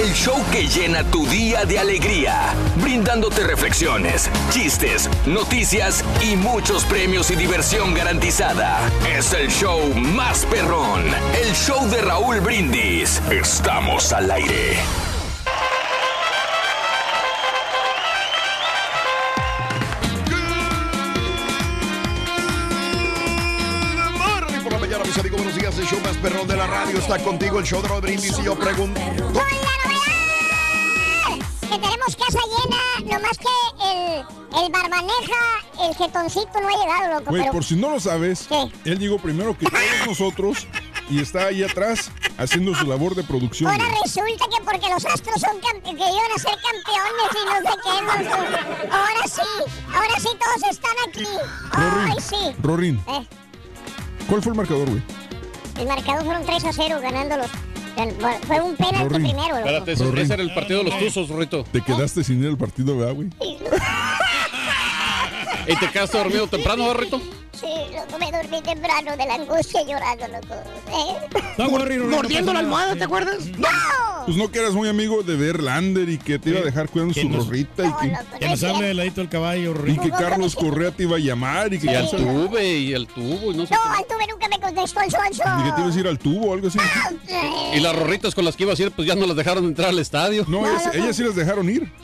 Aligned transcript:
El 0.00 0.14
show 0.14 0.42
que 0.50 0.66
llena 0.66 1.04
tu 1.04 1.26
día 1.26 1.66
de 1.66 1.78
alegría, 1.78 2.54
brindándote 2.76 3.44
reflexiones, 3.44 4.30
chistes, 4.50 5.10
noticias 5.26 6.02
y 6.22 6.36
muchos 6.36 6.86
premios 6.86 7.30
y 7.30 7.36
diversión 7.36 7.92
garantizada. 7.92 8.80
Es 9.14 9.34
el 9.34 9.50
show 9.50 9.92
más 9.94 10.46
perrón, 10.46 11.02
el 11.34 11.52
show 11.52 11.86
de 11.90 12.00
Raúl 12.00 12.40
Brindis. 12.40 13.20
Estamos 13.30 14.10
al 14.14 14.30
aire. 14.30 14.78
Amigos, 25.18 25.42
buenos 25.42 25.60
días. 25.60 25.78
El 25.78 25.86
show 25.86 26.00
más 26.00 26.16
perrón 26.16 26.48
de 26.48 26.56
la 26.56 26.66
radio 26.66 26.96
está 26.96 27.18
contigo. 27.18 27.58
El 27.58 27.66
show 27.66 27.82
de 27.82 27.88
Raúl 27.88 28.00
Brindis 28.00 28.38
y 28.38 28.44
yo 28.44 28.58
pregunto. 28.58 28.98
Que 31.70 31.78
tenemos 31.78 32.16
casa 32.16 32.38
llena, 32.48 33.16
nomás 33.18 33.38
que 33.38 33.46
el, 33.92 34.64
el 34.64 34.72
barbaneja, 34.72 35.86
el 35.86 35.94
jetoncito 35.94 36.60
no 36.60 36.68
ha 36.68 36.72
llegado, 36.72 37.14
loco. 37.18 37.30
Güey, 37.30 37.42
pero 37.42 37.52
por 37.52 37.64
si 37.64 37.76
no 37.76 37.90
lo 37.90 38.00
sabes, 38.00 38.46
¿Qué? 38.48 38.72
él 38.90 38.98
llegó 38.98 39.18
primero 39.18 39.56
que 39.56 39.66
todos 39.66 39.82
nosotros 40.06 40.66
y 41.08 41.20
está 41.20 41.44
ahí 41.46 41.62
atrás 41.62 42.10
haciendo 42.38 42.74
su 42.74 42.86
labor 42.86 43.14
de 43.14 43.22
producción. 43.22 43.70
ahora 43.70 43.84
güey. 43.84 44.00
resulta 44.02 44.44
que 44.48 44.64
porque 44.64 44.88
los 44.90 45.04
astros 45.04 45.40
son 45.40 45.60
que 45.60 45.90
iban 45.90 46.32
a 46.34 46.38
ser 46.38 46.56
campeones 46.60 47.30
y 47.34 47.44
no 47.46 47.70
sé 47.70 47.78
qué, 47.84 48.02
no, 48.88 48.96
ahora 48.96 49.26
sí, 49.28 49.40
ahora 49.94 50.20
sí 50.20 50.28
todos 50.38 50.70
están 50.70 50.96
aquí. 51.08 51.26
Ay, 51.72 52.16
sí. 52.20 52.56
Rorín, 52.62 53.00
Eh, 53.08 53.26
¿cuál 54.28 54.42
fue 54.42 54.52
el 54.52 54.56
marcador, 54.56 54.88
güey? 54.90 55.02
el 55.78 55.86
marcador 55.86 56.24
fueron 56.24 56.44
3 56.44 56.64
a 56.64 56.72
0 56.72 56.98
ganándolos. 57.00 57.46
Bueno, 57.48 57.69
Fue 58.46 58.60
un 58.60 58.76
penalti 58.76 59.08
Rorín. 59.08 59.22
primero, 59.30 59.56
loco. 59.56 59.68
Espérate, 59.68 59.92
ese, 59.92 60.20
ese 60.22 60.34
era 60.34 60.42
el 60.42 60.54
partido 60.54 60.84
de 60.84 60.90
los 60.90 60.98
Tuzos, 60.98 61.28
Rito. 61.30 61.64
Te 61.70 61.80
quedaste 61.82 62.24
sin 62.24 62.42
ir 62.42 62.48
al 62.48 62.56
partido, 62.58 62.96
¿verdad, 62.96 63.14
güey? 63.14 63.28
¿Y 65.66 65.76
te 65.76 65.88
quedaste 65.90 66.18
dormido 66.18 66.46
temprano, 66.46 66.92
Rito? 66.94 67.20
Sí, 67.52 67.66
loco, 67.92 68.18
me 68.18 68.30
dormí 68.30 68.62
temprano 68.62 69.16
de 69.16 69.26
la 69.26 69.34
angustia 69.34 69.82
llorando, 69.82 70.28
loco. 70.28 70.54
¿Eh? 70.88 72.08
Mordiendo 72.08 72.52
la 72.52 72.60
almohada, 72.60 72.96
¿te 72.96 73.04
acuerdas? 73.04 73.44
¡No! 73.58 73.68
Pues 74.24 74.36
no 74.36 74.50
que 74.50 74.60
eras 74.60 74.72
muy 74.72 74.88
amigo 74.88 75.22
de 75.22 75.34
Verlander 75.36 76.08
y 76.08 76.16
que 76.18 76.38
te 76.38 76.50
iba 76.50 76.60
a 76.60 76.62
dejar 76.62 76.88
cuidando 76.88 77.14
su 77.14 77.28
rorrita 77.28 77.84
y 77.84 77.88
No, 77.88 77.98
que, 77.98 78.06
loco, 78.08 78.22
no 78.32 78.38
Que 78.38 78.48
nos 78.48 78.62
hable 78.64 78.86
del 78.88 78.96
ladito 78.96 79.20
del 79.20 79.28
caballo, 79.30 79.74
y 79.86 79.98
que 79.98 80.10
Carlos 80.10 80.54
Correa 80.54 80.90
te 80.92 81.02
iba 81.02 81.16
a 81.16 81.20
llamar 81.20 81.72
y 81.74 81.78
que, 81.80 81.86
Y 81.86 81.94
al 81.94 82.04
y 82.06 82.10
tuve, 82.10 82.78
y 82.78 82.94
al 82.94 83.06
tubo, 83.06 83.52
y 83.52 83.56
no 83.56 83.66
sé 83.66 83.74
No, 83.74 83.80
Altuve 83.94 84.26
nunca 84.30 84.48
me 84.48 84.60
contestó 84.60 85.00
el 85.00 85.10
sonso. 85.10 85.42
que 85.64 85.72
te 85.72 85.80
ibas 85.80 85.96
a 85.96 86.00
ir 86.00 86.06
al 86.06 86.18
tubo 86.18 86.50
o 86.50 86.54
algo 86.54 86.68
así. 86.68 86.78
qué. 87.26 87.76
Y 87.76 87.80
las 87.80 87.96
rorritas 87.96 88.34
con 88.34 88.44
las 88.44 88.56
que 88.56 88.62
iba 88.62 88.72
a 88.72 88.76
ir, 88.80 88.92
pues 88.92 89.08
ya 89.08 89.14
no 89.16 89.26
las 89.26 89.36
dejaron 89.36 89.64
entrar 89.64 89.88
al 89.88 89.98
estadio. 89.98 90.44
No, 90.48 90.66
ellas, 90.66 90.94
ellas 90.94 91.16
sí 91.16 91.24
las 91.24 91.34
dejaron 91.34 91.68
ir. 91.68 91.92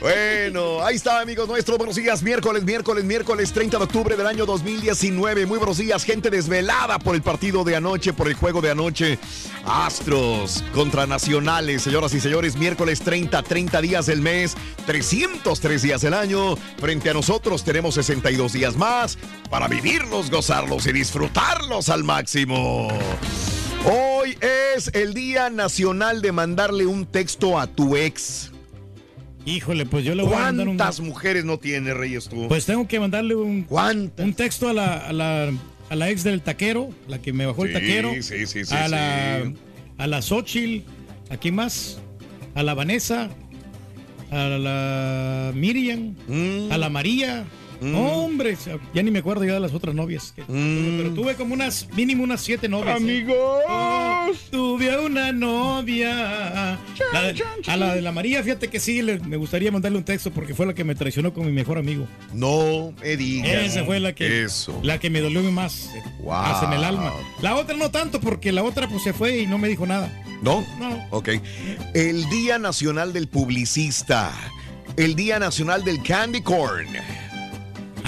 Bueno, 0.00 0.84
ahí 0.84 0.96
está, 0.96 1.20
amigos 1.20 1.48
nuestros. 1.48 1.78
Buenos 1.78 1.96
días, 1.96 2.22
miércoles, 2.22 2.64
miércoles, 2.64 3.04
miércoles 3.04 3.52
30 3.52 3.78
de 3.78 3.84
octubre 3.84 4.16
del 4.16 4.26
año 4.26 4.46
2019. 4.46 5.46
Muy 5.46 5.58
buenos 5.58 5.78
días, 5.78 6.04
gente 6.04 6.30
desvelada 6.30 6.98
por 6.98 7.14
el 7.14 7.22
partido 7.22 7.64
de 7.64 7.76
anoche, 7.76 8.12
por 8.12 8.28
el 8.28 8.34
juego 8.34 8.60
de 8.60 8.70
anoche. 8.70 9.18
Astros 9.64 10.64
contra 10.74 11.06
Nacionales, 11.06 11.82
señoras 11.82 12.14
y 12.14 12.20
señores. 12.20 12.56
Miércoles 12.56 13.00
30, 13.00 13.42
30 13.42 13.80
días 13.80 14.06
del 14.06 14.20
mes, 14.20 14.56
303 14.86 15.82
días 15.82 16.00
del 16.00 16.14
año. 16.14 16.56
Frente 16.78 17.10
a 17.10 17.14
nosotros 17.14 17.64
tenemos 17.64 17.94
62 17.94 18.52
días 18.52 18.76
más 18.76 19.18
para 19.50 19.68
vivirlos, 19.68 20.30
gozarlos 20.30 20.86
y 20.86 20.92
disfrutarlos 20.92 21.88
al 21.88 22.04
máximo. 22.04 22.88
Hoy 23.84 24.36
es 24.40 24.90
el 24.92 25.14
Día 25.14 25.50
Nacional 25.50 26.20
de 26.20 26.32
mandarle 26.32 26.86
un 26.86 27.06
texto 27.06 27.58
a 27.58 27.66
tu 27.66 27.96
ex. 27.96 28.50
Híjole, 29.48 29.86
pues 29.86 30.04
yo 30.04 30.14
le 30.14 30.22
voy 30.22 30.34
a 30.34 30.38
mandar 30.40 30.68
un... 30.68 30.76
¿Cuántas 30.76 31.00
mujeres 31.00 31.44
no 31.44 31.58
tiene, 31.58 31.94
Reyes, 31.94 32.28
tú? 32.28 32.48
Pues 32.48 32.66
tengo 32.66 32.86
que 32.86 33.00
mandarle 33.00 33.34
un, 33.34 33.62
¿Cuántas? 33.62 34.24
un 34.26 34.34
texto 34.34 34.68
a 34.68 34.72
la, 34.72 34.96
a, 34.98 35.12
la, 35.12 35.50
a 35.88 35.96
la 35.96 36.10
ex 36.10 36.22
del 36.22 36.42
taquero, 36.42 36.90
la 37.08 37.18
que 37.20 37.32
me 37.32 37.46
bajó 37.46 37.64
el 37.64 37.72
taquero. 37.72 38.12
sí, 38.20 38.46
sí, 38.46 38.64
sí, 38.64 38.74
a 38.74 38.88
la, 38.88 39.40
sí. 39.44 39.54
a 39.96 40.06
la 40.06 40.20
Xochitl, 40.22 40.84
¿a 41.30 41.36
quién 41.38 41.54
más? 41.54 41.98
A 42.54 42.62
la 42.62 42.74
Vanessa, 42.74 43.30
a 44.30 44.36
la 44.48 45.52
Miriam, 45.54 46.14
Mm. 46.26 46.70
a 46.70 46.76
la 46.78 46.90
María. 46.90 47.44
Hombre, 47.80 48.56
ya 48.94 49.02
ni 49.02 49.10
me 49.10 49.20
acuerdo 49.20 49.44
ya 49.44 49.54
de 49.54 49.60
las 49.60 49.72
otras 49.74 49.94
novias. 49.94 50.32
que 50.34 50.42
tuve, 50.42 50.94
pero 50.98 51.14
tuve 51.14 51.34
como 51.34 51.54
unas, 51.54 51.88
mínimo 51.94 52.24
unas 52.24 52.40
siete 52.40 52.68
novias. 52.68 52.94
¿eh? 53.00 53.02
Amigos. 53.02 53.36
Oh, 53.68 54.26
tuve 54.50 54.98
una 54.98 55.32
novia. 55.32 56.78
La 57.12 57.22
de- 57.32 57.42
a 57.66 57.76
la 57.76 57.94
de 57.94 58.02
la 58.02 58.12
María, 58.12 58.42
fíjate 58.42 58.68
que 58.68 58.80
sí, 58.80 59.02
le- 59.02 59.20
me 59.20 59.36
gustaría 59.36 59.70
mandarle 59.70 59.98
un 59.98 60.04
texto 60.04 60.30
porque 60.30 60.54
fue 60.54 60.66
la 60.66 60.74
que 60.74 60.84
me 60.84 60.94
traicionó 60.94 61.32
con 61.32 61.46
mi 61.46 61.52
mejor 61.52 61.78
amigo. 61.78 62.06
No 62.32 62.92
me 63.00 63.16
digas. 63.16 63.48
Esa 63.66 63.84
fue 63.84 64.00
la 64.00 64.12
que, 64.14 64.44
Eso. 64.44 64.78
la 64.82 64.98
que 64.98 65.10
me 65.10 65.20
dolió 65.20 65.38
más, 65.52 65.90
eh, 65.94 66.02
Wow. 66.20 66.32
más 66.32 66.62
en 66.64 66.72
el 66.72 66.84
alma. 66.84 67.12
La 67.42 67.54
otra 67.56 67.76
no 67.76 67.90
tanto 67.90 68.20
porque 68.20 68.50
la 68.52 68.62
otra 68.64 68.88
pues 68.88 69.02
se 69.02 69.12
fue 69.12 69.38
y 69.38 69.46
no 69.46 69.56
me 69.58 69.68
dijo 69.68 69.86
nada. 69.86 70.10
¿No? 70.42 70.64
No. 70.78 71.06
Ok. 71.10 71.30
El 71.94 72.28
Día 72.28 72.58
Nacional 72.58 73.12
del 73.12 73.28
Publicista. 73.28 74.32
El 74.96 75.14
Día 75.16 75.38
Nacional 75.38 75.84
del 75.84 76.02
Candy 76.02 76.42
Corn. 76.42 76.86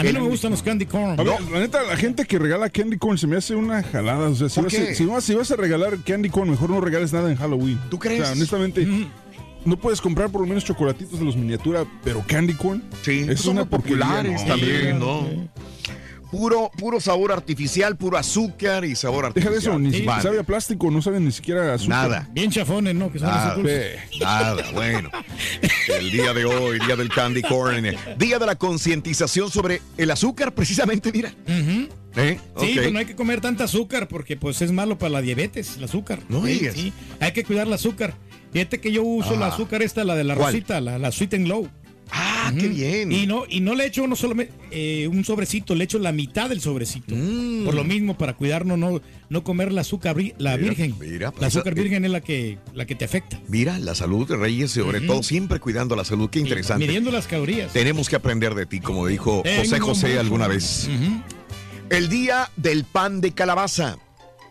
A 0.00 0.02
mí 0.02 0.12
no 0.12 0.20
me 0.20 0.29
gustan 0.29 0.50
los 0.50 0.62
candy 0.62 0.87
corn. 0.87 1.20
A 1.20 1.23
ver, 1.23 1.41
la 1.52 1.61
neta, 1.61 1.82
la 1.82 1.97
gente 1.97 2.25
que 2.25 2.38
regala 2.38 2.70
candy 2.70 2.97
corn 2.97 3.19
se 3.19 3.26
me 3.26 3.37
hace 3.37 3.55
una 3.55 3.82
jalada. 3.82 4.29
O 4.29 4.35
sea, 4.35 4.49
si, 4.49 4.61
¿Por 4.61 4.64
vas, 4.64 4.81
a, 4.81 4.94
si, 4.94 5.05
vas, 5.05 5.25
si 5.25 5.35
vas 5.35 5.50
a 5.50 5.56
regalar 5.56 5.99
candy 6.05 6.31
corn, 6.31 6.50
mejor 6.50 6.70
no 6.70 6.81
regales 6.81 7.12
nada 7.12 7.31
en 7.31 7.37
Halloween. 7.37 7.79
¿Tú 7.91 7.99
crees? 7.99 8.23
O 8.23 8.25
sea, 8.25 8.32
honestamente, 8.32 8.87
no 9.64 9.76
puedes 9.79 10.00
comprar 10.00 10.31
por 10.31 10.41
lo 10.41 10.47
menos 10.47 10.64
chocolatitos 10.64 11.19
de 11.19 11.25
los 11.25 11.37
miniatura, 11.37 11.85
pero 12.02 12.25
candy 12.26 12.55
corn. 12.55 12.82
Sí, 13.02 13.26
es 13.29 13.41
son 13.41 13.56
una 13.56 13.67
populares 13.67 14.41
No, 14.43 14.49
también. 14.49 14.99
¿no? 14.99 15.26
Puro, 16.31 16.71
puro 16.79 17.00
sabor 17.00 17.32
artificial, 17.32 17.97
puro 17.97 18.17
azúcar 18.17 18.85
y 18.85 18.94
sabor 18.94 19.32
Deja 19.35 19.49
artificial. 19.49 19.53
de 19.53 19.59
eso, 19.59 19.79
ni 19.81 19.88
Sí. 19.91 19.94
siquiera 19.97 20.12
Vale. 20.12 20.23
sabe 20.23 20.38
a 20.38 20.43
plástico, 20.44 20.91
no 20.91 21.03
saben 21.03 21.25
ni 21.25 21.32
siquiera 21.32 21.73
a 21.73 21.75
azúcar. 21.75 22.09
Nada. 22.11 22.29
Bien 22.32 22.50
chafones, 22.50 22.94
¿no? 22.94 23.11
Que 23.11 23.19
son 23.19 23.29
Nada, 23.29 23.56
nada, 24.21 24.71
bueno. 24.73 25.11
El 25.88 26.11
día 26.12 26.32
de 26.32 26.44
hoy, 26.44 26.79
día 26.87 26.94
del 26.97 27.09
candy 27.09 27.43
corn, 27.43 27.85
día 28.17 28.38
de 28.38 28.47
la 28.47 28.55
concientización 28.55 29.50
sobre 29.50 29.82
el 29.97 30.11
azúcar, 30.11 30.55
precisamente, 30.55 31.11
mira. 31.12 31.32
¿Eh? 32.17 32.38
Sí, 32.61 32.73
pues 32.76 32.93
no 32.93 32.99
hay 32.99 33.06
que 33.06 33.15
comer 33.17 33.41
tanta 33.41 33.65
azúcar 33.65 34.09
porque 34.09 34.37
pues 34.37 34.61
es 34.62 34.73
malo 34.73 34.99
para 34.99 35.11
la 35.11 35.23
diabetes, 35.23 35.76
el 35.76 35.85
azúcar. 35.85 36.21
No 36.29 36.44
Sí, 36.44 36.53
digas. 36.55 36.75
sí, 36.75 36.93
hay 37.21 37.33
que 37.33 37.44
cuidar 37.44 37.67
el 37.67 37.73
azúcar. 37.73 38.15
Fíjate 38.53 38.81
que 38.81 38.91
yo 38.91 39.03
uso 39.05 39.37
la 39.37 39.47
Ah. 39.47 39.49
azúcar 39.50 39.81
esta, 39.83 40.03
la 40.03 40.17
de 40.17 40.25
la 40.25 40.35
¿Cuál? 40.35 40.53
rosita, 40.53 40.81
la, 40.81 40.99
la 40.99 41.12
Sweet 41.12 41.35
and 41.35 41.47
Low. 41.47 41.69
Ah, 42.12 42.53
qué 42.59 42.69
bien. 42.69 43.12
Y 43.12 43.27
no, 43.27 43.45
y 43.49 43.61
no 43.61 43.75
le 43.75 43.87
echo 43.87 44.07
no 44.07 44.17
solo 44.17 44.35
un 44.35 45.25
sobrecito, 45.25 45.75
le 45.75 45.85
echo 45.85 45.99
la 45.99 46.12
mitad 46.12 46.49
del 46.49 46.61
sobrecito. 46.61 47.15
Mm. 47.15 47.65
Por 47.65 47.75
lo 47.75 47.85
mismo, 47.85 48.17
para 48.19 48.35
cuidarnos, 48.35 48.79
no, 48.79 49.01
no 49.29 49.45
comer 49.45 49.73
la 49.73 49.83
azúcar 49.83 50.17
la 50.39 50.57
Mira, 50.57 50.69
virgen. 50.71 50.95
mira, 50.99 51.31
pues 51.31 51.41
la 51.41 51.49
esa- 51.49 51.59
azúcar 51.61 51.75
virgen 51.75 52.05
es 52.05 52.11
la 52.11 52.21
que, 52.21 52.59
la 52.75 52.85
que 52.87 52.95
te 52.95 53.05
afecta. 53.05 53.41
Mira, 53.49 53.79
la 53.79 53.95
salud, 53.95 54.29
Reyes, 54.31 54.73
sobre 54.73 55.01
todo, 55.01 55.23
siempre 55.23 55.61
cuidando 55.61 55.95
la 55.97 56.05
salud. 56.05 56.29
Qué 56.31 56.41
interesante. 56.41 56.85
Midiendo 56.87 57.11
las 57.11 57.27
calorías. 57.27 57.73
Tenemos 57.73 58.09
que 58.09 58.17
aprender 58.17 58.55
de 58.55 58.67
ti, 58.67 58.81
como 58.81 59.07
dijo 59.07 59.43
Tengo 59.45 59.62
José 59.62 59.79
José 59.81 60.09
mucho. 60.09 60.21
alguna 60.21 60.49
vez. 60.49 60.89
El 61.91 62.09
día 62.09 62.51
del 62.57 62.85
pan 62.85 63.21
de 63.21 63.33
calabaza. 63.33 63.99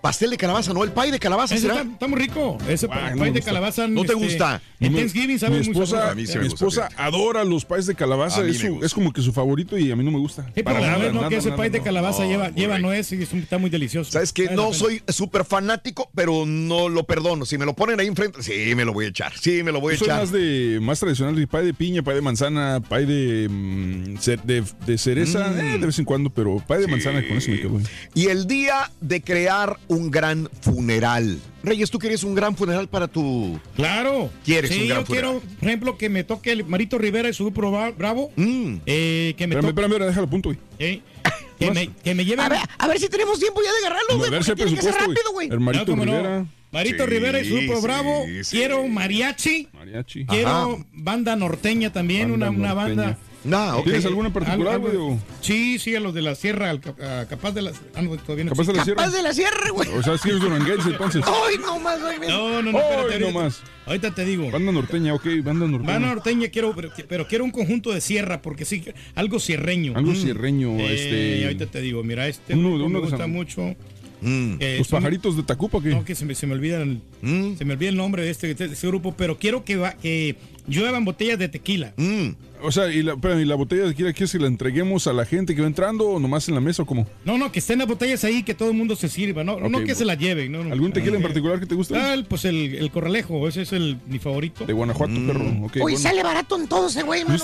Pastel 0.01 0.29
de 0.29 0.37
calabaza, 0.37 0.73
no 0.73 0.83
el 0.83 0.91
pay 0.91 1.11
de 1.11 1.19
calabaza, 1.19 1.55
Ese 1.55 1.63
¿será? 1.67 1.81
está, 1.81 1.91
está 1.93 2.07
muy 2.07 2.19
rico. 2.19 2.57
Ese 2.69 2.87
no 2.87 2.95
me 3.15 3.25
de 3.25 3.29
gusta. 3.31 3.45
calabaza. 3.45 3.87
¿No 3.87 4.01
te 4.05 4.13
este, 4.13 4.25
gusta? 4.25 4.61
En 4.79 4.93
Mi- 4.93 4.99
Thanksgiving 4.99 5.37
sabe 5.39 5.59
mi 5.59 5.65
muy 5.65 5.71
esposa, 5.73 5.97
sabroso. 5.97 6.15
Mi 6.15 6.23
gusta, 6.23 6.39
esposa 6.47 6.87
fíjate. 6.87 7.03
adora 7.03 7.43
los 7.43 7.65
paes 7.65 7.85
de 7.85 7.95
calabaza. 7.95 8.41
Es, 8.45 8.59
su- 8.59 8.69
gusta. 8.69 8.85
es 8.85 8.93
como 8.93 9.11
que 9.11 9.21
su 9.21 9.33
favorito 9.33 9.77
y 9.77 9.91
a 9.91 9.95
mí 9.97 10.03
no 10.05 10.11
me 10.11 10.19
gusta. 10.19 10.45
Sí, 10.55 10.63
pero 10.63 10.79
nada, 10.79 10.97
no, 11.11 11.21
no, 11.23 11.29
que 11.29 11.37
ese 11.37 11.51
pay 11.51 11.69
de 11.69 11.81
calabaza 11.81 12.23
No, 12.23 12.29
lleva, 12.29 12.49
lleva 12.51 12.79
nuez 12.79 13.11
y 13.11 13.21
es 13.23 13.33
un- 13.33 13.39
está 13.39 13.57
muy 13.57 13.69
delicioso. 13.69 14.09
¿Sabes 14.11 14.33
la 14.37 14.51
No 14.53 14.73
soy 14.73 15.01
súper 15.09 15.43
fanático, 15.43 16.09
pero 16.15 16.45
no 16.45 16.87
lo 16.87 17.03
perdono. 17.03 17.45
Si 17.45 17.57
me 17.57 17.65
lo 17.65 17.73
ponen 17.75 17.99
ahí 17.99 18.07
enfrente, 18.07 18.41
sí, 18.41 18.73
me 18.75 18.85
lo 18.85 18.93
voy 18.93 19.05
a 19.05 19.09
echar. 19.09 19.33
Sí, 19.37 19.63
me 19.63 19.71
lo 19.73 19.81
voy 19.81 19.93
a 19.93 19.97
echar. 19.97 20.19
más 20.21 20.31
de 20.31 20.79
más 20.81 20.99
tradicional 20.99 21.35
de 21.35 21.45
pay 21.45 21.65
de 21.65 21.73
piña, 21.73 22.01
pay 22.03 22.15
de 22.15 22.21
manzana, 22.21 22.81
pay 22.87 23.05
de, 23.05 23.47
mm, 23.49 24.15
de, 24.85 24.97
cereza, 24.97 25.49
Mm. 25.49 25.59
eh, 25.59 25.77
de 25.79 25.85
vez 25.85 25.99
en 25.99 26.05
cuando, 26.05 26.29
pero 26.29 26.63
pay 26.65 26.79
de 26.79 26.87
manzana 26.87 27.21
con 27.27 27.37
eso 27.37 27.51
me 27.51 27.59
quedo. 27.59 27.81
Y 28.13 28.27
el 28.27 28.47
día 28.47 28.89
de 29.01 29.21
crear 29.21 29.77
un 29.89 30.09
gran 30.09 30.49
funeral. 30.61 31.39
Reyes, 31.63 31.91
¿tú 31.91 31.99
querías 31.99 32.23
un 32.23 32.33
gran 32.35 32.55
funeral 32.55 32.87
para 32.87 33.07
tu... 33.09 33.59
Claro. 33.75 34.29
¿Quieres 34.45 34.71
sí, 34.71 34.83
un 34.83 34.87
gran 34.87 35.01
yo 35.01 35.05
quiero, 35.05 35.27
funeral? 35.33 35.57
por 35.59 35.67
ejemplo, 35.67 35.97
que 35.97 36.09
me 36.09 36.23
toque 36.23 36.51
el 36.53 36.63
Marito 36.65 36.97
Rivera 36.97 37.27
y 37.27 37.33
su 37.33 37.43
grupo 37.45 37.69
Bra- 37.71 37.93
Bravo. 37.97 38.31
Mm. 38.37 38.75
eh, 38.85 39.33
que 39.37 39.45
me 39.47 39.55
Espérame, 39.55 39.73
toque. 39.75 39.81
espérame, 39.85 40.07
déjalo 40.07 40.27
a 40.27 40.29
punto, 40.29 40.49
güey. 40.49 40.59
eh, 40.79 41.01
que, 41.59 41.71
me, 41.71 41.89
que 42.01 42.15
me 42.15 42.23
lleven. 42.23 42.39
A 42.45 42.49
ver, 42.49 42.59
a 42.77 42.87
ver 42.87 42.99
si 42.99 43.09
tenemos 43.09 43.37
tiempo 43.39 43.59
ya 43.61 43.71
de 43.71 43.77
agarrarlo, 43.79 44.13
A 44.13 44.17
güey. 44.17 44.29
ver 44.31 44.43
si 44.43 44.51
Porque 44.51 44.63
hay 44.63 44.69
tiene 44.69 44.81
que 44.81 44.91
ser 44.93 45.01
rápido, 45.01 45.31
güey. 45.33 45.49
El 45.49 45.59
Marito 45.59 45.85
No, 45.85 45.91
cómo 45.91 46.05
no. 46.05 46.17
Rivera, 46.17 46.45
Marito 46.71 47.03
Sí, 47.03 47.09
Rivera 47.09 47.41
y 47.41 47.49
su 47.49 47.55
grupo 47.55 47.75
sí, 47.77 47.81
Bravo. 47.81 48.25
sí. 48.43 48.57
Quiero 48.57 48.87
mariachi. 48.87 49.67
mariachi. 49.73 50.25
Quiero 50.25 50.85
banda 50.93 51.35
norteña 51.35 51.91
también, 51.91 52.29
Banda 52.31 52.49
una, 52.51 52.57
una 52.57 52.73
norteña. 52.75 52.95
banda. 53.03 53.17
No. 53.43 53.81
¿Tienes 53.83 54.05
alguna 54.05 54.27
en 54.27 54.33
particular, 54.33 54.73
Algo- 54.75 54.87
güey? 54.89 54.91
algo- 54.97 55.19
Sí, 55.41 55.79
sí, 55.79 55.95
a 55.95 55.99
los 56.01 56.13
de 56.13 56.21
la 56.21 56.35
sierra, 56.35 56.69
al 56.69 56.81
a 57.01 57.25
capaz 57.29 57.51
de 57.53 57.61
las. 57.61 57.75
Ah, 57.95 58.01
no, 58.01 58.17
todavía 58.17 58.43
no 58.43 58.51
Capaz 58.51 58.67
de 58.67 58.73
la 58.73 58.83
sierra. 58.83 59.03
Capaz 59.03 59.15
de 59.15 59.23
la 59.23 59.33
sierra, 59.33 59.69
güey. 59.71 59.87
O 59.89 60.03
sea, 60.03 60.17
si 60.17 60.29
eres 60.29 60.41
duranguense, 60.41 60.89
entonces. 60.89 61.23
Ay, 61.25 61.55
no 61.59 61.79
más, 61.79 62.01
güey. 62.01 62.19
mira. 62.19 62.33
No, 62.33 62.61
no, 62.61 62.71
no, 62.71 62.77
Ay, 62.77 62.83
espérate, 62.83 63.19
no 63.19 63.25
ahorita- 63.27 63.39
más. 63.43 63.61
Ahorita 63.85 64.13
te 64.13 64.25
digo. 64.25 64.51
Banda 64.51 64.71
norteña, 64.71 65.13
ok, 65.13 65.25
banda 65.43 65.65
norteña. 65.67 65.93
Banda 65.93 66.07
norteña 66.15 66.49
quiero, 66.49 66.75
pero, 66.75 66.89
pero 67.07 67.27
quiero 67.27 67.43
un 67.45 67.51
conjunto 67.51 67.91
de 67.93 68.01
sierra, 68.01 68.41
porque 68.41 68.65
sí, 68.65 68.83
algo 69.15 69.39
sierreño. 69.39 69.93
Algo 69.95 70.11
Mm. 70.11 70.15
cierreño, 70.15 70.71
Eh, 70.77 70.93
este. 70.93 71.43
ahorita 71.45 71.65
te 71.67 71.81
digo, 71.81 72.03
mira, 72.03 72.27
este 72.27 72.53
Uno- 72.55 72.77
me 72.89 72.93
de 72.95 72.99
gusta 72.99 73.17
San- 73.17 73.31
mucho. 73.31 73.75
Mm. 74.21 74.55
Eh, 74.59 74.75
Los 74.79 74.87
son- 74.87 74.99
pajaritos 74.99 75.37
de 75.37 75.43
Tacupa, 75.43 75.81
¿qué? 75.81 75.89
No, 75.89 76.03
que 76.03 76.13
se 76.13 76.25
me, 76.25 76.35
se 76.35 76.45
me 76.45 76.53
olvida 76.53 76.81
el, 76.81 76.99
Mm. 77.21 77.55
se 77.57 77.63
me 77.63 77.73
olvida 77.75 77.87
el 77.89 77.95
nombre 77.95 78.21
de 78.21 78.31
este, 78.31 78.53
de 78.53 78.65
este 78.65 78.87
grupo, 78.87 79.13
pero 79.15 79.39
quiero 79.39 79.63
que, 79.63 79.77
va, 79.77 79.93
que 79.93 80.35
lluevan 80.67 81.05
botellas 81.05 81.39
de 81.39 81.47
tequila. 81.47 81.93
Mm. 82.61 82.65
O 82.65 82.71
sea, 82.71 82.91
¿y 82.91 83.01
la, 83.03 83.15
¿y 83.39 83.45
la 83.45 83.55
botella 83.55 83.83
de 83.83 83.89
tequila 83.89 84.13
quieres 84.13 84.31
que 84.31 84.39
la 84.39 84.47
entreguemos 84.47 85.07
a 85.07 85.13
la 85.13 85.25
gente 85.25 85.55
que 85.55 85.61
va 85.61 85.67
entrando 85.67 86.07
o 86.09 86.19
nomás 86.19 86.47
en 86.49 86.55
la 86.55 86.61
mesa 86.61 86.83
o 86.83 86.85
cómo? 86.85 87.07
No, 87.25 87.37
no, 87.37 87.51
que 87.51 87.59
estén 87.59 87.79
las 87.79 87.87
botellas 87.87 88.23
ahí, 88.23 88.43
que 88.43 88.53
todo 88.53 88.69
el 88.69 88.75
mundo 88.77 88.95
se 88.95 89.07
sirva, 89.09 89.43
no, 89.43 89.59
no 89.59 89.83
que 89.83 89.95
se 89.95 90.05
las 90.05 90.17
lleven. 90.17 90.51
No, 90.51 90.63
no. 90.63 90.73
¿Algún 90.73 90.91
tequila 90.91 91.15
en 91.17 91.23
Ah, 91.23 91.27
particular 91.27 91.59
que 91.59 91.65
te 91.65 91.75
guste? 91.75 91.95
Ah, 91.97 92.13
el- 92.13 92.25
pues 92.25 92.45
el, 92.45 92.75
el 92.75 92.91
corralejo, 92.91 93.47
ese 93.47 93.61
es 93.63 93.73
el, 93.73 93.97
mi 94.07 94.19
favorito. 94.19 94.65
De 94.65 94.73
Guanajuato, 94.73 95.13
perro. 95.25 95.45
Ok, 95.65 95.75
Uy, 95.75 95.81
bueno. 95.81 95.97
sale 95.99 96.23
barato 96.23 96.57
en 96.57 96.67
todo 96.67 96.87
ese 96.87 97.03
güey, 97.03 97.23
¿No 97.23 97.29
mano. 97.29 97.39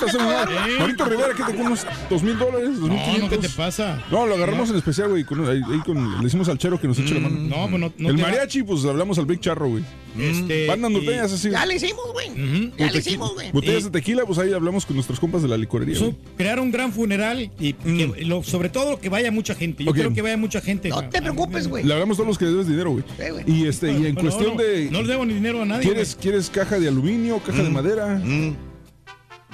¿qué. 0.48 0.80
Marito 0.80 1.06
Rivera, 1.06 1.34
que 1.36 1.44
te 1.54 1.62
unos 1.62 1.86
dos 2.10 2.24
mil 2.24 2.38
dólares, 2.38 2.80
dos 2.80 2.90
mil 2.90 3.00
No, 3.00 3.06
no, 3.06 3.06
¿qué 3.06 3.12
te 3.14 3.22
quinientos. 3.28 3.52
pasa? 3.54 4.04
No, 4.12 4.26
lo 4.26 4.36
agarramos 4.36 4.70
en 4.70 4.76
especial, 4.78 5.10
güey. 5.10 5.24
con- 5.24 5.48
ahí- 5.48 5.62
ahí 5.72 5.80
con- 5.86 6.18
le 6.18 6.24
decimos 6.24 6.48
al 6.50 6.58
chero 6.58 6.80
que 6.80 6.88
nos 6.88 7.00
eche 7.00 7.14
la 7.16 7.22
mano. 7.22 7.36
No, 7.40 7.68
pues 7.70 7.80
no, 7.82 7.94
no 7.98 8.10
el 8.10 8.16
te 8.16 8.22
va- 8.22 8.28
mariachi, 8.30 8.64
pues 8.64 8.84
hablamos 8.86 9.18
al 9.18 9.26
Big 9.26 9.40
Charro, 9.40 9.70
güey. 9.70 9.84
Este, 10.18 10.68
Bandas 10.68 10.92
norteñas 10.92 11.32
así. 11.34 11.50
Ya 11.50 11.66
le 11.66 11.76
hicimos, 11.76 12.06
güey. 12.14 12.30
Ujú. 12.32 12.72
Ya 12.78 12.92
le 12.92 12.98
hicimos, 13.00 13.34
güey. 13.34 13.52
Botellas 13.52 13.84
de 13.86 13.90
tequila, 13.92 14.26
pues 14.26 14.38
ahí 14.40 14.54
hablamos 14.54 14.86
con 14.86 14.96
nuestros 14.96 15.20
compas 15.20 15.42
de 15.42 15.48
la 15.48 15.58
licorería. 15.58 15.96
So- 15.98 16.16
crear 16.38 16.60
un 16.60 16.72
gran 16.72 16.92
funeral 16.94 17.52
y 17.60 17.74
que 17.74 18.24
lo- 18.26 18.44
sobre 18.44 18.70
todo 18.70 19.00
que 19.00 19.10
vaya 19.10 19.32
mucha 19.32 19.56
gente. 19.56 19.84
Yo 19.84 19.92
Ok. 19.92 19.96
quiero 19.96 20.14
que 20.14 20.22
vaya 20.22 20.38
mucha 20.38 20.62
gente. 20.62 20.90
No 20.90 21.08
te 21.10 21.22
preocupes, 21.22 21.68
güey. 21.68 21.84
Le 21.84 21.94
hablamos 21.94 22.16
a 22.16 22.18
todos 22.20 22.28
los 22.30 22.38
que 22.38 22.46
debes 22.46 22.68
dinero, 22.68 22.92
güey. 22.92 23.04
Sí. 23.18 23.52
Y 23.52 23.68
este, 23.68 23.92
y 23.92 24.06
en 24.06 24.16
cuestión 24.16 24.56
no, 24.56 24.64
de. 24.64 24.90
No 24.92 25.02
le 25.02 25.08
debo 25.10 25.26
ni 25.26 25.34
dinero 25.34 25.62
a 25.62 25.66
nadie. 25.66 25.84
¿Quieres, 25.84 26.14
güey. 26.16 26.22
¿Quieres 26.24 26.50
caja 26.50 26.80
de 26.80 26.88
aluminio, 26.88 27.40
caja 27.40 27.64
de 27.64 27.70
madera? 27.70 28.22
Mm. 28.24 28.56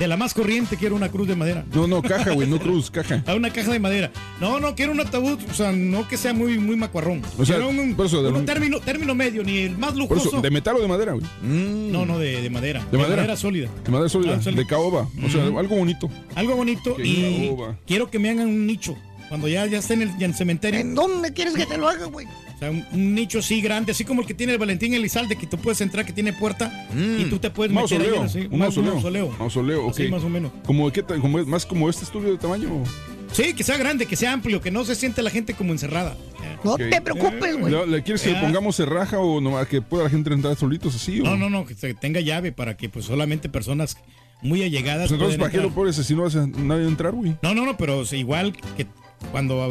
De 0.01 0.07
la 0.07 0.17
más 0.17 0.33
corriente 0.33 0.77
quiero 0.77 0.95
una 0.95 1.09
cruz 1.09 1.27
de 1.27 1.35
madera. 1.35 1.63
No, 1.75 1.85
no, 1.85 2.01
caja, 2.01 2.31
güey, 2.31 2.47
no 2.49 2.57
cruz, 2.57 2.89
caja. 2.89 3.23
A 3.27 3.35
una 3.35 3.53
caja 3.53 3.71
de 3.71 3.77
madera. 3.77 4.09
No, 4.39 4.59
no, 4.59 4.73
quiero 4.73 4.93
un 4.93 4.99
ataúd, 4.99 5.37
o 5.47 5.53
sea, 5.53 5.71
no 5.71 6.07
que 6.07 6.17
sea 6.17 6.33
muy, 6.33 6.57
muy 6.57 6.75
macuarrón. 6.75 7.21
O 7.37 7.45
sea, 7.45 7.57
quiero 7.57 7.69
un, 7.69 7.93
por 7.93 8.07
eso, 8.07 8.23
de 8.23 8.31
un 8.31 8.43
término, 8.43 8.79
término 8.79 9.13
medio, 9.13 9.43
ni 9.43 9.59
el 9.59 9.77
más 9.77 9.91
Por 9.91 9.99
lujoso. 9.99 10.29
eso, 10.29 10.41
¿de 10.41 10.49
metal 10.49 10.75
o 10.77 10.79
de 10.79 10.87
madera, 10.87 11.11
güey? 11.13 11.23
No, 11.43 12.07
no, 12.07 12.17
de, 12.17 12.41
de 12.41 12.49
madera. 12.49 12.83
¿De 12.91 12.97
madera? 12.97 13.37
sólida. 13.37 13.69
De 13.85 13.91
madera 13.91 14.09
sólida, 14.09 14.37
Ah, 14.39 14.41
sólida. 14.41 14.59
de 14.61 14.67
caoba. 14.67 15.07
O 15.23 15.29
sea, 15.29 15.45
Ujú. 15.47 15.59
algo 15.59 15.75
bonito. 15.75 16.09
Algo 16.33 16.55
bonito 16.55 16.95
y 16.97 17.45
caoba. 17.49 17.77
quiero 17.85 18.09
que 18.09 18.17
me 18.17 18.31
hagan 18.31 18.47
un 18.47 18.65
nicho. 18.65 18.95
Cuando 19.31 19.47
ya, 19.47 19.65
ya 19.65 19.77
esté 19.79 19.93
en 19.93 20.01
el, 20.01 20.09
ya 20.17 20.25
en 20.25 20.31
el 20.31 20.35
cementerio. 20.35 20.79
¿En 20.81 20.93
dónde 20.93 21.31
quieres 21.31 21.53
que 21.53 21.65
te 21.65 21.77
lo 21.77 21.87
haga, 21.87 22.05
güey? 22.07 22.27
O 22.27 22.59
sea, 22.59 22.69
un, 22.69 22.85
un 22.91 23.15
nicho 23.15 23.39
así 23.39 23.61
grande, 23.61 23.93
así 23.93 24.03
como 24.03 24.19
el 24.21 24.27
que 24.27 24.33
tiene 24.33 24.51
el 24.51 24.59
Valentín 24.59 24.93
Elizalde, 24.93 25.37
que 25.37 25.47
tú 25.47 25.57
puedes 25.57 25.79
entrar, 25.79 26.05
que 26.05 26.11
tiene 26.11 26.33
puerta 26.33 26.69
y 27.17 27.23
tú 27.29 27.39
te 27.39 27.49
puedes 27.49 27.71
meter 27.73 28.01
ahí. 28.01 28.07
mausoleo. 28.09 28.23
así, 28.23 28.39
Un 28.51 28.59
más- 28.59 28.77
mausoleo. 28.77 29.29
Mausoleo, 29.39 29.85
ok. 29.85 29.91
Así, 29.91 30.07
más 30.09 30.23
o 30.25 30.29
menos. 30.29 30.51
¿Como 30.65 30.85
de 30.89 30.91
qué 30.91 31.03
como 31.19 31.39
es- 31.39 31.47
¿Más 31.47 31.65
como 31.65 31.89
este 31.89 32.03
estudio 32.03 32.29
de 32.31 32.37
tamaño? 32.37 32.83
Sí, 33.31 33.53
que 33.53 33.63
sea 33.63 33.77
grande, 33.77 34.05
que 34.05 34.17
sea 34.17 34.33
amplio, 34.33 34.59
que 34.59 34.69
no 34.71 34.83
se 34.83 34.93
siente 34.95 35.21
la 35.23 35.29
gente 35.29 35.53
como 35.53 35.71
encerrada. 35.71 36.17
No 36.65 36.75
te 36.75 36.99
preocupes, 37.01 37.57
güey. 37.57 37.71
¿Le, 37.73 37.87
le 37.87 38.03
quieres 38.03 38.21
que 38.21 38.29
le 38.31 38.35
Ya. 38.35 38.41
pongamos 38.41 38.75
cerraja 38.75 39.17
o 39.19 39.39
nomás 39.39 39.65
que 39.67 39.81
pueda 39.81 40.03
la 40.03 40.09
gente 40.09 40.31
entrar 40.33 40.55
solitos 40.57 40.93
así? 40.93 41.21
o- 41.21 41.23
No, 41.23 41.37
no, 41.37 41.49
no, 41.49 41.65
que 41.65 41.73
tenga 41.93 42.19
llave 42.19 42.51
para 42.51 42.75
que 42.75 42.89
pues 42.89 43.05
solamente 43.05 43.47
personas 43.47 43.95
muy 44.43 44.61
allegadas 44.63 45.07
Pues 45.09 45.11
entonces, 45.13 45.39
¿para 45.39 45.51
qué 45.51 45.57
lo 45.59 45.71
pones 45.71 45.95
si 45.95 46.13
no 46.15 46.25
hace 46.25 46.45
nadie 46.47 46.87
entrar, 46.87 47.13
güey? 47.13 47.35
No, 47.41 47.53
no, 47.55 47.65
no, 47.65 47.77
pero 47.77 47.99
o 47.99 48.05
sea, 48.05 48.19
igual 48.19 48.53
que 48.75 48.85
cuando 49.31 49.63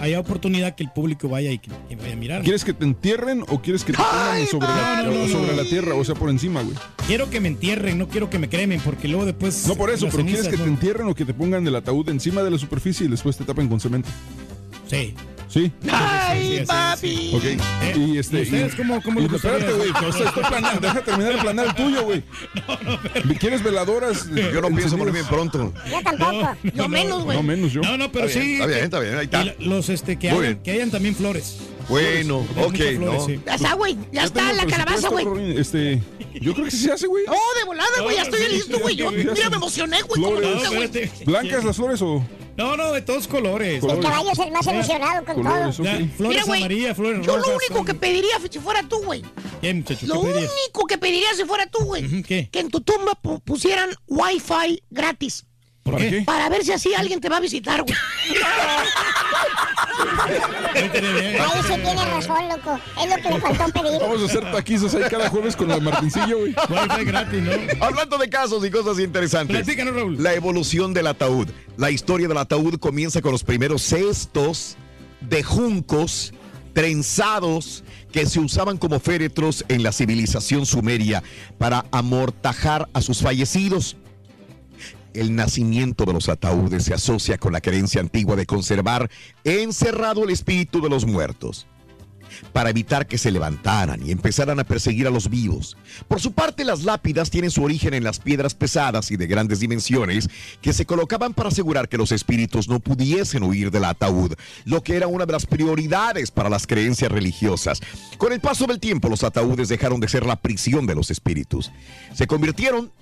haya 0.00 0.20
oportunidad 0.20 0.74
que 0.74 0.84
el 0.84 0.90
público 0.90 1.28
vaya 1.28 1.50
y 1.52 1.58
que, 1.58 1.70
que 1.88 1.96
vaya 1.96 2.12
a 2.12 2.16
mirar. 2.16 2.42
¿Quieres 2.42 2.64
que 2.64 2.72
te 2.72 2.84
entierren 2.84 3.42
o 3.48 3.60
quieres 3.60 3.84
que 3.84 3.92
te 3.92 3.98
pongan 3.98 4.46
sobre, 4.46 4.66
la, 4.68 5.02
no, 5.04 5.12
no, 5.12 5.22
o 5.22 5.28
sobre 5.28 5.52
no. 5.52 5.62
la 5.62 5.68
tierra, 5.68 5.94
o 5.94 6.04
sea, 6.04 6.14
por 6.14 6.30
encima, 6.30 6.62
güey? 6.62 6.76
Quiero 7.06 7.30
que 7.30 7.40
me 7.40 7.48
entierren, 7.48 7.98
no 7.98 8.08
quiero 8.08 8.30
que 8.30 8.38
me 8.38 8.48
cremen, 8.48 8.80
porque 8.80 9.08
luego 9.08 9.24
después. 9.24 9.66
No 9.66 9.76
por 9.76 9.90
eso, 9.90 10.08
pero 10.10 10.24
¿quieres 10.24 10.48
que 10.48 10.56
te 10.56 10.64
entierren 10.64 11.08
o 11.08 11.14
que 11.14 11.24
te 11.24 11.34
pongan 11.34 11.66
el 11.66 11.76
ataúd 11.76 12.08
encima 12.08 12.42
de 12.42 12.50
la 12.50 12.58
superficie 12.58 13.06
y 13.06 13.08
después 13.08 13.36
te 13.36 13.44
tapen 13.44 13.68
con 13.68 13.80
cemento? 13.80 14.08
Sí. 14.88 15.14
¿Sí? 15.48 15.72
Ay, 15.90 16.64
papi. 16.66 17.32
Ok. 17.34 17.96
y 17.96 18.18
este. 18.18 18.38
¿y 18.38 18.42
ustedes 18.42 18.74
cómo- 18.74 19.00
cómo 19.02 19.20
gustaría? 19.20 19.58
espérate, 19.58 19.72
güey, 19.78 19.92
que 19.92 20.08
estoy, 20.08 20.26
estoy 20.26 20.44
planeando. 20.44 20.80
Deja 20.80 21.00
terminar 21.02 21.32
de 21.34 21.40
planear 21.40 21.66
el 21.68 21.74
tuyo, 21.74 22.02
güey. 22.04 22.22
¿Quieres 23.38 23.62
veladoras? 23.62 24.26
Yo 24.34 24.60
no 24.60 24.68
pienso 24.74 24.96
morirme 24.96 25.24
pronto. 25.24 25.72
Yo 25.90 26.02
tampoco. 26.02 26.56
Yo 26.74 26.88
menos, 26.88 27.24
güey. 27.24 27.36
No, 27.36 27.42
menos 27.42 27.72
yo. 27.72 27.80
No, 27.82 27.96
no, 27.96 28.10
pero 28.10 28.26
Está 28.26 28.40
bien, 28.40 28.48
sí. 28.48 28.54
está 28.54 28.66
bien, 28.66 28.84
está 28.84 29.00
bien, 29.00 29.14
ahí 29.18 29.24
está. 29.24 29.44
los 29.60 29.88
este 29.88 30.18
que 30.18 30.28
hayan, 30.30 30.40
bien. 30.42 30.58
que 30.62 30.70
hayan 30.72 30.90
también 30.90 31.14
flores. 31.14 31.58
Bueno, 31.88 32.38
ok, 32.56 32.74
flores, 32.76 32.98
¿no? 33.00 33.26
sí. 33.26 33.40
Ya 33.46 33.54
está, 33.54 33.74
güey. 33.74 33.94
Ya 33.94 34.08
Ya 34.12 34.24
está 34.24 34.52
la 34.52 34.66
calabaza, 34.66 35.08
güey. 35.08 35.58
Este, 35.58 36.02
yo 36.40 36.52
creo 36.52 36.64
que 36.64 36.70
sí 36.72 36.78
se 36.78 36.92
hace, 36.92 37.06
güey. 37.06 37.24
No, 37.26 37.32
de 37.32 37.64
volada, 37.64 38.02
güey. 38.02 38.16
Ya 38.16 38.24
No, 38.24 38.30
estoy 38.36 38.52
listo, 38.52 38.78
güey. 38.80 38.96
Yo, 38.96 39.12
mira, 39.12 39.48
me 39.50 39.56
emocioné, 39.56 40.02
güey. 40.02 40.20
No. 40.20 40.30
¿Blancas 41.24 41.64
las 41.64 41.76
flores 41.76 42.02
o 42.02 42.24
No, 42.56 42.76
no, 42.76 42.92
de 42.92 43.02
todos 43.02 43.28
colores. 43.28 43.80
Colores. 43.80 44.04
El 44.04 44.10
caballo 44.10 44.30
es 44.32 44.38
el 44.38 44.50
más 44.52 44.66
emocionado 44.66 45.24
con 45.24 45.34
colores? 45.42 45.76
todo. 45.76 45.84
Ya, 45.84 45.92
flores 46.16 46.18
Mira, 46.20 46.42
güey. 46.44 46.60
amarillas, 46.62 46.96
flores 46.96 47.26
Yo 47.26 47.36
rojas. 47.36 47.50
lo 47.50 47.56
único 47.56 47.84
que 47.84 47.94
pediría 47.94 48.30
si 48.50 48.58
fuera 48.58 48.82
tú, 48.88 48.98
güey. 49.04 49.22
¿Qué, 49.60 49.74
muchacho? 49.74 50.06
Lo 50.06 50.20
único 50.20 50.86
que 50.88 50.98
pediría 50.98 51.34
si 51.34 51.44
fuera 51.44 51.66
tú, 51.66 51.84
güey. 51.84 52.22
¿Qué? 52.22 52.48
Que 52.50 52.60
en 52.60 52.70
tu 52.70 52.80
tumba 52.80 53.12
pu- 53.22 53.42
pusieran 53.42 53.90
wifi 54.06 54.82
gratis. 54.90 55.44
¿Por 55.82 55.98
qué? 55.98 56.22
Para 56.26 56.48
ver 56.48 56.64
si 56.64 56.72
así 56.72 56.94
alguien 56.94 57.20
te 57.20 57.28
va 57.28 57.36
a 57.36 57.40
visitar, 57.40 57.82
güey. 57.82 57.94
Ahí 60.74 61.62
sí 61.62 61.74
tiene 61.82 62.04
razón, 62.04 62.48
loco. 62.48 62.78
Es 63.02 63.10
lo 63.10 63.16
que 63.16 63.30
le 63.30 63.40
faltó 63.40 63.82
pedir. 63.82 64.00
Vamos 64.00 64.22
a 64.22 64.24
hacer 64.26 64.52
taquizos 64.52 64.94
ahí 64.94 65.04
cada 65.10 65.28
jueves 65.28 65.56
con 65.56 65.68
la 65.68 65.80
Martincillo, 65.80 66.38
güey. 66.38 66.54
Wi-Fi 66.68 67.04
gratis, 67.04 67.42
¿no? 67.42 67.84
Hablando 67.84 68.18
de 68.18 68.28
casos 68.28 68.64
y 68.64 68.70
cosas 68.70 68.98
interesantes. 68.98 69.56
Platícanos, 69.56 69.94
Raúl. 69.94 70.22
La 70.22 70.34
evolución 70.34 70.94
del 70.94 71.06
ataúd. 71.06 71.48
La 71.76 71.90
historia 71.90 72.28
del 72.28 72.38
ataúd 72.38 72.78
comienza 72.78 73.20
con 73.20 73.32
los 73.32 73.44
primeros 73.44 73.82
cestos 73.82 74.76
de 75.20 75.42
juncos 75.42 76.32
trenzados 76.72 77.84
que 78.12 78.26
se 78.26 78.38
usaban 78.38 78.76
como 78.76 79.00
féretros 79.00 79.64
en 79.68 79.82
la 79.82 79.92
civilización 79.92 80.66
sumeria 80.66 81.22
para 81.58 81.86
amortajar 81.90 82.88
a 82.92 83.00
sus 83.00 83.22
fallecidos. 83.22 83.96
El 85.16 85.34
nacimiento 85.34 86.04
de 86.04 86.12
los 86.12 86.28
ataúdes 86.28 86.84
se 86.84 86.92
asocia 86.92 87.38
con 87.38 87.54
la 87.54 87.62
creencia 87.62 88.02
antigua 88.02 88.36
de 88.36 88.44
conservar 88.44 89.10
encerrado 89.44 90.24
el 90.24 90.30
espíritu 90.30 90.82
de 90.82 90.90
los 90.90 91.06
muertos 91.06 91.66
para 92.52 92.68
evitar 92.68 93.06
que 93.06 93.16
se 93.16 93.30
levantaran 93.30 94.06
y 94.06 94.10
empezaran 94.10 94.60
a 94.60 94.64
perseguir 94.64 95.06
a 95.06 95.10
los 95.10 95.30
vivos. 95.30 95.78
Por 96.06 96.20
su 96.20 96.32
parte, 96.32 96.66
las 96.66 96.84
lápidas 96.84 97.30
tienen 97.30 97.50
su 97.50 97.62
origen 97.62 97.94
en 97.94 98.04
las 98.04 98.18
piedras 98.18 98.54
pesadas 98.54 99.10
y 99.10 99.16
de 99.16 99.26
grandes 99.26 99.60
dimensiones 99.60 100.28
que 100.60 100.74
se 100.74 100.84
colocaban 100.84 101.32
para 101.32 101.48
asegurar 101.48 101.88
que 101.88 101.96
los 101.96 102.12
espíritus 102.12 102.68
no 102.68 102.80
pudiesen 102.80 103.42
huir 103.42 103.70
del 103.70 103.84
ataúd, 103.84 104.34
lo 104.66 104.82
que 104.82 104.96
era 104.96 105.06
una 105.06 105.24
de 105.24 105.32
las 105.32 105.46
prioridades 105.46 106.30
para 106.30 106.50
las 106.50 106.66
creencias 106.66 107.10
religiosas. 107.10 107.80
Con 108.18 108.34
el 108.34 108.40
paso 108.40 108.66
del 108.66 108.80
tiempo, 108.80 109.08
los 109.08 109.24
ataúdes 109.24 109.68
dejaron 109.68 109.98
de 110.00 110.08
ser 110.08 110.26
la 110.26 110.36
prisión 110.36 110.86
de 110.86 110.94
los 110.94 111.10
espíritus. 111.10 111.72
Se 112.12 112.26
convirtieron 112.26 112.92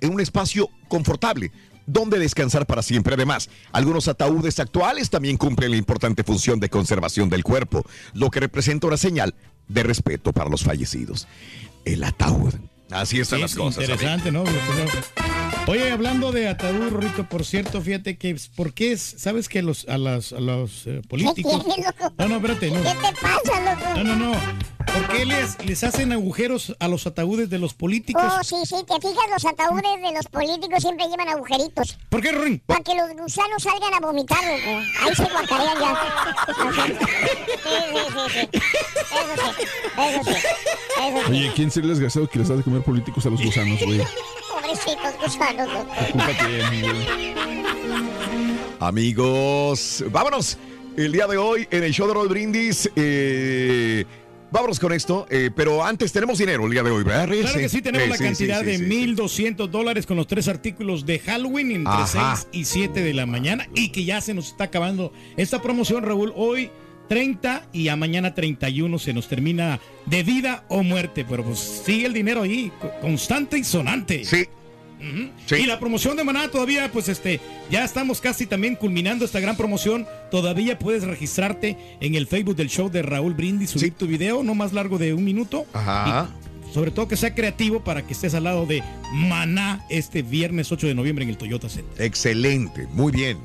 en 0.00 0.12
un 0.12 0.20
espacio 0.20 0.68
confortable, 0.88 1.52
donde 1.86 2.18
descansar 2.18 2.66
para 2.66 2.82
siempre. 2.82 3.14
Además, 3.14 3.50
algunos 3.72 4.08
ataúdes 4.08 4.58
actuales 4.60 5.10
también 5.10 5.36
cumplen 5.36 5.72
la 5.72 5.76
importante 5.76 6.24
función 6.24 6.60
de 6.60 6.68
conservación 6.68 7.28
del 7.28 7.42
cuerpo, 7.44 7.84
lo 8.14 8.30
que 8.30 8.40
representa 8.40 8.86
una 8.86 8.96
señal 8.96 9.34
de 9.68 9.82
respeto 9.82 10.32
para 10.32 10.50
los 10.50 10.62
fallecidos. 10.62 11.26
El 11.84 12.04
ataúd. 12.04 12.54
Así 12.90 13.20
están 13.20 13.38
Sí, 13.38 13.42
las 13.42 13.54
cosas. 13.54 13.82
Interesante, 13.82 14.32
¿no? 14.32 14.44
Oye, 15.66 15.90
hablando 15.90 16.32
de 16.32 16.48
ataúd, 16.48 16.88
Rorrito, 16.90 17.28
por 17.28 17.44
cierto, 17.44 17.80
fíjate 17.80 18.18
que, 18.18 18.36
¿por 18.56 18.72
qué 18.72 18.92
es? 18.92 19.14
¿Sabes 19.18 19.48
que 19.48 19.62
los, 19.62 19.88
a, 19.88 19.98
las, 19.98 20.32
a 20.32 20.40
los 20.40 20.86
eh, 20.86 21.02
políticos... 21.08 21.64
tienes, 21.64 21.86
loco? 21.86 22.12
No, 22.18 22.28
no, 22.28 22.36
espérate, 22.36 22.70
no. 22.70 22.82
¿Qué 22.82 22.88
te 22.88 23.20
pasa, 23.20 23.74
loco? 23.74 23.94
No, 23.96 24.04
no, 24.04 24.16
no. 24.16 24.32
¿Por 24.92 25.08
qué 25.08 25.24
les, 25.24 25.64
les 25.64 25.84
hacen 25.84 26.12
agujeros 26.12 26.74
a 26.80 26.88
los 26.88 27.06
ataúdes 27.06 27.48
de 27.48 27.58
los 27.58 27.74
políticos? 27.74 28.22
Oh, 28.24 28.42
sí, 28.42 28.56
sí, 28.64 28.76
te 28.86 28.94
fijas, 28.94 29.24
los 29.30 29.44
ataúdes 29.44 30.02
de 30.02 30.12
los 30.12 30.26
políticos 30.26 30.80
siempre 30.80 31.06
llevan 31.06 31.28
agujeritos. 31.28 31.96
¿Por 32.08 32.20
qué, 32.20 32.32
Rorín? 32.32 32.60
Para 32.66 32.82
que 32.82 32.94
los 32.94 33.08
gusanos 33.12 33.62
salgan 33.62 33.94
a 33.94 34.00
vomitar, 34.00 34.42
loco. 34.42 34.78
Ahí 35.00 35.14
se 35.14 35.24
guacarean 35.24 35.78
ya. 35.78 35.92
Ajá. 35.92 36.86
Sí, 36.86 36.92
sí, 36.92 38.00
sí, 38.08 38.30
sí. 38.32 38.48
Eso 38.50 38.64
sí, 38.64 38.72
eso 39.12 39.54
sí, 39.56 39.62
eso 39.98 40.24
sí. 40.24 41.30
Oye, 41.30 41.52
¿quién 41.54 41.70
sería 41.70 41.86
el 41.86 41.90
desgraciado 41.90 42.28
que 42.28 42.38
les 42.40 42.50
ha 42.50 42.56
de 42.56 42.62
comer 42.62 42.82
políticos 42.82 43.24
a 43.26 43.30
los 43.30 43.42
gusanos, 43.42 43.78
güey? 43.84 44.00
Pobrecitos 44.50 45.14
gusanos. 45.22 45.68
Amigos, 48.80 50.04
vámonos. 50.10 50.58
El 50.96 51.12
día 51.12 51.26
de 51.26 51.36
hoy 51.36 51.66
en 51.70 51.84
el 51.84 51.92
show 51.92 52.08
de 52.08 52.14
Roll 52.14 52.28
Brindis. 52.28 52.90
eh, 52.96 54.04
vámonos 54.50 54.80
con 54.80 54.92
esto. 54.92 55.26
eh, 55.30 55.50
pero 55.54 55.84
antes 55.84 56.12
tenemos 56.12 56.38
dinero 56.38 56.64
el 56.66 56.72
día 56.72 56.82
de 56.82 56.90
hoy, 56.90 57.04
¿verdad? 57.04 57.28
Claro 57.28 57.58
que 57.58 57.68
sí, 57.68 57.80
tenemos 57.82 58.08
la 58.08 58.16
sí, 58.16 58.24
cantidad 58.24 58.60
sí, 58.60 58.66
de 58.66 58.78
sí, 58.78 58.84
sí. 58.84 59.06
1.200 59.14 59.68
dólares 59.68 60.06
con 60.06 60.16
los 60.16 60.26
tres 60.26 60.48
artículos 60.48 61.06
de 61.06 61.18
Halloween 61.20 61.70
entre 61.72 61.92
Ajá. 61.92 62.36
6 62.36 62.48
y 62.52 62.64
7 62.64 63.02
de 63.02 63.14
la 63.14 63.26
mañana 63.26 63.68
y 63.74 63.90
que 63.90 64.04
ya 64.04 64.20
se 64.20 64.34
nos 64.34 64.48
está 64.48 64.64
acabando 64.64 65.12
esta 65.36 65.62
promoción, 65.62 66.02
Raúl. 66.02 66.32
Hoy 66.34 66.70
30 67.10 67.66
y 67.72 67.88
a 67.88 67.96
mañana 67.96 68.34
31 68.36 68.96
se 69.00 69.12
nos 69.12 69.26
termina 69.26 69.80
de 70.06 70.22
vida 70.22 70.62
o 70.68 70.84
muerte, 70.84 71.26
pero 71.28 71.42
pues 71.42 71.58
sigue 71.84 72.06
el 72.06 72.12
dinero 72.12 72.42
ahí, 72.42 72.70
co- 72.80 72.88
constante 73.00 73.58
y 73.58 73.64
sonante. 73.64 74.24
Sí. 74.24 74.44
Sí. 75.46 75.56
Y 75.56 75.66
la 75.66 75.80
promoción 75.80 76.16
de 76.16 76.22
Maná 76.22 76.48
todavía, 76.52 76.92
pues 76.92 77.08
este, 77.08 77.40
ya 77.68 77.84
estamos 77.84 78.20
casi 78.20 78.46
también 78.46 78.76
culminando 78.76 79.24
esta 79.24 79.40
gran 79.40 79.56
promoción. 79.56 80.06
Todavía 80.30 80.78
puedes 80.78 81.02
registrarte 81.02 81.76
en 82.00 82.14
el 82.14 82.28
Facebook 82.28 82.54
del 82.54 82.68
show 82.68 82.88
de 82.90 83.02
Raúl 83.02 83.34
Brindis, 83.34 83.70
subir 83.70 83.92
tu 83.94 84.06
video, 84.06 84.44
no 84.44 84.54
más 84.54 84.72
largo 84.72 84.96
de 84.96 85.12
un 85.12 85.24
minuto. 85.24 85.66
Ajá. 85.72 86.28
Y 86.70 86.72
sobre 86.72 86.92
todo 86.92 87.08
que 87.08 87.16
sea 87.16 87.34
creativo 87.34 87.82
para 87.82 88.06
que 88.06 88.12
estés 88.12 88.34
al 88.34 88.44
lado 88.44 88.66
de 88.66 88.84
Maná 89.12 89.84
este 89.90 90.22
viernes 90.22 90.70
8 90.70 90.86
de 90.86 90.94
noviembre 90.94 91.24
en 91.24 91.30
el 91.30 91.38
Toyota 91.38 91.68
Center. 91.68 92.04
Excelente, 92.06 92.86
muy 92.92 93.10
bien. 93.10 93.36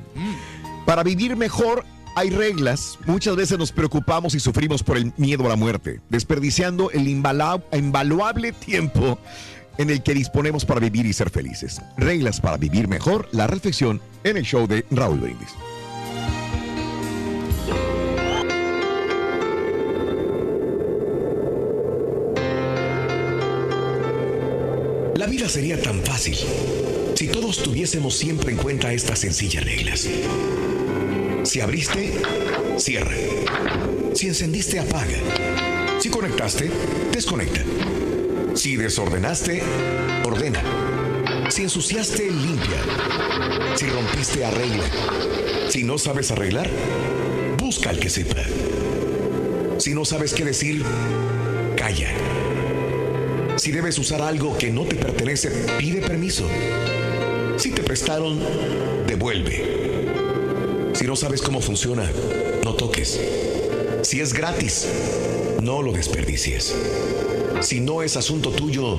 Para 0.85 1.01
vivir 1.01 1.35
mejor 1.35 1.83
hay 2.15 2.29
reglas. 2.29 2.97
Muchas 3.05 3.35
veces 3.35 3.59
nos 3.59 3.71
preocupamos 3.71 4.33
y 4.33 4.39
sufrimos 4.39 4.81
por 4.81 4.97
el 4.97 5.13
miedo 5.17 5.45
a 5.45 5.49
la 5.49 5.55
muerte, 5.55 6.01
desperdiciando 6.09 6.89
el 6.91 7.07
invaluable 7.07 8.53
tiempo 8.53 9.19
en 9.77 9.89
el 9.89 10.01
que 10.01 10.13
disponemos 10.13 10.65
para 10.65 10.79
vivir 10.79 11.05
y 11.05 11.13
ser 11.13 11.29
felices. 11.29 11.81
Reglas 11.97 12.39
para 12.39 12.57
vivir 12.57 12.87
mejor, 12.87 13.27
la 13.31 13.45
reflexión 13.45 14.01
en 14.23 14.37
el 14.37 14.43
show 14.43 14.67
de 14.67 14.85
Raúl 14.89 15.19
Brindis. 15.19 15.49
La 25.15 25.27
vida 25.27 25.49
sería 25.49 25.81
tan 25.81 26.01
fácil 26.01 26.37
si 27.15 27.27
todos 27.27 27.63
tuviésemos 27.63 28.15
siempre 28.15 28.51
en 28.51 28.57
cuenta 28.57 28.93
estas 28.93 29.19
sencillas 29.19 29.63
reglas. 29.63 30.07
Si 31.45 31.61
abriste, 31.61 32.11
cierra. 32.77 33.15
Si 34.15 34.27
encendiste, 34.27 34.79
apaga. 34.79 35.17
Si 35.99 36.09
conectaste, 36.09 36.71
desconecta. 37.13 37.61
Si 38.55 38.75
desordenaste, 38.75 39.61
ordena. 40.23 40.63
Si 41.49 41.61
ensuciaste, 41.61 42.31
limpia. 42.31 42.81
Si 43.75 43.85
rompiste, 43.85 44.43
arregla. 44.43 44.85
Si 45.69 45.83
no 45.83 45.99
sabes 45.99 46.31
arreglar, 46.31 46.67
busca 47.59 47.91
al 47.91 47.99
que 47.99 48.09
sepa. 48.09 48.41
Si 49.77 49.93
no 49.93 50.03
sabes 50.03 50.33
qué 50.33 50.45
decir, 50.45 50.83
calla. 51.77 52.09
Si 53.57 53.71
debes 53.71 53.99
usar 53.99 54.23
algo 54.23 54.57
que 54.57 54.71
no 54.71 54.83
te 54.83 54.95
pertenece, 54.95 55.49
pide 55.77 56.01
permiso. 56.01 56.47
Si 57.57 57.69
te 57.69 57.83
prestaron, 57.83 58.39
devuelve. 59.05 59.84
Si 61.05 61.09
no 61.09 61.15
sabes 61.15 61.43
cómo 61.43 61.61
funciona, 61.61 62.11
no 62.63 62.73
toques. 62.73 63.21
Si 64.01 64.21
es 64.21 64.33
gratis, 64.33 64.87
no 65.61 65.83
lo 65.83 65.91
desperdicies. 65.91 66.73
Si 67.61 67.79
no 67.79 68.01
es 68.01 68.17
asunto 68.17 68.49
tuyo, 68.49 68.97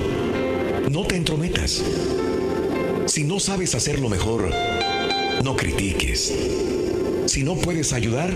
no 0.89 1.05
te 1.05 1.17
entrometas. 1.17 1.83
Si 3.07 3.25
no 3.25 3.41
sabes 3.41 3.75
hacerlo 3.75 4.09
mejor, 4.09 4.49
no 5.43 5.57
critiques. 5.57 6.33
Si 7.27 7.43
no 7.43 7.57
puedes 7.57 7.93
ayudar, 7.93 8.33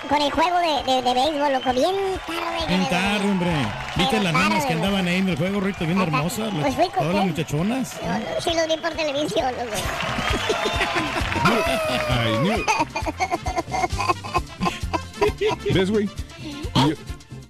Con 0.09 0.21
el, 0.23 0.31
juego 0.31 0.57
de, 0.59 0.93
de, 0.93 1.03
de 1.03 1.15
béisbol, 1.15 1.53
loco. 1.53 1.73
Bien 1.73 1.95
tarde. 2.27 2.67
Bien 2.69 2.89
tarde, 2.89 3.31
hombre. 3.31 3.51
¿Viste 3.97 4.21
las 4.23 4.33
nenas 4.33 4.65
que 4.67 4.73
andaban 4.75 5.07
ahí 5.09 5.17
en 5.17 5.29
el 5.29 5.37
juego, 5.37 5.61
Rito? 5.61 5.85
Bien 5.87 6.01
hermosas. 6.01 6.51
Pues 6.53 6.65
las- 6.65 6.75
fui 6.75 6.85
con 6.87 6.99
Todas 7.01 7.15
las 7.15 7.27
muchachonas. 7.27 7.93
Yo 8.03 8.41
Sí 8.41 8.51
lo 8.57 8.67
vi 8.75 8.81
por 8.81 8.91
televisión, 8.93 9.53
loco. 9.53 9.77
Ay, 12.11 12.39
New. 12.43 12.65
¿Ves, 15.75 15.91
güey? 15.91 16.09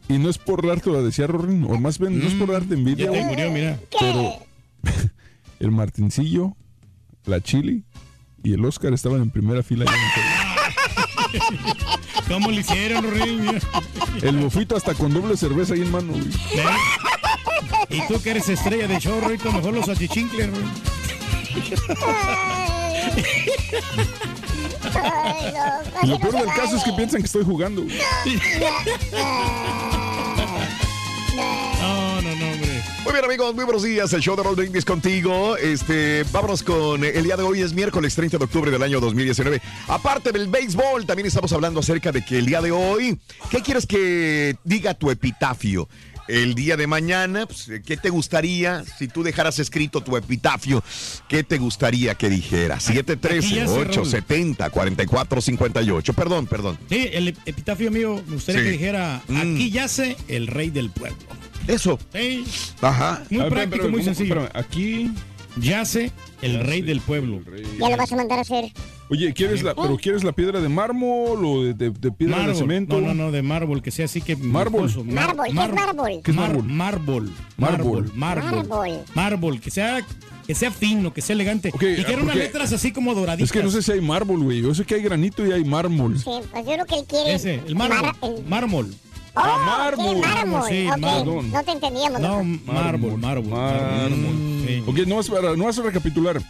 Y, 0.09 0.15
y 0.15 0.19
no 0.19 0.29
es 0.31 0.39
por 0.39 0.67
darte 0.67 0.91
la 0.91 1.01
decía 1.01 1.27
Rorin, 1.27 1.65
o 1.65 1.79
más 1.79 1.99
bien 1.99 2.19
no 2.21 2.27
es 2.27 2.35
por 2.35 2.53
darte 2.53 2.75
envidia, 2.75 3.07
Ya 3.07 3.13
te 3.13 3.25
murió, 3.25 3.51
mira. 3.51 3.79
Pero 3.99 4.35
el 5.61 5.71
Martincillo, 5.71 6.57
la 7.25 7.41
Chili 7.41 7.85
y 8.43 8.53
el 8.55 8.65
Oscar 8.65 8.93
estaban 8.93 9.23
en 9.23 9.31
primera 9.31 9.63
fila. 9.63 9.87
allá 9.91 9.95
en. 11.89 11.94
¿Cómo 12.28 12.50
le 12.50 12.61
hicieron? 12.61 13.04
Mira. 13.12 13.61
El 14.23 14.37
bofito 14.38 14.76
hasta 14.76 14.95
con 14.95 15.12
doble 15.12 15.37
cerveza 15.37 15.75
ahí 15.75 15.83
en 15.83 15.90
mano, 15.90 16.12
güey. 16.12 16.25
Y 17.90 18.00
tú 18.07 18.21
que 18.23 18.31
eres 18.31 18.49
estrella 18.49 18.88
de 18.88 18.99
show, 18.99 19.21
Rito, 19.21 19.52
mejor 19.52 19.75
los 19.75 19.88
achichincles, 19.88 20.49
Rorín. 20.50 20.71
Y 26.02 26.07
lo 26.07 26.19
peor 26.19 26.33
del 26.35 26.47
caso 26.54 26.76
es 26.76 26.85
que 26.85 26.93
piensan 26.93 27.21
que 27.21 27.26
estoy 27.26 27.45
jugando. 27.45 27.83
güey. 27.83 27.95
Muy 33.05 33.13
bien, 33.13 33.25
amigos, 33.27 33.55
muy 33.55 33.65
buenos 33.65 33.83
días. 33.83 34.13
El 34.15 34.23
show 34.23 34.35
de 34.35 34.43
Roll 34.43 34.57
Brindis 34.57 34.85
contigo. 34.85 35.57
Este, 35.59 36.25
vámonos 36.33 36.63
con 36.63 37.05
el 37.05 37.23
día 37.23 37.37
de 37.37 37.43
hoy, 37.43 37.61
es 37.61 37.75
miércoles 37.75 38.15
30 38.15 38.39
de 38.39 38.45
octubre 38.45 38.71
del 38.71 38.83
año 38.83 38.99
2019. 38.99 39.61
Aparte 39.89 40.33
del 40.33 40.49
béisbol, 40.49 41.05
también 41.05 41.27
estamos 41.27 41.53
hablando 41.53 41.81
acerca 41.81 42.13
de 42.13 42.25
que 42.25 42.39
el 42.39 42.47
día 42.47 42.63
de 42.63 42.71
hoy, 42.73 43.19
¿qué 43.51 43.61
quieres 43.61 43.87
que 43.87 44.57
diga 44.65 44.95
tu 44.95 45.11
epitafio? 45.11 45.87
El 46.27 46.55
día 46.55 46.79
de 46.79 46.87
mañana, 46.87 47.45
pues, 47.45 47.71
¿qué 47.85 47.99
te 47.99 48.09
gustaría 48.09 48.83
si 48.99 49.07
tú 49.09 49.23
dejaras 49.23 49.59
escrito 49.59 50.01
tu 50.01 50.17
epitafio? 50.17 50.83
¿Qué 51.29 51.45
te 51.45 51.59
gustaría 51.59 52.15
que 52.15 52.31
dijera? 52.31 52.77
Aquí 52.77 52.85
ya 52.95 53.05
713 53.05 53.49
cerró. 53.67 53.73
870 53.75 54.71
4458 54.71 56.13
Perdón, 56.15 56.47
perdón. 56.47 56.79
Sí, 56.89 57.11
el 57.13 57.29
epitafio 57.45 57.91
mío 57.91 58.23
me 58.27 58.37
gustaría 58.37 58.63
Sí. 58.63 58.67
que 58.67 58.73
dijera, 58.73 59.23
Mm. 59.29 59.37
aquí 59.55 59.71
yace 59.71 60.17
el 60.29 60.47
rey 60.47 60.71
del 60.71 60.89
pueblo. 60.89 61.19
Eso. 61.68 61.99
Sí. 62.12 62.44
Ajá. 62.80 63.23
Muy 63.30 63.40
ver, 63.40 63.49
práctico, 63.50 63.75
espérame, 63.87 63.90
muy 63.90 64.00
¿cómo? 64.00 64.14
sencillo. 64.14 64.35
Espérame, 64.42 64.50
aquí. 64.66 65.11
Yace 65.56 66.11
el 66.42 66.61
rey 66.66 66.83
del 66.83 67.00
pueblo. 67.00 67.40
Ya 67.78 67.88
lo 67.90 67.97
vas 67.97 68.12
a 68.12 68.16
mandar 68.16 68.38
a 68.38 68.42
hacer. 68.42 68.73
Oye, 69.09 69.33
¿quieres 69.35 69.62
la, 69.62 69.75
pero 69.75 69.97
¿quieres 69.99 70.25
la 70.25 70.33
piedra 70.33 70.61
de 70.61 70.68
mármol 70.68 71.44
o 71.44 71.62
de, 71.62 71.75
de- 71.75 71.90
de 71.90 72.11
piedra 72.11 72.37
de 72.38 72.42
Mármol. 72.42 72.56
cemento? 72.59 73.00
No, 73.00 73.09
no, 73.09 73.14
no, 73.14 73.30
de 73.30 73.42
mármol, 73.42 73.80
que 73.83 73.90
sea 73.92 74.06
así 74.06 74.21
que. 74.21 74.35
Mármol. 74.35 74.85
vistoso. 74.87 75.04
Mar- 75.04 75.37
Mármol, 75.37 75.44
¿qué 75.47 75.50
es 75.52 75.75
mármol? 75.75 76.21
¿Qué 76.25 76.30
es 76.33 76.37
Mar- 76.37 76.62
mármol? 76.62 76.66
Mármol. 76.66 77.33
Mármol. 77.56 78.12
Mármol. 78.16 78.66
Mármol. 78.66 78.99
Mármol, 79.14 79.61
que 79.61 79.71
sea, 79.71 80.04
que 80.47 80.54
sea 80.56 80.73
fino, 80.73 81.12
que 81.14 81.21
sea 81.23 81.35
elegante. 81.35 81.68
Ok, 81.73 81.83
y 81.83 82.02
que 82.04 82.12
eran 82.12 82.23
unas 82.25 82.35
letras 82.37 82.73
así 82.73 82.90
como 82.90 83.14
doraditas. 83.14 83.49
Es 83.50 83.52
que 83.52 83.62
no 83.62 83.71
sé 83.71 83.80
si 83.83 83.92
hay 83.92 84.00
mármol, 84.00 84.42
güey. 84.42 84.61
Yo 84.62 84.75
sé 84.75 84.85
que 84.85 84.97
hay 84.97 85.02
granito 85.02 85.47
y 85.47 85.52
hay 85.52 85.64
mármol. 85.64 86.18
Sí, 86.18 86.30
pues 86.50 86.64
yo 86.66 86.73
creo 86.73 86.87
que 86.87 86.99
él 86.99 87.04
quiere. 87.06 87.35
Ese, 87.35 87.61
el 87.64 87.76
mármol. 87.76 88.02
Mar- 88.02 88.16
el- 88.23 88.44
Mármol. 88.47 88.94
Oh, 89.37 89.41
Ah, 89.43 89.91
mármol. 89.91 90.17
mármol. 90.21 90.62
Sí, 90.69 90.87
Ok, 90.88 90.99
mármol. 90.99 91.50
No 91.50 91.64
te 91.64 91.73
entendíamos. 91.73 92.21
No, 92.21 92.29
loco. 92.43 92.73
mármol, 92.73 93.19
mármol. 93.19 93.50
Mármol. 93.50 94.64
Sí. 94.67 94.83
Ok, 94.87 94.99
no 95.09 95.17
vas, 95.17 95.29
para, 95.29 95.57
no 95.57 95.64
vas 95.64 95.79
a 95.79 95.83
recapitular. 95.83 96.41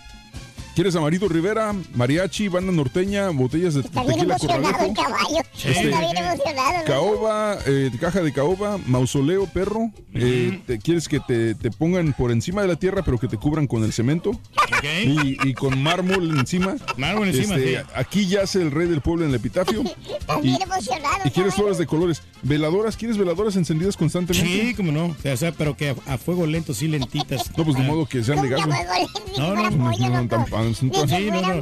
¿Quieres 0.75 0.97
Amarito 0.97 1.29
Rivera, 1.29 1.73
mariachi, 1.95 2.49
banda 2.49 2.73
norteña, 2.73 3.29
botellas 3.31 3.75
de 3.75 3.81
Está 3.83 4.03
bien 4.03 4.15
tequila 4.15 4.35
emocionado 4.35 4.85
el 4.85 4.93
caballo. 4.93 5.43
Sí. 5.55 5.69
Está 5.69 6.01
bien 6.01 6.17
emocionado. 6.17 6.85
caoba, 6.85 7.59
eh, 7.67 7.91
caja 8.01 8.21
de 8.23 8.33
caoba, 8.33 8.79
mausoleo, 8.87 9.47
perro? 9.47 9.93
Eh, 10.15 10.61
te- 10.67 10.81
¿Quieres 10.81 11.07
que 11.09 11.21
te, 11.21 11.55
te 11.55 11.71
pongan 11.71 12.13
por 12.13 12.33
encima 12.33 12.63
de 12.63 12.69
la 12.69 12.75
tierra 12.77 13.03
pero 13.05 13.19
que 13.19 13.29
te 13.29 13.37
cubran 13.37 13.69
con 13.69 13.85
el 13.85 13.93
cemento? 13.93 14.31
Ok. 14.31 14.85
Y, 15.05 15.49
y 15.49 15.55
con 15.55 15.81
mármol 15.81 16.37
encima. 16.41 16.75
Mármol 16.97 17.29
encima, 17.29 17.55
Este, 17.55 17.79
sí. 17.81 17.87
Aquí 17.95 18.27
yace 18.27 18.61
el 18.61 18.73
rey 18.73 18.89
del 18.89 19.01
pueblo 19.01 19.25
en 19.25 19.31
el 19.31 19.37
epitafio. 19.37 19.83
Está 20.19 20.39
y, 20.41 20.43
bien 20.43 20.61
emocionado. 20.63 21.19
y 21.25 21.31
quieres 21.31 21.55
flores 21.55 21.79
de 21.79 21.87
colores. 21.87 22.21
¿Veladoras? 22.43 22.97
¿Quieres 22.97 23.17
veladoras 23.17 23.55
encendidas 23.55 23.97
constantemente? 23.97 24.49
Sí, 24.51 24.75
como 24.75 24.91
no. 24.91 25.07
O 25.07 25.17
sea, 25.23 25.35
o 25.35 25.37
sea, 25.37 25.53
pero 25.53 25.77
que 25.77 25.91
a, 25.91 26.15
a 26.15 26.19
fuego 26.19 26.47
lento, 26.47 26.75
sí, 26.75 26.89
lentitas. 26.89 27.57
No, 27.57 27.65
pues 27.65 27.77
de 27.77 27.85
modo 27.85 28.07
que 28.07 28.25
sean 28.25 28.43
de 28.43 28.53
¿Cómo 28.55 28.67
gas. 28.67 28.79
que 28.81 28.87
güey. 28.87 29.05
a? 29.05 29.55
No, 29.55 29.71
no, 29.71 29.85
pollo, 29.91 30.09
no, 30.11 30.23
loco. 30.23 30.29
tan 30.37 30.47
pan- 30.65 30.77
Ni 30.83 30.91
que 30.91 31.09
sí, 31.09 31.31
no, 31.31 31.41
no. 31.43 31.55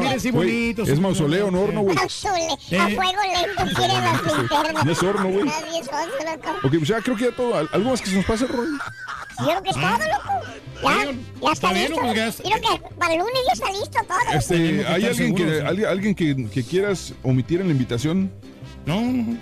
mira, 0.00 0.10
así 0.14 0.30
Güey, 0.30 0.48
bonito. 0.74 0.82
es 0.82 0.98
mausoleo, 1.00 1.50
no 1.50 1.60
horno, 1.62 1.80
güey. 1.82 1.94
Mausole, 1.96 2.48
Eh. 2.70 2.78
a 2.78 2.88
fuego 2.88 3.20
lento 3.34 3.74
quieren 3.76 4.00
las 4.02 4.22
linternas. 4.38 4.86
Y 4.86 4.90
es 4.90 5.02
horno, 5.02 5.28
güey. 5.28 5.48
Es. 5.48 5.88
Ok, 6.64 6.70
pues 6.78 6.88
ya 6.88 7.00
creo 7.00 7.16
que 7.16 7.24
ya 7.24 7.32
todo. 7.36 7.54
¿Algo 7.56 7.90
más 7.90 8.00
que 8.00 8.10
se 8.10 8.16
nos 8.16 8.24
pase, 8.24 8.46
Roy? 8.46 8.66
Yo 9.38 9.46
creo 9.46 9.62
que 9.62 9.70
es 9.70 9.76
todo, 9.76 9.84
loco. 9.84 10.46
Ya, 10.82 11.12
ya 11.46 11.52
está 11.52 11.72
listo. 11.72 11.96
creo 12.00 12.14
que 12.60 12.94
para 12.98 13.12
el 13.14 13.18
lunes 13.20 13.34
ya 13.46 13.52
está 13.52 13.70
listo 13.70 13.98
todo. 14.06 14.38
Este, 14.38 14.86
¿Hay 14.86 15.04
alguien, 15.06 15.34
que, 15.34 15.44
¿no? 15.44 15.68
alguien, 15.68 15.88
alguien 15.88 16.14
que, 16.14 16.48
que 16.50 16.62
quieras 16.64 17.12
omitir 17.22 17.60
en 17.60 17.66
la 17.68 17.72
invitación? 17.72 18.30
No, 18.86 19.00
no, 19.00 19.12
no. 19.12 19.36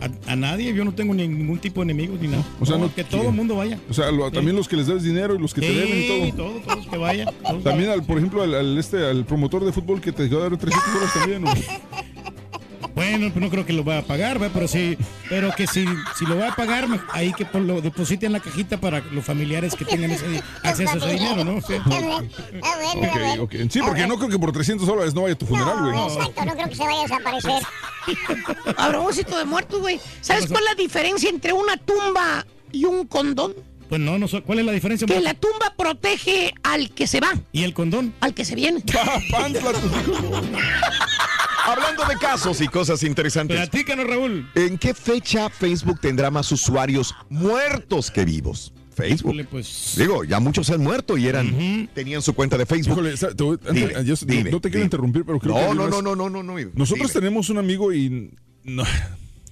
A, 0.00 0.32
a 0.32 0.36
nadie, 0.36 0.74
yo 0.74 0.84
no 0.84 0.92
tengo 0.92 1.14
ni- 1.14 1.28
ningún 1.28 1.58
tipo 1.58 1.80
de 1.80 1.84
enemigos 1.92 2.20
ni 2.20 2.28
nada. 2.28 2.44
O 2.60 2.66
sea, 2.66 2.76
no- 2.76 2.92
que 2.94 3.04
todo 3.04 3.28
el 3.28 3.32
mundo 3.34 3.56
vaya. 3.56 3.78
O 3.88 3.94
sea, 3.94 4.10
lo- 4.10 4.30
también 4.30 4.56
los 4.56 4.68
que 4.68 4.76
les 4.76 4.86
debes 4.86 5.02
dinero 5.02 5.34
y 5.34 5.38
los 5.38 5.54
que 5.54 5.60
te 5.60 5.72
deben 5.72 6.26
y 6.26 6.32
todo. 6.32 6.48
todos, 6.50 6.62
todos 6.66 6.86
que 6.88 6.96
vayan. 6.98 7.28
todos. 7.42 7.62
También, 7.62 7.90
al, 7.90 8.02
por 8.04 8.18
ejemplo, 8.18 8.42
al, 8.42 8.54
al 8.54 8.76
este, 8.78 9.04
al 9.06 9.24
promotor 9.24 9.64
de 9.64 9.72
fútbol 9.72 10.00
que 10.00 10.12
te 10.12 10.24
a 10.24 10.48
dar 10.48 10.56
300 10.56 10.92
dólares 10.92 11.14
también. 11.14 11.44
¿o? 11.46 11.50
Bueno, 12.94 13.30
pues 13.32 13.44
no 13.44 13.50
creo 13.50 13.66
que 13.66 13.72
lo 13.72 13.84
va 13.84 13.98
a 13.98 14.02
pagar, 14.02 14.40
¿va? 14.40 14.50
pero 14.50 14.68
sí, 14.68 14.96
pero 15.28 15.50
que 15.56 15.66
si, 15.66 15.84
si 16.16 16.26
lo 16.26 16.38
va 16.38 16.50
a 16.50 16.56
pagar, 16.56 16.86
ahí 17.12 17.32
que 17.32 17.44
por 17.44 17.60
lo 17.60 17.80
deposite 17.80 18.26
en 18.26 18.32
la 18.32 18.40
cajita 18.40 18.78
para 18.78 19.00
los 19.00 19.24
familiares 19.24 19.74
que 19.74 19.84
tengan 19.84 20.12
ese, 20.12 20.42
acceso 20.62 20.92
a 20.92 20.96
ese 20.98 21.12
dinero, 21.14 21.44
¿no? 21.44 21.60
Sí. 21.60 21.74
Está 21.74 21.88
bueno, 21.88 22.20
está 22.20 22.76
bueno, 22.76 23.02
está 23.02 23.08
Ok, 23.08 23.18
bueno. 23.18 23.42
ok. 23.42 23.54
Sí, 23.68 23.80
porque 23.84 24.06
no 24.06 24.16
creo 24.16 24.28
que 24.30 24.38
por 24.38 24.52
300 24.52 24.86
dólares 24.86 25.14
no 25.14 25.22
vaya 25.22 25.34
a 25.34 25.38
tu 25.38 25.46
funeral, 25.46 25.80
güey. 25.80 25.92
No, 25.92 26.06
exacto, 26.06 26.44
no 26.44 26.52
creo 26.54 26.68
que 26.68 26.74
se 26.76 26.84
vaya 26.84 26.98
a 26.98 27.02
desaparecer. 27.02 27.62
A 28.76 28.88
propósito 28.88 29.38
de 29.38 29.44
muertos, 29.44 29.80
güey. 29.80 30.00
¿Sabes 30.20 30.46
cuál 30.46 30.62
es 30.62 30.70
la 30.70 30.74
diferencia 30.76 31.30
entre 31.30 31.52
una 31.52 31.76
tumba 31.76 32.46
y 32.70 32.84
un 32.84 33.06
condón? 33.06 33.54
Pues 33.88 34.00
no, 34.00 34.18
no 34.18 34.26
sé. 34.28 34.40
¿Cuál 34.42 34.60
es 34.60 34.64
la 34.64 34.72
diferencia? 34.72 35.06
Que 35.06 35.20
la 35.20 35.34
tumba 35.34 35.74
protege 35.76 36.52
al 36.62 36.90
que 36.90 37.06
se 37.06 37.20
va, 37.20 37.32
¿Y 37.52 37.62
el 37.64 37.74
condón? 37.74 38.14
al 38.20 38.34
que 38.34 38.44
se 38.44 38.54
viene. 38.54 38.82
Hijos. 39.50 39.76
Hablando 41.66 42.04
de 42.04 42.16
casos 42.16 42.60
y 42.60 42.68
cosas 42.68 43.02
interesantes. 43.02 43.56
Platícanos, 43.56 44.06
Raúl. 44.06 44.48
¿En 44.54 44.76
qué 44.78 44.92
fecha 44.94 45.48
Facebook 45.48 45.98
tendrá 46.00 46.30
más 46.30 46.50
usuarios 46.52 47.14
muertos 47.30 48.10
que 48.10 48.24
vivos? 48.24 48.72
Facebook. 48.94 49.30
Híjole, 49.32 49.44
pues. 49.44 49.94
Digo, 49.96 50.22
ya 50.24 50.38
muchos 50.40 50.66
se 50.68 50.74
han 50.74 50.82
muerto 50.82 51.16
y 51.18 51.26
eran 51.26 51.88
tenían 51.94 52.22
su 52.22 52.32
cuenta 52.34 52.56
de 52.58 52.64
Facebook. 52.66 52.92
Híjole, 52.92 53.10
antes- 53.10 53.36
Dime, 53.72 54.04
yo- 54.04 54.14
dime, 54.26 54.50
no 54.50 54.60
te 54.60 54.68
quiero 54.68 54.78
dime. 54.80 54.84
interrumpir, 54.84 55.24
pero 55.24 55.38
creo 55.40 55.54
que. 55.54 55.60
no, 55.60 55.68
hay 55.70 55.74
no, 55.76 55.88
no, 55.88 56.02
no, 56.02 56.14
no, 56.14 56.30
no, 56.30 56.42
no. 56.42 56.54
Nosotros 56.74 57.08
Dime. 57.08 57.20
tenemos 57.20 57.48
un 57.50 57.58
amigo 57.58 57.92
y. 57.92 58.30
No, 58.62 58.84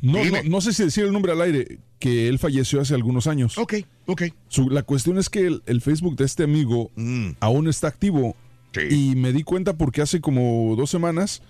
no, 0.03 0.23
no- 0.25 0.43
no 0.45 0.61
sé 0.61 0.73
si 0.75 0.83
decir 0.85 1.05
el 1.05 1.12
nombre 1.12 1.33
al 1.33 1.41
aire, 1.41 1.79
que 1.99 2.29
él 2.29 2.38
falleció 2.38 2.81
hace 2.81 2.95
algunos 2.95 3.27
años. 3.27 3.57
Ok, 3.57 3.75
ok. 4.07 4.23
Su- 4.49 4.69
la 4.69 4.83
cuestión 4.83 5.17
es 5.19 5.31
que 5.31 5.47
el, 5.47 5.62
el 5.67 5.81
Facebook 5.81 6.17
de 6.17 6.25
este 6.25 6.43
amigo 6.45 6.91
Mm, 6.97 7.31
aún 7.41 7.69
está 7.69 7.88
activo. 7.88 8.37
sí. 8.75 8.81
Y 8.91 9.17
me 9.17 9.33
di 9.33 9.43
cuenta 9.43 9.77
porque 9.79 10.03
hace 10.03 10.21
como 10.21 10.75
dos 10.77 10.91
semanas 10.91 11.43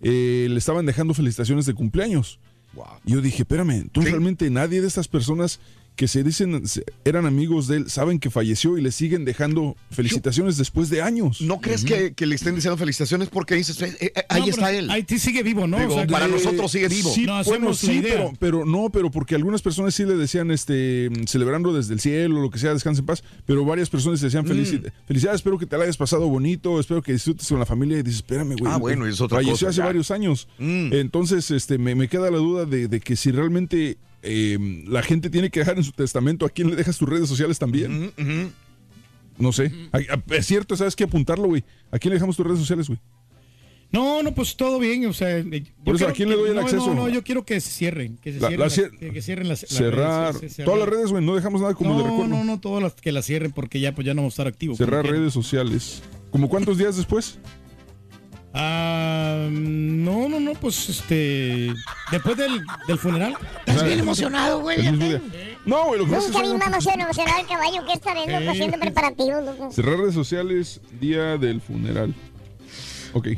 eh, 0.00 0.46
le 0.48 0.58
estaban 0.58 0.86
dejando 0.86 1.12
felicitaciones 1.14 1.66
de 1.66 1.74
cumpleaños. 1.74 2.38
Wow. 2.74 2.84
Y 3.04 3.12
yo 3.12 3.20
dije, 3.20 3.42
espérame, 3.42 3.88
Sí. 3.94 4.00
realmente 4.00 4.48
nadie 4.50 4.80
de 4.80 4.86
estas 4.86 5.08
personas 5.08 5.58
que 5.98 6.06
se 6.06 6.22
dicen 6.22 6.64
se- 6.68 6.84
eran 7.04 7.26
amigos 7.26 7.66
de 7.66 7.78
él 7.78 7.90
saben 7.90 8.20
que 8.20 8.30
falleció 8.30 8.78
y 8.78 8.82
le 8.82 8.92
siguen 8.92 9.24
dejando 9.24 9.76
felicitaciones 9.90 10.56
después 10.56 10.90
de 10.90 11.02
años. 11.02 11.40
¿No 11.40 11.60
crees 11.60 11.84
que, 11.84 12.12
que 12.14 12.24
le 12.24 12.36
estén 12.36 12.54
diciendo 12.54 12.76
felicitaciones 12.76 13.28
porque 13.30 13.56
dices, 13.56 13.82
eh, 13.82 13.96
eh, 14.00 14.12
ahí 14.28 14.42
No, 14.42 14.46
está 14.46 14.72
él? 14.72 14.88
Ahí 14.90 15.04
sigue 15.18 15.42
vivo, 15.42 15.66
¿no? 15.66 15.76
Digo, 15.76 15.94
O 15.94 15.96
sea, 15.96 16.06
para 16.06 16.28
nosotros 16.28 16.70
sigue 16.70 16.86
vivo. 16.86 17.10
Sí, 17.12 17.26
No, 17.26 17.42
bueno, 17.42 17.74
sí, 17.74 17.98
pero, 18.00 18.32
pero 18.38 18.64
no, 18.64 18.90
pero 18.90 19.10
porque 19.10 19.34
algunas 19.34 19.60
personas 19.60 19.92
sí 19.92 20.04
le 20.04 20.14
decían, 20.14 20.52
este, 20.52 21.10
celebrando 21.26 21.72
desde 21.74 21.94
el 21.94 22.00
cielo, 22.00 22.40
lo 22.40 22.48
que 22.50 22.60
sea, 22.60 22.72
descanse 22.72 23.00
en 23.00 23.06
paz, 23.06 23.24
pero 23.44 23.64
varias 23.64 23.90
personas 23.90 24.20
le 24.22 24.26
decían 24.28 24.44
Mm. 24.44 24.48
"Felici- 24.50 24.92
felicidades, 25.08 25.40
espero 25.40 25.58
que 25.58 25.66
te 25.66 25.76
la 25.76 25.82
hayas 25.82 25.96
pasado 25.96 26.28
bonito, 26.28 26.78
espero 26.78 27.02
que 27.02 27.10
disfrutes 27.10 27.48
con 27.48 27.58
la 27.58 27.66
familia 27.66 27.98
y 27.98 28.02
dices, 28.04 28.18
espérame, 28.20 28.54
güey. 28.56 28.72
Ah, 28.72 28.76
bueno, 28.76 29.04
es 29.04 29.20
otra 29.20 29.38
falleció 29.38 29.54
cosa, 29.54 29.68
hace 29.70 29.78
ya. 29.78 29.84
varios 29.86 30.12
años. 30.12 30.46
Mm. 30.60 30.92
Entonces, 30.92 31.50
este, 31.50 31.76
me, 31.76 31.96
me 31.96 32.06
queda 32.06 32.30
la 32.30 32.38
duda 32.38 32.66
de, 32.66 32.86
de 32.86 33.00
que 33.00 33.16
si 33.16 33.32
realmente 33.32 33.98
eh, 34.22 34.58
la 34.86 35.02
gente 35.02 35.30
tiene 35.30 35.50
que 35.50 35.60
dejar 35.60 35.76
en 35.78 35.84
su 35.84 35.92
testamento 35.92 36.44
a 36.46 36.50
quién 36.50 36.70
le 36.70 36.76
dejas 36.76 36.98
tus 36.98 37.08
redes 37.08 37.28
sociales 37.28 37.58
también. 37.58 38.12
No 39.38 39.52
sé. 39.52 39.72
Ah, 39.92 40.00
Es 40.30 40.46
cierto, 40.46 40.76
¿sabes 40.76 40.96
qué? 40.96 41.04
Apuntarlo, 41.04 41.46
güey. 41.48 41.64
¿A 41.90 41.98
quién 41.98 42.10
le 42.10 42.16
dejamos 42.16 42.36
tus 42.36 42.44
redes 42.46 42.58
sociales, 42.58 42.88
güey? 42.88 42.98
No, 43.90 44.22
no, 44.22 44.34
pues 44.34 44.54
todo 44.56 44.78
bien, 44.78 45.06
o 45.06 45.14
sea... 45.14 45.38
eh, 45.38 45.64
Por 45.82 45.94
eso, 45.96 46.06
¿a 46.08 46.12
quién 46.12 46.28
le 46.28 46.34
que- 46.34 46.40
doy 46.42 46.50
el 46.50 46.56
no, 46.56 46.60
acceso? 46.60 46.88
No, 46.88 46.94
no, 46.94 47.08
yo 47.08 47.22
quiero 47.24 47.46
que 47.46 47.58
se 47.58 47.70
cierren, 47.70 48.18
que 48.18 48.34
se 48.34 48.40
La- 48.40 48.48
cierren, 48.48 48.58
la 48.60 48.66
las, 48.66 48.76
cier- 48.78 48.98
que, 48.98 49.12
que 49.12 49.22
cierren 49.22 49.48
las, 49.48 49.62
las 49.62 49.70
Cerrar. 49.70 50.34
redes, 50.34 50.52
sí, 50.56 50.62
Todas 50.62 50.80
las 50.80 50.88
redes, 50.90 51.10
güey. 51.10 51.24
No 51.24 51.34
dejamos 51.34 51.62
nada 51.62 51.72
como 51.72 51.90
no, 51.94 51.96
de 51.98 52.02
recuerdo. 52.04 52.26
No, 52.28 52.44
no, 52.44 52.60
todas 52.60 52.82
las 52.82 52.92
que 52.94 53.12
las 53.12 53.24
cierren 53.24 53.50
porque 53.52 53.80
ya 53.80 53.94
pues 53.94 54.06
ya 54.06 54.12
no 54.12 54.20
vamos 54.20 54.32
a 54.32 54.42
estar 54.42 54.46
activos. 54.46 54.76
Cerrar 54.76 55.06
redes 55.06 55.32
sociales. 55.32 56.02
¿Como 56.30 56.50
cuántos 56.50 56.76
días 56.76 56.98
después? 56.98 57.38
Ah, 58.54 59.46
no, 59.50 60.28
no, 60.28 60.40
no, 60.40 60.52
pues 60.54 60.88
este. 60.88 61.72
Después 62.10 62.36
del, 62.36 62.60
del 62.86 62.98
funeral. 62.98 63.36
Estás 63.66 63.84
bien 63.84 63.98
emocionado, 64.00 64.60
güey. 64.60 64.78
No, 65.66 65.84
güey, 65.86 66.00
lo 66.00 66.06
que 66.06 66.12
pasa 66.12 66.26
es 66.28 66.32
Nunca 66.32 66.42
vi 66.46 66.52
que- 66.52 66.58
más 66.58 66.86
emocionado 66.86 67.40
el 67.40 67.46
caballo 67.46 67.86
que 67.86 67.92
esta 67.92 68.14
vez, 68.14 68.26
loco, 68.26 68.40
Sí. 68.40 68.48
haciendo 68.48 68.78
preparativos, 68.78 69.44
loco. 69.44 69.70
Cerrar 69.70 69.98
redes 69.98 70.14
sociales, 70.14 70.80
día 70.98 71.36
del 71.36 71.60
funeral. 71.60 72.14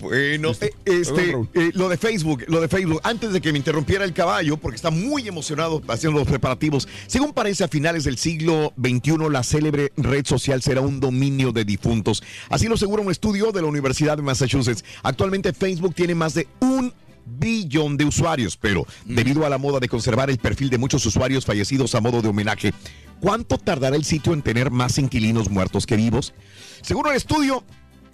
Bueno, 0.00 0.52
eh, 0.60 0.72
este, 0.84 1.36
eh, 1.54 1.70
lo 1.74 1.88
de 1.88 1.96
Facebook, 1.96 2.44
lo 2.48 2.60
de 2.60 2.68
Facebook, 2.68 3.00
antes 3.02 3.32
de 3.32 3.40
que 3.40 3.52
me 3.52 3.58
interrumpiera 3.58 4.04
el 4.04 4.12
caballo, 4.12 4.56
porque 4.56 4.76
está 4.76 4.90
muy 4.90 5.26
emocionado 5.26 5.82
haciendo 5.88 6.18
los 6.18 6.28
preparativos. 6.28 6.88
Según 7.06 7.32
parece, 7.32 7.64
a 7.64 7.68
finales 7.68 8.04
del 8.04 8.18
siglo 8.18 8.72
XXI, 8.78 9.16
la 9.30 9.42
célebre 9.42 9.92
red 9.96 10.26
social 10.26 10.62
será 10.62 10.80
un 10.80 11.00
dominio 11.00 11.52
de 11.52 11.64
difuntos. 11.64 12.22
Así 12.48 12.66
lo 12.66 12.74
asegura 12.74 13.02
un 13.02 13.10
estudio 13.10 13.52
de 13.52 13.62
la 13.62 13.68
Universidad 13.68 14.16
de 14.16 14.22
Massachusetts. 14.22 14.84
Actualmente 15.02 15.52
Facebook 15.52 15.94
tiene 15.94 16.14
más 16.14 16.34
de 16.34 16.48
un 16.60 16.92
billón 17.26 17.96
de 17.96 18.04
usuarios, 18.04 18.56
pero 18.56 18.86
debido 19.04 19.46
a 19.46 19.50
la 19.50 19.58
moda 19.58 19.78
de 19.78 19.88
conservar 19.88 20.30
el 20.30 20.38
perfil 20.38 20.70
de 20.70 20.78
muchos 20.78 21.04
usuarios 21.06 21.44
fallecidos 21.44 21.94
a 21.94 22.00
modo 22.00 22.22
de 22.22 22.28
homenaje, 22.28 22.72
¿cuánto 23.20 23.58
tardará 23.58 23.96
el 23.96 24.04
sitio 24.04 24.32
en 24.32 24.42
tener 24.42 24.70
más 24.70 24.98
inquilinos 24.98 25.50
muertos 25.50 25.86
que 25.86 25.96
vivos? 25.96 26.32
Según 26.82 27.06
el 27.08 27.14
estudio, 27.14 27.64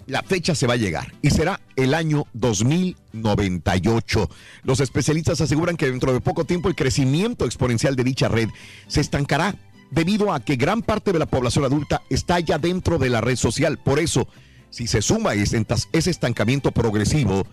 la 0.07 0.23
fecha 0.23 0.55
se 0.55 0.67
va 0.67 0.73
a 0.73 0.77
llegar 0.77 1.13
y 1.21 1.29
será 1.29 1.59
el 1.75 1.93
año 1.93 2.25
2098. 2.33 4.29
Los 4.63 4.79
especialistas 4.79 5.41
aseguran 5.41 5.77
que 5.77 5.89
dentro 5.89 6.13
de 6.13 6.21
poco 6.21 6.45
tiempo 6.45 6.69
el 6.69 6.75
crecimiento 6.75 7.45
exponencial 7.45 7.95
de 7.95 8.03
dicha 8.03 8.27
red 8.27 8.49
se 8.87 9.01
estancará 9.01 9.55
debido 9.91 10.33
a 10.33 10.39
que 10.39 10.55
gran 10.55 10.81
parte 10.81 11.13
de 11.13 11.19
la 11.19 11.25
población 11.25 11.65
adulta 11.65 12.01
está 12.09 12.39
ya 12.39 12.57
dentro 12.57 12.97
de 12.97 13.09
la 13.09 13.21
red 13.21 13.35
social. 13.35 13.77
Por 13.77 13.99
eso, 13.99 14.27
si 14.69 14.87
se 14.87 15.01
suma 15.01 15.33
ese 15.33 15.57
entas- 15.57 15.87
ese 15.93 16.09
estancamiento 16.11 16.71
progresivo, 16.71 17.45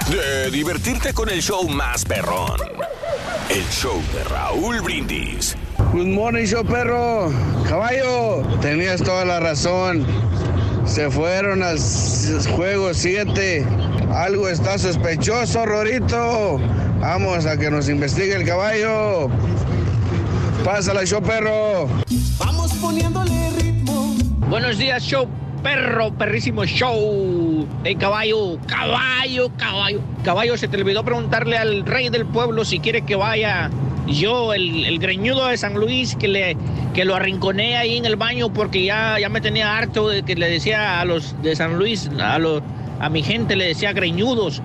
de 0.09 0.51
divertirte 0.51 1.13
con 1.13 1.29
el 1.29 1.41
show 1.41 1.67
más 1.67 2.05
perrón. 2.05 2.59
El 3.49 3.63
show 3.69 4.01
de 4.13 4.23
Raúl 4.25 4.81
Brindis. 4.81 5.55
Good 5.93 6.07
morning, 6.07 6.45
show 6.45 6.63
perro. 6.63 7.31
Caballo, 7.67 8.43
tenías 8.61 9.01
toda 9.01 9.25
la 9.25 9.39
razón. 9.39 10.05
Se 10.85 11.09
fueron 11.09 11.63
al 11.63 11.79
juego 12.55 12.93
7. 12.93 13.65
Algo 14.13 14.47
está 14.47 14.77
sospechoso, 14.77 15.65
Rorito. 15.65 16.59
Vamos 16.99 17.45
a 17.45 17.57
que 17.57 17.71
nos 17.71 17.89
investigue 17.89 18.35
el 18.35 18.45
caballo. 18.45 19.29
Pásala, 20.63 21.05
show 21.05 21.21
perro. 21.21 21.87
Vamos 22.37 22.73
poniéndole 22.73 23.49
ritmo. 23.57 24.15
Buenos 24.49 24.77
días, 24.77 25.03
show 25.03 25.27
perro, 25.65 26.13
perrísimo 26.13 26.63
show. 26.65 27.67
Hey, 27.83 27.95
caballo, 27.95 28.59
caballo, 28.67 29.49
caballo. 29.57 29.99
Caballo, 30.23 30.57
se 30.57 30.67
te 30.67 30.77
olvidó 30.77 31.03
preguntarle 31.03 31.57
al 31.57 31.83
rey 31.87 32.09
del 32.09 32.27
pueblo 32.27 32.63
si 32.63 32.77
quiere 32.79 33.01
que 33.01 33.15
vaya 33.15 33.71
yo, 34.05 34.53
el, 34.53 34.85
el 34.85 34.99
greñudo 34.99 35.47
de 35.47 35.57
San 35.57 35.73
Luis, 35.73 36.15
que, 36.15 36.27
le, 36.27 36.55
que 36.93 37.03
lo 37.03 37.15
arrinconé 37.15 37.77
ahí 37.77 37.97
en 37.97 38.05
el 38.05 38.15
baño 38.15 38.53
porque 38.53 38.85
ya, 38.85 39.17
ya 39.19 39.27
me 39.29 39.41
tenía 39.41 39.75
harto 39.75 40.07
de 40.07 40.21
que 40.21 40.35
le 40.35 40.47
decía 40.51 41.01
a 41.01 41.05
los 41.05 41.41
de 41.41 41.55
San 41.55 41.79
Luis, 41.79 42.11
a, 42.21 42.37
los, 42.37 42.61
a 42.99 43.09
mi 43.09 43.23
gente 43.23 43.55
le 43.55 43.65
decía 43.65 43.91
greñudos. 43.91 44.61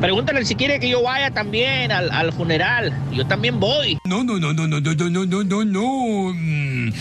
Pregúntale 0.00 0.44
si 0.44 0.54
quiere 0.54 0.78
que 0.78 0.88
yo 0.88 1.02
vaya 1.02 1.32
también 1.32 1.90
al, 1.90 2.12
al 2.12 2.32
funeral. 2.32 2.92
Yo 3.12 3.26
también 3.26 3.58
voy. 3.58 3.98
No, 4.04 4.22
no, 4.22 4.38
no, 4.38 4.52
no, 4.52 4.68
no, 4.68 4.80
no, 4.80 4.94
no, 4.94 5.10
no, 5.10 5.24
no, 5.26 5.42
no, 5.42 5.64
no. 5.64 6.32
Mm, 6.32 6.92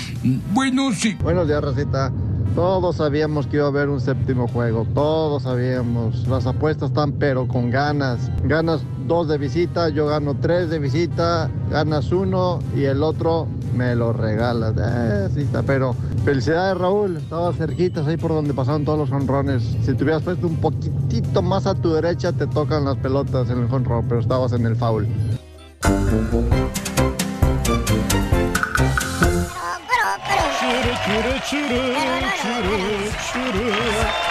Bueno, 0.53 0.91
sí. 0.93 1.15
Buenos 1.21 1.47
días, 1.47 1.61
Racita. 1.61 2.11
Todos 2.55 2.97
sabíamos 2.97 3.47
que 3.47 3.57
iba 3.57 3.65
a 3.65 3.69
haber 3.69 3.89
un 3.89 3.99
séptimo 3.99 4.47
juego. 4.47 4.85
Todos 4.93 5.43
sabíamos. 5.43 6.27
Las 6.27 6.45
apuestas 6.45 6.89
están, 6.89 7.13
pero 7.13 7.47
con 7.47 7.71
ganas. 7.71 8.29
Ganas 8.43 8.81
dos 9.07 9.27
de 9.27 9.39
visita, 9.39 9.89
yo 9.89 10.05
gano 10.05 10.35
tres 10.39 10.69
de 10.69 10.77
visita. 10.77 11.49
Ganas 11.71 12.11
uno 12.11 12.59
y 12.75 12.83
el 12.83 13.01
otro 13.01 13.47
me 13.75 13.95
lo 13.95 14.13
regalas. 14.13 14.75
Eh, 14.77 15.29
sí 15.33 15.41
está, 15.41 15.63
pero 15.63 15.95
felicidades, 16.23 16.77
Raúl. 16.77 17.17
Estabas 17.17 17.55
cerquitas 17.55 18.05
ahí 18.05 18.17
por 18.17 18.31
donde 18.31 18.53
pasaron 18.53 18.85
todos 18.85 18.99
los 18.99 19.11
honrones. 19.11 19.63
Si 19.83 19.95
te 19.95 20.03
hubieras 20.03 20.21
puesto 20.21 20.45
un 20.45 20.57
poquitito 20.57 21.41
más 21.41 21.65
a 21.65 21.73
tu 21.73 21.91
derecha, 21.91 22.33
te 22.33 22.45
tocan 22.45 22.85
las 22.85 22.97
pelotas 22.97 23.49
en 23.49 23.63
el 23.63 23.73
honrón, 23.73 24.05
pero 24.07 24.21
estabas 24.21 24.53
en 24.53 24.67
el 24.67 24.75
foul. 24.75 25.07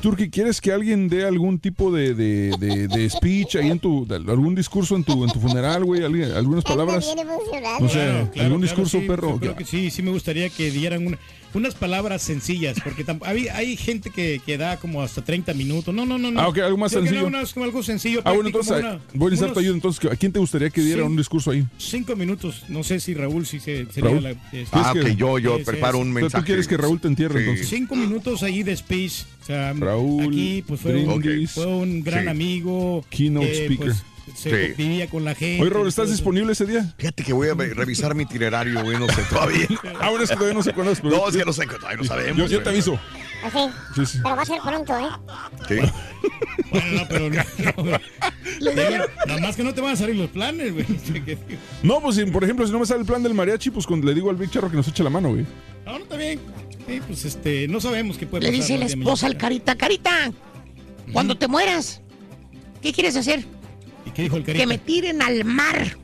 Turkey, 0.00 0.30
¿quieres 0.30 0.60
que 0.60 0.72
alguien 0.72 1.08
dé 1.08 1.24
algún 1.26 1.58
tipo 1.58 1.92
de, 1.92 2.14
de, 2.14 2.54
de- 2.58 2.88
de 2.88 3.10
speech 3.10 3.56
ahí 3.56 3.70
en 3.70 3.78
tu, 3.78 4.06
de- 4.06 4.16
algún 4.16 4.54
discurso 4.54 4.96
en 4.96 5.04
tu, 5.04 5.22
en 5.24 5.30
tu 5.30 5.38
funeral, 5.38 5.84
güey? 5.84 6.02
¿Algunas 6.02 6.64
palabras? 6.64 7.06
No 7.06 7.12
sé, 7.88 7.98
Claro, 7.98 8.16
algún 8.18 8.28
claro, 8.32 8.58
discurso, 8.58 9.00
sí, 9.00 9.06
perro. 9.06 9.32
yo 9.34 9.40
creo 9.40 9.56
que 9.56 9.64
sí, 9.66 9.90
sí 9.90 10.02
me 10.02 10.10
gustaría 10.10 10.48
que 10.48 10.70
dieran 10.70 11.06
una- 11.06 11.18
unas 11.54 11.74
palabras 11.74 12.22
sencillas, 12.22 12.78
porque 12.82 13.04
hay, 13.24 13.48
hay 13.48 13.76
gente 13.76 14.10
que, 14.10 14.40
que 14.44 14.56
da 14.58 14.76
como 14.78 15.02
hasta 15.02 15.22
30 15.24 15.52
minutos. 15.54 15.94
No, 15.94 16.06
no, 16.06 16.18
no. 16.18 16.30
no. 16.30 16.40
Ah, 16.40 16.48
ok, 16.48 16.58
algo 16.58 16.78
más 16.78 16.92
Yo 16.92 17.00
sencillo. 17.00 17.26
unas- 17.26 17.52
como 17.52 17.64
algo 17.64 17.82
sencillo. 17.82 18.20
Ah, 18.24 18.32
bueno, 18.32 18.46
entonces, 18.48 18.78
una- 18.78 19.00
voy 19.14 19.28
a 19.28 19.30
necesitar 19.30 19.46
unos 19.48 19.54
tu 19.54 19.60
ayuda. 19.60 19.74
Entonces, 19.74 20.10
¿a 20.12 20.16
quién 20.16 20.32
te 20.32 20.38
gustaría 20.38 20.70
que 20.70 20.80
diera 20.80 21.02
Sí. 21.02 21.06
un 21.08 21.16
discurso 21.16 21.50
ahí? 21.50 21.66
Cinco 21.78 22.14
minutos. 22.16 22.64
No 22.68 22.82
sé 22.84 23.00
si 23.00 23.14
Raúl, 23.14 23.46
si 23.46 23.58
se, 23.60 23.86
sería 23.86 24.10
Raúl. 24.10 24.22
la. 24.22 24.30
Ah, 24.72 24.90
¿Quieres 24.92 25.12
ok, 25.12 25.18
yo- 25.18 25.38
yo 25.38 25.62
preparo 25.64 25.98
un 25.98 26.12
mensaje. 26.12 26.42
tú 26.42 26.46
quieres 26.46 26.68
que 26.68 26.76
Raúl 26.76 27.00
te 27.00 27.08
entierre, 27.08 27.34
Sí. 27.34 27.40
entonces. 27.48 27.68
Cinco 27.68 27.96
minutos 27.96 28.42
ahí 28.42 28.62
de 28.62 28.76
speech. 28.76 29.22
O 29.42 29.44
sea, 29.46 29.72
Raúl 29.72 30.28
aquí 30.28 30.62
pues 30.66 30.80
fue, 30.80 30.94
un, 31.04 31.20
Brindis. 31.20 31.50
fue 31.52 31.66
un 31.66 32.02
gran 32.04 32.24
Sí. 32.24 32.28
amigo. 32.28 33.04
Keynote 33.10 33.50
eh, 33.50 33.64
speaker. 33.64 33.86
pues, 33.86 34.04
se 34.34 34.68
Sí. 34.68 34.72
vivía 34.76 35.08
con 35.08 35.24
la 35.24 35.34
gente. 35.34 35.62
Oye, 35.62 35.70
Raúl, 35.70 35.88
¿estás 35.88 36.10
disponible 36.10 36.52
ese 36.52 36.66
día? 36.66 36.92
Fíjate 36.98 37.22
que 37.24 37.32
voy 37.32 37.48
a 37.48 37.54
revisar 37.54 38.14
mi 38.14 38.22
itinerario, 38.24 38.82
güey, 38.82 38.98
no 38.98 39.06
sé 39.08 39.22
todavía. 39.28 39.66
Ah, 40.00 40.08
bueno, 40.10 40.24
es 40.24 40.30
que 40.30 40.36
todavía 40.36 40.54
no 40.56 40.62
sé 40.62 40.72
cuándo 40.72 40.92
es. 40.92 41.00
pero- 41.00 41.16
No, 41.16 41.28
es 41.28 41.36
que 41.36 41.44
no 41.44 41.52
sé, 41.52 41.66
todavía 41.66 41.96
no 41.98 42.04
sabemos. 42.04 42.36
Yo, 42.38 42.46
yo 42.46 42.62
te 42.62 42.70
aviso. 42.70 42.98
Así. 43.44 43.58
Sí, 43.94 44.06
sí. 44.06 44.18
Pero 44.22 44.36
va 44.36 44.42
a 44.42 44.46
ser 44.46 44.60
pronto, 44.60 44.98
¿eh? 44.98 45.08
Sí. 45.68 45.76
Bueno, 46.70 46.86
no, 46.92 47.08
pero 47.08 47.30
no. 47.30 47.42
Nada 49.26 49.40
más 49.40 49.56
que 49.56 49.62
no 49.64 49.74
te 49.74 49.80
van 49.80 49.92
a 49.92 49.96
salir 49.96 50.16
los 50.16 50.30
planes, 50.30 50.72
güey. 50.72 50.86
No, 51.82 52.00
pues 52.00 52.16
si, 52.16 52.24
por 52.26 52.44
ejemplo, 52.44 52.66
si 52.66 52.72
no 52.72 52.78
me 52.78 52.86
sale 52.86 53.00
el 53.00 53.06
plan 53.06 53.22
del 53.22 53.34
mariachi, 53.34 53.70
pues 53.70 53.86
cuando 53.86 54.06
le 54.06 54.14
digo 54.14 54.30
al 54.30 54.36
Big 54.36 54.50
Charro 54.50 54.70
que 54.70 54.76
nos 54.76 54.88
eche 54.88 55.02
la 55.02 55.10
mano, 55.10 55.30
güey. 55.30 55.46
No, 55.84 55.92
no 55.98 56.04
está 56.04 56.16
bien. 56.16 56.38
Sí, 56.86 57.00
pues 57.06 57.24
este, 57.24 57.68
no 57.68 57.80
sabemos 57.80 58.16
qué 58.18 58.26
puede 58.26 58.44
Le 58.44 58.50
pasar. 58.50 58.60
dice 58.62 58.78
la 58.78 58.86
esposa 58.86 59.26
al 59.26 59.36
Carita, 59.36 59.76
Carita, 59.76 60.32
cuando 61.12 61.36
te 61.36 61.46
mueras, 61.48 62.00
¿qué 62.82 62.92
quieres 62.92 63.16
hacer? 63.16 63.44
¿Y 64.04 64.10
qué 64.10 64.22
dijo 64.22 64.36
el 64.36 64.44
carita? 64.44 64.62
Que 64.62 64.66
me 64.66 64.78
tiren 64.78 65.22
al 65.22 65.44
mar. 65.44 65.96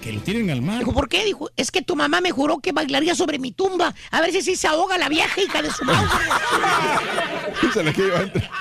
Que 0.00 0.12
lo 0.12 0.20
tiren 0.20 0.50
al 0.50 0.62
mar. 0.62 0.78
Dijo, 0.78 0.92
¿por 0.92 1.08
qué? 1.08 1.24
Dijo, 1.24 1.50
es 1.56 1.70
que 1.70 1.82
tu 1.82 1.96
mamá 1.96 2.20
me 2.20 2.30
juró 2.30 2.58
que 2.60 2.72
bailaría 2.72 3.14
sobre 3.14 3.38
mi 3.38 3.52
tumba. 3.52 3.94
A 4.10 4.20
ver 4.20 4.32
si 4.32 4.42
sí 4.42 4.56
se 4.56 4.68
ahoga 4.68 4.98
la 4.98 5.08
vieja 5.08 5.40
hija 5.40 5.62
de 5.62 5.70
su 5.70 5.84
madre. 5.84 6.08
Se 7.72 7.82
la 7.82 7.92
quiere 7.92 8.16
entre- 8.16 8.48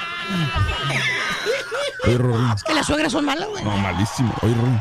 Oye. 2.05 2.53
Es 2.55 2.63
que 2.63 2.73
las 2.73 2.85
suegras 2.85 3.11
son 3.11 3.25
malas, 3.25 3.47
güey. 3.49 3.63
No, 3.63 3.77
malísimo. 3.77 4.33
Oye, 4.41 4.53
Rory. 4.53 4.77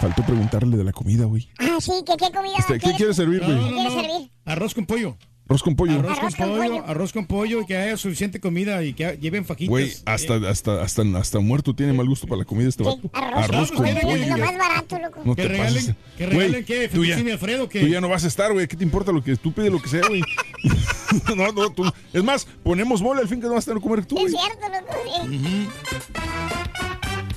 Faltó 0.00 0.22
preguntarle 0.24 0.76
de 0.76 0.84
la 0.84 0.92
comida, 0.92 1.24
güey. 1.26 1.48
Ah, 1.58 1.78
sí, 1.80 1.92
¿qué, 2.04 2.16
qué 2.16 2.32
comida 2.32 2.54
Este, 2.58 2.78
¿Qué 2.80 2.92
quieres 2.94 3.16
servir, 3.16 3.40
No, 3.40 3.46
güey? 3.46 3.58
no, 3.58 3.64
¿Qué 3.68 3.74
quieres 3.74 3.94
no. 3.94 4.00
servir? 4.02 4.30
Arroz 4.44 4.74
con 4.74 4.86
pollo. 4.86 5.16
Arroz 5.50 5.64
con 5.64 5.74
pollo. 5.74 5.98
Arroz, 5.98 6.16
Arroz 6.18 6.36
con, 6.36 6.46
con 6.48 6.58
pollo, 6.58 6.70
pollo. 6.70 6.84
arroz 6.86 7.12
con 7.12 7.26
pollo 7.26 7.60
y 7.62 7.66
que 7.66 7.76
haya 7.76 7.96
suficiente 7.96 8.38
comida 8.38 8.84
y 8.84 8.94
que 8.94 9.18
lleven 9.20 9.44
fajitas. 9.44 9.68
Güey, 9.68 9.92
hasta, 10.06 10.36
hasta, 10.48 10.80
hasta, 10.80 11.02
hasta 11.18 11.38
muerto 11.40 11.74
tiene 11.74 11.92
mal 11.92 12.06
gusto 12.06 12.28
para 12.28 12.38
la 12.38 12.44
comida 12.44 12.68
este 12.68 12.84
vato. 12.84 13.10
Arroz, 13.12 13.72
con 13.72 13.84
es 13.84 13.94
lo 13.96 14.00
pollo. 14.00 14.38
más 14.38 14.56
barato, 14.56 14.98
loco. 15.00 15.20
No 15.24 15.34
que 15.34 15.42
te 15.42 15.48
regalen, 15.48 15.74
pases. 15.74 15.94
que 16.16 16.26
regalen 16.26 16.64
qué, 16.64 16.88
tú 16.88 17.04
ya- 17.04 17.16
Alfredo, 17.16 17.68
que 17.68 17.80
Tú 17.80 17.88
ya 17.88 18.00
no 18.00 18.08
vas 18.08 18.22
a 18.22 18.28
estar, 18.28 18.52
güey. 18.52 18.68
¿Qué 18.68 18.76
te 18.76 18.84
importa 18.84 19.10
lo 19.10 19.24
que 19.24 19.34
tú 19.36 19.52
pides 19.52 19.72
lo 19.72 19.82
que 19.82 19.88
sea, 19.88 20.06
güey? 20.06 20.22
no, 21.36 21.50
no, 21.50 21.70
tú. 21.72 21.82
Es 22.12 22.22
más, 22.22 22.46
ponemos 22.62 23.02
mole 23.02 23.20
al 23.20 23.26
fin 23.28 23.40
que 23.40 23.48
no 23.48 23.54
vas 23.54 23.64
a 23.64 23.72
tener 23.72 23.82
que 23.82 23.88
comer 23.88 24.06
tú, 24.06 24.18
Es 24.24 24.30
cierto, 24.30 24.68
loco. 24.68 24.94
sí. 25.26 25.68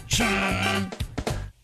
Chan. 0.07 0.89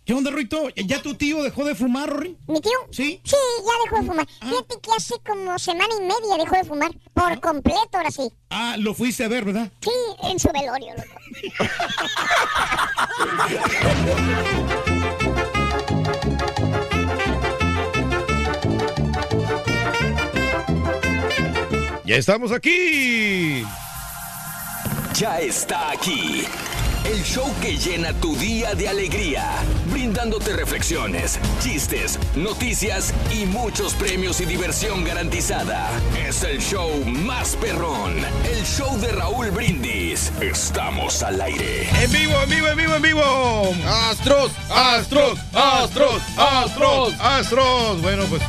¿Qué 0.10 0.16
onda, 0.16 0.32
Ruito? 0.32 0.70
¿Ya 0.70 1.04
tu 1.04 1.14
tío 1.14 1.44
dejó 1.44 1.64
de 1.64 1.76
fumar, 1.76 2.10
Rory? 2.10 2.36
¿Mi 2.48 2.60
tío? 2.60 2.72
Sí. 2.90 3.22
Sí, 3.24 3.36
ya 3.64 3.72
dejó 3.84 4.02
de 4.02 4.08
fumar. 4.08 4.28
Ah. 4.42 4.48
Fíjate 4.50 4.80
que 4.82 4.90
hace 4.98 5.14
como 5.24 5.60
semana 5.60 5.94
y 6.00 6.02
media 6.02 6.36
dejó 6.44 6.56
de 6.56 6.64
fumar. 6.64 6.90
Por 7.14 7.40
completo, 7.40 7.90
ahora 7.94 8.10
sí. 8.10 8.28
Ah, 8.50 8.76
lo 8.80 8.96
fuiste 8.96 9.24
a 9.24 9.28
ver, 9.28 9.46
¿verdad? 9.46 9.72
Sí, 9.82 9.92
en 10.24 10.40
su 10.40 10.50
velorio, 10.52 10.96
loco. 10.98 11.10
Ya 22.04 22.16
estamos 22.16 22.52
aquí. 22.52 23.64
Ya 25.14 25.40
está 25.40 25.92
aquí. 25.92 26.48
El 27.06 27.24
show 27.24 27.52
que 27.62 27.78
llena 27.78 28.14
tu 28.14 28.36
día 28.36 28.76
de 28.76 28.88
alegría, 28.88 29.46
brindándote 29.92 30.56
reflexiones, 30.56 31.40
chistes, 31.64 32.20
noticias 32.36 33.14
y 33.32 33.46
muchos 33.46 33.94
premios 33.94 34.40
y 34.42 34.46
diversión 34.46 35.04
garantizada. 35.04 35.90
Es 36.28 36.44
el 36.44 36.60
show 36.60 36.90
más 37.06 37.56
perrón, 37.56 38.18
el 38.44 38.64
show 38.66 39.00
de 39.00 39.12
Raúl 39.12 39.50
Brindis. 39.52 40.32
Estamos 40.42 41.24
al 41.24 41.42
aire. 41.42 41.90
En 42.02 42.12
vivo, 42.12 42.34
en 42.44 42.50
vivo, 42.50 42.68
en 42.68 42.78
vivo, 42.78 42.96
en 42.96 43.02
vivo. 43.02 43.76
Astros, 44.12 44.52
astros, 44.70 45.40
astros, 45.54 46.22
astros. 46.38 47.14
Astros. 47.20 48.02
Bueno, 48.02 48.26
pues 48.26 48.42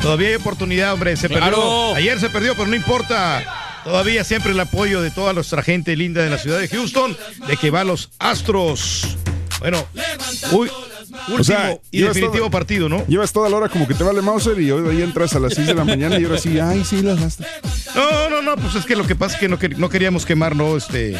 todavía 0.00 0.28
hay 0.28 0.34
oportunidad, 0.36 0.92
hombre. 0.92 1.16
Se 1.16 1.28
Claro. 1.28 1.56
perdió. 1.56 1.94
Ayer 1.96 2.20
se 2.20 2.30
perdió, 2.30 2.54
pero 2.54 2.68
no 2.68 2.76
importa. 2.76 3.63
Todavía 3.84 4.24
siempre 4.24 4.52
el 4.52 4.60
apoyo 4.60 5.00
de 5.02 5.10
toda 5.10 5.32
nuestra 5.32 5.62
gente 5.62 5.94
linda 5.96 6.22
de 6.22 6.30
la 6.30 6.38
ciudad 6.38 6.58
de 6.58 6.68
Houston, 6.68 7.16
de 7.46 7.56
que 7.56 7.70
va 7.70 7.82
a 7.82 7.84
los 7.84 8.10
Astros. 8.18 9.16
Bueno, 9.60 9.86
uy, 10.52 10.68
último 11.28 11.38
O 11.40 11.44
sea, 11.44 11.78
y 11.90 12.00
definitivo 12.02 12.50
partido, 12.50 12.88
¿no? 12.88 13.06
Llevas 13.06 13.32
toda 13.32 13.48
la 13.48 13.56
hora 13.56 13.68
como 13.68 13.86
que 13.86 13.94
te 13.94 14.02
vale 14.04 14.20
Mauser 14.20 14.58
y 14.60 14.70
hoy 14.70 14.88
ahí 14.96 15.02
entras 15.02 15.34
a 15.34 15.38
las 15.38 15.54
6 15.54 15.66
de 15.68 15.74
la 15.74 15.84
mañana 15.84 16.18
y 16.18 16.24
ahora 16.24 16.38
sí, 16.38 16.58
ay, 16.58 16.84
sí, 16.84 17.02
las 17.02 17.20
gastas. 17.20 17.46
No, 17.94 18.28
no, 18.30 18.42
no, 18.42 18.56
pues 18.56 18.74
es 18.74 18.84
que 18.84 18.96
lo 18.96 19.06
que 19.06 19.14
pasa 19.14 19.34
es 19.34 19.40
que 19.40 19.48
no, 19.48 19.58
quer- 19.58 19.76
no 19.76 19.88
queríamos 19.88 20.26
quemar, 20.26 20.56
¿no? 20.56 20.76
Este, 20.76 21.16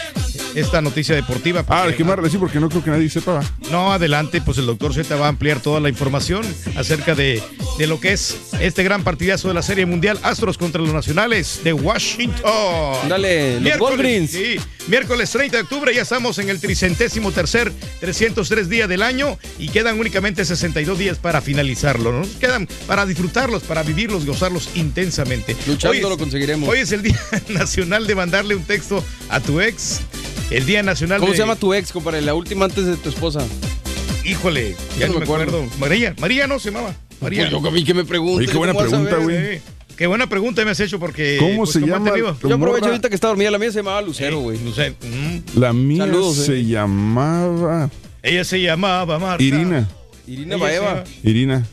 esta 0.54 0.80
noticia 0.80 1.14
deportiva. 1.14 1.60
Ah, 1.60 1.64
porque- 1.82 1.90
de 1.92 1.96
quemarle, 1.96 2.30
sí, 2.30 2.38
porque 2.38 2.60
no 2.60 2.68
creo 2.68 2.82
que 2.84 2.90
nadie 2.90 3.08
sepa. 3.10 3.40
No, 3.70 3.92
adelante, 3.92 4.40
pues 4.40 4.58
el 4.58 4.66
doctor 4.66 4.94
Z 4.94 5.14
va 5.16 5.26
a 5.26 5.28
ampliar 5.28 5.60
toda 5.60 5.80
la 5.80 5.88
información 5.88 6.44
acerca 6.76 7.14
de, 7.14 7.42
de 7.78 7.86
lo 7.86 8.00
que 8.00 8.12
es 8.12 8.36
este 8.60 8.82
gran 8.82 9.02
partidazo 9.04 9.48
de 9.48 9.54
la 9.54 9.62
Serie 9.62 9.86
Mundial 9.86 10.18
Astros 10.22 10.58
contra 10.58 10.80
los 10.80 10.92
Nacionales 10.92 11.60
de 11.64 11.72
Washington. 11.72 13.08
Dale, 13.08 13.54
los 13.54 13.62
Miércoles, 13.62 13.96
Wolverines. 13.96 14.30
Sí, 14.30 14.56
miércoles 14.88 15.30
30 15.30 15.56
de 15.56 15.62
octubre 15.62 15.94
ya 15.94 16.02
estamos 16.02 16.38
en 16.38 16.48
el 16.50 16.60
tricentésimo 16.60 17.32
tercer 17.32 17.72
303 18.00 18.68
día 18.68 18.86
del 18.86 19.02
año 19.02 19.38
y 19.58 19.68
quedan 19.68 19.98
únicamente 19.98 20.44
62 20.44 20.98
días 20.98 21.18
para 21.18 21.40
finalizarlo, 21.40 22.12
¿no? 22.12 22.26
Quedan 22.40 22.68
para 22.86 23.06
disfrutarlos, 23.06 23.62
para 23.62 23.82
vivirlos, 23.82 24.26
gozarlos 24.26 24.68
intensamente. 24.74 25.56
Luchando 25.66 25.90
Hoy 25.90 25.98
es- 25.98 26.02
lo 26.08 26.18
conseguiremos. 26.18 26.68
Hoy 26.68 26.78
es 26.78 26.92
el 26.92 27.02
Día 27.02 27.18
Nacional 27.48 28.06
de 28.06 28.14
mandarle 28.14 28.54
un 28.54 28.64
texto 28.64 29.04
a 29.28 29.40
tu 29.40 29.60
ex. 29.60 30.00
El 30.50 30.66
Día 30.66 30.82
Nacional 30.82 31.18
¿Cómo 31.20 31.32
de... 31.32 31.36
se 31.36 31.42
llama 31.42 31.56
tu 31.56 31.74
ex, 31.74 31.92
compadre? 31.92 32.20
La 32.22 32.34
última 32.34 32.66
antes 32.66 32.84
de 32.86 32.96
tu 32.96 33.08
esposa. 33.08 33.44
Híjole, 34.24 34.76
ya 34.98 35.08
no, 35.08 35.18
me 35.18 35.24
acuerdo. 35.24 35.64
María, 35.78 36.14
María 36.18 36.46
no 36.46 36.58
se 36.58 36.70
llamaba. 36.70 36.94
María. 37.20 37.48
Pues 37.50 37.62
yo 37.62 37.68
a 37.68 37.70
mí 37.70 37.84
que 37.84 37.94
me 37.94 38.04
pregunte. 38.04 38.44
Oye, 38.44 38.52
qué 38.52 38.56
buena 38.58 38.72
¿cómo 38.72 38.84
vas 38.84 38.92
a 38.92 38.96
pregunta, 39.02 39.16
güey. 39.22 39.60
Qué 39.96 40.06
buena 40.08 40.26
pregunta 40.28 40.64
me 40.64 40.70
has 40.72 40.80
hecho 40.80 40.98
porque. 40.98 41.36
¿Cómo 41.38 41.58
pues, 41.58 41.70
se 41.70 41.80
¿cómo 41.80 41.92
llama 41.92 42.12
tu 42.12 42.18
Yo 42.18 42.28
aprovecho 42.28 42.58
morra? 42.58 42.86
ahorita 42.86 43.08
que 43.08 43.14
está 43.14 43.28
dormida. 43.28 43.50
La 43.50 43.58
mía 43.58 43.70
se 43.70 43.78
llamaba 43.78 44.02
Lucero, 44.02 44.40
güey. 44.40 44.58
Lucero. 44.62 44.94
mm. 45.02 45.58
La 45.58 45.72
mía 45.72 46.04
Saludos, 46.04 46.38
eh. 46.38 46.44
se 46.46 46.64
llamaba 46.64 47.90
Ella 48.22 48.44
se 48.44 48.60
llamaba 48.60 49.18
Marta. 49.18 49.42
Irina. 49.42 49.88
Irina 50.26 50.56
se 50.56 50.60
Baeva. 50.62 50.86
llama- 50.94 51.04
Irina. 51.22 51.66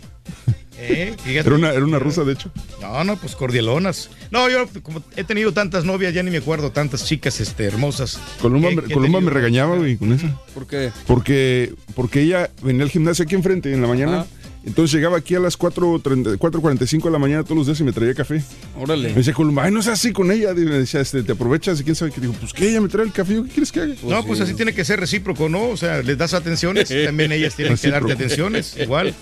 Eh. 0.84 1.16
Era 1.26 1.54
una, 1.56 1.70
era 1.72 1.84
una 1.86 2.00
rusa, 2.00 2.24
de 2.24 2.34
hecho. 2.34 2.52
No, 2.82 3.04
no, 3.04 3.16
pues 3.18 3.36
cordialonas. 3.36 4.10
No, 4.32 4.50
yo 4.50 4.68
como 4.82 5.04
he 5.16 5.24
tenido 5.24 5.54
tantas 5.54 5.86
novias, 5.86 6.14
ya 6.14 6.24
ni 6.24 6.32
me 6.32 6.38
acuerdo, 6.38 6.72
tantas 6.72 7.06
chicas 7.06 7.40
este, 7.40 7.66
hermosas. 7.66 8.20
Columba, 8.42 8.70
que- 8.70 8.76
me- 8.78 8.94
Columba 8.94 9.20
regañaba, 9.30 9.76
güey, 9.78 9.98
con 9.98 10.12
eso. 10.14 10.28
¿Por 10.54 10.66
qué? 10.68 10.92
Porque, 11.08 11.74
porque 11.96 12.22
ella 12.22 12.50
venía 12.64 12.84
al 12.84 12.90
gimnasio 12.90 13.24
aquí 13.24 13.36
enfrente 13.36 13.72
en 13.74 13.82
la 13.82 13.88
mañana. 13.88 14.22
Ah. 14.22 14.38
Entonces 14.64 14.94
llegaba 14.94 15.18
aquí 15.18 15.34
a 15.36 15.40
las 15.40 15.58
4.30 15.58 16.38
4.45 16.38 17.04
de 17.06 17.12
la 17.12 17.18
mañana 17.18 17.44
todos 17.44 17.58
los 17.58 17.66
días 17.68 17.80
y 17.80 17.84
me 17.84 17.92
traía 17.92 18.14
café. 18.14 18.44
Órale. 18.80 19.10
Me 19.10 19.16
decía 19.16 19.34
Columba, 19.34 19.64
ay, 19.64 19.72
no 19.72 19.82
seas 19.82 20.00
así 20.00 20.12
con 20.14 20.32
ella. 20.32 20.52
Y 20.52 20.56
me 20.66 20.78
decía, 20.78 21.02
este, 21.02 21.24
te 21.24 21.32
aprovechas 21.32 21.80
y 21.80 21.84
quién 21.84 21.96
sabe 21.96 22.12
qué. 22.12 22.22
Digo, 22.22 22.34
pues 22.40 22.54
que 22.54 22.70
ella 22.70 22.80
me 22.80 22.88
trae 22.88 23.06
el 23.06 23.12
café. 23.12 23.34
¿Qué 23.44 23.50
quieres 23.50 23.72
que 23.72 23.80
haga? 23.82 23.96
No, 24.04 24.24
pues 24.26 24.40
así 24.40 24.54
tiene 24.54 24.74
que 24.74 24.86
ser 24.86 25.00
recíproco, 25.00 25.50
¿no? 25.50 25.70
O 25.70 25.78
sea, 25.78 26.02
les 26.04 26.18
das 26.18 26.34
atenciones, 26.36 26.90
también 27.06 27.32
ellas 27.32 27.56
tienen 27.56 27.76
que 27.78 27.90
darte 27.90 28.14
atenciones, 28.14 28.76
igual. 28.80 29.16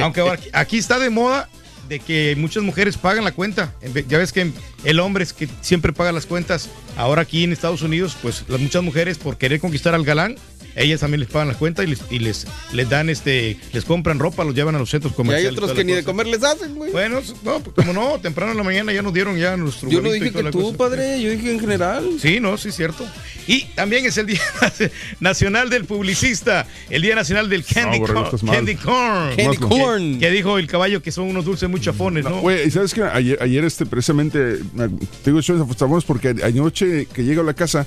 Aunque 0.00 0.20
ahora 0.20 0.40
aquí- 0.52 0.78
está 0.78 0.98
de 0.98 1.10
moda 1.10 1.48
de 1.88 2.00
que 2.00 2.34
muchas 2.36 2.62
mujeres 2.62 2.96
pagan 2.96 3.24
la 3.24 3.32
cuenta. 3.32 3.74
Ya 4.08 4.18
ves 4.18 4.32
que 4.32 4.50
el 4.84 5.00
hombre 5.00 5.22
es 5.22 5.32
que 5.32 5.48
siempre 5.60 5.92
paga 5.92 6.12
las 6.12 6.26
cuentas. 6.26 6.68
Ahora 6.96 7.22
aquí 7.22 7.44
en 7.44 7.52
Estados 7.52 7.82
Unidos, 7.82 8.16
pues 8.22 8.44
las 8.48 8.58
muchas 8.60 8.82
mujeres 8.82 9.18
por 9.18 9.36
querer 9.36 9.60
conquistar 9.60 9.94
al 9.94 10.02
galán, 10.04 10.36
ellas 10.76 11.00
también 11.00 11.20
les 11.20 11.28
pagan 11.28 11.48
las 11.48 11.56
cuentas 11.56 11.84
y 11.84 11.88
les, 11.88 12.00
y 12.10 12.18
les, 12.18 12.46
les 12.72 12.88
dan 12.88 13.08
este, 13.10 13.56
les 13.72 13.84
compran 13.84 14.18
ropa, 14.18 14.44
los 14.44 14.54
llevan 14.54 14.74
a 14.74 14.78
los 14.78 14.90
centros 14.90 15.12
Y 15.12 15.14
hay 15.14 15.16
comerciales. 15.16 15.58
otros 15.58 15.72
que 15.72 15.84
ni 15.84 15.92
de 15.92 16.04
comer 16.04 16.26
les 16.26 16.42
hacen, 16.42 16.74
güey. 16.74 16.90
Bueno, 16.92 17.20
no, 17.44 17.60
pues 17.60 17.74
como 17.76 17.92
no, 17.92 18.18
temprano 18.20 18.52
en 18.52 18.58
la 18.58 18.64
mañana 18.64 18.92
ya 18.92 19.02
nos 19.02 19.12
dieron 19.14 19.36
ya 19.36 19.56
nuestro 19.56 19.88
Yo 19.90 20.00
no 20.02 20.10
dije 20.10 20.30
que 20.32 20.42
tú, 20.50 20.62
cosa. 20.62 20.76
padre. 20.76 21.20
Yo 21.22 21.30
dije 21.30 21.52
en 21.52 21.60
general. 21.60 22.08
Sí, 22.20 22.40
no, 22.40 22.56
sí, 22.58 22.72
cierto. 22.72 23.06
Y 23.46 23.64
también 23.74 24.06
es 24.06 24.16
el 24.16 24.26
Día 24.26 24.40
Nacional 25.20 25.70
del 25.70 25.84
Publicista, 25.84 26.66
el 26.90 27.02
Día 27.02 27.14
Nacional 27.14 27.48
del 27.48 27.64
Candy, 27.64 27.98
borrego, 27.98 28.30
corn, 28.30 28.46
candy 28.46 28.74
Corn. 28.76 29.36
Candy 29.36 29.56
corn. 29.58 30.18
Que 30.18 30.30
dijo 30.30 30.58
el 30.58 30.66
caballo 30.66 31.02
que 31.02 31.12
son 31.12 31.24
unos 31.24 31.44
dulces 31.44 31.68
muy 31.68 31.80
chafones, 31.80 32.24
¿no? 32.24 32.40
Güey, 32.40 32.66
¿y 32.66 32.70
sabes 32.70 32.94
qué? 32.94 33.02
Ayer, 33.02 33.38
ayer 33.42 33.64
este, 33.64 33.86
precisamente, 33.86 34.58
me- 34.74 34.88
te 34.88 35.30
digo, 35.32 35.40
estamos 35.40 36.04
porque 36.04 36.34
anoche 36.42 37.06
que 37.12 37.22
llego 37.24 37.42
a 37.42 37.44
la 37.44 37.54
casa, 37.54 37.86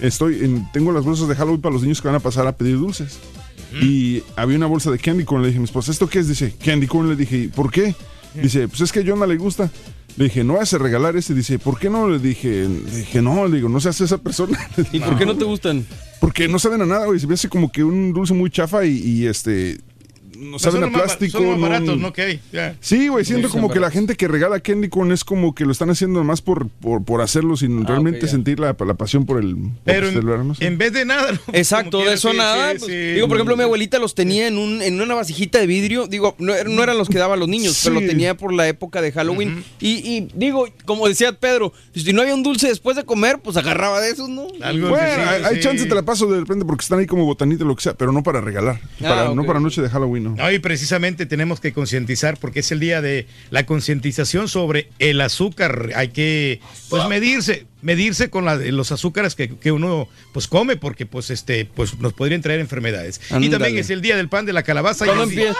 estoy 0.00 0.44
en- 0.44 0.70
tengo 0.72 0.92
las 0.92 1.04
bolsas 1.04 1.28
de 1.28 1.34
Halloween 1.34 1.60
para 1.60 1.72
los 1.74 1.82
niños 1.82 2.00
que 2.00 2.08
van 2.08 2.16
a 2.16 2.20
pasar 2.20 2.46
a 2.46 2.56
pedir 2.56 2.78
dulces. 2.78 3.18
Y 3.82 4.22
había 4.36 4.56
una 4.56 4.66
bolsa 4.66 4.90
de 4.92 4.98
candy 5.00 5.24
corn. 5.24 5.42
Le 5.42 5.48
dije 5.48 5.58
a 5.58 5.60
mi 5.60 5.64
esposa, 5.64 5.90
¿esto 5.90 6.08
qué 6.08 6.20
es? 6.20 6.28
Dice, 6.28 6.54
candy 6.64 6.86
corn. 6.86 7.08
Le 7.08 7.16
dije, 7.16 7.50
¿por 7.54 7.72
qué? 7.72 7.94
Dice, 8.40 8.68
pues 8.68 8.80
es 8.82 8.92
que 8.92 9.00
a 9.00 9.04
Jonah 9.04 9.26
le 9.26 9.36
gusta. 9.36 9.68
Le 10.16 10.24
dije, 10.26 10.44
no 10.44 10.54
vas 10.54 10.72
a 10.74 10.78
regalar 10.78 11.16
ese. 11.16 11.34
Dice, 11.34 11.58
¿por 11.58 11.76
qué 11.78 11.90
no? 11.90 12.08
Le 12.08 12.20
dije, 12.20 12.68
le 12.68 12.98
dije, 12.98 13.20
no, 13.20 13.48
le 13.48 13.56
digo, 13.56 13.68
no 13.68 13.80
seas 13.80 14.00
esa 14.00 14.18
persona. 14.18 14.56
¿Y 14.92 15.00
por 15.00 15.18
qué 15.18 15.26
no 15.26 15.36
te 15.36 15.44
gustan? 15.44 15.84
Porque 16.20 16.46
no 16.46 16.60
saben 16.60 16.82
a 16.82 16.86
nada, 16.86 17.06
güey. 17.06 17.18
Se 17.18 17.26
me 17.26 17.34
hace 17.34 17.48
como 17.48 17.72
que 17.72 17.82
un 17.82 18.12
dulce 18.12 18.32
muy 18.32 18.48
chafa 18.48 18.84
y, 18.86 18.96
y, 18.96 19.26
este. 19.26 19.80
No 20.50 20.58
saben 20.58 20.82
a 20.82 20.86
los 20.86 20.92
más- 20.92 21.02
plástico. 21.02 21.38
son 21.38 21.46
no- 21.50 21.58
baratos, 21.58 21.98
¿no? 21.98 22.12
Que 22.12 22.22
hay. 22.22 22.40
Sí, 22.80 23.08
güey, 23.08 23.24
siento 23.24 23.48
Sí, 23.48 23.52
como 23.52 23.70
que 23.70 23.80
la 23.80 23.90
gente 23.90 24.16
que 24.16 24.28
regala 24.28 24.60
candy 24.60 24.88
corn 24.88 25.12
es 25.12 25.24
como 25.24 25.54
que 25.54 25.64
lo 25.64 25.72
están 25.72 25.90
haciendo 25.90 26.22
más 26.24 26.40
por, 26.42 26.68
por, 26.68 27.04
por 27.04 27.20
hacerlo 27.20 27.56
sin 27.56 27.86
realmente 27.86 28.20
ya. 28.22 28.28
sentir 28.28 28.60
la, 28.60 28.76
la 28.78 28.94
pasión 28.94 29.26
por 29.26 29.38
el, 29.42 29.56
Pero 29.84 30.06
verano, 30.12 30.44
no 30.44 30.54
sé. 30.54 30.66
En 30.66 30.78
vez 30.78 30.92
de 30.92 31.04
nada. 31.04 31.32
¿no? 31.32 31.38
Exacto, 31.52 31.98
de 31.98 32.12
eso 32.14 32.30
sí, 32.30 32.36
nada. 32.36 32.72
sí, 32.72 32.78
pues, 32.78 32.90
sí. 32.92 32.96
Digo, 33.14 33.28
por 33.28 33.36
ejemplo, 33.36 33.56
mi 33.56 33.62
abuelita 33.64 33.98
los 33.98 34.14
tenía 34.14 34.46
en, 34.46 34.58
un, 34.58 34.82
en 34.82 35.00
una 35.00 35.14
vasijita 35.14 35.58
de 35.58 35.66
vidrio. 35.66 36.06
Digo, 36.06 36.34
no, 36.38 36.52
er- 36.54 36.68
no 36.68 36.82
eran 36.82 36.98
los 36.98 37.08
que 37.08 37.18
daban 37.18 37.40
los 37.40 37.48
niños, 37.48 37.80
pero 37.82 38.00
lo 38.00 38.06
tenía 38.06 38.36
por 38.36 38.52
la 38.52 38.68
época 38.68 39.00
de 39.02 39.12
Halloween. 39.12 39.64
y, 39.80 39.90
y 40.16 40.28
digo, 40.34 40.68
como 40.84 41.08
decía 41.08 41.32
Pedro, 41.32 41.72
si 41.94 42.12
no 42.12 42.22
había 42.22 42.34
un 42.34 42.42
dulce 42.42 42.68
después 42.68 42.96
de 42.96 43.04
comer, 43.04 43.38
pues 43.42 43.56
agarraba 43.56 44.00
de 44.00 44.10
esos, 44.10 44.28
¿no? 44.28 44.46
bueno, 44.48 44.96
hay, 45.30 45.42
hay 45.44 45.60
chance 45.60 45.84
te 45.86 45.94
la 45.94 46.02
paso 46.02 46.26
de 46.26 46.40
repente 46.40 46.64
porque 46.64 46.82
están 46.82 46.98
ahí 46.98 47.06
como 47.06 47.24
botanita 47.24 47.64
o 47.64 47.66
lo 47.68 47.76
que 47.76 47.82
sea, 47.82 47.94
pero 47.94 48.12
no 48.12 48.22
para 48.22 48.40
regalar. 48.40 48.80
para, 49.00 49.34
No 49.34 49.44
para 49.44 49.60
noche 49.60 49.80
de 49.82 49.88
Halloween, 49.88 50.24
¿no? 50.24 50.33
No, 50.36 50.50
y 50.50 50.58
precisamente 50.58 51.26
tenemos 51.26 51.60
que 51.60 51.72
concientizar 51.72 52.36
porque 52.38 52.60
es 52.60 52.72
el 52.72 52.80
día 52.80 53.00
de 53.00 53.26
la 53.50 53.66
concientización 53.66 54.48
sobre 54.48 54.88
el 54.98 55.20
azúcar. 55.20 55.90
Hay 55.94 56.08
que 56.08 56.60
pues 56.90 57.06
medirse, 57.08 57.66
medirse 57.82 58.30
con 58.30 58.44
la- 58.44 58.56
los 58.56 58.92
azúcares 58.92 59.34
que, 59.34 59.56
que 59.56 59.72
uno 59.72 60.08
pues 60.32 60.48
come 60.48 60.76
porque 60.76 61.06
pues 61.06 61.30
este 61.30 61.64
pues 61.64 61.98
nos 61.98 62.12
podrían 62.12 62.40
traer 62.42 62.60
enfermedades. 62.60 63.20
Y 63.40 63.48
también 63.48 63.78
es 63.78 63.90
el 63.90 64.00
día 64.02 64.16
del 64.16 64.28
pan 64.28 64.44
de 64.46 64.52
la 64.52 64.62
calabaza. 64.62 65.04
¿Cuándo 65.04 65.24
empiezas? 65.24 65.56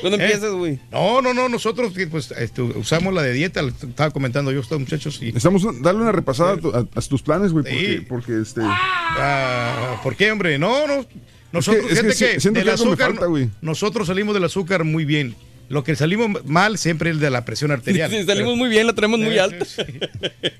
¿Cuándo 0.00 0.18
¿Eh? 0.18 0.22
empiezas, 0.24 0.52
güey? 0.52 0.78
No, 0.92 1.22
no, 1.22 1.32
no, 1.34 1.48
nosotros 1.48 1.92
pues 2.10 2.30
este, 2.32 2.62
usamos 2.62 3.14
la 3.14 3.22
de 3.22 3.32
dieta, 3.32 3.62
lo 3.62 3.68
estaba 3.68 4.10
comentando 4.10 4.52
yo 4.52 4.60
estos 4.60 4.78
muchachos 4.78 5.16
y 5.22 5.26
Necesitamos 5.26 5.64
un- 5.64 5.82
darle 5.82 6.02
una 6.02 6.12
repasada 6.12 6.52
a, 6.52 6.56
tu- 6.58 6.70
a- 6.74 6.86
a 6.94 7.00
tus 7.02 7.22
planes, 7.22 7.52
güey, 7.52 7.64
porque, 7.64 7.96
Sí. 7.98 8.04
porque 8.08 8.40
este... 8.42 8.60
Ah, 8.62 10.00
¿Por 10.02 10.16
qué, 10.16 10.30
hombre? 10.30 10.58
No, 10.58 10.86
no. 10.86 11.06
Nosotros, 11.52 11.90
es 11.90 12.18
que 12.18 12.50
del 12.50 12.68
azúcar, 12.68 13.14
falta, 13.16 13.26
nosotros 13.62 14.06
salimos 14.08 14.34
del 14.34 14.44
azúcar 14.44 14.84
muy 14.84 15.04
bien. 15.04 15.34
Lo 15.70 15.84
que 15.84 15.94
salimos 15.96 16.44
mal 16.46 16.78
siempre 16.78 17.10
es 17.10 17.20
de 17.20 17.28
la 17.30 17.44
presión 17.44 17.70
arterial. 17.70 18.10
Sí, 18.14 18.24
salimos 18.24 18.56
muy 18.56 18.68
bien, 18.70 18.86
la 18.86 18.94
tenemos 18.94 19.18
muy 19.20 19.32
Sí, 19.34 19.38
alta. 19.38 19.66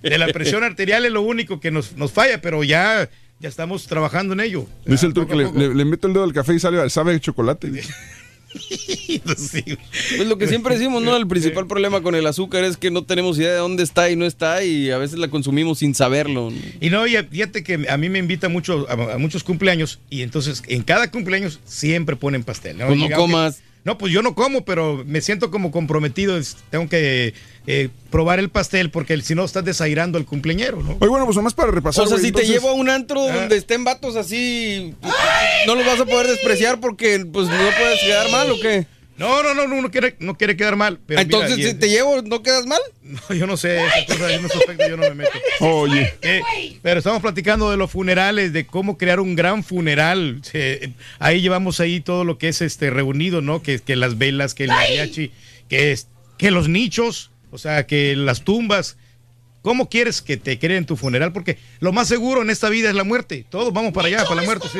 De 0.03 0.18
la 0.18 0.29
presión 0.29 0.64
arterial 0.64 1.05
es 1.07 1.12
lo 1.12 1.22
único 1.22 1.61
que 1.61 1.70
nos, 1.70 1.96
nos 1.96 2.12
falla, 2.12 2.40
pero 2.42 2.62
ya, 2.64 3.09
ya 3.40 3.48
estamos 3.48 3.87
trabajando 3.87 4.35
en 4.35 4.40
ello. 4.40 4.66
Dice 4.85 5.07
el 5.07 5.14
que 5.14 5.35
le, 5.35 5.51
le- 5.53 5.74
le 5.74 5.85
meto 5.85 6.07
el 6.09 6.12
dedo 6.14 6.24
al 6.24 6.33
café 6.33 6.55
y 6.55 6.59
sale, 6.59 6.88
sabe 6.90 7.18
chocolate. 7.20 7.70
Pues 10.16 10.26
lo 10.26 10.38
que 10.38 10.46
siempre 10.48 10.74
decimos, 10.76 11.02
¿no? 11.02 11.16
El 11.16 11.26
principal 11.26 11.66
problema 11.66 12.00
con 12.00 12.14
el 12.14 12.26
azúcar 12.26 12.64
es 12.64 12.76
que 12.76 12.90
no 12.90 13.02
tenemos 13.04 13.38
idea 13.38 13.52
de 13.52 13.58
dónde 13.58 13.82
está 13.82 14.11
y 14.11 14.16
no 14.16 14.24
está 14.26 14.64
y 14.64 14.90
a 14.90 14.98
veces 14.98 15.18
la 15.18 15.28
consumimos 15.28 15.78
sin 15.78 15.94
saberlo. 15.94 16.50
¿no? 16.50 16.56
Y 16.80 16.90
no, 16.90 17.06
y 17.06 17.16
fíjate 17.16 17.62
que 17.62 17.87
a 17.88 17.96
mí 17.96 18.08
me 18.08 18.18
invita 18.18 18.48
mucho 18.48 18.87
a, 18.88 19.14
a 19.14 19.18
muchos 19.18 19.44
cumpleaños 19.44 20.00
y 20.11 20.22
entonces 20.22 20.62
en 20.68 20.82
cada 20.82 21.11
cumpleaños 21.11 21.61
siempre 21.64 22.16
ponen 22.16 22.42
pastel. 22.44 22.78
¿no? 22.78 22.87
Pues 22.87 22.98
no 22.98 23.04
Llegamos- 23.06 23.26
comas. 23.30 23.62
No, 23.84 23.96
pues 23.96 24.12
yo 24.12 24.22
no 24.22 24.34
como, 24.34 24.64
pero 24.64 25.02
me 25.06 25.20
siento 25.20 25.50
como 25.50 25.70
comprometido. 25.70 26.38
Tengo 26.70 26.88
que 26.88 27.32
eh, 27.66 27.88
probar 28.10 28.38
el 28.38 28.50
pastel 28.50 28.90
porque 28.90 29.20
si 29.22 29.34
no 29.34 29.44
estás 29.44 29.64
desairando 29.64 30.18
al 30.18 30.26
cumpleañero, 30.26 30.82
¿no? 30.82 30.96
Oye, 31.00 31.08
bueno, 31.08 31.24
pues 31.24 31.36
nomás 31.36 31.54
para 31.54 31.70
repasar. 31.70 32.04
O 32.04 32.08
sea, 32.08 32.18
si 32.18 32.32
te 32.32 32.44
llevo 32.44 32.68
a 32.70 32.72
un 32.74 32.88
antro 32.90 33.20
Ah. 33.28 33.34
donde 33.34 33.56
estén 33.56 33.84
vatos 33.84 34.16
así, 34.16 34.94
no 35.66 35.74
los 35.74 35.86
vas 35.86 36.00
a 36.00 36.04
poder 36.04 36.26
despreciar 36.26 36.80
porque 36.80 37.24
pues 37.32 37.46
no 37.48 37.56
puedes 37.78 38.00
quedar 38.02 38.30
mal 38.30 38.50
o 38.50 38.60
qué. 38.60 38.86
No, 39.18 39.42
no, 39.42 39.52
no, 39.52 39.66
no, 39.66 39.83
no 39.83 39.90
quiere, 39.90 40.14
no 40.20 40.37
quiere 40.38 40.57
quedar 40.57 40.76
mal. 40.76 41.00
Pero 41.04 41.20
Entonces, 41.20 41.57
mira, 41.57 41.70
si 41.70 41.74
te 41.76 41.88
llevo, 41.88 42.22
¿no 42.22 42.42
quedas 42.42 42.66
mal? 42.66 42.81
No, 43.02 43.35
yo 43.35 43.46
no 43.46 43.57
sé, 43.57 43.85
esas 43.85 44.04
cosas, 44.04 44.33
en 44.33 44.44
esos 44.44 44.57
aspectos 44.57 44.88
yo 44.88 44.96
no 44.96 45.02
me 45.02 45.14
meto. 45.14 45.31
Oye. 45.61 46.14
Eh, 46.22 46.42
pero 46.83 46.98
estamos 46.98 47.20
platicando 47.22 47.70
de 47.70 47.76
los 47.76 47.90
funerales, 47.90 48.52
de 48.52 48.66
cómo 48.66 48.96
crear 48.96 49.18
un 49.18 49.35
gran 49.35 49.64
funeral. 49.64 50.42
Ahí 51.18 51.40
llevamos 51.40 51.81
ahí 51.81 52.00
todo 52.00 52.24
lo 52.24 52.38
que 52.38 52.48
es 52.48 52.61
este 52.62 52.90
reunido, 52.90 53.40
¿no? 53.40 53.62
Que, 53.62 53.78
que 53.81 53.96
las 53.96 54.18
velas, 54.18 54.54
que 54.54 54.64
el 54.64 54.70
mariachi, 54.70 55.33
que, 55.68 55.92
es, 55.92 56.09
que 56.37 56.50
los 56.50 56.68
nichos, 56.68 57.31
o 57.50 57.59
sea, 57.59 57.87
que 57.87 58.14
las 58.14 58.42
tumbas. 58.42 58.96
¿Cómo 59.62 59.88
quieres 59.88 60.22
que 60.22 60.37
te 60.37 60.59
creen 60.59 60.87
tu 60.87 60.96
funeral? 60.96 61.33
Porque 61.33 61.59
lo 61.81 61.92
más 61.92 62.07
seguro 62.07 62.42
en 62.42 62.50
esta 62.50 62.68
vida 62.68 62.88
es 62.90 62.94
la 62.94 63.04
muerte. 63.04 63.44
Todos 63.50 63.72
vamos 63.72 63.92
para 63.92 64.07
allá, 64.07 64.24
para 64.24 64.37
la 64.37 64.42
muerte. 64.42 64.68
sí. 64.72 64.78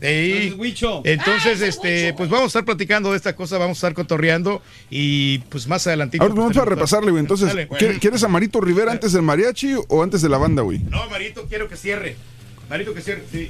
Sí. 0.00 0.54
Entonces, 1.04 1.60
este, 1.62 2.12
pues 2.14 2.28
vamos 2.28 2.44
a 2.44 2.46
estar 2.48 2.64
platicando 2.64 3.12
de 3.12 3.16
esta 3.16 3.34
cosa, 3.34 3.56
vamos 3.56 3.76
a 3.76 3.78
estar 3.78 3.94
cotorreando 3.94 4.60
y 4.90 5.38
pues 5.48 5.66
más 5.66 5.86
adelantito. 5.86 6.22
Ahora 6.22 6.34
vamos 6.34 6.52
para 6.54 6.66
repasarle, 6.66 7.10
güey. 7.12 7.20
Entonces, 7.20 7.48
Dale, 7.48 7.64
bueno. 7.66 7.78
¿quiere- 7.78 7.98
¿quieres 7.98 8.22
a 8.22 8.28
Marito 8.28 8.60
Rivera 8.60 8.92
antes 8.92 9.12
del 9.12 9.22
mariachi 9.22 9.74
o 9.88 10.02
antes 10.02 10.20
de 10.22 10.28
la 10.28 10.36
banda, 10.38 10.62
güey? 10.62 10.80
No, 10.80 11.08
Marito, 11.08 11.46
quiero 11.48 11.68
que 11.68 11.76
cierre. 11.76 12.16
Marito, 12.68 12.92
que 12.92 13.00
cierre, 13.00 13.24
sí. 13.32 13.48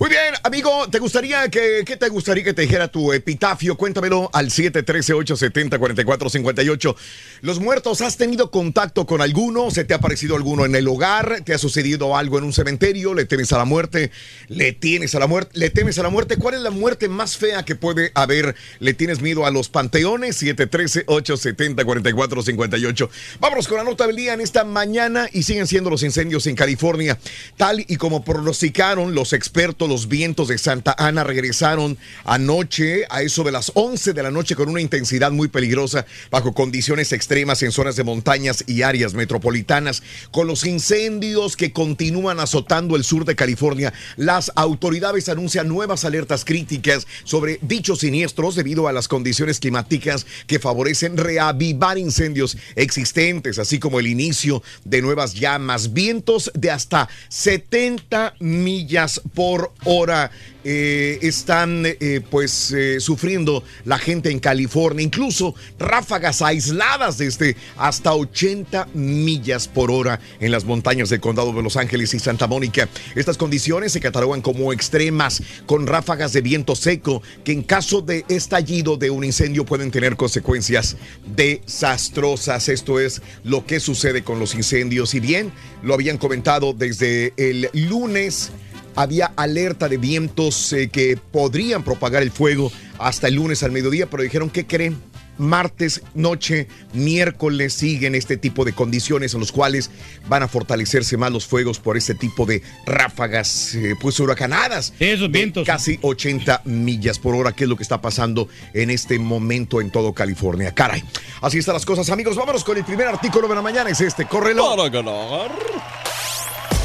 Muy 0.00 0.10
bien, 0.10 0.32
amigo, 0.44 0.88
¿te 0.88 1.00
gustaría 1.00 1.48
que, 1.48 1.82
qué 1.84 1.96
te 1.96 2.08
gustaría 2.08 2.44
que 2.44 2.54
te 2.54 2.62
dijera 2.62 2.86
tu 2.86 3.12
epitafio? 3.12 3.76
Cuéntamelo 3.76 4.30
al 4.32 4.50
713-870-4458. 4.50 6.94
Los 7.40 7.58
muertos, 7.58 8.00
¿has 8.00 8.16
tenido 8.16 8.52
contacto 8.52 9.06
con 9.06 9.20
alguno? 9.20 9.72
¿Se 9.72 9.82
te 9.82 9.94
ha 9.94 9.96
aparecido 9.96 10.36
alguno 10.36 10.64
en 10.64 10.76
el 10.76 10.86
hogar? 10.86 11.40
¿Te 11.44 11.52
ha 11.52 11.58
sucedido 11.58 12.16
algo 12.16 12.38
en 12.38 12.44
un 12.44 12.52
cementerio? 12.52 13.12
¿Le 13.12 13.24
temes 13.24 13.52
a 13.52 13.58
la 13.58 13.64
muerte? 13.64 14.12
¿Le 14.46 14.70
tienes 14.70 15.16
a 15.16 15.18
la 15.18 15.26
muerte? 15.26 15.58
¿Le 15.58 15.68
temes 15.68 15.98
a 15.98 16.04
la 16.04 16.10
muerte? 16.10 16.36
¿Cuál 16.36 16.54
es 16.54 16.60
la 16.60 16.70
muerte 16.70 17.08
más 17.08 17.36
fea 17.36 17.64
que 17.64 17.74
puede 17.74 18.12
haber? 18.14 18.54
¿Le 18.78 18.94
tienes 18.94 19.20
miedo 19.20 19.46
a 19.46 19.50
los 19.50 19.68
panteones? 19.68 20.40
713-870-4458. 20.40 23.08
Vámonos 23.40 23.66
con 23.66 23.78
la 23.78 23.82
nota 23.82 24.06
del 24.06 24.14
día 24.14 24.34
en 24.34 24.42
esta 24.42 24.62
mañana 24.62 25.28
y 25.32 25.42
siguen 25.42 25.66
siendo 25.66 25.90
los 25.90 26.04
incendios 26.04 26.46
en 26.46 26.54
California. 26.54 27.18
Tal 27.56 27.80
y 27.80 27.96
como 27.96 28.24
pronosticaron 28.24 29.16
los 29.16 29.32
expertos, 29.32 29.87
los 29.88 30.08
vientos 30.08 30.48
de 30.48 30.58
Santa 30.58 30.94
Ana 30.98 31.24
regresaron 31.24 31.98
anoche 32.24 33.04
a 33.10 33.22
eso 33.22 33.44
de 33.44 33.52
las 33.52 33.72
11 33.74 34.12
de 34.12 34.22
la 34.22 34.30
noche 34.30 34.54
con 34.54 34.68
una 34.68 34.80
intensidad 34.80 35.32
muy 35.32 35.48
peligrosa 35.48 36.06
bajo 36.30 36.52
condiciones 36.52 37.12
extremas 37.12 37.62
en 37.62 37.72
zonas 37.72 37.96
de 37.96 38.04
montañas 38.04 38.64
y 38.66 38.82
áreas 38.82 39.14
metropolitanas. 39.14 40.02
Con 40.30 40.46
los 40.46 40.64
incendios 40.64 41.56
que 41.56 41.72
continúan 41.72 42.40
azotando 42.40 42.96
el 42.96 43.04
sur 43.04 43.24
de 43.24 43.36
California, 43.36 43.92
las 44.16 44.52
autoridades 44.54 45.28
anuncian 45.28 45.68
nuevas 45.68 46.04
alertas 46.04 46.44
críticas 46.44 47.06
sobre 47.24 47.58
dichos 47.62 48.00
siniestros 48.00 48.54
debido 48.54 48.88
a 48.88 48.92
las 48.92 49.08
condiciones 49.08 49.60
climáticas 49.60 50.26
que 50.46 50.58
favorecen 50.58 51.16
reavivar 51.16 51.98
incendios 51.98 52.56
existentes, 52.76 53.58
así 53.58 53.78
como 53.78 54.00
el 54.00 54.06
inicio 54.06 54.62
de 54.84 55.02
nuevas 55.02 55.34
llamas, 55.34 55.92
vientos 55.92 56.50
de 56.54 56.70
hasta 56.70 57.08
70 57.28 58.34
millas 58.40 59.20
por 59.34 59.72
hora. 59.84 60.30
eh, 60.70 61.18
están 61.22 61.84
eh, 61.86 62.20
pues 62.30 62.72
eh, 62.72 63.00
sufriendo 63.00 63.64
la 63.86 63.98
gente 63.98 64.30
en 64.30 64.38
California, 64.38 65.02
incluso 65.02 65.54
ráfagas 65.78 66.42
aisladas 66.42 67.16
desde 67.16 67.56
hasta 67.78 68.12
80 68.12 68.88
millas 68.92 69.66
por 69.66 69.90
hora 69.90 70.20
en 70.40 70.52
las 70.52 70.64
montañas 70.64 71.08
del 71.08 71.20
condado 71.20 71.54
de 71.54 71.62
Los 71.62 71.78
Ángeles 71.78 72.12
y 72.12 72.18
Santa 72.18 72.46
Mónica. 72.46 72.86
Estas 73.14 73.38
condiciones 73.38 73.92
se 73.92 74.00
catalogan 74.00 74.42
como 74.42 74.72
extremas, 74.72 75.42
con 75.64 75.86
ráfagas 75.86 76.34
de 76.34 76.42
viento 76.42 76.76
seco 76.76 77.22
que 77.44 77.52
en 77.52 77.62
caso 77.62 78.02
de 78.02 78.26
estallido 78.28 78.98
de 78.98 79.10
un 79.10 79.24
incendio 79.24 79.64
pueden 79.64 79.90
tener 79.90 80.16
consecuencias 80.16 80.96
desastrosas. 81.34 82.68
Esto 82.68 83.00
es 83.00 83.22
lo 83.42 83.64
que 83.64 83.80
sucede 83.80 84.22
con 84.22 84.38
los 84.38 84.54
incendios. 84.54 85.14
Y 85.14 85.20
bien, 85.20 85.50
lo 85.82 85.94
habían 85.94 86.18
comentado 86.18 86.74
desde 86.74 87.32
el 87.38 87.70
lunes 87.72 88.50
había 88.98 89.26
alerta 89.36 89.88
de 89.88 89.96
vientos 89.96 90.72
eh, 90.72 90.88
que 90.88 91.16
podrían 91.16 91.84
propagar 91.84 92.20
el 92.20 92.32
fuego 92.32 92.72
hasta 92.98 93.28
el 93.28 93.34
lunes 93.34 93.62
al 93.62 93.70
mediodía, 93.70 94.10
pero 94.10 94.24
dijeron, 94.24 94.50
¿qué 94.50 94.66
creen? 94.66 95.00
Martes, 95.38 96.02
noche, 96.14 96.66
miércoles 96.94 97.74
siguen 97.74 98.16
este 98.16 98.36
tipo 98.36 98.64
de 98.64 98.72
condiciones 98.72 99.34
en 99.34 99.40
los 99.40 99.52
cuales 99.52 99.88
van 100.28 100.42
a 100.42 100.48
fortalecerse 100.48 101.16
más 101.16 101.30
los 101.30 101.46
fuegos 101.46 101.78
por 101.78 101.96
este 101.96 102.16
tipo 102.16 102.44
de 102.44 102.60
ráfagas, 102.86 103.72
eh, 103.76 103.94
pues 104.00 104.18
huracanadas. 104.18 104.92
esos 104.98 105.30
vientos. 105.30 105.64
Casi 105.64 106.00
80 106.02 106.62
millas 106.64 107.20
por 107.20 107.36
hora, 107.36 107.52
que 107.52 107.64
es 107.64 107.70
lo 107.70 107.76
que 107.76 107.84
está 107.84 108.00
pasando 108.00 108.48
en 108.74 108.90
este 108.90 109.20
momento 109.20 109.80
en 109.80 109.92
todo 109.92 110.12
California. 110.12 110.74
Caray, 110.74 111.04
así 111.40 111.58
están 111.58 111.74
las 111.74 111.86
cosas, 111.86 112.10
amigos. 112.10 112.34
Vámonos 112.34 112.64
con 112.64 112.76
el 112.76 112.84
primer 112.84 113.06
artículo 113.06 113.46
de 113.46 113.54
la 113.54 113.62
mañana, 113.62 113.90
es 113.90 114.00
este, 114.00 114.24
córrelo. 114.26 114.74
Para 114.74 114.88
ganar. 114.88 115.52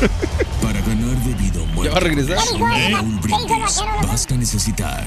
¿Ya 1.83 1.91
va 1.91 1.97
a 1.97 1.99
regresar? 1.99 2.37
basta 4.07 4.35
necesitar 4.35 5.05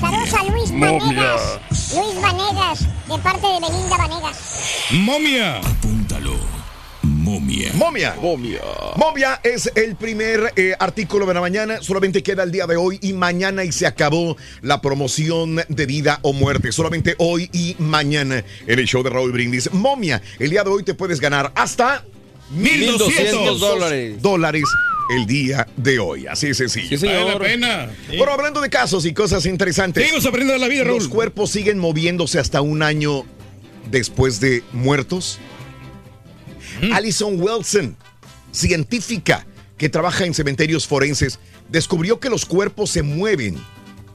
Saludos 0.00 0.34
a 0.34 0.44
Luis 0.44 0.70
Momia. 0.70 0.98
Vanegas. 1.00 1.60
Luis 1.94 2.22
Vanegas, 2.22 2.80
de 2.80 3.18
parte 3.18 3.46
de 3.46 3.60
Belinda 3.60 3.96
Vanegas. 3.96 4.38
Momia. 4.92 5.58
Apúntalo. 5.58 6.34
Momia. 7.02 7.72
Momia. 7.74 8.14
Momia. 8.20 8.60
Momia 8.96 9.40
es 9.42 9.70
el 9.74 9.96
primer 9.96 10.52
eh, 10.56 10.74
artículo 10.78 11.26
de 11.26 11.34
la 11.34 11.40
mañana. 11.40 11.82
Solamente 11.82 12.22
queda 12.22 12.42
el 12.44 12.52
día 12.52 12.66
de 12.66 12.76
hoy 12.76 12.98
y 13.02 13.12
mañana 13.12 13.64
y 13.64 13.72
se 13.72 13.86
acabó 13.86 14.36
la 14.62 14.80
promoción 14.80 15.60
de 15.68 15.86
vida 15.86 16.20
o 16.22 16.32
muerte. 16.32 16.70
Solamente 16.70 17.16
hoy 17.18 17.50
y 17.52 17.74
mañana 17.78 18.44
en 18.66 18.78
el 18.78 18.86
show 18.86 19.02
de 19.02 19.10
Raúl 19.10 19.32
Brindis. 19.32 19.72
Momia, 19.72 20.22
el 20.38 20.50
día 20.50 20.62
de 20.62 20.70
hoy 20.70 20.84
te 20.84 20.94
puedes 20.94 21.20
ganar 21.20 21.52
hasta 21.54 22.04
1,200 22.50 23.60
dólares. 23.60 24.22
dólares 24.22 24.64
el 25.10 25.26
día 25.26 25.66
de 25.76 25.98
hoy. 25.98 26.26
Así 26.26 26.48
es 26.48 26.56
sencillo. 26.56 26.98
Vale 27.00 27.24
la 27.24 27.38
pena. 27.38 27.90
Sí. 28.10 28.16
Bueno, 28.16 28.32
hablando 28.32 28.60
de 28.60 28.70
casos 28.70 29.04
y 29.06 29.12
cosas 29.12 29.46
interesantes. 29.46 30.02
Seguimos 30.02 30.26
aprendiendo 30.26 30.54
de 30.54 30.58
la 30.58 30.72
vida, 30.72 30.84
Raúl. 30.84 30.98
Los 30.98 31.08
cuerpos 31.08 31.50
siguen 31.50 31.78
moviéndose 31.78 32.38
hasta 32.38 32.60
un 32.60 32.82
año 32.82 33.24
después 33.90 34.40
de 34.40 34.62
muertos. 34.72 35.38
Alison 36.92 37.40
Wilson, 37.40 37.96
científica 38.52 39.46
que 39.78 39.88
trabaja 39.88 40.24
en 40.24 40.34
cementerios 40.34 40.86
forenses, 40.86 41.38
descubrió 41.68 42.20
que 42.20 42.30
los 42.30 42.44
cuerpos 42.44 42.90
se 42.90 43.02
mueven 43.02 43.56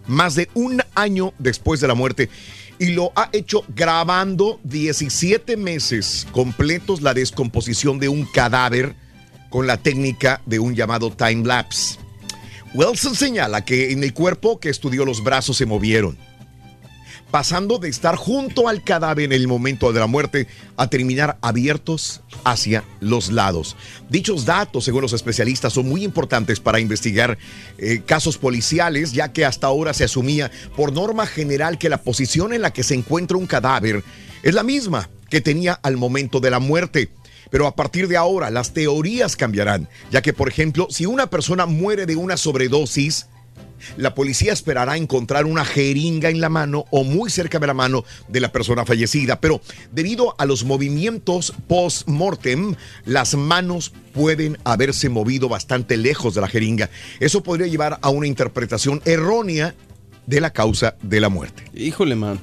más 0.08 0.36
de 0.36 0.50
un 0.54 0.82
año 0.96 1.34
después 1.40 1.80
de 1.80 1.88
la 1.88 1.96
muerte 1.96 2.30
y 2.82 2.94
lo 2.94 3.12
ha 3.16 3.30
hecho 3.32 3.64
grabando 3.76 4.60
17 4.64 5.56
meses 5.56 6.26
completos 6.32 7.04
la 7.04 7.14
descomposición 7.14 8.00
de 8.00 8.10
un 8.10 8.26
cadáver 8.26 8.96
con 9.52 9.68
la 9.68 9.78
técnica 9.78 10.42
de 10.48 10.58
un 10.58 10.74
llamado 10.74 11.12
time 11.12 11.46
lapse. 11.46 12.00
Wilson 12.74 13.14
señala 13.14 13.64
que 13.64 13.92
en 13.92 14.04
el 14.04 14.16
cuerpo 14.16 14.60
que 14.60 14.70
estudió 14.70 15.06
los 15.06 15.24
brazos 15.24 15.58
se 15.58 15.68
movieron, 15.68 16.18
pasando 17.32 17.80
de 17.80 17.88
estar 17.90 18.18
junto 18.18 18.68
al 18.68 18.84
cadáver 18.84 19.26
en 19.26 19.32
el 19.32 19.48
momento 19.48 19.92
de 19.94 20.02
la 20.02 20.08
muerte 20.08 20.48
a 20.76 20.88
terminar 20.88 21.38
abiertos 21.42 22.22
hacia 22.44 22.84
los 23.00 23.32
lados. 23.32 23.78
Dichos 24.10 24.46
datos, 24.46 24.84
según 24.84 25.02
los 25.02 25.14
especialistas, 25.14 25.74
son 25.74 25.88
muy 25.88 26.04
importantes 26.04 26.60
para 26.60 26.82
investigar 26.82 27.38
eh, 27.78 28.02
casos 28.06 28.38
policiales, 28.38 29.14
ya 29.14 29.32
que 29.32 29.46
hasta 29.46 29.68
ahora 29.68 29.94
se 29.94 30.04
asumía 30.04 30.52
por 30.76 30.92
norma 30.92 31.26
general 31.26 31.78
que 31.78 31.90
la 31.90 32.02
posición 32.02 32.54
en 32.54 32.62
la 32.62 32.74
que 32.74 32.84
se 32.84 32.96
encuentra 32.96 33.38
un 33.38 33.48
cadáver 33.48 34.04
es 34.44 34.54
la 34.54 34.64
misma 34.64 35.10
que 35.30 35.40
tenía 35.40 35.74
al 35.74 35.96
momento 35.96 36.42
de 36.42 36.52
la 36.52 36.60
muerte. 36.60 37.10
Pero 37.50 37.68
a 37.68 37.76
partir 37.76 38.08
de 38.08 38.18
ahora 38.18 38.50
las 38.50 38.74
teorías 38.74 39.36
cambiarán, 39.36 39.88
ya 40.12 40.22
que 40.22 40.34
por 40.34 40.50
ejemplo, 40.50 40.88
si 40.90 41.06
una 41.06 41.30
persona 41.30 41.66
muere 41.66 42.06
de 42.06 42.16
una 42.16 42.38
sobredosis, 42.38 43.28
la 43.98 44.14
policía 44.14 44.54
esperará 44.54 44.96
encontrar 44.96 45.46
una 45.46 45.66
jeringa 45.66 46.30
en 46.30 46.40
la 46.40 46.50
mano 46.50 46.86
o 46.92 47.04
muy 47.04 47.30
cerca 47.32 47.58
de 47.58 47.66
la 47.68 47.74
mano 47.74 48.06
de 48.28 48.40
la 48.40 48.52
persona 48.52 48.86
fallecida, 48.86 49.42
pero 49.42 49.60
debido 49.92 50.36
a 50.38 50.46
los 50.46 50.64
movimientos 50.64 51.54
post-mortem, 51.68 52.76
las 53.06 53.36
manos 53.36 53.92
pueden 54.14 54.58
haberse 54.64 55.10
movido 55.10 55.50
bastante 55.50 55.98
lejos 55.98 56.36
de 56.36 56.42
la 56.42 56.48
jeringa. 56.48 56.90
Eso 57.20 57.42
podría 57.44 57.68
llevar 57.68 57.98
a 58.02 58.10
una 58.10 58.28
interpretación 58.28 59.02
errónea 59.06 59.74
de 60.28 60.42
la 60.42 60.52
causa 60.54 60.96
de 61.02 61.20
la 61.20 61.30
muerte. 61.30 61.64
Híjole, 61.74 62.16
man. 62.16 62.40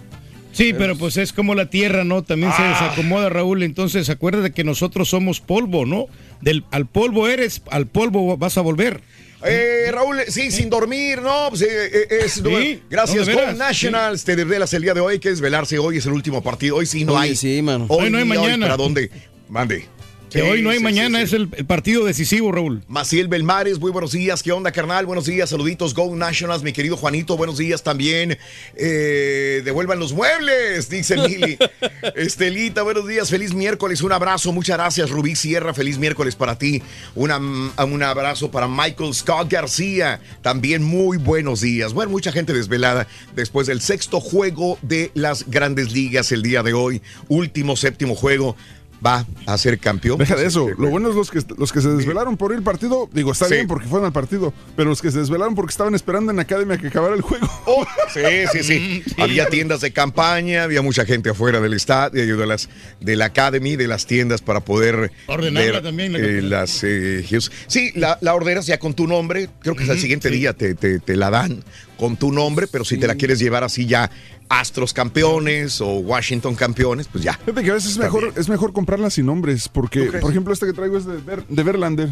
Sí, 0.53 0.73
pero 0.77 0.97
pues 0.97 1.17
es 1.19 1.33
como 1.33 1.55
la 1.55 1.71
tierra, 1.71 2.03
¿no? 2.03 2.23
También 2.25 2.51
se 2.53 2.63
Ah. 2.63 2.71
desacomoda, 2.71 3.29
Raúl. 3.29 3.63
Entonces, 3.63 4.11
acuérdate 4.11 4.51
que 4.51 4.65
nosotros 4.65 5.09
somos 5.09 5.41
polvo, 5.41 5.87
¿no? 5.87 6.07
Del, 6.41 6.65
al 6.73 6.87
polvo 6.87 7.29
eres, 7.29 7.63
al 7.71 7.87
polvo 7.87 8.37
vas 8.37 8.59
a 8.59 8.63
volver. 8.63 9.03
Eh, 9.45 9.91
Raúl, 9.93 10.21
sí, 10.29 10.51
sin 10.51 10.69
dormir, 10.69 11.23
¿no? 11.23 11.47
Pues, 11.51 11.63
eh, 11.63 11.67
eh, 11.71 12.07
es- 12.25 12.33
Sí, 12.35 12.41
bueno, 12.43 12.81
gracias, 12.91 13.29
no, 13.29 13.35
Go 13.35 13.53
Nationals. 13.53 14.25
Te 14.25 14.35
desvelas 14.37 14.73
el 14.75 14.83
día 14.83 14.95
de 14.95 15.01
hoy, 15.01 15.19
que 15.21 15.29
es 15.31 15.41
velarse 15.41 15.79
hoy, 15.79 15.99
es 15.99 16.07
el 16.07 16.13
último 16.13 16.43
partido. 16.43 16.77
Hoy 16.77 16.87
sí 16.87 17.05
no 17.05 17.13
Oye, 17.13 17.31
hay. 17.31 17.37
sí, 17.37 17.63
mano. 17.63 17.87
Hoy 17.89 18.11
no 18.11 18.19
hay 18.19 18.25
mañana. 18.25 18.67
¿Para 18.67 18.77
dónde? 18.77 19.11
Mande. 19.49 19.87
Que 20.31 20.41
Sí, 20.43 20.47
hoy 20.47 20.61
no 20.63 20.69
hay 20.71 20.77
sí, 20.79 20.85
mañana, 20.85 21.19
sí, 21.19 21.25
es 21.25 21.33
el, 21.33 21.49
el 21.57 21.65
partido 21.65 22.05
decisivo, 22.05 22.53
Raúl. 22.53 22.83
Maciel 22.87 23.29
Belmares, 23.29 23.79
muy 23.79 23.91
buenos 23.91 24.13
días. 24.13 24.43
¿Qué 24.43 24.53
onda, 24.53 24.73
carnal? 24.73 25.07
Buenos 25.07 25.25
días, 25.25 25.49
saluditos, 25.49 25.95
Go 25.95 26.15
Nationals, 26.15 26.63
mi 26.63 26.73
querido 26.75 26.99
Juanito, 26.99 27.37
buenos 27.39 27.57
días 27.57 27.83
también. 27.83 28.37
Eh, 28.77 29.63
devuelvan 29.65 29.99
los 29.99 30.13
muebles, 30.13 30.91
dice 30.91 31.17
Mili. 31.17 31.57
Estelita, 32.15 32.83
buenos 32.83 33.09
días, 33.09 33.31
feliz 33.31 33.55
miércoles, 33.55 34.03
un 34.03 34.13
abrazo, 34.13 34.53
muchas 34.53 34.77
gracias, 34.77 35.09
Rubí 35.09 35.35
Sierra, 35.35 35.73
feliz 35.73 35.97
miércoles 35.99 36.37
para 36.37 36.59
ti. 36.59 36.83
Una- 37.15 37.39
un 37.39 38.03
abrazo 38.03 38.51
para 38.51 38.69
Michael 38.69 39.15
Scott 39.15 39.51
García, 39.51 40.21
también 40.43 40.83
muy 40.83 41.17
buenos 41.17 41.63
días. 41.63 41.95
Bueno, 41.95 42.11
mucha 42.11 42.33
gente 42.33 42.53
desvelada 42.53 43.07
después 43.35 43.67
del 43.67 43.81
sexto 43.81 44.21
juego 44.21 44.79
de 44.83 45.11
las 45.15 45.49
grandes 45.49 45.93
ligas 45.93 46.33
el 46.33 46.43
día 46.43 46.63
de 46.63 46.75
hoy, 46.75 47.01
último, 47.29 47.77
séptimo 47.77 48.15
juego. 48.15 48.57
Va 49.05 49.25
a 49.47 49.57
ser 49.59 49.79
campeón. 49.79 50.19
Deja 50.19 50.35
de 50.35 50.47
eso. 50.47 50.69
Lo 50.77 50.89
bueno 50.91 51.09
es 51.11 51.15
los 51.15 51.31
que, 51.31 51.41
los 51.57 51.73
que 51.73 51.81
se 51.81 51.89
desvelaron 51.91 52.37
por 52.37 52.51
ir 52.51 52.59
al 52.59 52.65
partido. 52.65 53.09
Digo, 53.13 53.31
está 53.31 53.47
Sí. 53.47 53.55
bien 53.55 53.67
porque 53.69 53.87
fueron 53.87 54.07
al 54.07 54.13
partido. 54.13 54.53
Pero 54.77 54.89
los 54.89 55.01
que 55.01 55.11
se 55.13 55.19
desvelaron 55.21 55.55
porque 55.55 55.71
estaban 55.71 55.95
esperando 55.95 56.31
en 56.33 56.37
la 56.37 56.43
academia 56.43 56.77
que 56.79 56.89
acabara 56.89 57.15
el 57.15 57.21
juego. 57.23 57.49
Oh, 57.67 57.87
sí, 58.13 58.21
sí, 58.53 58.63
sí. 58.65 59.03
Había 59.19 59.49
tiendas 59.49 59.81
de 59.83 59.93
campaña, 59.93 60.65
había 60.65 60.83
mucha 60.83 61.05
gente 61.05 61.31
afuera 61.31 61.61
del 61.61 61.75
estadio, 61.75 62.37
de 62.37 62.47
las 62.47 62.69
de 63.01 63.15
la 63.15 63.27
academy, 63.27 63.77
de 63.77 63.87
las 63.87 64.07
tiendas 64.07 64.43
para 64.43 64.61
poder 64.61 65.13
Ordenarla 65.29 65.73
ver, 65.73 65.83
también, 65.83 66.13
la 66.13 66.19
eh, 66.19 66.43
las 66.43 66.83
eh. 66.83 67.25
Sí, 67.69 67.93
la, 67.95 68.19
la 68.21 68.35
ordenas 68.35 68.67
ya 68.67 68.79
con 68.79 68.95
tu 68.95 69.07
nombre. 69.07 69.49
Creo 69.61 69.77
que 69.77 69.85
es 69.85 69.91
al 69.91 69.99
siguiente 69.99 70.29
día 70.31 70.55
te, 70.55 70.75
te- 70.75 70.99
te 70.99 71.15
la 71.17 71.31
dan 71.31 71.63
con 71.99 72.17
tu 72.17 72.33
nombre, 72.33 72.67
pero 72.67 72.85
si 72.85 72.97
te 72.97 73.07
la 73.07 73.15
quieres 73.17 73.39
llevar 73.39 73.65
así 73.65 73.87
ya 73.87 74.11
Astros 74.49 74.93
campeones 74.95 75.81
o 75.81 75.97
Washington 75.99 76.55
campeones, 76.55 77.07
pues 77.09 77.23
ya. 77.25 77.35
Fíjate 77.35 77.63
que 77.65 77.71
a 77.71 77.75
veces 77.75 77.93
es 77.93 77.99
mejor, 77.99 78.33
es 78.37 78.49
mejor 78.49 78.73
comprarla 78.73 79.11
sin 79.11 79.27
nombres. 79.27 79.69
Porque, 79.69 80.05
por 80.21 80.31
ejemplo, 80.31 80.53
esta 80.53 80.67
que 80.67 80.73
traigo 80.73 80.97
es 80.97 81.05
de, 81.05 81.19
Ver- 81.19 81.47
de 81.47 81.63
Verlander. 81.63 82.09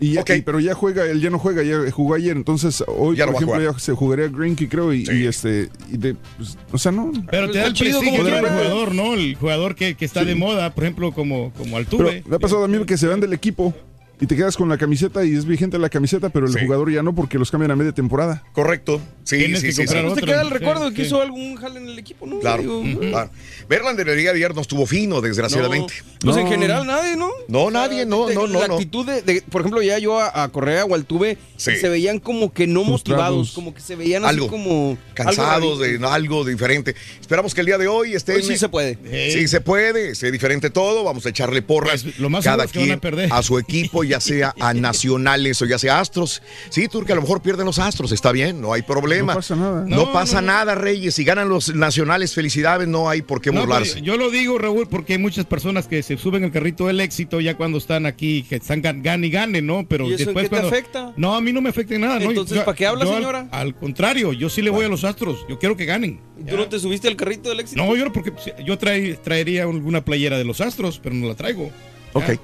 Y 0.00 0.14
ya, 0.14 0.24
y- 0.34 0.42
pero 0.42 0.58
ya 0.60 0.74
juega, 0.74 1.04
él 1.04 1.20
ya 1.20 1.30
no 1.30 1.38
juega, 1.38 1.62
ya 1.62 1.88
jugó 1.92 2.14
ayer. 2.14 2.36
Entonces, 2.36 2.82
hoy, 2.88 3.16
Ya 3.16 3.26
por 3.26 3.36
ejemplo, 3.36 3.60
ya 3.72 3.78
se 3.78 3.92
jugaría 3.92 4.28
Greinke, 4.28 4.68
creo. 4.68 4.92
Y, 4.92 5.04
y 5.08 5.26
este, 5.26 5.68
y 5.90 5.96
de, 5.98 6.16
pues, 6.36 6.58
o 6.72 6.78
sea, 6.78 6.90
no. 6.90 7.12
Pero 7.30 7.50
te 7.50 7.58
da 7.58 7.66
el 7.66 7.74
chido 7.74 8.00
como 8.00 8.10
quiera. 8.22 8.38
jugador, 8.40 8.94
¿no? 8.94 9.14
El 9.14 9.36
jugador 9.36 9.74
que, 9.76 9.94
que 9.94 10.04
está 10.04 10.24
de 10.24 10.34
moda, 10.34 10.74
por 10.74 10.84
ejemplo, 10.84 11.12
como, 11.12 11.52
como 11.52 11.64
Pero 11.64 11.76
Altuve. 11.76 12.24
le 12.28 12.36
ha 12.36 12.38
pasado 12.40 12.64
a 12.64 12.68
mí 12.68 12.84
que 12.84 12.96
se 12.98 13.06
van 13.06 13.20
del 13.20 13.32
equipo 13.34 13.72
y 14.20 14.26
te 14.26 14.36
quedas 14.36 14.56
con 14.56 14.68
la 14.68 14.78
camiseta 14.78 15.24
y 15.24 15.34
es 15.34 15.44
vigente 15.44 15.78
la 15.78 15.88
camiseta, 15.88 16.28
pero 16.30 16.46
el 16.46 16.52
Sí. 16.52 16.60
jugador 16.64 16.90
ya 16.92 17.02
no 17.02 17.14
porque 17.14 17.38
los 17.38 17.50
cambian 17.50 17.70
a 17.72 17.76
media 17.76 17.92
temporada. 17.92 18.42
Correcto. 18.52 19.00
Sí, 19.24 19.38
Tienes 19.38 19.60
sí, 19.60 19.66
que 19.68 19.72
sí, 19.72 19.78
comprar 19.86 20.02
sí. 20.02 20.08
Pues 20.10 20.14
te 20.16 20.20
otro. 20.22 20.32
queda 20.32 20.42
el 20.42 20.48
Sí, 20.48 20.54
recuerdo 20.54 20.84
de 20.84 20.90
que 20.94 21.02
sí. 21.02 21.06
hizo 21.08 21.22
algún 21.22 21.56
jale 21.56 21.80
en 21.80 21.88
el 21.88 21.98
equipo, 21.98 22.26
¿no? 22.26 22.38
Claro, 22.40 22.62
Digo, 22.62 23.00
claro. 23.00 23.30
Verlander 23.68 24.08
el 24.10 24.18
día 24.18 24.30
de 24.32 24.36
ayer 24.36 24.54
no 24.54 24.60
estuvo 24.60 24.86
fino, 24.86 25.20
desgraciadamente. 25.22 25.94
No, 26.22 26.32
pues 26.32 26.36
en 26.36 26.44
No. 26.44 26.50
general 26.50 26.86
nadie, 26.86 27.16
¿no? 27.16 27.30
No, 27.48 27.70
nadie, 27.70 28.04
no, 28.06 28.26
De- 28.26 28.34
no, 28.34 28.46
no, 28.46 28.60
La 28.60 28.68
no. 28.68 28.74
actitud 28.74 29.06
de, 29.06 29.22
de- 29.22 29.42
por 29.42 29.62
ejemplo, 29.62 29.80
ya 29.82 29.98
yo 29.98 30.20
a, 30.20 30.42
a 30.44 30.48
Correa 30.50 30.84
o 30.84 30.94
al 30.94 31.06
Tuve, 31.06 31.38
Sí. 31.56 31.76
se 31.76 31.88
veían 31.88 32.18
como 32.20 32.52
que 32.52 32.66
no 32.66 32.84
Frustrados. 32.84 33.24
motivados, 33.24 33.52
como 33.52 33.74
que 33.74 33.80
se 33.80 33.96
veían 33.96 34.24
así 34.24 34.34
Algo. 34.34 34.48
como... 34.48 34.98
cansados 35.14 35.50
algo 35.50 35.78
de 35.78 35.98
no, 35.98 36.08
algo 36.10 36.44
diferente. 36.44 36.94
Esperamos 37.20 37.54
que 37.54 37.60
el 37.62 37.66
día 37.66 37.78
de 37.78 37.88
hoy 37.88 38.14
esté 38.14 38.34
Hoy 38.34 38.42
sí 38.42 38.56
se 38.58 38.68
puede. 38.68 38.98
Sí 39.32 39.48
se 39.48 39.60
puede, 39.62 40.14
sea 40.14 40.30
diferente 40.30 40.68
todo. 40.70 41.02
Vamos 41.04 41.24
a 41.26 41.30
echarle 41.30 41.62
porras 41.62 42.02
Pues, 42.02 42.18
lo 42.18 42.28
más 42.28 42.44
cada 42.44 42.64
es 42.64 42.72
quien 42.72 42.90
a 42.92 42.96
perder. 43.00 43.32
a 43.32 43.42
su 43.42 43.58
equipo, 43.58 44.03
ya 44.04 44.20
sea 44.20 44.54
a 44.60 44.72
nacionales 44.74 45.60
o 45.62 45.66
ya 45.66 45.78
sea 45.78 46.00
astros. 46.00 46.42
Sí, 46.70 46.88
Turque, 46.88 47.12
a 47.12 47.16
lo 47.16 47.22
mejor 47.22 47.42
pierden 47.42 47.66
los 47.66 47.78
astros, 47.78 48.12
está 48.12 48.32
bien, 48.32 48.60
no 48.60 48.72
hay 48.72 48.82
problema. 48.82 49.32
No 49.34 49.38
pasa 49.38 49.56
nada. 49.56 49.84
No, 49.86 49.96
No, 49.96 50.12
pasa 50.12 50.40
no, 50.40 50.46
no. 50.48 50.52
nada, 50.54 50.74
Reyes. 50.74 51.14
Si 51.14 51.24
ganan 51.24 51.48
los 51.48 51.74
nacionales, 51.74 52.34
felicidades, 52.34 52.86
no 52.88 53.08
hay 53.10 53.22
por 53.22 53.40
qué 53.40 53.50
burlarse. 53.50 53.92
pues, 53.92 54.02
yo 54.04 54.16
lo 54.16 54.30
digo, 54.30 54.58
Raúl, 54.58 54.86
porque 54.88 55.14
hay 55.14 55.18
muchas 55.18 55.44
personas 55.46 55.86
que 55.88 56.02
se 56.02 56.16
suben 56.16 56.44
al 56.44 56.52
carrito 56.52 56.86
del 56.86 57.00
éxito 57.00 57.40
ya 57.40 57.56
cuando 57.56 57.78
están 57.78 58.06
aquí, 58.06 58.42
que 58.44 58.56
están 58.56 58.82
gan, 58.82 59.02
gane 59.02 59.26
y 59.26 59.30
gane, 59.30 59.62
¿no? 59.62 59.86
Pero 59.88 60.08
¿Y 60.08 60.14
eso 60.14 60.22
en 60.30 60.34
después 60.34 60.48
qué 60.48 60.56
te 60.56 60.66
afecta? 60.66 61.12
No, 61.16 61.34
a 61.34 61.40
mí 61.40 61.52
no 61.52 61.60
me 61.60 61.70
afecta 61.70 61.94
en 61.94 62.02
nada, 62.02 62.18
¿no? 62.18 62.30
Entonces, 62.30 62.58
Yo- 62.58 62.64
¿para 62.64 62.76
qué 62.76 62.86
habla, 62.86 63.04
al- 63.04 63.14
señora? 63.14 63.48
Al, 63.50 63.74
contrario, 63.74 64.32
yo 64.32 64.48
sí 64.50 64.62
le 64.62 64.70
voy 64.70 64.84
a 64.84 64.88
los 64.88 65.04
astros. 65.04 65.44
Yo 65.48 65.58
quiero 65.58 65.76
que 65.76 65.84
ganen. 65.84 66.20
¿Y 66.40 66.44
¿Tú 66.44 66.56
no 66.56 66.66
te 66.68 66.78
subiste 66.78 67.08
al 67.08 67.16
carrito 67.16 67.48
del 67.48 67.60
éxito? 67.60 67.82
No, 67.82 67.94
yo 67.96 68.04
no, 68.04 68.12
porque 68.12 68.32
yo 68.64 68.78
trae- 68.78 69.16
traería 69.22 69.62
alguna 69.62 70.04
playera 70.04 70.36
de 70.38 70.44
los 70.44 70.60
astros, 70.60 71.00
pero 71.02 71.14
no 71.14 71.28
la 71.28 71.34
traigo. 71.34 71.70
Ok. 72.14 72.38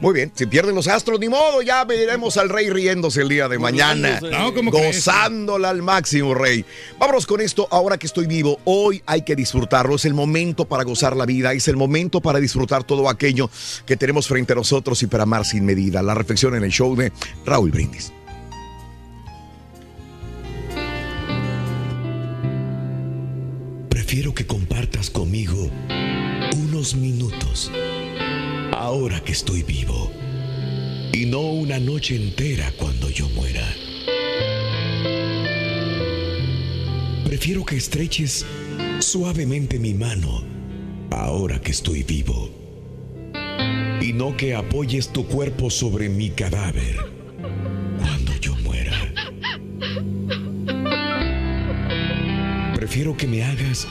Muy 0.00 0.14
bien. 0.14 0.32
Si 0.34 0.46
pierden 0.46 0.74
los 0.74 0.88
astros, 0.88 1.20
ni 1.20 1.28
modo, 1.28 1.60
ya 1.62 1.84
veremos 1.84 2.38
al 2.38 2.48
rey 2.48 2.70
riéndose 2.70 3.20
el 3.20 3.28
día 3.28 3.46
de 3.46 3.58
mañana. 3.58 4.18
No, 4.20 4.54
¿cómo 4.54 4.70
crees? 4.70 4.96
Gozándola 4.96 5.68
al 5.68 5.82
máximo, 5.82 6.34
rey. 6.34 6.64
Vámonos 6.98 7.26
con 7.26 7.40
esto. 7.42 7.68
Ahora 7.70 7.98
que 7.98 8.06
estoy 8.06 8.26
vivo, 8.26 8.58
hoy 8.64 9.02
hay 9.06 9.22
que 9.22 9.36
disfrutarlo. 9.36 9.96
Es 9.96 10.06
el 10.06 10.14
momento 10.14 10.64
para 10.64 10.84
gozar 10.84 11.14
la 11.14 11.26
vida. 11.26 11.52
Es 11.52 11.68
el 11.68 11.76
momento 11.76 12.22
para 12.22 12.40
disfrutar 12.40 12.84
todo 12.84 13.08
aquello 13.08 13.50
que 13.84 13.98
tenemos 13.98 14.26
frente 14.26 14.54
a 14.54 14.56
nosotros 14.56 15.02
y 15.02 15.06
para 15.06 15.24
amar 15.24 15.44
sin 15.44 15.66
medida. 15.66 16.02
La 16.02 16.14
reflexión 16.14 16.54
en 16.54 16.64
el 16.64 16.70
show 16.70 16.96
de 16.96 17.12
Raúl 17.44 17.70
Brindis. 17.70 18.12
Prefiero 23.90 24.34
que 24.34 24.46
compartas 24.46 25.10
conmigo 25.10 25.70
unos 26.56 26.94
minutos 26.94 27.70
ahora 28.72 29.20
que 29.20 29.32
estoy 29.32 29.62
vivo 29.62 30.10
y 31.12 31.26
no 31.26 31.40
una 31.40 31.78
noche 31.78 32.16
entera 32.16 32.72
cuando 32.78 33.10
yo 33.10 33.28
muera. 33.30 33.66
Prefiero 37.24 37.64
que 37.64 37.76
estreches 37.76 38.44
suavemente 38.98 39.78
mi 39.78 39.94
mano 39.94 40.42
ahora 41.10 41.60
que 41.60 41.70
estoy 41.70 42.02
vivo 42.02 42.50
y 44.00 44.12
no 44.12 44.36
que 44.36 44.54
apoyes 44.54 45.12
tu 45.12 45.26
cuerpo 45.26 45.70
sobre 45.70 46.08
mi 46.08 46.30
cadáver 46.30 46.96
cuando 47.98 48.36
yo 48.40 48.56
muera. 48.56 48.92
Prefiero 52.74 53.16
que 53.16 53.26
me 53.26 53.44
hagas 53.44 53.86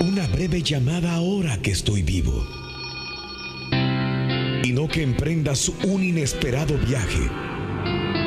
una 0.00 0.26
breve 0.28 0.62
llamada 0.62 1.14
ahora 1.14 1.60
que 1.60 1.70
estoy 1.70 2.02
vivo. 2.02 2.61
Y 4.72 4.74
no 4.74 4.88
que 4.88 5.02
emprendas 5.02 5.68
un 5.84 6.02
inesperado 6.02 6.78
viaje 6.78 7.28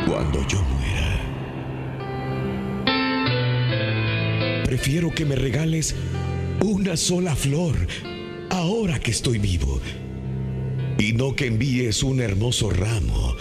cuando 0.05 0.47
yo 0.47 0.61
muera. 0.61 1.19
Prefiero 4.63 5.09
que 5.09 5.25
me 5.25 5.35
regales 5.35 5.95
una 6.61 6.97
sola 6.97 7.35
flor 7.35 7.75
ahora 8.51 8.99
que 8.99 9.09
estoy 9.09 9.39
vivo 9.39 9.81
y 10.99 11.13
no 11.13 11.35
que 11.35 11.47
envíes 11.47 12.03
un 12.03 12.21
hermoso 12.21 12.69
ramo 12.69 13.35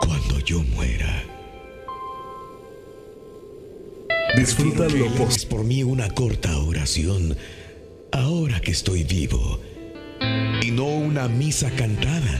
cuando 0.00 0.40
yo 0.40 0.62
muera. 0.62 1.22
Disfruta 4.38 4.86
por 5.50 5.64
mí 5.64 5.82
una 5.82 6.08
corta 6.08 6.60
oración 6.60 7.36
ahora 8.10 8.58
que 8.60 8.70
estoy 8.70 9.04
vivo 9.04 9.60
y 10.62 10.70
no 10.70 10.84
una 10.84 11.28
misa 11.28 11.70
cantada 11.70 12.38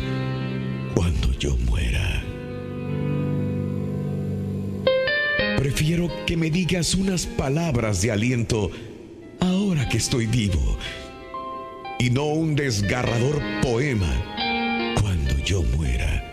cuando 0.95 1.33
yo 1.39 1.57
muera. 1.57 2.23
Prefiero 5.59 6.09
que 6.27 6.37
me 6.37 6.51
digas 6.51 6.95
unas 6.95 7.27
palabras 7.27 8.03
de 8.03 8.11
aliento 8.11 8.71
ahora 9.41 9.89
que 9.89 9.99
estoy 9.99 10.27
vivo 10.27 10.79
y 11.99 12.11
no 12.11 12.25
un 12.25 12.55
desgarrador 12.55 13.43
poema 13.63 14.11
cuando 15.01 15.39
yo 15.45 15.63
muera. 15.63 16.27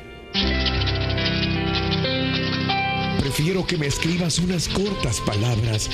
Prefiero 3.20 3.68
que 3.68 3.78
me 3.78 3.88
escribas 3.88 4.40
unas 4.40 4.70
cortas 4.70 5.20
palabras 5.22 5.90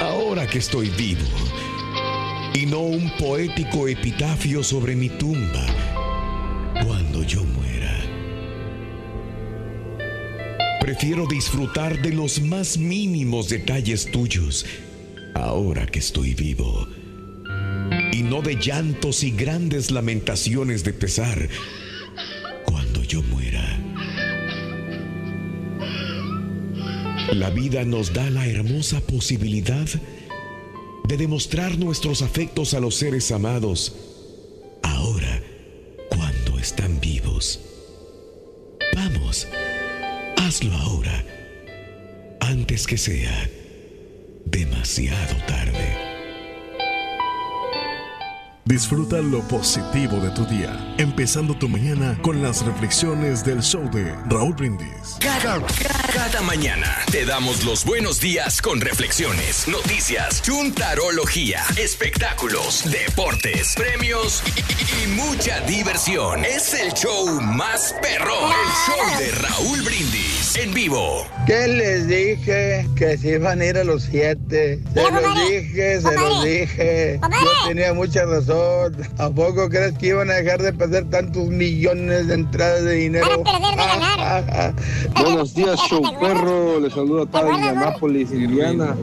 ahora 0.00 0.46
que 0.46 0.58
estoy 0.58 0.90
vivo 0.90 1.22
y 2.54 2.66
no 2.66 2.80
un 2.80 3.10
poético 3.18 3.88
epitafio 3.88 4.62
sobre 4.62 4.94
mi 4.94 5.08
tumba 5.08 5.66
cuando 6.86 7.24
yo 7.24 7.42
muera. 7.44 8.00
Prefiero 10.80 11.26
disfrutar 11.26 12.00
de 12.00 12.12
los 12.12 12.40
más 12.40 12.78
mínimos 12.78 13.48
detalles 13.48 14.10
tuyos 14.10 14.64
ahora 15.34 15.86
que 15.86 15.98
estoy 15.98 16.34
vivo 16.34 16.86
y 18.12 18.22
no 18.22 18.40
de 18.40 18.54
llantos 18.54 19.24
y 19.24 19.32
grandes 19.32 19.90
lamentaciones 19.90 20.84
de 20.84 20.92
pesar 20.92 21.48
cuando 22.64 23.02
yo 23.02 23.20
muera. 23.22 23.80
La 27.32 27.50
vida 27.50 27.84
nos 27.84 28.12
da 28.12 28.30
la 28.30 28.46
hermosa 28.46 29.00
posibilidad 29.00 29.86
de 29.86 30.23
demostrar 31.16 31.78
nuestros 31.78 32.22
afectos 32.22 32.74
a 32.74 32.80
los 32.80 32.96
seres 32.96 33.30
amados 33.30 33.94
ahora 34.82 35.42
cuando 36.08 36.58
están 36.58 36.98
vivos. 37.00 37.60
Vamos, 38.94 39.46
hazlo 40.36 40.72
ahora, 40.72 41.24
antes 42.40 42.86
que 42.86 42.96
sea 42.96 43.50
demasiado 44.46 45.34
tarde. 45.46 46.03
Disfruta 48.66 49.18
lo 49.18 49.42
positivo 49.42 50.16
de 50.20 50.30
tu 50.30 50.46
día, 50.46 50.94
empezando 50.96 51.54
tu 51.54 51.68
mañana 51.68 52.18
con 52.22 52.42
las 52.42 52.64
reflexiones 52.64 53.44
del 53.44 53.62
show 53.62 53.90
de 53.90 54.14
Raúl 54.30 54.54
Brindis. 54.54 55.18
Cada, 55.20 55.60
cada 56.10 56.40
mañana 56.40 56.96
te 57.12 57.26
damos 57.26 57.62
los 57.66 57.84
buenos 57.84 58.20
días 58.20 58.62
con 58.62 58.80
reflexiones, 58.80 59.68
noticias, 59.68 60.40
chuntarología, 60.40 61.62
espectáculos, 61.76 62.90
deportes, 62.90 63.74
premios 63.76 64.42
y, 64.56 65.08
mucha 65.08 65.60
diversión. 65.66 66.42
Es 66.46 66.72
el 66.72 66.94
show 66.94 67.42
más 67.42 67.94
perrón, 68.00 68.50
el 68.50 68.72
show 68.86 69.18
de 69.18 69.30
Raúl 69.42 69.82
Brindis 69.82 70.43
en 70.56 70.72
vivo. 70.72 71.26
¿Qué 71.46 71.68
les 71.68 72.06
dije? 72.06 72.86
Que 72.96 73.18
se 73.18 73.32
iban 73.32 73.60
a 73.60 73.64
ir 73.64 73.76
a 73.78 73.84
los 73.84 74.04
siete. 74.04 74.80
Se 74.92 75.10
los 75.10 75.48
dije, 75.48 76.00
se 76.00 76.14
los 76.14 76.44
dije. 76.44 77.20
Yo 77.22 77.68
tenía 77.68 77.92
mucha 77.92 78.24
razón. 78.24 78.96
¿A 79.18 79.30
poco 79.30 79.68
crees 79.68 79.96
que 79.98 80.08
iban 80.08 80.30
a 80.30 80.34
dejar 80.34 80.62
de 80.62 80.72
perder 80.72 81.08
tantos 81.10 81.48
millones 81.48 82.28
de 82.28 82.34
entradas 82.34 82.84
de 82.84 82.92
dinero? 82.92 83.42
Buenos 85.20 85.54
días, 85.54 85.78
show 85.88 86.02
perro. 86.20 86.80
Les 86.80 86.92
saludo 86.92 87.22
a 87.22 87.26
toda 87.26 87.54
Indianápolis, 87.54 88.30
Indiana. 88.30 88.94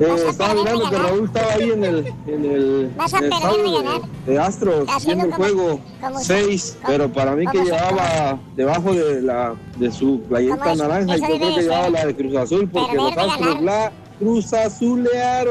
Eh, 0.00 0.16
estaba 0.30 0.54
mirando 0.54 0.88
que 0.88 0.96
Raúl 0.96 1.24
estaba 1.26 1.52
ahí 1.52 1.70
en 1.72 1.84
el, 1.84 2.06
en 2.26 2.44
el, 2.46 2.90
Vas 2.96 3.12
a 3.12 3.18
en 3.18 3.24
el 3.24 3.30
de, 3.30 4.32
de 4.32 4.38
Astros 4.38 4.88
Haciendo 4.88 5.26
el 5.26 5.32
juego 5.32 5.78
como- 6.00 6.18
6, 6.18 6.78
pero 6.86 7.12
para 7.12 7.36
mí 7.36 7.44
que 7.46 7.58
llevaba 7.62 8.38
debajo 8.56 8.94
de 8.94 9.20
la 9.20 9.54
de 9.76 9.92
su 9.92 10.22
playeta 10.22 10.74
naranja 10.74 11.16
y 11.16 11.20
yo 11.20 11.26
creo 11.26 11.38
que 11.54 11.62
llevaba 11.62 11.90
la 11.90 12.06
de 12.06 12.16
Cruz 12.16 12.34
Azul 12.36 12.68
porque 12.72 12.96
los 12.96 13.14
Astros 13.16 13.60
la 13.60 13.92
Cruz 14.18 14.52
Azulearon. 14.54 15.50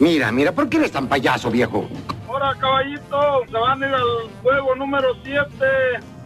Mira, 0.00 0.32
mira, 0.32 0.50
¿por 0.52 0.68
qué 0.68 0.78
eres 0.78 0.90
tan 0.92 1.06
payaso, 1.08 1.48
viejo? 1.50 1.84
Caballito, 2.54 3.42
se 3.50 3.58
van 3.58 3.82
a 3.82 3.88
ir 3.88 3.94
al 3.94 4.30
juego 4.42 4.74
número 4.76 5.08
7 5.24 5.40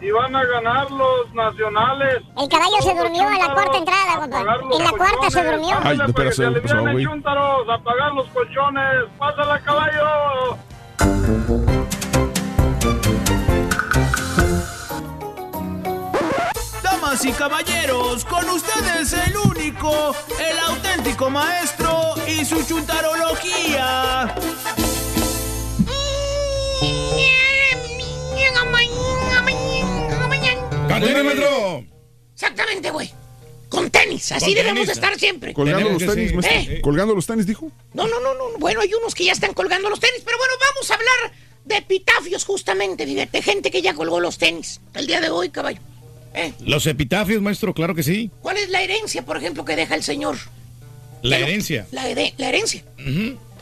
y 0.01 0.11
van 0.11 0.35
a 0.35 0.43
ganar 0.43 0.89
los 0.91 1.33
nacionales. 1.33 2.23
El 2.37 2.49
caballo 2.49 2.75
se 2.81 2.93
durmió 2.93 3.29
en 3.29 3.39
la 3.39 3.53
cuarta 3.53 3.77
entrada, 3.77 4.19
compa. 4.19 4.39
En 4.77 4.83
la 4.83 4.91
cuarta 4.91 5.29
se 5.29 5.43
durmió. 5.43 5.77
Ay, 5.83 5.97
no, 5.97 6.05
espera, 6.05 6.31
se 6.31 6.49
le 6.49 6.61
pasó, 6.61 6.81
güey. 6.81 7.05
a 7.05 7.77
pagar 7.83 8.13
los 8.13 8.27
colchones. 8.29 9.05
¡Pásala, 9.17 9.59
caballo! 9.59 10.57
Damas 16.83 17.25
y 17.25 17.31
caballeros, 17.31 18.25
con 18.25 18.49
ustedes 18.49 19.13
el 19.13 19.37
único, 19.37 20.15
el 20.39 20.59
auténtico 20.67 21.29
maestro 21.29 22.13
y 22.27 22.45
su 22.45 22.63
chuntarología. 22.65 24.33
¡Cántale, 30.87 31.23
maestro! 31.23 31.83
Exactamente, 32.33 32.91
güey. 32.91 33.11
Con 33.69 33.89
tenis, 33.89 34.31
así 34.33 34.45
Con 34.47 34.53
debemos 34.55 34.73
tenis, 34.73 34.87
de 34.87 34.93
estar 34.93 35.17
siempre. 35.19 35.53
Colgando 35.53 35.89
los 35.89 36.05
tenis, 36.05 36.33
maestro. 36.33 36.73
¿Eh? 36.73 36.81
Colgando 36.81 37.15
los 37.15 37.25
tenis, 37.25 37.45
dijo. 37.45 37.71
No, 37.93 38.07
no, 38.07 38.19
no, 38.19 38.33
no. 38.33 38.57
Bueno, 38.59 38.81
hay 38.81 38.93
unos 38.93 39.15
que 39.15 39.23
ya 39.23 39.31
están 39.31 39.53
colgando 39.53 39.89
los 39.89 39.99
tenis, 39.99 40.21
pero 40.25 40.37
bueno, 40.37 40.53
vamos 40.73 40.91
a 40.91 40.95
hablar 40.95 41.37
de 41.63 41.77
epitafios 41.77 42.43
justamente, 42.43 43.05
fíjate, 43.05 43.41
gente 43.41 43.71
que 43.71 43.81
ya 43.81 43.93
colgó 43.93 44.19
los 44.19 44.37
tenis 44.37 44.81
el 44.95 45.07
día 45.07 45.21
de 45.21 45.29
hoy, 45.29 45.49
caballo. 45.49 45.79
¿Eh? 46.33 46.53
Los 46.65 46.85
epitafios, 46.87 47.41
maestro, 47.41 47.73
claro 47.73 47.95
que 47.95 48.03
sí. 48.03 48.29
¿Cuál 48.41 48.57
es 48.57 48.69
la 48.69 48.81
herencia, 48.81 49.23
por 49.23 49.37
ejemplo, 49.37 49.63
que 49.63 49.75
deja 49.75 49.95
el 49.95 50.03
señor? 50.03 50.37
La 51.21 51.37
herencia. 51.37 51.87
La, 51.91 52.09
here- 52.09 52.33
la 52.37 52.49
herencia. 52.49 52.83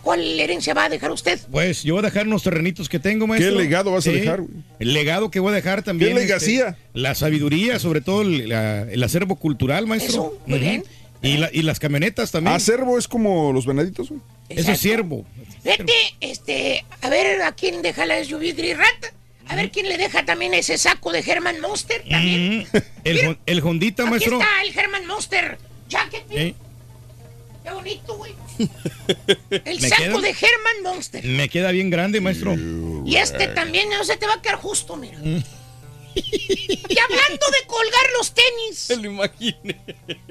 ¿Cuál 0.01 0.39
herencia 0.39 0.73
va 0.73 0.85
a 0.85 0.89
dejar 0.89 1.11
usted? 1.11 1.39
Pues 1.51 1.83
yo 1.83 1.95
voy 1.95 1.99
a 2.03 2.07
dejar 2.07 2.27
unos 2.27 2.43
terrenitos 2.43 2.87
que 2.89 2.99
tengo, 2.99 3.27
maestro. 3.27 3.55
legado 3.55 3.91
vas 3.91 4.07
a 4.07 4.11
dejar, 4.11 4.41
güey? 4.41 4.51
El 4.79 4.93
legado 4.93 5.29
que 5.29 5.39
voy 5.39 5.51
a 5.51 5.55
dejar 5.55 5.83
también. 5.83 6.13
¿Qué 6.13 6.19
legacía? 6.21 6.69
este, 6.69 6.81
la 6.93 7.15
sabiduría, 7.15 7.79
sobre 7.79 8.01
todo 8.01 8.21
el, 8.21 8.49
la- 8.49 8.83
el 8.83 9.03
acervo 9.03 9.35
cultural, 9.35 9.87
maestro. 9.87 10.09
Eso, 10.11 10.39
muy 10.45 10.59
bien. 10.59 10.83
Y, 11.21 11.37
la- 11.37 11.49
y 11.51 11.61
las 11.63 11.79
camionetas 11.79 12.31
también. 12.31 12.55
Acervo 12.55 12.97
es 12.97 13.07
como 13.07 13.51
los 13.51 13.65
venaditos, 13.65 14.09
güey. 14.09 14.21
Eso 14.47 14.71
es 14.71 14.79
siervo. 14.79 15.25
Vete, 15.63 15.93
este, 16.21 16.85
a 17.01 17.09
ver 17.09 17.41
a 17.41 17.51
quién 17.51 17.81
deja 17.81 18.05
la 18.05 18.23
SUV 18.23 18.53
Gris 18.55 18.77
Rata. 18.77 19.13
A 19.47 19.55
ver 19.55 19.69
quién 19.71 19.89
le 19.89 19.97
deja 19.97 20.23
también 20.25 20.53
ese 20.53 20.77
saco 20.77 21.11
de 21.11 21.19
Herman 21.19 21.59
Monster. 21.59 22.03
También. 22.09 22.59
Mm, 22.59 22.77
El, 23.03 23.37
el 23.45 23.61
Hondita, 23.63 24.03
Aquí 24.03 24.11
maestro. 24.11 24.39
está 24.39 24.47
el 24.63 24.77
Herman 24.77 25.05
Monster 25.07 25.57
Jacket. 25.89 26.23
Eh, 26.29 26.53
Qué 27.69 27.75
bonito, 27.75 28.17
güey. 28.17 28.33
El 29.65 29.79
saco 29.79 30.01
queda- 30.03 30.21
de 30.21 30.29
Herman 30.29 30.83
Monster. 30.83 31.23
Me 31.25 31.49
queda 31.49 31.71
bien 31.71 31.89
grande, 31.89 32.19
maestro. 32.21 32.55
Y 33.05 33.15
este 33.15 33.47
también 33.47 33.89
no 33.89 34.03
se 34.03 34.17
te 34.17 34.27
va 34.27 34.33
a 34.35 34.41
quedar 34.41 34.57
justo, 34.57 34.95
mira. 34.95 35.17
Y 36.15 36.97
hablando 36.99 37.45
de 37.45 37.67
colgar 37.67 38.01
los 38.17 38.33
tenis. 38.33 38.77
Se 38.77 38.97
lo 38.97 39.05
imaginé. 39.11 39.79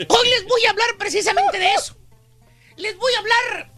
Hoy 0.09 0.29
les 0.29 0.45
voy 0.47 0.65
a 0.67 0.71
hablar 0.71 0.89
precisamente 0.99 1.59
de 1.59 1.73
eso. 1.75 1.97
Les 2.77 2.97
voy 2.99 3.13
a 3.15 3.19
hablar 3.21 3.73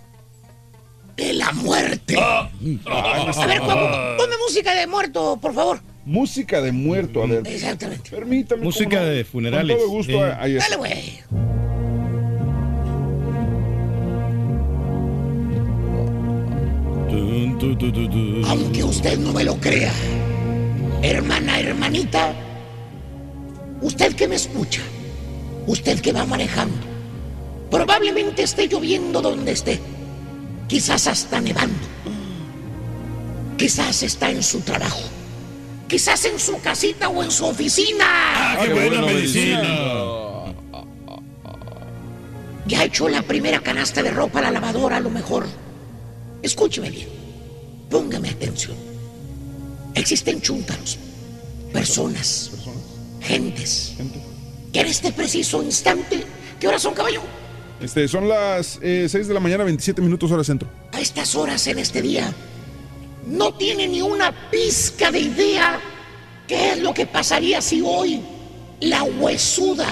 de 1.17 1.33
la 1.35 1.53
muerte. 1.53 2.17
Ah. 2.19 2.51
A 2.87 3.47
ver, 3.47 3.59
Juan, 3.61 4.17
ponme 4.17 4.37
música 4.39 4.75
de 4.75 4.87
muerto, 4.87 5.39
por 5.41 5.55
favor. 5.55 5.81
Música 6.05 6.61
de 6.63 6.73
muerto, 6.73 7.23
a 7.23 7.27
ver. 7.27 7.47
Exactamente. 7.47 8.11
Permítame. 8.11 8.63
Música 8.63 9.03
de 9.05 9.25
funerales. 9.25 9.77
Con 9.77 9.85
todo 9.87 9.95
gusto, 9.95 10.13
Sí. 10.13 10.19
ahí 10.41 10.57
está. 10.57 10.65
Dale, 10.71 10.77
güey. 10.77 11.23
Aunque 18.47 18.85
usted 18.85 19.19
no 19.19 19.33
me 19.33 19.45
lo 19.45 19.57
crea, 19.57 19.93
hermana, 21.03 21.59
hermanita, 21.59 22.33
usted 23.81 24.15
que 24.15 24.29
me 24.29 24.37
escucha, 24.37 24.81
usted 25.67 26.01
que 26.01 26.13
va 26.13 26.25
manejando, 26.25 26.77
probablemente 27.71 28.43
esté 28.43 28.69
lloviendo 28.69 29.21
donde 29.21 29.53
esté, 29.53 29.81
quizás 30.69 31.07
hasta 31.07 31.41
nevando, 31.41 31.87
quizás 33.57 34.03
está 34.03 34.31
en 34.31 34.43
su 34.43 34.61
trabajo, 34.61 35.03
quizás 35.89 36.25
en 36.27 36.39
su 36.39 36.61
casita 36.61 37.09
o 37.09 37.23
en 37.23 37.31
su 37.31 37.45
oficina. 37.47 38.05
¡Ah, 38.09 38.59
qué 38.63 38.73
buena 38.73 39.03
medicina! 39.03 39.63
Ya 42.67 42.85
echó 42.85 43.09
la 43.09 43.23
primera 43.23 43.59
canasta 43.61 44.01
de 44.01 44.13
ropa 44.13 44.39
a 44.39 44.43
la 44.43 44.53
lavadora, 44.53 44.99
a 44.99 45.01
lo 45.01 45.11
mejor. 45.11 45.47
Escúcheme 46.43 46.91
bien. 46.91 47.09
Póngame 47.91 48.31
atención. 48.31 48.77
Existen 49.95 50.41
chúntaros, 50.41 50.99
personas, 51.73 52.51
gentes, 53.21 53.95
que 54.73 54.81
en 54.81 54.87
este 54.87 55.13
preciso 55.13 55.63
instante, 55.63 56.25
¿qué 56.59 56.69
horas 56.69 56.83
son, 56.83 56.95
caballo? 56.95 57.21
Este, 57.81 58.07
son 58.07 58.29
las 58.29 58.79
6 58.81 59.13
de 59.13 59.35
la 59.35 59.41
mañana, 59.41 59.65
27 59.65 60.01
minutos 60.01 60.31
hora 60.31 60.45
centro. 60.45 60.69
A 60.93 61.01
estas 61.01 61.35
horas 61.35 61.67
en 61.67 61.79
este 61.79 62.03
día, 62.03 62.33
no 63.27 63.55
tiene 63.55 63.89
ni 63.89 64.01
una 64.01 64.51
pizca 64.51 65.11
de 65.11 65.21
idea 65.21 65.81
qué 66.47 66.73
es 66.73 66.79
lo 66.79 66.95
que 66.95 67.07
pasaría 67.07 67.61
si 67.61 67.81
hoy 67.81 68.21
la 68.81 69.03
huesuda 69.03 69.89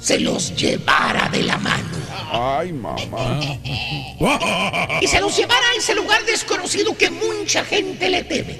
se 0.00 0.20
los 0.20 0.54
llevara 0.56 1.28
de 1.30 1.42
la 1.42 1.56
mano. 1.58 2.05
Ay, 2.30 2.72
mamá. 2.72 3.40
Y 5.00 5.06
se 5.06 5.20
los 5.20 5.36
llevara 5.36 5.66
a 5.74 5.78
ese 5.78 5.94
lugar 5.94 6.24
desconocido 6.24 6.96
que 6.96 7.10
mucha 7.10 7.64
gente 7.64 8.08
le 8.08 8.24
teme. 8.24 8.58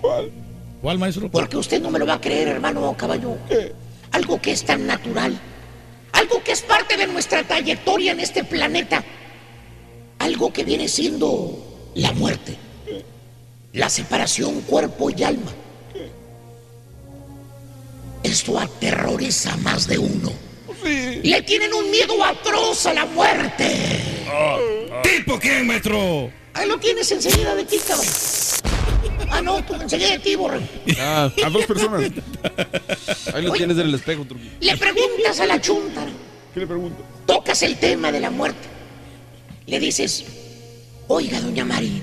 ¿Cuál? 0.00 0.30
¿Cuál, 0.80 0.98
maestro? 0.98 1.30
Porque 1.30 1.56
usted 1.56 1.80
no 1.80 1.90
me 1.90 1.98
lo 1.98 2.06
va 2.06 2.14
a 2.14 2.20
creer, 2.20 2.48
hermano 2.48 2.94
caballo. 2.96 3.36
Algo 4.12 4.40
que 4.40 4.52
es 4.52 4.64
tan 4.64 4.86
natural. 4.86 5.38
Algo 6.12 6.42
que 6.42 6.52
es 6.52 6.62
parte 6.62 6.96
de 6.96 7.06
nuestra 7.06 7.42
trayectoria 7.44 8.12
en 8.12 8.20
este 8.20 8.44
planeta. 8.44 9.04
Algo 10.18 10.52
que 10.52 10.64
viene 10.64 10.88
siendo 10.88 11.90
la 11.94 12.12
muerte. 12.12 12.56
La 13.72 13.88
separación 13.88 14.60
cuerpo 14.62 15.10
y 15.10 15.22
alma. 15.22 15.52
Esto 18.22 18.58
aterroriza 18.58 19.52
a 19.54 19.56
más 19.58 19.86
de 19.86 19.98
uno. 19.98 20.49
Le 21.22 21.42
tienen 21.42 21.72
un 21.72 21.90
miedo 21.90 22.22
atroz 22.24 22.86
a 22.86 22.94
la 22.94 23.06
muerte. 23.06 24.00
¿Tipo 25.02 25.38
quién, 25.38 25.66
maestro? 25.66 26.30
Ahí 26.54 26.68
lo 26.68 26.78
tienes 26.78 27.10
enseguida 27.12 27.54
de 27.54 27.64
ti, 27.64 27.76
cabrón. 27.86 28.06
Ah, 29.30 29.40
no, 29.40 29.64
tú 29.64 29.74
enseguida 29.74 30.10
de 30.10 30.18
ti, 30.18 30.34
borre. 30.34 30.60
Ah, 30.98 31.30
a 31.44 31.50
dos 31.50 31.64
personas. 31.66 32.02
Ahí 33.32 33.42
lo 33.42 33.50
Oye. 33.52 33.58
tienes 33.58 33.78
en 33.78 33.86
el 33.86 33.94
espejo, 33.94 34.24
Truqui. 34.24 34.50
Le 34.60 34.76
preguntas 34.76 35.38
a 35.40 35.46
la 35.46 35.60
chunta. 35.60 36.04
¿Qué 36.52 36.60
le 36.60 36.66
pregunto? 36.66 37.04
Tocas 37.26 37.62
el 37.62 37.76
tema 37.76 38.10
de 38.10 38.20
la 38.20 38.30
muerte. 38.30 38.68
Le 39.66 39.78
dices, 39.78 40.24
oiga, 41.06 41.40
doña 41.40 41.64
Mari, 41.64 42.02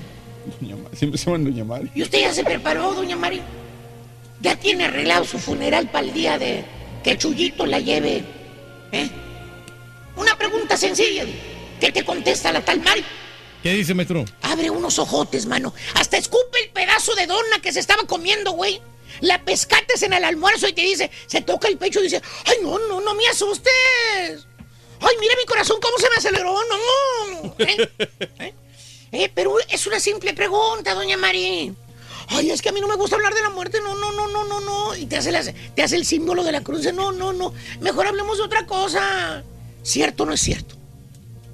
Doña 0.60 0.76
Ma- 0.76 0.88
Siempre 0.94 1.18
se 1.18 1.26
llaman 1.26 1.44
Doña 1.44 1.64
Mari. 1.64 1.90
¿y 1.94 2.00
usted 2.02 2.20
ya 2.20 2.32
se 2.32 2.42
preparó, 2.44 2.94
doña 2.94 3.16
Mari? 3.16 3.42
¿Ya 4.40 4.56
tiene 4.56 4.86
arreglado 4.86 5.24
su 5.26 5.38
funeral 5.38 5.90
para 5.90 6.06
el 6.06 6.14
día 6.14 6.38
de 6.38 6.64
que 7.04 7.18
Chuyito 7.18 7.66
la 7.66 7.78
lleve? 7.80 8.24
¿Eh? 8.92 9.10
Una 10.16 10.36
pregunta 10.36 10.76
sencilla. 10.76 11.24
¿Qué 11.80 11.92
te 11.92 12.04
contesta 12.04 12.52
la 12.52 12.64
tal 12.64 12.80
Mari? 12.80 13.04
¿Qué 13.62 13.72
dice, 13.72 13.94
maestro? 13.94 14.24
Abre 14.42 14.70
unos 14.70 14.98
ojotes, 14.98 15.46
mano. 15.46 15.74
Hasta 15.94 16.16
escupe 16.16 16.58
el 16.64 16.70
pedazo 16.70 17.14
de 17.14 17.26
dona 17.26 17.60
que 17.60 17.72
se 17.72 17.80
estaba 17.80 18.04
comiendo, 18.04 18.52
güey. 18.52 18.80
La 19.20 19.44
pescates 19.44 20.02
en 20.02 20.12
el 20.12 20.24
almuerzo 20.24 20.68
y 20.68 20.72
te 20.72 20.82
dice, 20.82 21.10
se 21.26 21.40
toca 21.40 21.68
el 21.68 21.76
pecho 21.76 22.00
y 22.00 22.04
dice, 22.04 22.22
ay, 22.46 22.58
no, 22.62 22.78
no, 22.78 23.00
no 23.00 23.14
me 23.14 23.26
asustes. 23.26 24.46
Ay, 25.00 25.16
mira 25.20 25.34
mi 25.36 25.44
corazón 25.46 25.78
cómo 25.80 25.98
se 25.98 26.08
me 26.08 26.16
aceleró, 26.16 26.56
no. 26.64 27.54
¿Eh? 27.58 27.88
¿Eh? 28.38 28.54
Eh, 29.10 29.32
pero 29.34 29.56
es 29.68 29.86
una 29.86 29.98
simple 30.00 30.34
pregunta, 30.34 30.94
doña 30.94 31.16
Mari. 31.16 31.74
Ay, 32.28 32.50
es 32.50 32.60
que 32.62 32.68
a 32.68 32.72
mí 32.72 32.80
no 32.80 32.88
me 32.88 32.96
gusta 32.96 33.16
hablar 33.16 33.32
de 33.34 33.40
la 33.42 33.50
muerte, 33.50 33.78
no, 33.82 33.94
no, 33.94 34.12
no, 34.12 34.28
no, 34.28 34.44
no, 34.46 34.60
no. 34.60 34.96
Y 34.96 35.06
te 35.06 35.16
hace, 35.16 35.32
las- 35.32 35.52
te 35.74 35.82
hace 35.82 35.96
el 35.96 36.04
símbolo 36.04 36.44
de 36.44 36.52
la 36.52 36.60
cruz, 36.62 36.82
no, 36.94 37.10
no, 37.12 37.32
no. 37.32 37.54
Mejor 37.80 38.06
hablemos 38.06 38.36
de 38.38 38.44
otra 38.44 38.66
cosa. 38.66 39.42
¿Cierto 39.82 40.24
o 40.24 40.26
no 40.26 40.32
es 40.34 40.40
cierto? 40.40 40.76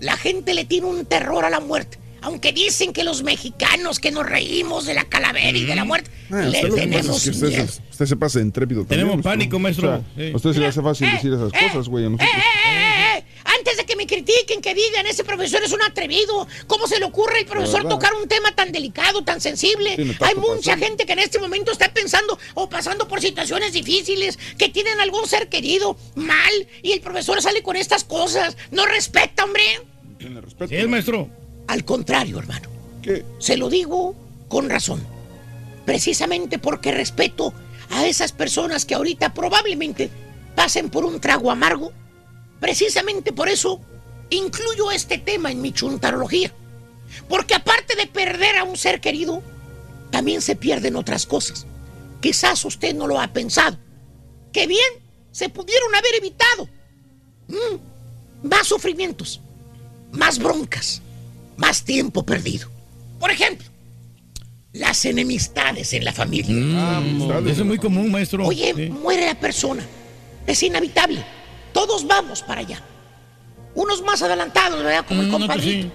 La 0.01 0.17
gente 0.17 0.53
le 0.55 0.65
tiene 0.65 0.87
un 0.87 1.07
terror 1.07 1.45
a 1.45 1.51
la 1.51 1.61
muerte. 1.61 1.99
Aunque 2.23 2.53
dicen 2.55 2.95
que 2.95 3.05
los 3.05 3.23
mexicanos 3.23 4.01
que 4.01 4.11
nos 4.11 4.25
reímos 4.25 4.87
de 4.87 4.95
la 4.95 5.05
calavera 5.05 5.57
y 5.59 5.65
de 5.67 5.77
la 5.77 5.85
muerte, 5.85 6.11
Ah, 6.31 6.37
le 6.41 6.63
pasa 6.63 6.75
tenemos 6.75 7.23
que 7.23 7.31
usted, 7.31 7.49
miedo. 7.49 7.69
se, 7.69 7.83
usted 7.91 8.07
se 8.07 8.17
pasa 8.17 8.41
intrépido 8.41 8.81
también. 8.81 9.01
Tenemos 9.01 9.17
maestro. 9.17 9.31
pánico, 9.31 9.59
maestro. 9.59 9.89
O 9.89 9.93
sea, 9.93 10.05
Sí. 10.17 10.33
a 10.33 10.37
usted 10.37 10.53
se 10.55 10.59
le 10.61 10.67
hace 10.67 10.83
fácil 10.83 11.07
Eh, 11.09 11.11
decir 11.13 11.33
esas 11.35 11.53
eh, 11.53 11.67
cosas, 11.69 11.89
güey. 11.89 12.07
A 12.07 12.09
nosotros. 12.11 12.31
Antes 13.45 13.77
de 13.77 13.85
que 13.85 13.97
me 13.97 14.07
critiquen, 14.07 14.63
que 14.63 14.75
digan, 14.75 15.07
ese 15.07 15.23
profesor 15.23 15.63
es 15.63 15.73
un 15.73 15.83
atrevido. 15.83 16.47
¿Cómo 16.67 16.87
se 16.87 16.99
le 16.99 17.05
ocurre 17.05 17.41
al 17.41 17.47
profesor 17.47 17.89
tocar 17.89 18.15
un 18.15 18.27
tema 18.29 18.55
tan 18.55 18.73
delicado, 18.73 19.23
tan 19.23 19.41
sensible? 19.41 19.91
Hay 20.21 20.35
mucha 20.37 20.73
pasando. 20.73 20.87
gente 20.87 21.07
que 21.07 21.13
en 21.13 21.19
este 21.19 21.39
momento 21.39 21.73
está 21.73 21.93
pensando 21.93 22.39
o 22.55 22.69
pasando 22.69 23.07
por 23.07 23.21
situaciones 23.21 23.73
difíciles, 23.73 24.39
que 24.57 24.69
tienen 24.71 24.99
algún 25.01 25.29
ser 25.29 25.49
querido 25.49 25.97
mal, 26.15 26.69
y 26.83 26.93
el 26.93 27.01
profesor 27.01 27.41
sale 27.43 27.63
con 27.63 27.77
estas 27.77 28.05
cosas. 28.05 28.57
No 28.71 28.87
respeta, 28.87 29.45
hombre. 29.45 29.63
Tiene 30.19 30.41
respeto. 30.41 30.69
Sí, 30.71 30.77
es 30.77 30.89
maestro. 30.89 31.29
Al 31.67 31.85
contrario, 31.85 32.39
hermano. 32.39 32.69
¿Qué? 33.03 33.25
Se 33.39 33.57
lo 33.57 33.69
digo 33.69 34.15
con 34.49 34.71
razón. 34.71 35.07
Precisamente 35.85 36.59
porque 36.59 36.93
respeto 36.93 37.53
a 37.91 38.07
esas 38.07 38.33
personas 38.33 38.87
que 38.87 38.95
ahorita 38.95 39.35
probablemente 39.35 40.11
pasen 40.55 40.89
por 40.89 41.05
un 41.05 41.21
trago 41.21 41.51
amargo. 41.51 41.93
Precisamente 42.61 43.33
por 43.33 43.49
eso 43.49 43.81
incluyo 44.31 44.91
este 44.91 45.19
tema 45.19 45.51
en 45.51 45.61
mi 45.61 45.73
chuntarología. 45.73 46.53
Porque 47.29 47.55
aparte 47.55 47.95
de 47.97 48.07
perder 48.07 48.57
a 48.57 48.65
un 48.65 48.77
ser 48.77 49.01
querido, 49.01 49.43
también 50.11 50.41
se 50.41 50.57
pierden 50.57 50.97
otras 50.97 51.27
cosas. 51.27 51.67
Quizás 52.21 52.65
usted 52.65 52.95
no 52.95 53.07
lo 53.07 53.21
ha 53.21 53.29
pensado. 53.29 53.79
Que 54.53 54.67
bien 54.67 54.81
se 55.31 55.49
pudieron 55.49 55.95
haber 55.95 56.15
evitado. 56.17 56.69
Mm, 57.49 58.49
más 58.49 58.67
sufrimientos, 58.67 59.41
más 60.13 60.39
broncas, 60.39 61.03
más 61.57 61.85
tiempo 61.85 62.25
perdido. 62.25 62.69
Por 63.21 63.31
ejemplo, 63.31 63.67
las 64.73 65.05
enemistades 65.05 65.93
en 65.93 66.05
la 66.05 66.13
familia. 66.13 66.55
Eso 67.47 67.63
es 67.63 67.65
muy 67.65 67.79
común, 67.79 68.11
maestro. 68.11 68.47
Oye, 68.47 68.73
Sí. 68.75 68.91
muere 68.91 69.27
la 69.27 69.39
persona. 69.39 69.85
Es 70.47 70.63
inevitable. 70.63 71.25
Todos 71.75 72.07
vamos 72.07 72.41
para 72.41 72.63
allá. 72.63 72.81
Unos 73.75 74.01
más 74.03 74.23
adelantados, 74.23 74.83
¿verdad? 74.83 75.05
Como 75.07 75.21
el 75.21 75.27
Mm, 75.29 75.31
no, 75.33 75.37
pues 75.39 75.49
compadrito. 75.51 75.91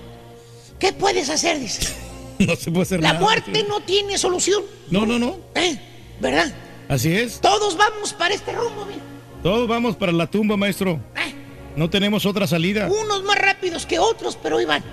¿Qué 0.77 0.93
puedes 0.93 1.29
hacer? 1.31 1.59
Dice. 1.59 1.95
No 2.39 2.55
se 2.55 2.71
puede 2.71 2.83
hacer 2.83 3.01
La 3.01 3.11
nada. 3.13 3.19
muerte 3.25 3.65
no 3.67 3.81
tiene 3.81 4.17
solución. 4.17 4.63
No, 4.91 5.05
no, 5.05 5.19
no. 5.19 5.37
¿Eh? 5.55 5.77
¿Verdad? 6.21 6.53
Así 6.87 7.13
es. 7.13 7.41
Todos 7.41 7.75
vamos 7.75 8.13
para 8.13 8.33
este 8.33 8.53
rumbo, 8.53 8.85
mira. 8.85 9.01
Todos 9.43 9.67
vamos 9.67 9.97
para 9.97 10.13
la 10.13 10.25
tumba, 10.27 10.55
maestro. 10.55 11.01
Eh. 11.17 11.33
No 11.75 11.89
tenemos 11.89 12.25
otra 12.25 12.47
salida. 12.47 12.87
Unos 12.89 13.23
más 13.23 13.37
rápidos 13.37 13.85
que 13.85 13.99
otros, 13.99 14.37
pero 14.41 14.65
van. 14.65 14.83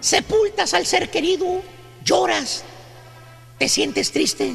Sepultas 0.00 0.72
al 0.72 0.86
ser 0.86 1.10
querido, 1.10 1.60
lloras, 2.02 2.64
te 3.58 3.68
sientes 3.68 4.10
triste. 4.10 4.54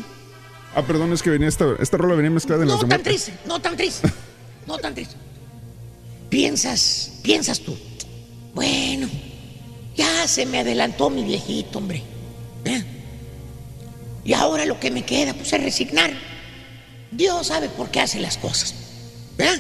Ah, 0.76 0.82
perdón, 0.82 1.14
es 1.14 1.22
que 1.22 1.30
venía 1.30 1.48
esta, 1.48 1.76
esta 1.80 1.98
rola 1.98 2.16
venía 2.16 2.32
mezclada 2.32 2.64
en 2.64 2.70
las 2.70 2.76
No 2.78 2.82
tan 2.82 2.90
muerte. 2.90 3.10
triste, 3.10 3.34
no 3.46 3.60
tan 3.60 3.78
triste, 3.78 4.12
no 4.66 4.78
tan 4.80 4.96
triste. 4.96 5.16
Piensas, 6.30 7.14
piensas 7.24 7.60
tú. 7.60 7.78
Bueno, 8.54 9.10
ya 9.96 10.28
se 10.28 10.46
me 10.46 10.60
adelantó 10.60 11.10
mi 11.10 11.24
viejito, 11.24 11.80
hombre. 11.80 12.04
¿Eh? 12.66 12.84
Y 14.24 14.34
ahora 14.34 14.66
lo 14.66 14.80
que 14.80 14.92
me 14.92 15.04
queda, 15.06 15.34
pues, 15.34 15.52
es 15.54 15.64
resignar. 15.64 16.14
Dios 17.12 17.48
sabe 17.48 17.70
por 17.70 17.90
qué 17.90 18.02
hace 18.02 18.20
las 18.20 18.38
cosas. 18.38 18.76
¿Eh? 19.38 19.60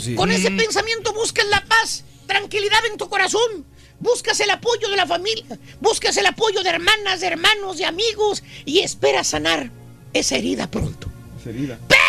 Sí. 0.00 0.14
Con 0.14 0.30
ese 0.30 0.50
pensamiento 0.50 1.12
buscas 1.12 1.46
la 1.46 1.64
paz, 1.64 2.04
tranquilidad 2.26 2.84
en 2.90 2.98
tu 2.98 3.08
corazón. 3.08 3.64
Buscas 3.98 4.38
el 4.40 4.50
apoyo 4.50 4.90
de 4.90 4.96
la 4.96 5.06
familia, 5.06 5.58
buscas 5.80 6.16
el 6.18 6.26
apoyo 6.26 6.62
de 6.62 6.68
hermanas, 6.68 7.20
de 7.20 7.28
hermanos, 7.28 7.78
de 7.78 7.86
amigos 7.86 8.42
y 8.66 8.80
esperas 8.80 9.28
sanar 9.28 9.70
esa 10.12 10.36
herida 10.36 10.70
pronto. 10.70 11.08
Esa 11.40 11.50
herida. 11.50 11.78
Pero 11.88 12.00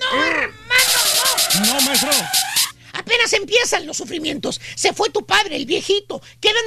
no, 0.00 0.24
hermano, 0.24 0.52
no. 1.54 1.66
No, 1.66 1.80
maestro. 1.80 2.10
Apenas 2.98 3.32
empiezan 3.32 3.86
los 3.86 3.96
sufrimientos. 3.96 4.60
Se 4.74 4.92
fue 4.92 5.10
tu 5.10 5.24
padre, 5.24 5.56
el 5.56 5.66
viejito. 5.66 6.20
Quedan 6.40 6.64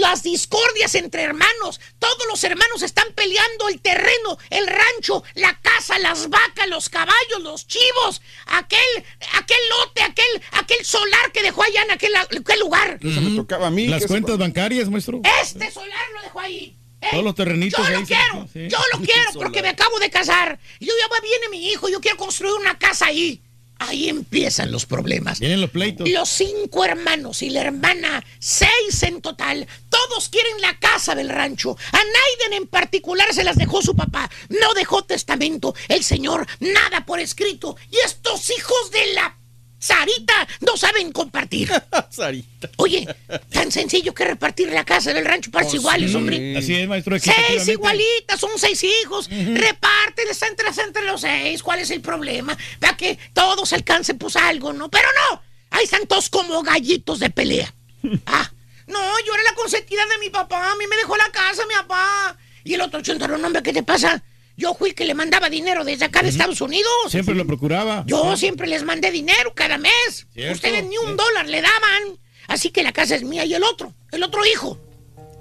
las 0.00 0.22
discordias 0.22 0.94
entre 0.94 1.22
hermanos. 1.22 1.80
Todos 1.98 2.26
los 2.28 2.42
hermanos 2.42 2.82
están 2.82 3.06
peleando 3.14 3.68
el 3.68 3.80
terreno, 3.80 4.38
el 4.50 4.66
rancho, 4.66 5.22
la 5.34 5.60
casa, 5.60 5.98
las 5.98 6.30
vacas, 6.30 6.68
los 6.68 6.88
caballos, 6.88 7.40
los 7.40 7.66
chivos, 7.66 8.22
aquel, 8.46 9.04
aquel 9.34 9.58
lote, 9.78 10.02
aquel, 10.02 10.42
aquel 10.52 10.84
solar 10.84 11.32
que 11.32 11.42
dejó 11.42 11.62
allá 11.62 11.82
en 11.82 11.90
aquel, 11.90 12.14
aquel 12.16 12.60
lugar. 12.60 12.98
Eso 13.02 13.20
me 13.20 13.36
tocaba 13.36 13.66
a 13.66 13.70
mí. 13.70 13.86
Las 13.86 14.06
cuentas 14.06 14.38
bancarias, 14.38 14.88
maestro. 14.88 15.20
Este 15.42 15.70
solar 15.70 16.06
lo 16.14 16.22
dejó 16.22 16.40
ahí. 16.40 16.76
¿eh? 17.02 17.08
Todos 17.10 17.24
los 17.24 17.34
terrenitos 17.34 17.78
Yo 17.78 17.84
ahí 17.86 18.00
lo 18.00 18.06
se- 18.06 18.14
quiero, 18.14 18.48
sí. 18.52 18.68
yo 18.68 18.78
lo 18.92 18.98
quiero 19.04 19.30
porque 19.34 19.60
me 19.60 19.68
acabo 19.68 19.98
de 19.98 20.08
casar. 20.10 20.58
Yo 20.80 20.92
ya 20.98 21.08
va- 21.08 21.20
viene 21.20 21.48
mi 21.50 21.68
hijo, 21.70 21.88
yo 21.90 22.00
quiero 22.00 22.16
construir 22.16 22.54
una 22.54 22.78
casa 22.78 23.06
ahí. 23.06 23.42
Ahí 23.78 24.08
empiezan 24.08 24.70
los 24.72 24.86
problemas. 24.86 25.40
Vienen 25.40 25.60
los 25.60 25.70
pleitos. 25.70 26.08
Los 26.08 26.28
cinco 26.28 26.84
hermanos 26.84 27.42
y 27.42 27.50
la 27.50 27.60
hermana, 27.62 28.24
seis 28.38 29.02
en 29.02 29.20
total, 29.20 29.66
todos 29.88 30.04
Todos 30.04 30.28
quieren 30.28 30.60
la 30.60 30.78
casa 30.78 31.14
del 31.14 31.30
rancho. 31.30 31.76
A 31.92 31.96
Naiden 31.96 32.62
en 32.62 32.68
particular 32.68 33.32
se 33.32 33.42
las 33.42 33.56
dejó 33.56 33.80
su 33.80 33.96
papá. 33.96 34.30
No 34.48 34.74
dejó 34.74 35.02
testamento. 35.02 35.74
El 35.88 36.04
señor 36.04 36.46
nada 36.60 37.06
por 37.06 37.20
escrito. 37.20 37.76
Y 37.90 37.96
estos 38.04 38.50
hijos 38.50 38.90
de 38.92 39.14
la 39.14 39.36
Sarita 39.84 40.48
no 40.60 40.78
saben 40.78 41.12
compartir. 41.12 41.70
Sarita. 42.10 42.70
Oye, 42.78 43.06
tan 43.50 43.70
sencillo 43.70 44.14
que 44.14 44.24
repartir 44.24 44.72
la 44.72 44.82
casa 44.82 45.12
del 45.12 45.26
rancho 45.26 45.50
para 45.50 45.66
Oh, 45.68 45.74
iguales, 45.74 46.10
sí. 46.10 46.16
hombre. 46.16 46.56
Así 46.56 46.74
es, 46.74 46.88
maestro. 46.88 47.18
Seis 47.18 47.68
igualitas, 47.68 48.40
son 48.40 48.50
seis 48.56 48.82
hijos. 48.82 49.28
Repárteles 49.30 50.40
entre, 50.42 50.68
entre 50.82 51.04
los 51.04 51.20
seis. 51.20 51.62
¿Cuál 51.62 51.80
es 51.80 51.90
el 51.90 52.00
problema? 52.00 52.56
Para 52.80 52.96
que 52.96 53.18
todos 53.34 53.74
alcancen 53.74 54.16
pues 54.16 54.36
algo, 54.36 54.72
¿no? 54.72 54.90
Pero 54.90 55.08
no. 55.30 55.42
Ahí 55.70 55.84
están 55.84 56.06
todos 56.06 56.30
como 56.30 56.62
gallitos 56.62 57.18
de 57.18 57.28
pelea. 57.30 57.72
Ah, 58.26 58.50
no, 58.86 58.98
yo 59.26 59.34
era 59.34 59.42
la 59.44 59.54
consentida 59.54 60.04
de 60.06 60.18
mi 60.18 60.30
papá. 60.30 60.72
A 60.72 60.76
mí 60.76 60.84
me 60.88 60.96
dejó 60.96 61.16
la 61.16 61.30
casa, 61.30 61.64
mi 61.66 61.74
papá. 61.74 62.36
Y 62.64 62.74
el 62.74 62.80
otro 62.80 63.02
chontarón, 63.02 63.44
hombre, 63.44 63.62
¿qué 63.62 63.72
te 63.72 63.82
pasa? 63.82 64.22
Yo 64.56 64.74
fui 64.74 64.90
el 64.90 64.94
que 64.94 65.04
le 65.04 65.14
mandaba 65.14 65.48
dinero 65.48 65.84
desde 65.84 66.04
acá 66.04 66.22
de 66.22 66.28
Estados 66.28 66.60
Unidos. 66.60 66.92
Siempre 67.08 67.34
lo 67.34 67.46
procuraba. 67.46 68.04
Yo 68.06 68.36
siempre 68.36 68.66
les 68.66 68.84
mandé 68.84 69.10
dinero 69.10 69.52
cada 69.54 69.78
mes. 69.78 70.26
Cierto. 70.32 70.54
Ustedes 70.54 70.84
ni 70.84 70.96
un 70.98 71.16
dólar 71.16 71.46
le 71.46 71.60
daban. 71.60 72.18
Así 72.46 72.70
que 72.70 72.82
la 72.82 72.92
casa 72.92 73.16
es 73.16 73.24
mía 73.24 73.44
y 73.44 73.54
el 73.54 73.64
otro, 73.64 73.94
el 74.12 74.22
otro 74.22 74.44
hijo. 74.46 74.78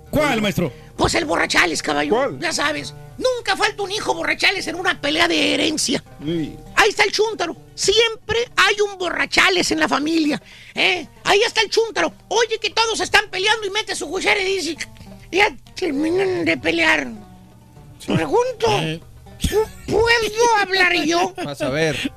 ¿Cuál, 0.09 0.41
maestro? 0.41 0.71
Pues 0.95 1.15
el 1.15 1.25
borrachales, 1.25 1.81
caballo. 1.81 2.37
Ya 2.39 2.53
sabes. 2.53 2.93
Nunca 3.17 3.55
falta 3.55 3.83
un 3.83 3.91
hijo 3.91 4.13
borrachales 4.13 4.67
en 4.67 4.75
una 4.75 4.99
pelea 4.99 5.27
de 5.27 5.53
herencia. 5.53 6.03
Ahí 6.75 6.89
está 6.89 7.03
el 7.03 7.11
chúntaro. 7.11 7.55
Siempre 7.75 8.37
hay 8.55 8.75
un 8.81 8.97
borrachales 8.97 9.71
en 9.71 9.79
la 9.79 9.87
familia. 9.87 10.41
¿eh? 10.73 11.07
Ahí 11.23 11.41
está 11.41 11.61
el 11.61 11.69
chúntaro. 11.69 12.13
Oye 12.29 12.59
que 12.59 12.69
todos 12.69 12.99
están 12.99 13.29
peleando 13.29 13.65
y 13.65 13.69
mete 13.69 13.95
su 13.95 14.09
cuchara 14.09 14.39
y 14.41 14.57
dice, 14.57 14.77
ya 15.31 15.55
terminan 15.75 16.45
de 16.45 16.57
pelear. 16.57 17.07
Pregunto, 18.05 18.67
¿puedo 19.87 20.55
hablar 20.59 20.93
yo? 21.05 21.33
Vas 21.43 21.61
a 21.61 21.69
ver. 21.69 22.13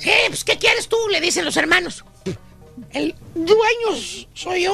Sí, 0.00 0.10
pues 0.28 0.44
¿qué 0.44 0.56
quieres 0.58 0.88
tú? 0.88 0.96
Le 1.10 1.20
dicen 1.20 1.44
los 1.44 1.56
hermanos. 1.56 2.04
El 2.90 3.14
dueño 3.34 4.00
soy 4.34 4.64
yo. 4.64 4.72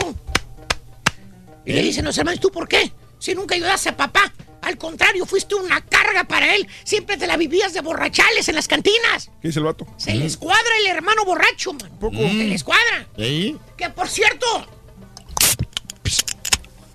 Y 1.64 1.72
le 1.72 1.82
dicen 1.82 2.04
los 2.04 2.16
hermanos, 2.18 2.40
¿tú 2.40 2.50
por 2.50 2.68
qué? 2.68 2.92
Si 3.18 3.34
nunca 3.34 3.54
ayudaste 3.54 3.88
a 3.90 3.96
papá. 3.96 4.32
Al 4.60 4.78
contrario, 4.78 5.26
fuiste 5.26 5.54
una 5.54 5.84
carga 5.84 6.24
para 6.24 6.54
él. 6.54 6.66
Siempre 6.84 7.18
te 7.18 7.26
la 7.26 7.36
vivías 7.36 7.74
de 7.74 7.82
borrachales 7.82 8.48
en 8.48 8.54
las 8.54 8.66
cantinas. 8.66 9.30
¿Qué 9.42 9.48
dice 9.48 9.58
el 9.58 9.66
vato? 9.66 9.86
Se 9.98 10.14
les 10.14 10.38
cuadra 10.38 10.78
el 10.80 10.86
hermano 10.86 11.24
borracho, 11.24 11.74
man. 11.74 11.90
Se 12.00 12.44
les 12.44 12.64
cuadra. 12.64 13.06
¿Sí? 13.16 13.58
Que 13.76 13.90
por 13.90 14.08
cierto, 14.08 14.46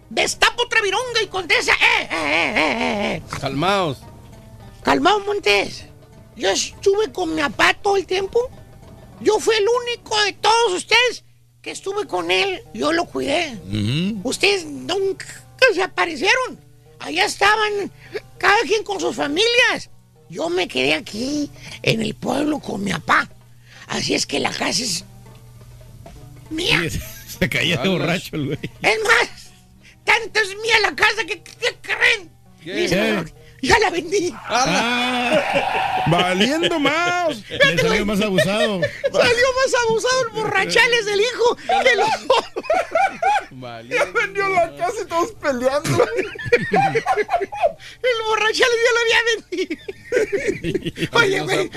destapo 0.10 0.64
otra 0.64 0.82
vironga 0.82 1.22
y 1.24 1.28
contesta, 1.28 1.74
eh, 1.74 2.04
eh, 2.04 2.08
eh, 2.12 2.54
eh, 2.56 3.16
eh. 3.16 3.24
Calmaos. 3.40 4.00
Calmado, 4.84 5.20
Montes. 5.22 5.86
Yo 6.36 6.50
estuve 6.50 7.12
con 7.12 7.36
mi 7.36 7.42
papá 7.42 7.74
todo 7.74 7.98
el 7.98 8.06
tiempo. 8.06 8.40
Yo 9.20 9.40
fui 9.40 9.56
el 9.56 9.66
único 9.68 10.20
de 10.24 10.34
todos 10.34 10.74
ustedes 10.74 11.26
que 11.62 11.72
estuve 11.72 12.08
con 12.08 12.32
él. 12.32 12.64
Yo 12.74 12.94
lo 12.94 13.06
cuidé. 13.06 13.58
Ustedes 14.24 14.66
nunca 14.66 15.26
se 15.74 15.84
aparecieron. 15.84 16.60
Allá 17.00 17.26
estaban 17.26 17.92
cada 18.38 18.62
quien 18.62 18.84
con 18.84 19.00
sus 19.00 19.16
familias. 19.16 19.90
Yo 20.30 20.50
me 20.50 20.68
quedé 20.68 20.94
aquí 20.94 21.50
en 21.82 22.02
el 22.02 22.16
pueblo 22.16 22.60
con 22.60 22.84
mi 22.84 22.92
papá. 22.92 23.30
Así 23.88 24.14
es 24.14 24.26
que 24.26 24.40
la 24.40 24.52
casa 24.52 24.84
es 24.84 25.04
mía. 26.50 26.82
Se 27.40 27.50
caía 27.50 27.78
de 27.78 27.90
borracho 27.90 28.36
el 28.36 28.46
güey. 28.48 28.60
Es 28.82 28.98
más, 29.04 29.30
tanto 30.10 30.40
es 30.40 30.56
mía 30.58 30.80
la 30.82 30.96
casa 30.96 31.24
que, 31.26 31.42
que 31.44 31.76
creen. 31.82 32.32
¿Qué? 32.64 32.74
Dice, 32.74 33.24
ya 33.62 33.78
la 33.80 33.90
vendí. 33.90 34.34
Valiendo 36.08 36.80
más. 36.80 37.38
Le 37.50 37.78
salió 37.78 38.06
más 38.06 38.22
abusado. 38.22 38.82
Salió 39.12 39.48
más 39.56 39.74
abusado 39.88 40.22
el 40.24 40.30
borrachales 40.34 41.06
del 41.06 41.20
hijo 41.22 41.56
que 41.84 41.96
los... 41.96 42.10
Ya 43.90 44.06
vendió 44.06 44.48
la 44.50 44.76
casa 44.78 45.02
y 45.04 45.08
todos 45.08 45.32
peleando. 45.34 45.90
El 48.02 48.22
borrachales 48.28 48.78
ya 48.86 48.92
lo 48.94 49.00
había 49.02 49.20
vendido. 49.52 49.82
Oye, 51.20 51.40
güey. 51.42 51.70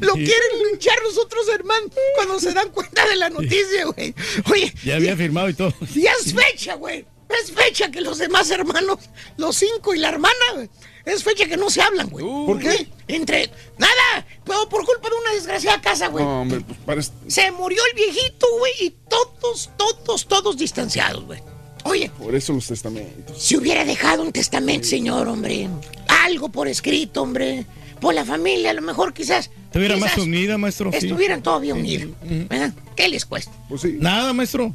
Lo 0.00 0.12
quieren 0.14 0.62
linchar 0.70 0.98
los 1.02 1.18
otros 1.18 1.48
hermanos 1.48 1.90
cuando 2.16 2.40
se 2.40 2.52
dan 2.52 2.70
cuenta 2.70 3.06
de 3.06 3.16
la 3.16 3.28
noticia, 3.30 3.84
güey. 3.86 4.14
Oye, 4.50 4.72
Ya 4.84 4.96
había 4.96 5.16
firmado 5.16 5.48
y 5.48 5.54
todo. 5.54 5.72
ya 5.94 6.12
es 6.24 6.34
fecha, 6.34 6.74
güey. 6.74 7.04
Es 7.42 7.52
fecha 7.52 7.90
que 7.90 8.00
los 8.00 8.18
demás 8.18 8.50
hermanos, 8.50 8.98
los 9.36 9.56
cinco 9.56 9.94
y 9.94 9.98
la 9.98 10.08
hermana, 10.08 10.34
güey, 10.54 10.68
es 11.04 11.22
fecha 11.22 11.46
que 11.46 11.56
no 11.56 11.70
se 11.70 11.80
hablan, 11.80 12.08
güey. 12.10 12.24
¿Por 12.24 12.58
qué? 12.58 12.88
Entre. 13.08 13.50
Nada, 13.78 14.26
pero 14.44 14.68
por 14.68 14.84
culpa 14.84 15.08
de 15.08 15.14
una 15.16 15.32
desgraciada 15.34 15.80
casa, 15.80 16.08
güey. 16.08 16.24
No, 16.24 16.42
hombre, 16.42 16.60
pues 16.60 16.78
parece. 16.84 17.12
Se 17.28 17.50
murió 17.52 17.80
el 17.90 17.96
viejito, 17.96 18.46
güey, 18.58 18.72
y 18.80 18.90
todos, 19.08 19.70
todos, 19.76 20.26
todos 20.26 20.56
distanciados, 20.56 21.24
güey. 21.24 21.40
Oye, 21.84 22.10
Por 22.18 22.34
eso 22.34 22.52
los 22.52 22.66
testamentos. 22.66 23.42
si 23.42 23.56
hubiera 23.56 23.84
dejado 23.86 24.22
un 24.22 24.32
testamento, 24.32 24.86
señor, 24.86 25.28
hombre. 25.28 25.68
Algo 26.08 26.50
por 26.50 26.68
escrito, 26.68 27.22
hombre. 27.22 27.64
Por 28.00 28.14
la 28.14 28.24
familia, 28.24 28.70
a 28.70 28.74
lo 28.74 28.82
mejor 28.82 29.12
quizás. 29.14 29.50
Estuviera 29.66 29.96
más 29.96 30.16
unida, 30.18 30.58
maestro. 30.58 30.90
sí. 30.90 30.98
Estuvieran 31.06 31.42
todavía 31.42 31.74
unidos. 31.74 32.12
¿verdad? 32.48 32.72
¿Qué 32.96 33.08
les 33.08 33.24
cuesta? 33.24 33.52
Pues 33.68 33.82
sí. 33.82 33.96
Nada, 34.00 34.32
maestro. 34.32 34.72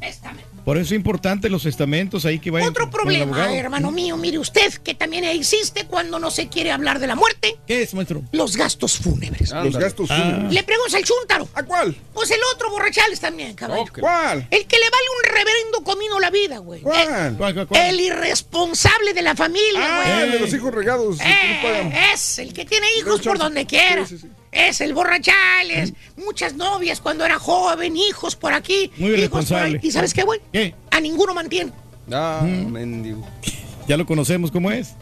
Por 0.66 0.78
eso 0.78 0.86
es 0.86 0.96
importante 0.98 1.48
los 1.48 1.62
testamentos 1.62 2.24
ahí 2.26 2.40
que 2.40 2.50
vayan. 2.50 2.70
Otro 2.70 2.90
con 2.90 2.98
el 3.12 3.20
problema, 3.20 3.54
hermano 3.54 3.92
mío, 3.92 4.16
mire 4.16 4.36
usted, 4.40 4.72
que 4.82 4.96
también 4.96 5.22
existe 5.22 5.86
cuando 5.86 6.18
no 6.18 6.28
se 6.32 6.48
quiere 6.48 6.72
hablar 6.72 6.98
de 6.98 7.06
la 7.06 7.14
muerte. 7.14 7.56
¿Qué 7.68 7.82
es, 7.82 7.94
maestro? 7.94 8.24
Los 8.32 8.56
gastos 8.56 8.98
fúnebres. 8.98 9.52
Los 9.52 9.76
gastos 9.78 10.10
Ah. 10.10 10.20
fúnebres. 10.20 10.52
Le 10.52 10.62
preguntas 10.64 10.94
al 10.94 11.04
chúntaro. 11.04 11.48
¿A 11.54 11.62
cuál? 11.62 11.96
Pues 12.12 12.32
el 12.32 12.40
otro 12.52 12.68
borrachales 12.72 13.20
también, 13.20 13.54
caballo. 13.54 13.84
¿Cuál? 14.00 14.48
El 14.50 14.66
que 14.66 14.76
le 14.76 14.90
vale 14.90 15.04
un 15.16 15.32
reverendo 15.36 15.84
comino 15.84 16.18
la 16.18 16.30
vida, 16.30 16.58
güey. 16.58 16.80
¿Cuál? 16.80 16.98
Eh, 17.00 17.34
¿Cuál, 17.38 17.54
cuál, 17.54 17.66
cuál? 17.68 17.82
El 17.88 18.00
irresponsable 18.00 19.14
de 19.14 19.22
la 19.22 19.36
familia, 19.36 19.70
güey. 20.02 20.08
Ah, 20.10 20.24
el 20.24 20.32
de 20.32 20.40
los 20.40 20.52
hijos 20.52 20.74
regados. 20.74 21.20
Eh, 21.20 22.12
es 22.12 22.40
el 22.40 22.52
que 22.52 22.64
tiene 22.64 22.88
hijos 22.98 23.20
por 23.20 23.38
donde 23.38 23.66
quiera. 23.66 24.04
Sí, 24.04 24.16
sí, 24.18 24.22
sí. 24.26 24.32
Es 24.56 24.80
el 24.80 24.94
borrachales. 24.94 25.92
Muchas 26.16 26.54
novias 26.54 27.00
cuando 27.00 27.26
era 27.26 27.38
joven, 27.38 27.94
hijos 27.96 28.36
por 28.36 28.54
aquí. 28.54 28.90
Muy 28.96 29.12
hijos 29.12 29.46
por 29.46 29.58
ahí. 29.58 29.78
¿Y 29.82 29.90
sabes 29.90 30.14
qué, 30.14 30.22
güey? 30.22 30.40
¿Qué? 30.50 30.74
A 30.90 30.98
ninguno 31.00 31.34
mantiene. 31.34 31.72
Ah, 32.10 32.40
mendigo. 32.42 33.26
Ya 33.86 33.96
lo 33.96 34.06
conocemos, 34.06 34.50
¿cómo 34.50 34.70
es? 34.70 34.94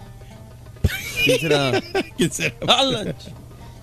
¿Quién 1.24 1.38
será? 1.38 1.82
¿Quién 2.16 2.32
será? 2.32 2.54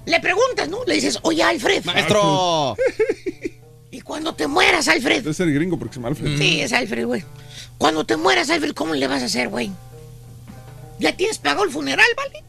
Le 0.05 0.19
preguntas, 0.19 0.67
¿no? 0.67 0.84
Le 0.86 0.95
dices, 0.95 1.19
oye, 1.22 1.41
Alfred. 1.41 1.86
¡Maestro! 1.86 2.76
Y 3.93 3.99
cuando 3.99 4.34
te 4.34 4.47
mueras, 4.47 4.88
Alfred. 4.88 5.22
Debe 5.22 5.34
ser 5.34 5.51
gringo 5.51 5.78
porque 5.78 5.95
se 5.95 5.99
me 5.99 6.07
Alfred. 6.07 6.38
Sí, 6.38 6.61
es 6.61 6.72
Alfred, 6.72 7.05
güey. 7.05 7.26
Cuando 7.78 8.05
te 8.05 8.15
mueras, 8.15 8.49
Alfred, 8.49 8.74
¿cómo 8.74 8.95
le 8.95 9.05
vas 9.05 9.22
a 9.22 9.26
hacer, 9.26 9.49
güey? 9.49 9.69
¿Ya 10.97 11.17
tienes 11.17 11.39
pagado 11.39 11.65
el 11.65 11.72
funeral, 11.72 12.07
vale? 12.15 12.41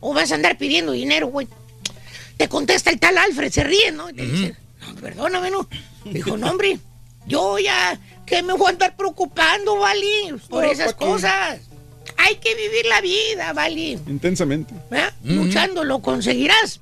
¿O 0.00 0.12
vas 0.12 0.30
a 0.30 0.34
andar 0.34 0.58
pidiendo 0.58 0.92
dinero, 0.92 1.28
güey? 1.28 1.48
Te 2.40 2.48
contesta 2.48 2.88
el 2.88 2.98
tal 2.98 3.18
Alfred, 3.18 3.52
se 3.52 3.62
ríe, 3.64 3.92
¿no? 3.92 4.08
Y 4.08 4.14
te 4.14 4.24
dice, 4.24 4.56
no, 4.80 4.94
perdóname, 4.94 5.50
¿no? 5.50 5.68
Dijo, 6.06 6.38
no, 6.38 6.48
hombre, 6.48 6.78
yo 7.26 7.58
ya, 7.58 8.00
que 8.24 8.42
me 8.42 8.54
voy 8.54 8.68
a 8.68 8.70
andar 8.70 8.96
preocupando, 8.96 9.76
vale? 9.76 10.06
Por 10.48 10.64
No, 10.64 10.70
esas 10.70 10.94
cosas. 10.94 11.60
Hay 12.16 12.36
que 12.36 12.54
vivir 12.54 12.86
la 12.86 13.02
vida, 13.02 13.52
vale. 13.52 13.98
Intensamente. 14.06 14.72
¿verdad? 14.90 15.12
Luchando 15.22 15.84
lo 15.84 16.00
conseguirás. 16.00 16.80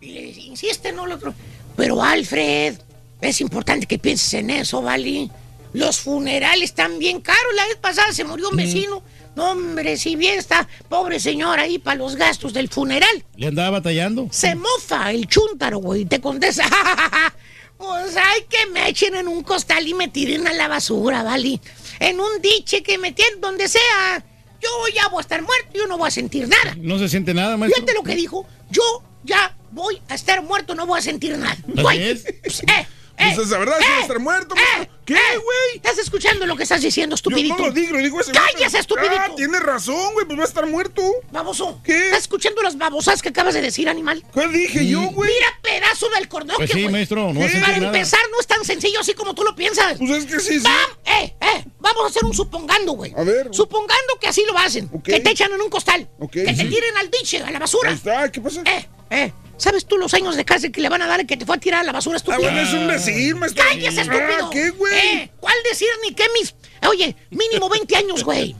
Y 0.00 0.12
le 0.12 0.22
insiste, 0.30 0.90
¿no? 0.90 1.04
El 1.04 1.12
otro. 1.12 1.34
Pero 1.76 2.02
Alfred, 2.02 2.78
es 3.20 3.40
importante 3.42 3.84
que 3.84 3.98
pienses 3.98 4.32
en 4.32 4.48
eso, 4.48 4.80
¿vale? 4.80 5.28
Los 5.74 6.00
funerales 6.00 6.70
están 6.70 6.98
bien 6.98 7.20
caros. 7.20 7.54
La 7.54 7.66
vez 7.66 7.76
pasada 7.76 8.10
se 8.12 8.24
murió 8.24 8.48
un 8.48 8.56
vecino. 8.56 9.02
No, 9.38 9.52
hombre, 9.52 9.96
si 9.96 10.16
bien 10.16 10.36
está 10.36 10.66
pobre 10.88 11.20
señor 11.20 11.60
ahí 11.60 11.78
para 11.78 11.96
los 11.96 12.16
gastos 12.16 12.52
del 12.52 12.68
funeral. 12.68 13.24
¿Le 13.36 13.46
andaba 13.46 13.70
batallando? 13.70 14.26
Se 14.32 14.56
mofa 14.56 15.12
el 15.12 15.28
chúntaro, 15.28 15.78
güey. 15.78 16.06
Te 16.06 16.20
contesta, 16.20 16.64
"Ja, 16.64 16.76
ja, 16.76 16.96
ja, 16.96 17.08
ja. 17.08 17.34
Pues 17.76 18.16
hay 18.16 18.42
que 18.50 18.66
me 18.72 18.88
echen 18.88 19.14
en 19.14 19.28
un 19.28 19.44
costal 19.44 19.86
y 19.86 19.94
me 19.94 20.08
tiren 20.08 20.48
a 20.48 20.52
la 20.54 20.66
basura, 20.66 21.22
¿vale? 21.22 21.60
En 22.00 22.18
un 22.18 22.42
diche 22.42 22.82
que 22.82 22.98
me 22.98 23.12
tiren 23.12 23.40
donde 23.40 23.68
sea. 23.68 24.24
Yo 24.60 24.68
ya 24.92 25.06
voy 25.06 25.18
a 25.18 25.20
estar 25.20 25.40
muerto, 25.40 25.68
yo 25.72 25.86
no 25.86 25.96
voy 25.96 26.08
a 26.08 26.10
sentir 26.10 26.48
nada. 26.48 26.74
No 26.76 26.98
se 26.98 27.08
siente 27.08 27.32
nada, 27.32 27.56
maestro. 27.56 27.76
Fíjate 27.80 27.96
lo 27.96 28.02
que 28.02 28.16
dijo. 28.16 28.44
Yo 28.72 28.82
ya 29.22 29.56
voy 29.70 30.02
a 30.08 30.16
estar 30.16 30.42
muerto, 30.42 30.74
no 30.74 30.84
voy 30.84 30.98
a 30.98 31.02
sentir 31.02 31.38
nada. 31.38 31.52
¿Así 31.52 31.80
Güey, 31.80 32.02
eh, 32.02 32.24
Pues 33.34 33.48
la 33.50 33.58
verdad, 33.58 33.76
si 33.80 33.84
va 33.90 33.96
a 33.96 34.00
estar 34.00 34.18
muerto. 34.20 34.54
maestro. 34.54 34.94
¿Qué, 35.04 35.14
güey? 35.14 35.76
¿Estás 35.76 35.96
escuchando 35.98 36.44
lo 36.46 36.54
que 36.56 36.64
estás 36.64 36.82
diciendo, 36.82 37.14
estupidito? 37.14 37.56
Yo 37.56 37.62
no 37.62 37.68
lo 37.68 37.72
digo, 37.72 37.96
lo 37.96 38.02
digo 38.02 38.20
ese 38.20 38.30
¡Cállese, 38.32 38.78
estupidito! 38.78 39.14
Ah, 39.18 39.30
tienes 39.34 39.60
razón, 39.62 40.12
güey, 40.12 40.26
pues 40.26 40.38
va 40.38 40.42
a 40.42 40.46
estar 40.46 40.66
muerto. 40.66 41.02
Baboso. 41.30 41.80
¿Qué? 41.82 42.06
¿Estás 42.06 42.20
escuchando 42.22 42.62
las 42.62 42.76
babosas 42.76 43.22
que 43.22 43.30
acabas 43.30 43.54
de 43.54 43.62
decir, 43.62 43.88
animal? 43.88 44.22
¿Qué 44.34 44.46
dije 44.48 44.86
yo, 44.86 45.00
güey? 45.12 45.30
Mira, 45.32 45.46
pedazo 45.62 46.08
del 46.10 46.28
cordón 46.28 46.56
Pues 46.58 46.70
sí, 46.70 46.88
maestro, 46.88 47.32
no 47.32 47.40
Para 47.40 47.58
nada. 47.78 47.86
empezar, 47.86 48.20
no 48.30 48.38
es 48.40 48.46
tan 48.46 48.64
sencillo 48.64 49.00
así 49.00 49.14
como 49.14 49.34
tú 49.34 49.42
lo 49.44 49.54
piensas. 49.56 49.96
Pues 49.98 50.10
es 50.10 50.26
que 50.26 50.40
sí, 50.40 50.58
sí. 50.60 50.64
Vam- 50.66 50.96
eh, 51.06 51.34
eh, 51.40 51.64
vamos 51.78 52.04
a 52.04 52.06
hacer 52.08 52.24
un 52.24 52.34
supongando, 52.34 52.92
güey. 52.92 53.14
A 53.16 53.22
ver. 53.22 53.48
Supongando 53.52 54.18
que 54.20 54.28
así 54.28 54.44
lo 54.46 54.58
hacen. 54.58 54.88
Que 55.02 55.20
te 55.20 55.30
echan 55.30 55.50
en 55.52 55.60
un 55.62 55.70
costal. 55.70 56.06
Ok, 56.18 56.32
que 56.32 56.44
te 56.44 56.64
tiren 56.64 56.96
al 56.98 57.10
diche, 57.10 57.42
a 57.42 57.50
la 57.50 57.58
basura. 57.58 57.88
Ahí 57.90 57.96
está, 57.96 58.30
¿qué 58.30 58.40
pasa? 58.42 58.60
Eh, 58.66 58.86
eh. 59.10 59.32
¿Sabes 59.56 59.86
tú 59.86 59.96
los 59.98 60.14
años 60.14 60.36
de 60.36 60.44
cárcel 60.44 60.70
que 60.70 60.80
le 60.80 60.88
van 60.88 61.02
a 61.02 61.08
dar 61.08 61.18
el 61.18 61.26
que 61.26 61.36
te 61.36 61.44
fue 61.44 61.56
a 61.56 61.58
tirar 61.58 61.80
a 61.80 61.84
la 61.84 61.90
basura, 61.90 62.14
Ah, 62.14 62.18
estúpido? 62.18 62.42
bueno, 62.42 62.60
es 62.60 62.72
un 62.74 62.86
decir, 62.86 63.34
maestro. 63.34 63.64
¡Cállese, 63.64 64.02
estúpido! 64.02 64.46
Ah, 64.46 64.50
¿qué, 64.52 64.70
güey? 64.70 64.94
Eh, 64.94 65.30
¿Cuál 65.40 65.54
decir 65.68 65.88
ni 66.04 66.14
qué 66.14 66.24
mis...? 66.38 66.54
Oye, 66.88 67.16
mínimo 67.30 67.68
20 67.68 67.96
años, 67.96 68.22
güey. 68.22 68.54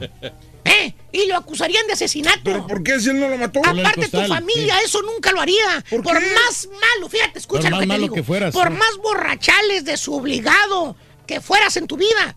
¿Eh? 0.64 0.92
Y 1.12 1.26
lo 1.26 1.36
acusarían 1.36 1.86
de 1.86 1.92
asesinato. 1.92 2.40
¿Pero 2.42 2.66
por 2.66 2.82
qué 2.82 2.98
si 2.98 3.10
él 3.10 3.20
no 3.20 3.28
lo 3.28 3.38
mató? 3.38 3.60
Aparte, 3.64 4.08
tu 4.08 4.20
familia 4.26 4.74
eso 4.84 5.00
nunca 5.02 5.30
lo 5.30 5.40
haría. 5.40 5.84
¿Por 5.88 6.02
Por, 6.02 6.18
qué? 6.18 6.26
más 6.34 6.68
malo, 6.68 7.08
fíjate, 7.08 7.38
escucha 7.38 7.62
Por 7.62 7.70
lo 7.70 7.76
más 7.76 7.80
que 7.80 7.86
te 7.86 7.88
malo 7.92 8.02
digo. 8.02 8.14
que 8.16 8.22
fueras, 8.24 8.52
por 8.52 8.70
más 8.70 8.96
borrachales, 9.02 9.84
desobligado 9.84 10.96
que 11.28 11.40
fueras 11.40 11.76
en 11.76 11.86
tu 11.86 11.96
vida. 11.96 12.36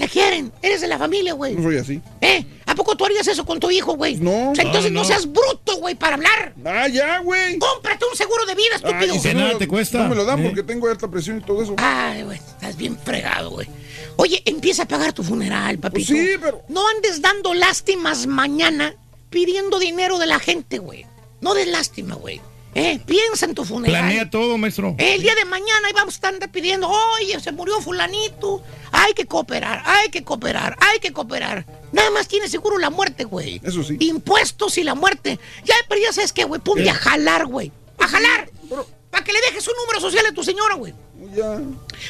Te 0.00 0.08
quieren, 0.08 0.50
eres 0.62 0.80
de 0.80 0.88
la 0.88 0.98
familia, 0.98 1.34
güey. 1.34 1.54
No 1.54 1.62
soy 1.62 1.76
así. 1.76 2.00
¿Eh? 2.22 2.44
¿A 2.66 2.74
poco 2.74 2.96
tú 2.96 3.04
harías 3.04 3.26
eso 3.28 3.44
con 3.44 3.60
tu 3.60 3.70
hijo, 3.70 3.94
güey? 3.96 4.16
No. 4.16 4.50
O 4.52 4.54
sea, 4.54 4.64
entonces 4.64 4.90
no, 4.90 5.00
no. 5.00 5.06
seas 5.06 5.30
bruto, 5.30 5.76
güey, 5.76 5.94
para 5.94 6.14
hablar. 6.14 6.54
Ah, 6.64 6.88
ya, 6.88 7.18
güey. 7.20 7.58
Cómprate 7.58 8.04
un 8.10 8.16
seguro 8.16 8.46
de 8.46 8.54
vida, 8.54 8.76
estúpido. 8.76 9.14
y 9.14 9.18
si 9.18 9.28
nada 9.34 9.46
me 9.48 9.52
lo- 9.52 9.58
te 9.58 9.68
cuesta. 9.68 9.98
No 10.02 10.08
me 10.08 10.14
lo 10.16 10.24
dan 10.24 10.40
¿Eh? 10.40 10.44
porque 10.48 10.62
tengo 10.62 10.88
alta 10.88 11.06
presión 11.08 11.38
y 11.38 11.40
todo 11.42 11.62
eso. 11.62 11.74
Ay, 11.78 12.22
güey, 12.22 12.38
estás 12.38 12.76
bien 12.76 12.98
fregado, 12.98 13.50
güey. 13.50 13.68
Oye, 14.16 14.42
empieza 14.46 14.84
a 14.84 14.88
pagar 14.88 15.12
tu 15.12 15.22
funeral, 15.22 15.78
papito. 15.78 16.12
Pues 16.12 16.18
sí, 16.18 16.30
pero- 16.40 16.62
No 16.68 16.88
andes 16.88 17.20
dando 17.20 17.52
lástimas 17.52 18.26
mañana 18.26 18.94
pidiendo 19.28 19.78
dinero 19.78 20.18
de 20.18 20.26
la 20.26 20.38
gente, 20.38 20.78
güey. 20.78 21.04
No 21.42 21.52
des 21.54 21.68
lástima, 21.68 22.14
güey. 22.14 22.40
Eh, 22.74 23.00
piensa 23.04 23.46
en 23.46 23.54
tu 23.54 23.64
funeral. 23.64 24.02
Planea 24.02 24.30
todo, 24.30 24.56
maestro. 24.56 24.94
El 24.98 25.22
día 25.22 25.34
de 25.34 25.44
mañana 25.44 25.88
ahí 25.88 25.92
vamos 25.92 26.14
a 26.14 26.16
estar 26.16 26.50
pidiendo, 26.50 26.88
oye, 26.88 27.38
se 27.40 27.52
murió 27.52 27.80
fulanito. 27.80 28.62
Hay 28.92 29.12
que 29.14 29.26
cooperar, 29.26 29.82
hay 29.84 30.08
que 30.10 30.22
cooperar, 30.22 30.76
hay 30.80 31.00
que 31.00 31.12
cooperar. 31.12 31.66
Nada 31.92 32.10
más 32.10 32.28
tiene 32.28 32.48
seguro 32.48 32.78
la 32.78 32.90
muerte, 32.90 33.24
güey. 33.24 33.60
Eso 33.64 33.82
sí. 33.82 33.96
Impuestos 34.00 34.78
y 34.78 34.84
la 34.84 34.94
muerte. 34.94 35.40
Ya, 35.64 35.74
pero 35.88 36.00
ya 36.00 36.12
sabes 36.12 36.32
qué, 36.32 36.44
güey, 36.44 36.60
ponte 36.60 36.88
a 36.88 36.94
jalar, 36.94 37.46
güey. 37.46 37.72
A 37.98 38.06
jalar. 38.06 38.48
Para 39.10 39.24
que 39.24 39.32
le 39.32 39.40
dejes 39.40 39.66
un 39.66 39.74
número 39.76 40.00
social 40.00 40.24
a 40.26 40.32
tu 40.32 40.44
señora, 40.44 40.76
güey. 40.76 40.94
Ya. 41.34 41.60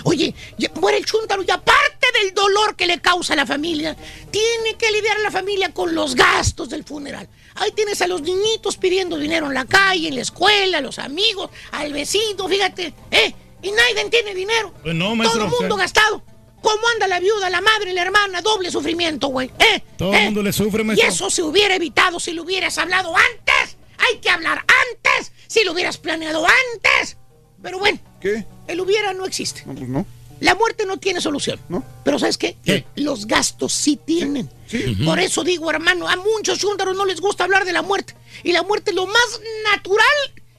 Oye, 0.04 0.34
ya 0.58 0.70
muere 0.74 0.98
el 0.98 1.06
chúntaro 1.06 1.42
y 1.42 1.50
aparte 1.50 2.06
del 2.22 2.34
dolor 2.34 2.76
que 2.76 2.86
le 2.86 3.00
causa 3.00 3.32
a 3.32 3.36
la 3.36 3.46
familia, 3.46 3.96
tiene 4.30 4.76
que 4.76 4.92
lidiar 4.92 5.16
a 5.16 5.20
la 5.20 5.30
familia 5.30 5.72
con 5.72 5.94
los 5.94 6.14
gastos 6.14 6.68
del 6.68 6.84
funeral. 6.84 7.26
Ahí 7.54 7.72
tienes 7.72 8.00
a 8.02 8.06
los 8.06 8.22
niñitos 8.22 8.76
pidiendo 8.76 9.16
dinero 9.16 9.46
en 9.46 9.54
la 9.54 9.64
calle, 9.64 10.08
en 10.08 10.14
la 10.14 10.22
escuela, 10.22 10.78
a 10.78 10.80
los 10.80 10.98
amigos, 10.98 11.50
al 11.72 11.92
vecino, 11.92 12.48
fíjate, 12.48 12.94
¿eh? 13.10 13.34
Y 13.62 13.70
nadie 13.72 14.08
tiene 14.10 14.34
dinero. 14.34 14.72
Pues 14.82 14.94
no, 14.94 15.14
maestro, 15.14 15.44
Todo 15.44 15.54
el 15.54 15.60
mundo 15.60 15.74
o 15.74 15.78
sea- 15.78 15.84
gastado. 15.86 16.22
¿Cómo 16.62 16.82
anda 16.94 17.08
la 17.08 17.20
viuda, 17.20 17.48
la 17.48 17.60
madre, 17.62 17.92
la 17.94 18.02
hermana? 18.02 18.42
Doble 18.42 18.70
sufrimiento, 18.70 19.28
güey. 19.28 19.50
¿Eh? 19.58 19.82
Todo 19.96 20.12
el 20.12 20.20
¿Eh? 20.20 20.24
mundo 20.26 20.42
le 20.42 20.52
sufre, 20.52 20.82
Y 20.82 20.84
maestro. 20.84 21.08
eso 21.08 21.30
se 21.30 21.42
hubiera 21.42 21.74
evitado 21.74 22.20
si 22.20 22.32
lo 22.32 22.42
hubieras 22.42 22.76
hablado 22.76 23.14
antes. 23.16 23.76
Hay 23.98 24.18
que 24.18 24.28
hablar 24.30 24.64
antes. 24.92 25.32
Si 25.46 25.64
lo 25.64 25.72
hubieras 25.72 25.96
planeado 25.96 26.44
antes. 26.46 27.16
Pero 27.62 27.78
bueno, 27.78 27.98
¿Qué? 28.20 28.44
el 28.68 28.80
hubiera 28.80 29.12
no 29.14 29.24
existe. 29.24 29.62
No, 29.66 29.74
pues 29.74 29.88
no. 29.88 30.06
La 30.40 30.54
muerte 30.54 30.86
no 30.86 30.96
tiene 30.98 31.20
solución. 31.20 31.60
¿No? 31.68 31.84
Pero 32.04 32.18
¿sabes 32.18 32.38
qué? 32.38 32.56
¿Qué? 32.64 32.84
Los 32.96 33.26
gastos 33.26 33.72
sí 33.72 33.96
tienen. 33.96 34.50
Sí. 34.66 34.96
Por 35.04 35.18
eso 35.20 35.44
digo, 35.44 35.70
hermano, 35.70 36.08
a 36.08 36.16
muchos 36.16 36.58
chúntaros 36.58 36.96
no 36.96 37.04
les 37.04 37.20
gusta 37.20 37.44
hablar 37.44 37.64
de 37.64 37.72
la 37.72 37.82
muerte. 37.82 38.14
Y 38.42 38.52
la 38.52 38.62
muerte 38.62 38.90
es 38.90 38.96
lo 38.96 39.06
más 39.06 39.40
natural 39.72 40.06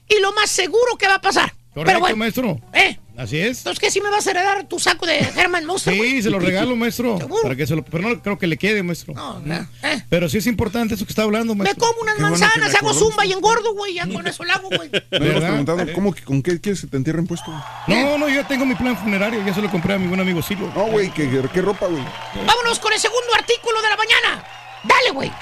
y 0.08 0.20
lo 0.20 0.32
más 0.32 0.50
seguro 0.50 0.96
que 0.98 1.06
va 1.06 1.16
a 1.16 1.20
pasar. 1.20 1.54
Correcto, 1.74 1.84
Pero 1.86 2.00
bueno, 2.00 2.16
maestro. 2.16 2.60
¿eh? 2.74 2.98
Así 3.16 3.38
es. 3.38 3.58
Entonces, 3.58 3.78
¿qué 3.80 3.90
si 3.90 4.00
me 4.00 4.10
vas 4.10 4.26
a 4.26 4.30
heredar 4.30 4.64
tu 4.68 4.78
saco 4.78 5.06
de 5.06 5.18
Herman 5.18 5.64
Monster? 5.64 5.96
güey? 5.96 6.10
Sí, 6.12 6.22
se 6.22 6.30
lo 6.30 6.38
regalo, 6.38 6.76
maestro. 6.76 7.16
¿Seguro? 7.18 7.42
Para 7.42 7.56
que 7.56 7.66
se 7.66 7.74
lo, 7.76 7.82
pero 7.82 8.08
no 8.08 8.22
creo 8.22 8.38
que 8.38 8.46
le 8.46 8.56
quede, 8.58 8.82
maestro. 8.82 9.14
No, 9.14 9.40
no, 9.40 9.54
¿eh? 9.82 10.02
Pero 10.10 10.28
sí 10.28 10.38
es 10.38 10.46
importante 10.46 10.94
eso 10.94 11.04
que 11.06 11.12
está 11.12 11.22
hablando, 11.22 11.54
Me 11.54 11.64
maestro. 11.64 11.86
como 11.86 12.02
unas 12.02 12.16
Qué 12.16 12.22
manzanas, 12.22 12.72
me 12.72 12.78
hago 12.78 12.92
zumba 12.94 13.24
y 13.24 13.32
engordo, 13.32 13.72
güey. 13.74 13.94
Ya 13.94 14.06
con 14.06 14.26
eso 14.26 14.44
lo 14.44 14.52
hago, 14.52 14.68
güey. 14.68 14.90
Me 15.10 15.16
habías 15.16 15.40
preguntado, 15.44 15.86
¿cómo, 15.94 16.12
que- 16.14 16.22
¿con 16.22 16.42
qué 16.42 16.60
quieres 16.60 16.82
que 16.82 16.86
te 16.88 16.96
entierren 16.98 17.26
puesto? 17.26 17.50
No, 17.86 18.18
no, 18.18 18.28
yo 18.28 18.34
ya 18.42 18.48
tengo 18.48 18.66
mi 18.66 18.74
plan 18.74 18.96
funerario. 18.96 19.42
Ya 19.46 19.54
se 19.54 19.62
lo 19.62 19.70
compré 19.70 19.94
a 19.94 19.98
mi 19.98 20.08
buen 20.08 20.20
amigo 20.20 20.42
Silo. 20.42 20.70
No, 20.74 20.84
güey, 20.86 21.10
¿qué, 21.10 21.28
qué 21.54 21.62
ropa, 21.62 21.86
güey? 21.86 22.02
Vámonos 22.46 22.78
con 22.80 22.92
el 22.92 22.98
segundo 22.98 23.34
artículo 23.34 23.80
de 23.82 23.88
la 23.88 23.96
mañana. 23.96 24.44
Dale, 24.84 25.10
güey. 25.12 25.32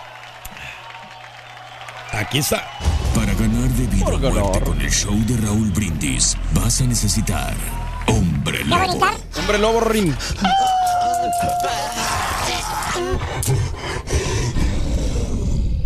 Aquí 2.13 2.39
está. 2.39 2.69
Ganar 3.41 3.71
de 3.71 3.87
vida 3.87 4.05
o 4.07 4.19
muerte 4.19 4.61
con 4.65 4.81
el 4.83 4.91
show 4.91 5.17
de 5.27 5.35
Raúl 5.39 5.71
Brindis, 5.71 6.37
vas 6.53 6.83
a 6.83 6.85
necesitar 6.85 7.57
Hombre 8.07 8.59
¿Ya 8.69 8.77
va 8.77 8.83
a 8.83 8.87
Lobo. 8.87 9.07
Hombre 9.39 9.59
lobo 9.59 9.81
ring. 9.81 10.13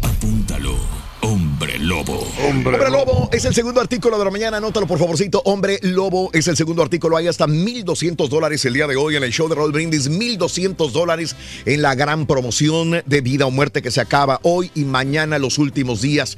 Apúntalo. 0.02 0.74
Hombre 1.22 1.78
Lobo. 1.78 2.26
Hombre 2.46 2.90
Lobo 2.90 3.30
es 3.32 3.44
el 3.46 3.54
segundo 3.54 3.80
artículo 3.80 4.18
de 4.18 4.24
la 4.24 4.30
mañana. 4.30 4.58
Anótalo, 4.58 4.86
por 4.86 4.98
favorcito. 4.98 5.40
Hombre 5.46 5.78
Lobo 5.80 6.30
es 6.34 6.48
el 6.48 6.56
segundo 6.56 6.82
artículo. 6.82 7.16
Hay 7.16 7.28
hasta 7.28 7.46
1,200 7.46 8.28
dólares 8.28 8.64
el 8.66 8.74
día 8.74 8.86
de 8.86 8.96
hoy 8.96 9.16
en 9.16 9.24
el 9.24 9.32
show 9.32 9.48
de 9.48 9.54
Roll 9.54 9.72
Brindis. 9.72 10.08
1,200 10.10 10.92
dólares 10.92 11.34
en 11.64 11.80
la 11.80 11.94
gran 11.94 12.26
promoción 12.26 13.02
de 13.06 13.20
vida 13.22 13.46
o 13.46 13.50
muerte 13.50 13.80
que 13.80 13.90
se 13.90 14.02
acaba 14.02 14.38
hoy 14.42 14.70
y 14.74 14.84
mañana, 14.84 15.38
los 15.38 15.58
últimos 15.58 16.02
días. 16.02 16.36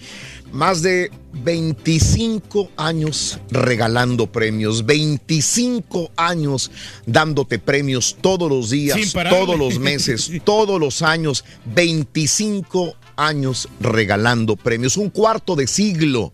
Más 0.53 0.81
de 0.83 1.11
25 1.45 2.71
años 2.77 3.39
regalando 3.51 4.27
premios. 4.27 4.87
25 4.87 6.11
años 6.17 6.71
dándote 7.05 7.59
premios 7.59 8.17
todos 8.21 8.49
los 8.51 8.71
días, 8.71 8.99
todos 9.13 9.59
los 9.59 9.79
meses, 9.79 10.31
todos 10.45 10.81
los 10.81 11.03
años. 11.03 11.45
25 11.75 12.95
años 13.17 13.69
regalando 13.81 14.57
premios. 14.57 14.97
Un 14.97 15.11
cuarto 15.11 15.57
de 15.57 15.67
siglo 15.67 16.33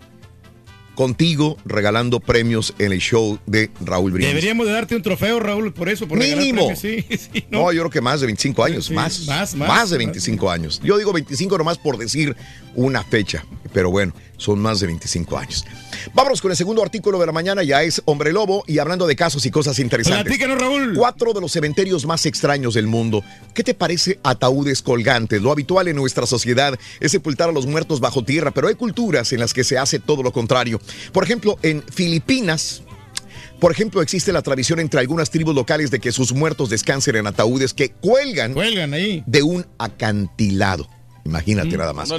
contigo 0.95 1.57
regalando 1.65 2.21
premios 2.21 2.75
en 2.79 2.93
el 2.93 2.99
show 3.01 3.39
de 3.47 3.71
Raúl 3.81 4.13
Brindis. 4.13 4.29
Deberíamos 4.29 4.67
de 4.67 4.73
darte 4.75 4.95
un 4.95 5.03
trofeo, 5.03 5.41
Raúl, 5.41 5.73
por 5.73 5.89
eso, 5.89 6.07
por 6.07 6.19
Mínimo. 6.19 6.69
premios, 6.69 6.79
Sí, 6.79 7.03
sí, 7.33 7.45
No, 7.51 7.61
¿no? 7.61 7.73
yo 7.73 7.81
creo 7.83 7.91
que 7.91 8.01
más 8.03 8.21
de 8.21 8.27
25 8.27 8.63
años, 8.63 8.87
Sí, 8.87 8.93
más, 8.95 9.21
más, 9.21 9.55
más, 9.55 9.69
más, 9.69 9.91
de 9.91 9.97
más. 9.97 10.05
25 10.05 10.51
años. 10.51 10.81
Yo 10.85 10.99
digo 10.99 11.13
25 11.13 11.57
nomás 11.59 11.79
por 11.79 11.97
decir 11.97 12.37
una 12.75 13.03
fecha, 13.03 13.45
pero 13.73 13.91
bueno, 13.91 14.13
son 14.37 14.59
más 14.61 14.81
de 14.81 14.87
25 14.87 15.39
años. 15.39 15.65
Vámonos 16.15 16.41
con 16.41 16.51
el 16.51 16.57
segundo 16.57 16.83
artículo 16.83 17.19
de 17.21 17.27
la 17.27 17.33
mañana, 17.33 17.63
ya 17.63 17.83
es 17.83 18.03
Hombre 18.07 18.33
Lobo 18.33 18.65
y 18.67 18.79
hablando 18.79 19.07
de 19.07 19.17
casos 19.17 19.47
y 19.47 19.51
cosas 19.51 19.79
interesantes. 19.79 20.25
Platícanos, 20.25 20.59
Raúl. 20.59 20.95
Cuatro 20.97 21.33
de 21.33 21.41
los 21.41 21.53
cementerios 21.53 22.05
más 22.07 22.27
extraños 22.27 22.75
del 22.75 22.87
mundo. 22.87 23.23
¿Qué 23.55 23.63
te 23.63 23.75
parece 23.75 24.19
ataúdes 24.23 24.83
colgantes? 24.83 25.41
Lo 25.43 25.53
habitual 25.53 25.89
en 25.89 25.97
nuestra 25.97 26.27
sociedad 26.27 26.79
es 27.01 27.13
sepultar 27.13 27.49
a 27.49 27.53
los 27.53 27.67
muertos 27.67 28.01
bajo 28.01 28.25
tierra, 28.25 28.51
pero 28.51 28.69
hay 28.69 28.75
culturas 28.75 29.33
en 29.33 29.41
las 29.41 29.53
que 29.55 29.65
se 29.65 29.79
hace 29.79 29.99
todo 30.01 30.23
lo 30.23 30.33
contrario. 30.33 30.81
Por 31.13 31.25
ejemplo, 31.25 31.59
en 31.63 31.83
Filipinas, 31.83 32.83
por 33.61 33.71
ejemplo, 33.71 34.03
existe 34.03 34.33
la 34.33 34.43
tradición 34.43 34.81
entre 34.81 34.99
algunas 34.99 35.31
tribus 35.31 35.55
locales 35.55 35.91
de 35.93 36.01
que 36.01 36.11
sus 36.11 36.33
muertos 36.33 36.69
descansen 36.69 37.15
en 37.17 37.29
ataúdes 37.29 37.73
que 37.75 37.91
cuelgan, 37.91 38.55
Cuelgan 38.55 38.93
ahí. 38.93 39.23
de 39.27 39.43
un 39.45 39.65
acantilado. 39.79 40.89
Imagínate 41.25 41.77
nada 41.77 41.93
más. 41.93 42.11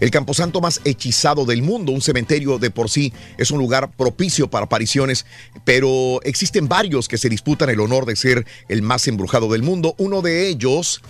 El 0.00 0.10
camposanto 0.10 0.60
más 0.60 0.80
hechizado 0.84 1.44
del 1.44 1.62
mundo, 1.62 1.92
un 1.92 2.02
cementerio 2.02 2.58
de 2.58 2.70
por 2.70 2.90
sí 2.90 3.12
es 3.38 3.50
un 3.50 3.58
lugar 3.58 3.90
propicio 3.96 4.50
para 4.50 4.66
apariciones, 4.66 5.24
pero 5.64 6.20
existen 6.22 6.68
varios 6.68 7.08
que 7.08 7.18
se 7.18 7.28
disputan 7.28 7.70
el 7.70 7.80
honor 7.80 8.04
de 8.04 8.16
ser 8.16 8.46
el 8.68 8.82
más 8.82 9.08
embrujado 9.08 9.48
del 9.50 9.62
mundo. 9.62 9.94
Uno 9.98 10.20
de 10.20 10.48
ellos 10.48 11.00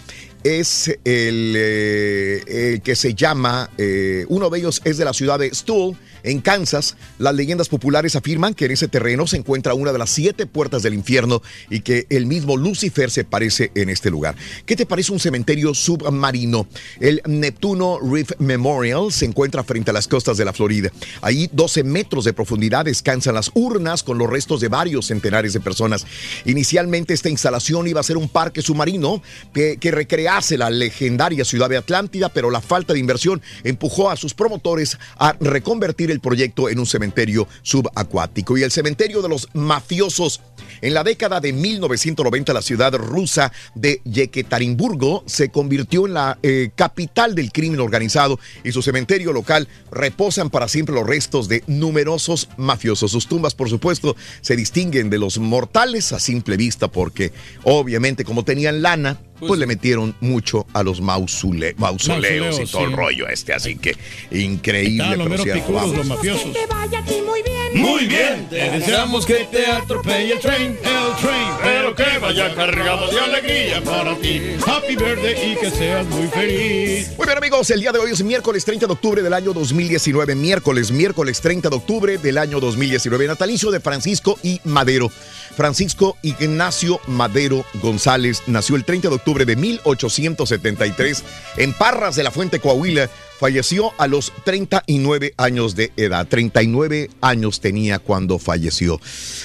es 0.45 0.89
el, 1.05 1.55
eh, 1.57 2.43
el 2.47 2.83
que 2.83 2.95
se 2.95 3.15
llama, 3.15 3.71
eh, 3.79 4.25
uno 4.29 4.49
de 4.49 4.59
ellos 4.59 4.81
es 4.85 4.97
de 4.97 5.05
la 5.05 5.13
ciudad 5.13 5.39
de 5.39 5.53
Stool, 5.55 5.97
en 6.23 6.41
Kansas. 6.41 6.97
Las 7.19 7.35
leyendas 7.35 7.69
populares 7.69 8.17
afirman 8.17 8.55
que 8.55 8.67
en 8.67 8.73
ese 8.73 8.89
terreno 8.89 9.27
se 9.27 9.37
encuentra 9.37 9.75
una 9.75 9.93
de 9.93 9.99
las 9.99 10.11
siete 10.11 10.47
puertas 10.47 10.83
del 10.83 10.95
infierno 10.95 11.43
y 11.69 11.81
que 11.81 12.07
el 12.11 12.27
mismo 12.27 12.57
Lucifer 12.57 13.11
se 13.11 13.25
parece 13.25 13.71
en 13.75 13.89
este 13.89 14.11
lugar. 14.11 14.37
¿Qué 14.67 14.77
te 14.77 14.87
parece 14.87 15.13
un 15.13 15.21
cementerio 15.21 15.75
submarino? 15.75 16.67
El 17.01 17.23
Neptuno 17.27 17.99
Reef 18.01 18.33
Memorial 18.39 19.13
se 19.13 19.25
encuentra 19.25 19.65
frente 19.65 19.91
a 19.91 19.95
las 19.95 20.09
costas 20.09 20.37
de 20.37 20.45
la 20.45 20.53
Florida. 20.53 20.91
Ahí 21.23 21.49
12 21.53 21.85
metros 21.85 22.25
de 22.25 22.33
profundidad 22.33 22.85
descansan 22.85 23.35
las 23.35 23.51
urnas 23.55 24.03
con 24.03 24.19
los 24.19 24.29
restos 24.29 24.61
de 24.61 24.69
varios 24.69 25.07
centenares 25.07 25.53
de 25.53 25.61
personas. 25.61 26.07
Inicialmente 26.45 27.15
esta 27.15 27.29
instalación 27.29 27.87
iba 27.87 28.01
a 28.01 28.05
ser 28.05 28.17
un 28.17 28.29
parque 28.29 28.63
submarino 28.63 29.23
que, 29.53 29.79
que 29.79 29.91
recrease 29.91 30.59
la 30.59 30.71
legendaria 30.71 31.45
ciudad 31.45 31.69
de 31.69 31.77
Atlántida, 31.77 32.29
pero 32.29 32.51
la 32.51 32.61
falta 32.61 32.93
de 32.93 32.99
inversión 32.99 33.43
empujó 33.65 34.11
a 34.11 34.17
sus 34.17 34.35
promotores 34.35 34.99
a 35.19 35.37
reconvertir 35.41 36.10
el 36.11 36.21
proyecto 36.21 36.69
en 36.69 36.79
un 36.79 36.87
cementerio 36.87 37.49
subacuático. 37.63 38.57
Y 38.57 38.63
el 38.63 38.71
cementerio 38.71 39.23
de 39.23 39.29
los 39.29 39.49
mafiosos 39.55 40.41
En 40.83 40.95
la 40.95 41.05
década 41.05 41.41
de 41.41 41.53
1990, 41.53 42.53
la 42.53 42.63
ciudad 42.63 42.95
rusa 42.95 43.53
de 43.75 44.01
Yekaterinburgo 44.05 45.25
se 45.27 45.51
convirtió 45.51 46.07
en 46.07 46.15
la 46.15 46.39
eh, 46.43 46.71
capital 46.75 47.35
del 47.35 47.53
crimen 47.53 47.81
organizado 47.81 48.39
y 48.65 48.73
su 48.73 48.81
cementerio 48.81 49.33
local 49.33 49.69
reposan 49.91 50.49
para 50.49 50.69
siempre 50.69 50.95
los 50.95 51.07
restos 51.07 51.49
de 51.49 51.65
numerosos 51.67 52.49
mafiosos. 52.57 53.11
Sus 53.11 53.27
tumbas, 53.27 53.55
por 53.55 53.69
supuesto, 53.69 54.17
se 54.41 54.57
distinguen 54.57 55.11
de 55.11 55.19
los 55.19 55.39
mortales 55.39 56.13
a 56.13 56.21
simple 56.21 56.57
vista 56.57 56.89
porque, 56.89 57.33
obviamente, 57.65 58.25
como 58.25 58.45
tenían 58.45 58.83
lana, 58.83 59.19
pues, 59.49 59.59
le 59.61 59.67
metieron 59.67 60.15
mucho 60.21 60.67
a 60.73 60.83
los 60.83 61.03
mausole- 61.03 61.75
mausoleos 61.77 62.61
y 62.61 62.67
todo 62.67 62.85
el 62.85 62.93
rollo 62.93 63.29
este. 63.29 63.53
Así 63.53 63.77
que 63.77 63.97
increíble. 64.31 65.03
Estaban 65.05 65.19
los 65.19 65.29
pero 65.29 65.31
meros 65.31 65.47
sí, 65.47 65.53
picudos, 65.61 65.83
vamos. 65.83 65.97
los 65.97 66.07
mafiosos. 66.07 66.53
Que 66.53 66.67
vaya 66.67 66.99
a 66.99 67.05
ti 67.05 67.15
muy 67.27 67.43
bien. 67.43 67.57
Muy 67.75 68.07
bien, 68.07 68.47
te 68.51 68.57
deseamos 68.71 69.25
que 69.25 69.47
te 69.51 69.65
atropelle 69.67 70.33
el 70.33 70.41
tren, 70.41 70.63
el 70.63 70.77
tren, 71.23 71.49
pero 71.63 71.95
que 71.95 72.19
vaya 72.21 72.53
cargado 72.55 73.09
de 73.11 73.21
alegría 73.21 73.81
para 73.83 74.17
ti. 74.17 74.41
Happy 74.67 74.97
birthday 74.97 75.53
y 75.53 75.57
que 75.57 75.71
seas 75.71 76.05
muy 76.09 76.27
feliz. 76.29 77.13
Muy 77.17 77.27
bien 77.27 77.39
amigos, 77.39 77.71
el 77.71 77.81
día 77.81 77.93
de 77.93 78.01
hoy 78.01 78.11
es 78.11 78.23
miércoles 78.25 78.65
30 78.65 78.87
de 78.87 78.93
octubre 78.93 79.23
del 79.23 79.33
año 79.33 79.53
2019. 79.53 80.35
Miércoles, 80.35 80.91
miércoles 80.91 81.41
30 81.41 81.71
de 81.71 81.77
octubre 81.77 82.19
del 82.19 82.39
año 82.39 82.59
2019. 82.59 83.27
Natalicio 83.29 83.71
de 83.71 83.79
Francisco 83.81 84.37
y 84.43 84.61
Madero. 84.65 85.11
Francisco 85.57 86.17
Ignacio 86.23 87.01
Madero 87.07 87.65
González 87.83 88.43
nació 88.47 88.77
el 88.77 88.85
30 88.85 89.09
de 89.09 89.15
octubre 89.15 89.45
de 89.45 89.57
1873 89.57 91.25
en 91.57 91.73
Parras 91.73 92.17
de 92.17 92.23
la 92.23 92.31
Fuente, 92.31 92.61
Coahuila. 92.61 93.11
Falleció 93.39 93.93
a 93.99 94.07
los 94.07 94.33
39 94.45 95.33
años 95.39 95.75
de 95.75 95.93
edad. 95.97 96.27
39 96.27 97.11
años 97.23 97.61
tenía 97.61 97.99
cuando 97.99 98.39
falleció. 98.39 99.01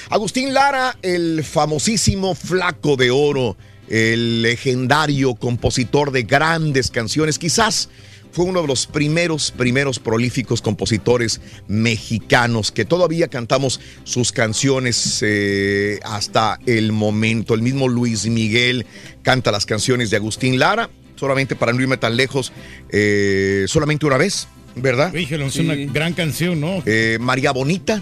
Agustín 0.10 0.54
Lara, 0.54 0.98
el 1.02 1.44
famosísimo 1.46 2.36
Flaco 2.36 2.98
de 2.98 3.12
Oro, 3.12 3.56
el 3.88 4.42
legendario 4.42 5.36
compositor 5.36 6.12
de 6.12 6.24
grandes 6.24 6.92
canciones, 6.92 7.40
quizás 7.40 7.90
fue 8.36 8.44
uno 8.44 8.62
de 8.62 8.68
los 8.68 8.86
primeros, 8.86 9.52
primeros 9.52 9.98
prolíficos 9.98 10.62
compositores 10.62 11.40
mexicanos 11.70 12.70
que 12.70 12.84
todavía 12.84 13.30
cantamos 13.30 13.80
sus 14.04 14.34
canciones 14.34 15.24
eh, 15.26 16.02
hasta 16.04 16.60
el 16.66 16.92
momento. 16.92 17.54
El 17.54 17.62
mismo 17.62 17.88
Luis 17.88 18.26
Miguel 18.26 18.86
canta 19.22 19.54
las 19.54 19.66
canciones 19.66 20.10
de 20.10 20.18
Agustín 20.18 20.60
Lara, 20.60 20.90
solamente 21.16 21.56
para 21.56 21.72
no 21.72 21.80
irme 21.80 21.96
tan 21.96 22.18
lejos, 22.18 22.52
eh, 22.90 23.64
solamente 23.70 24.06
una 24.06 24.18
vez, 24.18 24.50
¿verdad? 24.76 25.14
Híjole, 25.14 25.46
es 25.46 25.56
una 25.56 25.76
gran 25.76 26.12
canción, 26.12 26.60
¿no? 26.60 26.84
Eh, 26.86 27.18
María 27.22 27.54
Bonita, 27.54 28.02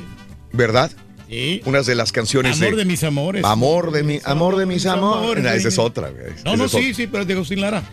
¿verdad? 0.51 0.91
Sí. 1.29 1.61
Unas 1.65 1.85
de 1.85 1.93
las 1.93 2.11
canciones 2.11 2.59
Amor 2.59 2.75
de 2.75 2.85
mis 2.85 3.03
amores. 3.03 3.45
Amor 3.45 3.91
de 3.91 4.01
mi, 4.01 4.19
amor 4.23 4.55
de 4.55 4.65
mis 4.65 4.87
amores. 4.87 5.45
Esa 5.45 5.67
es 5.67 5.77
otra. 5.77 6.09
No, 6.43 6.57
no, 6.57 6.65
es 6.65 6.73
otra. 6.73 6.87
sí, 6.87 6.95
sí, 6.95 7.05
pero 7.05 7.21
es 7.21 7.27
de 7.27 7.35
Agustín 7.35 7.61
Lara. 7.61 7.83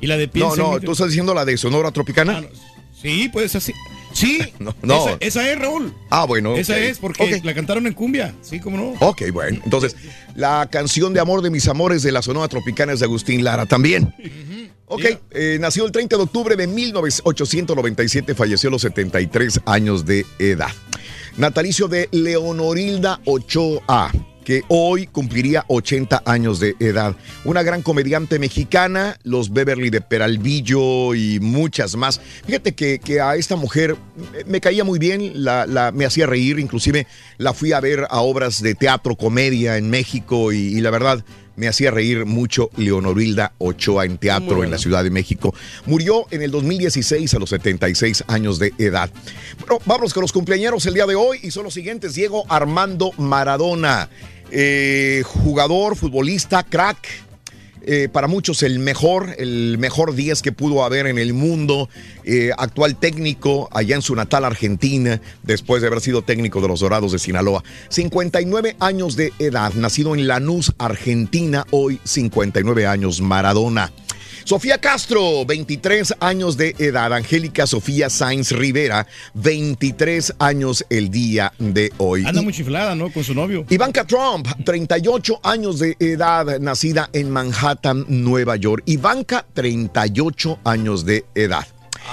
Y 0.00 0.06
la 0.06 0.16
de 0.16 0.26
No, 0.26 0.32
Piensa 0.32 0.54
en 0.54 0.58
no, 0.60 0.72
mí. 0.72 0.80
tú 0.84 0.92
estás 0.92 1.08
diciendo 1.08 1.34
la 1.34 1.44
de 1.44 1.56
Sonora 1.56 1.90
Tropicana. 1.90 2.44
Sí, 3.00 3.28
pues 3.32 3.54
así. 3.54 3.72
Sí, 4.12 4.40
No, 4.58 4.74
no. 4.82 5.06
Esa, 5.08 5.16
esa 5.20 5.52
es, 5.52 5.58
Raúl. 5.58 5.94
Ah, 6.10 6.24
bueno. 6.24 6.56
Esa 6.56 6.78
es, 6.78 6.98
porque 6.98 7.40
la 7.44 7.54
cantaron 7.54 7.86
en 7.86 7.92
cumbia. 7.94 8.34
Sí, 8.42 8.58
cómo 8.58 8.76
no. 8.76 9.06
Ok, 9.06 9.22
bueno. 9.32 9.60
Entonces, 9.64 9.94
la 10.34 10.68
canción 10.70 11.12
de 11.14 11.20
Amor 11.20 11.42
de 11.42 11.50
mis 11.50 11.68
amores 11.68 12.02
de 12.02 12.10
la 12.12 12.22
Sonora 12.22 12.48
Tropicana 12.48 12.92
es 12.92 13.00
de 13.00 13.04
Agustín 13.06 13.44
Lara 13.44 13.66
también. 13.66 14.12
Ok, 14.86 15.02
eh, 15.32 15.58
nació 15.60 15.84
el 15.84 15.92
30 15.92 16.16
de 16.16 16.22
octubre 16.22 16.56
de 16.56 16.66
1897, 16.66 18.34
falleció 18.34 18.68
a 18.68 18.72
los 18.72 18.82
73 18.82 19.60
años 19.66 20.06
de 20.06 20.24
edad. 20.38 20.70
Natalicio 21.36 21.86
de 21.88 22.08
Leonorilda 22.10 23.20
Ochoa, 23.26 24.10
que 24.48 24.62
hoy 24.68 25.06
cumpliría 25.06 25.66
80 25.68 26.22
años 26.24 26.58
de 26.58 26.74
edad. 26.80 27.14
Una 27.44 27.62
gran 27.62 27.82
comediante 27.82 28.38
mexicana, 28.38 29.18
los 29.22 29.52
Beverly 29.52 29.90
de 29.90 30.00
Peralvillo 30.00 31.14
y 31.14 31.38
muchas 31.38 31.96
más. 31.96 32.18
Fíjate 32.46 32.74
que, 32.74 32.98
que 32.98 33.20
a 33.20 33.36
esta 33.36 33.56
mujer 33.56 33.94
me- 34.46 34.62
caía 34.62 34.84
muy 34.84 34.98
bien, 34.98 35.44
la, 35.44 35.66
la- 35.66 35.92
me 35.92 36.06
hacía 36.06 36.24
reír, 36.26 36.58
inclusive 36.60 37.06
la 37.36 37.52
fui 37.52 37.72
a 37.74 37.80
ver 37.80 38.06
a 38.08 38.22
obras 38.22 38.62
de 38.62 38.74
teatro, 38.74 39.16
comedia 39.16 39.76
en 39.76 39.90
México 39.90 40.50
y, 40.50 40.56
y 40.78 40.80
la 40.80 40.88
verdad 40.92 41.22
me 41.56 41.68
hacía 41.68 41.90
reír 41.90 42.24
mucho 42.24 42.70
Leonorilda 42.76 43.52
Ochoa 43.58 44.04
en 44.06 44.16
teatro 44.16 44.62
en 44.64 44.70
la 44.70 44.78
Ciudad 44.78 45.02
de 45.04 45.10
México. 45.10 45.52
Murió 45.86 46.26
en 46.30 46.40
el 46.40 46.52
2016 46.52 47.34
a 47.34 47.38
los 47.40 47.50
76 47.50 48.24
años 48.28 48.58
de 48.60 48.72
edad. 48.78 49.10
Bueno, 49.58 49.82
vamos 49.84 50.14
con 50.14 50.22
los 50.22 50.32
cumpleaños 50.32 50.86
el 50.86 50.94
día 50.94 51.04
de 51.04 51.16
hoy 51.16 51.40
y 51.42 51.50
son 51.50 51.64
los 51.64 51.74
siguientes. 51.74 52.14
Diego 52.14 52.44
Armando 52.48 53.10
Maradona, 53.18 54.08
eh, 54.50 55.22
jugador, 55.24 55.96
futbolista, 55.96 56.62
crack. 56.62 56.98
eh, 57.90 58.08
para 58.12 58.28
muchos 58.28 58.62
el 58.62 58.80
mejor, 58.80 59.34
el 59.38 59.78
mejor 59.78 60.14
10 60.14 60.42
que 60.42 60.52
pudo 60.52 60.84
haber 60.84 61.06
en 61.06 61.16
el 61.16 61.32
mundo, 61.32 61.88
eh, 62.24 62.50
actual 62.58 62.96
técnico 62.96 63.70
allá 63.72 63.96
en 63.96 64.02
su 64.02 64.14
natal 64.14 64.44
Argentina, 64.44 65.22
después 65.42 65.80
de 65.80 65.88
haber 65.88 66.02
sido 66.02 66.20
técnico 66.20 66.60
de 66.60 66.68
los 66.68 66.80
Dorados 66.80 67.12
de 67.12 67.18
Sinaloa. 67.18 67.64
59 67.88 68.76
años 68.78 69.16
de 69.16 69.32
edad, 69.38 69.72
nacido 69.72 70.14
en 70.14 70.26
Lanús, 70.26 70.74
Argentina, 70.76 71.66
hoy 71.70 71.98
59 72.04 72.86
años, 72.86 73.22
Maradona. 73.22 73.90
Sofía 74.48 74.78
Castro, 74.78 75.44
23 75.44 76.14
años 76.20 76.56
de 76.56 76.74
edad. 76.78 77.12
Angélica 77.12 77.66
Sofía 77.66 78.08
Sainz 78.08 78.50
Rivera, 78.52 79.06
23 79.34 80.36
años 80.38 80.86
el 80.88 81.10
día 81.10 81.52
de 81.58 81.92
hoy. 81.98 82.24
Anda 82.24 82.40
Y- 82.40 82.44
muy 82.44 82.54
chiflada, 82.54 82.94
¿no? 82.94 83.12
Con 83.12 83.22
su 83.24 83.34
novio. 83.34 83.66
Ivanka 83.68 84.06
Trump, 84.06 84.48
38 84.64 85.38
años 85.42 85.78
de 85.80 85.98
edad, 86.00 86.60
nacida 86.60 87.10
en 87.12 87.28
Manhattan, 87.30 88.06
Nueva 88.08 88.56
York. 88.56 88.84
Ivanka, 88.86 89.44
38 89.52 90.60
años 90.64 91.04
de 91.04 91.26
edad. 91.34 91.66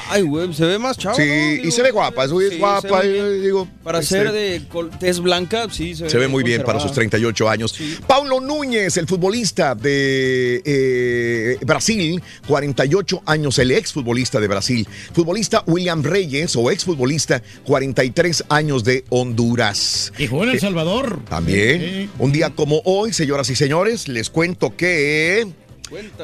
Ay, 0.09 0.21
güey, 0.21 0.53
se 0.53 0.65
ve 0.65 0.77
más 0.77 0.97
chavo. 0.97 1.15
Sí, 1.15 1.23
¿no? 1.23 1.67
y 1.67 1.71
se 1.71 1.81
ve 1.81 1.91
guapa, 1.91 2.25
es 2.25 2.31
muy 2.31 2.49
sí, 2.49 2.57
guapa, 2.57 3.01
se 3.01 3.07
ve 3.07 3.39
digo, 3.39 3.67
Para 3.83 3.99
este, 3.99 4.15
ser 4.15 4.31
de 4.31 4.61
tez 4.99 5.19
blanca, 5.19 5.67
sí, 5.71 5.95
se, 5.95 6.09
Se 6.09 6.17
ve 6.17 6.27
muy 6.27 6.43
bien 6.43 6.63
para 6.63 6.79
sus 6.79 6.91
conservada. 6.91 7.09
38 7.19 7.49
años. 7.49 7.75
Paulo 8.07 8.39
Núñez, 8.39 8.97
el 8.97 9.07
futbolista 9.07 9.75
de 9.75 10.61
eh, 10.65 11.57
Brasil, 11.65 12.21
48 12.47 13.23
años, 13.25 13.59
el 13.59 13.71
exfutbolista 13.71 14.39
de 14.39 14.47
Brasil. 14.47 14.87
Futbolista 15.13 15.63
William 15.67 16.03
Reyes, 16.03 16.55
o 16.55 16.69
exfutbolista, 16.71 17.41
43 17.65 18.45
años 18.49 18.83
de 18.83 19.05
Honduras. 19.09 20.11
Y 20.17 20.27
jugó 20.27 20.43
en 20.43 20.49
El 20.49 20.55
Eh, 20.57 20.59
Salvador. 20.59 21.19
También. 21.29 22.09
Un 22.19 22.31
día 22.31 22.49
como 22.51 22.81
hoy, 22.85 23.13
señoras 23.13 23.49
y 23.49 23.55
señores, 23.55 24.07
les 24.07 24.29
cuento 24.29 24.75
que 24.75 25.47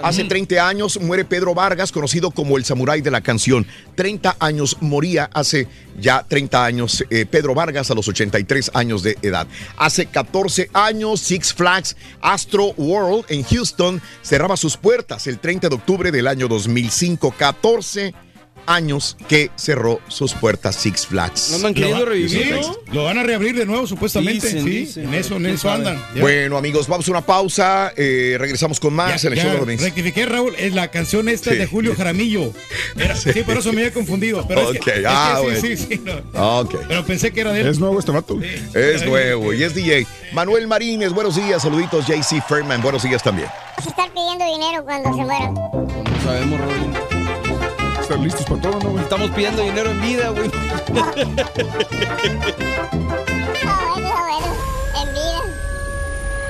hace 0.02 0.24
30 0.24 0.68
años 0.68 1.00
muere 1.00 1.26
Pedro 1.26 1.54
Vargas, 1.54 1.92
conocido 1.92 2.32
como 2.32 2.58
el 2.58 2.66
samurái 2.66 3.02
de 3.02 3.12
la 3.12 3.22
canción. 3.22 3.66
30 3.96 4.38
años 4.40 4.78
moría 4.82 5.30
hace 5.34 5.68
ya 6.00 6.26
30 6.28 6.66
años 6.66 7.04
eh, 7.10 7.26
Pedro 7.26 7.54
Vargas 7.54 7.92
a 7.92 7.96
los 7.96 8.08
83 8.08 8.72
años 8.74 9.04
de 9.04 9.18
edad. 9.22 9.48
Hace 9.78 10.06
14 10.08 10.70
años 10.74 11.20
Six 11.20 11.54
Flags 11.54 11.96
Astro 12.22 12.74
World 12.78 13.26
en 13.30 13.44
Houston 13.44 14.02
cerraba 14.22 14.58
sus 14.58 14.78
puertas 14.78 15.28
el 15.28 15.40
30 15.40 15.70
de 15.70 15.76
octubre 15.76 16.12
del 16.12 16.28
año 16.28 16.48
2005. 16.48 17.36
14 17.38 18.06
años 18.06 18.31
que 19.28 19.52
cerró 19.56 20.00
sus 20.08 20.34
puertas 20.34 20.76
Six 20.76 21.08
Flags. 21.08 21.52
Lo 21.52 21.60
van- 21.60 21.76
sí, 21.76 22.44
Lo 22.92 23.04
van 23.06 23.18
a 23.18 23.24
reabrir 23.24 23.56
de 23.56 23.66
nuevo, 23.66 23.86
supuestamente. 23.88 24.48
Dicen, 24.48 24.64
sí, 24.64 24.70
dicen, 24.70 25.04
en 25.06 25.14
eso, 25.14 25.36
en 25.38 25.46
eso 25.48 25.64
sabe. 25.70 25.76
andan. 25.90 26.06
Ya. 26.16 26.22
Bueno, 26.22 26.58
amigos, 26.58 26.88
vamos 26.88 27.08
a 27.08 27.12
una 27.12 27.22
pausa. 27.22 27.94
eh, 27.98 28.36
regresamos 28.40 28.80
con 28.80 28.94
más 28.94 29.22
Ya, 29.22 29.28
en 29.28 29.34
el 29.34 29.40
ya, 29.40 29.54
show 29.56 29.66
de 29.66 29.78
rectifiqué, 29.78 30.26
Raúl, 30.26 30.56
es 30.58 30.74
la 30.74 30.90
canción 30.90 31.28
esta 31.30 31.52
Sí. 31.52 31.58
de 31.58 31.66
Julio 31.68 31.96
Jaramillo. 31.96 32.54
Era- 32.98 33.16
sí. 33.16 33.32
por 33.46 33.58
eso 33.58 33.72
me 33.74 33.82
había 33.82 33.94
confundido. 33.94 34.46
Pero 34.48 34.72
es 34.72 34.80
que- 34.80 34.80
Ok, 34.80 34.88
es 34.88 34.94
que 35.02 35.06
ah, 35.08 35.42
sí, 35.62 35.78
sí, 35.78 35.86
sí, 35.90 36.02
no. 36.04 36.60
Ok. 36.62 36.76
Pero 36.88 37.06
pensé 37.06 37.32
que 37.32 37.42
era 37.42 37.52
de 37.52 37.62
él. 37.62 37.68
Es 37.68 37.80
nuevo 37.80 38.00
este 38.00 38.12
vato. 38.12 38.40
Es 38.74 39.06
nuevo 39.06 39.54
y 39.54 39.64
es 39.64 39.74
DJ. 39.76 40.06
Manuel 40.34 40.68
Marínez, 40.68 41.12
buenos 41.12 41.36
días. 41.36 41.62
Saluditos, 41.62 42.06
JC 42.08 42.42
Ferman, 42.48 42.82
buenos 42.82 43.04
días 43.04 43.22
también. 43.24 43.48
A 43.78 43.82
estar 43.82 44.12
pidiendo 44.14 44.46
dinero 44.46 44.84
cuando 44.84 45.10
se 45.16 45.24
mueran. 45.24 45.54
No 45.54 46.22
sabemos, 46.24 46.60
Rodríguez. 46.60 47.21
Listos 48.20 48.46
para 48.46 48.62
todo, 48.62 48.80
¿no, 48.80 48.90
güey? 48.92 49.04
Estamos 49.04 49.32
pidiendo 49.32 49.62
dinero 49.64 49.90
en 49.92 50.02
vida, 50.02 50.30
güey. 50.30 50.52
Bueno, 50.90 51.12
bueno. 53.96 54.54
En 55.02 55.14
vida. 55.14 55.42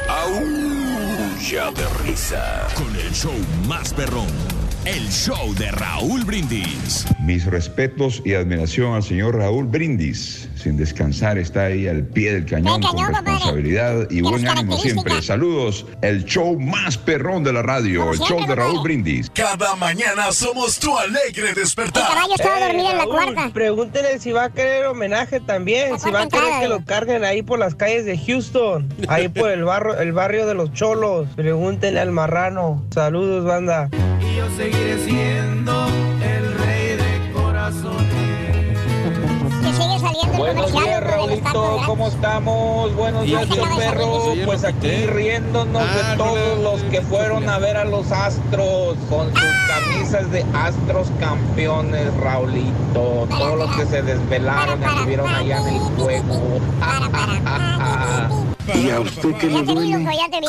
Aúlla 0.10 1.72
de 1.72 1.86
risa. 2.04 2.68
Con 2.76 2.96
el 2.96 3.12
show 3.14 3.34
más 3.68 3.94
perrón. 3.94 4.61
El 4.86 5.08
show 5.10 5.54
de 5.56 5.70
Raúl 5.72 6.24
Brindis. 6.24 7.06
Mis 7.20 7.46
respetos 7.46 8.22
y 8.26 8.34
admiración 8.34 8.96
al 8.96 9.04
señor 9.04 9.38
Raúl 9.38 9.66
Brindis. 9.66 10.50
Sin 10.56 10.76
descansar 10.76 11.38
está 11.38 11.66
ahí 11.66 11.88
al 11.88 12.04
pie 12.04 12.34
del 12.34 12.46
cañón 12.46 12.82
con 12.82 13.14
responsabilidad 13.14 14.10
y 14.10 14.22
buen 14.22 14.48
ánimo 14.48 14.78
siempre. 14.78 15.22
Saludos, 15.22 15.86
el 16.02 16.26
show 16.26 16.60
más 16.60 16.98
perrón 16.98 17.44
de 17.44 17.54
la 17.54 17.62
radio, 17.62 18.12
el 18.12 18.20
show 18.20 18.46
de 18.48 18.56
Raúl 18.56 18.82
Brindis. 18.82 19.30
Cada 19.30 19.76
mañana 19.76 20.32
somos 20.32 20.80
tu 20.80 20.98
alegre 20.98 21.54
despertar. 21.54 22.04
Raúl, 22.16 23.52
Pregúntele 23.54 24.20
si 24.20 24.32
va 24.32 24.46
a 24.46 24.50
querer 24.50 24.88
homenaje 24.88 25.40
también, 25.40 26.00
si 26.00 26.10
va 26.10 26.24
a 26.24 26.28
querer 26.28 26.60
que 26.60 26.68
lo 26.68 26.84
carguen 26.84 27.24
ahí 27.24 27.44
por 27.44 27.60
las 27.60 27.76
calles 27.76 28.06
de 28.06 28.18
Houston, 28.18 28.92
ahí 29.08 29.30
por 29.30 29.52
el 29.52 29.64
barrio, 29.64 30.00
el 30.00 30.12
barrio 30.12 30.48
de 30.48 30.56
los 30.56 30.74
cholos. 30.74 31.28
Pregúntenle 31.36 32.00
al 32.00 32.12
marrano. 32.12 32.84
Saludos, 32.92 33.46
banda. 33.46 33.90
Y 34.32 34.36
yo 34.36 34.50
seguiré 34.56 34.98
siendo 35.04 35.88
el 36.24 36.54
rey 36.60 36.96
de 36.96 37.32
corazones. 37.34 38.78
Buenos 40.38 40.72
días, 40.72 41.04
Raulito, 41.04 41.82
¿cómo 41.86 42.08
estamos? 42.08 42.96
Buenos 42.96 43.26
días, 43.26 43.46
perro. 43.78 44.34
Pues 44.46 44.64
aquí 44.64 45.06
riéndonos 45.08 45.84
de 45.84 46.18
todos 46.18 46.60
los 46.60 46.82
que 46.84 47.02
fueron 47.02 47.50
a 47.50 47.60
ver 47.60 47.76
a 47.76 47.84
los 47.84 48.10
Astros 48.12 48.96
con 49.10 49.34
sus 49.36 49.52
camisas 49.68 50.32
de 50.32 50.46
Astros 50.54 51.10
campeones, 51.20 52.14
Raulito. 52.16 53.28
Todos 53.30 53.58
los 53.58 53.76
que 53.76 53.86
se 53.86 54.02
desvelaron 54.02 54.82
y 54.82 54.86
anduvieron 54.86 55.28
allá 55.28 55.60
en 55.68 55.76
el 55.76 55.82
juego. 55.98 56.60
¿Y 58.76 58.90
a 58.90 59.00
usted 59.02 59.36
qué 59.36 59.48
le 59.48 59.54
Ya 59.54 59.66
te 59.66 59.74
vi, 59.76 59.92
loco, 59.92 60.12
ya 60.12 60.30
te 60.30 60.40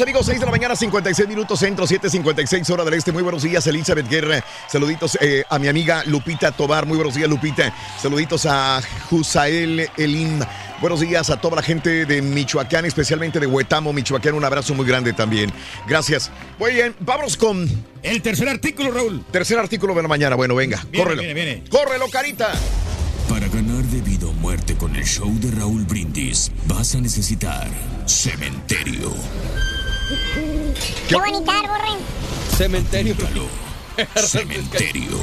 amigos, 0.00 0.26
6 0.26 0.40
de 0.40 0.46
la 0.46 0.50
mañana, 0.50 0.74
56 0.74 1.28
minutos, 1.28 1.58
centro, 1.58 1.86
7.56 1.86 2.70
hora 2.70 2.84
del 2.84 2.94
este. 2.94 3.12
Muy 3.12 3.22
buenos 3.22 3.42
días, 3.42 3.66
Elizabeth 3.66 4.08
Guerra. 4.08 4.42
Saluditos 4.68 5.18
eh, 5.20 5.44
a 5.48 5.58
mi 5.58 5.68
amiga 5.68 6.02
Lupita 6.06 6.50
Tobar. 6.52 6.86
Muy 6.86 6.96
buenos 6.96 7.14
días, 7.14 7.28
Lupita. 7.28 7.74
Saluditos 8.00 8.46
a 8.46 8.80
Jusael 9.10 9.88
Elim. 9.96 10.40
Buenos 10.80 11.00
días 11.00 11.30
a 11.30 11.40
toda 11.40 11.56
la 11.56 11.62
gente 11.62 12.06
de 12.06 12.22
Michoacán, 12.22 12.84
especialmente 12.86 13.38
de 13.38 13.46
Huetamo, 13.46 13.92
Michoacán. 13.92 14.34
Un 14.34 14.44
abrazo 14.44 14.74
muy 14.74 14.86
grande 14.86 15.12
también. 15.12 15.52
Gracias. 15.86 16.30
Muy 16.58 16.72
bien, 16.74 16.94
vámonos 17.00 17.36
con... 17.36 17.68
El 18.02 18.20
tercer 18.22 18.48
artículo, 18.48 18.90
Raúl. 18.90 19.24
Tercer 19.30 19.58
artículo 19.58 19.94
de 19.94 20.02
la 20.02 20.08
mañana. 20.08 20.34
Bueno, 20.36 20.54
venga, 20.54 20.82
Viene, 20.90 21.04
córrelo. 21.04 21.22
viene, 21.22 21.34
viene. 21.34 21.64
¡Córrelo, 21.68 22.08
carita! 22.08 22.50
Para 23.28 23.46
ganar 23.48 23.84
de 23.84 24.00
vida 24.00 24.26
o 24.26 24.32
muerte 24.32 24.74
con 24.74 24.96
el 24.96 25.04
show 25.04 25.30
de 25.38 25.50
Raúl 25.52 25.84
Brindis, 25.84 26.50
vas 26.66 26.94
a 26.96 27.00
necesitar 27.00 27.68
cementerio. 28.06 29.12
Qué 31.08 31.14
bonita, 31.14 31.52
borren. 31.62 31.98
Cementerio. 32.56 33.14
Cementerio. 34.16 35.18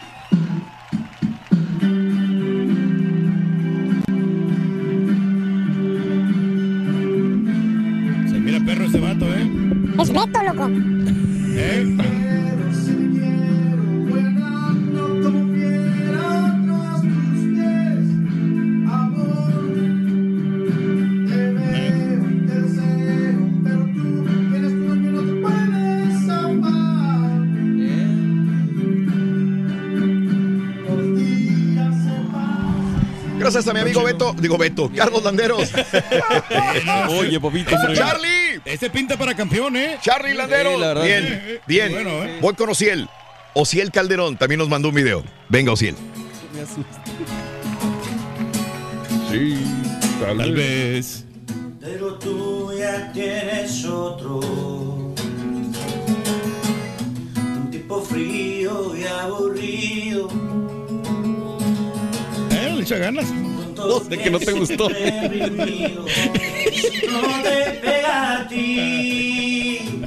Perro 8.70 8.84
este 8.84 9.00
vato, 9.00 9.26
¿eh? 9.34 9.50
Es 10.00 10.12
Beto, 10.12 10.42
loco. 10.44 10.70
¿Eh? 10.70 12.19
Gracias 33.52 33.66
a 33.66 33.72
mi 33.74 33.80
amigo 33.80 34.04
Beto, 34.04 34.32
digo 34.38 34.56
Beto, 34.56 34.88
Carlos 34.94 35.24
Landeros. 35.24 35.72
Oye, 37.08 37.40
Popito. 37.40 37.72
Charlie. 37.94 38.60
Este 38.64 38.88
pinta 38.90 39.16
para 39.16 39.34
campeón, 39.34 39.74
¿eh? 39.74 39.98
Charlie 40.00 40.34
Landeros. 40.34 40.74
Sí, 40.74 40.80
la 40.80 40.86
verdad, 40.94 41.04
bien, 41.04 41.60
bien. 41.66 41.90
Bueno, 41.90 42.10
¿eh? 42.22 42.38
Voy 42.40 42.54
con 42.54 42.70
Ociel. 42.70 43.08
Ociel 43.54 43.90
Calderón 43.90 44.36
también 44.36 44.60
nos 44.60 44.68
mandó 44.68 44.90
un 44.90 44.94
video. 44.94 45.24
Venga, 45.48 45.72
Ociel. 45.72 45.96
Sí, 49.32 49.58
tal, 50.20 50.38
Tal 50.38 50.52
vez. 50.52 50.54
vez. 50.54 51.24
Pero 51.80 52.14
tú 52.20 52.72
ya 52.78 53.10
tienes 53.12 53.84
otro. 53.84 54.69
Echa 62.90 62.98
ganas. 62.98 63.30
No, 63.76 64.00
de 64.00 64.18
que 64.18 64.30
no 64.32 64.40
te 64.40 64.50
gustó. 64.50 64.88
No 64.88 64.96
te 67.44 67.70
pega 67.80 68.40
a 68.40 68.48
ti. 68.48 70.02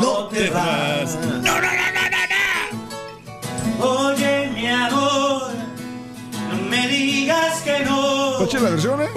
No 0.00 0.28
te 0.28 0.48
vas. 0.50 1.16
No, 1.16 1.42
no, 1.42 1.42
no, 1.42 1.60
no, 1.96 2.02
no, 3.80 3.84
Oye, 3.84 4.50
mi 4.54 4.68
amor. 4.68 5.50
No 6.48 6.56
me 6.70 6.86
digas 6.86 7.62
que 7.62 7.80
no. 7.84 8.38
Tache 8.38 8.60
la 8.60 8.70
versión, 8.70 9.02
¿eh? 9.02 9.08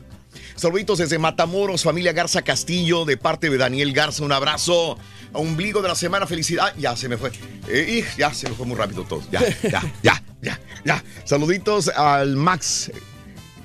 Saluditos 0.57 0.99
desde 0.99 1.19
Matamoros, 1.19 1.85
familia 1.85 2.13
Garza 2.13 2.43
Castillo, 2.43 3.05
de 3.05 3.17
parte 3.17 3.49
de 3.49 3.59
Daniel 3.59 3.93
Garza. 3.93 4.25
Un 4.25 4.33
abrazo. 4.33 4.99
A 5.33 5.39
ombligo 5.39 5.83
de 5.83 5.89
la 5.89 5.95
semana, 5.95 6.27
felicidad. 6.27 6.75
Ya 6.77 6.97
se 6.97 7.09
me 7.09 7.17
fue. 7.17 7.31
Eh, 7.69 8.05
ya 8.17 8.33
se 8.33 8.49
me 8.49 8.55
fue 8.55 8.67
muy 8.67 8.77
rápido 8.77 9.05
todo. 9.05 9.23
Ya, 9.31 9.41
ya, 9.63 9.83
ya, 10.03 10.23
ya, 10.43 10.61
ya. 10.85 11.05
Saluditos 11.25 11.89
al 11.89 12.37
Max. 12.37 12.91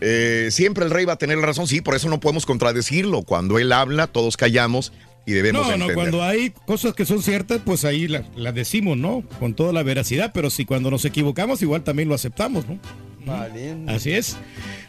Eh, 0.05 0.49
siempre 0.51 0.83
el 0.83 0.91
rey 0.91 1.05
va 1.05 1.13
a 1.13 1.17
tener 1.17 1.37
la 1.37 1.45
razón, 1.45 1.65
sí, 1.65 1.79
por 1.79 1.95
eso 1.95 2.09
no 2.09 2.19
podemos 2.19 2.45
contradecirlo. 2.45 3.21
Cuando 3.21 3.57
él 3.57 3.71
habla, 3.71 4.07
todos 4.07 4.35
callamos 4.35 4.91
y 5.25 5.31
debemos 5.31 5.61
No, 5.61 5.67
no, 5.69 5.73
entender. 5.75 5.95
cuando 5.95 6.23
hay 6.23 6.49
cosas 6.65 6.93
que 6.93 7.05
son 7.05 7.23
ciertas, 7.23 7.61
pues 7.63 7.85
ahí 7.85 8.09
las 8.09 8.25
la 8.35 8.51
decimos, 8.51 8.97
¿no? 8.97 9.23
Con 9.39 9.53
toda 9.53 9.71
la 9.71 9.81
veracidad, 9.81 10.31
pero 10.33 10.49
si 10.49 10.65
cuando 10.65 10.91
nos 10.91 11.05
equivocamos, 11.05 11.61
igual 11.61 11.83
también 11.83 12.09
lo 12.09 12.15
aceptamos, 12.15 12.65
¿no? 12.67 12.77
Así 13.87 14.11
es. 14.11 14.35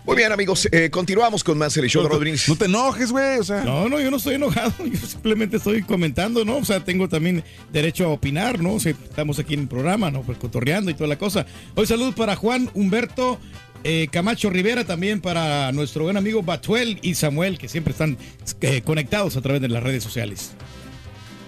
Muy 0.05 0.17
bien, 0.17 0.33
amigos, 0.33 0.69
eh, 0.73 0.91
continuamos 0.91 1.45
con 1.45 1.57
más 1.57 1.77
el 1.77 1.89
show 1.89 2.03
de 2.03 2.09
Rodríguez. 2.09 2.49
No 2.49 2.57
te 2.57 2.65
enojes, 2.65 3.13
güey, 3.13 3.39
o 3.39 3.45
sea. 3.45 3.63
No, 3.63 3.89
no, 3.89 4.01
yo 4.01 4.11
no 4.11 4.17
estoy 4.17 4.35
enojado, 4.35 4.73
yo 4.85 4.99
simplemente 4.99 5.59
estoy 5.59 5.83
comentando, 5.83 6.45
¿no? 6.45 6.57
O 6.57 6.65
sea, 6.65 6.81
tengo 6.81 7.09
también 7.09 7.45
derecho 7.73 8.07
a 8.07 8.09
opinar, 8.09 8.61
¿no? 8.61 8.75
O 8.75 8.81
sea, 8.81 8.91
estamos 8.93 9.39
aquí 9.39 9.55
en 9.55 9.61
el 9.61 9.69
programa, 9.69 10.11
¿no? 10.11 10.23
Pues 10.23 10.37
cotorreando 10.39 10.91
y 10.91 10.95
toda 10.95 11.09
la 11.09 11.17
cosa. 11.17 11.47
Hoy 11.77 11.87
saludos 11.87 12.15
para 12.17 12.35
Juan 12.37 12.69
Humberto 12.75 13.39
eh, 13.85 14.09
Camacho 14.11 14.51
Rivera, 14.51 14.85
también 14.85 15.21
para 15.21 15.71
nuestro 15.73 16.05
buen 16.05 16.17
amigo 16.17 16.43
Batuel 16.43 16.99
y 17.03 17.15
Samuel, 17.15 17.59
que 17.59 17.69
siempre 17.69 17.93
están 17.93 18.17
eh, 18.63 18.83
conectados 18.83 19.37
a 19.37 19.43
través 19.43 19.61
de 19.63 19.69
las 19.69 19.83
redes 19.83 20.03
sociales. 20.03 20.53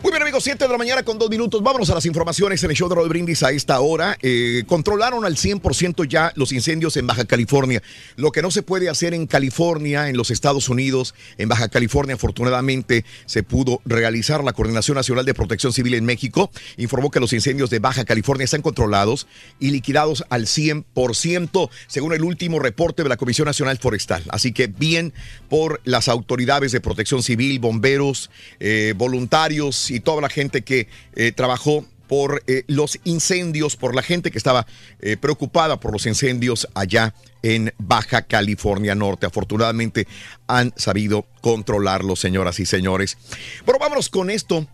Muy 0.02 0.12
bien, 0.12 0.22
amigos, 0.22 0.44
7 0.44 0.62
de 0.62 0.70
la 0.70 0.78
mañana 0.78 1.02
con 1.02 1.18
dos 1.18 1.30
minutos. 1.30 1.62
Vámonos 1.62 1.88
a 1.88 1.94
las 1.94 2.04
informaciones 2.04 2.62
en 2.62 2.70
el 2.70 2.76
show 2.76 2.88
de 2.88 2.94
Roll 2.94 3.08
Brindis 3.08 3.42
a 3.42 3.50
esta 3.50 3.80
hora. 3.80 4.16
Eh, 4.22 4.62
controlaron 4.66 5.24
al 5.24 5.36
100% 5.36 6.06
ya 6.06 6.32
los 6.36 6.52
incendios 6.52 6.96
en 6.98 7.06
Baja 7.06 7.24
California. 7.24 7.82
Lo 8.14 8.30
que 8.30 8.42
no 8.42 8.50
se 8.50 8.62
puede 8.62 8.90
hacer 8.90 9.14
en 9.14 9.26
California, 9.26 10.08
en 10.08 10.16
los 10.16 10.30
Estados 10.30 10.68
Unidos, 10.68 11.14
en 11.38 11.48
Baja 11.48 11.68
California, 11.70 12.14
afortunadamente 12.14 13.04
se 13.24 13.42
pudo 13.42 13.80
realizar. 13.86 14.44
La 14.44 14.52
Coordinación 14.52 14.96
Nacional 14.96 15.24
de 15.24 15.34
Protección 15.34 15.72
Civil 15.72 15.94
en 15.94 16.04
México 16.04 16.50
informó 16.76 17.10
que 17.10 17.18
los 17.18 17.32
incendios 17.32 17.70
de 17.70 17.78
Baja 17.78 18.04
California 18.04 18.44
están 18.44 18.62
controlados 18.62 19.26
y 19.58 19.70
liquidados 19.70 20.24
al 20.28 20.44
100%, 20.44 21.70
según 21.88 22.12
el 22.12 22.22
último 22.22 22.58
reporte 22.60 23.02
de 23.02 23.08
la 23.08 23.16
Comisión 23.16 23.46
Nacional 23.46 23.78
Forestal. 23.78 24.22
Así 24.28 24.52
que 24.52 24.66
bien 24.66 25.14
por 25.48 25.80
las 25.84 26.08
autoridades 26.08 26.70
de 26.70 26.80
protección 26.80 27.22
civil, 27.22 27.58
bomberos, 27.58 28.30
eh, 28.60 28.92
voluntarios 28.96 29.85
y 29.90 30.00
toda 30.00 30.20
la 30.20 30.28
gente 30.28 30.62
que 30.62 30.88
eh, 31.14 31.32
trabajó 31.32 31.84
por 32.08 32.42
eh, 32.46 32.62
los 32.68 33.00
incendios, 33.04 33.76
por 33.76 33.94
la 33.94 34.02
gente 34.02 34.30
que 34.30 34.38
estaba 34.38 34.66
eh, 35.00 35.16
preocupada 35.16 35.80
por 35.80 35.92
los 35.92 36.06
incendios 36.06 36.68
allá 36.74 37.14
en 37.42 37.74
Baja 37.78 38.22
California 38.22 38.94
Norte. 38.94 39.26
Afortunadamente 39.26 40.06
han 40.46 40.72
sabido 40.76 41.26
controlarlos, 41.40 42.20
señoras 42.20 42.60
y 42.60 42.66
señores. 42.66 43.18
Bueno, 43.64 43.78
vámonos 43.80 44.08
con 44.08 44.30
esto. 44.30 44.66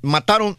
Mataron, 0.00 0.56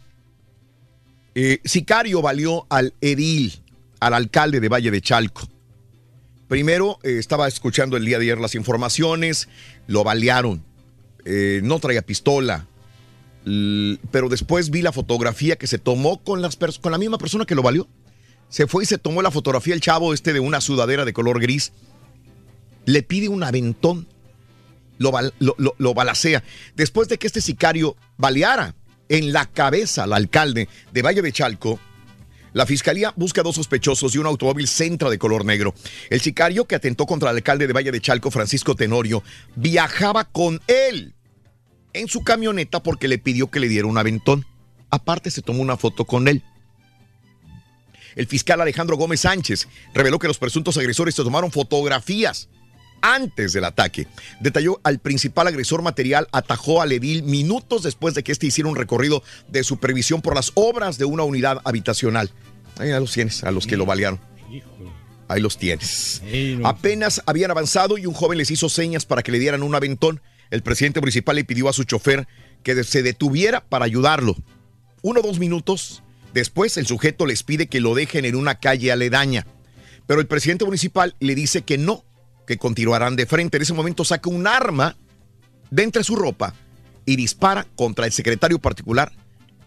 sicario 1.64 2.22
valió 2.22 2.64
al 2.70 2.94
edil, 3.00 3.60
al 3.98 4.14
alcalde 4.14 4.60
de 4.60 4.68
Valle 4.68 4.92
de 4.92 5.00
Chalco. 5.00 5.48
Primero 6.46 7.00
estaba 7.02 7.48
escuchando 7.48 7.96
el 7.96 8.04
día 8.04 8.18
de 8.18 8.26
ayer 8.26 8.38
las 8.38 8.54
informaciones, 8.54 9.48
lo 9.88 10.04
balearon, 10.04 10.64
no 11.24 11.80
traía 11.80 12.02
pistola, 12.02 12.68
pero 13.44 14.28
después 14.30 14.70
vi 14.70 14.80
la 14.82 14.92
fotografía 14.92 15.56
que 15.56 15.66
se 15.66 15.78
tomó 15.78 16.22
con, 16.22 16.40
la 16.40 16.98
misma 16.98 17.18
persona 17.18 17.44
que 17.44 17.54
lo 17.54 17.62
valió. 17.62 17.88
Se 18.48 18.66
fue 18.66 18.84
y 18.84 18.86
se 18.86 18.98
tomó 18.98 19.20
la 19.22 19.30
fotografía 19.30 19.74
el 19.74 19.80
chavo 19.80 20.14
este 20.14 20.32
de 20.32 20.40
una 20.40 20.60
sudadera 20.60 21.04
de 21.04 21.12
color 21.12 21.40
gris. 21.40 21.72
Le 22.86 23.02
pide 23.02 23.28
un 23.28 23.42
aventón. 23.42 24.06
Lo- 24.98 25.12
lo 25.76 25.94
balacea. 25.94 26.44
Después 26.76 27.08
de 27.08 27.18
que 27.18 27.26
este 27.26 27.40
sicario 27.40 27.96
baleara 28.16 28.74
en 29.08 29.32
la 29.32 29.46
cabeza 29.46 30.04
al 30.04 30.12
alcalde 30.12 30.68
de 30.92 31.02
Valle 31.02 31.20
de 31.20 31.32
Chalco, 31.32 31.80
la 32.54 32.66
fiscalía 32.66 33.12
busca 33.16 33.42
dos 33.42 33.56
sospechosos 33.56 34.14
y 34.14 34.18
un 34.18 34.26
automóvil 34.26 34.68
Centra 34.68 35.10
de 35.10 35.18
color 35.18 35.44
negro. 35.44 35.74
El 36.08 36.20
sicario 36.20 36.66
que 36.66 36.76
atentó 36.76 37.04
contra 37.04 37.30
el 37.30 37.36
alcalde 37.36 37.66
de 37.66 37.72
Valle 37.72 37.90
de 37.90 38.00
Chalco, 38.00 38.30
Francisco 38.30 38.76
Tenorio, 38.76 39.24
viajaba 39.56 40.24
con 40.24 40.62
él 40.68 41.14
en 41.94 42.08
su 42.08 42.22
camioneta 42.22 42.82
porque 42.82 43.08
le 43.08 43.18
pidió 43.18 43.50
que 43.50 43.60
le 43.60 43.68
diera 43.68 43.86
un 43.86 43.98
aventón. 43.98 44.46
Aparte 44.90 45.30
se 45.30 45.42
tomó 45.42 45.62
una 45.62 45.76
foto 45.76 46.04
con 46.04 46.28
él. 46.28 46.42
El 48.14 48.26
fiscal 48.26 48.60
Alejandro 48.60 48.96
Gómez 48.96 49.20
Sánchez 49.20 49.66
reveló 49.92 50.18
que 50.18 50.28
los 50.28 50.38
presuntos 50.38 50.76
agresores 50.76 51.14
se 51.14 51.24
tomaron 51.24 51.50
fotografías 51.50 52.48
antes 53.04 53.52
del 53.52 53.64
ataque. 53.64 54.06
Detalló 54.40 54.80
al 54.82 54.98
principal 54.98 55.46
agresor 55.46 55.82
material 55.82 56.26
atajó 56.32 56.80
al 56.80 56.92
edil 56.92 57.22
minutos 57.22 57.82
después 57.82 58.14
de 58.14 58.22
que 58.22 58.32
éste 58.32 58.46
hiciera 58.46 58.70
un 58.70 58.76
recorrido 58.76 59.22
de 59.48 59.62
supervisión 59.62 60.22
por 60.22 60.34
las 60.34 60.52
obras 60.54 60.96
de 60.96 61.04
una 61.04 61.22
unidad 61.22 61.60
habitacional. 61.64 62.30
Ahí 62.78 62.90
los 62.90 63.12
tienes, 63.12 63.44
a 63.44 63.50
los 63.50 63.66
que 63.66 63.76
lo 63.76 63.84
balearon. 63.84 64.20
Ahí 65.28 65.40
los 65.40 65.58
tienes. 65.58 66.22
Apenas 66.64 67.22
habían 67.26 67.50
avanzado 67.50 67.98
y 67.98 68.06
un 68.06 68.14
joven 68.14 68.38
les 68.38 68.50
hizo 68.50 68.68
señas 68.68 69.04
para 69.04 69.22
que 69.22 69.32
le 69.32 69.38
dieran 69.38 69.62
un 69.62 69.74
aventón. 69.74 70.20
El 70.54 70.62
presidente 70.62 71.00
municipal 71.00 71.34
le 71.34 71.44
pidió 71.44 71.68
a 71.68 71.72
su 71.72 71.82
chofer 71.82 72.28
que 72.62 72.84
se 72.84 73.02
detuviera 73.02 73.64
para 73.64 73.86
ayudarlo. 73.86 74.36
Uno 75.02 75.18
o 75.18 75.22
dos 75.24 75.40
minutos 75.40 76.04
después, 76.32 76.76
el 76.76 76.86
sujeto 76.86 77.26
les 77.26 77.42
pide 77.42 77.66
que 77.66 77.80
lo 77.80 77.96
dejen 77.96 78.24
en 78.24 78.36
una 78.36 78.60
calle 78.60 78.92
aledaña. 78.92 79.48
Pero 80.06 80.20
el 80.20 80.28
presidente 80.28 80.64
municipal 80.64 81.16
le 81.18 81.34
dice 81.34 81.62
que 81.62 81.76
no, 81.76 82.04
que 82.46 82.56
continuarán 82.56 83.16
de 83.16 83.26
frente. 83.26 83.56
En 83.56 83.64
ese 83.64 83.74
momento 83.74 84.04
saca 84.04 84.30
un 84.30 84.46
arma 84.46 84.96
de 85.72 85.82
entre 85.82 86.04
su 86.04 86.14
ropa 86.14 86.54
y 87.04 87.16
dispara 87.16 87.66
contra 87.74 88.06
el 88.06 88.12
secretario 88.12 88.60
particular 88.60 89.10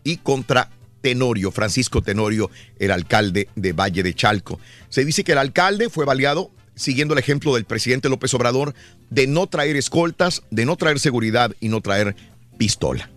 y 0.06 0.16
contra 0.16 0.70
Tenorio, 1.02 1.52
Francisco 1.52 2.02
Tenorio, 2.02 2.50
el 2.80 2.92
alcalde 2.92 3.50
de 3.58 3.74
Valle 3.74 4.04
de 4.04 4.14
Chalco. 4.14 4.58
Se 4.88 5.04
dice 5.04 5.26
que 5.26 5.34
el 5.34 5.38
alcalde 5.40 5.90
fue 5.90 6.06
baleado 6.06 6.50
siguiendo 6.78 7.14
el 7.14 7.20
ejemplo 7.20 7.54
del 7.56 7.66
presidente 7.66 8.08
López 8.08 8.34
Obrador 8.34 8.74
de 9.10 9.28
no 9.28 9.48
traer 9.48 9.76
escoltas, 9.76 10.44
de 10.50 10.66
no 10.66 10.78
traer 10.78 11.00
seguridad 11.00 11.54
y 11.60 11.68
no 11.68 11.82
traer 11.82 12.16
pistola. 12.58 13.10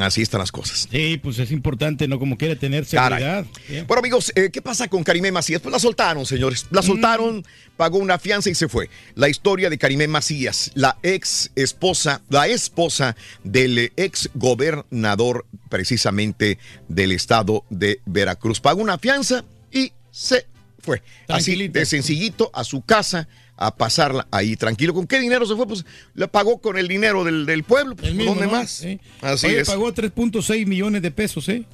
Así 0.00 0.22
están 0.22 0.40
las 0.40 0.52
cosas. 0.52 0.88
Sí, 0.90 1.18
pues 1.22 1.38
es 1.38 1.50
importante, 1.50 2.06
¿no? 2.08 2.18
Como 2.18 2.36
quiere 2.36 2.56
tener 2.56 2.84
seguridad. 2.84 3.46
Bien. 3.68 3.86
Bueno, 3.86 4.00
amigos, 4.00 4.32
eh, 4.34 4.50
¿qué 4.52 4.60
pasa 4.60 4.88
con 4.88 5.02
Karimé 5.02 5.32
Macías? 5.32 5.60
Pues 5.60 5.72
la 5.72 5.78
soltaron, 5.78 6.26
señores. 6.26 6.66
La 6.70 6.82
soltaron, 6.82 7.44
pagó 7.76 7.98
una 7.98 8.18
fianza 8.18 8.50
y 8.50 8.54
se 8.54 8.68
fue. 8.68 8.90
La 9.14 9.28
historia 9.28 9.70
de 9.70 9.78
Karimé 9.78 10.08
Macías, 10.08 10.70
la 10.74 10.98
ex 11.02 11.50
esposa, 11.54 12.20
la 12.28 12.46
esposa 12.46 13.16
del 13.42 13.78
eh, 13.78 13.92
ex 13.96 14.28
gobernador 14.34 15.46
precisamente 15.70 16.58
del 16.88 17.12
estado 17.12 17.64
de 17.70 18.00
Veracruz. 18.04 18.60
Pagó 18.60 18.82
una 18.82 18.98
fianza 18.98 19.44
y 19.72 19.92
se 20.10 20.46
fue. 20.86 21.02
Así 21.28 21.68
de 21.68 21.84
sencillito 21.84 22.50
a 22.54 22.64
su 22.64 22.80
casa 22.80 23.28
a 23.56 23.74
pasarla 23.74 24.26
ahí 24.30 24.54
tranquilo. 24.56 24.94
¿Con 24.94 25.06
qué 25.06 25.18
dinero 25.18 25.46
se 25.46 25.56
fue? 25.56 25.66
Pues 25.66 25.84
la 26.14 26.28
pagó 26.28 26.58
con 26.58 26.78
el 26.78 26.88
dinero 26.88 27.24
del, 27.24 27.46
del 27.46 27.64
pueblo. 27.64 27.96
Pues, 27.96 28.14
mismo, 28.14 28.32
¿Dónde 28.34 28.46
¿no? 28.46 28.52
más? 28.52 28.70
Sí. 28.70 29.00
Así 29.20 29.46
Oye, 29.46 29.60
es. 29.60 29.68
pagó 29.68 29.92
3.6 29.92 30.66
millones 30.66 31.02
de 31.02 31.10
pesos, 31.10 31.48
¿eh? 31.48 31.64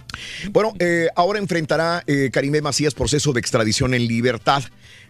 Bueno, 0.50 0.74
eh, 0.78 1.08
ahora 1.16 1.38
enfrentará 1.38 2.02
eh, 2.06 2.30
Karimé 2.32 2.60
Macías 2.62 2.94
proceso 2.94 3.32
de 3.32 3.40
extradición 3.40 3.94
en 3.94 4.06
libertad. 4.06 4.62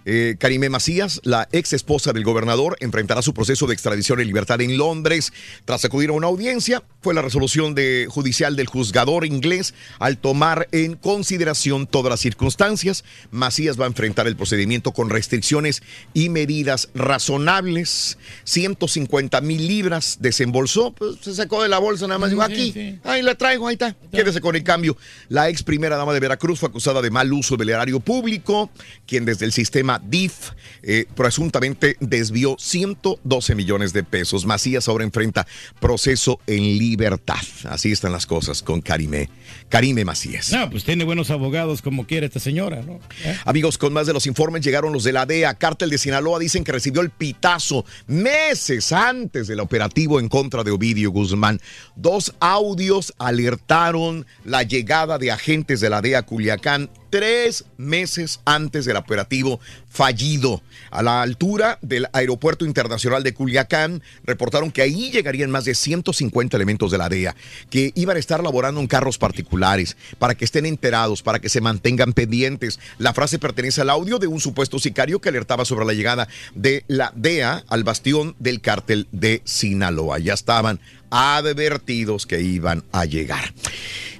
Eh, 0.05 0.37
Karime 0.39 0.69
Macías, 0.69 1.21
la 1.25 1.49
ex 1.53 1.73
esposa 1.73 2.13
del 2.13 2.25
gobernador, 2.25 2.77
enfrentará 2.81 3.23
su 3.23 3.35
proceso 3.35 3.67
de 3.67 3.75
extradición 3.75 4.21
en 4.21 4.27
libertad 4.27 4.61
en 4.61 4.77
Londres 4.77 5.33
tras 5.65 5.85
acudir 5.85 6.11
a 6.11 6.13
una 6.13 6.27
audiencia. 6.27 6.83
Fue 7.01 7.15
la 7.15 7.23
resolución 7.23 7.75
de, 7.75 8.07
judicial 8.09 8.57
del 8.57 8.67
juzgador 8.67 9.25
inglés 9.25 9.75
al 9.99 10.19
tomar 10.19 10.69
en 10.73 10.95
consideración 10.95 11.87
todas 11.87 12.11
las 12.11 12.21
circunstancias. 12.21 13.05
Macías 13.31 13.81
va 13.81 13.85
a 13.85 13.89
enfrentar 13.89 14.27
el 14.27 14.37
procedimiento 14.37 14.93
con 14.93 15.11
restricciones 15.11 15.83
y 16.15 16.29
medidas 16.29 16.89
razonables. 16.95 18.19
150 18.45 19.41
mil 19.41 19.67
libras 19.67 20.19
desembolsó, 20.21 20.93
pues, 20.93 21.17
se 21.21 21.35
sacó 21.35 21.63
de 21.63 21.69
la 21.69 21.79
bolsa 21.79 22.07
nada 22.07 22.19
más. 22.19 22.31
Dijo, 22.31 22.43
aquí, 22.43 22.99
ahí 23.05 23.23
la 23.23 23.35
traigo, 23.35 23.69
ahí 23.69 23.75
está. 23.75 23.97
Quédese 24.11 24.41
con 24.41 24.57
el 24.57 24.65
cambio. 24.65 24.97
La 25.29 25.49
ex 25.49 25.63
primera 25.63 25.97
dama 25.97 26.13
de 26.13 26.21
Veracruz 26.21 26.61
fue 26.61 26.69
acusada 26.69 27.03
de 27.03 27.11
mal 27.11 27.33
uso 27.33 27.57
del 27.57 27.71
erario 27.71 28.01
público, 28.01 28.71
quien 29.07 29.25
desde 29.25 29.45
el 29.45 29.53
sistema 29.53 29.92
DIF 29.99 30.51
eh, 30.83 31.07
presuntamente 31.15 31.97
desvió 32.01 32.57
112 32.59 33.55
millones 33.55 33.93
de 33.93 34.05
pesos. 34.05 34.47
Macías 34.47 34.89
ahora 34.89 35.05
enfrenta 35.05 35.47
proceso 35.81 36.41
en 36.47 36.79
libertad. 36.79 37.41
Así 37.65 37.93
están 37.93 38.13
las 38.13 38.27
cosas 38.27 38.63
con 38.63 38.81
Karime. 38.81 39.29
Karime 39.69 40.05
Macías. 40.05 40.53
No, 40.53 40.71
pues 40.71 40.85
tiene 40.85 41.05
buenos 41.05 41.31
abogados 41.31 41.83
como 41.83 42.07
quiere 42.07 42.27
esta 42.27 42.41
señora, 42.41 42.83
¿no? 42.83 43.01
¿Eh? 43.25 43.37
Amigos, 43.45 43.79
con 43.79 43.93
más 43.93 44.07
de 44.07 44.13
los 44.13 44.27
informes 44.27 44.63
llegaron 44.63 44.93
los 44.93 45.05
de 45.05 45.13
la 45.13 45.27
DEA. 45.27 45.55
Cártel 45.55 45.91
de 45.91 45.99
Sinaloa 45.99 46.39
dicen 46.39 46.65
que 46.65 46.73
recibió 46.73 47.01
el 47.01 47.11
pitazo 47.11 47.85
meses 48.07 48.93
antes 48.93 49.47
del 49.47 49.61
operativo 49.61 50.21
en 50.21 50.29
contra 50.29 50.65
de 50.65 50.71
Ovidio 50.71 51.11
Guzmán. 51.11 51.61
Dos 51.97 52.35
audios 52.41 53.15
alertaron 53.19 54.27
la 54.45 54.63
llegada 54.63 55.19
de 55.19 55.31
agentes 55.31 55.81
de 55.81 55.91
la 55.91 56.03
DEA 56.03 56.23
Culiacán 56.23 56.91
tres 57.13 57.67
meses 57.77 58.41
antes 58.47 58.87
del 58.87 58.97
operativo 58.97 59.61
fallido. 59.91 60.63
A 60.91 61.03
la 61.03 61.21
altura 61.21 61.79
del 61.83 62.09
Aeropuerto 62.15 62.65
Internacional 62.65 63.23
de 63.23 63.35
Culiacán, 63.35 64.03
reportaron 64.25 64.71
que 64.71 64.81
ahí 64.81 65.11
llegarían 65.11 65.51
más 65.51 65.67
de 65.67 65.75
150 65.75 66.57
elementos 66.57 66.91
de 66.91 66.97
la 66.97 67.11
DEA, 67.11 67.37
que 67.69 67.93
iban 67.97 68.17
a 68.17 68.19
estar 68.19 68.43
laborando 68.43 68.81
en 68.81 68.87
carros 68.87 69.19
particulares, 69.19 69.99
para 70.19 70.35
que 70.35 70.47
estén 70.47 70.65
enterados, 70.65 71.23
para 71.23 71.39
que 71.39 71.51
se 71.51 71.61
mantengan 71.61 72.15
pendientes. 72.15 72.81
La 72.97 73.13
frase 73.13 73.39
pertenece 73.39 73.83
al 73.83 73.91
audio 73.91 74.19
de 74.19 74.29
un 74.29 74.41
supuesto 74.41 74.79
sicario 74.79 75.21
que 75.21 75.29
alertaba 75.29 75.67
sobre 75.67 75.85
la 75.85 75.93
llegada 75.93 76.29
de 76.55 76.83
la 76.89 77.13
DEA 77.15 77.63
al 77.69 77.85
bastión 77.85 78.35
del 78.39 78.63
cártel 78.63 79.07
de 79.13 79.43
Sinaloa. 79.45 80.19
Ya 80.19 80.33
estaban 80.33 80.81
advertidos 81.11 82.25
que 82.25 82.41
iban 82.41 82.85
a 82.91 83.05
llegar. 83.05 83.53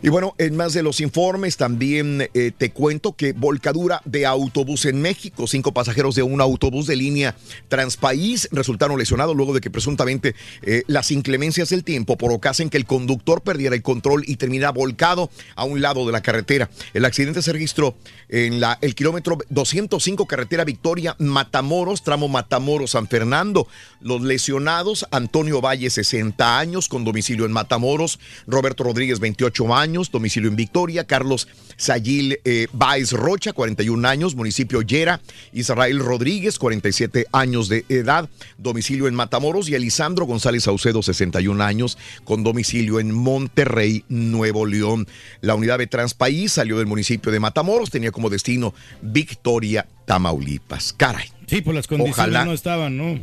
Y 0.05 0.09
bueno, 0.09 0.35
en 0.39 0.57
más 0.57 0.73
de 0.73 0.83
los 0.83 1.01
informes 1.01 1.57
también 1.57 2.29
eh, 2.35 2.51
te 2.57 2.73
cuento 2.73 3.13
que 3.13 3.33
volcadura 3.33 4.03
de 4.05 4.27
autobús 4.27 4.85
en 4.85 5.01
México. 5.01 5.47
Cinco 5.47 5.73
pasajeros 5.73 6.17
de 6.17 6.25
un 6.25 6.41
autobús 6.41 6.89
de 6.89 6.97
línea 6.97 7.37
Transpaís 7.69 8.49
resultaron 8.51 8.99
lesionados 8.99 9.37
luego 9.37 9.55
de 9.55 9.61
que 9.61 9.71
presuntamente 9.71 10.35
eh, 10.63 10.83
las 10.89 11.13
inclemencias 11.13 11.69
del 11.69 11.85
tiempo 11.85 12.17
provocasen 12.17 12.69
que 12.69 12.79
el 12.79 12.85
conductor 12.85 13.43
perdiera 13.43 13.77
el 13.77 13.83
control 13.83 14.25
y 14.27 14.37
terminara 14.37 14.73
volcado 14.73 15.31
a 15.55 15.63
un 15.63 15.81
lado 15.81 16.05
de 16.05 16.11
la 16.11 16.21
carretera. 16.21 16.69
El 16.95 17.05
accidente 17.05 17.41
se 17.41 17.53
registró 17.53 17.95
en 18.29 18.59
la, 18.59 18.79
el 18.81 18.97
kilómetro 18.97 19.39
205 19.51 20.27
carretera 20.27 20.65
Victoria 20.65 21.15
Matamoros, 21.21 22.03
tramo 22.03 22.27
Matamoros 22.27 22.91
San 22.91 23.07
Fernando. 23.07 23.69
Los 24.01 24.23
lesionados, 24.23 25.07
Antonio 25.13 25.61
Valle, 25.61 25.91
60 25.91 26.59
años, 26.59 26.89
con 26.89 27.05
domicilio 27.05 27.47
en 27.47 27.53
Matamoros, 27.53 28.19
Roberto 28.49 28.83
Rodríguez, 28.83 29.21
28 29.21 29.73
años, 29.77 29.92
domicilio 30.11 30.49
en 30.49 30.57
Victoria, 30.57 31.05
Carlos 31.05 31.49
Sayil 31.77 32.39
eh, 32.45 32.67
Baez 32.73 33.13
Rocha, 33.13 33.53
41 33.53 34.09
años, 34.09 34.35
municipio 34.35 34.83
Yera, 34.83 35.21
Israel 35.53 35.99
Rodríguez, 36.01 36.59
47 36.59 37.27
años 37.33 37.69
de 37.69 37.85
edad, 37.89 38.29
domicilio 38.59 39.09
en 39.09 39.15
Matamoros, 39.15 39.69
y 39.69 39.75
Elisandro 39.75 40.27
González 40.27 40.65
Saucedo, 40.65 41.03
61 41.03 41.63
años, 41.63 41.99
con 42.25 42.43
domicilio 42.43 43.01
en 43.01 43.13
Monterrey, 43.13 44.05
Nuevo 44.09 44.67
León. 44.67 45.07
La 45.41 45.55
unidad 45.55 45.79
de 45.79 45.87
Transpaís 45.87 46.53
salió 46.53 46.79
del 46.79 46.87
municipio 46.87 47.33
de 47.33 47.41
Matamoros, 47.41 47.91
tenía 47.91 48.13
como 48.13 48.31
destino 48.31 48.75
Victoria, 49.01 49.87
Tamaulipas. 50.07 50.93
Caray. 50.93 51.29
Sí, 51.47 51.61
pues 51.61 51.75
las 51.75 51.87
condiciones 51.87 52.19
Ojalá. 52.19 52.45
no 52.45 52.53
estaban, 52.53 52.97
¿no? 52.97 53.19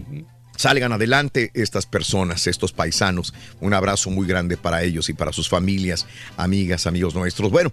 Salgan 0.60 0.92
adelante 0.92 1.52
estas 1.54 1.86
personas, 1.86 2.46
estos 2.46 2.74
paisanos. 2.74 3.34
Un 3.62 3.74
abrazo 3.74 4.10
muy 4.10 4.28
grande 4.28 4.58
para 4.58 4.84
ellos 4.84 5.08
y 5.08 5.14
para 5.14 5.32
sus 5.32 5.48
familias, 5.48 6.06
amigas, 6.36 6.86
amigos 6.86 7.16
nuestros. 7.16 7.50
Bueno, 7.50 7.72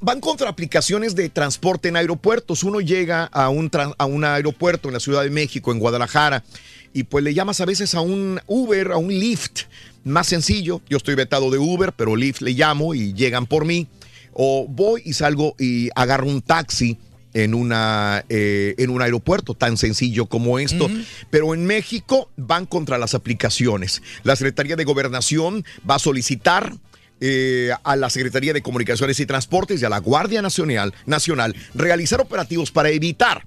van, 0.00 0.20
contra 0.20 0.48
aplicaciones 0.48 1.16
de 1.16 1.28
transporte 1.28 1.88
en 1.88 1.96
aeropuertos. 1.96 2.62
Uno 2.62 2.80
llega 2.80 3.24
a 3.24 3.48
un, 3.48 3.68
a 3.98 4.04
un 4.04 4.24
aeropuerto 4.24 4.88
en 4.88 4.94
la 4.94 5.00
Ciudad 5.00 5.24
de 5.24 5.30
México, 5.30 5.72
en 5.72 5.80
Guadalajara, 5.80 6.44
y 6.92 7.02
pues 7.02 7.24
le 7.24 7.34
llamas 7.34 7.60
a 7.60 7.66
veces 7.66 7.96
a 7.96 8.00
un 8.00 8.40
Uber, 8.46 8.92
a 8.92 8.96
un 8.96 9.08
Lyft. 9.08 9.62
Más 10.04 10.28
sencillo, 10.28 10.82
yo 10.88 10.98
estoy 10.98 11.16
vetado 11.16 11.50
de 11.50 11.58
Uber, 11.58 11.92
pero 11.92 12.14
Lyft 12.14 12.42
le 12.42 12.52
llamo 12.52 12.94
y 12.94 13.12
llegan 13.12 13.46
por 13.46 13.64
mí. 13.64 13.88
O 14.32 14.68
voy 14.68 15.02
y 15.04 15.14
salgo 15.14 15.56
y 15.58 15.90
agarro 15.96 16.28
un 16.28 16.42
taxi 16.42 16.96
en, 17.34 17.54
una, 17.54 18.24
eh, 18.28 18.74
en 18.78 18.90
un 18.90 19.02
aeropuerto 19.02 19.54
tan 19.54 19.76
sencillo 19.76 20.26
como 20.26 20.58
esto. 20.58 20.88
Pero 21.30 21.54
en 21.54 21.66
México 21.66 22.30
van 22.36 22.66
contra 22.66 22.98
las 22.98 23.14
aplicaciones. 23.14 24.02
La 24.22 24.36
Secretaría 24.36 24.76
de 24.76 24.84
Gobernación 24.84 25.64
va 25.88 25.96
a 25.96 25.98
solicitar 25.98 26.74
eh, 27.20 27.70
a 27.84 27.96
la 27.96 28.08
Secretaría 28.08 28.54
de 28.54 28.62
Comunicaciones 28.62 29.20
y 29.20 29.26
Transportes 29.26 29.82
y 29.82 29.84
a 29.84 29.90
la 29.90 29.98
Guardia 29.98 30.40
Nacional, 30.40 30.94
Nacional 31.04 31.54
realizar 31.74 32.20
operativos 32.20 32.70
para 32.70 32.88
evitar 32.88 33.46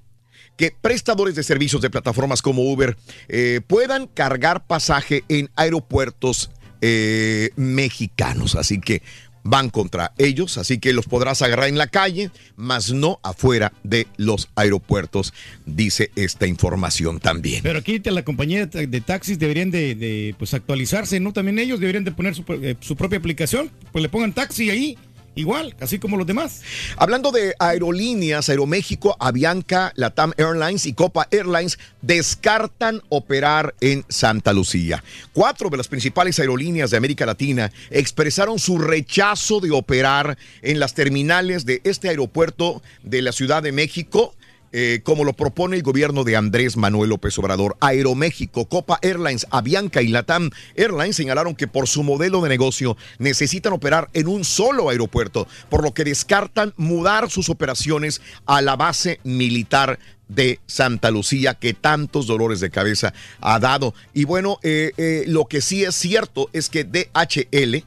que 0.56 0.72
prestadores 0.80 1.34
de 1.34 1.42
servicios 1.42 1.82
de 1.82 1.90
plataformas 1.90 2.40
como 2.40 2.62
Uber 2.62 2.96
eh, 3.28 3.60
puedan 3.66 4.06
cargar 4.06 4.66
pasaje 4.66 5.24
en 5.28 5.50
aeropuertos 5.56 6.50
eh, 6.80 7.50
mexicanos. 7.56 8.54
Así 8.54 8.80
que 8.80 9.02
van 9.44 9.70
contra 9.70 10.12
ellos, 10.18 10.58
así 10.58 10.78
que 10.78 10.92
los 10.92 11.06
podrás 11.06 11.42
agarrar 11.42 11.68
en 11.68 11.78
la 11.78 11.86
calle, 11.86 12.30
mas 12.56 12.92
no 12.92 13.20
afuera 13.22 13.72
de 13.84 14.08
los 14.16 14.48
aeropuertos, 14.56 15.32
dice 15.66 16.10
esta 16.16 16.46
información 16.46 17.20
también. 17.20 17.62
Pero 17.62 17.78
aquí 17.78 18.00
la 18.04 18.24
compañía 18.24 18.66
de 18.66 19.00
taxis 19.00 19.38
deberían 19.38 19.70
de, 19.70 19.94
de, 19.94 20.34
pues 20.38 20.54
actualizarse, 20.54 21.20
¿no? 21.20 21.32
También 21.32 21.58
ellos 21.58 21.78
deberían 21.78 22.04
de 22.04 22.12
poner 22.12 22.34
su, 22.34 22.44
eh, 22.62 22.76
su 22.80 22.96
propia 22.96 23.18
aplicación, 23.18 23.70
pues 23.92 24.02
le 24.02 24.08
pongan 24.08 24.32
taxi 24.32 24.70
ahí, 24.70 24.98
igual, 25.34 25.74
así 25.80 25.98
como 25.98 26.16
los 26.16 26.26
demás. 26.26 26.62
Hablando 26.96 27.30
de 27.30 27.54
aerolíneas, 27.58 28.48
Aeroméxico, 28.48 29.16
Avianca, 29.18 29.92
Latam 29.96 30.32
Airlines 30.36 30.86
y 30.86 30.92
Copa 30.92 31.28
Airlines 31.30 31.78
descartan 32.02 33.02
operar 33.08 33.74
en 33.80 34.04
Santa 34.08 34.52
Lucía. 34.52 35.02
Cuatro 35.32 35.70
de 35.70 35.76
las 35.76 35.88
principales 35.88 36.38
aerolíneas 36.38 36.90
de 36.90 36.96
América 36.96 37.26
Latina 37.26 37.72
expresaron 37.90 38.58
su 38.58 38.78
rechazo 38.78 39.60
de 39.60 39.70
operar 39.70 40.36
en 40.62 40.78
las 40.78 40.94
terminales 40.94 41.64
de 41.64 41.80
este 41.84 42.08
aeropuerto 42.08 42.82
de 43.02 43.22
la 43.22 43.32
Ciudad 43.32 43.62
de 43.62 43.72
México. 43.72 44.34
Eh, 44.76 45.02
como 45.04 45.22
lo 45.22 45.34
propone 45.34 45.76
el 45.76 45.84
gobierno 45.84 46.24
de 46.24 46.34
Andrés 46.34 46.76
Manuel 46.76 47.10
López 47.10 47.38
Obrador. 47.38 47.76
Aeroméxico, 47.78 48.68
Copa 48.68 48.98
Airlines, 49.02 49.46
Avianca 49.52 50.02
y 50.02 50.08
Latam 50.08 50.50
Airlines 50.74 51.14
señalaron 51.14 51.54
que 51.54 51.68
por 51.68 51.86
su 51.86 52.02
modelo 52.02 52.40
de 52.40 52.48
negocio 52.48 52.96
necesitan 53.20 53.72
operar 53.72 54.10
en 54.14 54.26
un 54.26 54.42
solo 54.42 54.88
aeropuerto, 54.88 55.46
por 55.70 55.84
lo 55.84 55.94
que 55.94 56.02
descartan 56.02 56.74
mudar 56.76 57.30
sus 57.30 57.50
operaciones 57.50 58.20
a 58.46 58.62
la 58.62 58.74
base 58.74 59.20
militar 59.22 60.00
de 60.26 60.58
Santa 60.66 61.12
Lucía 61.12 61.54
que 61.54 61.72
tantos 61.72 62.26
dolores 62.26 62.58
de 62.58 62.70
cabeza 62.70 63.14
ha 63.40 63.60
dado. 63.60 63.94
Y 64.12 64.24
bueno, 64.24 64.58
eh, 64.64 64.90
eh, 64.96 65.22
lo 65.28 65.44
que 65.44 65.60
sí 65.60 65.84
es 65.84 65.94
cierto 65.94 66.50
es 66.52 66.68
que 66.68 66.82
DHL, 66.82 67.84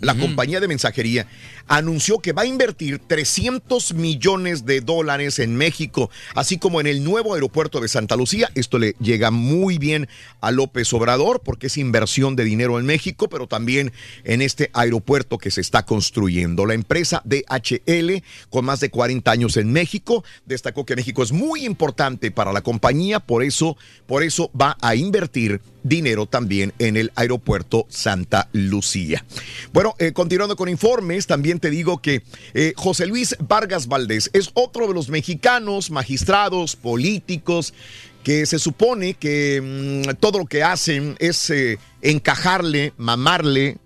la 0.00 0.14
compañía 0.14 0.60
de 0.60 0.68
mensajería, 0.68 1.26
anunció 1.70 2.18
que 2.18 2.32
va 2.32 2.42
a 2.42 2.46
invertir 2.46 2.98
300 2.98 3.94
millones 3.94 4.66
de 4.66 4.80
dólares 4.80 5.38
en 5.38 5.54
México, 5.54 6.10
así 6.34 6.58
como 6.58 6.80
en 6.80 6.88
el 6.88 7.04
nuevo 7.04 7.34
aeropuerto 7.34 7.80
de 7.80 7.86
Santa 7.86 8.16
Lucía. 8.16 8.50
Esto 8.56 8.78
le 8.80 8.96
llega 9.00 9.30
muy 9.30 9.78
bien 9.78 10.08
a 10.40 10.50
López 10.50 10.92
Obrador 10.92 11.42
porque 11.44 11.68
es 11.68 11.78
inversión 11.78 12.34
de 12.34 12.42
dinero 12.42 12.80
en 12.80 12.86
México, 12.86 13.28
pero 13.28 13.46
también 13.46 13.92
en 14.24 14.42
este 14.42 14.70
aeropuerto 14.72 15.38
que 15.38 15.52
se 15.52 15.60
está 15.60 15.86
construyendo. 15.86 16.66
La 16.66 16.74
empresa 16.74 17.22
DHL, 17.24 18.24
con 18.50 18.64
más 18.64 18.80
de 18.80 18.90
40 18.90 19.30
años 19.30 19.56
en 19.56 19.72
México, 19.72 20.24
destacó 20.46 20.84
que 20.84 20.96
México 20.96 21.22
es 21.22 21.30
muy 21.30 21.64
importante 21.64 22.32
para 22.32 22.52
la 22.52 22.62
compañía, 22.62 23.20
por 23.20 23.44
eso, 23.44 23.76
por 24.06 24.24
eso 24.24 24.50
va 24.60 24.76
a 24.80 24.96
invertir 24.96 25.60
dinero 25.82 26.26
también 26.26 26.72
en 26.78 26.96
el 26.96 27.12
aeropuerto 27.14 27.86
Santa 27.88 28.48
Lucía. 28.52 29.24
Bueno, 29.72 29.94
eh, 29.98 30.12
continuando 30.12 30.56
con 30.56 30.68
informes, 30.68 31.26
también 31.26 31.60
te 31.60 31.70
digo 31.70 32.00
que 32.02 32.22
eh, 32.54 32.72
José 32.76 33.06
Luis 33.06 33.36
Vargas 33.40 33.86
Valdés 33.86 34.30
es 34.32 34.50
otro 34.54 34.86
de 34.86 34.94
los 34.94 35.08
mexicanos, 35.08 35.90
magistrados, 35.90 36.76
políticos, 36.76 37.74
que 38.22 38.46
se 38.46 38.58
supone 38.58 39.14
que 39.14 40.04
mm, 40.06 40.16
todo 40.20 40.38
lo 40.38 40.46
que 40.46 40.62
hacen 40.62 41.16
es 41.18 41.50
eh, 41.50 41.78
encajarle, 42.02 42.92
mamarle 42.96 43.78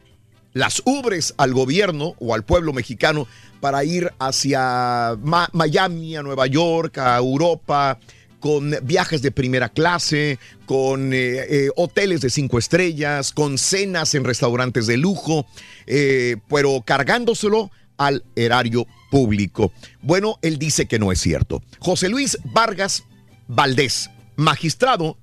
las 0.52 0.82
ubres 0.84 1.34
al 1.36 1.52
gobierno 1.52 2.14
o 2.18 2.34
al 2.34 2.44
pueblo 2.44 2.72
mexicano 2.72 3.26
para 3.60 3.84
ir 3.84 4.12
hacia 4.18 5.16
Miami, 5.52 6.16
a 6.16 6.22
Nueva 6.22 6.46
York, 6.46 6.98
a 6.98 7.16
Europa, 7.16 7.98
con 8.44 8.76
viajes 8.82 9.22
de 9.22 9.30
primera 9.30 9.70
clase, 9.70 10.38
con 10.66 11.14
eh, 11.14 11.16
eh, 11.48 11.70
hoteles 11.76 12.20
de 12.20 12.28
cinco 12.28 12.58
estrellas, 12.58 13.32
con 13.32 13.56
cenas 13.56 14.14
en 14.14 14.22
restaurantes 14.22 14.86
de 14.86 14.98
lujo, 14.98 15.46
eh, 15.86 16.36
pero 16.50 16.82
cargándoselo 16.84 17.70
al 17.96 18.22
erario 18.36 18.86
público. 19.10 19.72
Bueno, 20.02 20.38
él 20.42 20.58
dice 20.58 20.84
que 20.84 20.98
no 20.98 21.10
es 21.10 21.22
cierto. 21.22 21.62
José 21.78 22.10
Luis 22.10 22.36
Vargas 22.44 23.04
Valdés, 23.48 24.10
magistrado 24.36 25.16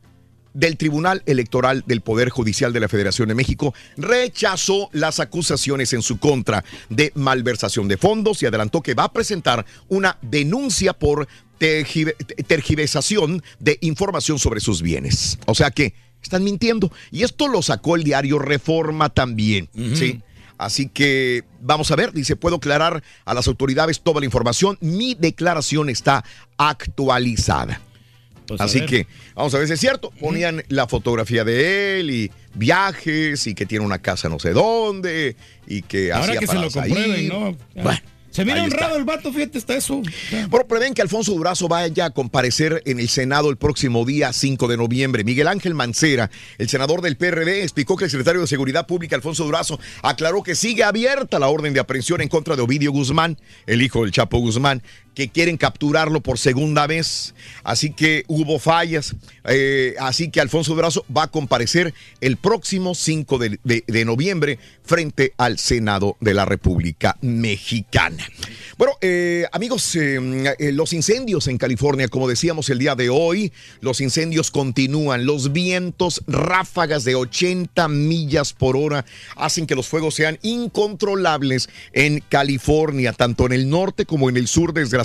del 0.56 0.77
Tribunal 0.77 1.22
Electoral 1.27 1.84
del 1.85 2.02
Poder 2.02 2.30
Judicial 2.30 2.73
de 2.73 2.80
la 2.80 2.89
Federación 2.89 3.27
de 3.27 3.35
México 3.35 3.73
rechazó 3.98 4.89
las 4.93 5.19
acusaciones 5.19 5.93
en 5.93 6.02
su 6.02 6.18
contra 6.18 6.64
de 6.89 7.11
malversación 7.14 7.88
de 7.88 7.98
fondos 7.98 8.41
y 8.41 8.48
adelantó 8.48 8.81
que 8.81 8.95
va 8.95 9.06
a 9.06 9.14
presentar 9.14 9.65
una 9.89 10.18
denuncia 10.22 10.93
por 10.93 11.27
tergiversación 12.47 13.43
de 13.59 13.77
información 13.81 14.39
sobre 14.39 14.59
sus 14.59 14.81
bienes. 14.81 15.38
O 15.45 15.55
sea 15.55 15.71
que 15.71 15.93
están 16.21 16.43
mintiendo. 16.43 16.91
Y 17.11 17.23
esto 17.23 17.47
lo 17.47 17.61
sacó 17.61 17.95
el 17.95 18.03
diario 18.03 18.39
Reforma 18.39 19.09
también. 19.09 19.69
¿sí? 19.93 20.21
Así 20.57 20.89
que 20.89 21.43
vamos 21.59 21.91
a 21.91 21.95
ver, 21.95 22.13
dice, 22.13 22.35
puedo 22.35 22.57
aclarar 22.57 23.03
a 23.25 23.33
las 23.33 23.47
autoridades 23.47 24.01
toda 24.01 24.19
la 24.19 24.25
información. 24.25 24.77
Mi 24.81 25.15
declaración 25.15 25.89
está 25.89 26.23
actualizada. 26.57 27.81
Pues 28.47 28.59
Así 28.59 28.85
que 28.85 29.07
vamos 29.33 29.53
a 29.53 29.59
ver 29.59 29.67
si 29.67 29.73
es 29.73 29.79
cierto. 29.79 30.11
Ponían 30.19 30.63
la 30.67 30.88
fotografía 30.88 31.43
de 31.43 31.99
él 31.99 32.11
y 32.11 32.31
viajes 32.53 33.47
y 33.47 33.55
que 33.55 33.65
tiene 33.65 33.85
una 33.85 33.99
casa 33.99 34.27
no 34.27 34.39
sé 34.39 34.51
dónde 34.51 35.38
y 35.67 35.83
que 35.83 36.11
Ahora 36.11 36.25
hacía 36.25 36.39
que 36.39 36.47
se 36.47 36.55
lo 36.55 36.69
comprueben. 36.69 37.27
¿no? 37.29 37.57
Bueno, 37.75 37.99
Se 38.31 38.45
mira 38.45 38.63
honrado 38.63 38.95
el 38.95 39.03
vato, 39.03 39.33
fíjate, 39.33 39.57
está 39.57 39.75
eso. 39.75 40.01
Bueno, 40.49 40.65
prevén 40.65 40.93
que 40.93 41.01
Alfonso 41.01 41.33
Durazo 41.33 41.67
vaya 41.67 42.05
a 42.05 42.09
comparecer 42.11 42.81
en 42.85 43.01
el 43.01 43.09
Senado 43.09 43.49
el 43.49 43.57
próximo 43.57 44.05
día 44.05 44.31
5 44.31 44.69
de 44.69 44.77
noviembre. 44.77 45.25
Miguel 45.25 45.49
Ángel 45.49 45.73
Mancera, 45.73 46.31
el 46.57 46.69
senador 46.69 47.01
del 47.01 47.17
PRD, 47.17 47.61
explicó 47.63 47.97
que 47.97 48.05
el 48.05 48.09
secretario 48.09 48.39
de 48.39 48.47
Seguridad 48.47 48.87
Pública, 48.87 49.17
Alfonso 49.17 49.43
Durazo, 49.43 49.81
aclaró 50.01 50.43
que 50.43 50.55
sigue 50.55 50.85
abierta 50.85 51.39
la 51.39 51.49
orden 51.49 51.73
de 51.73 51.81
aprehensión 51.81 52.21
en 52.21 52.29
contra 52.29 52.55
de 52.55 52.61
Ovidio 52.61 52.93
Guzmán, 52.93 53.37
el 53.65 53.81
hijo 53.81 54.03
del 54.03 54.13
Chapo 54.13 54.39
Guzmán, 54.39 54.81
que 55.13 55.29
quieren 55.29 55.57
capturarlo 55.57 56.21
por 56.21 56.38
segunda 56.38 56.88
vez. 56.88 57.33
Así 57.63 57.91
que 57.91 58.23
hubo 58.27 58.59
fallas. 58.59 59.15
Eh, 59.45 59.95
así 59.99 60.29
que 60.29 60.39
Alfonso 60.41 60.73
Durazo 60.75 61.05
va 61.15 61.23
a 61.23 61.27
comparecer 61.31 61.93
el 62.21 62.38
próximo 62.38 62.95
5 62.95 63.38
de, 63.38 63.59
de- 63.63 63.83
de 63.88 64.05
noviembre 64.05 64.57
frente 64.83 65.33
al 65.38 65.57
Senado 65.57 66.17
de 66.21 66.33
la 66.33 66.45
República 66.45 67.17
Mexicana. 67.21 68.25
Bueno, 68.77 68.93
eh, 69.01 69.45
amigos, 69.51 69.95
eh, 69.95 70.19
eh, 70.59 70.71
los 70.71 70.93
incendios 70.93 71.47
en 71.47 71.57
California, 71.57 72.07
como 72.07 72.27
decíamos 72.27 72.69
el 72.69 72.79
día 72.79 72.95
de 72.95 73.09
hoy, 73.09 73.51
los 73.81 74.01
incendios 74.01 74.49
continúan. 74.49 75.25
Los 75.25 75.51
vientos, 75.53 76.23
ráfagas 76.27 77.03
de 77.03 77.15
80 77.15 77.88
millas 77.89 78.53
por 78.53 78.75
hora, 78.77 79.05
hacen 79.35 79.67
que 79.67 79.75
los 79.75 79.88
fuegos 79.88 80.15
sean 80.15 80.39
incontrolables 80.41 81.69
en 81.93 82.23
California, 82.29 83.13
tanto 83.13 83.45
en 83.45 83.51
el 83.53 83.69
norte 83.69 84.05
como 84.05 84.29
en 84.29 84.38
el 84.38 84.47
sur, 84.47 84.73
desgraciadamente. 84.73 85.00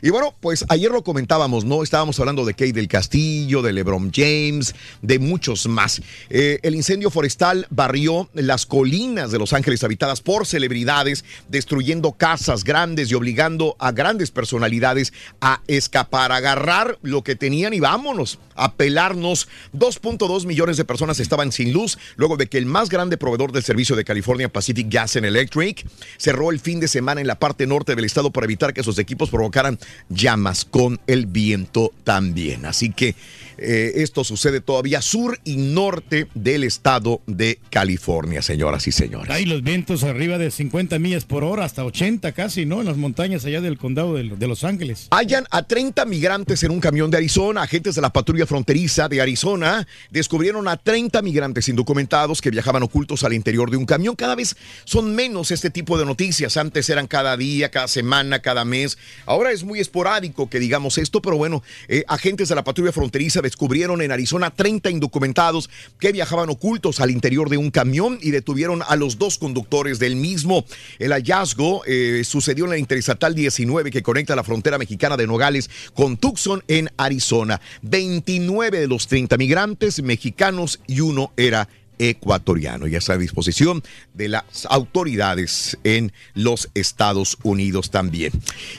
Y 0.00 0.10
bueno, 0.10 0.34
pues 0.40 0.64
ayer 0.68 0.90
lo 0.90 1.02
comentábamos, 1.02 1.64
¿no? 1.64 1.82
Estábamos 1.82 2.18
hablando 2.20 2.44
de 2.44 2.54
Kate 2.54 2.72
del 2.72 2.88
Castillo, 2.88 3.62
de 3.62 3.72
LeBron 3.72 4.10
James, 4.14 4.74
de 5.00 5.18
muchos 5.18 5.66
más. 5.66 6.00
Eh, 6.30 6.58
el 6.62 6.74
incendio 6.74 7.10
forestal 7.10 7.66
barrió 7.70 8.28
las 8.34 8.66
colinas 8.66 9.30
de 9.30 9.38
Los 9.38 9.52
Ángeles 9.52 9.84
habitadas 9.84 10.20
por 10.20 10.46
celebridades, 10.46 11.24
destruyendo 11.48 12.12
casas 12.12 12.64
grandes 12.64 13.10
y 13.10 13.14
obligando 13.14 13.76
a 13.78 13.92
grandes 13.92 14.30
personalidades 14.30 15.12
a 15.40 15.60
escapar, 15.66 16.32
agarrar 16.32 16.98
lo 17.02 17.22
que 17.22 17.36
tenían 17.36 17.74
y 17.74 17.80
vámonos, 17.80 18.38
a 18.54 18.74
pelarnos. 18.74 19.48
2.2 19.74 20.46
millones 20.46 20.76
de 20.76 20.84
personas 20.84 21.20
estaban 21.20 21.52
sin 21.52 21.72
luz 21.72 21.98
luego 22.16 22.36
de 22.36 22.46
que 22.46 22.58
el 22.58 22.66
más 22.66 22.88
grande 22.88 23.16
proveedor 23.16 23.52
del 23.52 23.62
servicio 23.62 23.96
de 23.96 24.04
California 24.04 24.52
Pacific 24.52 24.86
Gas 24.90 25.16
and 25.16 25.26
Electric 25.26 25.86
cerró 26.16 26.50
el 26.50 26.60
fin 26.60 26.80
de 26.80 26.88
semana 26.88 27.20
en 27.20 27.26
la 27.26 27.38
parte 27.38 27.66
norte 27.66 27.94
del 27.94 28.04
estado 28.04 28.30
para 28.30 28.44
evitar 28.44 28.74
que 28.74 28.82
sus 28.82 28.96
equipos 29.02 29.30
provocaran 29.30 29.78
llamas 30.08 30.64
con 30.64 31.00
el 31.06 31.26
viento 31.26 31.92
también. 32.04 32.64
Así 32.64 32.90
que 32.90 33.14
eh, 33.58 33.92
esto 33.96 34.24
sucede 34.24 34.60
todavía 34.60 35.02
sur 35.02 35.38
y 35.44 35.56
norte 35.56 36.28
del 36.34 36.64
estado 36.64 37.20
de 37.26 37.58
California, 37.70 38.42
señoras 38.42 38.86
y 38.86 38.92
señores. 38.92 39.30
Hay 39.30 39.44
los 39.44 39.62
vientos 39.62 40.04
arriba 40.04 40.38
de 40.38 40.50
50 40.50 40.98
millas 40.98 41.24
por 41.24 41.44
hora, 41.44 41.64
hasta 41.64 41.84
80 41.84 42.32
casi, 42.32 42.66
¿no? 42.66 42.80
En 42.80 42.86
las 42.86 42.96
montañas 42.96 43.44
allá 43.44 43.60
del 43.60 43.78
condado 43.78 44.14
de, 44.14 44.46
Los 44.46 44.64
Ángeles. 44.64 45.08
Hallan 45.10 45.44
a 45.50 45.62
30 45.62 46.04
migrantes 46.04 46.62
en 46.62 46.70
un 46.70 46.80
camión 46.80 47.10
de 47.10 47.18
Arizona. 47.18 47.62
Agentes 47.62 47.94
de 47.94 48.00
la 48.00 48.12
patrulla 48.12 48.46
fronteriza 48.46 49.08
de 49.08 49.20
Arizona 49.20 49.86
descubrieron 50.10 50.68
a 50.68 50.76
30 50.76 51.22
migrantes 51.22 51.68
indocumentados 51.68 52.40
que 52.40 52.50
viajaban 52.50 52.82
ocultos 52.82 53.24
al 53.24 53.32
interior 53.32 53.70
de 53.70 53.76
un 53.76 53.86
camión. 53.86 54.16
Cada 54.16 54.34
vez 54.34 54.56
son 54.84 55.14
menos 55.14 55.50
este 55.50 55.70
tipo 55.70 55.98
de 55.98 56.04
noticias. 56.04 56.56
Antes 56.56 56.88
eran 56.90 57.06
cada 57.06 57.36
día, 57.36 57.70
cada 57.70 57.88
semana, 57.88 58.40
cada 58.40 58.64
mes. 58.64 58.98
Ahora 59.26 59.52
es 59.52 59.64
muy 59.64 59.80
esporádico 59.80 60.48
que 60.48 60.58
digamos 60.58 60.98
esto, 60.98 61.22
pero 61.22 61.36
bueno, 61.36 61.62
eh, 61.88 62.04
agentes 62.08 62.48
de 62.48 62.54
la 62.54 62.64
patrulla 62.64 62.92
fronteriza 62.92 63.41
descubrieron 63.42 64.00
en 64.02 64.12
Arizona 64.12 64.50
30 64.50 64.90
indocumentados 64.90 65.68
que 65.98 66.12
viajaban 66.12 66.50
ocultos 66.50 67.00
al 67.00 67.10
interior 67.10 67.50
de 67.50 67.58
un 67.58 67.70
camión 67.70 68.18
y 68.22 68.30
detuvieron 68.30 68.82
a 68.86 68.96
los 68.96 69.18
dos 69.18 69.38
conductores 69.38 69.98
del 69.98 70.16
mismo. 70.16 70.64
El 70.98 71.12
hallazgo 71.12 71.82
eh, 71.86 72.22
sucedió 72.24 72.64
en 72.64 72.70
la 72.70 72.78
Interestatal 72.78 73.34
19 73.34 73.90
que 73.90 74.02
conecta 74.02 74.36
la 74.36 74.44
frontera 74.44 74.78
mexicana 74.78 75.16
de 75.16 75.26
Nogales 75.26 75.70
con 75.94 76.16
Tucson 76.16 76.62
en 76.68 76.90
Arizona. 76.96 77.60
29 77.82 78.80
de 78.80 78.88
los 78.88 79.06
30 79.06 79.36
migrantes 79.36 80.02
mexicanos 80.02 80.80
y 80.86 81.00
uno 81.00 81.32
era 81.36 81.68
ecuatoriano. 82.08 82.88
Ya 82.88 82.98
está 82.98 83.12
a 83.12 83.18
disposición 83.18 83.82
de 84.12 84.28
las 84.28 84.66
autoridades 84.68 85.78
en 85.84 86.12
los 86.34 86.68
Estados 86.74 87.38
Unidos 87.44 87.90
también. 87.90 88.32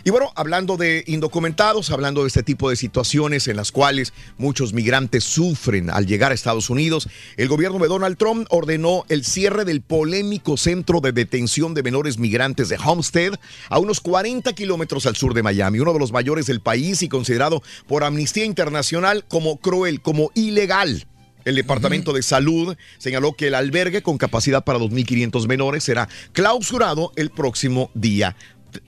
Y 0.04 0.10
bueno, 0.10 0.32
hablando 0.36 0.76
de 0.76 1.04
indocumentados, 1.08 1.90
hablando 1.90 2.22
de 2.24 2.28
este 2.28 2.44
tipo 2.44 2.70
de 2.70 2.76
situaciones 2.76 3.48
en 3.48 3.56
las 3.56 3.72
cuales 3.72 4.14
muchos 4.38 4.74
migrantes 4.74 5.24
sufren 5.24 5.90
al 5.90 6.06
llegar 6.06 6.32
a 6.32 6.36
Estados 6.36 6.70
Unidos, 6.70 7.08
el 7.38 7.48
gobierno 7.48 7.80
de 7.80 7.88
Donald 7.88 8.18
Trump 8.18 8.46
ordenó 8.50 9.06
el 9.08 9.24
cierre 9.24 9.64
del 9.64 9.82
polémico 9.82 10.58
centro 10.58 11.00
de 11.00 11.14
detención 11.14 11.74
de 11.74 11.84
menores 11.84 12.18
migrantes 12.18 12.68
de 12.68 12.78
Homestead 12.78 13.36
a 13.70 13.80
unos 13.80 14.02
40 14.02 14.52
kilómetros 14.54 15.06
al 15.06 15.16
sur 15.16 15.34
de 15.34 15.44
Miami, 15.44 15.80
uno 15.80 15.94
de 15.94 16.00
los 16.00 16.12
mayores 16.12 16.46
del 16.46 16.60
país 16.60 17.02
y 17.04 17.08
considerado 17.08 17.64
por 17.88 18.04
Amnistía 18.04 18.44
Internacional 18.44 19.24
como 19.30 19.58
cruel, 19.58 20.02
como 20.02 20.32
ilegal. 20.36 21.08
El 21.46 21.56
Departamento 21.56 22.14
de 22.14 22.24
Salud 22.24 22.76
señaló 22.98 23.34
que 23.34 23.48
el 23.48 23.56
albergue 23.56 24.02
con 24.02 24.18
capacidad 24.18 24.64
para 24.64 24.80
2.500 24.80 25.48
menores 25.48 25.84
será 25.84 26.08
clausurado 26.32 27.12
el 27.16 27.30
próximo 27.30 27.92
día. 27.94 28.36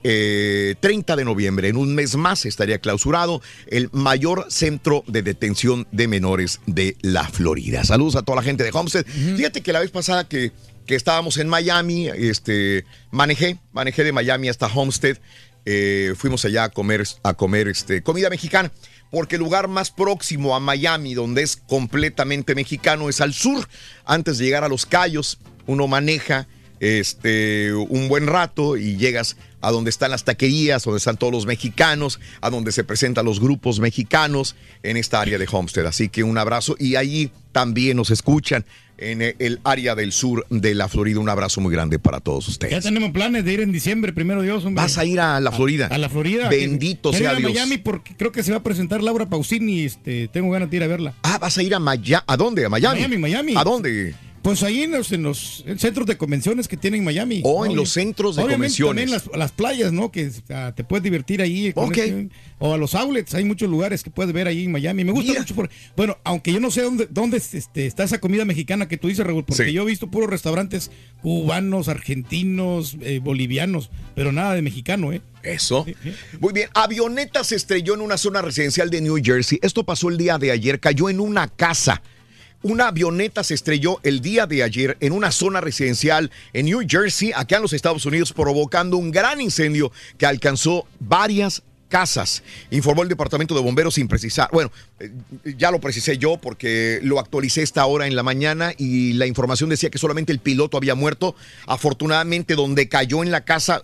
eh, 0.02 0.74
30 0.80 1.14
de 1.14 1.24
noviembre, 1.24 1.68
en 1.68 1.76
un 1.76 1.94
mes 1.94 2.16
más 2.16 2.44
estaría 2.44 2.80
clausurado 2.80 3.40
el 3.68 3.88
mayor 3.92 4.46
centro 4.48 5.04
de 5.06 5.22
detención 5.22 5.86
de 5.92 6.08
menores 6.08 6.60
de 6.66 6.96
la 7.02 7.28
Florida. 7.28 7.84
Saludos 7.84 8.16
a 8.16 8.22
toda 8.22 8.36
la 8.36 8.42
gente 8.42 8.64
de 8.64 8.70
Homestead. 8.72 9.06
Fíjate 9.06 9.60
que 9.60 9.72
la 9.72 9.80
vez 9.80 9.92
pasada 9.92 10.28
que, 10.28 10.50
que 10.86 10.96
estábamos 10.96 11.36
en 11.38 11.48
Miami, 11.48 12.08
este, 12.08 12.84
manejé, 13.12 13.58
manejé 13.72 14.02
de 14.02 14.12
Miami 14.12 14.48
hasta 14.48 14.66
Homestead, 14.66 15.18
eh, 15.68 16.14
fuimos 16.16 16.44
allá 16.44 16.64
a 16.64 16.68
comer, 16.68 17.04
a 17.24 17.34
comer 17.34 17.68
este, 17.68 18.02
comida 18.02 18.30
mexicana 18.30 18.70
porque 19.10 19.36
el 19.36 19.42
lugar 19.42 19.68
más 19.68 19.90
próximo 19.90 20.54
a 20.54 20.60
Miami, 20.60 21.14
donde 21.14 21.42
es 21.42 21.56
completamente 21.56 22.54
mexicano, 22.54 23.08
es 23.08 23.20
al 23.20 23.34
sur. 23.34 23.68
Antes 24.04 24.38
de 24.38 24.44
llegar 24.44 24.64
a 24.64 24.68
Los 24.68 24.86
Cayos, 24.86 25.38
uno 25.66 25.86
maneja 25.86 26.46
este, 26.80 27.72
un 27.72 28.08
buen 28.08 28.26
rato 28.26 28.76
y 28.76 28.96
llegas 28.96 29.36
a 29.60 29.70
donde 29.70 29.90
están 29.90 30.10
las 30.10 30.24
taquerías, 30.24 30.84
donde 30.84 30.98
están 30.98 31.16
todos 31.16 31.32
los 31.32 31.46
mexicanos, 31.46 32.20
a 32.40 32.50
donde 32.50 32.72
se 32.72 32.84
presentan 32.84 33.24
los 33.24 33.40
grupos 33.40 33.80
mexicanos 33.80 34.54
en 34.82 34.96
esta 34.96 35.20
área 35.20 35.38
de 35.38 35.48
Homestead. 35.50 35.86
Así 35.86 36.08
que 36.08 36.22
un 36.22 36.38
abrazo 36.38 36.76
y 36.78 36.96
allí 36.96 37.30
también 37.52 37.96
nos 37.96 38.10
escuchan 38.10 38.64
en 38.98 39.22
el 39.38 39.60
área 39.64 39.94
del 39.94 40.12
sur 40.12 40.46
de 40.50 40.74
la 40.74 40.88
Florida. 40.88 41.20
Un 41.20 41.28
abrazo 41.28 41.60
muy 41.60 41.72
grande 41.72 41.98
para 41.98 42.20
todos 42.20 42.46
Ya 42.46 42.50
ustedes. 42.52 42.84
tenemos 42.84 43.10
planes 43.10 43.44
de 43.44 43.52
ir 43.52 43.60
en 43.60 43.72
diciembre, 43.72 44.12
primero 44.12 44.42
Dios, 44.42 44.64
hombre. 44.64 44.82
Vas 44.82 44.98
a 44.98 45.04
ir 45.04 45.20
a 45.20 45.40
la 45.40 45.52
Florida. 45.52 45.88
A, 45.90 45.98
la 45.98 46.08
Florida. 46.08 46.48
Bendito 46.48 47.12
sea 47.12 47.20
ir 47.20 47.28
a 47.28 47.34
Dios. 47.34 47.52
Miami 47.52 47.78
porque 47.78 48.14
creo 48.16 48.32
que 48.32 48.42
se 48.42 48.50
va 48.50 48.58
a 48.58 48.62
presentar 48.62 49.02
Laura 49.02 49.26
Pausini 49.26 49.82
este, 49.82 50.28
tengo 50.28 50.50
ganas 50.50 50.70
de 50.70 50.76
ir 50.76 50.82
a 50.82 50.86
verla. 50.86 51.14
Ah, 51.22 51.38
vas 51.38 51.56
a 51.58 51.62
ir 51.62 51.74
a 51.74 51.78
Miami. 51.78 52.22
¿A 52.26 52.36
dónde? 52.36 52.64
¿A 52.64 52.68
Miami? 52.68 53.00
Miami, 53.00 53.18
Miami. 53.18 53.54
¿A 53.56 53.64
dónde? 53.64 54.14
Pues 54.46 54.62
ahí 54.62 54.84
en 54.84 54.92
los, 54.92 55.10
en 55.10 55.24
los 55.24 55.64
centros 55.76 56.06
de 56.06 56.16
convenciones 56.16 56.68
que 56.68 56.76
tienen 56.76 57.00
en 57.00 57.04
Miami. 57.04 57.40
O 57.44 57.66
en 57.66 57.74
los 57.74 57.90
centros 57.90 58.36
de 58.36 58.44
Obviamente 58.44 58.78
convenciones. 58.78 59.10
También 59.10 59.30
las, 59.32 59.36
las 59.36 59.50
playas, 59.50 59.92
¿no? 59.92 60.12
Que 60.12 60.30
te 60.76 60.84
puedes 60.84 61.02
divertir 61.02 61.42
ahí. 61.42 61.72
con 61.72 61.92
este- 61.92 62.28
o 62.60 62.72
a 62.72 62.78
los 62.78 62.94
outlets, 62.94 63.34
hay 63.34 63.42
muchos 63.42 63.68
lugares 63.68 64.04
que 64.04 64.10
puedes 64.10 64.32
ver 64.32 64.46
ahí 64.46 64.66
en 64.66 64.70
Miami. 64.70 65.02
Me 65.02 65.10
gusta 65.10 65.32
mucho. 65.36 65.52
por- 65.56 65.68
bueno, 65.96 66.16
aunque 66.22 66.52
yo 66.52 66.60
no 66.60 66.70
sé 66.70 66.82
dónde, 66.82 67.08
dónde 67.10 67.38
este, 67.38 67.86
está 67.86 68.04
esa 68.04 68.20
comida 68.20 68.44
mexicana 68.44 68.86
que 68.86 68.96
tú 68.96 69.08
dices, 69.08 69.26
Raúl, 69.26 69.44
porque 69.44 69.64
Sí. 69.64 69.72
yo 69.72 69.82
he 69.82 69.86
visto 69.86 70.06
puros 70.12 70.30
restaurantes 70.30 70.92
cubanos, 71.22 71.88
argentinos, 71.88 72.96
eh, 73.00 73.18
bolivianos, 73.20 73.90
pero 74.14 74.30
nada 74.30 74.54
de 74.54 74.62
mexicano, 74.62 75.12
¿eh? 75.12 75.22
Eso. 75.42 75.84
Muy 76.38 76.52
bien. 76.52 76.68
Avioneta 76.72 77.42
se 77.42 77.56
estrelló 77.56 77.94
en 77.94 78.00
una 78.00 78.16
zona 78.16 78.42
residencial 78.42 78.90
de 78.90 79.00
New 79.00 79.18
Jersey. 79.20 79.58
Esto 79.60 79.82
pasó 79.84 80.08
el 80.08 80.18
día 80.18 80.38
de 80.38 80.52
ayer. 80.52 80.78
Cayó 80.78 81.08
en 81.10 81.18
una 81.18 81.48
casa. 81.48 82.00
Una 82.62 82.88
avioneta 82.88 83.44
se 83.44 83.54
estrelló 83.54 84.00
el 84.02 84.20
día 84.20 84.46
de 84.46 84.62
ayer 84.62 84.96
en 85.00 85.12
una 85.12 85.30
zona 85.30 85.60
residencial 85.60 86.30
en 86.52 86.66
New 86.66 86.80
Jersey, 86.88 87.32
acá 87.34 87.56
en 87.56 87.62
los 87.62 87.72
Estados 87.72 88.06
Unidos, 88.06 88.32
provocando 88.32 88.96
un 88.96 89.10
gran 89.10 89.40
incendio 89.40 89.92
que 90.18 90.26
alcanzó 90.26 90.86
varias 90.98 91.62
casas, 91.88 92.42
informó 92.70 93.02
el 93.02 93.08
Departamento 93.08 93.54
de 93.54 93.60
Bomberos 93.60 93.94
sin 93.94 94.08
precisar. 94.08 94.48
Bueno, 94.52 94.72
eh, 94.98 95.12
ya 95.56 95.70
lo 95.70 95.80
precisé 95.80 96.18
yo 96.18 96.38
porque 96.38 96.98
lo 97.02 97.20
actualicé 97.20 97.62
esta 97.62 97.86
hora 97.86 98.06
en 98.06 98.16
la 98.16 98.22
mañana 98.22 98.72
y 98.76 99.12
la 99.12 99.26
información 99.26 99.70
decía 99.70 99.90
que 99.90 99.98
solamente 99.98 100.32
el 100.32 100.40
piloto 100.40 100.76
había 100.76 100.94
muerto. 100.94 101.36
Afortunadamente, 101.66 102.54
donde 102.54 102.88
cayó 102.88 103.22
en 103.22 103.30
la 103.30 103.44
casa 103.44 103.82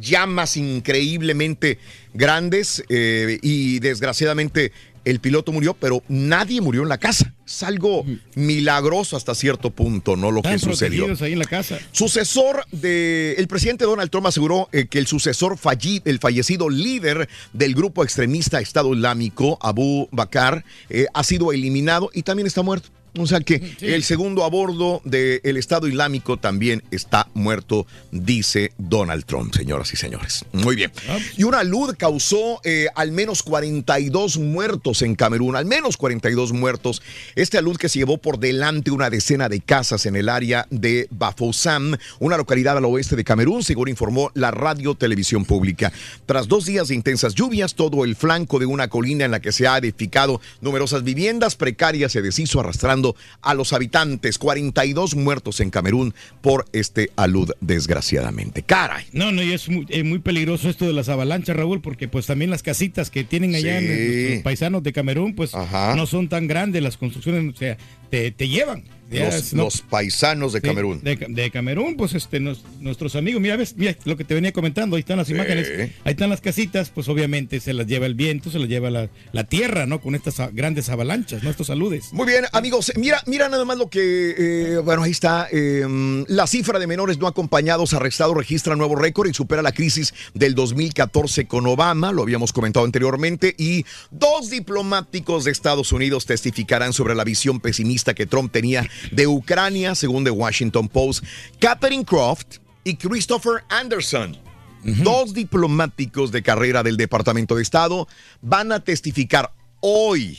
llamas 0.00 0.56
increíblemente 0.56 1.78
grandes 2.14 2.84
eh, 2.88 3.38
y 3.42 3.80
desgraciadamente 3.80 4.72
el 5.10 5.20
piloto 5.20 5.52
murió, 5.52 5.74
pero 5.74 6.02
nadie 6.08 6.60
murió 6.60 6.82
en 6.82 6.88
la 6.88 6.98
casa. 6.98 7.34
Es 7.46 7.62
algo 7.62 8.04
milagroso 8.34 9.16
hasta 9.16 9.34
cierto 9.34 9.70
punto, 9.70 10.16
¿no? 10.16 10.30
Lo 10.30 10.42
que 10.42 10.58
sucedió. 10.58 11.06
ahí 11.20 11.32
en 11.32 11.38
la 11.38 11.46
casa. 11.46 11.78
Sucesor 11.92 12.66
de. 12.72 13.34
El 13.38 13.48
presidente 13.48 13.84
Donald 13.84 14.10
Trump 14.10 14.26
aseguró 14.26 14.68
eh, 14.72 14.86
que 14.86 14.98
el 14.98 15.06
sucesor 15.06 15.56
fallido, 15.56 16.02
el 16.04 16.18
fallecido 16.18 16.68
líder 16.68 17.28
del 17.54 17.74
grupo 17.74 18.04
extremista 18.04 18.60
Estado 18.60 18.92
Islámico, 18.94 19.58
Abu 19.62 20.08
Bakr, 20.12 20.62
eh, 20.90 21.06
ha 21.14 21.24
sido 21.24 21.52
eliminado 21.52 22.10
y 22.12 22.22
también 22.22 22.46
está 22.46 22.62
muerto. 22.62 22.90
O 23.18 23.26
sea 23.26 23.40
que 23.40 23.76
el 23.80 24.04
segundo 24.04 24.44
a 24.44 24.48
bordo 24.48 25.00
del 25.04 25.56
Estado 25.56 25.88
Islámico 25.88 26.36
también 26.36 26.82
está 26.90 27.28
muerto, 27.34 27.86
dice 28.10 28.72
Donald 28.78 29.24
Trump, 29.24 29.54
señoras 29.54 29.92
y 29.92 29.96
señores. 29.96 30.44
Muy 30.52 30.76
bien. 30.76 30.92
Y 31.36 31.44
una 31.44 31.64
luz 31.64 31.94
causó 31.96 32.60
eh, 32.64 32.86
al 32.94 33.12
menos 33.12 33.42
42 33.42 34.38
muertos 34.38 35.02
en 35.02 35.14
Camerún, 35.14 35.56
al 35.56 35.66
menos 35.66 35.96
42 35.96 36.52
muertos. 36.52 37.02
Esta 37.34 37.60
luz 37.60 37.78
que 37.78 37.88
se 37.88 37.98
llevó 37.98 38.18
por 38.18 38.38
delante 38.38 38.90
una 38.90 39.10
decena 39.10 39.48
de 39.48 39.60
casas 39.60 40.06
en 40.06 40.16
el 40.16 40.28
área 40.28 40.66
de 40.70 41.08
Bafoussam, 41.10 41.96
una 42.18 42.36
localidad 42.36 42.76
al 42.76 42.84
oeste 42.84 43.16
de 43.16 43.24
Camerún, 43.24 43.62
según 43.62 43.88
informó 43.88 44.30
la 44.34 44.50
radio 44.50 44.94
televisión 44.94 45.44
pública. 45.44 45.92
Tras 46.26 46.48
dos 46.48 46.66
días 46.66 46.88
de 46.88 46.94
intensas 46.94 47.34
lluvias, 47.34 47.74
todo 47.74 48.04
el 48.04 48.16
flanco 48.16 48.58
de 48.58 48.66
una 48.66 48.88
colina 48.88 49.24
en 49.24 49.30
la 49.30 49.40
que 49.40 49.52
se 49.52 49.66
ha 49.66 49.78
edificado 49.78 50.40
numerosas 50.60 51.02
viviendas 51.02 51.56
precarias 51.56 52.12
se 52.12 52.22
deshizo 52.22 52.60
arrastrando 52.60 53.07
a 53.42 53.54
los 53.54 53.72
habitantes. 53.72 54.38
42 54.38 55.14
muertos 55.14 55.60
en 55.60 55.70
Camerún 55.70 56.14
por 56.40 56.64
este 56.72 57.10
alud, 57.16 57.50
desgraciadamente. 57.60 58.62
Caray. 58.62 59.04
No, 59.12 59.32
no, 59.32 59.42
y 59.42 59.52
es 59.52 59.68
muy, 59.68 59.86
es 59.88 60.04
muy 60.04 60.18
peligroso 60.18 60.68
esto 60.68 60.86
de 60.86 60.92
las 60.92 61.08
avalanchas, 61.08 61.56
Raúl, 61.56 61.80
porque 61.80 62.08
pues 62.08 62.26
también 62.26 62.50
las 62.50 62.62
casitas 62.62 63.10
que 63.10 63.24
tienen 63.24 63.54
allá 63.54 63.78
Sí. 63.78 63.84
en 63.86 63.86
nuestros 63.88 64.42
paisanos 64.42 64.82
de 64.82 64.92
Camerún, 64.92 65.34
pues 65.34 65.52
no 65.54 66.06
son 66.06 66.28
tan 66.28 66.46
grandes 66.46 66.82
las 66.82 66.96
construcciones, 66.96 67.54
o 67.54 67.56
sea, 67.56 67.76
te, 68.10 68.30
te 68.30 68.48
llevan. 68.48 68.84
Los, 69.10 69.34
es, 69.34 69.54
¿no? 69.54 69.64
los 69.64 69.80
paisanos 69.80 70.52
de 70.52 70.60
Camerún. 70.60 71.02
De, 71.02 71.16
de 71.16 71.50
Camerún, 71.50 71.96
pues 71.96 72.14
este, 72.14 72.40
nos- 72.40 72.62
nuestros 72.80 73.16
amigos, 73.16 73.40
mira, 73.40 73.56
ves, 73.56 73.74
mira 73.76 73.96
lo 74.04 74.16
que 74.16 74.24
te 74.24 74.34
venía 74.34 74.52
comentando, 74.52 74.96
ahí 74.96 75.00
están 75.00 75.16
las 75.18 75.28
Sí. 75.28 75.32
imágenes, 75.34 75.68
ahí 76.04 76.12
están 76.12 76.28
las 76.30 76.40
casitas, 76.40 76.90
pues 76.90 77.08
obviamente 77.08 77.60
se 77.60 77.72
las 77.72 77.86
lleva 77.86 78.06
el 78.06 78.14
viento, 78.14 78.50
se 78.50 78.58
las 78.58 78.68
lleva 78.68 78.90
la, 78.90 79.08
la 79.32 79.44
tierra, 79.44 79.86
¿no? 79.86 80.00
Con 80.00 80.14
estas 80.14 80.36
grandes 80.54 80.88
avalanchas, 80.90 81.42
¿no? 81.42 81.50
Estos 81.50 81.68
saludes. 81.68 82.12
Muy 82.12 82.26
bien, 82.26 82.44
amigos, 82.52 82.92
mira, 82.96 83.22
mira 83.26 83.48
nada 83.48 83.64
más 83.64 83.78
lo 83.78 83.88
que, 83.88 84.34
eh, 84.36 84.78
bueno, 84.78 85.02
ahí 85.04 85.10
está. 85.10 85.48
eh, 85.52 85.86
la 86.28 86.46
cifra 86.46 86.78
de 86.78 86.86
menores 86.86 87.18
no 87.18 87.26
acompañados 87.26 87.94
arrestados 87.94 88.36
registra 88.36 88.76
nuevo 88.76 88.94
récord 88.96 89.28
y 89.28 89.34
supera 89.34 89.62
la 89.62 89.72
crisis 89.72 90.12
del 90.34 90.54
2014 90.54 91.46
con 91.46 91.66
Obama, 91.66 92.12
lo 92.12 92.22
habíamos 92.22 92.52
comentado 92.52 92.84
anteriormente, 92.84 93.54
y 93.58 93.84
dos 94.10 94.50
diplomáticos 94.50 95.44
de 95.44 95.50
Estados 95.50 95.92
Unidos 95.92 96.26
testificarán 96.26 96.92
sobre 96.92 97.14
la 97.14 97.24
visión 97.24 97.60
pesimista 97.60 98.14
que 98.14 98.26
Trump 98.26 98.52
tenía 98.52 98.88
de 99.10 99.26
Ucrania, 99.26 99.94
según 99.94 100.24
The 100.24 100.30
Washington 100.30 100.88
Post. 100.88 101.24
Catherine 101.58 102.04
Croft 102.04 102.58
y 102.84 102.96
Christopher 102.96 103.64
Anderson. 103.68 104.36
Dos 104.84 105.34
diplomáticos 105.34 106.30
de 106.30 106.42
carrera 106.42 106.82
del 106.82 106.96
Departamento 106.96 107.56
de 107.56 107.62
Estado 107.62 108.06
van 108.40 108.70
a 108.72 108.80
testificar 108.80 109.52
hoy, 109.80 110.38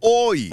hoy, 0.00 0.50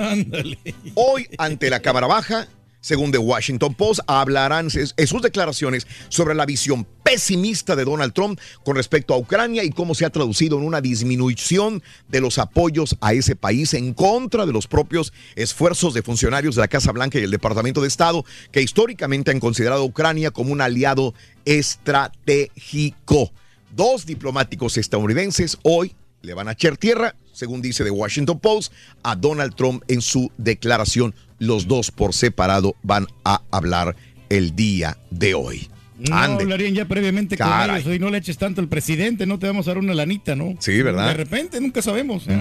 hoy 0.95 1.27
ante 1.37 1.69
la 1.69 1.81
Cámara 1.81 2.07
Baja, 2.07 2.47
según 2.81 3.11
The 3.11 3.17
Washington 3.17 3.73
Post, 3.73 4.01
hablarán 4.07 4.69
en 4.73 5.07
sus 5.07 5.21
declaraciones 5.21 5.87
sobre 6.09 6.35
la 6.35 6.45
visión 6.45 6.87
pesimista 7.03 7.75
de 7.75 7.85
Donald 7.85 8.13
Trump 8.13 8.39
con 8.63 8.75
respecto 8.75 9.13
a 9.13 9.17
Ucrania 9.17 9.63
y 9.63 9.71
cómo 9.71 9.95
se 9.95 10.05
ha 10.05 10.09
traducido 10.09 10.57
en 10.57 10.63
una 10.63 10.79
disminución 10.81 11.81
de 12.07 12.21
los 12.21 12.37
apoyos 12.37 12.95
a 13.01 13.13
ese 13.13 13.35
país 13.35 13.73
en 13.73 13.93
contra 13.93 14.45
de 14.45 14.53
los 14.53 14.67
propios 14.67 15.11
esfuerzos 15.35 15.93
de 15.93 16.03
funcionarios 16.03 16.55
de 16.55 16.61
la 16.61 16.67
Casa 16.67 16.91
Blanca 16.91 17.19
y 17.19 17.23
el 17.23 17.31
Departamento 17.31 17.81
de 17.81 17.87
Estado 17.87 18.23
que 18.51 18.61
históricamente 18.61 19.31
han 19.31 19.39
considerado 19.39 19.81
a 19.81 19.85
Ucrania 19.85 20.31
como 20.31 20.51
un 20.51 20.61
aliado 20.61 21.13
estratégico. 21.45 23.31
Dos 23.75 24.05
diplomáticos 24.05 24.77
estadounidenses 24.77 25.57
hoy 25.63 25.95
le 26.21 26.33
van 26.33 26.47
a 26.47 26.51
echar 26.51 26.77
tierra, 26.77 27.15
según 27.33 27.61
dice 27.61 27.83
The 27.83 27.91
Washington 27.91 28.39
Post, 28.39 28.73
a 29.03 29.15
Donald 29.15 29.55
Trump 29.55 29.83
en 29.87 30.01
su 30.01 30.31
declaración. 30.37 31.15
Los 31.39 31.67
dos 31.67 31.91
por 31.91 32.13
separado 32.13 32.75
van 32.83 33.07
a 33.25 33.41
hablar 33.51 33.95
el 34.29 34.55
día 34.55 34.97
de 35.09 35.33
hoy. 35.33 35.69
No 35.97 36.15
Ande. 36.15 36.43
hablarían 36.43 36.73
ya 36.73 36.85
previamente 36.85 37.35
Caray. 37.35 37.67
con 37.67 37.75
ellos. 37.75 37.87
Hoy 37.87 37.99
no 37.99 38.09
le 38.09 38.19
eches 38.19 38.37
tanto 38.37 38.61
al 38.61 38.69
presidente, 38.69 39.25
no 39.25 39.37
te 39.37 39.47
vamos 39.47 39.67
a 39.67 39.71
dar 39.71 39.79
una 39.79 39.93
lanita, 39.93 40.33
¿no? 40.35 40.55
Sí, 40.59 40.81
¿verdad? 40.81 41.07
De 41.09 41.13
repente, 41.13 41.59
nunca 41.59 41.81
sabemos. 41.81 42.23
¿eh? 42.27 42.39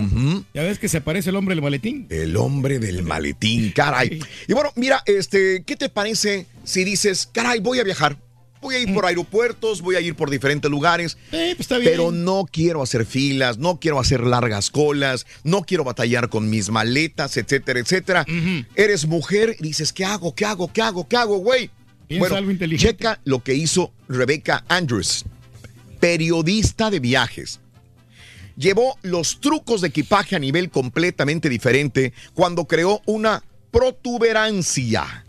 Ya 0.54 0.62
ves 0.62 0.78
que 0.78 0.88
se 0.88 0.98
aparece 0.98 1.30
el 1.30 1.36
hombre 1.36 1.56
del 1.56 1.62
maletín. 1.62 2.06
El 2.08 2.36
hombre 2.36 2.78
del 2.78 3.02
maletín, 3.02 3.72
caray. 3.72 4.20
Y 4.46 4.52
bueno, 4.52 4.70
mira, 4.76 5.02
este, 5.06 5.64
¿qué 5.66 5.74
te 5.74 5.88
parece 5.88 6.46
si 6.62 6.84
dices, 6.84 7.28
caray, 7.32 7.58
voy 7.58 7.80
a 7.80 7.84
viajar? 7.84 8.16
Voy 8.60 8.74
a 8.74 8.78
ir 8.80 8.92
por 8.92 9.06
aeropuertos, 9.06 9.82
voy 9.82 9.96
a 9.96 10.00
ir 10.00 10.14
por 10.14 10.30
diferentes 10.30 10.70
lugares, 10.70 11.16
pero 11.68 12.10
no 12.10 12.44
quiero 12.50 12.82
hacer 12.82 13.06
filas, 13.06 13.58
no 13.58 13.78
quiero 13.78 14.00
hacer 14.00 14.22
largas 14.22 14.70
colas, 14.70 15.26
no 15.44 15.62
quiero 15.62 15.84
batallar 15.84 16.28
con 16.28 16.50
mis 16.50 16.70
maletas, 16.70 17.36
etcétera, 17.36 17.80
etcétera. 17.80 18.26
Eres 18.74 19.06
mujer 19.06 19.56
y 19.58 19.62
dices, 19.62 19.92
¿qué 19.92 20.04
hago? 20.04 20.34
¿Qué 20.34 20.44
hago? 20.44 20.72
¿Qué 20.72 20.82
hago? 20.82 21.08
¿Qué 21.08 21.16
hago, 21.16 21.38
güey? 21.38 21.70
Bueno, 22.18 22.36
algo 22.36 22.50
inteligente. 22.50 22.96
checa 22.96 23.20
lo 23.24 23.42
que 23.42 23.54
hizo 23.54 23.92
Rebecca 24.08 24.64
Andrews, 24.68 25.24
periodista 26.00 26.90
de 26.90 27.00
viajes 27.00 27.60
llevó 28.58 28.98
los 29.02 29.40
trucos 29.40 29.80
de 29.80 29.88
equipaje 29.88 30.36
a 30.36 30.38
nivel 30.38 30.68
completamente 30.68 31.48
diferente 31.48 32.12
cuando 32.34 32.66
creó 32.66 33.00
una 33.06 33.42
protuberancia 33.70 35.24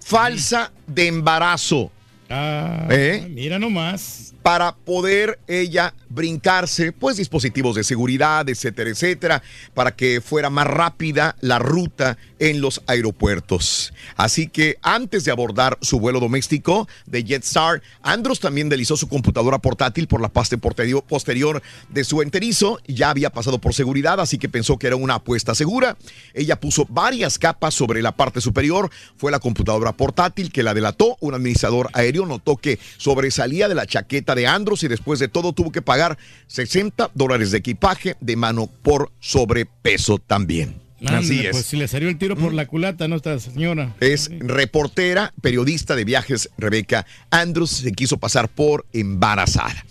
falsa 0.00 0.72
de 0.86 1.08
embarazo. 1.08 1.90
Ah, 2.28 2.88
¿Eh? 2.90 3.26
Mira 3.30 3.58
nomás. 3.58 4.33
Para 4.44 4.76
poder 4.76 5.38
ella 5.48 5.94
brincarse, 6.10 6.92
pues 6.92 7.16
dispositivos 7.16 7.74
de 7.74 7.82
seguridad, 7.82 8.46
etcétera, 8.46 8.90
etcétera, 8.90 9.42
para 9.72 9.96
que 9.96 10.20
fuera 10.20 10.50
más 10.50 10.66
rápida 10.66 11.34
la 11.40 11.58
ruta 11.58 12.18
en 12.38 12.60
los 12.60 12.82
aeropuertos. 12.86 13.94
Así 14.16 14.48
que 14.48 14.76
antes 14.82 15.24
de 15.24 15.32
abordar 15.32 15.78
su 15.80 15.98
vuelo 15.98 16.20
doméstico 16.20 16.86
de 17.06 17.24
Jetstar, 17.24 17.82
Andros 18.02 18.38
también 18.38 18.68
deslizó 18.68 18.98
su 18.98 19.08
computadora 19.08 19.58
portátil 19.58 20.06
por 20.06 20.20
la 20.20 20.28
parte 20.28 20.58
posterior 20.58 21.62
de 21.88 22.04
su 22.04 22.20
enterizo. 22.20 22.78
Ya 22.86 23.08
había 23.08 23.30
pasado 23.30 23.58
por 23.58 23.72
seguridad, 23.72 24.20
así 24.20 24.36
que 24.36 24.50
pensó 24.50 24.78
que 24.78 24.88
era 24.88 24.96
una 24.96 25.14
apuesta 25.14 25.54
segura. 25.54 25.96
Ella 26.34 26.60
puso 26.60 26.86
varias 26.90 27.38
capas 27.38 27.72
sobre 27.72 28.02
la 28.02 28.12
parte 28.12 28.42
superior. 28.42 28.90
Fue 29.16 29.32
la 29.32 29.40
computadora 29.40 29.92
portátil 29.92 30.52
que 30.52 30.62
la 30.62 30.74
delató. 30.74 31.16
Un 31.20 31.32
administrador 31.32 31.88
aéreo 31.94 32.26
notó 32.26 32.58
que 32.58 32.78
sobresalía 32.98 33.68
de 33.68 33.74
la 33.74 33.86
chaqueta 33.86 34.33
de 34.34 34.46
Andros 34.46 34.82
y 34.82 34.88
después 34.88 35.18
de 35.20 35.28
todo 35.28 35.52
tuvo 35.52 35.70
que 35.72 35.82
pagar 35.82 36.18
60 36.46 37.10
dólares 37.14 37.50
de 37.50 37.58
equipaje 37.58 38.16
de 38.20 38.36
mano 38.36 38.68
por 38.82 39.10
sobrepeso 39.20 40.18
también. 40.18 40.80
Así 41.06 41.40
es. 41.40 41.50
Pues 41.52 41.66
si 41.66 41.76
le 41.76 41.86
salió 41.86 42.08
el 42.08 42.16
tiro 42.16 42.34
por 42.34 42.54
la 42.54 42.66
culata, 42.66 43.08
¿no? 43.08 43.16
Esta 43.16 43.38
señora. 43.38 43.94
Es 44.00 44.30
reportera, 44.38 45.34
periodista 45.42 45.94
de 45.96 46.04
viajes, 46.04 46.48
Rebeca 46.56 47.04
Andrews, 47.30 47.70
se 47.70 47.92
quiso 47.92 48.16
pasar 48.16 48.48
por 48.48 48.86
embarazada. 48.92 49.84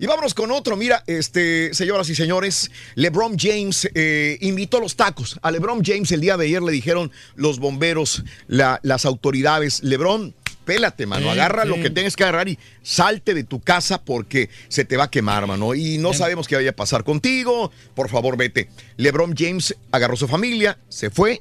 Y 0.00 0.06
vámonos 0.06 0.32
con 0.34 0.52
otro. 0.52 0.76
Mira, 0.76 1.02
este, 1.08 1.74
señoras 1.74 2.08
y 2.08 2.14
señores, 2.14 2.70
LeBron 2.94 3.36
James 3.36 3.88
eh, 3.94 4.38
invitó 4.42 4.78
los 4.78 4.94
tacos. 4.94 5.38
A 5.42 5.50
LeBron 5.50 5.82
James 5.84 6.12
el 6.12 6.20
día 6.20 6.36
de 6.36 6.44
ayer 6.44 6.62
le 6.62 6.70
dijeron 6.70 7.10
los 7.34 7.58
bomberos, 7.58 8.22
la- 8.46 8.78
las 8.84 9.04
autoridades, 9.06 9.82
LeBron, 9.82 10.34
pélate, 10.68 11.06
mano, 11.06 11.30
agarra 11.30 11.64
lo 11.64 11.76
que 11.76 11.88
tengas 11.88 12.14
que 12.14 12.24
agarrar 12.24 12.46
y 12.46 12.58
salte 12.82 13.32
de 13.32 13.42
tu 13.42 13.58
casa 13.58 14.04
porque 14.04 14.50
se 14.68 14.84
te 14.84 14.98
va 14.98 15.04
a 15.04 15.10
quemar, 15.10 15.46
mano. 15.46 15.74
Y 15.74 15.96
no 15.96 16.12
sabemos 16.12 16.46
qué 16.46 16.56
vaya 16.56 16.72
a 16.72 16.76
pasar 16.76 17.04
contigo. 17.04 17.72
Por 17.94 18.10
favor, 18.10 18.36
vete. 18.36 18.68
LeBron 18.98 19.34
James 19.34 19.74
agarró 19.92 20.14
su 20.14 20.28
familia, 20.28 20.78
se 20.90 21.08
fue, 21.08 21.40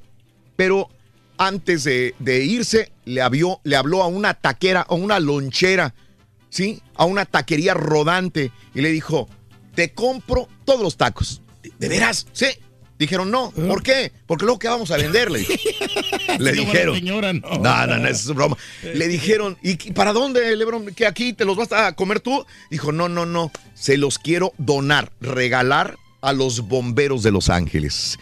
pero 0.56 0.90
antes 1.38 1.84
de, 1.84 2.16
de 2.20 2.46
irse, 2.46 2.94
le, 3.04 3.22
le 3.64 3.76
habló 3.76 4.02
a 4.02 4.08
una 4.08 4.34
taquera, 4.34 4.80
a 4.80 4.94
una 4.96 5.20
lonchera, 5.20 5.94
¿sí? 6.50 6.82
A 6.96 7.04
una 7.04 7.26
taquería 7.26 7.74
rodante 7.74 8.54
y 8.74 8.80
le 8.80 8.92
dijo, 8.92 9.28
te 9.76 9.92
compro 9.92 10.48
todos 10.64 10.82
los 10.82 10.96
tacos. 10.96 11.42
¿De, 11.62 11.74
de 11.78 11.90
veras? 11.90 12.28
Sí. 12.32 12.48
Dijeron, 13.00 13.30
no. 13.30 13.52
¿Por 13.52 13.84
qué? 13.84 14.12
Porque 14.26 14.46
luego, 14.46 14.60
¿qué 14.60 14.68
vamos 14.68 14.90
a 14.92 14.98
venderle? 14.98 15.46
Le 16.40 16.52
dijeron. 16.54 16.96
señora, 16.96 17.34
no. 17.34 17.48
No, 17.60 17.88
no, 17.88 17.98
no, 17.98 18.08
eso 18.08 18.32
es 18.32 18.36
broma. 18.36 18.58
Le 18.82 19.08
dijeron, 19.08 19.58
¿y 19.62 19.76
para 19.94 20.14
dónde, 20.14 20.56
Lebron? 20.56 20.94
¿Que 20.94 21.06
aquí 21.06 21.34
te 21.34 21.46
los 21.46 21.56
vas 21.56 21.72
a 21.72 21.94
comer 21.94 22.20
tú? 22.20 22.46
Dijo, 22.72 22.92
no, 22.92 23.08
no, 23.08 23.26
no. 23.26 23.52
Se 23.76 23.98
los 23.98 24.18
quiero 24.18 24.54
donar, 24.58 25.12
regalar 25.22 25.98
a 26.28 26.34
los 26.34 26.68
bomberos 26.68 27.24
de 27.24 27.32
Los 27.32 27.50
Ángeles. 27.50 28.20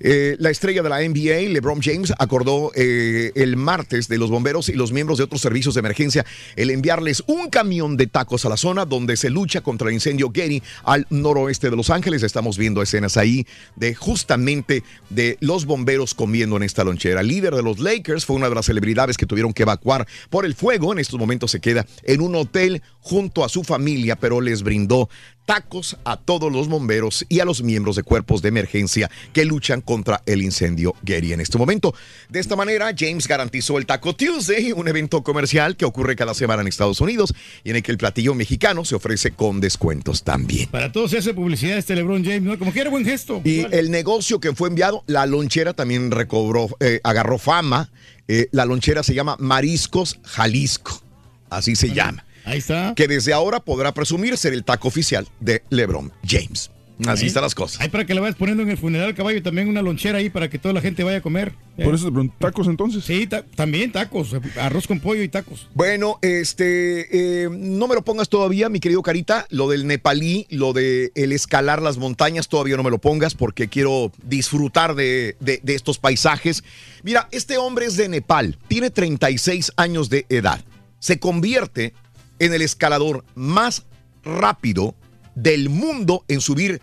Eh, 0.00 0.36
la 0.38 0.50
estrella 0.50 0.82
de 0.82 0.90
la 0.90 1.00
NBA, 1.00 1.48
LeBron 1.50 1.80
James, 1.80 2.12
acordó 2.18 2.70
eh, 2.74 3.32
el 3.34 3.56
martes 3.56 4.08
de 4.08 4.18
los 4.18 4.28
bomberos 4.28 4.68
y 4.68 4.74
los 4.74 4.92
miembros 4.92 5.16
de 5.16 5.24
otros 5.24 5.40
servicios 5.40 5.74
de 5.74 5.78
emergencia 5.78 6.26
el 6.54 6.70
enviarles 6.70 7.24
un 7.26 7.48
camión 7.48 7.96
de 7.96 8.08
tacos 8.08 8.44
a 8.44 8.50
la 8.50 8.58
zona 8.58 8.84
donde 8.84 9.16
se 9.16 9.30
lucha 9.30 9.62
contra 9.62 9.88
el 9.88 9.94
incendio 9.94 10.30
Getty 10.34 10.62
al 10.84 11.06
noroeste 11.08 11.70
de 11.70 11.76
Los 11.76 11.88
Ángeles. 11.88 12.22
Estamos 12.22 12.58
viendo 12.58 12.82
escenas 12.82 13.16
ahí 13.16 13.46
de 13.74 13.94
justamente 13.94 14.82
de 15.08 15.38
los 15.40 15.64
bomberos 15.64 16.12
comiendo 16.12 16.58
en 16.58 16.62
esta 16.62 16.84
lonchera. 16.84 17.22
El 17.22 17.28
líder 17.28 17.54
de 17.54 17.62
los 17.62 17.78
Lakers 17.78 18.26
fue 18.26 18.36
una 18.36 18.50
de 18.50 18.54
las 18.54 18.66
celebridades 18.66 19.16
que 19.16 19.24
tuvieron 19.24 19.54
que 19.54 19.62
evacuar 19.62 20.06
por 20.28 20.44
el 20.44 20.54
fuego. 20.54 20.92
En 20.92 20.98
estos 20.98 21.18
momentos 21.18 21.52
se 21.52 21.60
queda 21.60 21.86
en 22.02 22.20
un 22.20 22.34
hotel 22.34 22.82
junto 23.00 23.44
a 23.44 23.48
su 23.48 23.64
familia, 23.64 24.16
pero 24.16 24.42
les 24.42 24.62
brindó 24.62 25.08
tacos 25.46 25.96
a 26.04 26.16
todos 26.16 26.52
los 26.52 26.68
bomberos 26.68 27.24
y 27.28 27.40
a 27.40 27.44
los 27.44 27.62
miembros 27.62 27.96
de 27.96 28.02
cuerpos 28.02 28.42
de 28.42 28.48
emergencia 28.48 29.10
que 29.32 29.44
luchan 29.44 29.80
contra 29.80 30.22
el 30.26 30.42
incendio 30.42 30.94
Getty 31.06 31.32
en 31.32 31.40
este 31.40 31.56
momento. 31.56 31.94
De 32.28 32.40
esta 32.40 32.56
manera, 32.56 32.92
James 32.96 33.26
garantizó 33.26 33.78
el 33.78 33.86
Taco 33.86 34.14
Tuesday, 34.14 34.72
un 34.72 34.88
evento 34.88 35.22
comercial 35.22 35.76
que 35.76 35.84
ocurre 35.84 36.16
cada 36.16 36.34
semana 36.34 36.62
en 36.62 36.68
Estados 36.68 37.00
Unidos 37.00 37.32
y 37.64 37.70
en 37.70 37.76
el 37.76 37.82
que 37.82 37.92
el 37.92 37.98
platillo 37.98 38.34
mexicano 38.34 38.84
se 38.84 38.96
ofrece 38.96 39.30
con 39.30 39.60
descuentos 39.60 40.24
también. 40.24 40.68
Para 40.68 40.92
todos 40.92 41.12
se 41.12 41.18
hace 41.18 41.32
publicidad 41.32 41.78
este 41.78 41.94
LeBron 41.94 42.24
James, 42.24 42.42
¿no? 42.42 42.58
Como 42.58 42.72
que 42.72 42.80
era 42.80 42.90
buen 42.90 43.04
gesto. 43.04 43.40
Y 43.44 43.60
el 43.72 43.90
negocio 43.90 44.40
que 44.40 44.52
fue 44.54 44.68
enviado, 44.68 45.04
la 45.06 45.24
lonchera 45.26 45.72
también 45.72 46.10
recobró, 46.10 46.68
eh, 46.80 47.00
agarró 47.04 47.38
fama. 47.38 47.90
Eh, 48.28 48.48
la 48.50 48.64
lonchera 48.64 49.04
se 49.04 49.14
llama 49.14 49.36
Mariscos 49.38 50.18
Jalisco. 50.24 51.00
Así 51.48 51.76
se 51.76 51.92
llama. 51.92 52.25
Ahí 52.46 52.58
está. 52.58 52.94
Que 52.96 53.06
desde 53.08 53.32
ahora 53.34 53.60
podrá 53.60 53.92
presumir 53.92 54.36
ser 54.38 54.54
el 54.54 54.64
taco 54.64 54.88
oficial 54.88 55.28
de 55.40 55.62
LeBron 55.68 56.10
James. 56.26 56.70
Así 57.06 57.24
Ahí. 57.24 57.26
están 57.26 57.42
las 57.42 57.54
cosas. 57.54 57.78
Ahí 57.82 57.90
para 57.90 58.06
que 58.06 58.14
le 58.14 58.20
vayas 58.22 58.36
poniendo 58.36 58.62
en 58.62 58.70
el 58.70 58.78
funeral 58.78 59.14
caballo 59.14 59.42
también 59.42 59.68
una 59.68 59.82
lonchera 59.82 60.16
ahí 60.16 60.30
para 60.30 60.48
que 60.48 60.58
toda 60.58 60.72
la 60.72 60.80
gente 60.80 61.04
vaya 61.04 61.18
a 61.18 61.20
comer. 61.20 61.52
Por 61.84 61.94
eso 61.94 62.10
te 62.10 62.30
¿tacos 62.38 62.68
entonces? 62.68 63.04
Sí, 63.04 63.26
ta- 63.26 63.44
también 63.54 63.92
tacos, 63.92 64.34
arroz 64.58 64.86
con 64.86 65.00
pollo 65.00 65.22
y 65.22 65.28
tacos. 65.28 65.68
Bueno, 65.74 66.18
este, 66.22 67.42
eh, 67.44 67.48
no 67.50 67.86
me 67.86 67.94
lo 67.96 68.02
pongas 68.02 68.30
todavía, 68.30 68.70
mi 68.70 68.80
querido 68.80 69.02
Carita. 69.02 69.46
Lo 69.50 69.68
del 69.68 69.86
nepalí, 69.86 70.46
lo 70.48 70.72
de 70.72 71.12
el 71.14 71.32
escalar 71.32 71.82
las 71.82 71.98
montañas, 71.98 72.48
todavía 72.48 72.78
no 72.78 72.82
me 72.82 72.90
lo 72.90 72.96
pongas 72.98 73.34
porque 73.34 73.68
quiero 73.68 74.10
disfrutar 74.22 74.94
de, 74.94 75.36
de- 75.40 75.60
de 75.62 75.74
estos 75.74 75.98
paisajes. 75.98 76.64
Mira, 77.02 77.28
este 77.30 77.58
hombre 77.58 77.84
es 77.84 77.96
de 77.98 78.08
Nepal, 78.08 78.56
tiene 78.68 78.88
36 78.88 79.72
años 79.76 80.08
de 80.08 80.24
edad. 80.30 80.64
Se 80.98 81.18
convierte 81.18 81.92
en 82.38 82.52
el 82.54 82.62
escalador 82.62 83.24
más 83.34 83.84
rápido 84.24 84.94
del 85.34 85.68
mundo 85.68 86.24
en 86.28 86.40
subir 86.40 86.80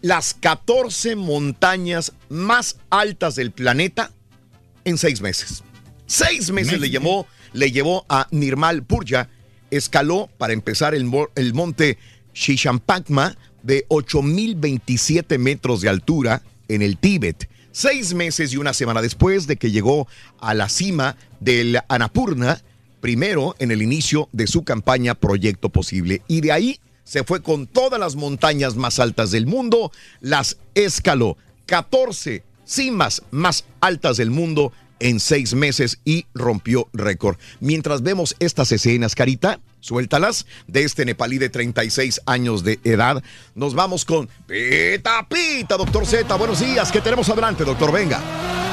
las 0.00 0.34
14 0.34 1.14
montañas 1.16 2.12
más 2.28 2.76
altas 2.90 3.34
del 3.36 3.52
planeta 3.52 4.10
en 4.84 4.98
seis 4.98 5.20
meses. 5.20 5.62
Seis 6.06 6.50
meses 6.50 6.80
le 6.80 6.90
llevó, 6.90 7.26
le 7.52 7.70
llevó 7.70 8.04
a 8.08 8.26
Nirmal 8.32 8.82
Purja. 8.82 9.28
Escaló 9.70 10.28
para 10.38 10.52
empezar 10.52 10.94
el, 10.94 11.04
mo- 11.04 11.30
el 11.36 11.54
monte 11.54 11.98
Shishampakma 12.34 13.36
de 13.62 13.86
8.027 13.88 15.38
metros 15.38 15.80
de 15.80 15.88
altura 15.88 16.42
en 16.68 16.82
el 16.82 16.98
Tíbet. 16.98 17.48
Seis 17.70 18.12
meses 18.12 18.52
y 18.52 18.56
una 18.58 18.74
semana 18.74 19.00
después 19.00 19.46
de 19.46 19.56
que 19.56 19.70
llegó 19.70 20.06
a 20.40 20.52
la 20.52 20.68
cima 20.68 21.16
del 21.40 21.78
Annapurna, 21.88 22.60
primero 23.02 23.54
en 23.58 23.72
el 23.72 23.82
inicio 23.82 24.30
de 24.32 24.46
su 24.46 24.62
campaña 24.64 25.14
Proyecto 25.14 25.68
Posible. 25.68 26.22
Y 26.28 26.40
de 26.40 26.52
ahí 26.52 26.80
se 27.04 27.24
fue 27.24 27.42
con 27.42 27.66
todas 27.66 28.00
las 28.00 28.16
montañas 28.16 28.76
más 28.76 28.98
altas 28.98 29.30
del 29.32 29.44
mundo, 29.44 29.92
las 30.20 30.56
escaló. 30.74 31.36
14 31.66 32.42
cimas 32.64 33.22
más 33.30 33.64
altas 33.80 34.16
del 34.16 34.30
mundo 34.30 34.72
en 35.00 35.18
seis 35.18 35.52
meses 35.52 35.98
y 36.04 36.26
rompió 36.32 36.88
récord. 36.92 37.36
Mientras 37.60 38.02
vemos 38.02 38.36
estas 38.38 38.70
escenas, 38.70 39.16
Carita, 39.16 39.58
suéltalas, 39.80 40.46
de 40.68 40.84
este 40.84 41.04
nepalí 41.04 41.38
de 41.38 41.50
36 41.50 42.20
años 42.24 42.62
de 42.62 42.78
edad, 42.84 43.22
nos 43.56 43.74
vamos 43.74 44.04
con 44.04 44.28
Pita 44.46 45.26
Pita, 45.28 45.76
doctor 45.76 46.06
Z. 46.06 46.32
Buenos 46.36 46.60
días, 46.60 46.92
¿qué 46.92 47.00
tenemos 47.00 47.28
adelante, 47.28 47.64
doctor? 47.64 47.90
Venga. 47.90 48.71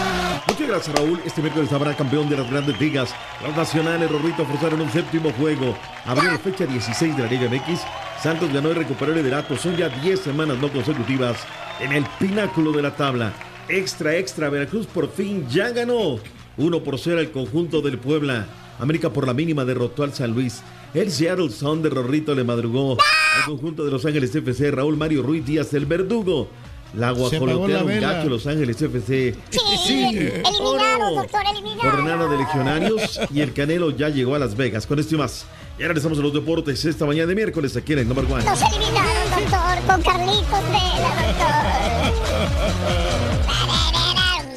Muchas 0.49 0.67
gracias, 0.67 0.95
Raúl. 0.95 1.21
Este 1.25 1.41
miércoles 1.41 1.71
habrá 1.71 1.95
campeón 1.95 2.27
de 2.27 2.35
las 2.35 2.49
grandes 2.49 2.79
ligas. 2.81 3.13
Los 3.45 3.55
nacionales, 3.55 4.11
Rorrito, 4.11 4.43
forzaron 4.45 4.81
un 4.81 4.89
séptimo 4.89 5.31
juego. 5.33 5.77
Abrió 6.05 6.31
la 6.31 6.39
fecha 6.39 6.65
16 6.65 7.15
de 7.15 7.23
la 7.23 7.29
Liga 7.29 7.47
MX. 7.47 7.81
Santos 8.21 8.51
ganó 8.51 8.71
y 8.71 8.73
recuperó 8.73 9.11
el 9.11 9.19
liderato. 9.19 9.55
Son 9.55 9.77
ya 9.77 9.89
10 9.89 10.19
semanas 10.19 10.57
no 10.57 10.71
consecutivas 10.71 11.37
en 11.79 11.91
el 11.91 12.03
pináculo 12.17 12.71
de 12.71 12.81
la 12.81 12.95
tabla. 12.95 13.31
Extra, 13.67 14.15
extra. 14.15 14.49
Veracruz 14.49 14.87
por 14.87 15.11
fin 15.11 15.47
ya 15.47 15.69
ganó. 15.69 16.17
1 16.57 16.83
por 16.83 16.97
0 16.97 17.19
al 17.19 17.31
conjunto 17.31 17.81
del 17.81 17.99
Puebla. 17.99 18.47
América 18.79 19.11
por 19.11 19.27
la 19.27 19.35
mínima 19.35 19.65
derrotó 19.65 20.01
al 20.01 20.13
San 20.15 20.31
Luis. 20.31 20.63
El 20.95 21.11
Seattle 21.11 21.51
Sound 21.51 21.83
de 21.83 21.91
Rorrito 21.91 22.33
le 22.33 22.43
madrugó 22.43 22.97
al 23.37 23.45
conjunto 23.45 23.85
de 23.85 23.91
Los 23.91 24.03
Ángeles 24.03 24.35
FC. 24.35 24.71
Raúl 24.71 24.97
Mario 24.97 25.21
Ruiz 25.21 25.45
Díaz, 25.45 25.73
el 25.75 25.85
verdugo. 25.85 26.49
La 26.93 27.07
la 27.07 27.11
guajolotearon 27.13 27.87
vela. 27.87 28.13
gacho 28.13 28.29
Los 28.29 28.47
Ángeles 28.47 28.81
FC. 28.81 29.35
Sí, 29.49 29.59
eliminado, 30.07 31.15
doctor, 31.15 31.41
eliminado. 31.51 31.89
Jornada 31.91 32.27
de 32.27 32.37
legionarios 32.37 33.19
y 33.31 33.41
el 33.41 33.53
Canelo 33.53 33.91
ya 33.91 34.09
llegó 34.09 34.35
a 34.35 34.39
Las 34.39 34.55
Vegas. 34.55 34.87
Con 34.87 34.99
esto 34.99 35.15
y 35.15 35.17
más. 35.17 35.45
Y 35.77 35.83
ahora 35.83 35.89
regresamos 35.89 36.19
a 36.19 36.21
los 36.21 36.33
deportes 36.33 36.83
esta 36.83 37.05
mañana 37.05 37.27
de 37.27 37.35
miércoles 37.35 37.77
aquí 37.77 37.93
en 37.93 37.99
el 37.99 38.07
Number 38.07 38.25
One. 38.25 38.43
Nos 38.43 38.61
eliminaron, 38.61 39.29
doctor, 39.29 39.77
con 39.87 40.01
Carlitos 40.01 40.63
Vela, 40.71 41.13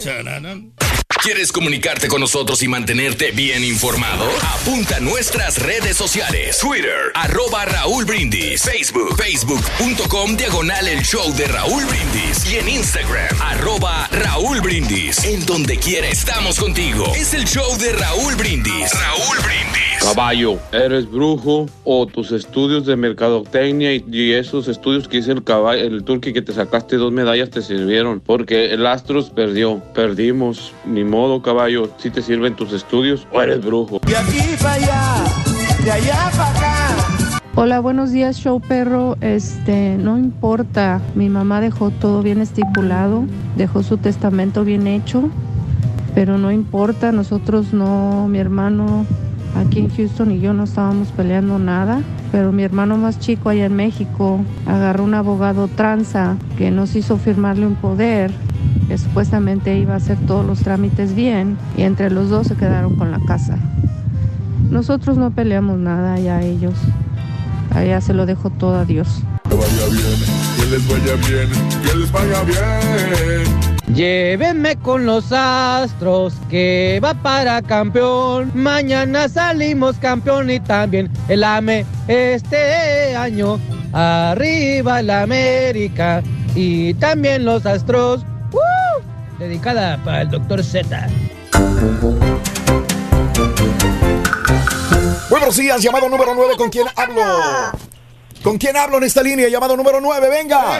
doctor. 0.02 0.81
¿Quieres 1.22 1.52
comunicarte 1.52 2.08
con 2.08 2.20
nosotros 2.20 2.64
y 2.64 2.68
mantenerte 2.68 3.30
bien 3.30 3.62
informado? 3.62 4.24
Apunta 4.58 4.96
a 4.96 5.00
nuestras 5.00 5.62
redes 5.62 5.96
sociales. 5.96 6.58
Twitter, 6.58 7.12
arroba 7.14 7.64
Raúl 7.64 8.04
Brindis. 8.04 8.60
Facebook, 8.64 9.16
facebook.com, 9.16 10.36
diagonal 10.36 10.88
el 10.88 11.00
show 11.04 11.32
de 11.36 11.46
Raúl 11.46 11.84
Brindis. 11.84 12.52
Y 12.52 12.56
en 12.56 12.68
Instagram, 12.68 13.40
arroba 13.40 14.08
Raúl 14.10 14.60
Brindis. 14.62 15.24
En 15.24 15.46
donde 15.46 15.76
quiera 15.76 16.08
estamos 16.08 16.58
contigo. 16.58 17.04
Es 17.14 17.34
el 17.34 17.44
show 17.44 17.78
de 17.78 17.92
Raúl 17.92 18.34
Brindis. 18.34 18.90
Raúl 18.92 19.38
Brindis. 19.44 19.82
Caballo, 20.02 20.58
¿eres 20.72 21.08
brujo 21.08 21.66
o 21.84 22.06
tus 22.06 22.32
estudios 22.32 22.84
de 22.84 22.96
mercadotecnia 22.96 23.94
y, 23.94 24.04
y 24.10 24.32
esos 24.32 24.66
estudios 24.66 25.06
que 25.06 25.18
hizo 25.18 25.30
el 25.30 25.44
caballo, 25.44 25.80
el 25.80 26.02
turqui 26.02 26.32
que 26.32 26.42
te 26.42 26.52
sacaste 26.52 26.96
dos 26.96 27.12
medallas 27.12 27.50
te 27.50 27.62
sirvieron? 27.62 28.18
Porque 28.18 28.72
el 28.72 28.84
Astros 28.84 29.30
perdió, 29.30 29.80
perdimos, 29.94 30.72
ni 30.84 31.04
modo 31.12 31.42
caballo, 31.42 31.90
si 31.98 32.10
te 32.10 32.22
sirven 32.22 32.56
tus 32.56 32.72
estudios 32.72 33.26
o 33.30 33.42
eres 33.42 33.62
brujo. 33.62 34.00
De 34.06 34.16
aquí 34.16 34.56
para 34.58 34.72
allá, 34.72 35.24
de 35.84 35.92
allá 35.92 36.30
para 36.34 36.50
acá. 36.50 37.42
Hola, 37.54 37.80
buenos 37.80 38.12
días, 38.12 38.38
show 38.38 38.60
perro. 38.60 39.18
Este, 39.20 39.98
no 39.98 40.16
importa, 40.16 41.02
mi 41.14 41.28
mamá 41.28 41.60
dejó 41.60 41.90
todo 41.90 42.22
bien 42.22 42.40
estipulado, 42.40 43.24
dejó 43.56 43.82
su 43.82 43.98
testamento 43.98 44.64
bien 44.64 44.86
hecho, 44.86 45.28
pero 46.14 46.38
no 46.38 46.50
importa, 46.50 47.12
nosotros 47.12 47.74
no, 47.74 48.26
mi 48.26 48.38
hermano 48.38 49.04
aquí 49.56 49.80
en 49.80 49.88
Houston 49.88 50.30
y 50.30 50.40
yo 50.40 50.52
no 50.52 50.64
estábamos 50.64 51.08
peleando 51.08 51.58
nada, 51.58 52.00
pero 52.30 52.52
mi 52.52 52.62
hermano 52.62 52.96
más 52.96 53.18
chico 53.18 53.48
allá 53.48 53.66
en 53.66 53.76
México 53.76 54.40
agarró 54.66 55.04
un 55.04 55.14
abogado 55.14 55.68
tranza 55.68 56.36
que 56.58 56.70
nos 56.70 56.94
hizo 56.96 57.16
firmarle 57.16 57.66
un 57.66 57.74
poder 57.74 58.32
que 58.88 58.98
supuestamente 58.98 59.78
iba 59.78 59.94
a 59.94 59.96
hacer 59.96 60.18
todos 60.26 60.44
los 60.44 60.60
trámites 60.60 61.14
bien 61.14 61.56
y 61.76 61.82
entre 61.82 62.10
los 62.10 62.28
dos 62.30 62.46
se 62.46 62.56
quedaron 62.56 62.96
con 62.96 63.10
la 63.10 63.20
casa. 63.20 63.58
Nosotros 64.70 65.16
no 65.18 65.30
peleamos 65.30 65.78
nada, 65.78 66.18
ya 66.18 66.40
ellos. 66.40 66.74
allá 67.74 68.00
se 68.00 68.14
lo 68.14 68.26
dejo 68.26 68.50
todo 68.50 68.78
a 68.78 68.84
Dios. 68.84 69.22
Que 69.48 69.54
vaya 69.54 69.86
bien, 69.90 70.18
que 70.56 70.66
les 70.66 70.88
vaya 70.88 71.14
bien, 71.28 71.48
que 71.82 71.98
les 71.98 72.12
vaya 72.12 72.42
bien. 72.44 73.71
Llévenme 73.94 74.76
con 74.76 75.04
los 75.04 75.32
astros, 75.32 76.32
que 76.48 76.98
va 77.04 77.12
para 77.12 77.60
campeón. 77.60 78.50
Mañana 78.54 79.28
salimos 79.28 79.98
campeón 79.98 80.50
y 80.50 80.60
también 80.60 81.10
el 81.28 81.44
AME 81.44 81.84
este 82.08 83.14
año. 83.14 83.60
Arriba 83.92 85.00
el 85.00 85.10
América 85.10 86.22
y 86.54 86.94
también 86.94 87.44
los 87.44 87.66
astros. 87.66 88.24
¡Woo! 88.50 88.62
Dedicada 89.38 90.02
para 90.02 90.22
el 90.22 90.30
doctor 90.30 90.64
Z. 90.64 91.08
Buenos 95.28 95.56
días, 95.56 95.82
llamado 95.82 96.08
número 96.08 96.34
9, 96.34 96.54
¿con 96.56 96.70
quién 96.70 96.86
hablo? 96.96 97.22
¿Con 98.42 98.56
quién 98.56 98.74
hablo 98.74 98.96
en 98.96 99.04
esta 99.04 99.22
línea? 99.22 99.48
Llamado 99.50 99.76
número 99.76 100.00
9, 100.00 100.30
venga. 100.30 100.78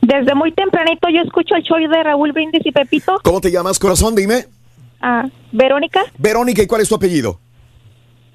Desde 0.00 0.34
muy 0.34 0.52
tempranito 0.52 1.08
yo 1.08 1.20
escucho 1.22 1.54
el 1.56 1.62
show 1.62 1.76
de 1.78 2.02
Raúl 2.02 2.32
Brindis 2.32 2.64
y 2.64 2.72
Pepito. 2.72 3.18
¿Cómo 3.22 3.40
te 3.40 3.50
llamas, 3.50 3.78
corazón? 3.78 4.14
Dime. 4.14 4.46
Ah, 5.00 5.24
Verónica 5.52 6.00
Verónica, 6.18 6.62
¿y 6.62 6.66
cuál 6.66 6.80
es 6.80 6.88
tu 6.88 6.94
apellido? 6.94 7.38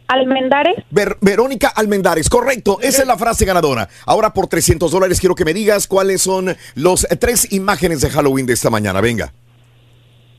Almendares. 0.08 0.76
Ver- 0.90 1.18
Verónica 1.22 1.70
Almendares, 1.70 2.30
correcto. 2.30 2.80
Esa 2.82 3.02
es 3.04 3.08
la 3.08 3.18
frase 3.18 3.46
ganadora. 3.46 3.88
Ahora 4.06 4.34
por 4.34 4.48
300 4.48 4.92
dólares 4.92 5.20
quiero 5.22 5.36
que 5.36 5.46
me 5.46 5.54
digas 5.54 5.88
cuáles 5.88 6.22
son 6.22 6.56
los 6.76 7.08
tres 7.20 7.52
imágenes 7.54 8.02
de 8.02 8.10
Halloween 8.10 8.46
de 8.46 8.54
esta 8.54 8.70
mañana. 8.70 9.00
Venga. 9.00 9.32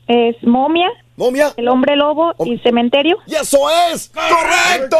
Es 0.07 0.35
Momia. 0.43 0.89
Momia. 1.15 1.53
El 1.57 1.67
Hombre 1.67 1.95
Lobo 1.95 2.33
y 2.43 2.57
Cementerio. 2.59 3.17
¡Y 3.27 3.35
eso 3.35 3.59
es! 3.93 4.09
¡Correcto! 4.13 4.97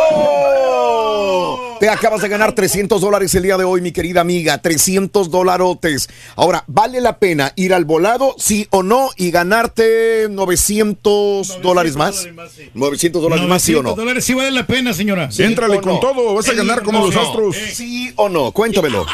Te 1.80 1.90
acabas 1.90 2.22
de 2.22 2.30
ganar 2.30 2.54
300 2.54 3.02
dólares 3.02 3.34
el 3.36 3.42
día 3.44 3.58
de 3.58 3.64
hoy, 3.64 3.82
mi 3.82 3.92
querida 3.92 4.22
amiga. 4.22 4.60
300 4.60 5.32
dolarotes. 5.32 6.08
Ahora, 6.36 6.64
¿vale 6.68 7.02
la 7.02 7.18
pena 7.18 7.52
ir 7.56 7.74
al 7.74 7.86
volado, 7.86 8.36
sí 8.38 8.68
o 8.70 8.84
no, 8.84 9.10
y 9.18 9.32
ganarte 9.32 10.28
900 10.30 11.62
dólares 11.62 11.96
más? 11.96 12.28
900 12.74 13.22
dólares 13.22 13.48
más, 13.48 13.62
sí 13.64 13.74
o 13.74 13.78
no. 13.78 13.90
900 13.96 13.98
dólares 14.06 14.26
sí 14.26 14.34
vale 14.36 14.52
la 14.52 14.68
pena, 14.68 14.94
señora. 14.94 15.30
Éntrale 15.38 15.82
con 15.82 16.00
todo, 16.00 16.36
vas 16.36 16.48
a 16.48 16.54
ganar 16.54 16.84
como 16.84 17.00
los 17.08 17.16
astros. 17.16 17.56
¿Sí 17.56 18.14
o 18.18 18.30
no? 18.30 18.52
Cuéntamelo. 18.52 19.06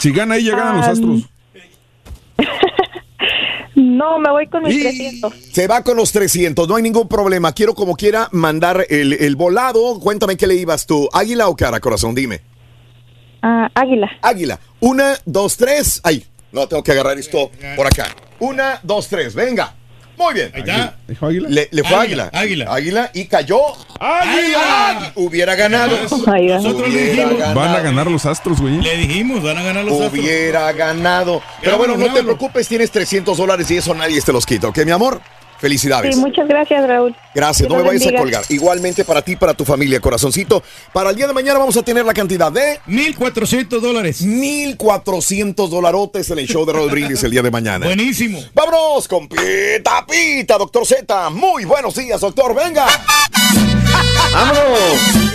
Si 0.00 0.10
gana 0.12 0.36
ella, 0.36 0.56
ganan 0.56 0.76
los 0.78 0.86
Ah, 0.86 0.90
astros. 0.90 1.20
No, 3.78 4.18
me 4.18 4.28
voy 4.30 4.48
con 4.48 4.64
mis 4.64 4.80
300. 4.80 5.32
Se 5.52 5.68
va 5.68 5.84
con 5.84 5.96
los 5.96 6.10
300, 6.10 6.66
no 6.66 6.74
hay 6.74 6.82
ningún 6.82 7.06
problema. 7.06 7.52
Quiero 7.52 7.74
como 7.76 7.94
quiera 7.94 8.28
mandar 8.32 8.84
el, 8.88 9.12
el 9.12 9.36
volado. 9.36 10.00
Cuéntame 10.00 10.36
qué 10.36 10.48
le 10.48 10.56
ibas 10.56 10.84
tú. 10.84 11.08
¿Águila 11.12 11.48
o 11.48 11.54
cara, 11.54 11.78
corazón? 11.78 12.12
Dime. 12.12 12.40
Ah, 13.40 13.70
águila. 13.74 14.10
Águila. 14.20 14.58
Una, 14.80 15.16
dos, 15.24 15.56
tres. 15.56 16.00
Ahí. 16.02 16.24
No, 16.50 16.66
tengo 16.66 16.82
que 16.82 16.90
agarrar 16.90 17.18
esto 17.18 17.52
por 17.76 17.86
acá. 17.86 18.08
Una, 18.40 18.80
dos, 18.82 19.06
tres. 19.08 19.34
Venga. 19.34 19.74
Muy 20.18 20.34
bien. 20.34 20.52
¿Dijo 21.06 21.26
águila? 21.26 21.48
Le, 21.48 21.68
le 21.70 21.84
fue 21.84 21.96
Águila, 21.96 22.30
águila. 22.32 22.66
águila. 22.72 23.10
Y 23.14 23.26
cayó. 23.26 23.58
¡Águila! 24.00 25.12
Hubiera 25.14 25.54
ganado. 25.54 25.96
Nosotros 26.02 26.88
le 26.92 27.10
dijimos. 27.10 27.38
ganado. 27.38 27.54
Van 27.54 27.74
a 27.74 27.80
ganar 27.80 28.06
los 28.10 28.26
astros, 28.26 28.60
güey. 28.60 28.80
Le 28.80 28.96
dijimos, 28.96 29.42
van 29.42 29.58
a 29.58 29.62
ganar 29.62 29.84
los 29.84 29.94
astros. 30.00 30.12
Hubiera 30.12 30.70
ganado. 30.72 31.42
Pero 31.62 31.78
bueno, 31.78 31.96
no 31.96 32.12
te 32.12 32.22
preocupes, 32.22 32.68
tienes 32.68 32.90
300 32.90 33.36
dólares 33.36 33.70
y 33.70 33.76
eso 33.76 33.94
nadie 33.94 34.20
te 34.20 34.32
los 34.32 34.44
quita, 34.44 34.68
¿ok, 34.68 34.78
mi 34.84 34.90
amor? 34.90 35.20
Felicidades. 35.58 36.14
Sí, 36.14 36.20
muchas 36.20 36.46
gracias, 36.46 36.86
Raúl. 36.86 37.14
Gracias, 37.34 37.68
no 37.68 37.76
me 37.76 37.82
vayas 37.82 38.06
a 38.06 38.16
colgar. 38.16 38.44
Igualmente 38.48 39.04
para 39.04 39.22
ti, 39.22 39.36
para 39.36 39.54
tu 39.54 39.64
familia, 39.64 40.00
corazoncito. 40.00 40.62
Para 40.92 41.10
el 41.10 41.16
día 41.16 41.26
de 41.26 41.32
mañana 41.32 41.58
vamos 41.58 41.76
a 41.76 41.82
tener 41.82 42.04
la 42.04 42.14
cantidad 42.14 42.52
de 42.52 42.80
1.400 42.86 43.80
dólares. 43.80 44.24
1.400 44.24 45.68
dolarotes 45.68 46.30
en 46.30 46.38
el 46.38 46.46
show 46.46 46.64
de 46.64 46.72
Raúl 46.72 46.90
Brindis 46.90 47.22
el 47.24 47.32
día 47.32 47.42
de 47.42 47.50
mañana. 47.50 47.86
Buenísimo. 47.86 48.40
Vámonos 48.54 49.08
con 49.08 49.28
Pita 49.28 50.06
Pita, 50.06 50.58
doctor 50.58 50.86
Z. 50.86 51.30
Muy 51.30 51.64
buenos 51.64 51.94
días, 51.94 52.20
doctor. 52.20 52.54
Venga. 52.54 52.86
¡Vámonos! 54.32 55.28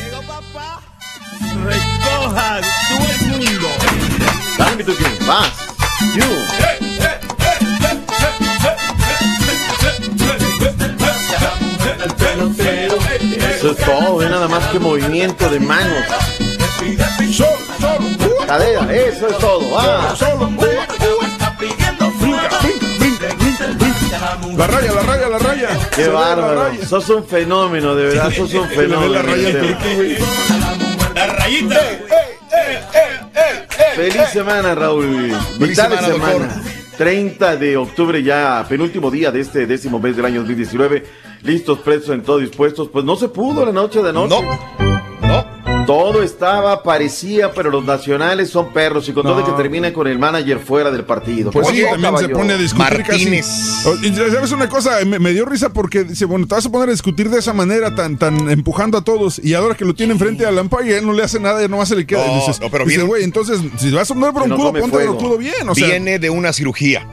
Recoja 1.65 2.61
todo 2.89 3.37
el 3.39 3.45
mundo. 3.45 3.67
Dale, 4.57 4.75
mi 4.77 4.83
Tuki. 4.83 5.03
Vas. 5.25 5.51
You. 6.15 6.92
Eso 13.63 13.71
es 13.71 13.77
todo, 13.77 14.17
ve 14.17 14.29
nada 14.29 14.49
más 14.49 14.67
que 14.73 14.77
movimiento 14.77 15.47
de 15.47 15.57
manos. 15.61 16.03
Cadera, 18.45 18.93
eso 18.93 19.29
es 19.29 19.37
todo. 19.37 19.71
Va. 19.71 20.13
La 24.57 24.67
raya, 24.67 24.91
la 24.91 25.01
raya, 25.03 25.29
la 25.29 25.37
raya. 25.37 25.69
Qué 25.95 26.09
bárbaro. 26.09 26.71
Sos 26.85 27.09
un 27.09 27.25
fenómeno, 27.25 27.95
de 27.95 28.07
verdad, 28.07 28.33
sos 28.35 28.53
un 28.53 28.67
fenómeno. 28.67 29.13
la 29.13 29.21
raya 29.21 29.47
al 29.47 29.53
turqui, 29.53 29.95
güey. 29.95 30.17
La 31.15 31.27
rayita. 31.27 31.81
Feliz 33.95 34.29
semana, 34.33 34.75
Raúl. 34.75 35.33
Feliz 35.57 35.69
Vital 35.69 35.89
semana, 35.89 36.07
semana. 36.07 36.63
30 36.97 37.55
de 37.55 37.77
octubre 37.77 38.21
ya, 38.21 38.65
penúltimo 38.67 39.09
día 39.09 39.31
de 39.31 39.39
este 39.39 39.65
décimo 39.65 39.99
mes 39.99 40.17
del 40.17 40.25
año 40.25 40.39
2019. 40.39 41.32
Listos, 41.43 41.79
presos 41.79 42.09
en 42.11 42.23
todo 42.23 42.37
dispuestos. 42.39 42.89
Pues 42.91 43.03
no 43.05 43.15
se 43.15 43.27
pudo 43.27 43.65
la 43.65 43.71
noche 43.71 44.01
de 44.01 44.09
anoche. 44.09 44.35
No. 44.41 45.53
Todo 45.85 46.23
estaba, 46.23 46.81
parecía, 46.81 47.51
pero 47.51 47.69
los 47.69 47.83
nacionales 47.83 48.49
son 48.49 48.71
perros 48.71 49.09
y 49.09 49.11
con 49.11 49.23
todo 49.23 49.41
No. 49.41 49.45
que 49.45 49.51
termina 49.61 49.91
con 49.91 50.07
el 50.07 50.17
manager 50.17 50.59
fuera 50.59 50.89
del 50.91 51.03
partido. 51.03 51.51
Pues 51.51 51.67
sí, 51.67 51.83
también 51.83 52.17
se 52.19 52.29
pone 52.29 52.53
a 52.53 52.57
discutir 52.57 52.99
Martínez. 52.99 53.45
casi. 53.45 53.89
Oh, 53.89 53.95
y 54.01 54.15
¿Sabes 54.31 54.51
una 54.53 54.69
cosa? 54.69 55.03
Me, 55.05 55.19
me 55.19 55.31
dio 55.33 55.43
risa 55.43 55.73
porque 55.73 56.05
dice, 56.05 56.23
bueno, 56.23 56.47
te 56.47 56.55
vas 56.55 56.65
a 56.65 56.69
poner 56.71 56.87
a 56.87 56.91
discutir 56.93 57.29
de 57.29 57.39
esa 57.39 57.51
manera, 57.51 57.93
tan, 57.95 58.17
tan 58.17 58.49
empujando 58.49 58.97
a 58.97 59.01
todos, 59.03 59.39
y 59.43 59.55
ahora 59.55 59.75
que 59.75 59.83
lo 59.83 59.93
tiene 59.93 60.13
enfrente 60.13 60.45
al 60.45 60.55
Lampard, 60.55 60.87
él 60.87 61.05
no 61.05 61.11
le 61.11 61.23
hace 61.23 61.41
nada, 61.41 61.61
y 61.61 61.67
nomás 61.67 61.89
se 61.89 61.97
le 61.97 62.05
queda. 62.07 62.25
No, 62.27 62.31
y 62.31 62.35
dices, 62.39 62.61
no, 62.61 62.69
pero 62.69 62.85
dices, 62.85 62.99
viene- 62.99 63.09
güey, 63.09 63.23
entonces, 63.25 63.59
si 63.77 63.91
vas 63.91 64.09
a 64.09 64.13
poner 64.13 64.31
broncudo, 64.31 64.71
ponte 64.71 64.87
fuego. 64.89 65.15
broncudo 65.15 65.37
bien. 65.37 65.67
O 65.67 65.75
sea, 65.75 65.85
Viene 65.87 66.17
de 66.17 66.29
una 66.29 66.53
cirugía. 66.53 67.05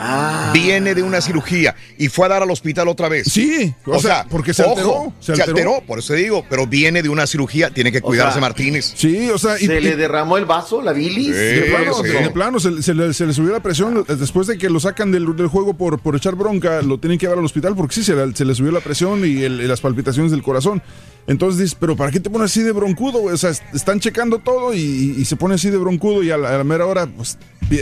Ah. 0.00 0.50
Viene 0.54 0.94
de 0.94 1.02
una 1.02 1.20
cirugía 1.20 1.74
y 1.98 2.08
fue 2.08 2.26
a 2.26 2.28
dar 2.28 2.42
al 2.42 2.50
hospital 2.50 2.88
otra 2.88 3.08
vez. 3.08 3.26
Sí, 3.30 3.74
o 3.84 3.98
sea, 3.98 4.24
porque 4.30 4.54
se 4.54 4.62
alteró, 4.62 5.12
se 5.20 5.34
se 5.36 5.42
alteró. 5.42 5.56
alteró. 5.74 5.86
por 5.86 5.98
eso 5.98 6.14
digo, 6.14 6.44
pero 6.48 6.66
viene 6.66 7.02
de 7.02 7.08
una 7.08 7.26
cirugía, 7.26 7.70
tiene 7.70 7.90
que 7.92 8.00
cuidarse 8.00 8.34
sea, 8.34 8.40
Martínez. 8.40 8.92
Sí, 8.96 9.28
o 9.30 9.38
sea, 9.38 9.56
y- 9.60 9.66
¿Se 9.66 9.78
y- 9.78 9.80
le 9.82 9.96
derramó 9.96 10.36
el 10.38 10.44
vaso, 10.44 10.80
la 10.82 10.92
bilis? 10.92 11.34
De 11.34 11.64
Sí, 11.64 11.70
plano, 11.70 11.94
sí. 11.94 12.08
de 12.08 12.30
plano, 12.30 12.60
se, 12.60 12.82
se 12.82 12.94
le, 12.94 13.12
se 13.12 13.26
le 13.26 13.32
subió 13.32 13.52
la 13.52 13.60
presión 13.62 14.04
eh, 14.08 14.14
después 14.16 14.46
de 14.46 14.56
que 14.58 14.70
lo 14.70 14.78
sacan 14.80 15.10
del, 15.10 15.34
del 15.36 15.48
juego 15.48 15.74
por, 15.74 15.98
por 15.98 16.14
echar 16.16 16.34
bronca, 16.36 16.80
lo 16.82 16.98
tienen 16.98 17.18
que 17.18 17.26
llevar 17.26 17.38
al 17.38 17.44
hospital 17.44 17.74
porque 17.74 17.94
sí, 17.96 18.04
se, 18.04 18.14
le- 18.14 18.34
se 18.36 18.44
le 18.44 18.54
subió 18.54 18.70
la 18.72 18.80
presión 18.80 19.24
y, 19.24 19.42
el- 19.42 19.60
y 19.60 19.66
las 19.66 19.80
palpitaciones 19.80 20.30
del 20.30 20.42
corazón. 20.42 20.82
Entonces 21.28 21.60
dices, 21.60 21.76
pero 21.78 21.94
¿para 21.96 22.10
qué 22.10 22.18
te 22.20 22.30
pones 22.30 22.50
así 22.50 22.62
de 22.62 22.72
broncudo? 22.72 23.18
güey? 23.20 23.34
O 23.34 23.38
sea, 23.38 23.50
est- 23.50 23.62
están 23.74 24.00
checando 24.00 24.38
todo 24.38 24.74
y, 24.74 24.80
y 25.18 25.24
se 25.24 25.36
pone 25.36 25.54
así 25.54 25.70
de 25.70 25.76
broncudo 25.78 26.22
y 26.22 26.30
a 26.30 26.36
la, 26.36 26.48
a 26.54 26.58
la 26.58 26.64
mera 26.64 26.86
hora, 26.86 27.06
pues 27.06 27.38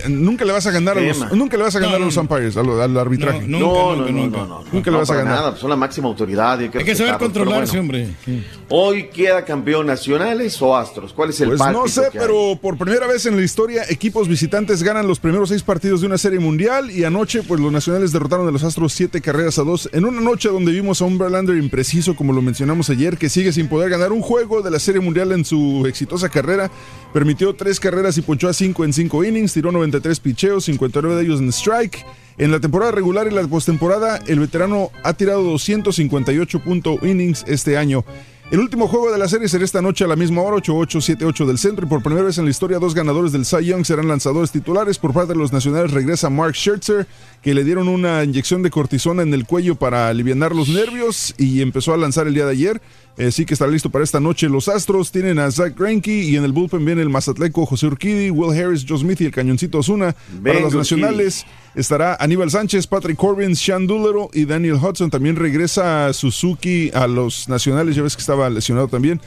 nunca 0.09 0.45
le 0.45 0.53
vas 0.53 0.67
a 0.67 0.73
ganar 0.73 0.99
a 0.99 1.01
los, 1.01 1.33
nunca 1.33 1.57
le 1.57 1.63
vas 1.63 1.77
a 1.77 1.79
ganar 1.79 1.99
No, 2.01 2.05
a 2.05 2.07
los 2.07 2.17
no. 2.17 2.23
umpires, 2.23 2.57
al, 2.57 2.69
al 2.81 2.99
arbitraje. 2.99 3.47
No, 3.47 3.59
No, 3.61 3.67
Nunca, 3.69 3.79
no, 3.79 3.97
no, 3.97 4.13
nunca, 4.23 4.39
no, 4.39 4.47
no, 4.47 4.59
no. 4.65 4.65
Nunca 4.73 4.91
le 4.91 4.97
vas 4.97 5.11
a 5.11 5.15
ganar. 5.15 5.35
Nada, 5.37 5.51
pues 5.51 5.61
son 5.61 5.71
la 5.71 5.77
máxima 5.77 6.09
autoridad. 6.09 6.59
y 6.59 6.65
hay 6.65 6.69
que 6.71 6.79
Hay 6.79 6.85
que 6.85 6.95
saber 6.97 7.19
controlarse, 7.19 7.81
bueno. 7.81 8.05
hombre. 8.05 8.43
Hoy 8.69 9.09
queda 9.11 9.45
campeón 9.45 9.87
nacionales 9.87 10.61
o 10.61 10.77
astros. 10.77 11.13
¿Cuál 11.13 11.31
es 11.31 11.41
el 11.41 11.51
Pues 11.51 11.61
no 11.73 11.87
sé, 11.87 12.01
que 12.11 12.19
hay? 12.19 12.27
pero 12.27 12.59
por 12.61 12.77
primera 12.77 13.07
vez 13.07 13.27
en 13.27 13.37
la 13.37 13.43
historia, 13.43 13.85
equipos 13.89 14.27
visitantes 14.27 14.83
ganan 14.83 15.07
los 15.07 15.21
primeros 15.21 15.51
seis 15.51 15.63
partidos 15.63 16.01
de 16.01 16.09
una 16.09 16.19
serie 16.19 16.41
mundial 16.41 16.91
y 16.91 17.05
anoche, 17.05 17.45
pues 17.45 17.61
los 17.61 17.71
nacionales 17.71 18.11
derrotaron 18.11 18.49
a 18.49 18.51
los 18.51 18.65
Astros 18.65 18.93
siete 18.93 19.21
carreras 19.21 19.59
a 19.61 19.63
dos 19.63 19.89
en 19.93 20.05
una 20.05 20.21
noche 20.21 20.49
donde 20.49 20.73
vimos 20.73 21.01
a 21.01 21.05
un 21.05 21.17
Verlander 21.17 21.57
impreciso, 21.57 22.17
como 22.17 22.33
lo 22.33 22.43
mencionamos 22.43 22.91
ayer, 22.91 23.17
que 23.19 23.29
sigue 23.37 23.53
sin 23.53 23.69
poder 23.69 23.91
ganar 23.91 24.13
un 24.13 24.23
juego 24.23 24.63
de 24.63 24.71
la 24.71 24.79
serie 24.79 25.03
mundial 25.03 25.31
en 25.31 25.45
su 25.45 25.85
exitosa 25.87 26.31
carrera. 26.31 26.71
Permitió 27.13 27.55
tres 27.55 27.79
carreras 27.79 28.17
y 28.17 28.23
ponchó 28.23 28.49
a 28.49 28.55
cinco 28.55 28.83
en 28.83 28.95
cinco 28.95 29.23
innings, 29.25 29.53
tiró 29.53 29.71
93 29.73 30.21
picheos, 30.21 30.65
59 30.65 31.17
de 31.17 31.23
ellos 31.23 31.41
en 31.41 31.53
strike. 31.53 32.03
En 32.39 32.51
la 32.51 32.61
temporada 32.61 32.93
regular 32.93 33.27
y 33.27 33.35
la 33.35 33.47
postemporada, 33.47 34.21
el 34.27 34.41
veterano 34.41 34.91
ha 35.05 35.13
tirado 35.13 35.43
258 35.43 36.61
punto 36.65 36.99
innings 37.03 37.45
este 37.47 37.77
año. 37.77 38.07
El 38.49 38.61
último 38.61 38.87
juego 38.87 39.11
de 39.11 39.19
la 39.19 39.27
serie 39.27 39.49
será 39.49 39.65
esta 39.65 39.83
noche 39.83 40.05
a 40.05 40.07
la 40.07 40.15
misma 40.15 40.41
hora, 40.41 40.59
8-8, 40.59 41.19
7-8 41.19 41.47
del 41.47 41.59
centro. 41.59 41.85
Y 41.85 41.89
por 41.89 42.01
primera 42.01 42.25
vez 42.25 42.39
en 42.39 42.45
la 42.45 42.53
historia, 42.53 42.79
dos 42.79 42.95
ganadores 42.95 43.33
del 43.33 43.45
Cy 43.45 43.65
Young 43.65 43.85
serán 43.85 44.07
lanzadores 44.07 44.53
titulares. 44.53 44.99
Por 44.99 45.13
parte 45.13 45.33
de 45.33 45.39
los 45.39 45.53
nacionales 45.53 45.91
regresa 45.91 46.31
Mark 46.31 46.55
Scherzer, 46.55 47.09
que 47.43 47.55
le 47.55 47.65
dieron 47.65 47.89
una 47.89 48.23
inyección 48.23 48.63
de 48.63 48.71
cortisona 48.71 49.23
en 49.23 49.35
el 49.35 49.47
cuello 49.47 49.75
para 49.75 50.07
aliviar 50.07 50.55
los 50.55 50.69
nervios 50.69 51.35
y 51.39 51.61
empezó 51.61 51.93
a 51.93 51.97
lanzar 51.97 52.29
el 52.29 52.35
día 52.35 52.45
de 52.45 52.53
ayer. 52.53 52.81
Eh, 53.17 53.33
sí 53.33 53.47
que 53.47 53.55
estará 53.55 53.71
listo 53.71 53.91
para 53.91 54.05
esta 54.05 54.21
noche. 54.21 54.49
Los 54.49 54.69
Astros 54.69 55.11
tienen 55.11 55.39
a 55.39 55.51
Zach 55.51 55.75
Greinke 55.77 56.23
y 56.23 56.37
en 56.37 56.45
el 56.45 56.53
bullpen 56.53 56.85
viene 56.85 57.01
el 57.03 57.09
Mazatleco 57.09 57.65
José 57.65 57.87
Urquidi, 57.87 58.31
Will 58.31 58.59
Harris, 58.59 58.85
Joe 58.87 58.99
Smith 58.99 59.21
y 59.23 59.25
el 59.25 59.33
Cañoncito 59.33 59.79
Osuna. 59.79 60.15
Para 60.45 60.61
los 60.61 60.75
nacionales 60.75 61.47
estará 61.75 62.17
Aníbal 62.21 62.51
Sánchez, 62.51 62.87
Patrick 62.87 63.17
Corbin, 63.17 63.57
Sean 63.57 63.87
Doolittle 63.87 64.29
y 64.33 64.45
Daniel 64.45 64.75
Hudson. 64.75 65.11
También 65.11 65.37
regresa 65.37 66.13
Suzuki 66.13 66.91
a 66.93 67.07
los 67.07 67.49
nacionales, 67.49 67.97
ya 67.97 68.03
ves 68.03 68.17
que 68.17 68.21
estaba 68.21 68.51
lesionado 68.51 68.89
también. 68.89 69.21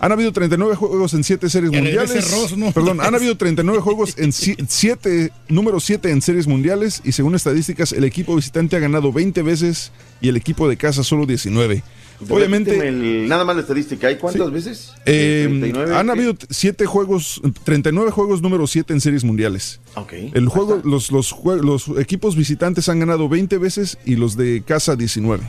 Han 0.00 0.12
habido 0.12 0.32
39 0.32 0.74
juegos 0.74 1.14
en 1.14 1.22
7 1.22 1.48
series 1.48 1.70
Que 1.70 1.78
mundiales. 1.78 2.30
Ross, 2.32 2.56
¿no? 2.56 2.72
Perdón, 2.72 3.00
han 3.00 3.14
habido 3.14 3.36
39 3.36 3.80
juegos 3.80 4.14
en 4.18 4.32
7, 4.32 5.32
número 5.48 5.78
7 5.78 6.10
en 6.10 6.22
series 6.22 6.46
mundiales 6.48 7.02
y 7.04 7.12
según 7.12 7.34
estadísticas 7.34 7.92
el 7.92 8.04
equipo 8.04 8.34
visitante 8.34 8.76
ha 8.76 8.80
ganado 8.80 9.12
20 9.12 9.42
veces 9.42 9.92
y 10.20 10.28
el 10.28 10.36
equipo 10.36 10.68
de 10.68 10.76
casa 10.76 11.04
solo 11.04 11.26
19. 11.26 11.82
Obviamente 12.28 12.88
el- 12.88 13.28
nada 13.28 13.44
más 13.44 13.56
la 13.56 13.62
estadística. 13.62 14.08
¿Hay 14.08 14.16
cuántas 14.16 14.50
veces? 14.50 14.92
eh, 15.06 15.46
39, 15.48 15.94
han 15.96 16.06
¿qué? 16.06 16.12
habido 16.12 16.34
7 16.50 16.86
juegos, 16.86 17.40
39 17.64 18.10
juegos 18.10 18.42
número 18.42 18.66
7 18.66 18.92
en 18.92 19.00
series 19.00 19.24
mundiales. 19.24 19.80
El 20.34 20.48
juego, 20.48 20.80
los, 20.84 21.10
los, 21.12 21.34
equipos 21.98 22.34
visitantes 22.36 22.88
han 22.88 23.00
ganado 23.00 23.28
20 23.28 23.58
veces 23.58 23.98
y 24.04 24.16
los 24.16 24.36
de 24.36 24.62
casa 24.66 24.96
19. 24.96 25.44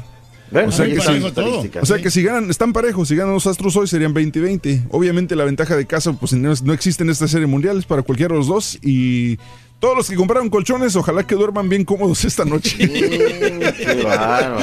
Bueno, 0.52 0.70
o 0.70 0.72
sea, 0.72 0.86
que 0.86 1.00
si, 1.00 1.08
las 1.14 1.24
estadísticas. 1.26 1.84
o 1.84 1.86
sea 1.86 2.02
que 2.02 2.10
si 2.10 2.24
ganan, 2.24 2.50
están 2.50 2.74
parejos, 2.74 3.08
si 3.08 3.16
ganan 3.16 3.36
los 3.36 3.46
Astros 3.46 3.76
hoy 3.76 3.86
serían 3.88 4.16
20 4.16 4.40
y 4.40 4.42
20. 4.42 4.84
Obviamente 4.90 5.36
la 5.36 5.44
ventaja 5.46 5.76
de 5.76 5.86
casa 5.86 6.14
pues 6.14 6.34
no, 6.34 6.52
no 6.64 6.74
existe 6.74 7.04
en 7.04 7.12
esta 7.12 7.28
serie 7.28 7.46
mundial, 7.46 7.78
es 7.78 7.86
para 7.86 8.02
cualquiera 8.02 8.34
de 8.34 8.40
los 8.40 8.48
dos 8.48 8.80
y 8.82 9.38
todos 9.80 9.96
los 9.96 10.10
que 10.10 10.16
compraron 10.16 10.50
colchones, 10.50 10.96
ojalá 10.96 11.26
que 11.26 11.36
duerman 11.36 11.70
bien 11.70 11.86
cómodos 11.86 12.26
esta 12.26 12.46
noche. 12.46 12.78
Qué 12.78 14.02
bárbaro. 14.04 14.58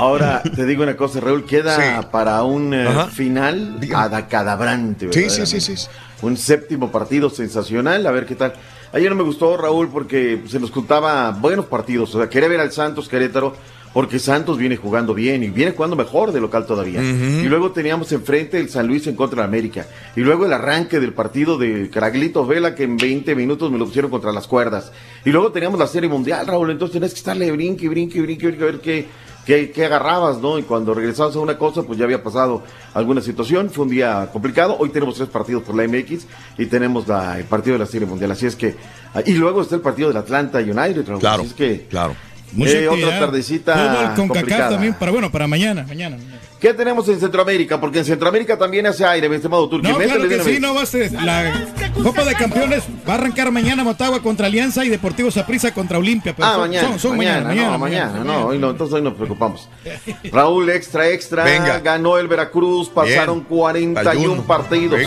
Ahora, 0.00 0.42
te 0.42 0.64
digo 0.64 0.82
una 0.82 0.96
cosa, 0.96 1.20
Raúl, 1.20 1.44
queda 1.44 2.10
para 2.10 2.42
un 2.44 2.72
eh, 2.74 2.86
final 3.12 3.80
adacadabrante. 3.94 5.12
Sí, 5.12 5.28
sí, 5.28 5.46
sí, 5.46 5.60
sí. 5.60 5.88
Un 6.22 6.36
séptimo 6.36 6.92
partido 6.92 7.30
sensacional, 7.30 8.06
a 8.06 8.12
ver 8.12 8.26
qué 8.26 8.36
tal. 8.36 8.54
Ayer 8.92 9.10
no 9.10 9.16
me 9.16 9.24
gustó, 9.24 9.56
Raúl, 9.56 9.88
porque 9.88 10.42
se 10.48 10.60
nos 10.60 10.70
contaba 10.70 11.30
buenos 11.32 11.66
partidos. 11.66 12.14
O 12.14 12.18
sea, 12.18 12.28
quería 12.28 12.48
ver 12.48 12.60
al 12.60 12.72
Santos 12.72 13.08
Querétaro, 13.08 13.56
porque 13.92 14.18
Santos 14.18 14.56
viene 14.58 14.76
jugando 14.76 15.12
bien 15.14 15.42
y 15.42 15.48
viene 15.50 15.72
jugando 15.72 15.96
mejor 15.96 16.32
de 16.32 16.40
local 16.40 16.66
todavía. 16.66 17.02
Y 17.02 17.44
luego 17.48 17.72
teníamos 17.72 18.10
enfrente 18.12 18.58
el 18.58 18.68
San 18.70 18.86
Luis 18.86 19.06
en 19.06 19.16
contra 19.16 19.42
de 19.42 19.48
América. 19.48 19.86
Y 20.16 20.20
luego 20.20 20.46
el 20.46 20.52
arranque 20.52 20.98
del 21.00 21.12
partido 21.12 21.58
de 21.58 21.90
Caraglito 21.90 22.46
Vela, 22.46 22.74
que 22.74 22.84
en 22.84 22.96
20 22.96 23.34
minutos 23.34 23.70
me 23.70 23.78
lo 23.78 23.84
pusieron 23.86 24.10
contra 24.10 24.32
las 24.32 24.46
cuerdas. 24.46 24.92
Y 25.24 25.30
luego 25.30 25.52
teníamos 25.52 25.78
la 25.78 25.86
Serie 25.86 26.08
Mundial, 26.08 26.46
Raúl. 26.46 26.70
Entonces 26.70 26.94
tenías 26.94 27.12
que 27.12 27.18
estarle 27.18 27.52
brinque, 27.52 27.88
brinque, 27.88 28.20
brinque, 28.22 28.46
brinque, 28.46 28.62
a 28.62 28.66
ver 28.66 28.80
qué, 28.80 29.06
qué, 29.44 29.70
qué 29.70 29.84
agarrabas, 29.84 30.38
¿no? 30.38 30.58
Y 30.58 30.62
cuando 30.62 30.94
regresabas 30.94 31.36
a 31.36 31.40
una 31.40 31.58
cosa, 31.58 31.82
pues 31.82 31.98
ya 31.98 32.04
había 32.06 32.22
pasado 32.22 32.62
alguna 32.94 33.20
situación. 33.20 33.68
Fue 33.68 33.84
un 33.84 33.90
día 33.90 34.30
complicado. 34.32 34.76
Hoy 34.78 34.88
tenemos 34.88 35.16
tres 35.16 35.28
partidos 35.28 35.64
por 35.64 35.74
la 35.76 35.84
MX 35.86 36.26
y 36.56 36.64
tenemos 36.66 37.06
la- 37.06 37.38
el 37.38 37.44
partido 37.44 37.74
de 37.74 37.80
la 37.80 37.86
Serie 37.86 38.06
Mundial. 38.06 38.30
Así 38.30 38.46
es 38.46 38.56
que. 38.56 38.74
Y 39.26 39.32
luego 39.32 39.60
está 39.60 39.74
el 39.74 39.82
partido 39.82 40.08
del 40.08 40.16
Atlanta 40.16 40.58
United, 40.60 41.06
Raúl. 41.06 41.20
Claro, 41.20 41.42
Así 41.42 41.50
es 41.50 41.54
que. 41.54 41.86
Claro. 41.90 42.14
Mucha 42.52 42.72
Eh, 42.72 42.86
otra 42.88 42.92
actividad. 42.92 43.20
tardecita 43.20 44.12
con 44.16 44.28
complicada. 44.28 44.68
También, 44.70 44.94
para 44.94 45.10
bueno, 45.12 45.30
para 45.30 45.46
mañana, 45.46 45.84
mañana. 45.88 46.16
¿Qué 46.60 46.72
tenemos 46.74 47.08
en 47.08 47.18
Centroamérica? 47.18 47.80
Porque 47.80 47.98
en 47.98 48.04
Centroamérica 48.04 48.56
también 48.56 48.86
hace 48.86 49.04
aire, 49.04 49.28
mi 49.28 49.34
estimado 49.34 49.68
Turki. 49.68 49.88
No, 49.88 49.98
claro 49.98 50.28
que 50.28 50.44
sí, 50.44 50.60
no 50.60 50.72
va 50.74 50.82
a 50.82 50.86
ser. 50.86 51.10
La 51.12 51.66
Copa 52.04 52.24
de 52.24 52.34
Campeones 52.36 52.84
va 53.08 53.14
a 53.14 53.16
arrancar 53.16 53.50
mañana 53.50 53.82
Motagua 53.82 54.22
contra 54.22 54.46
Alianza 54.46 54.84
y 54.84 54.88
Deportivo 54.88 55.28
Saprissa 55.32 55.74
contra 55.74 55.98
Olimpia. 55.98 56.36
Pero 56.36 56.46
Ah, 56.46 56.52
son, 56.52 56.60
mañana, 56.60 56.88
son- 56.88 56.98
son 57.00 57.16
mañana, 57.16 57.48
mañana, 57.48 57.70
no, 57.72 57.78
mañana, 57.78 58.24
no, 58.24 58.46
hoy 58.46 58.58
no, 58.58 58.70
entonces 58.70 58.94
hoy 58.94 59.02
nos 59.02 59.14
preocupamos. 59.14 59.68
Raúl, 60.32 60.70
extra, 60.70 61.08
extra, 61.08 61.42
Venga. 61.42 61.80
ganó 61.80 62.16
el 62.18 62.28
Veracruz, 62.28 62.88
pasaron 62.90 63.38
Bien. 63.38 63.46
41 63.48 63.94
41. 63.94 64.42
partidos. 64.46 65.00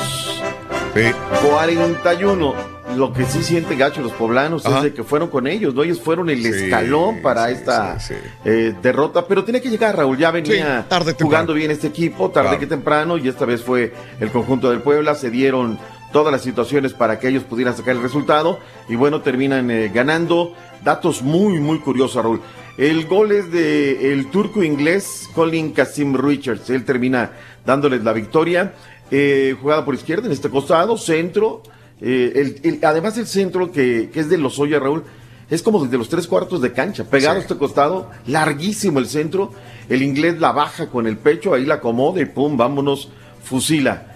Sí. 0.93 1.01
41. 1.49 2.74
Lo 2.95 3.11
que 3.13 3.25
sí 3.25 3.43
siente 3.43 3.75
gacho 3.75 4.01
los 4.01 4.11
poblanos 4.13 4.65
Ajá. 4.65 4.77
es 4.77 4.83
de 4.83 4.93
que 4.93 5.03
fueron 5.03 5.29
con 5.29 5.47
ellos, 5.47 5.73
¿no? 5.73 5.83
Ellos 5.83 5.99
fueron 6.01 6.29
el 6.29 6.41
Sí, 6.41 6.47
escalón 6.49 7.21
para 7.21 7.47
sí, 7.47 7.53
esta 7.53 7.99
sí, 7.99 8.13
eh, 8.45 8.73
derrota, 8.81 9.25
pero 9.27 9.43
tenía 9.43 9.61
que 9.61 9.69
llegar, 9.69 9.97
Raúl, 9.97 10.17
ya 10.17 10.31
venía 10.31 10.85
tarde, 10.87 11.15
jugando 11.19 11.53
bien 11.53 11.71
este 11.71 11.87
equipo, 11.87 12.29
tarde 12.31 12.47
Claro. 12.49 12.59
que 12.59 12.67
temprano, 12.67 13.17
y 13.17 13.27
esta 13.27 13.45
vez 13.45 13.61
fue 13.63 13.93
el 14.19 14.29
conjunto 14.31 14.69
del 14.69 14.79
Puebla, 14.81 15.15
se 15.15 15.29
dieron 15.29 15.77
todas 16.13 16.31
las 16.31 16.41
situaciones 16.43 16.93
para 16.93 17.19
que 17.19 17.27
ellos 17.27 17.43
pudieran 17.43 17.75
sacar 17.75 17.95
el 17.95 18.01
resultado, 18.01 18.59
y 18.87 18.95
bueno, 18.95 19.21
terminan 19.21 19.69
eh, 19.71 19.91
ganando. 19.93 20.53
Datos 20.83 21.21
muy, 21.23 21.59
muy 21.59 21.79
curiosos, 21.79 22.23
Raúl. 22.23 22.41
El 22.77 23.07
gol 23.07 23.31
es 23.31 23.51
de 23.51 24.13
el 24.13 24.29
turco 24.29 24.63
inglés 24.63 25.27
Colin 25.33 25.71
Kasim 25.71 26.15
Richards, 26.15 26.69
él 26.69 26.85
termina 26.85 27.31
dándoles 27.65 28.03
la 28.03 28.13
victoria. 28.13 28.73
Eh, 29.11 29.55
jugada 29.61 29.85
por 29.85 29.93
izquierda 29.95 30.25
en 30.27 30.31
este 30.31 30.49
costado, 30.49 30.97
centro. 30.97 31.61
Eh, 32.05 32.31
el- 32.35 32.59
el- 32.63 32.85
además 32.85 33.17
el 33.17 33.27
centro 33.27 33.71
que, 33.71 34.09
que 34.13 34.19
es 34.21 34.29
de 34.29 34.37
Lozoya, 34.37 34.79
Raúl, 34.79 35.03
es 35.49 35.61
como 35.61 35.83
desde 35.83 35.97
los 35.97 36.07
tres 36.07 36.25
cuartos 36.27 36.61
de 36.61 36.71
cancha, 36.71 37.03
pegado 37.03 37.35
a 37.37 37.41
este 37.41 37.57
costado, 37.57 38.09
larguísimo 38.27 38.99
el 38.99 39.07
centro. 39.07 39.51
El 39.89 40.01
inglés 40.01 40.39
la 40.39 40.51
baja 40.51 40.87
con 40.89 41.05
el 41.05 41.17
pecho, 41.17 41.53
ahí 41.53 41.65
la 41.65 41.75
acomoda 41.75 42.21
y 42.21 42.25
pum, 42.25 42.55
vámonos, 42.57 43.09
fusila. 43.43 44.13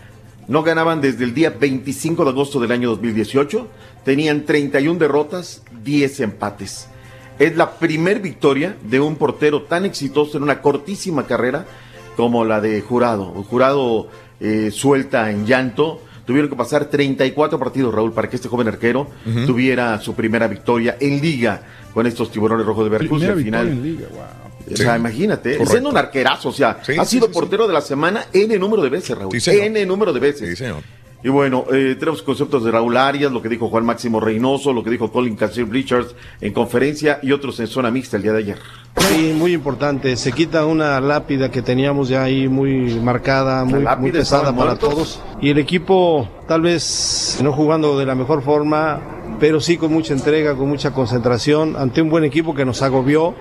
No 0.47 0.63
ganaban 0.63 1.01
desde 1.01 1.23
el 1.25 1.35
día 1.35 1.51
25 1.51 2.23
de 2.23 2.29
agosto 2.31 2.59
del 2.59 2.71
año 2.71 2.89
2018. 2.89 3.67
Tenían 4.03 4.45
31 4.45 4.97
derrotas, 4.97 5.61
10 5.83 6.21
empates. 6.21 6.87
Es 7.37 7.55
la 7.55 7.71
primer 7.77 8.19
victoria 8.19 8.75
de 8.83 8.99
un 8.99 9.15
portero 9.15 9.61
tan 9.63 9.85
exitoso 9.85 10.37
en 10.37 10.43
una 10.43 10.61
cortísima 10.61 11.27
carrera 11.27 11.65
como 12.17 12.43
la 12.45 12.59
de 12.61 12.81
Jurado. 12.81 13.25
Jurado 13.47 14.07
eh, 14.39 14.71
suelta 14.71 15.29
en 15.29 15.45
llanto. 15.45 16.01
Tuvieron 16.29 16.47
que 16.47 16.55
pasar 16.55 16.85
34 16.85 17.57
partidos, 17.57 17.91
Raúl, 17.91 18.13
para 18.13 18.29
que 18.29 18.35
este 18.35 18.47
joven 18.47 18.67
arquero 18.67 19.07
tuviera 19.47 19.99
su 19.99 20.13
primera 20.13 20.47
victoria 20.47 20.95
en 20.99 21.19
liga 21.19 21.63
con 21.91 22.05
estos 22.05 22.31
tiburones 22.31 22.67
rojos 22.67 22.83
de 22.83 22.91
Veracruz. 22.91 23.23
Al 23.23 23.41
final, 23.43 23.67
en 23.67 23.81
liga, 23.81 24.07
wow. 24.11 24.73
o 24.73 24.77
sea, 24.77 24.95
imagínate, 24.95 25.53
Correcto. 25.53 25.71
siendo 25.71 25.89
un 25.89 25.97
arquerazo, 25.97 26.49
o 26.49 26.53
sea, 26.53 26.77
Sí, 26.83 26.91
ha 26.99 27.03
sido 27.03 27.25
sí, 27.25 27.33
sí. 27.33 27.39
portero 27.39 27.65
de 27.67 27.73
la 27.73 27.81
semana 27.81 28.25
N 28.31 28.59
número 28.59 28.83
de 28.83 28.89
veces, 28.89 29.17
Raúl. 29.17 29.35
N 29.43 29.85
número 29.87 30.13
de 30.13 30.19
veces. 30.19 30.49
Sí, 30.49 30.55
señor. 30.55 30.83
Y 31.21 31.27
bueno, 31.27 31.65
eh, 31.73 31.97
tenemos 31.99 32.21
conceptos 32.21 32.63
de 32.63 32.71
Raúl 32.71 32.95
Arias, 32.95 33.29
lo 33.31 33.41
que 33.41 33.49
dijo 33.49 33.67
Juan 33.67 33.85
Máximo 33.85 34.21
Reynoso, 34.21 34.71
lo 34.71 34.83
que 34.83 34.89
dijo 34.89 35.11
Colin 35.11 35.35
Cassier 35.35 35.67
Richards 35.67 36.15
en 36.39 36.53
conferencia 36.53 37.19
y 37.21 37.33
otros 37.33 37.59
en 37.59 37.67
zona 37.67 37.91
mixta 37.91 38.15
el 38.15 38.23
día 38.23 38.31
de 38.31 38.39
ayer. 38.39 38.57
Sí, 38.95 39.33
muy 39.35 39.53
importante. 39.53 40.15
Se 40.15 40.31
quita 40.31 40.65
una 40.65 40.99
lápida 41.01 41.51
que 41.51 41.61
teníamos 41.61 42.07
ya 42.07 42.23
ahí 42.23 42.47
muy 42.47 42.99
marcada, 43.01 43.65
muy, 43.65 44.11
pesada 44.11 44.55
para 44.55 44.77
todos. 44.77 45.21
Y 45.41 45.49
el 45.49 45.57
equipo 45.57 46.29
tal 46.47 46.61
vez 46.61 47.37
no 47.43 47.51
jugando 47.51 47.99
de 47.99 48.05
la 48.05 48.15
mejor 48.15 48.41
forma, 48.41 49.01
pero 49.41 49.59
sí 49.59 49.75
con 49.75 49.91
mucha 49.91 50.13
entrega, 50.13 50.55
con 50.55 50.69
mucha 50.69 50.91
concentración, 50.91 51.75
ante 51.75 52.01
un 52.01 52.09
buen 52.09 52.23
equipo 52.23 52.55
que 52.55 52.63
nos 52.63 52.81
agobió, 52.81 53.35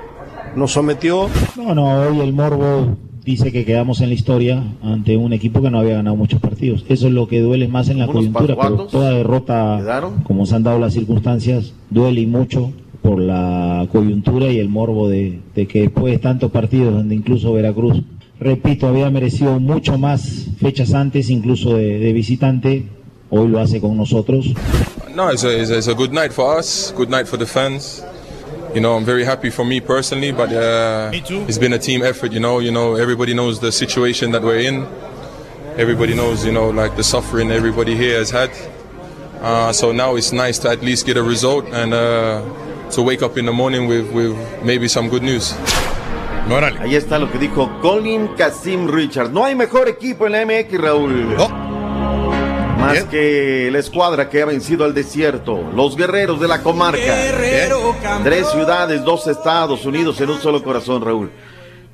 nos 0.57 0.73
sometió. 0.73 1.29
No, 1.57 1.77
no, 1.77 2.03
hoy 2.03 2.21
el 2.21 2.33
Morbo 2.33 2.97
dice 3.29 3.53
que 3.53 3.67
quedamos 3.67 4.01
en 4.01 4.09
la 4.09 4.15
historia 4.15 4.63
ante 4.83 5.19
un 5.19 5.35
equipo 5.35 5.61
que 5.61 5.71
no 5.71 5.79
había 5.81 5.97
ganado 5.97 6.17
muchos 6.17 6.41
partidos. 6.41 6.83
Eso 6.89 7.09
es 7.09 7.13
lo 7.13 7.29
que 7.29 7.41
duele 7.43 7.69
más 7.69 7.91
en 7.91 7.99
la 7.99 8.07
coyuntura, 8.07 8.57
pero 8.57 8.87
toda 8.87 9.11
derrota, 9.11 9.77
quedaron. 9.81 10.23
como 10.23 10.47
se 10.47 10.55
han 10.55 10.63
dado 10.63 10.79
las 10.79 10.95
circunstancias, 10.95 11.75
duele 11.91 12.23
y 12.23 12.27
mucho 12.27 12.73
por 13.03 13.21
la 13.21 13.87
coyuntura 13.93 14.51
y 14.51 14.59
el 14.59 14.71
morbo 14.71 15.11
de, 15.11 15.41
de 15.55 15.67
que 15.67 15.83
después 15.83 16.15
de 16.15 16.19
tantos 16.19 16.51
partidos, 16.51 16.95
donde 16.95 17.15
incluso 17.15 17.53
Veracruz, 17.53 18.03
repito, 18.41 18.89
había 18.89 19.11
merecido 19.11 19.61
mucho 19.61 19.99
más 19.99 20.47
fechas 20.59 20.95
antes, 20.95 21.29
incluso 21.29 21.77
de, 21.77 21.99
de 21.99 22.13
visitante, 22.15 22.87
hoy 23.29 23.49
lo 23.49 23.61
hace 23.61 23.79
con 23.79 23.95
nosotros. 23.95 24.55
No, 25.15 25.31
it's, 25.31 25.45
a, 25.45 25.53
it's 25.55 25.89
a 25.89 25.93
good 25.93 26.13
night 26.13 26.33
for 26.33 26.59
us, 26.59 26.95
good 26.97 27.11
night 27.11 27.27
for 27.27 27.39
the 27.39 27.47
fans. 27.47 28.03
You 28.79 28.83
know, 28.83 28.95
I'm 28.95 29.05
very 29.05 29.25
happy 29.25 29.51
for 29.51 29.65
me 29.65 29.81
personally, 29.81 30.31
but 30.31 30.53
uh, 30.53 31.11
it's 31.13 31.59
been 31.59 31.73
a 31.73 31.81
team 31.81 32.01
effort. 32.05 32.31
You 32.31 32.39
know, 32.39 32.61
you 32.61 32.71
know, 32.71 32.95
everybody 32.95 33.35
knows 33.35 33.59
the 33.59 33.73
situation 33.73 34.31
that 34.31 34.43
we're 34.43 34.61
in. 34.61 34.87
Everybody 35.77 36.15
knows, 36.15 36.47
you 36.47 36.53
know, 36.53 36.71
like 36.71 36.95
the 36.95 37.03
suffering 37.03 37.51
everybody 37.51 37.97
here 37.97 38.19
has 38.21 38.31
had. 38.31 38.53
Uh, 39.43 39.73
so 39.73 39.91
now 39.91 40.15
it's 40.15 40.31
nice 40.31 40.61
to 40.61 40.69
at 40.69 40.81
least 40.81 41.07
get 41.07 41.17
a 41.17 41.25
result 41.25 41.65
and 41.73 41.93
uh, 41.93 42.41
to 42.91 43.03
wake 43.03 43.21
up 43.21 43.37
in 43.37 43.47
the 43.47 43.53
morning 43.53 43.89
with, 43.89 44.13
with 44.13 44.37
maybe 44.63 44.87
some 44.87 45.09
good 45.09 45.25
news. 45.25 45.55
Ahí 46.79 46.95
está 46.95 47.19
lo 47.19 47.33
que 47.33 47.41
dijo 47.41 47.81
Colin 47.83 48.29
Casim 48.37 48.87
Richards. 48.87 49.33
No 49.33 49.45
hay 49.45 49.57
mejor 49.57 49.89
equipo 49.89 50.25
en 50.27 50.33
la 50.33 50.47
MX, 50.47 50.81
Raúl. 50.81 51.37
Más 52.79 53.05
que 53.05 53.69
la 53.73 53.81
escuadra 53.81 54.29
que 54.31 54.41
ha 54.41 54.47
vencido 54.47 54.85
al 54.85 54.95
desierto, 54.95 55.63
los 55.75 55.97
guerreros 55.97 56.41
de 56.41 56.47
la 56.47 56.63
comarca. 56.63 57.15
Tres 58.23 58.49
ciudades, 58.51 59.05
dos 59.05 59.27
estados 59.27 59.85
unidos 59.85 60.21
en 60.21 60.31
un 60.31 60.41
solo 60.41 60.63
corazón, 60.63 61.03
Raúl. 61.05 61.31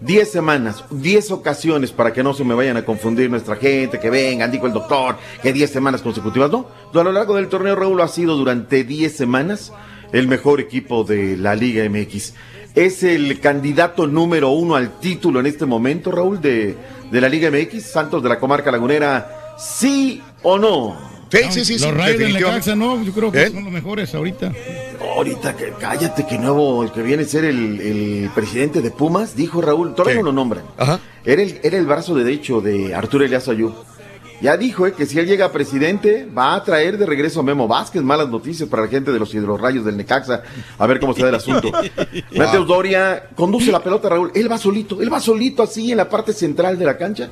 Diez 0.01 0.31
semanas, 0.31 0.85
diez 0.91 1.31
ocasiones 1.31 1.91
para 1.91 2.13
que 2.13 2.23
no 2.23 2.35
se 2.35 2.45
me 2.45 2.53
vayan 2.53 2.77
a 2.77 2.85
confundir 2.85 3.31
nuestra 3.31 3.57
gente, 3.57 3.99
que 3.99 4.11
vengan, 4.11 4.51
dijo 4.51 4.67
el 4.67 4.75
doctor, 4.75 5.17
que 5.43 5.55
diez 5.55 5.71
semanas 5.71 6.03
consecutivas. 6.03 6.51
No, 6.51 6.69
a 6.93 7.03
lo 7.03 7.13
largo 7.13 7.37
del 7.37 7.49
torneo 7.49 7.75
Raúl 7.75 8.03
ha 8.03 8.09
sido 8.09 8.37
durante 8.37 8.85
diez 8.85 9.17
semanas 9.17 9.73
el 10.13 10.29
mejor 10.29 10.61
equipo 10.61 11.03
de 11.05 11.39
la 11.39 11.55
Liga 11.55 11.89
MX. 11.89 12.35
es 12.75 13.03
el 13.03 13.41
candidato 13.41 14.07
número 14.07 14.51
uno 14.51 14.77
al 14.77 14.99
título 15.01 15.41
en 15.41 15.47
este 15.47 15.65
momento, 15.65 16.11
Raúl, 16.13 16.43
de, 16.43 16.77
de 17.11 17.21
la 17.23 17.31
Liga 17.31 17.51
MX, 17.51 17.83
Santos 17.85 18.23
de 18.23 18.29
la 18.29 18.39
Comarca 18.39 18.71
Lagunera, 18.71 19.55
¿sí 19.57 20.21
o 20.45 20.59
no? 20.59 20.97
Sí, 21.33 21.41
sí, 21.51 21.65
sí. 21.65 21.85
Los 21.85 21.95
Rayos 21.95 22.19
del 22.19 22.19
definitivamente. 22.19 22.71
Necaxa, 22.71 22.77
no, 22.77 23.03
yo 23.03 23.13
creo 23.13 23.33
que 23.33 23.43
¿Eh? 23.43 23.51
son 23.51 23.65
los 23.65 23.73
mejores 23.73 24.15
ahorita. 24.15 24.53
Ahorita, 25.17 25.57
que, 25.57 25.73
cállate, 25.79 26.27
que 26.27 26.39
nuevo, 26.39 26.85
el 26.85 26.93
que 26.93 27.03
viene 27.03 27.25
a 27.25 27.27
ser 27.27 27.45
el, 27.45 27.81
el 27.81 28.31
presidente 28.35 28.81
de 28.81 28.91
Pumas, 28.91 29.35
dijo 29.35 29.61
Raúl, 29.61 29.95
todavía 29.95 30.21
no 30.21 30.27
lo 30.27 30.33
nombran. 30.33 30.65
Era 31.25 31.43
el, 31.43 31.59
era 31.63 31.77
el 31.77 31.87
brazo 31.87 32.15
derecho 32.15 32.61
de 32.61 32.95
Arturo 32.95 33.25
Elias 33.25 33.49
Ayú. 33.49 33.75
Ya 34.41 34.57
dijo 34.57 34.87
eh, 34.87 34.93
que 34.93 35.07
si 35.07 35.19
él 35.19 35.27
llega 35.27 35.47
a 35.47 35.53
presidente, 35.53 36.27
va 36.27 36.55
a 36.55 36.63
traer 36.63 36.99
de 36.99 37.07
regreso 37.07 37.41
a 37.41 37.43
Memo 37.43 37.67
Vázquez. 37.67 38.03
Malas 38.03 38.29
noticias 38.29 38.69
para 38.69 38.83
la 38.83 38.89
gente 38.89 39.13
de 39.13 39.19
los 39.19 39.33
hidrorrayos 39.35 39.85
del 39.85 39.97
Necaxa. 39.97 40.43
A 40.79 40.87
ver 40.87 41.01
cómo 41.01 41.15
se 41.15 41.23
da 41.23 41.31
el 41.31 41.37
asunto. 41.37 41.71
Mateus 42.37 42.67
Doria 42.67 43.29
conduce 43.35 43.73
la 43.73 43.83
pelota, 43.83 44.09
Raúl. 44.09 44.33
Él 44.35 44.51
va 44.51 44.59
solito, 44.59 45.01
él 45.01 45.13
va 45.13 45.21
solito 45.21 45.63
así 45.63 45.93
en 45.93 45.99
la 45.99 46.09
parte 46.09 46.33
central 46.33 46.79
de 46.79 46.85
la 46.85 46.99
cancha. 46.99 47.31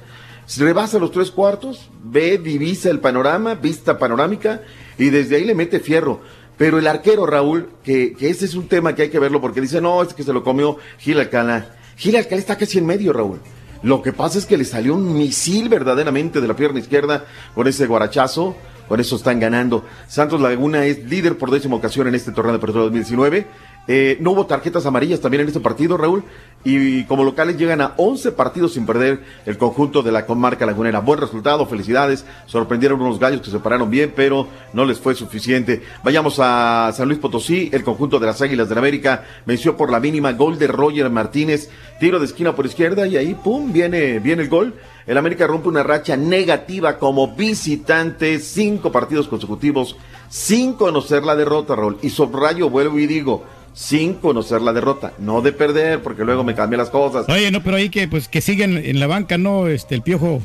Rebasa 0.57 0.99
los 0.99 1.13
tres 1.13 1.31
cuartos, 1.31 1.89
ve, 2.05 2.39
divisa 2.39 2.91
el 2.91 3.01
panorama, 3.01 3.55
vista 3.55 3.99
panorámica, 3.99 4.63
y 4.99 5.11
desde 5.11 5.37
ahí 5.37 5.45
le 5.45 5.55
mete 5.55 5.81
fierro. 5.81 6.21
Pero 6.59 6.79
el 6.79 6.87
arquero, 6.87 7.27
Raúl, 7.27 7.71
que, 7.83 8.15
ese 8.21 8.45
es 8.45 8.55
un 8.55 8.69
tema 8.69 8.95
que 8.95 9.03
hay 9.03 9.09
que 9.09 9.19
verlo 9.19 9.41
porque 9.41 9.61
dice, 9.61 9.81
no, 9.81 10.03
es 10.03 10.15
que 10.15 10.23
se 10.23 10.33
lo 10.33 10.45
comió 10.45 10.77
Gil 10.99 11.19
Alcalá. 11.19 11.75
Gil 11.97 12.17
Alcalá 12.17 12.41
está 12.41 12.57
casi 12.57 12.79
en 12.79 12.87
medio, 12.87 13.13
Raúl. 13.13 13.41
Lo 13.83 14.01
que 14.01 14.13
pasa 14.13 14.39
es 14.39 14.47
que 14.47 14.57
le 14.57 14.65
salió 14.65 14.95
un 14.95 15.17
misil 15.17 15.69
verdaderamente 15.69 16.41
de 16.41 16.47
la 16.47 16.55
pierna 16.55 16.79
izquierda 16.79 17.25
con 17.55 17.67
ese 17.67 17.87
guarachazo. 17.87 18.55
Con 18.89 19.01
eso 19.01 19.17
están 19.17 19.41
ganando. 19.41 19.85
Santos 20.07 20.41
Laguna 20.41 20.85
es 20.85 21.05
líder 21.09 21.39
por 21.39 21.51
décima 21.51 21.77
ocasión 21.77 22.09
en 22.09 22.15
este 22.15 22.31
torneo 22.31 22.53
de 22.53 22.59
apertura 22.59 22.85
2019. 22.85 23.47
Eh, 23.89 24.17
no 24.21 24.31
hubo 24.31 24.47
tarjetas 24.47 24.87
amarillas 24.87 25.21
también 25.21 25.41
en 25.43 25.49
este 25.49 25.61
partido, 25.61 25.97
Raúl. 25.97 26.25
Y 26.65 27.05
como 27.05 27.25
locales 27.25 27.59
llegan 27.59 27.81
a 27.81 27.95
11 27.97 28.33
partidos 28.33 28.75
sin 28.75 28.87
perder 28.87 29.25
el 29.47 29.59
conjunto 29.59 30.03
de 30.03 30.13
la 30.13 30.27
comarca 30.27 30.65
lagunera. 30.65 31.01
Buen 31.01 31.19
resultado, 31.19 31.67
felicidades. 31.67 32.25
Sorprendieron 32.47 33.01
unos 33.01 33.19
gallos 33.19 33.41
que 33.41 33.51
se 33.51 33.59
pararon 33.59 33.91
bien, 33.91 34.13
pero 34.15 34.47
no 34.73 34.85
les 34.85 35.01
fue 35.01 35.17
suficiente. 35.17 35.83
Vayamos 36.05 36.39
a 36.39 36.93
San 36.95 37.09
Luis 37.09 37.19
Potosí. 37.19 37.69
El 37.73 37.83
conjunto 37.83 38.21
de 38.21 38.27
las 38.27 38.41
Águilas 38.41 38.69
del 38.69 38.79
América 38.79 39.25
venció 39.45 39.77
por 39.77 39.91
la 39.91 39.99
mínima 39.99 40.33
gol 40.33 40.57
de 40.57 40.69
Roger 40.69 41.11
Martínez. 41.11 41.69
Tiro 41.99 42.21
de 42.21 42.27
esquina 42.27 42.55
por 42.55 42.67
izquierda 42.67 43.09
y 43.09 43.17
ahí, 43.17 43.35
pum, 43.35 43.73
viene, 43.73 44.21
viene 44.21 44.43
el 44.43 44.49
gol. 44.49 44.75
El 45.05 45.19
América 45.19 45.49
rompe 45.49 45.69
una 45.69 45.83
racha 45.83 46.17
negativa 46.17 46.97
como 46.97 47.35
visitante, 47.35 48.39
cinco 48.39 48.93
partidos 48.93 49.27
consecutivos, 49.27 49.97
sin 50.29 50.75
conocer 50.75 51.25
la 51.25 51.35
derrota, 51.35 51.75
Raúl. 51.75 51.99
Y 52.03 52.11
subrayo, 52.11 52.71
vuelvo 52.71 53.01
y 53.01 53.09
digo, 53.09 53.45
sin 53.73 54.15
conocer 54.15 54.61
la 54.63 54.73
derrota, 54.73 55.13
no 55.19 55.41
de 55.41 55.53
perder, 55.53 56.03
porque 56.03 56.25
luego 56.25 56.45
me 56.45 56.55
cambian 56.55 56.79
las 56.79 56.91
cosas. 56.91 57.29
Oye, 57.29 57.51
no, 57.51 57.63
pero 57.63 57.77
ahí 57.77 57.89
que 57.89 58.09
pues 58.09 58.29
que 58.29 58.41
siguen 58.41 58.77
en 58.77 59.01
la 59.01 59.07
banca, 59.07 59.39
¿no? 59.39 59.69
Este, 59.69 59.95
el 59.95 60.03
piojo. 60.03 60.43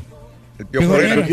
El 0.58 0.66
Piojo 0.66 0.96
Herrera, 0.96 1.24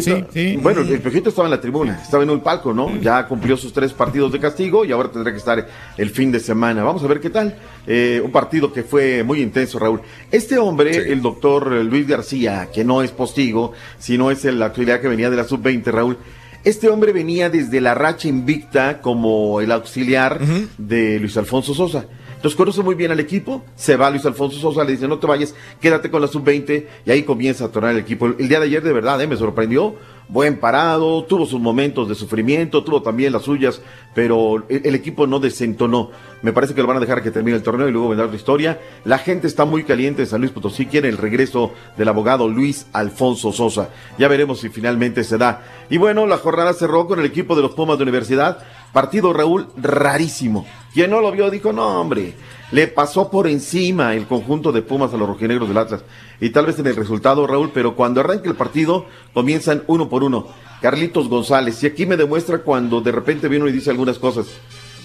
Bueno, 0.62 0.82
el 0.82 1.00
Piojito 1.00 1.30
estaba 1.30 1.48
en 1.48 1.52
la 1.52 1.60
tribuna, 1.60 2.00
estaba 2.00 2.22
en 2.22 2.30
un 2.30 2.42
palco, 2.42 2.74
¿no? 2.74 2.96
Ya 3.02 3.28
cumplió 3.28 3.58
sus 3.58 3.74
tres 3.74 3.92
partidos 3.92 4.32
de 4.32 4.40
castigo 4.40 4.86
y 4.86 4.92
ahora 4.92 5.10
tendrá 5.10 5.32
que 5.32 5.40
estar 5.40 5.68
el 5.98 6.10
fin 6.12 6.32
de 6.32 6.40
semana. 6.40 6.84
Vamos 6.84 7.04
a 7.04 7.08
ver 7.08 7.20
qué 7.20 7.32
tal. 7.32 7.58
Eh, 7.88 8.22
un 8.24 8.32
partido 8.32 8.72
que 8.72 8.84
fue 8.84 9.24
muy 9.24 9.42
intenso, 9.42 9.80
Raúl. 9.80 10.02
Este 10.32 10.60
hombre, 10.60 11.12
el 11.12 11.24
doctor 11.24 11.72
Luis 11.72 12.08
García, 12.08 12.70
que 12.72 12.84
no 12.84 13.02
es 13.02 13.10
postigo, 13.10 13.74
sino 13.98 14.30
es 14.30 14.44
la 14.44 14.68
actualidad 14.68 15.02
que 15.02 15.08
venía 15.08 15.32
de 15.32 15.38
la 15.38 15.44
sub-20, 15.44 15.86
Raúl. 15.86 16.18
Este 16.66 16.90
hombre 16.90 17.14
venía 17.14 17.52
desde 17.52 17.80
la 17.80 17.94
racha 17.94 18.28
invicta 18.28 19.00
como 19.00 19.62
el 19.62 19.72
auxiliar 19.72 20.42
de 20.80 21.20
Luis 21.20 21.38
Alfonso 21.38 21.76
Sosa. 21.76 22.06
Entonces 22.46 22.58
conoce 22.58 22.84
muy 22.84 22.94
bien 22.94 23.10
al 23.10 23.20
equipo, 23.20 23.64
se 23.76 23.96
va 23.96 24.12
Luis 24.12 24.24
Alfonso 24.24 24.60
Sosa, 24.60 24.84
le 24.84 24.92
dice 24.92 25.08
no 25.08 25.18
te 25.18 25.26
vayas, 25.26 25.56
quédate 25.82 26.12
con 26.12 26.22
la 26.22 26.28
sub-20 26.28 26.86
y 27.04 27.10
ahí 27.10 27.24
comienza 27.24 27.66
a 27.66 27.70
tornar 27.70 27.94
el 27.94 27.98
equipo. 27.98 28.28
El 28.28 28.48
día 28.48 28.60
de 28.60 28.68
ayer 28.68 28.84
de 28.84 28.94
verdad 28.94 29.20
eh, 29.20 29.26
me 29.26 29.36
sorprendió, 29.36 29.96
buen 30.28 30.60
parado, 30.60 31.24
tuvo 31.24 31.48
sus 31.48 31.60
momentos 31.60 32.08
de 32.08 32.14
sufrimiento, 32.14 32.84
tuvo 32.84 33.02
también 33.02 33.34
las 33.34 33.42
suyas, 33.42 33.82
pero 34.14 34.64
el, 34.70 34.94
equipo 34.94 35.26
no 35.26 35.40
desentonó. 35.40 36.12
Me 36.44 36.54
parece 36.54 36.76
que 36.76 36.82
lo 36.82 36.88
van 36.88 36.98
a 36.98 37.00
dejar 37.00 37.24
que 37.24 37.32
termine 37.32 37.58
el 37.58 37.64
torneo 37.64 37.88
y 37.88 37.92
luego 37.92 38.10
vendrá 38.10 38.28
otra 38.28 38.38
historia. 38.38 38.80
La 39.06 39.18
gente 39.18 39.48
está 39.48 39.66
muy 39.66 39.84
caliente 39.84 40.22
en 40.22 40.28
San 40.28 40.42
Luis 40.42 40.52
Potosí, 40.52 40.86
quiere 40.86 41.10
el 41.10 41.18
regreso 41.18 41.72
del 41.98 42.10
abogado 42.10 42.48
Luis 42.48 42.86
Alfonso 42.94 43.52
Sosa. 43.54 43.90
Ya 44.20 44.28
veremos 44.28 44.60
si 44.60 44.70
finalmente 44.70 45.24
se 45.24 45.40
da. 45.40 45.64
Y 45.90 45.98
bueno, 45.98 46.28
la 46.28 46.38
jornada 46.38 46.74
cerró 46.74 47.08
con 47.08 47.20
el 47.20 47.26
equipo 47.26 47.56
de 47.56 47.64
los 47.64 47.72
Pumas 47.72 47.98
de 47.98 48.04
Universidad. 48.04 48.60
Partido 48.96 49.34
Raúl 49.34 49.68
rarísimo. 49.76 50.66
Quien 50.94 51.12
no 51.12 51.20
lo 51.20 51.30
vio 51.30 51.52
dijo, 51.52 51.74
no 51.74 52.00
hombre, 52.00 52.34
le 52.72 52.88
pasó 52.88 53.30
por 53.30 53.46
encima 53.46 54.16
el 54.16 54.26
conjunto 54.26 54.72
de 54.72 54.84
Pumas 54.84 55.14
a 55.14 55.18
los 55.18 55.28
rojinegros 55.28 55.68
del 55.68 55.80
Atlas. 55.80 56.06
Y 56.40 56.52
tal 56.52 56.66
vez 56.66 56.80
en 56.80 56.88
el 56.88 56.96
resultado, 56.96 57.46
Raúl, 57.46 57.72
pero 57.74 57.98
cuando 57.98 58.22
arranque 58.22 58.48
el 58.48 58.56
partido, 58.56 59.06
comienzan 59.34 59.84
uno 59.88 60.08
por 60.08 60.24
uno. 60.24 60.48
Carlitos 60.82 61.28
González, 61.28 61.84
y 61.84 61.88
aquí 61.88 62.06
me 62.06 62.16
demuestra 62.16 62.60
cuando 62.60 63.02
de 63.02 63.12
repente 63.12 63.50
viene 63.50 63.68
y 63.68 63.74
dice 63.74 63.90
algunas 63.90 64.18
cosas. 64.18 64.48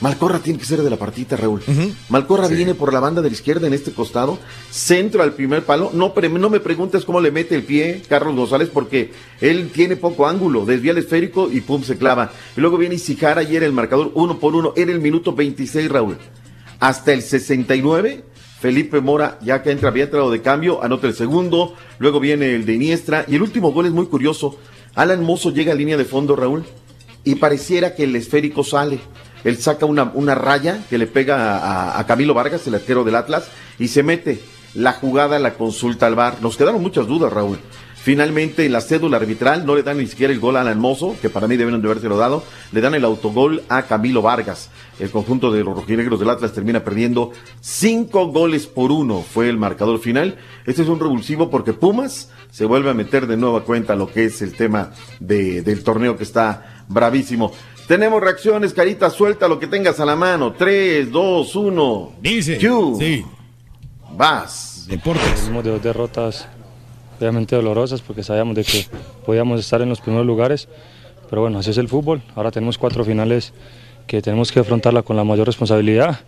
Malcorra 0.00 0.38
tiene 0.38 0.58
que 0.58 0.64
ser 0.64 0.82
de 0.82 0.88
la 0.88 0.96
partita, 0.96 1.36
Raúl. 1.36 1.62
Malcorra 2.08 2.48
viene 2.48 2.74
por 2.74 2.92
la 2.92 3.00
banda 3.00 3.20
de 3.20 3.28
la 3.28 3.34
izquierda 3.34 3.66
en 3.66 3.74
este 3.74 3.92
costado, 3.92 4.38
centro 4.70 5.22
al 5.22 5.34
primer 5.34 5.64
palo. 5.64 5.90
No, 5.92 6.14
no 6.14 6.50
me 6.50 6.60
preguntes 6.60 7.04
cómo 7.04 7.20
le 7.20 7.30
mete 7.30 7.54
el 7.54 7.64
pie 7.64 8.02
Carlos 8.08 8.34
González 8.34 8.70
porque 8.72 9.12
él 9.40 9.70
tiene 9.72 9.96
poco 9.96 10.26
ángulo, 10.26 10.64
desvía 10.64 10.92
el 10.92 10.98
esférico 10.98 11.50
y 11.52 11.60
pum, 11.60 11.82
se 11.82 11.98
clava. 11.98 12.32
Y 12.56 12.60
luego 12.60 12.78
viene 12.78 12.94
Isijara 12.94 13.42
y 13.42 13.56
era 13.56 13.66
el 13.66 13.72
marcador 13.72 14.10
uno 14.14 14.38
por 14.38 14.54
uno 14.54 14.72
en 14.74 14.88
el 14.88 15.00
minuto 15.00 15.34
26, 15.34 15.90
Raúl. 15.90 16.16
Hasta 16.78 17.12
el 17.12 17.20
69, 17.20 18.24
Felipe 18.58 19.02
Mora, 19.02 19.38
ya 19.42 19.62
que 19.62 19.70
entra, 19.70 19.90
había 19.90 20.04
entrado 20.04 20.30
de 20.30 20.40
cambio, 20.40 20.82
anota 20.82 21.08
el 21.08 21.14
segundo, 21.14 21.74
luego 21.98 22.20
viene 22.20 22.54
el 22.54 22.64
de 22.64 22.74
Iniestra 22.74 23.26
y 23.28 23.34
el 23.36 23.42
último 23.42 23.70
gol 23.72 23.84
es 23.84 23.92
muy 23.92 24.06
curioso. 24.06 24.58
Alan 24.94 25.22
Mozo 25.22 25.50
llega 25.50 25.72
a 25.72 25.76
línea 25.76 25.98
de 25.98 26.06
fondo, 26.06 26.36
Raúl, 26.36 26.64
y 27.22 27.34
pareciera 27.34 27.94
que 27.94 28.04
el 28.04 28.16
esférico 28.16 28.64
sale. 28.64 28.98
Él 29.44 29.56
saca 29.58 29.86
una, 29.86 30.10
una 30.14 30.34
raya 30.34 30.84
que 30.90 30.98
le 30.98 31.06
pega 31.06 31.98
a, 31.98 32.06
Camilo 32.06 32.34
Vargas, 32.34 32.66
el 32.66 32.74
arquero 32.74 33.04
del 33.04 33.16
Atlas, 33.16 33.48
y 33.78 33.88
se 33.88 34.02
mete. 34.02 34.40
La 34.74 34.92
jugada 34.92 35.38
la 35.40 35.54
consulta 35.54 36.06
al 36.06 36.14
VAR. 36.14 36.36
Nos 36.40 36.56
quedaron 36.56 36.80
muchas 36.80 37.06
dudas, 37.08 37.32
Raúl. 37.32 37.58
Finalmente, 38.02 38.64
en 38.64 38.72
la 38.72 38.80
cédula 38.80 39.18
arbitral 39.18 39.66
no 39.66 39.74
le 39.74 39.82
dan 39.82 39.98
ni 39.98 40.06
siquiera 40.06 40.32
el 40.32 40.40
gol 40.40 40.56
a 40.56 40.62
Alan 40.62 40.78
Mozo, 40.78 41.16
que 41.20 41.28
para 41.28 41.46
mí 41.46 41.56
debieron 41.58 41.82
de 41.82 41.88
habérselo 41.88 42.16
dado. 42.16 42.42
Le 42.72 42.80
dan 42.80 42.94
el 42.94 43.04
autogol 43.04 43.62
a 43.68 43.82
Camilo 43.82 44.22
Vargas. 44.22 44.70
El 44.98 45.10
conjunto 45.10 45.50
de 45.52 45.62
los 45.64 45.74
rojinegros 45.74 46.18
del 46.18 46.30
Atlas 46.30 46.52
termina 46.52 46.82
perdiendo 46.82 47.32
cinco 47.60 48.28
goles 48.28 48.66
por 48.66 48.90
uno. 48.90 49.20
Fue 49.22 49.48
el 49.50 49.58
marcador 49.58 49.98
final. 50.00 50.38
Este 50.64 50.80
es 50.82 50.88
un 50.88 50.98
revulsivo 51.00 51.50
porque 51.50 51.72
Pumas 51.74 52.30
se 52.50 52.64
vuelve 52.64 52.90
a 52.90 52.94
meter 52.94 53.26
de 53.26 53.36
nueva 53.36 53.64
cuenta 53.64 53.94
lo 53.96 54.10
que 54.10 54.24
es 54.24 54.40
el 54.40 54.54
tema 54.54 54.92
de- 55.18 55.60
del 55.60 55.82
torneo 55.82 56.16
que 56.16 56.24
está 56.24 56.84
bravísimo. 56.88 57.52
Tenemos 57.90 58.22
reacciones, 58.22 58.72
carita, 58.72 59.10
suelta 59.10 59.48
lo 59.48 59.58
que 59.58 59.66
tengas 59.66 59.98
a 59.98 60.04
la 60.04 60.14
mano. 60.14 60.52
3, 60.52 61.10
2, 61.10 61.56
1. 61.56 62.12
Dice. 62.22 62.60
Sí. 62.60 63.24
Vas. 64.12 64.86
Deportes. 64.88 65.42
Venimos 65.42 65.64
de 65.64 65.70
dos 65.70 65.82
derrotas 65.82 66.46
obviamente 67.18 67.56
dolorosas 67.56 68.00
porque 68.00 68.22
sabíamos 68.22 68.54
de 68.54 68.62
que 68.62 68.86
podíamos 69.26 69.58
estar 69.58 69.82
en 69.82 69.88
los 69.88 70.00
primeros 70.00 70.24
lugares, 70.24 70.68
pero 71.28 71.42
bueno, 71.42 71.58
así 71.58 71.70
es 71.70 71.78
el 71.78 71.88
fútbol. 71.88 72.22
Ahora 72.36 72.52
tenemos 72.52 72.78
cuatro 72.78 73.04
finales 73.04 73.52
que 74.06 74.22
tenemos 74.22 74.52
que 74.52 74.60
afrontarla 74.60 75.02
con 75.02 75.16
la 75.16 75.24
mayor 75.24 75.48
responsabilidad 75.48 76.20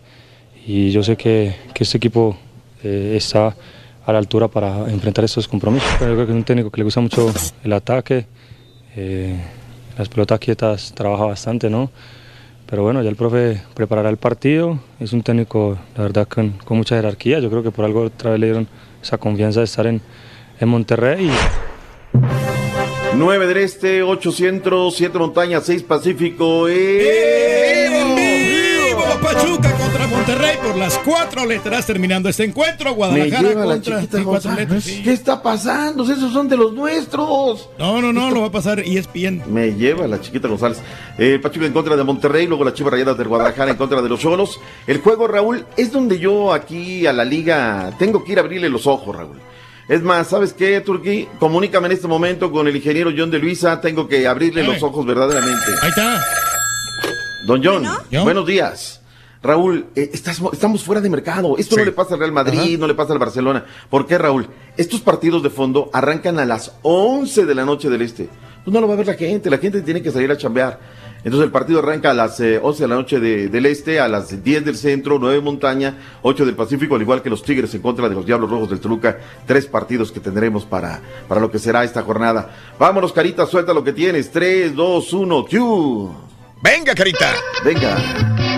y 0.66 0.90
yo 0.90 1.04
sé 1.04 1.16
que, 1.16 1.54
que 1.74 1.84
este 1.84 1.98
equipo 1.98 2.36
eh, 2.82 3.14
está 3.16 3.54
a 4.04 4.12
la 4.12 4.18
altura 4.18 4.48
para 4.48 4.90
enfrentar 4.90 5.24
estos 5.24 5.46
compromisos. 5.46 5.88
Pero 6.00 6.10
yo 6.10 6.16
creo 6.16 6.26
que 6.26 6.32
es 6.32 6.38
un 6.38 6.44
técnico 6.44 6.72
que 6.72 6.78
le 6.78 6.84
gusta 6.86 7.00
mucho 7.00 7.32
el 7.62 7.72
ataque, 7.72 8.26
eh, 8.96 9.40
las 9.98 10.08
pelotas 10.08 10.38
quietas 10.38 10.92
trabaja 10.94 11.24
bastante, 11.24 11.68
¿no? 11.70 11.90
Pero 12.66 12.82
bueno, 12.84 13.02
ya 13.02 13.10
el 13.10 13.16
profe 13.16 13.60
preparará 13.74 14.08
el 14.08 14.16
partido. 14.16 14.78
Es 14.98 15.12
un 15.12 15.22
técnico, 15.22 15.76
la 15.94 16.04
verdad, 16.04 16.26
con, 16.26 16.52
con 16.64 16.78
mucha 16.78 16.96
jerarquía. 16.96 17.38
Yo 17.38 17.50
creo 17.50 17.62
que 17.62 17.70
por 17.70 17.84
algo 17.84 18.02
otra 18.02 18.30
vez 18.30 18.40
le 18.40 18.46
dieron 18.46 18.68
esa 19.02 19.18
confianza 19.18 19.60
de 19.60 19.64
estar 19.64 19.86
en, 19.86 20.00
en 20.58 20.68
Monterrey. 20.68 21.26
Y 21.26 21.30
9 23.14 23.46
del 23.46 23.58
Este, 23.58 24.02
8 24.02 24.32
Centro, 24.32 24.90
7 24.90 25.18
Montañas, 25.18 25.64
6 25.66 25.82
Pacífico. 25.82 26.66
¡Eh! 26.68 27.90
¡Vivo! 28.16 29.02
Pachuca 29.20 29.70
contra 29.76 30.01
Monterrey 30.22 30.56
por 30.62 30.76
las 30.76 30.98
cuatro 30.98 31.44
letras 31.44 31.84
terminando 31.84 32.28
este 32.28 32.44
encuentro. 32.44 32.94
Guadalajara 32.94 33.54
la 33.54 33.64
contra 33.64 34.02
sí, 34.02 34.08
cuatro 34.22 34.54
letras, 34.54 34.84
sí. 34.84 35.02
¿Qué 35.02 35.12
está 35.12 35.42
pasando? 35.42 36.04
Esos 36.04 36.32
son 36.32 36.48
de 36.48 36.56
los 36.56 36.72
nuestros. 36.72 37.68
No, 37.76 38.00
no, 38.00 38.12
no, 38.12 38.30
lo 38.30 38.42
va 38.42 38.46
a 38.46 38.52
pasar 38.52 38.78
ESPN. 38.78 39.42
Me 39.52 39.74
lleva 39.74 40.06
la 40.06 40.20
chiquita 40.20 40.46
González. 40.46 40.80
Eh, 41.18 41.40
Pachuca 41.42 41.66
en 41.66 41.72
contra 41.72 41.96
de 41.96 42.04
Monterrey, 42.04 42.46
luego 42.46 42.62
las 42.62 42.74
Chivas 42.74 42.92
Rayadas 42.92 43.18
del 43.18 43.26
Guadalajara 43.26 43.72
en 43.72 43.76
contra 43.76 44.00
de 44.00 44.08
los 44.08 44.20
Cholos. 44.20 44.60
El 44.86 44.98
juego, 44.98 45.26
Raúl, 45.26 45.66
es 45.76 45.90
donde 45.90 46.20
yo 46.20 46.52
aquí 46.52 47.04
a 47.04 47.12
la 47.12 47.24
liga 47.24 47.92
tengo 47.98 48.22
que 48.22 48.30
ir 48.30 48.38
a 48.38 48.42
abrirle 48.42 48.68
los 48.68 48.86
ojos, 48.86 49.16
Raúl. 49.16 49.40
Es 49.88 50.02
más, 50.02 50.28
¿sabes 50.28 50.52
qué, 50.52 50.80
Turquí? 50.82 51.26
Comunícame 51.40 51.86
en 51.86 51.92
este 51.94 52.06
momento 52.06 52.52
con 52.52 52.68
el 52.68 52.76
ingeniero 52.76 53.10
John 53.16 53.32
de 53.32 53.40
Luisa. 53.40 53.80
Tengo 53.80 54.06
que 54.06 54.28
abrirle 54.28 54.62
los 54.62 54.84
ojos 54.84 55.04
verdaderamente. 55.04 55.72
Ahí 55.82 55.88
está. 55.88 56.22
Don 57.44 57.60
John, 57.64 57.84
¿John? 58.12 58.22
buenos 58.22 58.46
días. 58.46 59.01
Raúl, 59.42 59.86
eh, 59.96 60.10
estás- 60.12 60.40
estamos 60.52 60.84
fuera 60.84 61.00
de 61.00 61.10
mercado. 61.10 61.56
Esto 61.58 61.76
no 61.76 61.84
le 61.84 61.92
pasa 61.92 62.14
al 62.14 62.20
Real 62.20 62.32
Madrid, 62.32 62.78
no 62.78 62.86
le 62.86 62.94
pasa 62.94 63.12
al 63.12 63.18
Barcelona. 63.18 63.64
¿Por 63.90 64.06
qué, 64.06 64.16
Raúl? 64.18 64.46
Estos 64.76 65.00
partidos 65.00 65.42
de 65.42 65.50
fondo 65.50 65.90
arrancan 65.92 66.38
a 66.38 66.44
las 66.44 66.72
11 66.82 67.44
de 67.44 67.54
la 67.54 67.64
noche 67.64 67.90
del 67.90 68.02
Este. 68.02 68.28
Pues 68.64 68.72
no 68.72 68.80
lo 68.80 68.86
va 68.86 68.94
a 68.94 68.96
ver 68.96 69.08
la 69.08 69.14
gente, 69.14 69.50
la 69.50 69.58
gente 69.58 69.82
tiene 69.82 70.00
que 70.02 70.12
salir 70.12 70.30
a 70.30 70.36
chambear. 70.36 70.78
Entonces 71.24 71.46
el 71.46 71.50
partido 71.52 71.80
arranca 71.80 72.10
a 72.10 72.14
las 72.14 72.38
eh, 72.40 72.60
11 72.62 72.84
de 72.84 72.88
la 72.88 72.94
noche 72.94 73.18
de- 73.18 73.48
del 73.48 73.66
Este, 73.66 73.98
a 74.00 74.06
las 74.08 74.42
10 74.44 74.64
del 74.64 74.76
Centro, 74.76 75.18
9 75.18 75.36
de 75.36 75.40
Montaña, 75.40 75.98
8 76.22 76.44
del 76.46 76.54
Pacífico, 76.54 76.94
al 76.94 77.02
igual 77.02 77.22
que 77.22 77.30
los 77.30 77.42
Tigres 77.42 77.74
en 77.74 77.82
contra 77.82 78.08
de 78.08 78.14
los 78.14 78.24
Diablos 78.26 78.48
Rojos 78.50 78.70
del 78.70 78.78
Toluca. 78.80 79.18
Tres 79.46 79.66
partidos 79.66 80.12
que 80.12 80.20
tendremos 80.20 80.64
para, 80.64 81.00
para 81.28 81.40
lo 81.40 81.50
que 81.50 81.58
será 81.58 81.82
esta 81.82 82.02
jornada. 82.02 82.50
Vámonos, 82.78 83.12
Carita, 83.12 83.46
suelta 83.46 83.72
lo 83.74 83.82
que 83.82 83.92
tienes. 83.92 84.30
3, 84.30 84.74
2, 84.76 85.12
1, 85.12 85.44
¡Q! 85.46 86.10
Venga, 86.62 86.94
Carita. 86.94 87.34
Venga. 87.64 87.96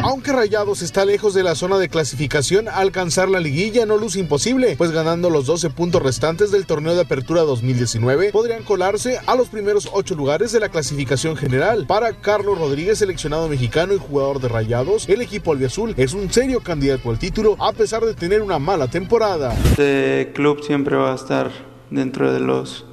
Aunque 0.07 0.33
Rayados 0.35 0.83
está 0.83 1.07
lejos 1.07 1.33
de 1.33 1.43
la 1.43 1.55
zona 1.55 1.79
de 1.79 1.89
clasificación, 1.89 2.69
alcanzar 2.69 3.31
la 3.31 3.41
liguilla 3.41 3.87
no 3.87 3.97
luce 3.97 4.21
imposible, 4.21 4.75
pues 4.77 4.91
ganando 4.91 5.31
los 5.31 5.47
12 5.47 5.71
puntos 5.71 6.03
restantes 6.03 6.51
del 6.51 6.67
torneo 6.67 6.95
de 6.95 7.01
apertura 7.01 7.41
2019, 7.41 8.31
podrían 8.31 8.65
colarse 8.65 9.19
a 9.27 9.35
los 9.35 9.49
primeros 9.49 9.89
8 9.91 10.15
lugares 10.15 10.53
de 10.53 10.61
la 10.61 10.69
clasificación 10.69 11.39
general. 11.39 11.87
Para 11.87 12.13
Carlos 12.13 12.59
Rodríguez, 12.59 12.99
seleccionado 12.99 13.49
mexicano 13.49 13.95
y 13.95 13.99
jugador 13.99 14.43
de 14.43 14.49
Rayados, 14.49 15.09
el 15.09 15.23
equipo 15.23 15.53
albiazul 15.53 15.95
es 15.97 16.13
un 16.13 16.31
serio 16.31 16.61
candidato 16.61 17.09
al 17.09 17.19
título 17.19 17.57
a 17.59 17.73
pesar 17.73 18.05
de 18.05 18.13
tener 18.13 18.43
una 18.43 18.59
mala 18.59 18.89
temporada. 18.89 19.57
Este 19.65 20.33
club 20.35 20.63
siempre 20.63 20.97
va 20.97 21.13
a 21.13 21.17
estar 21.17 21.51
dentro 21.89 22.31
de 22.31 22.41
los, 22.41 22.85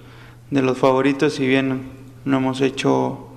de 0.50 0.62
los 0.62 0.78
favoritos, 0.78 1.34
si 1.34 1.46
bien 1.46 1.92
no 2.24 2.38
hemos 2.38 2.62
hecho 2.62 3.28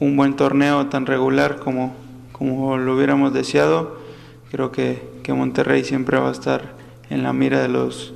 un 0.00 0.16
buen 0.16 0.34
torneo 0.34 0.88
tan 0.88 1.06
regular 1.06 1.60
como, 1.60 2.02
como 2.34 2.76
lo 2.76 2.96
hubiéramos 2.96 3.32
deseado, 3.32 3.96
creo 4.50 4.72
que, 4.72 5.00
que 5.22 5.32
Monterrey 5.32 5.84
siempre 5.84 6.18
va 6.18 6.30
a 6.30 6.32
estar 6.32 6.74
en 7.08 7.22
la 7.22 7.32
mira 7.32 7.62
de 7.62 7.68
los 7.68 8.12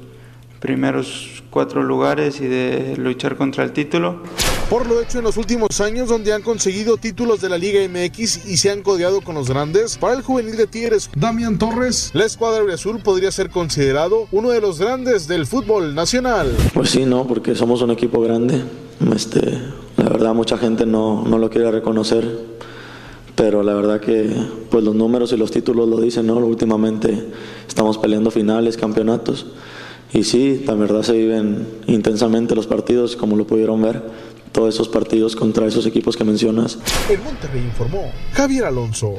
primeros 0.59 1.45
cuatro 1.51 1.85
lugares 1.85 2.41
y 2.41 2.47
de 2.49 2.97
luchar 2.97 3.37
contra 3.37 3.63
el 3.63 3.73
título. 3.73 4.23
Por 4.69 4.87
lo 4.87 5.01
hecho 5.01 5.19
en 5.19 5.25
los 5.25 5.37
últimos 5.37 5.81
años 5.81 6.09
donde 6.09 6.33
han 6.33 6.43
conseguido 6.43 6.97
títulos 6.97 7.41
de 7.41 7.49
la 7.49 7.57
Liga 7.57 7.81
MX 7.89 8.47
y 8.47 8.57
se 8.57 8.71
han 8.71 8.83
codeado 8.83 9.21
con 9.21 9.37
los 9.37 9.49
grandes, 9.49 9.97
para 9.97 10.15
el 10.15 10.23
juvenil 10.23 10.57
de 10.57 10.67
Tigres, 10.67 11.11
Damián 11.15 11.57
Torres, 11.57 12.11
la 12.13 12.25
escuadra 12.27 12.75
azul 12.75 12.99
podría 12.99 13.31
ser 13.31 13.51
considerado 13.51 14.27
uno 14.33 14.51
de 14.51 14.61
los 14.61 14.81
grandes 14.81 15.29
del 15.29 15.47
fútbol 15.47 15.95
nacional. 15.95 16.55
Pues 16.75 16.91
sí, 16.91 17.07
no, 17.07 17.25
porque 17.25 17.55
somos 17.55 17.83
un 17.83 17.93
equipo 17.93 18.21
grande. 18.21 18.63
Este, 19.15 19.41
la 19.97 20.09
verdad 20.09 20.35
mucha 20.35 20.59
gente 20.59 20.85
no, 20.85 21.25
no 21.25 21.39
lo 21.39 21.49
quiere 21.49 21.71
reconocer, 21.71 22.29
pero 23.39 23.63
la 23.63 23.73
verdad 23.73 24.01
que 24.01 24.29
pues 24.69 24.83
los 24.83 24.97
números 24.97 25.33
y 25.33 25.37
los 25.37 25.53
títulos 25.53 25.89
lo 25.89 26.01
dicen, 26.01 26.27
¿no? 26.27 26.35
Últimamente 26.39 27.29
estamos 27.69 27.97
peleando 27.97 28.33
finales, 28.33 28.77
campeonatos. 28.77 29.47
Y 30.13 30.25
sí, 30.25 30.65
la 30.67 30.75
verdad 30.75 31.03
se 31.03 31.13
viven 31.13 31.65
intensamente 31.87 32.57
los 32.57 32.67
partidos, 32.67 33.15
como 33.15 33.37
lo 33.37 33.47
pudieron 33.47 33.81
ver, 33.81 34.03
todos 34.51 34.75
esos 34.75 34.89
partidos 34.89 35.37
contra 35.37 35.67
esos 35.67 35.87
equipos 35.87 36.17
que 36.17 36.25
mencionas. 36.25 36.79
El 37.09 37.21
Monterrey 37.21 37.63
informó 37.63 38.11
Javier 38.33 38.65
Alonso. 38.65 39.15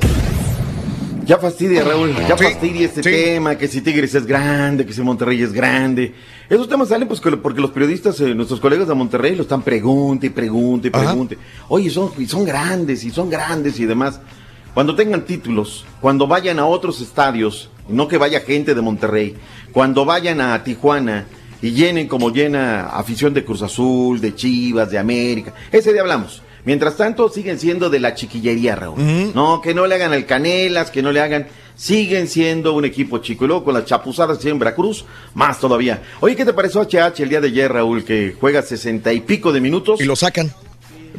Ya 1.29 1.37
fastidia, 1.37 1.83
Raúl, 1.83 2.15
ya 2.27 2.35
fastidia 2.35 2.87
este 2.87 3.03
tema, 3.11 3.55
que 3.55 3.67
si 3.67 3.81
Tigres 3.81 4.15
es 4.15 4.25
grande, 4.25 4.83
que 4.83 4.93
si 4.93 5.03
Monterrey 5.03 5.39
es 5.43 5.53
grande. 5.53 6.15
Esos 6.49 6.67
temas 6.67 6.89
salen 6.89 7.07
pues 7.07 7.21
que- 7.21 7.37
porque 7.37 7.61
los 7.61 7.69
periodistas, 7.69 8.19
eh, 8.21 8.33
nuestros 8.33 8.59
colegas 8.59 8.87
de 8.87 8.95
Monterrey, 8.95 9.35
lo 9.35 9.43
están 9.43 9.61
pregunte 9.61 10.25
y 10.25 10.29
pregunte 10.31 10.87
y 10.87 10.91
pregunte. 10.91 11.37
Oye, 11.67 11.91
son, 11.91 12.09
son 12.27 12.45
grandes 12.45 13.03
y 13.03 13.11
son 13.11 13.29
grandes 13.29 13.79
y 13.79 13.85
demás. 13.85 14.19
Cuando 14.73 14.95
tengan 14.95 15.23
títulos, 15.23 15.85
cuando 16.01 16.25
vayan 16.25 16.57
a 16.57 16.65
otros 16.65 16.99
estadios, 16.99 17.69
no 17.87 18.07
que 18.07 18.17
vaya 18.17 18.39
gente 18.41 18.73
de 18.73 18.81
Monterrey, 18.81 19.35
cuando 19.71 20.05
vayan 20.05 20.41
a 20.41 20.63
Tijuana 20.63 21.25
y 21.61 21.69
llenen 21.73 22.07
como 22.07 22.31
llena 22.31 22.87
afición 22.87 23.35
de 23.35 23.45
Cruz 23.45 23.61
Azul, 23.61 24.19
de 24.19 24.33
Chivas, 24.33 24.89
de 24.89 24.97
América, 24.97 25.53
ese 25.71 25.93
día 25.93 26.01
hablamos. 26.01 26.41
Mientras 26.69 26.97
tanto, 26.97 27.29
siguen 27.29 27.57
siendo 27.57 27.89
de 27.89 27.99
la 27.99 28.13
chiquillería, 28.13 28.75
Raúl. 28.75 29.33
No, 29.33 29.59
que 29.59 29.73
no 29.73 29.87
le 29.87 29.95
hagan 29.95 30.13
al 30.13 30.27
Canelas, 30.27 30.91
que 30.91 31.01
no 31.01 31.11
le 31.11 31.19
hagan. 31.19 31.47
Siguen 31.75 32.27
siendo 32.27 32.73
un 32.73 32.85
equipo 32.85 33.17
chico. 33.17 33.45
Y 33.45 33.47
luego 33.47 33.63
con 33.63 33.73
las 33.73 33.85
chapuzadas 33.85 34.45
en 34.45 34.59
Veracruz, 34.59 35.03
más 35.33 35.59
todavía. 35.59 36.03
Oye, 36.19 36.35
¿qué 36.35 36.45
te 36.45 36.53
pareció 36.53 36.81
HH 36.81 37.23
el 37.23 37.29
día 37.29 37.41
de 37.41 37.47
ayer, 37.47 37.73
Raúl? 37.73 38.03
Que 38.03 38.35
juega 38.39 38.61
sesenta 38.61 39.11
y 39.11 39.21
pico 39.21 39.51
de 39.51 39.61
minutos. 39.61 39.99
Y 39.99 40.03
lo 40.03 40.15
sacan. 40.15 40.53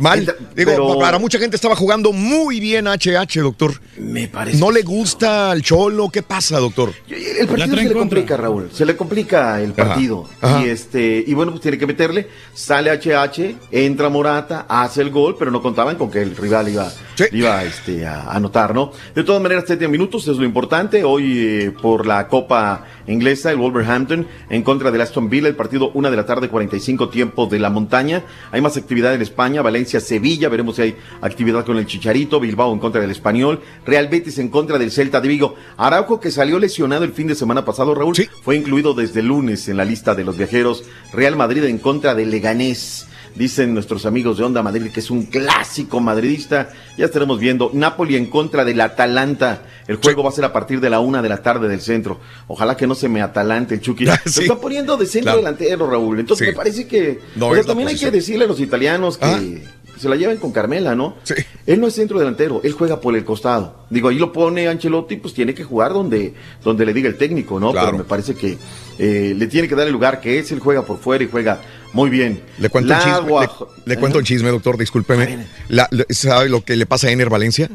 Mal. 0.01 0.21
Digo, 0.57 0.71
pero- 0.73 0.99
para 0.99 1.19
mucha 1.19 1.39
gente 1.39 1.57
estaba 1.57 1.77
jugando 1.77 2.13
muy 2.13 2.59
bien 2.59 2.87
HH, 2.87 3.41
doctor. 3.41 3.75
Me 3.99 4.29
parece. 4.29 4.59
¿No 4.59 4.71
le 4.71 4.83
gusta 4.83 5.51
al 5.51 5.63
Cholo? 5.63 6.09
¿Qué 6.09 6.23
pasa, 6.23 6.59
doctor? 6.59 6.93
El 7.09 7.47
partido 7.47 7.77
se 7.77 7.85
le 7.85 7.93
complica, 7.93 8.37
Raúl. 8.37 8.71
Se 8.73 8.87
le 8.87 8.97
complica 8.97 9.61
el 9.61 9.73
partido. 9.73 10.29
ajá. 10.41 10.63
Y 10.63 10.69
este, 10.71 11.23
y 11.27 11.35
bueno, 11.35 11.53
pues 11.53 11.63
tiene 11.63 11.79
que 11.79 11.87
meterle. 11.87 12.29
Sale 12.55 12.91
HH, 12.91 13.57
entra 13.71 14.09
Morata, 14.09 14.67
hace 14.69 15.03
el 15.03 15.11
gol, 15.11 15.37
pero 15.39 15.51
no 15.51 15.61
contaban 15.61 15.97
con 15.97 16.11
que 16.11 16.23
el 16.23 16.37
rival 16.37 16.69
iba, 16.69 16.91
iba 17.33 17.63
este, 17.65 18.07
a 18.07 18.31
anotar, 18.31 18.75
¿no? 18.75 18.93
De 19.15 19.23
todas 19.25 19.43
maneras, 19.43 19.65
70 19.67 19.89
minutos 19.89 20.27
es 20.29 20.37
lo 20.37 20.45
importante. 20.45 21.05
Hoy, 21.05 21.39
eh, 21.39 21.71
por 21.83 22.07
la 22.07 22.27
Copa 22.29 22.87
Inglesa, 23.07 23.51
el 23.51 23.57
Wolverhampton 23.59 24.27
en 24.49 24.63
contra 24.63 24.91
del 24.91 25.01
Aston 25.01 25.29
Villa, 25.29 25.49
el 25.49 25.57
partido 25.57 25.91
una 25.95 26.11
de 26.11 26.17
la 26.17 26.25
tarde, 26.27 26.49
45 26.49 27.09
tiempo 27.09 27.47
de 27.47 27.59
la 27.59 27.71
montaña. 27.71 28.23
Hay 28.53 28.61
más 28.61 28.77
actividad 28.77 29.15
en 29.15 29.23
España, 29.23 29.63
Valencia, 29.63 29.90
Sevilla, 29.99 30.49
veremos 30.49 30.77
si 30.77 30.83
hay 30.83 30.97
actividad 31.21 31.65
con 31.67 31.77
el 31.79 31.87
Chicharito, 31.87 32.39
Bilbao 32.39 32.73
en 32.73 32.79
contra 32.79 33.01
del 33.01 33.11
Español, 33.11 33.61
Real 33.85 34.07
Betis 34.07 34.39
en 34.39 34.51
contra 34.51 34.79
del 34.79 34.93
Celta 34.93 35.21
de 35.21 35.27
Vigo. 35.27 35.57
Araujo, 35.77 36.21
que 36.21 36.31
salió 36.31 36.61
lesionado 36.61 37.03
el 37.03 37.13
fin 37.13 37.27
de 37.27 37.35
semana 37.35 37.65
pasado, 37.65 37.95
Raúl, 37.95 38.15
fue 38.45 38.55
incluido 38.57 38.95
desde 38.95 39.21
el 39.21 39.27
lunes 39.27 39.67
en 39.69 39.79
la 39.79 39.85
lista 39.85 40.15
de 40.15 40.23
los 40.23 40.37
viajeros. 40.37 40.85
Real 41.13 41.35
Madrid 41.35 41.65
en 41.65 41.79
contra 41.79 42.15
del 42.15 42.31
Leganés. 42.31 43.07
Dicen 43.33 43.75
nuestros 43.75 44.07
amigos 44.07 44.39
de 44.39 44.45
Onda 44.45 44.61
Madrid 44.61 44.91
que 44.93 44.99
es 44.99 45.09
un 45.09 45.23
clásico 45.27 46.01
madridista. 46.01 46.71
Ya 46.99 47.05
estaremos 47.05 47.39
viendo. 47.39 47.71
Napoli 47.73 48.17
en 48.17 48.27
contra 48.27 48.65
del 48.65 48.81
Atalanta. 48.81 49.63
El 49.87 49.97
juego 49.97 50.25
va 50.25 50.31
a 50.31 50.33
ser 50.33 50.45
a 50.45 50.53
partir 50.53 50.81
de 50.81 50.91
la 50.91 50.99
una 50.99 51.23
de 51.23 51.29
la 51.29 51.37
tarde 51.41 51.69
del 51.69 51.81
centro. 51.81 52.19
Ojalá 52.49 52.77
que 52.77 52.89
no 52.89 52.97
se 52.97 53.09
me 53.09 53.23
atalante 53.23 53.75
el 53.77 53.81
Chucky. 53.81 54.05
Sí. 54.25 54.31
Se 54.33 54.43
está 54.43 54.57
poniendo 54.61 54.97
de 54.97 55.07
centro 55.07 55.31
Claro. 55.35 55.39
delantero, 55.39 55.89
Raúl. 55.89 56.19
Entonces 56.19 56.45
Sí. 56.45 56.51
me 56.51 56.57
parece 56.57 56.89
que. 56.89 57.21
No 57.37 57.47
o 57.49 57.55
sea, 57.55 57.63
también 57.63 57.89
hay 57.89 57.97
que 57.97 58.11
decirle 58.11 58.47
a 58.47 58.49
los 58.49 58.59
italianos 58.61 59.17
que 59.17 59.63
se 60.01 60.09
la 60.09 60.17
lleven 60.17 60.39
con 60.39 60.51
Carmela, 60.53 60.95
¿no? 60.95 61.17
Él 61.67 61.81
no 61.81 61.87
es 61.87 61.95
centro 61.95 62.19
delantero, 62.19 62.61
él 62.65 62.73
juega 62.73 63.01
por 63.01 63.15
el 63.17 63.25
costado. 63.25 63.85
Digo, 63.91 64.09
ahí 64.09 64.19
lo 64.19 64.33
pone 64.33 64.67
Ancelotti, 64.69 65.17
pues 65.17 65.35
tiene 65.35 65.55
que 65.55 65.63
jugar 65.65 65.93
donde, 65.93 66.35
donde 66.65 66.87
le 66.87 66.93
diga 66.95 67.09
el 67.09 67.17
técnico, 67.19 67.61
¿no? 67.61 67.73
Claro. 67.73 67.89
Pero 67.89 67.99
me 67.99 68.05
parece 68.05 68.35
que 68.35 68.57
eh, 68.99 69.35
le 69.37 69.47
tiene 69.47 69.69
que 69.69 69.75
dar 69.75 69.87
el 69.87 69.93
lugar 69.93 70.21
que 70.21 70.39
es, 70.39 70.51
él 70.53 70.59
juega 70.61 70.83
por 70.87 70.99
fuera 70.99 71.23
y 71.23 71.29
juega 71.31 71.61
muy 71.93 72.09
bien. 72.11 72.41
Le 72.59 72.69
cuento 72.71 72.93
un 72.95 72.99
chisme, 73.01 73.31
le, 73.41 73.95
le 73.95 73.97
cuento 74.01 74.19
un 74.19 74.25
chisme, 74.25 74.49
doctor, 74.51 74.79
discúlpeme. 74.79 75.47
La- 75.69 75.89
¿Sabe 76.09 76.49
lo 76.49 76.65
que 76.65 76.77
le 76.77 76.87
pasa 76.87 77.09
a 77.09 77.11
Ener 77.11 77.29
Valencia? 77.29 77.69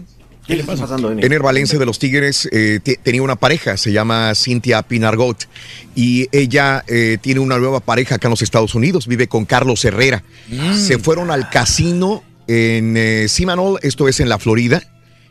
¿Qué 0.48 0.54
le 0.56 0.62
está 0.62 0.76
pasando, 0.76 1.12
Ener? 1.12 1.26
Ener 1.26 1.42
Valencia 1.42 1.80
de 1.80 1.86
los 1.86 1.98
Tigres 1.98 2.48
eh, 2.52 2.80
te- 2.84 2.98
tenía 3.02 3.22
una 3.24 3.36
pareja, 3.36 3.78
se 3.78 3.92
llama 3.92 4.34
Cintia 4.36 4.84
Pinargot, 4.84 5.48
y 5.96 6.28
ella 6.32 6.84
eh, 6.88 7.18
tiene 7.22 7.40
una 7.40 7.58
nueva 7.58 7.80
pareja 7.80 8.16
acá 8.16 8.28
en 8.28 8.32
los 8.32 8.42
Estados 8.44 8.76
Unidos, 8.76 9.08
vive 9.08 9.28
con 9.28 9.46
Carlos 9.46 9.84
Herrera. 9.86 10.24
Se 10.76 11.00
fueron 11.00 11.32
al 11.32 11.50
casino 11.50 12.24
en 12.48 12.96
eh, 12.96 13.28
Seminole, 13.28 13.80
esto 13.82 14.08
es 14.08 14.20
en 14.20 14.30
la 14.30 14.38
Florida, 14.38 14.84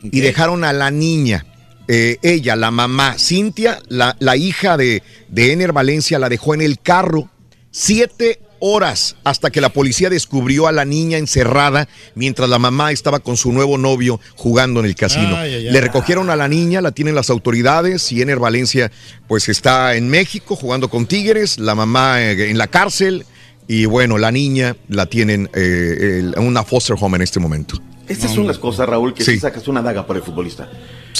y 0.03 0.19
dejaron 0.19 0.63
a 0.65 0.73
la 0.73 0.91
niña. 0.91 1.45
eh, 1.87 2.17
ella, 2.21 2.55
la 2.55 2.71
mamá, 2.71 3.15
Cintia, 3.17 3.79
la, 3.87 4.15
la 4.19 4.35
hija 4.35 4.75
de, 4.75 5.01
de 5.29 5.53
Ener 5.53 5.71
Valencia, 5.71 6.19
la 6.19 6.27
dejó 6.29 6.53
en 6.55 6.61
el 6.61 6.79
carro 6.79 7.29
siete 7.71 8.39
horas 8.67 9.15
hasta 9.23 9.51
que 9.51 9.61
la 9.61 9.69
policía 9.69 10.09
descubrió 10.09 10.65
a 10.67 10.71
la 10.71 10.85
niña 10.85 11.19
encerrada 11.19 11.87
mientras 12.15 12.49
la 12.49 12.57
mamá 12.57 12.91
estaba 12.91 13.19
con 13.19 13.37
su 13.37 13.51
nuevo 13.51 13.77
novio 13.77 14.19
jugando 14.35 14.79
en 14.79 14.87
el 14.87 14.95
casino. 14.95 15.35
Ay, 15.37 15.53
ay, 15.53 15.67
ay. 15.67 15.71
Le 15.71 15.81
recogieron 15.81 16.31
a 16.31 16.35
la 16.35 16.47
niña, 16.47 16.81
la 16.81 16.91
tienen 16.91 17.13
las 17.13 17.29
autoridades 17.29 18.11
y 18.11 18.21
Ener 18.23 18.39
Valencia 18.39 18.91
pues 19.27 19.49
está 19.49 19.95
en 19.95 20.09
México 20.09 20.55
jugando 20.55 20.89
con 20.89 21.05
Tigres, 21.05 21.59
la 21.59 21.75
mamá 21.75 22.21
eh, 22.23 22.49
en 22.49 22.57
la 22.57 22.65
cárcel 22.67 23.25
y 23.67 23.85
bueno, 23.85 24.17
la 24.17 24.31
niña 24.31 24.75
la 24.89 25.05
tienen 25.05 25.47
eh, 25.53 26.31
en 26.35 26.43
una 26.43 26.63
foster 26.63 26.95
home 26.99 27.17
en 27.17 27.21
este 27.21 27.39
momento. 27.39 27.79
Estas 28.07 28.33
son 28.33 28.45
las 28.47 28.59
cosas, 28.59 28.87
Raúl, 28.89 29.13
que 29.13 29.23
si 29.23 29.39
sacas 29.39 29.67
una 29.67 29.81
daga 29.81 30.05
por 30.05 30.15
el 30.15 30.21
futbolista. 30.23 30.69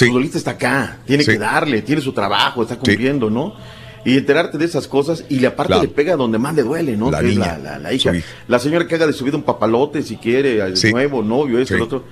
El 0.02 0.08
futbolista 0.08 0.38
está 0.38 0.52
acá, 0.52 1.00
tiene 1.06 1.24
Sí. 1.24 1.32
que 1.32 1.38
darle, 1.38 1.82
tiene 1.82 2.02
su 2.02 2.12
trabajo, 2.12 2.62
está 2.64 2.76
cumpliendo, 2.76 3.30
¿no? 3.30 3.56
Y 4.06 4.18
enterarte 4.18 4.58
de 4.58 4.66
esas 4.66 4.88
cosas 4.88 5.26
y 5.30 5.40
le 5.40 5.48
aparte 5.48 5.70
Claro. 5.74 5.82
le 5.82 5.88
pega 5.90 6.16
donde 6.16 6.38
más 6.38 6.56
le 6.56 6.64
duele, 6.64 6.96
¿no? 6.96 7.10
La 7.12 7.20
Que 7.20 7.26
es 7.30 7.32
niña, 7.34 7.58
la, 7.58 7.72
la- 7.72 7.80
la 7.80 7.94
hija. 7.94 8.14
La 8.48 8.60
señora 8.60 8.88
que 8.88 8.96
haga 8.96 9.08
de 9.08 9.14
su 9.14 9.26
vida 9.26 9.36
un 9.36 9.44
papalote, 9.44 10.02
si 10.04 10.16
quiere, 10.18 10.62
al 10.62 10.78
Sí. 10.78 10.92
nuevo 10.92 11.22
novio, 11.24 11.58
eso, 11.60 11.70
Sí. 11.70 11.74
el 11.74 11.82
otro. 11.82 12.04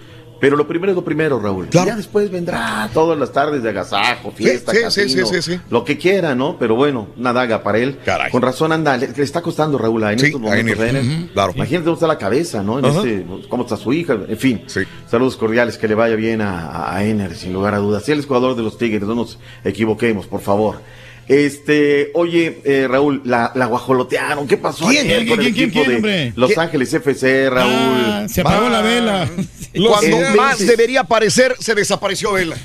Pero 0.42 0.58
lo 0.58 0.68
primero 0.68 0.92
es 0.92 0.96
lo 0.98 1.06
primero, 1.06 1.40
Raúl. 1.40 1.70
Ya 1.70 1.96
después 1.96 2.30
vendrá 2.30 2.90
todas 2.94 3.18
las 3.18 3.32
tardes 3.32 3.64
de 3.64 3.70
agasajo, 3.70 4.30
fiesta, 4.32 4.74
Sí, 4.74 4.78
sí, 4.80 4.84
casino, 4.84 5.26
sí, 5.28 5.42
sí, 5.42 5.52
sí. 5.54 5.60
lo 5.70 5.86
que 5.86 5.98
quiera, 5.98 6.36
¿no? 6.36 6.58
Pero 6.60 6.76
bueno, 6.76 7.08
una 7.18 7.32
daga 7.32 7.64
para 7.64 7.78
él. 7.78 7.98
Con 8.30 8.42
razón 8.42 8.74
anda, 8.74 8.98
le, 8.98 9.08
le 9.08 9.24
está 9.24 9.42
costando, 9.42 9.78
Raúl, 9.78 10.04
en 10.04 10.16
estos 10.20 10.34
a 10.36 10.38
momentos. 10.40 10.80
Ener. 10.84 11.02
Ujú, 11.06 11.28
claro. 11.32 11.54
Imagínate 11.56 11.86
cómo 11.86 11.94
está 11.94 12.08
la 12.08 12.18
cabeza, 12.18 12.62
¿no? 12.62 12.78
En 12.80 12.86
Ajá. 12.86 12.98
este, 12.98 13.26
cómo 13.48 13.64
está 13.64 13.78
su 13.78 13.94
hija, 13.94 14.18
en 14.28 14.38
fin. 14.38 14.64
Saludos 15.10 15.38
cordiales, 15.38 15.78
que 15.78 15.88
le 15.88 15.96
vaya 15.96 16.16
bien 16.18 16.42
a, 16.42 16.94
a- 16.94 17.06
Ener, 17.06 17.36
sin 17.36 17.54
lugar 17.54 17.74
a 17.76 17.78
dudas. 17.78 18.10
Él 18.10 18.20
es 18.20 18.26
jugador 18.26 18.58
de 18.58 18.64
los 18.64 18.78
Tigres, 18.78 19.04
no 19.04 19.16
nos 19.16 19.38
equivoquemos, 19.64 20.26
por 20.28 20.42
favor. 20.42 20.80
Este, 21.28 22.12
oye, 22.14 22.62
eh, 22.66 22.88
Raúl, 22.90 23.22
la, 23.24 23.52
la 23.56 23.66
guajolotearon. 23.66 24.48
¿Qué 24.48 24.58
pasó 24.58 24.88
¿Quién? 24.88 25.06
ayer 25.06 25.18
¿Quién, 25.24 25.30
con 25.30 25.46
el 25.46 25.54
quién, 25.54 25.70
equipo 25.70 25.86
quién, 25.86 26.02
de? 26.02 26.34
Los. 26.36 26.58
Ángeles 26.58 26.94
FC, 26.94 27.50
Raúl? 27.50 27.72
Ah, 27.74 28.26
se 28.28 28.42
apagó 28.42 28.70
la 28.70 28.82
vela. 28.82 29.30
Cuando 29.88 30.18
El 30.18 30.36
más 30.36 30.60
20 30.60 30.66
debería 30.66 31.02
aparecer, 31.02 31.56
se 31.60 31.74
desapareció 31.74 32.34
Vela. 32.34 32.56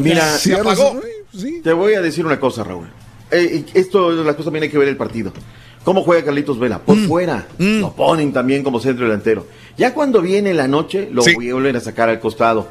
Mira, 0.00 0.38
se 0.38 0.54
apagó. 0.54 1.00
Te 1.62 1.72
voy 1.72 1.94
a 1.94 2.00
decir 2.00 2.24
una 2.24 2.38
cosa, 2.38 2.62
Raúl. 2.62 2.88
Eh, 3.30 3.64
esto, 3.74 4.12
las 4.12 4.34
cosas 4.34 4.44
también 4.46 4.64
hay 4.64 4.68
que 4.70 4.78
ver 4.78 4.88
el 4.88 4.96
partido. 4.96 5.32
¿Cómo 5.84 6.02
juega 6.02 6.24
Carlitos 6.24 6.58
Vela? 6.58 6.78
Por 6.78 6.96
Mm. 6.96 7.08
fuera. 7.08 7.46
Lo 7.58 7.92
ponen 7.92 8.32
también 8.32 8.62
como 8.62 8.80
centro 8.80 9.04
delantero. 9.06 9.46
Ya 9.76 9.92
cuando 9.92 10.22
viene 10.22 10.54
la 10.54 10.68
noche, 10.68 11.08
lo 11.12 11.22
vuelven 11.34 11.74
a 11.76 11.80
sacar 11.80 12.08
al 12.08 12.20
costado. 12.20 12.68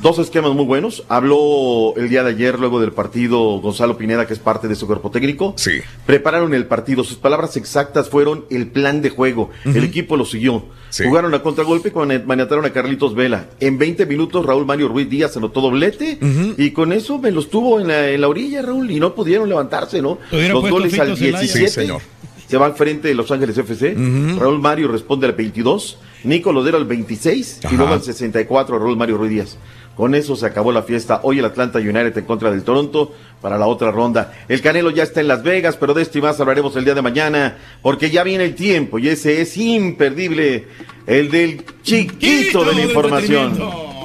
Dos 0.00 0.18
esquemas 0.20 0.52
muy 0.52 0.64
buenos. 0.64 1.04
Habló 1.08 1.94
el 1.96 2.08
día 2.08 2.22
de 2.22 2.30
ayer, 2.30 2.58
luego 2.58 2.80
del 2.80 2.92
partido, 2.92 3.60
Gonzalo 3.60 3.98
Pineda, 3.98 4.26
que 4.26 4.32
es 4.32 4.38
parte 4.38 4.68
de 4.68 4.74
su 4.76 4.86
cuerpo 4.86 5.10
técnico. 5.10 5.54
Sí. 5.56 5.80
Prepararon 6.06 6.54
el 6.54 6.66
partido. 6.66 7.02
Sus 7.04 7.16
palabras 7.18 7.56
exactas 7.56 8.08
fueron 8.08 8.44
el 8.50 8.68
plan 8.68 9.02
de 9.02 9.10
juego. 9.10 9.50
El 9.64 9.82
equipo 9.84 10.16
lo 10.16 10.24
siguió. 10.24 10.64
Jugaron 11.04 11.34
a 11.34 11.42
contragolpe 11.42 11.90
cuando 11.90 12.14
maniataron 12.24 12.64
a 12.64 12.70
Carlitos 12.72 13.14
Vela. 13.14 13.46
En 13.60 13.76
20 13.76 14.06
minutos, 14.06 14.46
Raúl 14.46 14.64
Mario 14.64 14.88
Ruiz 14.88 15.10
Díaz 15.10 15.36
anotó 15.36 15.60
doblete. 15.60 16.18
Y 16.56 16.70
con 16.70 16.92
eso 16.92 17.18
me 17.18 17.32
los 17.32 17.50
tuvo 17.50 17.80
en 17.80 17.88
la, 17.88 18.08
en 18.08 18.20
la 18.20 18.28
orilla, 18.28 18.62
Raúl. 18.62 18.88
Y 18.90 19.00
no 19.00 19.14
pudieron 19.14 19.48
levantarse, 19.48 20.00
¿no? 20.00 20.18
Los 20.30 20.70
goles 20.70 20.98
al 20.98 21.16
Zelaya. 21.16 21.40
17. 21.40 21.68
Sí, 21.68 21.74
señor. 21.74 22.00
Se 22.48 22.56
va 22.56 22.66
al 22.66 22.74
frente 22.74 23.08
de 23.08 23.14
Los 23.14 23.30
Ángeles 23.30 23.58
FC. 23.58 23.94
Raúl 24.38 24.60
Mario 24.60 24.88
responde 24.88 25.26
al 25.26 25.32
22. 25.32 25.98
Nico 26.24 26.52
Lodero 26.52 26.76
al 26.76 26.84
26. 26.84 27.60
Ajá. 27.64 27.74
Y 27.74 27.76
luego 27.76 27.92
al 27.92 28.02
64 28.02 28.78
Raúl 28.78 28.96
Mario 28.96 29.18
Ruiz 29.18 29.30
Díaz. 29.30 29.58
Con 29.96 30.14
eso 30.14 30.36
se 30.36 30.44
acabó 30.44 30.72
la 30.72 30.82
fiesta. 30.82 31.20
Hoy 31.22 31.38
el 31.38 31.46
Atlanta 31.46 31.78
United 31.78 32.16
en 32.18 32.24
contra 32.26 32.50
del 32.50 32.62
Toronto 32.62 33.14
para 33.40 33.56
la 33.56 33.66
otra 33.66 33.90
ronda. 33.90 34.34
El 34.46 34.60
Canelo 34.60 34.90
ya 34.90 35.02
está 35.02 35.22
en 35.22 35.28
Las 35.28 35.42
Vegas, 35.42 35.78
pero 35.78 35.94
de 35.94 36.02
esto 36.02 36.18
y 36.18 36.22
más 36.22 36.38
hablaremos 36.38 36.76
el 36.76 36.84
día 36.84 36.94
de 36.94 37.00
mañana, 37.00 37.56
porque 37.80 38.10
ya 38.10 38.22
viene 38.22 38.44
el 38.44 38.54
tiempo 38.54 38.98
y 38.98 39.08
ese 39.08 39.40
es 39.40 39.56
imperdible. 39.56 40.66
El 41.06 41.30
del 41.30 41.64
chiquito 41.82 42.64
de 42.64 42.74
la 42.74 42.82
información. 42.82 43.95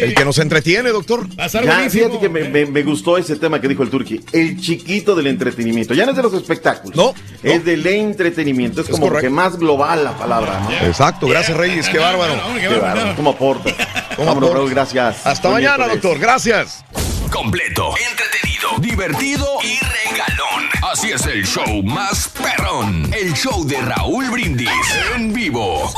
El 0.00 0.14
que 0.14 0.24
nos 0.24 0.38
entretiene, 0.38 0.90
doctor. 0.90 1.26
Ya, 1.36 1.88
fíjate 1.90 2.18
que 2.18 2.28
me, 2.28 2.48
me- 2.48 2.66
me 2.66 2.82
gustó 2.82 3.18
ese 3.18 3.36
tema 3.36 3.60
que 3.60 3.68
dijo 3.68 3.82
el 3.82 3.90
Turqui. 3.90 4.20
El 4.32 4.60
chiquito 4.60 5.14
del 5.14 5.26
entretenimiento. 5.28 5.94
Ya 5.94 6.04
no 6.04 6.10
es 6.12 6.16
de 6.16 6.22
los 6.22 6.34
espectáculos. 6.34 6.96
No. 6.96 7.14
Es 7.42 7.64
del 7.64 7.86
entretenimiento. 7.86 8.80
Es, 8.80 8.86
Es 8.88 8.92
como 8.92 9.06
correcto. 9.08 9.26
que 9.26 9.30
más 9.30 9.56
global 9.58 10.04
la 10.04 10.16
palabra, 10.16 10.60
¿no? 10.60 10.70
Exacto, 10.86 11.26
gracias 11.26 11.56
Reyes, 11.56 11.88
qué 11.88 11.98
bárbaro. 11.98 12.34
Qué 12.60 12.68
bárbaro. 12.68 13.14
¿Cómo 13.16 13.30
aporta? 13.30 13.70
¿Cómo 14.16 14.26
Vámonos, 14.28 14.34
aporta? 14.50 14.54
Raúl, 14.58 14.70
gracias. 14.70 15.26
Hasta 15.26 15.48
Buen 15.48 15.62
mañana, 15.64 15.84
miércoles. 15.86 16.02
doctor. 16.02 16.18
Gracias. 16.20 16.84
Completo, 17.30 17.94
entretenido, 18.10 18.68
divertido 18.78 19.46
y 19.62 19.78
regalón. 19.78 20.68
Así 20.92 21.10
es 21.10 21.24
el 21.26 21.46
show 21.46 21.82
más 21.82 22.28
perrón. 22.28 23.10
El 23.14 23.32
show 23.34 23.64
de 23.66 23.80
Raúl 23.80 24.30
Brindis 24.30 24.68
en 25.16 25.32
vivo. 25.32 25.90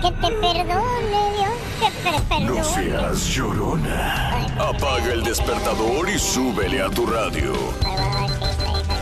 Que 0.00 0.10
te 0.12 0.30
perdone, 0.30 1.20
Dios, 1.36 1.56
que 1.80 2.20
perdone. 2.28 2.64
seas 2.64 3.26
llorona. 3.26 4.46
Apaga 4.58 5.12
el 5.12 5.24
despertador 5.24 6.08
y 6.08 6.18
súbele 6.18 6.82
a 6.82 6.90
tu 6.90 7.04
radio. 7.06 7.52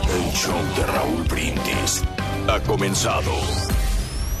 El 0.09 0.31
show 0.33 0.59
de 0.75 0.85
Raúl 0.85 1.23
Brindis 1.23 2.03
ha 2.47 2.59
comenzado. 2.61 3.31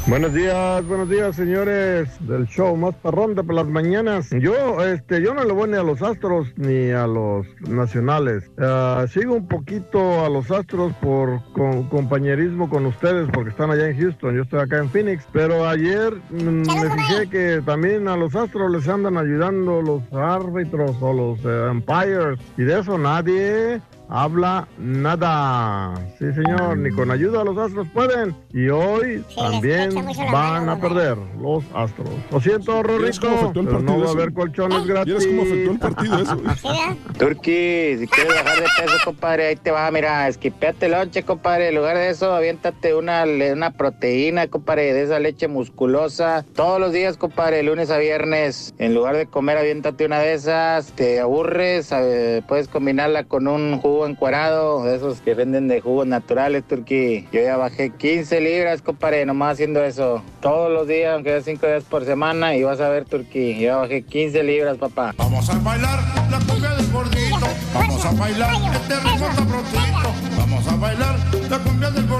Buenos 0.07 0.33
días, 0.33 0.87
buenos 0.87 1.09
días, 1.09 1.35
señores 1.35 2.07
del 2.25 2.47
show 2.47 2.77
más 2.77 2.95
parrón 2.95 3.35
de 3.35 3.43
por 3.43 3.55
las 3.55 3.67
mañanas. 3.67 4.29
Yo, 4.39 4.81
este, 4.85 5.21
yo 5.21 5.33
no 5.33 5.43
le 5.43 5.51
voy 5.51 5.69
ni 5.69 5.75
a 5.75 5.83
los 5.83 6.01
Astros 6.01 6.47
ni 6.55 6.91
a 6.91 7.05
los 7.07 7.45
Nacionales. 7.67 8.49
Ah, 8.57 9.05
sigo 9.09 9.33
un 9.35 9.49
poquito 9.49 10.23
a 10.23 10.29
los 10.29 10.49
Astros 10.49 10.93
por 11.01 11.41
con- 11.51 11.89
compañerismo 11.89 12.69
con 12.69 12.85
ustedes 12.85 13.27
porque 13.33 13.49
están 13.49 13.69
allá 13.69 13.89
en 13.89 13.99
Houston. 13.99 14.33
Yo 14.33 14.43
estoy 14.43 14.61
acá 14.61 14.77
en 14.77 14.89
Phoenix. 14.89 15.27
Pero 15.33 15.67
ayer 15.67 16.13
mm, 16.29 16.41
me 16.81 16.89
fijé 16.95 17.29
que 17.29 17.61
también 17.65 18.07
a 18.07 18.15
los 18.15 18.33
Astros 18.33 18.71
les 18.71 18.87
andan 18.87 19.17
ayudando 19.17 19.81
los 19.81 20.01
árbitros 20.13 20.95
o 21.01 21.11
los 21.11 21.39
eh, 21.43 21.69
umpires 21.69 22.39
y 22.57 22.63
de 22.63 22.79
eso 22.79 22.97
nadie 22.97 23.81
habla 24.09 24.67
nada. 24.77 25.93
Sí, 26.17 26.25
señor, 26.33 26.77
ni 26.77 26.89
con 26.91 27.11
ayuda 27.11 27.43
los 27.43 27.57
Astros 27.57 27.87
pueden. 27.93 28.35
Y 28.53 28.69
hoy 28.69 29.23
también 29.35 29.89
van 30.31 30.69
a 30.69 30.79
perder 30.79 31.17
los 31.39 31.63
Astros. 31.73 32.09
Lo 32.31 32.39
siento, 32.39 32.83
¿Vieras 32.83 33.19
cómo 33.19 33.35
Rorrito, 33.37 33.63
pero 33.65 33.79
no 33.79 33.99
va 33.99 34.07
a 34.07 34.11
haber 34.11 34.33
colchones 34.33 34.85
gratis. 34.85 35.05
¿Vieras 35.05 35.27
cómo 35.27 35.41
afectó 35.41 35.71
el 35.71 35.79
partido 35.79 36.19
eso? 36.19 36.37
Turki, 37.17 37.97
si 37.99 38.07
quieres 38.07 38.33
bajar 38.35 38.57
de 38.57 38.67
peso, 38.77 38.97
compadre, 39.05 39.47
ahí 39.47 39.55
te 39.55 39.71
va, 39.71 39.89
mira, 39.91 40.27
esquipeate 40.27 40.85
el 40.85 40.93
lonche, 40.93 41.23
compadre. 41.23 41.69
En 41.69 41.75
lugar 41.75 41.97
de 41.97 42.09
eso, 42.09 42.33
aviéntate 42.33 42.95
una, 42.95 43.25
una 43.25 43.71
proteína, 43.71 44.47
compadre, 44.47 44.93
de 44.93 45.03
esa 45.03 45.19
leche 45.19 45.47
musculosa. 45.47 46.45
Todos 46.55 46.79
los 46.79 46.91
días, 46.91 47.17
compadre, 47.17 47.63
lunes 47.63 47.89
a 47.91 47.97
viernes. 47.97 48.73
En 48.77 48.93
lugar 48.93 49.15
de 49.17 49.27
comer, 49.27 49.57
aviéntate 49.57 50.05
una 50.05 50.19
de 50.19 50.33
esas. 50.33 50.93
Te 50.93 51.19
aburres, 51.19 51.91
eh, 51.91 52.41
puedes 52.47 52.67
combinarla 52.67 53.23
con 53.23 53.47
un 53.47 53.79
jugo 53.79 53.96
encuadrado, 54.05 54.83
de 54.83 54.95
esos 54.95 55.21
que 55.21 55.33
venden 55.33 55.67
de 55.67 55.81
jugos 55.81 56.05
naturales, 56.05 56.63
Turki. 56.67 57.27
Yo 57.31 57.41
ya 57.41 57.57
bajé 57.57 57.89
15 57.89 58.41
libras, 58.41 58.81
compadre, 58.81 59.25
nomás 59.25 59.53
haciendo 59.53 59.83
eso. 59.83 60.21
Todos 60.41 60.71
los 60.71 60.87
días, 60.87 61.13
aunque 61.13 61.31
sea 61.31 61.41
5 61.41 61.65
días 61.65 61.83
por 61.85 62.05
semana, 62.05 62.55
y 62.55 62.63
vas 62.63 62.79
a 62.81 62.89
ver, 62.89 63.05
Turki. 63.05 63.55
Yo 63.55 63.61
ya 63.61 63.77
bajé 63.77 64.03
15 64.03 64.43
libras, 64.43 64.77
papá. 64.77 65.15
Vamos 65.17 65.49
a 65.49 65.57
bailar 65.59 65.99
la 66.29 66.39
cumbia 66.39 66.69
del 66.71 66.91
gordito. 66.91 67.47
Vamos 67.73 68.05
a 68.05 68.11
bailar 68.11 68.53
este 68.75 68.95
ritmo 68.95 69.33
sabrosito. 69.33 70.13
Vamos 70.37 70.67
a 70.67 70.75
bailar 70.75 71.15
la 71.49 71.59
cumbia 71.59 71.89
del 71.91 72.07
gordito. 72.07 72.16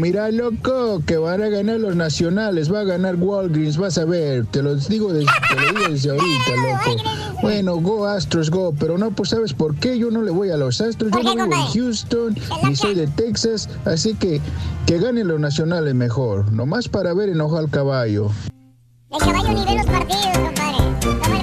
Mira, 0.00 0.30
loco, 0.30 1.02
que 1.06 1.18
van 1.18 1.42
a 1.42 1.48
ganar 1.48 1.78
los 1.78 1.94
nacionales, 1.94 2.72
va 2.72 2.80
a 2.80 2.84
ganar 2.84 3.16
Walgreens, 3.16 3.76
vas 3.76 3.98
a 3.98 4.06
ver, 4.06 4.46
te 4.46 4.62
lo 4.62 4.74
digo, 4.76 5.12
des- 5.12 5.26
te 5.50 5.56
lo 5.60 5.72
digo 5.78 5.88
desde 5.92 6.10
ahorita, 6.10 6.56
loco. 6.56 7.02
Bueno, 7.42 7.76
go 7.76 8.06
Astros, 8.06 8.50
go, 8.50 8.72
pero 8.78 8.96
no, 8.96 9.10
pues 9.10 9.28
sabes 9.28 9.52
por 9.52 9.74
qué 9.74 9.98
yo 9.98 10.10
no 10.10 10.22
le 10.22 10.30
voy 10.30 10.50
a 10.50 10.56
los 10.56 10.80
Astros, 10.80 11.10
yo 11.12 11.22
no 11.22 11.34
vivo 11.44 11.54
en 11.54 11.66
Houston, 11.74 12.34
ni 12.64 12.76
soy 12.76 12.94
de 12.94 13.08
Texas, 13.08 13.68
así 13.84 14.14
que 14.14 14.40
que 14.86 14.98
ganen 14.98 15.28
los 15.28 15.38
nacionales 15.38 15.94
mejor, 15.94 16.50
nomás 16.50 16.88
para 16.88 17.12
ver 17.12 17.28
enojar 17.28 17.60
al 17.60 17.70
caballo. 17.70 18.30
El 19.12 19.18
caballo 19.18 19.48
ni 19.50 19.64
ve 19.66 19.74
los 19.76 19.86
partidos, 19.86 20.38
compadre. 20.38 21.39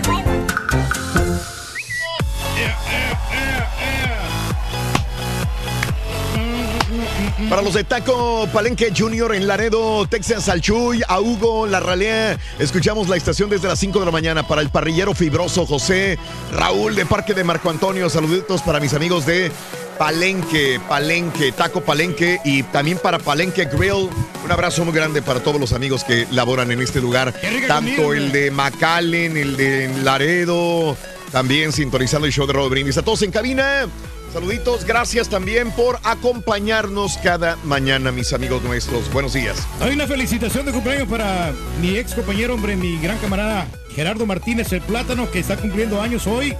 Para 7.49 7.61
los 7.61 7.75
de 7.75 7.83
Taco 7.83 8.47
Palenque 8.51 8.91
Junior 8.97 9.33
en 9.35 9.45
Laredo, 9.45 10.07
Texas, 10.07 10.49
al 10.49 10.59
Chuy, 10.59 11.03
a 11.07 11.21
Hugo, 11.21 11.67
la 11.67 11.79
Ralea, 11.79 12.37
escuchamos 12.57 13.07
la 13.09 13.15
estación 13.15 13.47
desde 13.47 13.67
las 13.67 13.77
5 13.77 13.99
de 13.99 14.05
la 14.05 14.11
mañana. 14.11 14.47
Para 14.47 14.61
el 14.61 14.69
parrillero 14.69 15.13
fibroso 15.13 15.65
José, 15.67 16.17
Raúl 16.51 16.95
de 16.95 17.05
Parque 17.05 17.35
de 17.35 17.43
Marco 17.43 17.69
Antonio, 17.69 18.09
saluditos 18.09 18.63
para 18.63 18.79
mis 18.79 18.95
amigos 18.95 19.27
de 19.27 19.51
Palenque, 19.99 20.81
Palenque, 20.89 21.51
Taco 21.51 21.81
Palenque 21.81 22.39
y 22.43 22.63
también 22.63 22.97
para 22.97 23.19
Palenque 23.19 23.65
Grill. 23.65 24.09
Un 24.43 24.51
abrazo 24.51 24.83
muy 24.83 24.93
grande 24.93 25.21
para 25.21 25.39
todos 25.39 25.61
los 25.61 25.73
amigos 25.73 26.03
que 26.03 26.27
laboran 26.31 26.71
en 26.71 26.81
este 26.81 26.99
lugar. 26.99 27.35
Tanto 27.67 28.13
el 28.13 28.31
de 28.31 28.49
McAllen, 28.49 29.37
el 29.37 29.55
de 29.55 29.93
Laredo, 30.03 30.97
también 31.31 31.71
sintonizando 31.71 32.25
el 32.25 32.33
show 32.33 32.47
de 32.47 32.53
Rodo 32.53 32.69
Brindis. 32.69 32.97
A 32.97 33.03
todos 33.03 33.21
en 33.21 33.31
cabina. 33.31 33.87
Saluditos, 34.31 34.83
gracias 34.85 35.29
también 35.29 35.71
por 35.71 35.99
acompañarnos 36.03 37.17
cada 37.17 37.55
mañana, 37.63 38.11
mis 38.11 38.33
amigos 38.33 38.61
nuestros. 38.61 39.11
Buenos 39.11 39.33
días. 39.33 39.65
Hay 39.79 39.93
una 39.93 40.05
felicitación 40.05 40.65
de 40.65 40.73
cumpleaños 40.73 41.07
para 41.07 41.53
mi 41.81 41.97
ex 41.97 42.13
compañero, 42.13 42.53
hombre, 42.53 42.75
mi 42.75 42.97
gran 42.99 43.17
camarada 43.19 43.67
Gerardo 43.95 44.25
Martínez, 44.25 44.71
el 44.73 44.81
plátano, 44.81 45.31
que 45.31 45.39
está 45.39 45.57
cumpliendo 45.57 46.01
años 46.01 46.27
hoy, 46.27 46.55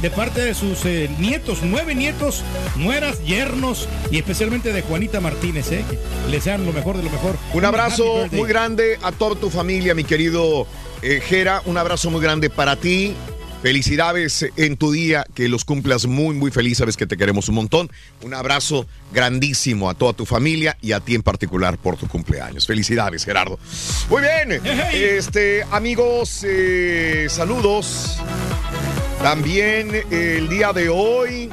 de 0.00 0.10
parte 0.10 0.40
de 0.40 0.54
sus 0.54 0.84
eh, 0.86 1.08
nietos, 1.18 1.58
nueve 1.62 1.94
nietos, 1.94 2.42
nueras, 2.76 3.22
yernos 3.24 3.86
y 4.10 4.18
especialmente 4.18 4.72
de 4.72 4.82
Juanita 4.82 5.20
Martínez, 5.20 5.70
¿eh? 5.72 5.84
que 5.88 5.98
le 6.30 6.40
sean 6.40 6.64
lo 6.64 6.72
mejor 6.72 6.96
de 6.96 7.02
lo 7.02 7.10
mejor. 7.10 7.36
Un 7.52 7.64
abrazo 7.64 8.26
muy 8.32 8.48
grande 8.48 8.98
a 9.02 9.12
toda 9.12 9.36
tu 9.36 9.50
familia, 9.50 9.94
mi 9.94 10.04
querido 10.04 10.66
eh, 11.02 11.20
Gera. 11.24 11.62
Un 11.66 11.76
abrazo 11.76 12.10
muy 12.10 12.20
grande 12.20 12.50
para 12.50 12.76
ti. 12.76 13.14
Felicidades 13.62 14.46
en 14.56 14.78
tu 14.78 14.90
día, 14.90 15.26
que 15.34 15.48
los 15.48 15.66
cumplas 15.66 16.06
muy, 16.06 16.34
muy 16.34 16.50
feliz. 16.50 16.78
Sabes 16.78 16.96
que 16.96 17.06
te 17.06 17.18
queremos 17.18 17.48
un 17.50 17.56
montón. 17.56 17.90
Un 18.22 18.32
abrazo 18.32 18.86
grandísimo 19.12 19.90
a 19.90 19.94
toda 19.94 20.14
tu 20.14 20.24
familia 20.24 20.78
y 20.80 20.92
a 20.92 21.00
ti 21.00 21.14
en 21.14 21.22
particular 21.22 21.76
por 21.76 21.96
tu 21.96 22.08
cumpleaños. 22.08 22.66
Felicidades, 22.66 23.24
Gerardo. 23.24 23.58
Muy 24.08 24.22
bien, 24.22 24.62
este, 24.92 25.62
amigos, 25.70 26.44
eh, 26.46 27.26
saludos. 27.28 28.16
También 29.22 29.94
eh, 29.94 30.36
el 30.38 30.48
día 30.48 30.72
de 30.72 30.88
hoy 30.88 31.50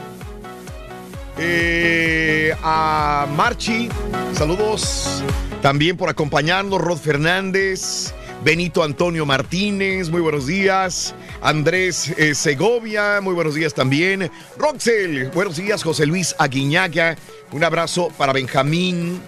eh, 1.37 2.55
a 2.63 3.27
Marchi, 3.35 3.89
saludos. 4.33 5.21
También 5.61 5.97
por 5.97 6.07
acompañarnos, 6.07 6.79
Rod 6.79 6.97
Fernández. 6.97 8.13
Benito 8.43 8.83
Antonio 8.83 9.25
Martínez, 9.25 10.09
muy 10.09 10.21
buenos 10.21 10.47
días. 10.47 11.15
Andrés 11.41 12.13
eh, 12.17 12.35
Segovia, 12.35 13.19
muy 13.21 13.33
buenos 13.33 13.55
días 13.55 13.73
también. 13.73 14.31
Roxel, 14.57 15.29
buenos 15.33 15.57
días. 15.57 15.83
José 15.83 16.05
Luis 16.05 16.35
Aguiñaga, 16.37 17.17
un 17.51 17.63
abrazo 17.63 18.09
para 18.17 18.33
Benjamín. 18.33 19.19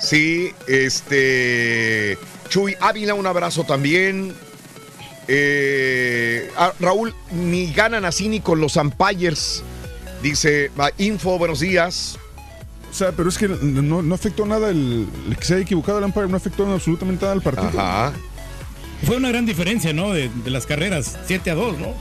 Sí, 0.00 0.52
este. 0.68 2.18
Chuy 2.48 2.76
Ávila, 2.80 3.14
un 3.14 3.26
abrazo 3.26 3.64
también. 3.64 4.34
Eh, 5.28 6.50
ah, 6.56 6.72
Raúl, 6.78 7.14
ni 7.32 7.72
ganan 7.72 8.04
así 8.04 8.28
ni 8.28 8.40
con 8.40 8.60
los 8.60 8.76
Empires. 8.76 9.62
Dice, 10.22 10.70
info, 10.98 11.38
buenos 11.38 11.60
días. 11.60 12.18
O 12.90 12.94
sea, 12.94 13.12
pero 13.12 13.28
es 13.28 13.36
que 13.36 13.48
no, 13.48 14.00
no 14.02 14.14
afectó 14.14 14.46
nada 14.46 14.70
el, 14.70 15.06
el 15.28 15.36
que 15.36 15.44
se 15.44 15.54
haya 15.54 15.62
equivocado 15.64 15.98
el 15.98 16.04
Empire, 16.04 16.28
no 16.28 16.36
afectó 16.36 16.72
absolutamente 16.72 17.24
nada 17.24 17.34
al 17.34 17.42
partido. 17.42 17.78
Ajá. 17.78 18.12
Fue 19.04 19.16
una 19.16 19.28
gran 19.28 19.46
diferencia, 19.46 19.92
¿no? 19.92 20.12
De, 20.12 20.30
de 20.44 20.50
las 20.50 20.66
carreras, 20.66 21.18
7 21.26 21.50
a 21.50 21.54
2, 21.54 21.78
¿no? 21.78 21.94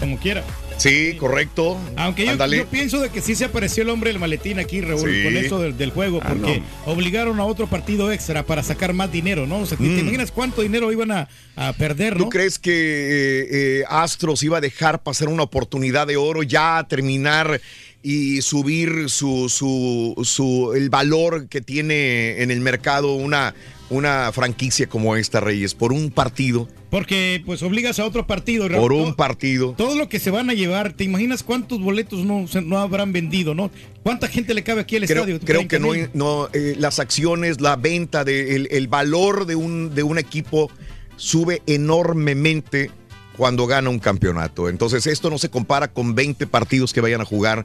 Como 0.00 0.18
quiera. 0.18 0.44
Sí, 0.78 1.14
correcto. 1.18 1.78
Aunque 1.96 2.24
yo, 2.26 2.66
pienso 2.66 3.00
de 3.00 3.10
que 3.10 3.20
sí 3.20 3.36
se 3.36 3.44
apareció 3.44 3.82
el 3.84 3.90
hombre 3.90 4.10
del 4.10 4.18
maletín 4.18 4.58
aquí, 4.58 4.80
Raúl, 4.80 5.00
Sí. 5.12 5.22
con 5.22 5.36
eso 5.36 5.60
del, 5.60 5.76
del 5.76 5.90
juego, 5.90 6.18
Ah, 6.22 6.30
porque 6.30 6.62
obligaron 6.86 7.38
a 7.38 7.44
otro 7.44 7.68
partido 7.68 8.10
extra 8.10 8.44
para 8.44 8.62
sacar 8.64 8.92
más 8.92 9.12
dinero, 9.12 9.46
¿no? 9.46 9.58
O 9.60 9.66
sea, 9.66 9.76
¿te 9.78 9.84
Mm. 9.84 9.98
imaginas 10.00 10.32
cuánto 10.32 10.62
dinero 10.62 10.90
iban 10.90 11.12
a, 11.12 11.28
a 11.54 11.72
perder, 11.74 12.16
no? 12.16 12.24
¿Tú 12.24 12.30
crees 12.30 12.58
que 12.58 12.72
eh, 12.72 13.48
eh, 13.50 13.84
Astros 13.88 14.42
iba 14.42 14.58
a 14.58 14.60
dejar 14.60 15.02
pasar 15.02 15.28
una 15.28 15.44
oportunidad 15.44 16.06
de 16.06 16.16
oro 16.16 16.42
ya 16.42 16.78
a 16.78 16.88
terminar 16.88 17.60
y 18.02 18.42
subir 18.42 19.08
su, 19.08 19.48
su, 19.48 20.20
su- 20.24 20.72
el 20.74 20.90
valor 20.90 21.46
que 21.48 21.60
tiene 21.60 22.42
en 22.42 22.50
el 22.50 22.60
mercado 22.60 23.14
una, 23.14 23.54
una 23.92 24.30
franquicia 24.32 24.86
como 24.88 25.16
esta, 25.16 25.40
Reyes, 25.40 25.74
por 25.74 25.92
un 25.92 26.10
partido? 26.10 26.68
Porque 26.90 27.42
pues 27.46 27.62
obligas 27.62 27.98
a 27.98 28.04
otro 28.04 28.26
partido. 28.26 28.68
Por 28.68 28.92
un 28.92 29.14
partido. 29.14 29.74
Todo 29.76 29.96
lo 29.96 30.08
que 30.08 30.18
se 30.18 30.30
van 30.30 30.50
a 30.50 30.54
llevar, 30.54 30.92
¿te 30.92 31.04
imaginas 31.04 31.42
cuántos 31.42 31.80
boletos 31.80 32.24
no, 32.24 32.46
se- 32.48 32.60
no 32.62 32.78
habrán 32.78 33.12
vendido, 33.12 33.54
no? 33.54 33.70
¿Cuánta 34.02 34.28
gente 34.28 34.52
le 34.54 34.62
cabe 34.62 34.82
aquí 34.82 34.96
al 34.96 35.06
Creo, 35.06 35.18
estadio? 35.24 35.40
creo 35.40 35.68
que 35.68 35.78
no, 35.78 35.88
30,000. 35.92 36.10
no 36.18 36.48
eh, 36.52 36.74
las 36.78 36.98
acciones, 36.98 37.60
la 37.60 37.76
venta, 37.76 38.24
de, 38.24 38.56
el, 38.56 38.68
el 38.70 38.88
valor 38.88 39.46
de 39.46 39.54
un, 39.56 39.94
de 39.94 40.02
un 40.02 40.18
equipo 40.18 40.70
sube 41.16 41.62
enormemente 41.66 42.90
cuando 43.36 43.66
gana 43.66 43.88
un 43.88 43.98
campeonato. 43.98 44.68
Entonces 44.68 45.06
esto 45.06 45.30
no 45.30 45.38
se 45.38 45.48
compara 45.48 45.88
con 45.88 46.14
20 46.14 46.46
partidos 46.46 46.92
que 46.92 47.00
vayan 47.00 47.20
a 47.20 47.24
jugar 47.24 47.64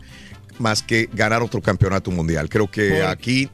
más 0.60 0.82
que 0.82 1.10
ganar 1.14 1.44
otro 1.44 1.62
campeonato 1.62 2.10
mundial. 2.12 2.50
Creo 2.50 2.72
que 2.72 3.04
aquí 3.04 3.50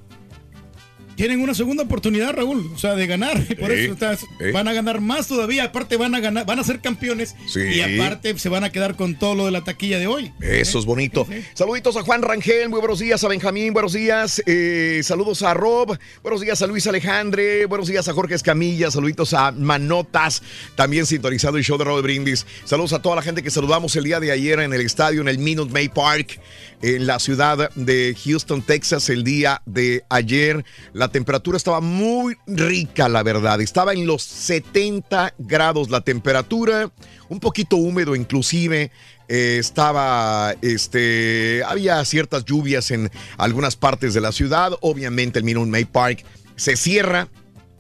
Tienen 1.15 1.41
una 1.41 1.53
segunda 1.53 1.83
oportunidad, 1.83 2.33
Raúl, 2.33 2.71
o 2.73 2.77
sea, 2.77 2.95
de 2.95 3.05
ganar. 3.07 3.41
Y 3.49 3.55
por 3.55 3.71
Sí, 3.71 3.77
eso 3.83 3.93
estás- 3.93 4.19
sí. 4.21 4.51
van 4.51 4.67
a 4.67 4.73
ganar 4.73 4.99
más 5.01 5.27
todavía. 5.27 5.65
Aparte 5.65 5.95
van 5.97 6.15
a 6.15 6.19
ganar, 6.19 6.45
van 6.45 6.59
a 6.59 6.63
ser 6.63 6.79
campeones. 6.81 7.35
Sí. 7.47 7.59
Y 7.61 7.81
aparte 7.81 8.37
se 8.39 8.49
van 8.49 8.63
a 8.63 8.71
quedar 8.71 8.95
con 8.95 9.15
todo 9.17 9.35
lo 9.35 9.45
de 9.45 9.51
la 9.51 9.63
taquilla 9.63 9.99
de 9.99 10.07
hoy. 10.07 10.31
Eso 10.41 10.79
es 10.79 10.85
bonito. 10.85 11.27
Saluditos 11.53 11.95
a 11.97 12.01
Juan 12.01 12.21
Rangel, 12.21 12.69
muy 12.69 12.79
buenos 12.79 12.99
días 12.99 13.23
a 13.23 13.27
Benjamín, 13.27 13.73
buenos 13.73 13.93
días. 13.93 14.41
eh, 14.45 15.01
saludos 15.03 15.43
a 15.43 15.53
Rob, 15.53 15.97
buenos 16.21 16.41
días 16.41 16.61
a 16.61 16.67
Luis 16.67 16.87
Alejandre, 16.87 17.65
buenos 17.67 17.87
días 17.87 18.07
a 18.07 18.13
Jorge 18.13 18.35
Escamilla, 18.35 18.89
saluditos 18.91 19.33
a 19.33 19.51
Manotas, 19.51 20.41
también 20.75 21.05
sintonizado 21.05 21.57
el 21.57 21.63
show 21.63 21.77
de 21.77 21.83
Raúl 21.85 22.01
Brindis. 22.01 22.45
Saludos 22.65 22.93
a 22.93 23.01
toda 23.01 23.15
la 23.17 23.21
gente 23.21 23.43
que 23.43 23.51
saludamos 23.51 23.95
el 23.95 24.03
día 24.03 24.19
de 24.19 24.31
ayer 24.31 24.59
en 24.59 24.73
el 24.73 24.81
estadio, 24.81 25.21
en 25.21 25.27
el 25.27 25.37
Minute 25.37 25.71
May 25.71 25.89
Park, 25.89 26.39
en 26.83 27.07
la 27.07 27.17
ciudad 27.17 27.71
de 27.75 28.15
Houston, 28.25 28.61
Texas, 28.61 29.09
el 29.09 29.23
día 29.23 29.61
de 29.65 30.03
ayer. 30.09 30.65
La 30.91 31.07
temperatura 31.07 31.55
estaba 31.55 31.79
muy 31.79 32.35
rica, 32.45 33.07
la 33.07 33.23
verdad. 33.23 33.61
Estaba 33.61 33.93
en 33.93 34.05
los 34.05 34.21
70 34.21 35.33
grados 35.37 35.89
la 35.89 36.01
temperatura, 36.01 36.91
un 37.29 37.39
poquito 37.39 37.77
húmedo 37.77 38.17
inclusive. 38.17 38.91
Eh, 39.29 39.57
estaba, 39.59 40.55
este, 40.61 41.63
había 41.65 42.03
ciertas 42.03 42.43
lluvias 42.43 42.91
en 42.91 43.09
algunas 43.37 43.77
partes 43.77 44.13
de 44.13 44.19
la 44.19 44.33
ciudad. 44.33 44.73
Obviamente 44.81 45.39
el 45.39 45.45
Minute 45.45 45.71
May 45.71 45.85
Park 45.85 46.25
se 46.57 46.75
cierra 46.75 47.29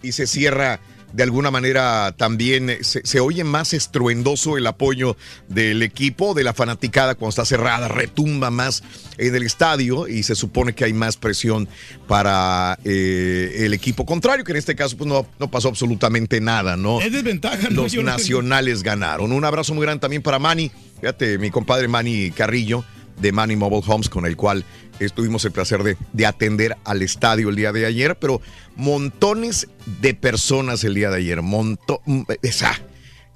y 0.01 0.13
se 0.13 0.27
cierra 0.27 0.79
de 1.13 1.23
alguna 1.23 1.51
manera 1.51 2.13
también 2.17 2.77
se, 2.81 3.05
se 3.05 3.19
oye 3.19 3.43
más 3.43 3.73
estruendoso 3.73 4.57
el 4.57 4.67
apoyo 4.67 5.15
del 5.47 5.81
equipo, 5.83 6.33
de 6.33 6.43
la 6.43 6.53
fanaticada 6.53 7.15
cuando 7.15 7.29
está 7.29 7.45
cerrada, 7.45 7.87
retumba 7.87 8.49
más 8.51 8.83
en 9.17 9.33
el 9.35 9.43
estadio 9.43 10.07
y 10.07 10.23
se 10.23 10.35
supone 10.35 10.73
que 10.73 10.85
hay 10.85 10.93
más 10.93 11.15
presión 11.17 11.69
para 12.07 12.77
eh, 12.83 13.57
el 13.59 13.73
equipo 13.73 14.05
contrario, 14.05 14.43
que 14.43 14.51
en 14.51 14.57
este 14.57 14.75
caso 14.75 14.97
pues 14.97 15.07
no, 15.07 15.25
no 15.39 15.49
pasó 15.49 15.69
absolutamente 15.69 16.41
nada, 16.41 16.75
¿no? 16.77 16.99
Es 16.99 17.11
desventaja, 17.11 17.69
¿no? 17.69 17.83
Los 17.83 17.91
Yo 17.91 18.01
no- 18.03 18.11
nacionales 18.11 18.83
ganaron. 18.83 19.31
Un 19.31 19.45
abrazo 19.45 19.73
muy 19.73 19.83
grande 19.85 20.01
también 20.01 20.21
para 20.21 20.39
Manny, 20.39 20.71
fíjate, 20.99 21.37
mi 21.37 21.49
compadre 21.51 21.87
Manny 21.87 22.31
Carrillo 22.31 22.83
de 23.21 23.31
Manny 23.31 23.55
Mobile 23.55 23.83
Homes, 23.85 24.09
con 24.09 24.25
el 24.25 24.35
cual 24.35 24.65
estuvimos 25.05 25.43
el 25.45 25.51
placer 25.51 25.83
de, 25.83 25.97
de 26.13 26.25
atender 26.25 26.77
al 26.83 27.01
estadio 27.01 27.49
el 27.49 27.55
día 27.55 27.71
de 27.71 27.85
ayer, 27.85 28.17
pero 28.17 28.41
montones 28.75 29.67
de 30.01 30.13
personas 30.13 30.83
el 30.83 30.93
día 30.93 31.09
de 31.09 31.17
ayer, 31.17 31.41
monto, 31.41 32.01
mm, 32.05 32.23
esa, 32.41 32.73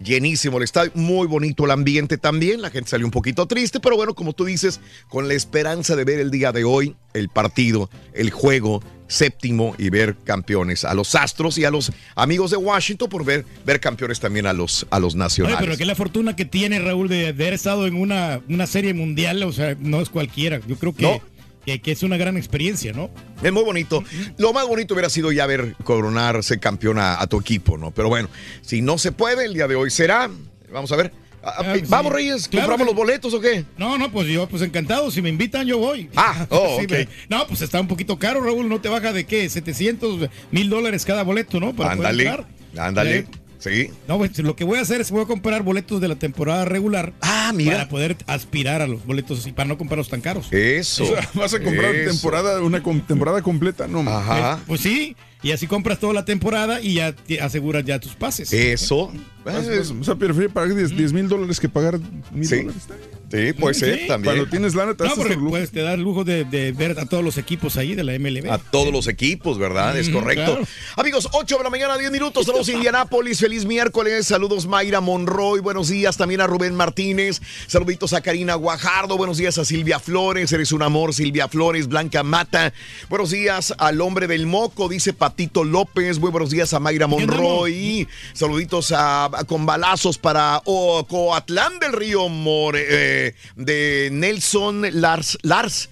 llenísimo 0.03 0.57
el 0.57 0.63
estadio, 0.63 0.91
muy 0.95 1.27
bonito 1.27 1.65
el 1.65 1.71
ambiente 1.71 2.17
también, 2.17 2.61
la 2.61 2.69
gente 2.69 2.89
salió 2.89 3.05
un 3.05 3.11
poquito 3.11 3.45
triste, 3.47 3.79
pero 3.79 3.95
bueno, 3.95 4.13
como 4.13 4.33
tú 4.33 4.45
dices, 4.45 4.79
con 5.09 5.27
la 5.27 5.33
esperanza 5.33 5.95
de 5.95 6.03
ver 6.03 6.19
el 6.19 6.31
día 6.31 6.51
de 6.51 6.63
hoy 6.63 6.95
el 7.13 7.29
partido, 7.29 7.89
el 8.13 8.29
juego 8.29 8.83
séptimo 9.07 9.73
y 9.77 9.89
ver 9.89 10.17
campeones 10.25 10.83
a 10.83 10.93
los 10.93 11.15
Astros 11.15 11.57
y 11.57 11.63
a 11.63 11.71
los 11.71 11.93
amigos 12.15 12.51
de 12.51 12.57
Washington 12.57 13.07
por 13.09 13.23
ver, 13.23 13.45
ver 13.65 13.79
campeones 13.79 14.19
también 14.19 14.45
a 14.47 14.53
los, 14.53 14.85
a 14.89 14.99
los 14.99 15.13
Oye, 15.13 15.19
nacionales. 15.19 15.59
pero 15.61 15.77
que 15.77 15.85
la 15.85 15.95
fortuna 15.95 16.35
que 16.35 16.43
tiene 16.45 16.79
Raúl 16.79 17.07
de, 17.07 17.17
de 17.17 17.27
haber 17.29 17.53
estado 17.53 17.87
en 17.87 17.95
una, 17.95 18.41
una 18.49 18.67
serie 18.67 18.93
mundial, 18.93 19.41
o 19.43 19.53
sea, 19.53 19.75
no 19.79 20.01
es 20.01 20.09
cualquiera. 20.09 20.59
Yo 20.67 20.75
creo 20.77 20.93
que, 20.93 21.03
No. 21.03 21.21
Que, 21.67 21.81
que 21.81 21.91
es 21.91 22.01
una 22.01 22.15
gran 22.15 22.37
experiencia, 22.37 22.93
¿no? 22.93 23.09
Es 23.43 23.51
muy 23.51 23.63
bonito. 23.63 24.01
Lo 24.37 24.53
más 24.53 24.65
bonito 24.65 24.93
hubiera 24.93 25.09
sido 25.09 25.33
ya 25.33 25.45
ver 25.45 25.75
coronarse 25.83 26.59
campeón 26.59 26.97
a, 26.97 27.21
a 27.21 27.27
tu 27.27 27.37
equipo, 27.41 27.77
¿no? 27.77 27.91
Pero 27.91 28.07
bueno, 28.07 28.29
si 28.61 28.81
no 28.81 28.97
se 28.97 29.11
puede, 29.11 29.43
el 29.43 29.53
día 29.53 29.67
de 29.67 29.75
hoy 29.75 29.91
será. 29.91 30.29
Vamos 30.71 30.91
a 30.93 30.95
ver. 30.95 31.11
Ah, 31.43 31.55
Ah, 31.59 31.75
Vamos, 31.89 32.11
sí. 32.11 32.15
Reyes, 32.15 32.47
Claro 32.47 32.67
¿compramos 32.67 32.77
que- 32.87 32.91
los 32.91 32.95
boletos 32.95 33.33
o 33.33 33.41
qué? 33.41 33.65
No, 33.77 33.97
no, 33.97 34.09
pues 34.11 34.27
yo, 34.29 34.47
pues 34.47 34.61
encantado. 34.63 35.11
Si 35.11 35.21
me 35.21 35.27
invitan, 35.29 35.67
yo 35.67 35.77
voy. 35.77 36.09
Ah, 36.15 36.45
oh, 36.51 36.77
Sí, 36.79 36.87
me- 36.89 37.07
No, 37.29 37.45
pues 37.47 37.61
está 37.61 37.81
un 37.81 37.87
poquito 37.89 38.17
caro, 38.17 38.39
Raúl. 38.41 38.69
No 38.69 38.79
te 38.79 38.87
baja 38.87 39.11
de 39.11 39.25
qué? 39.25 39.49
700 39.49 40.29
mil 40.51 40.69
dólares 40.69 41.03
cada 41.03 41.23
boleto, 41.23 41.59
¿no? 41.59 41.75
Para 41.75 41.95
poder 41.97 42.11
Ándale, 42.11 42.45
ándale. 42.77 43.27
Eh, 43.65 43.87
Sí. 43.87 43.93
No, 44.07 44.17
pues 44.17 44.37
lo 44.39 44.55
que 44.55 44.63
voy 44.63 44.77
a 44.77 44.81
hacer 44.81 45.01
es 45.01 45.09
voy 45.11 45.23
a 45.23 45.25
comprar 45.25 45.63
boletos 45.63 45.99
de 45.99 46.07
la 46.07 46.15
temporada 46.15 46.63
regular. 46.65 47.13
Ah, 47.21 47.51
mira. 47.55 47.73
Para 47.77 47.89
poder 47.89 48.17
aspirar 48.27 48.81
a 48.81 48.87
los 48.87 49.05
boletos 49.05 49.45
y 49.47 49.51
para 49.51 49.67
no 49.67 49.77
comprarlos 49.77 50.09
tan 50.09 50.21
caros. 50.21 50.47
Eso. 50.51 51.03
O 51.03 51.07
sea, 51.07 51.29
vas 51.33 51.53
a 51.53 51.59
comprar 51.61 51.95
Eso. 51.95 52.11
temporada, 52.11 52.61
una 52.61 52.83
com- 52.83 53.01
temporada 53.01 53.41
completa, 53.41 53.87
no. 53.87 54.01
Ajá. 54.01 54.53
Eh, 54.59 54.63
Pues 54.67 54.81
sí, 54.81 55.15
y 55.41 55.51
así 55.51 55.65
compras 55.67 55.99
toda 55.99 56.13
la 56.13 56.23
temporada 56.25 56.81
y 56.81 56.95
ya 56.95 57.13
te 57.15 57.41
aseguras 57.41 57.83
ya 57.83 57.99
tus 57.99 58.13
pases. 58.15 58.53
Eso. 58.53 59.11
Vas- 59.43 59.67
O 59.67 60.03
sea, 60.03 60.15
prefiero 60.15 60.51
pagar 60.51 60.75
10 60.75 61.11
mil 61.13 61.27
dólares 61.27 61.59
que 61.59 61.67
pagar 61.69 61.99
mil 62.31 62.47
Sí. 62.47 62.57
dólares. 62.57 62.83
Sí, 63.29 63.51
puede 63.53 63.73
ser 63.75 63.99
Sí. 63.99 64.07
también. 64.07 64.35
Cuando 64.35 64.49
tienes 64.49 64.73
lana, 64.73 64.93
te 64.95 65.03
No, 65.03 65.09
das 65.09 65.17
porque 65.17 65.35
pues 65.37 65.71
te 65.71 65.81
da 65.81 65.93
el 65.93 66.01
lujo 66.01 66.23
de, 66.23 66.45
de 66.45 66.71
ver 66.71 66.97
a 66.97 67.05
todos 67.05 67.23
los 67.23 67.37
equipos 67.37 67.75
ahí 67.75 67.93
de 67.93 68.03
la 68.03 68.13
MLB. 68.17 68.49
A 68.49 68.57
todos 68.57 68.93
los 68.93 69.07
equipos, 69.07 69.57
¿verdad? 69.59 69.97
Es 69.97 70.09
correcto. 70.09 70.45
claro. 70.45 70.67
Amigos, 70.95 71.27
8 71.33 71.57
de 71.57 71.63
la 71.65 71.69
mañana, 71.69 71.97
10 71.97 72.09
minutos. 72.11 72.45
Saludos 72.45 72.69
Indianápolis. 72.69 73.39
Feliz 73.39 73.65
miércoles. 73.65 74.27
Saludos 74.27 74.65
Mayra 74.65 75.01
Monroy. 75.01 75.59
Buenos 75.59 75.89
días 75.89 76.15
también 76.15 76.39
a 76.41 76.47
Rubén 76.47 76.73
Martínez. 76.75 77.41
Saluditos 77.67 78.13
a 78.13 78.21
Karina 78.21 78.55
Guajardo. 78.55 79.17
Buenos 79.17 79.37
días 79.37 79.57
a 79.57 79.65
Silvia 79.65 79.99
Flores. 79.99 80.51
Eres 80.53 80.71
un 80.71 80.81
amor, 80.83 81.13
Silvia 81.13 81.47
Flores. 81.49 81.87
Blanca 81.89 82.23
Mata. 82.23 82.71
Buenos 83.09 83.31
días 83.31 83.73
al 83.77 83.99
hombre 83.99 84.27
del 84.27 84.45
moco, 84.47 84.87
dice 84.87 85.11
Patito 85.13 85.63
López. 85.65 86.19
Muy 86.19 86.31
buenos 86.31 86.49
días 86.49 86.73
a 86.73 86.79
Mayra 86.79 87.07
Monroy. 87.07 88.07
Saluditos 88.33 88.91
a, 88.93 89.25
a- 89.25 89.43
con 89.43 89.65
balazos 89.65 90.17
para 90.17 90.61
oh, 90.65 91.05
Coatlán 91.07 91.79
del 91.79 91.91
Río 91.93 92.29
More, 92.29 92.85
eh, 92.89 93.16
de 93.55 94.09
Nelson 94.11 94.85
Lars. 95.01 95.37
Lars 95.41 95.89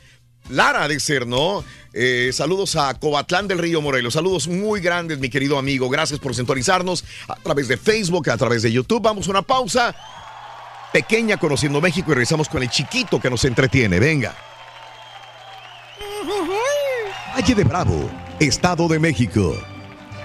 Lara 0.49 0.88
de 0.88 0.99
ser, 0.99 1.26
¿no? 1.26 1.64
Eh, 1.93 2.30
saludos 2.31 2.76
a 2.76 2.93
Cobatlán 2.93 3.47
del 3.47 3.57
Río 3.57 3.81
Morelos. 3.81 4.14
Saludos 4.14 4.47
muy 4.47 4.80
grandes, 4.80 5.18
mi 5.18 5.30
querido 5.30 5.57
amigo. 5.57 5.89
Gracias 5.89 6.19
por 6.19 6.35
sintonizarnos 6.35 7.03
a 7.27 7.35
través 7.35 7.68
de 7.68 7.77
Facebook, 7.77 8.30
a 8.30 8.38
través 8.38 8.61
de 8.61 8.72
YouTube. 8.72 9.02
Vamos 9.02 9.27
a 9.27 9.31
una 9.31 9.41
pausa. 9.41 9.95
pequeña 10.93 11.35
conociendo 11.38 11.81
México 11.81 12.11
y 12.11 12.14
regresamos 12.14 12.47
con 12.47 12.64
el 12.64 12.69
chiquito 12.69 13.19
que 13.19 13.30
nos 13.30 13.43
entretiene. 13.43 13.99
Venga. 13.99 14.35
Valle 17.35 17.56
de 17.56 17.64
Bravo, 17.65 18.10
Estado 18.39 18.88
de 18.88 18.99
México. 18.99 19.57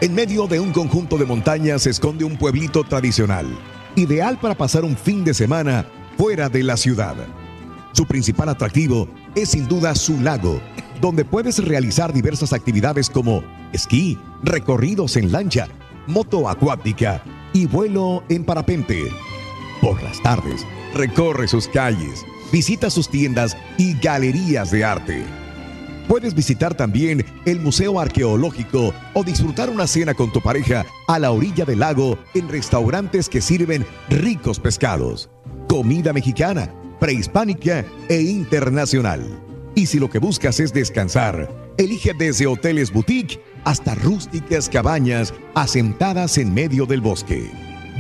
En 0.01 0.14
medio 0.14 0.47
de 0.47 0.60
un 0.60 0.72
conjunto 0.72 1.18
de 1.18 1.24
montañas 1.24 1.82
se 1.82 1.90
esconde 1.90 2.24
un 2.24 2.36
pueblito 2.36 2.85
tradicional, 2.85 3.47
ideal 3.97 4.39
para 4.39 4.55
pasar 4.55 4.85
un 4.85 4.97
fin 4.97 5.24
de 5.24 5.35
semana 5.35 5.85
fuera 6.20 6.51
de 6.51 6.62
la 6.62 6.76
ciudad. 6.76 7.16
Su 7.92 8.05
principal 8.05 8.51
atractivo 8.51 9.09
es 9.34 9.52
sin 9.52 9.66
duda 9.66 9.94
su 9.94 10.20
lago, 10.20 10.60
donde 11.01 11.24
puedes 11.24 11.64
realizar 11.64 12.12
diversas 12.12 12.52
actividades 12.52 13.09
como 13.09 13.42
esquí, 13.72 14.18
recorridos 14.42 15.16
en 15.16 15.32
lancha, 15.32 15.66
moto 16.06 16.47
acuática 16.47 17.24
y 17.55 17.64
vuelo 17.64 18.22
en 18.28 18.44
parapente. 18.44 19.10
Por 19.80 20.02
las 20.02 20.22
tardes, 20.22 20.66
recorre 20.94 21.48
sus 21.48 21.66
calles, 21.68 22.22
visita 22.52 22.90
sus 22.90 23.09
tiendas 23.09 23.56
y 23.78 23.98
galerías 23.98 24.70
de 24.70 24.84
arte. 24.84 25.24
Puedes 26.06 26.34
visitar 26.34 26.74
también 26.74 27.24
el 27.47 27.60
Museo 27.60 27.98
Arqueológico 27.98 28.92
o 29.14 29.24
disfrutar 29.24 29.70
una 29.70 29.86
cena 29.86 30.12
con 30.12 30.30
tu 30.30 30.42
pareja 30.42 30.84
a 31.09 31.18
la 31.18 31.30
orilla 31.30 31.64
del 31.64 31.78
lago 31.78 32.18
en 32.34 32.51
restaurantes 32.51 33.30
que 33.30 33.40
sirven 33.40 33.86
ricos 34.10 34.60
pescados, 34.60 35.30
comida 35.70 36.12
mexicana, 36.12 36.68
prehispánica 36.98 37.84
e 38.09 38.20
internacional. 38.20 39.40
Y 39.76 39.86
si 39.86 40.01
lo 40.01 40.10
que 40.10 40.18
buscas 40.18 40.59
es 40.59 40.72
descansar, 40.72 41.48
elige 41.78 42.12
desde 42.12 42.48
hoteles 42.48 42.92
boutique 42.92 43.40
hasta 43.64 43.94
rústicas 43.94 44.68
cabañas 44.68 45.32
asentadas 45.55 46.38
en 46.38 46.52
medio 46.52 46.86
del 46.86 47.01
bosque. 47.01 47.52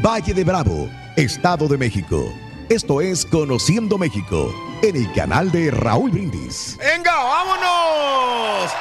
Valle 0.04 0.34
de 0.34 0.42
Bravo, 0.42 0.88
Estado 1.16 1.68
de 1.68 1.78
México. 1.78 2.34
Esto 2.68 3.00
es 3.00 3.24
Conociendo 3.24 3.98
México 3.98 4.52
en 4.82 4.96
el 4.96 5.12
canal 5.12 5.52
de 5.52 5.70
Raúl 5.70 6.10
Brindis. 6.10 6.76
¡Venga, 6.76 7.14
vámonos! 7.22 8.72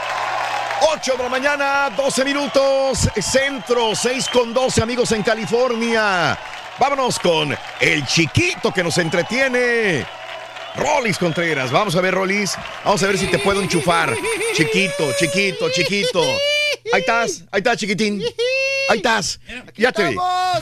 8 0.95 1.13
de 1.15 1.23
la 1.23 1.29
mañana, 1.29 1.89
12 1.95 2.25
minutos, 2.25 3.07
centro, 3.21 3.93
6 3.93 4.29
con 4.29 4.51
12 4.51 4.81
amigos 4.81 5.11
en 5.11 5.21
California. 5.21 6.39
Vámonos 6.79 7.19
con 7.19 7.55
el 7.81 8.05
chiquito 8.05 8.71
que 8.73 8.83
nos 8.83 8.97
entretiene. 8.97 10.05
Rolis 10.75 11.17
Contreras, 11.17 11.71
vamos 11.71 11.95
a 11.95 12.01
ver 12.01 12.13
Rolis, 12.13 12.55
vamos 12.85 13.01
a 13.03 13.07
ver 13.07 13.17
si 13.17 13.25
te 13.27 13.39
puedo 13.39 13.61
enchufar. 13.61 14.15
Chiquito, 14.55 15.11
chiquito, 15.19 15.69
chiquito. 15.71 16.21
Ahí 16.93 17.01
estás, 17.01 17.43
ahí 17.51 17.57
estás, 17.59 17.77
chiquitín. 17.77 18.23
Ahí 18.89 18.97
estás. 18.97 19.39
ya 19.75 19.91
te 19.91 20.09
vi. 20.09 20.15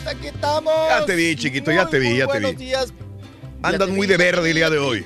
Aquí 0.05 0.27
estamos. 0.27 0.73
Ya 0.89 1.05
te 1.05 1.15
vi, 1.15 1.35
chiquito, 1.35 1.71
ya 1.71 1.87
te 1.87 1.99
vi, 1.99 2.09
Muy 2.09 2.17
ya 2.17 2.25
te 2.25 2.31
buenos 2.31 2.51
vi. 2.57 2.65
días. 2.65 2.93
Andas 3.61 3.89
muy 3.89 4.07
de 4.07 4.17
verde 4.17 4.49
el 4.49 4.55
día 4.55 4.69
de 4.69 4.79
hoy. 4.79 5.05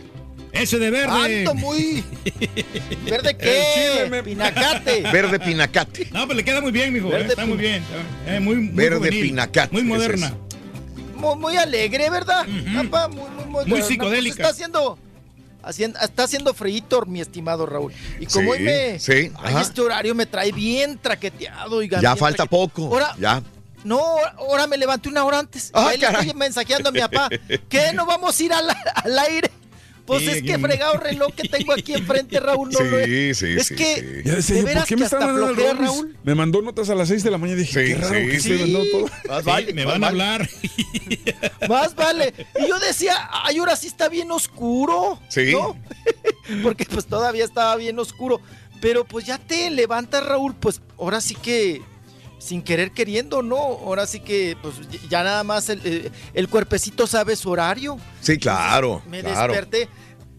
Ese 0.53 0.77
de 0.79 0.91
verde. 0.91 1.39
Ando 1.39 1.55
muy. 1.55 2.03
¿Verde 3.09 3.35
qué? 3.37 4.21
Pinacate. 4.23 5.01
Verde 5.11 5.39
pinacate. 5.39 6.07
No, 6.11 6.27
pero 6.27 6.35
le 6.37 6.43
queda 6.43 6.61
muy 6.61 6.71
bien, 6.71 6.93
mijo. 6.93 7.11
eh, 7.13 7.25
Está 7.27 7.45
muy 7.45 7.57
bien. 7.57 7.83
eh, 8.27 8.39
muy, 8.39 8.55
muy 8.55 8.67
Verde 8.75 8.97
juvenil, 8.97 9.21
pinacate, 9.29 9.73
Muy 9.73 9.83
moderna. 9.83 10.27
es. 10.27 10.50
Muy, 11.21 11.35
muy 11.37 11.57
alegre, 11.57 12.09
¿verdad? 12.09 12.45
Papá, 12.75 13.07
muy, 13.07 13.23
muy. 13.47 13.65
Pues 13.69 13.85
psicodélica. 13.85 14.35
está 14.35 14.49
haciendo. 14.49 14.97
haciendo- 15.63 15.99
está 15.99 16.23
haciendo 16.23 16.53
frío, 16.53 16.83
mi 17.05 17.21
estimado 17.21 17.65
Raúl. 17.65 17.93
Y 18.19 18.25
como 18.25 18.41
Sí, 18.45 18.49
hoy 18.49 18.59
me. 18.59 18.99
sí, 18.99 19.31
Ay, 19.37 19.55
este 19.61 19.81
horario 19.81 20.15
me 20.15 20.25
trae 20.25 20.51
bien 20.51 20.97
traqueteado. 20.97 21.81
Ya 21.83 22.15
falta 22.15 22.45
poco. 22.45 22.85
Ahora, 22.87 23.15
Ya. 23.19 23.41
No, 23.83 23.99
ahora 24.37 24.67
me 24.67 24.77
levanté 24.77 25.09
una 25.09 25.23
hora 25.23 25.39
antes. 25.39 25.71
Ah, 25.73 25.87
Ahí 25.87 25.97
le 25.97 26.05
estoy 26.07 26.33
mensajeando 26.35 26.89
a 26.89 26.91
mi 26.91 26.99
papá. 26.99 27.29
¿Qué? 27.69 27.91
¿No 27.93 28.05
vamos 28.05 28.39
a 28.39 28.43
ir 28.43 28.53
al, 28.53 28.67
al 28.69 29.19
aire? 29.19 29.49
Pues 30.05 30.23
Sí, 30.23 30.29
es 30.29 30.43
que 30.43 30.57
fregado 30.59 30.93
reloj 30.97 31.33
que 31.35 31.47
tengo 31.47 31.73
aquí 31.73 31.93
enfrente, 31.93 32.39
Raúl. 32.39 32.69
No 32.71 32.79
lo 32.81 32.99
he- 32.99 33.33
Sí, 33.33 33.45
sí, 33.45 33.53
Es 33.59 33.67
sí, 33.67 33.75
que, 33.75 33.95
sí. 33.95 34.29
Ya 34.29 34.35
decía 34.35 34.55
de 34.57 34.63
veras 34.63 34.81
¿por 34.83 34.87
qué 34.87 34.95
que 34.95 34.99
me 34.99 35.05
están 35.05 35.37
Rolis? 35.37 35.77
Raúl. 35.79 36.17
Me 36.23 36.35
mandó 36.35 36.61
notas 36.61 36.89
a 36.89 36.95
las 36.95 37.07
6 37.07 37.23
de 37.23 37.31
la 37.31 37.37
mañana 37.37 37.59
y 37.59 37.63
dije, 37.63 37.85
Sí, 37.85 37.93
qué 37.93 37.97
raro 37.99 38.15
sí, 38.19 38.27
que 38.27 38.35
esté 38.37 38.57
sí. 38.57 38.63
mandando 38.63 38.91
todo. 38.91 39.05
Más 39.27 39.39
Sí, 39.43 39.45
vale, 39.49 39.73
me 39.73 39.85
más 39.85 39.93
van 39.93 40.03
a 40.03 40.07
hablar. 40.07 40.49
Más 41.69 41.95
vale. 41.95 42.33
Y 42.59 42.67
yo 42.67 42.79
decía, 42.79 43.13
ay, 43.31 43.57
ahora 43.59 43.75
sí 43.75 43.87
está 43.87 44.09
bien 44.09 44.31
oscuro. 44.31 45.19
Sí. 45.29 45.51
¿no? 45.51 45.77
Porque 46.63 46.85
pues 46.85 47.05
todavía 47.05 47.45
estaba 47.45 47.75
bien 47.75 47.97
oscuro. 47.99 48.41
Pero 48.81 49.05
pues 49.05 49.25
ya 49.25 49.37
te 49.37 49.69
levantas, 49.69 50.25
Raúl, 50.25 50.55
pues 50.55 50.81
ahora 50.97 51.21
sí 51.21 51.35
que 51.35 51.81
sin 52.41 52.63
querer 52.63 52.91
queriendo, 52.91 53.43
¿no? 53.43 53.57
Ahora 53.57 54.07
sí 54.07 54.19
que 54.19 54.57
pues 54.61 54.73
ya 55.09 55.23
nada 55.23 55.43
más 55.43 55.69
el, 55.69 55.79
eh, 55.85 56.11
el 56.33 56.49
cuerpecito 56.49 57.05
sabe 57.05 57.35
su 57.35 57.49
horario. 57.51 57.97
Sí, 58.19 58.37
claro. 58.37 59.01
Me 59.07 59.21
claro. 59.21 59.53
desperté. 59.53 59.87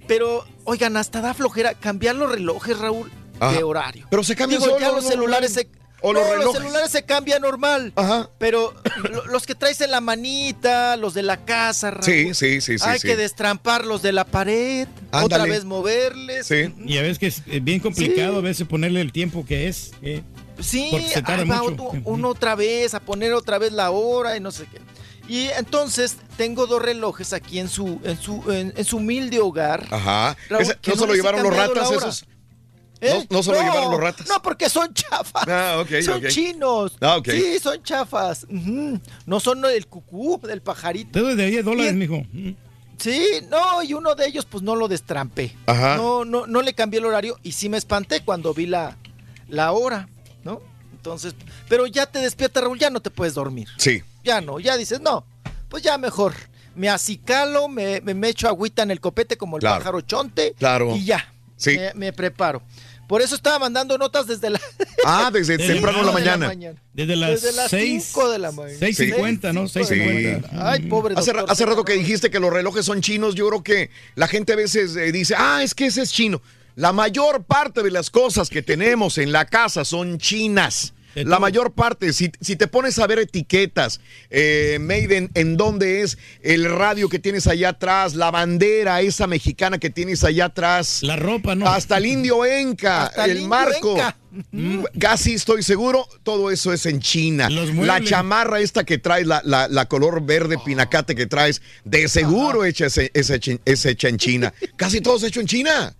Pero, 0.08 0.44
oigan, 0.64 0.96
hasta 0.96 1.20
da 1.20 1.32
flojera 1.32 1.74
cambiar 1.74 2.16
los 2.16 2.30
relojes, 2.30 2.76
Raúl, 2.78 3.10
Ajá. 3.38 3.52
de 3.56 3.62
horario. 3.62 4.06
Pero 4.10 4.24
se 4.24 4.34
cambian 4.34 4.60
Digo, 4.60 4.72
solos, 4.74 4.88
ya 4.88 4.92
los 4.94 5.04
¿no? 5.04 5.10
celulares 5.10 5.52
se... 5.52 5.68
O 6.04 6.12
los 6.12 6.28
relojes. 6.28 6.60
celulares 6.60 6.90
se 6.90 7.04
cambian 7.04 7.40
normal. 7.42 7.92
Ajá. 7.94 8.28
Pero 8.38 8.74
lo- 9.08 9.24
los 9.26 9.46
que 9.46 9.54
traes 9.54 9.80
en 9.80 9.92
la 9.92 10.00
manita, 10.00 10.96
los 10.96 11.14
de 11.14 11.22
la 11.22 11.44
casa, 11.44 11.92
Raúl. 11.92 12.04
Sí, 12.04 12.34
sí, 12.34 12.60
sí, 12.60 12.76
sí. 12.80 12.84
Hay 12.84 12.98
sí. 12.98 13.06
que 13.06 13.16
destramparlos 13.16 14.02
de 14.02 14.10
la 14.10 14.24
pared, 14.24 14.88
otra 15.12 15.44
vez 15.44 15.64
moverles. 15.64 16.48
Sí. 16.48 16.74
Y 16.84 16.98
a 16.98 17.02
veces 17.02 17.20
que 17.20 17.26
es 17.28 17.42
bien 17.64 17.78
complicado 17.78 18.38
a 18.38 18.40
veces 18.40 18.66
ponerle 18.66 19.00
el 19.00 19.12
tiempo 19.12 19.46
que 19.46 19.68
es. 19.68 19.92
eh. 20.02 20.22
Sí, 20.62 20.88
Porque 20.90 21.08
se 21.08 21.22
tarda 21.22 21.42
ahí 21.42 21.48
va 21.48 21.62
mucho. 21.62 21.84
otro- 21.84 22.00
uno 22.04 22.28
otra 22.28 22.54
vez 22.54 22.94
a 22.94 23.00
poner 23.00 23.32
otra 23.32 23.58
vez 23.58 23.72
la 23.72 23.90
hora 23.90 24.36
y 24.36 24.40
no 24.40 24.50
sé 24.50 24.66
qué. 24.70 24.80
Y 25.28 25.48
entonces 25.50 26.16
tengo 26.36 26.66
dos 26.66 26.82
relojes 26.82 27.32
aquí 27.32 27.58
en 27.60 27.68
su 27.68 28.00
en 28.04 28.18
su 28.20 28.42
en, 28.52 28.72
en 28.76 28.84
su 28.84 28.96
humilde 28.98 29.38
hogar. 29.40 29.86
Ajá. 29.90 30.36
Raúl, 30.48 30.62
Ese- 30.62 30.76
que 30.80 30.90
¿No 30.90 30.96
se 30.96 31.06
lo 31.06 31.14
llevaron 31.14 31.42
los 31.42 31.56
ratas 31.56 31.90
esos? 31.90 32.24
¿Eh? 33.00 33.26
¿No- 33.30 33.36
no 33.38 33.42
se 33.42 33.50
lo 33.52 33.60
llevaron 33.60 33.90
los 33.90 34.00
ratas? 34.00 34.28
No, 34.28 34.40
porque 34.42 34.68
son 34.70 34.92
chafas. 34.94 35.44
Ah, 35.48 35.78
ok, 35.80 36.02
son 36.04 36.22
chinos. 36.28 36.96
Ah, 37.00 37.16
ok. 37.16 37.28
Sí, 37.30 37.58
son 37.60 37.82
chafas. 37.82 38.44
Ujú. 38.48 39.00
No 39.26 39.40
son 39.40 39.64
el 39.64 39.86
cucú 39.88 40.40
del 40.42 40.62
pajarito. 40.62 41.18
Todo 41.20 41.34
de 41.34 41.46
10 41.50 41.64
dólares, 41.64 41.92
Y- 41.92 41.96
mijo. 41.96 42.24
Sí, 42.98 43.26
no, 43.50 43.82
y 43.82 43.94
uno 43.94 44.14
de 44.14 44.26
ellos 44.26 44.44
pues 44.44 44.62
no 44.62 44.76
lo 44.76 44.86
destrampé. 44.86 45.56
Ajá. 45.66 45.96
No, 45.96 46.24
no, 46.24 46.46
no 46.46 46.62
le 46.62 46.74
cambié 46.74 47.00
el 47.00 47.06
horario 47.06 47.36
y 47.42 47.52
sí 47.52 47.68
me 47.68 47.76
espanté 47.78 48.20
cuando 48.24 48.54
vi 48.54 48.66
la, 48.66 48.96
la 49.48 49.72
hora, 49.72 50.08
¿no? 50.44 50.60
Entonces, 50.92 51.34
pero 51.68 51.86
ya 51.86 52.06
te 52.06 52.20
despierta 52.20 52.60
Raúl, 52.60 52.78
ya 52.78 52.90
no 52.90 53.00
te 53.00 53.10
puedes 53.10 53.34
dormir. 53.34 53.68
Sí. 53.76 54.02
Ya 54.24 54.40
no, 54.40 54.60
ya 54.60 54.76
dices, 54.76 55.00
no, 55.00 55.24
pues 55.68 55.82
ya 55.82 55.98
mejor. 55.98 56.34
Me 56.74 56.88
acicalo, 56.88 57.68
me, 57.68 58.00
me, 58.00 58.28
echo 58.28 58.48
agüita 58.48 58.82
en 58.82 58.90
el 58.90 59.00
copete 59.00 59.36
como 59.36 59.56
el 59.56 59.60
Claro. 59.60 59.78
pájaro 59.80 60.00
chonte. 60.00 60.54
Claro. 60.58 60.96
Y 60.96 61.04
ya. 61.04 61.30
Sí. 61.56 61.76
Me, 61.76 61.92
me 61.94 62.12
preparo. 62.14 62.62
Por 63.08 63.20
eso 63.20 63.34
estaba 63.34 63.58
mandando 63.58 63.98
notas 63.98 64.26
desde 64.26 64.48
la. 64.48 64.60
Ah, 65.04 65.30
desde 65.32 65.58
Desde 65.58 65.74
temprano 65.74 65.98
en 65.98 66.06
la 66.06 66.12
de 66.32 66.38
mañana. 66.38 66.82
Desde 66.94 67.16
las, 67.16 67.30
Desde 67.42 67.52
las 67.56 67.68
6, 67.70 68.04
5 68.06 68.30
de 68.30 68.38
la 68.38 68.52
mañana. 68.52 68.78
6.50, 68.78 69.52
¿no? 69.52 69.68
Seis, 69.68 69.88
cinco 69.88 70.04
de 70.04 70.22
la 70.22 70.28
6.50. 70.40 70.42
mañana. 70.52 70.70
Ay, 70.70 70.80
pobre 70.86 71.14
Hace, 71.16 71.32
doctor. 71.32 71.50
hace 71.50 71.66
rato 71.66 71.84
que 71.84 71.92
dijiste 71.94 72.30
que 72.30 72.38
los 72.40 72.50
relojes 72.52 72.86
son 72.86 73.02
chinos, 73.02 73.34
yo 73.34 73.48
creo 73.48 73.62
que 73.62 73.90
la 74.14 74.28
gente 74.28 74.52
a 74.52 74.56
veces 74.56 74.96
eh, 74.96 75.10
dice, 75.12 75.34
ah, 75.36 75.62
es 75.62 75.74
que 75.74 75.86
ese 75.86 76.02
es 76.02 76.12
chino. 76.12 76.40
La 76.76 76.92
mayor 76.92 77.44
parte 77.44 77.82
de 77.82 77.90
las 77.90 78.10
cosas 78.10 78.48
que 78.48 78.62
tenemos 78.62 79.18
en 79.18 79.32
la 79.32 79.44
casa 79.46 79.84
son 79.84 80.18
chinas. 80.18 80.94
La 81.14 81.38
mayor 81.38 81.72
parte, 81.72 82.14
si, 82.14 82.32
si 82.40 82.56
te 82.56 82.66
pones 82.68 82.98
a 82.98 83.06
ver 83.06 83.18
etiquetas, 83.18 84.00
eh, 84.30 84.78
Maiden, 84.80 85.30
en 85.34 85.58
dónde 85.58 86.00
es 86.00 86.16
el 86.40 86.64
radio 86.74 87.10
que 87.10 87.18
tienes 87.18 87.46
allá 87.46 87.68
atrás, 87.68 88.14
la 88.14 88.30
bandera 88.30 89.02
esa 89.02 89.26
mexicana 89.26 89.76
que 89.76 89.90
tienes 89.90 90.24
allá 90.24 90.46
atrás, 90.46 91.02
La 91.02 91.16
ropa, 91.16 91.54
¿no? 91.54 91.66
hasta 91.68 91.98
el 91.98 92.06
indio 92.06 92.46
Enca, 92.46 93.04
Hasta 93.08 93.26
el 93.26 93.30
el 93.32 93.36
indio 93.40 93.48
marco. 93.50 93.92
Enca. 93.92 94.16
Mm, 94.52 94.84
Casi 94.98 95.34
estoy 95.34 95.62
seguro, 95.62 96.08
todo 96.22 96.50
eso 96.50 96.72
es 96.72 96.86
en 96.86 97.00
China. 97.00 97.50
Los 97.50 97.74
La 97.74 98.02
chamarra 98.02 98.60
esta 98.60 98.84
que 98.84 98.96
traes, 98.96 99.26
la, 99.26 99.42
la- 99.44 99.68
la 99.68 99.84
color 99.88 100.24
verde 100.24 100.56
pinacate 100.64 101.14
que 101.14 101.26
traes, 101.26 101.60
de 101.84 102.08
seguro 102.08 102.64
hecha, 102.64 102.86
es, 102.86 102.96
hecha, 102.96 103.52
es 103.66 103.84
hecha 103.84 104.08
en 104.08 104.16
China. 104.16 104.54
Casi 104.76 105.02
todo 105.02 105.18
es 105.18 105.24
hecho 105.24 105.40
en 105.40 105.46
China. 105.46 105.94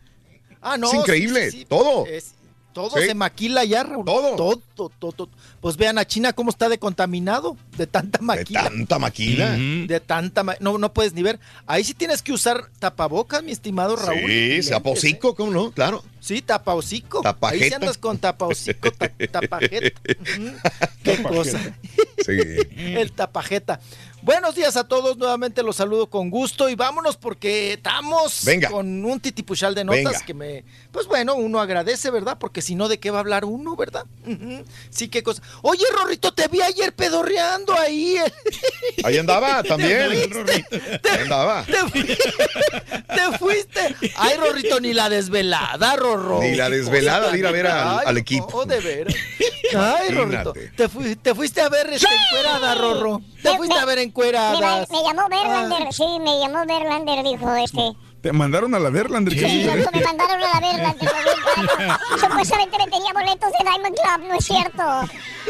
Ah, 0.63 0.77
no. 0.79 0.87
Es 0.89 0.95
increíble, 0.95 1.45
sí, 1.47 1.51
sí, 1.51 1.59
sí. 1.59 1.65
todo. 1.67 2.07
Es- 2.07 2.35
todo 2.73 2.97
Sí. 2.99 3.05
se 3.07 3.15
maquila 3.15 3.65
ya, 3.65 3.83
Raúl. 3.83 4.07
Todo. 4.07 4.35
Todo, 4.35 4.63
todo, 4.99 5.13
todo. 5.13 5.29
Pues 5.61 5.77
vean 5.77 5.99
a 5.99 6.07
China 6.07 6.33
cómo 6.33 6.49
está 6.49 6.71
de 6.71 6.79
contaminado, 6.79 7.55
de 7.77 7.87
tanta 7.87 8.19
De 8.19 8.25
maquila. 8.25 8.63
tanta 8.63 8.99
maquila. 8.99 9.51
De 9.59 10.01
tanta 10.01 10.43
ma- 10.43 10.57
no, 10.61 10.79
no 10.79 10.91
puedes 10.95 11.13
ni 11.13 11.23
ver. 11.23 11.39
Ahí 11.67 11.85
sí 11.85 11.93
tienes 11.93 12.23
que 12.23 12.33
usar 12.33 12.71
tapabocas, 12.79 13.43
mi 13.43 13.53
estimado 13.53 13.95
Raúl. 13.97 14.23
Sí, 14.27 14.63
se 14.63 14.75
aposico, 14.75 15.35
¿cómo 15.35 15.51
no? 15.51 15.71
Claro. 15.73 16.03
¿Eh? 16.23 16.27
Sí, 16.27 16.43
tapahocico. 16.43 17.19
Ahí 17.19 17.23
Tapajeta. 17.33 17.67
sí 17.69 17.75
andas 17.75 17.99
con 17.99 18.19
tapahocico, 18.19 18.91
ta- 18.93 19.11
tapajeta. 19.31 20.01
Qué 21.03 21.23
cosa. 21.23 21.61
Sí. 22.25 22.37
El 22.77 23.13
tapajeta. 23.13 23.81
Buenos 24.23 24.55
días 24.55 24.77
a 24.77 24.87
todos, 24.87 25.17
nuevamente 25.17 25.65
los 25.65 25.75
saludo 25.75 26.07
con 26.09 26.31
gusto 26.31 26.69
y 26.69 26.77
vámonos 26.77 27.17
porque 27.17 27.73
estamos 27.73 28.45
Venga. 28.45 28.71
con 28.71 29.05
un 29.05 29.19
titipuchal 29.19 29.75
de 29.75 29.83
notas 29.83 30.05
Venga. 30.05 30.21
que 30.25 30.33
me, 30.33 30.65
pues 30.93 31.09
bueno, 31.09 31.35
uno 31.35 31.59
agradece, 31.61 32.09
¿verdad? 32.13 32.39
Porque 32.39 32.63
si 32.63 32.77
no, 32.77 32.87
¿de 32.89 33.01
qué 33.01 33.11
va 33.11 33.17
a 33.17 33.21
hablar 33.23 33.45
uno, 33.45 33.75
verdad? 33.75 34.07
Sí, 34.91 35.09
qué 35.09 35.25
cosa. 35.25 35.43
Oye, 35.63 35.83
Rorrito, 35.99 36.33
te 36.33 36.47
vi 36.47 36.63
ayer 36.63 36.95
pedorreando 36.95 37.75
ahí. 37.77 38.15
Ahí 39.03 39.19
andaba 39.19 39.61
también. 39.65 40.13
Ahí 40.13 41.19
andaba. 41.21 41.65
Te, 41.65 41.79
fui- 41.89 42.07
te 42.07 43.39
fuiste. 43.39 43.97
Ay, 44.15 44.37
Rorrito, 44.37 44.79
ni 44.79 44.93
la 44.95 45.09
desvelada, 45.09 45.97
Rorro. 46.17 46.41
Ni 46.41 46.55
la 46.55 46.69
desvelada 46.71 47.31
de 47.31 47.39
ir 47.39 47.47
a 47.47 47.51
ver 47.51 47.67
al- 47.67 47.99
Ay, 48.01 48.05
al 48.07 48.19
equipo. 48.19 48.49
No, 48.61 48.65
de 48.67 48.81
veras. 48.81 49.15
Ay, 49.77 50.11
Rorrito. 50.15 50.53
Te, 50.77 50.89
fui- 50.89 51.17
te 51.17 51.35
fuiste 51.35 51.61
a 51.63 51.69
ver 51.69 51.89
este, 51.91 52.07
encuerada, 52.31 52.75
Rorro. 52.75 53.21
Te 53.43 53.51
Me- 53.53 53.57
fuiste 53.57 53.79
a 53.79 53.85
ver 53.85 53.97
Me, 53.99 54.03
encueradas. 54.05 54.91
me 54.91 55.03
llamó 55.03 55.29
Verlander, 55.29 55.93
sí, 55.93 56.05
me 56.21 56.39
llamó 56.41 56.65
Verlander, 56.67 57.25
dijo 57.25 57.55
este. 57.57 57.93
Te 58.23 58.33
mandaron 58.33 58.73
a 58.75 58.79
la 58.79 58.89
Verlander. 58.91 59.35
¿qué 59.35 59.41
Sí, 59.49 59.63
cierto, 59.63 59.91
me 59.93 60.01
mandaron 60.05 60.41
a 60.43 60.47
la 60.55 60.61
Verlander. 60.61 61.11
Supuestamente 62.21 62.79
me 62.79 62.85
tenía 62.87 63.13
boletos 63.13 63.51
de 63.51 63.59
Diamond 63.65 63.97
Club, 63.97 64.29
no 64.29 64.35
es 64.35 64.45
cierto. 64.45 64.83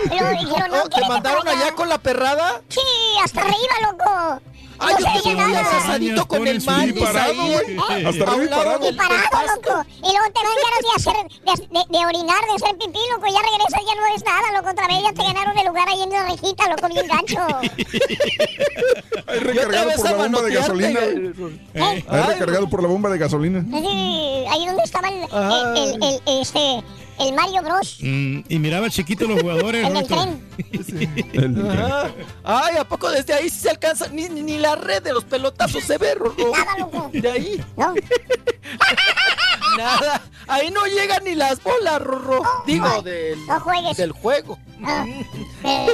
Luego 0.08 0.30
dijeron, 0.40 0.70
no, 0.70 0.82
Oh, 0.84 0.88
¿Te 0.88 1.06
mandaron 1.08 1.46
allá 1.48 1.72
con 1.74 1.88
la 1.88 1.98
perrada? 1.98 2.62
Sí, 2.68 2.80
hasta 3.22 3.42
arriba, 3.42 3.74
loco. 3.90 4.40
Ay, 4.82 4.94
no 5.00 5.22
yo 5.22 5.48
ibas 5.48 5.74
asadito 5.74 6.26
con 6.26 6.46
el 6.46 6.62
Mandis 6.64 7.04
ahí. 7.14 7.52
¿eh? 7.52 7.76
Hasta 8.06 8.24
un 8.24 8.28
arriba 8.30 8.44
y 8.44 8.48
parado. 8.48 8.88
Y 8.90 8.92
parado, 8.92 9.54
loco. 9.56 9.84
Y 9.98 10.10
luego 10.12 10.26
te 10.34 10.40
dan 10.42 10.58
ganas 10.64 10.82
de 10.82 10.92
hacer, 10.96 11.16
de, 11.44 11.78
de- 11.78 11.98
de 11.98 12.06
orinar, 12.06 12.40
de 12.44 12.52
hacer 12.56 12.76
pipí, 12.78 12.98
loco. 13.14 13.26
Ya 13.26 13.40
regresas, 13.42 13.80
ya 13.86 13.94
no 13.94 14.06
es 14.14 14.24
nada, 14.24 14.52
loco. 14.56 14.70
Otra 14.70 14.86
vez 14.88 15.02
ya 15.02 15.12
te 15.12 15.22
ganaron 15.22 15.56
el 15.58 15.66
lugar 15.66 15.88
ahí 15.88 16.02
en 16.02 16.10
la 16.10 16.24
rejita, 16.26 16.68
loco, 16.68 16.88
bien 16.88 17.06
gancho. 17.06 17.46
Ahí 19.26 19.38
recargado 19.38 19.90
por 19.96 20.04
la 20.10 20.16
bomba 20.16 20.42
de 20.42 20.54
gasolina. 20.54 21.00
¿Eh? 21.74 22.04
Ahí 22.08 22.22
recargado 22.26 22.68
por 22.68 22.82
la 22.82 22.88
bomba 22.88 23.10
de 23.10 23.18
gasolina. 23.18 23.64
Ahí 23.72 24.66
donde 24.66 24.82
estaba 24.84 25.08
el, 25.08 25.22
el, 25.22 26.02
el, 26.02 26.02
el- 26.26 26.40
este, 26.42 26.82
el 27.18 27.32
Mario 27.34 27.62
Bros. 27.62 27.98
Mm, 28.00 28.40
y 28.48 28.58
miraba 28.58 28.90
chiquito 28.90 29.26
los 29.26 29.40
jugadores. 29.40 29.86
En 29.88 29.96
el 29.96 30.06
tren. 30.06 31.70
Ajá. 31.70 32.10
Ay, 32.44 32.76
¿a 32.76 32.84
poco 32.84 33.10
desde 33.10 33.32
ahí 33.34 33.48
sí 33.50 33.60
se 33.60 33.70
alcanza? 33.70 34.08
Ni, 34.08 34.28
ni, 34.28 34.42
ni 34.42 34.58
la 34.58 34.76
red 34.76 35.02
de 35.02 35.12
los 35.12 35.24
pelotazos 35.24 35.82
se 35.84 35.98
ve, 35.98 36.14
Rorro. 36.14 36.34
Nada, 36.52 36.78
loco. 36.78 37.10
De 37.12 37.30
ahí. 37.30 37.64
No. 37.76 37.94
Nada. 39.76 40.22
Ahí 40.48 40.70
no 40.70 40.84
llegan 40.86 41.24
ni 41.24 41.34
las 41.34 41.62
bolas, 41.62 42.00
Rorro. 42.00 42.42
Digo, 42.66 43.02
del, 43.02 43.44
No 43.46 43.60
juegues. 43.60 43.96
del 43.96 44.12
juego. 44.12 44.58
Eh, 45.64 45.86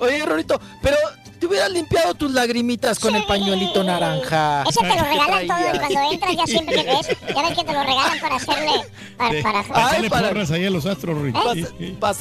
Oye, 0.00 0.24
Rorrito, 0.26 0.60
pero 0.82 0.96
te 1.38 1.46
hubieras 1.46 1.70
limpiado 1.70 2.14
tus 2.14 2.32
lagrimitas 2.32 2.98
con 2.98 3.14
el 3.14 3.24
pañuelito 3.24 3.82
naranja. 3.84 4.62
Ese 4.68 4.80
te 4.80 4.86
lo 4.88 4.94
que 4.94 5.00
regalan 5.10 5.46
todo 5.46 5.56
traías. 5.58 5.78
cuando 5.78 6.12
entras 6.12 6.36
ya 6.36 6.46
siempre 6.46 6.74
que 6.76 6.84
ves. 6.84 7.08
Ya 7.34 7.42
ves 7.42 7.58
que 7.58 7.64
te 7.64 7.72
lo 7.72 7.82
regalan 7.82 8.20
para 8.20 8.36
hacerle. 8.36 8.70
Para, 9.16 9.42
para, 9.42 9.58
Ay, 9.60 9.92
Dale 9.96 10.10
para- 10.10 10.28
porras 10.28 10.50
ahí 10.50 10.66
a 10.66 10.70
los 10.70 10.86
astros, 10.86 11.16
Rorrito. 11.16 11.42
Pasa- 11.42 11.68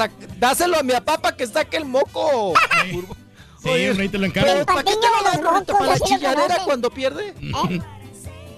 pasa- 0.08 0.12
dáselo 0.38 0.80
a 0.80 0.84
mi 0.84 0.94
papá 0.94 1.36
que 1.36 1.48
saque 1.48 1.78
el 1.78 1.86
moco. 1.86 2.54
Sí, 3.64 3.70
ahí 3.70 4.08
te 4.10 4.18
lo 4.18 4.32
Pero 4.32 4.48
encargo. 4.52 4.66
¿para 4.66 4.84
qué 4.84 4.92
te 4.96 5.08
lo 5.08 5.42
Rorrito? 5.42 5.52
mocos, 5.52 5.66
¿Para 5.78 5.86
la 5.92 5.98
lo 5.98 6.06
chilladera 6.06 6.58
cuando 6.66 6.90
pierde? 6.90 7.34
¿Eh? 7.42 7.82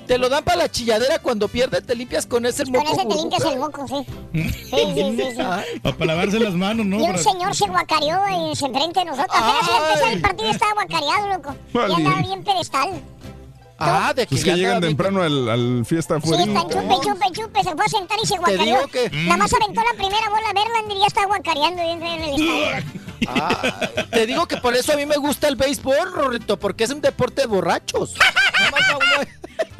¿Te 0.07 0.18
lo 0.18 0.28
dan 0.30 0.44
para 0.44 0.57
la 0.57 0.69
chilladera 0.72 1.19
cuando 1.19 1.48
pierde? 1.48 1.82
¿Te 1.82 1.95
limpias 1.95 2.26
con 2.26 2.45
ese 2.45 2.64
Con 2.64 2.73
moco? 2.73 2.91
ese 2.94 3.06
te 3.06 3.15
limpias 3.15 3.45
el 3.45 3.60
moco, 3.60 3.88
sí. 3.88 4.06
Sí, 4.34 4.52
sí, 4.72 5.15
sí. 5.18 5.23
sí. 5.38 5.80
Para 5.82 6.06
lavarse 6.06 6.40
las 6.40 6.53
manos, 6.53 6.86
¿no? 6.86 6.99
Y 6.99 7.03
un 7.10 7.18
señor 7.18 7.56
se 7.56 7.68
guacareó 7.68 8.19
en 8.28 8.49
enfrente 8.49 8.99
de 8.99 9.06
nosotros. 9.06 9.30
Apenas 9.36 9.64
iba 9.68 9.78
a 9.78 9.90
empezar 9.90 10.11
el 10.14 10.22
partido 10.22 10.49
estaba 10.52 10.73
guacareado, 10.73 11.28
loco. 11.30 11.56
Y 11.73 11.78
Vale. 11.78 11.94
andaba 11.95 12.22
bien 12.22 12.44
pedestal. 12.44 13.02
Ah, 13.84 14.14
de 14.15 14.22
aquí 14.23 14.36
Es 14.36 14.44
que 14.44 14.52
ya 14.52 14.56
llegan 14.57 14.80
temprano 14.82 15.23
al, 15.23 15.49
al 15.49 15.86
fiesta 15.88 16.19
Sí, 16.22 16.32
afuera. 16.34 16.44
tan 16.53 16.69
chupe, 16.69 16.95
chupe, 17.03 17.26
chupe. 17.32 17.64
Se 17.64 17.72
fue 17.76 17.86
a 17.86 17.90
sentar 17.90 18.18
y 18.22 18.28
se 18.28 18.38
guacareó. 18.38 18.64
digo 18.64 18.88
que- 18.90 19.10
Nada 19.11 19.38
más 19.38 19.52
aventó 19.53 19.82
la 19.82 19.98
primera 19.98 20.30
bola 20.30 20.49
a 20.49 20.53
Verlander 20.53 20.98
y 20.98 20.99
ya 20.99 21.07
está 21.07 21.26
guacareando 21.26 21.82
dentro 21.82 22.10
del 22.11 22.22
estadio. 22.22 23.02
Ah, 23.28 23.61
te 24.11 24.26
digo 24.26 24.48
que 24.48 24.57
por 24.57 24.76
eso 24.76 24.94
a 24.94 24.95
mí 24.95 25.06
me 25.06 25.15
gusta 25.18 25.48
el 25.48 25.56
béisbol, 25.56 26.11
Rorrito, 26.11 26.57
porque 26.57 26.86
es 26.86 26.90
un 26.90 27.02
deporte 27.02 27.41
de 27.41 27.48
borrachos. 27.48 28.15
Nada 28.60 28.72
más 28.72 28.82
va 28.82 28.98
uno 28.98 29.28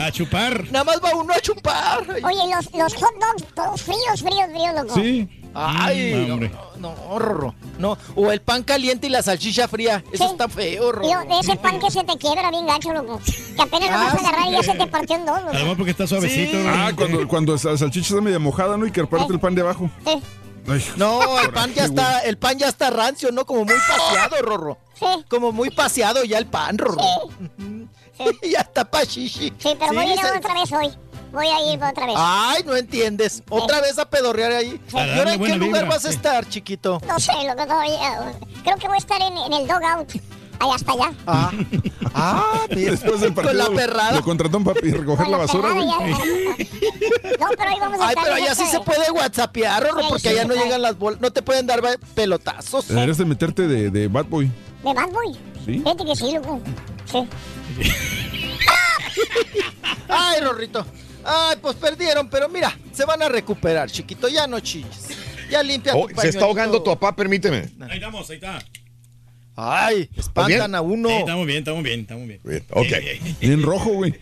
A 0.06 0.12
chupar. 0.12 0.66
nada 0.72 0.84
más 0.86 1.00
va 1.04 1.16
uno 1.16 1.34
a 1.34 1.40
chupar. 1.40 2.02
Oye, 2.10 2.56
los, 2.56 2.74
los 2.74 2.94
hot 2.96 3.14
dogs, 3.20 3.54
todos 3.54 3.82
fríos, 3.82 4.22
fríos, 4.22 4.50
fríos, 4.52 4.76
loco. 4.76 4.96
Sí. 4.96 5.30
Ay, 5.54 6.14
Mm, 6.16 6.28
no, 6.30 6.34
hombre. 6.36 6.52
no, 6.78 6.96
no, 6.96 7.20
Rorro. 7.20 7.56
No, 7.78 7.98
o 8.16 8.32
el 8.32 8.40
pan 8.42 8.64
caliente 8.64 9.08
y 9.08 9.10
la 9.10 9.22
salchicha 9.22 9.68
fría. 9.68 10.02
Eso 10.14 10.24
Sí. 10.26 10.32
está 10.32 10.48
feo, 10.48 10.92
Rorro. 10.94 11.06
Y 11.10 11.14
lo- 11.14 11.36
de 11.36 11.40
ese 11.42 11.58
pan 11.58 11.78
que 11.80 11.92
se 11.92 12.04
te 12.06 12.18
quiebra 12.18 12.50
bien 12.52 12.66
gacho, 12.66 12.94
loco. 12.94 13.20
Que 13.56 13.62
apenas 13.62 13.90
lo 13.90 13.96
Ah, 13.98 14.04
vas 14.06 14.14
a 14.14 14.18
sí. 14.20 14.26
agarrar 14.26 14.48
y 14.48 14.52
ya 14.54 14.64
se 14.64 14.74
te 14.76 14.88
partió 14.88 15.16
en 15.18 15.26
dos, 15.26 15.40
loco. 15.42 15.52
Además 15.54 15.76
porque 15.76 15.92
está 15.92 16.08
suavecito. 16.08 16.58
Sí. 16.58 16.66
Ah, 16.68 16.92
cuando, 16.96 17.28
cuando 17.28 17.52
la 17.54 17.78
salchicha 17.78 18.08
está 18.08 18.22
media 18.22 18.40
mojada, 18.40 18.78
¿no? 18.78 18.86
Y 18.86 18.92
que 18.92 19.06
parte 19.06 19.34
el 19.34 19.40
pan 19.42 19.54
de 19.56 19.62
abajo. 19.62 19.90
Sí, 20.06 20.22
Ay, 20.68 20.86
No, 20.96 21.40
el 21.42 21.50
pan 21.52 21.74
ya 21.74 21.86
está, 21.86 22.20
el 22.20 22.38
pan 22.38 22.58
ya 22.60 22.68
está 22.70 22.90
rancio, 22.92 23.32
¿no? 23.32 23.46
Como 23.46 23.66
muy 23.66 23.74
paseado, 23.76 24.42
Rorro. 24.44 24.78
sí. 24.98 25.06
Como 25.28 25.52
muy 25.52 25.70
paseado 25.72 26.24
ya 26.24 26.38
el 26.38 26.46
pan, 26.46 26.78
Rorro. 26.78 27.02
Sí. 27.58 27.88
ya 28.52 28.60
está 28.62 28.84
pa' 28.90 29.04
shishi. 29.04 29.54
Sí, 29.58 29.76
pero 29.80 29.94
voy 29.94 30.06
a 30.06 30.14
ir 30.14 30.20
se- 30.20 30.38
otra 30.38 30.54
vez 30.54 30.72
hoy. 30.72 30.92
Voy 31.32 31.48
a 31.48 31.74
ir 31.74 31.82
otra 31.82 32.06
vez. 32.08 32.16
Ay, 32.18 32.64
no 32.66 32.76
entiendes. 32.76 33.42
Otra 33.50 33.80
vez 33.80 33.98
a 33.98 34.10
pedorrear 34.10 34.52
ahí. 34.52 34.82
¿Y 34.94 34.98
ahora 34.98 35.34
en 35.34 35.42
qué 35.42 35.56
lugar 35.56 35.84
vibra, 35.84 35.96
vas 35.96 36.04
a 36.06 36.10
sí. 36.10 36.16
estar, 36.16 36.46
chiquito? 36.50 37.02
No 37.08 37.20
sé, 37.20 37.32
loco, 37.48 37.66
todavía. 37.66 38.34
Creo 38.64 38.76
que 38.78 38.88
voy 38.88 38.96
a 38.96 39.00
estar 39.00 39.22
en, 39.22 39.38
en 39.38 39.54
el 39.54 39.66
dogout. 39.68 40.12
Allá 40.60 40.76
hasta 40.76 40.92
allá. 40.92 41.12
Ah, 41.26 41.52
ah, 42.14 42.66
mira. 42.76 42.92
Después 42.92 43.22
del 43.22 43.34
partido. 43.34 43.64
Con 43.66 43.74
la 43.76 43.82
perrada. 43.82 44.12
Lo 44.12 44.22
contrató 44.24 44.62
para 44.64 44.80
recoger 44.80 45.06
Con 45.26 45.32
la 45.32 45.38
basura, 45.38 45.70
perrada 45.70 45.98
güey. 46.00 46.14
ya. 46.14 47.38
No, 47.40 47.48
pero 47.58 47.70
ahí 47.70 47.80
vamos 47.80 48.00
a 48.00 48.04
Ay, 48.04 48.10
estar. 48.10 48.24
pero 48.26 48.36
allá 48.36 48.56
sí 48.56 48.64
este- 48.64 48.78
se 48.78 48.80
puede 48.84 49.10
whatsappear, 49.12 49.84
Rorro, 49.84 50.02
Sí, 50.02 50.06
porque 50.10 50.22
sí 50.22 50.28
allá 50.28 50.46
no 50.46 50.54
llegan 50.54 50.82
las 50.82 50.98
bolas, 51.00 51.20
no 51.22 51.32
te 51.32 51.42
pueden 51.42 51.66
dar 51.66 51.82
pelotazos. 52.14 52.90
Deberías 52.90 53.18
de 53.18 53.26
meterte 53.26 53.68
de, 53.68 53.90
de 53.90 54.08
Bad 54.10 54.26
Boy. 54.26 54.52
¿De 54.84 54.94
Bad 54.94 55.10
Boy? 55.12 55.34
Sí. 55.66 55.80
Fíjate 55.80 56.06
que 56.06 56.16
sí, 56.16 56.32
loco. 56.34 56.60
Sí. 57.12 57.28
Ay, 60.08 60.42
Rorrito. 60.42 60.86
Ay, 61.24 61.58
pues 61.62 61.76
perdieron, 61.76 62.30
pero 62.30 62.50
mira, 62.50 62.76
se 62.92 63.06
van 63.06 63.22
a 63.22 63.30
recuperar, 63.30 63.90
chiquito, 63.90 64.28
ya 64.28 64.48
no 64.48 64.60
chilles. 64.60 65.10
Ya 65.50 65.62
limpia 65.62 65.94
Oh, 65.96 66.08
tu 66.08 66.20
se 66.22 66.30
está 66.30 66.46
ahogando 66.46 66.82
tu 66.82 66.92
papá, 66.92 67.16
permíteme. 67.16 67.70
Ahí 67.90 67.98
estamos, 67.98 68.30
ahí 68.30 68.36
está. 68.38 68.60
Ay, 69.56 70.10
espantan 70.18 70.74
a 70.76 70.82
uno. 70.82 71.10
Sí, 71.10 71.16
estamos 71.16 71.46
bien, 71.46 71.60
estamos 71.60 71.84
bien, 71.84 72.00
estamos 72.02 72.28
bien. 72.28 72.40
Bien, 72.44 72.66
ok. 72.72 72.88
Bien 73.42 73.62
rojo, 73.62 73.90
güey. 73.92 74.14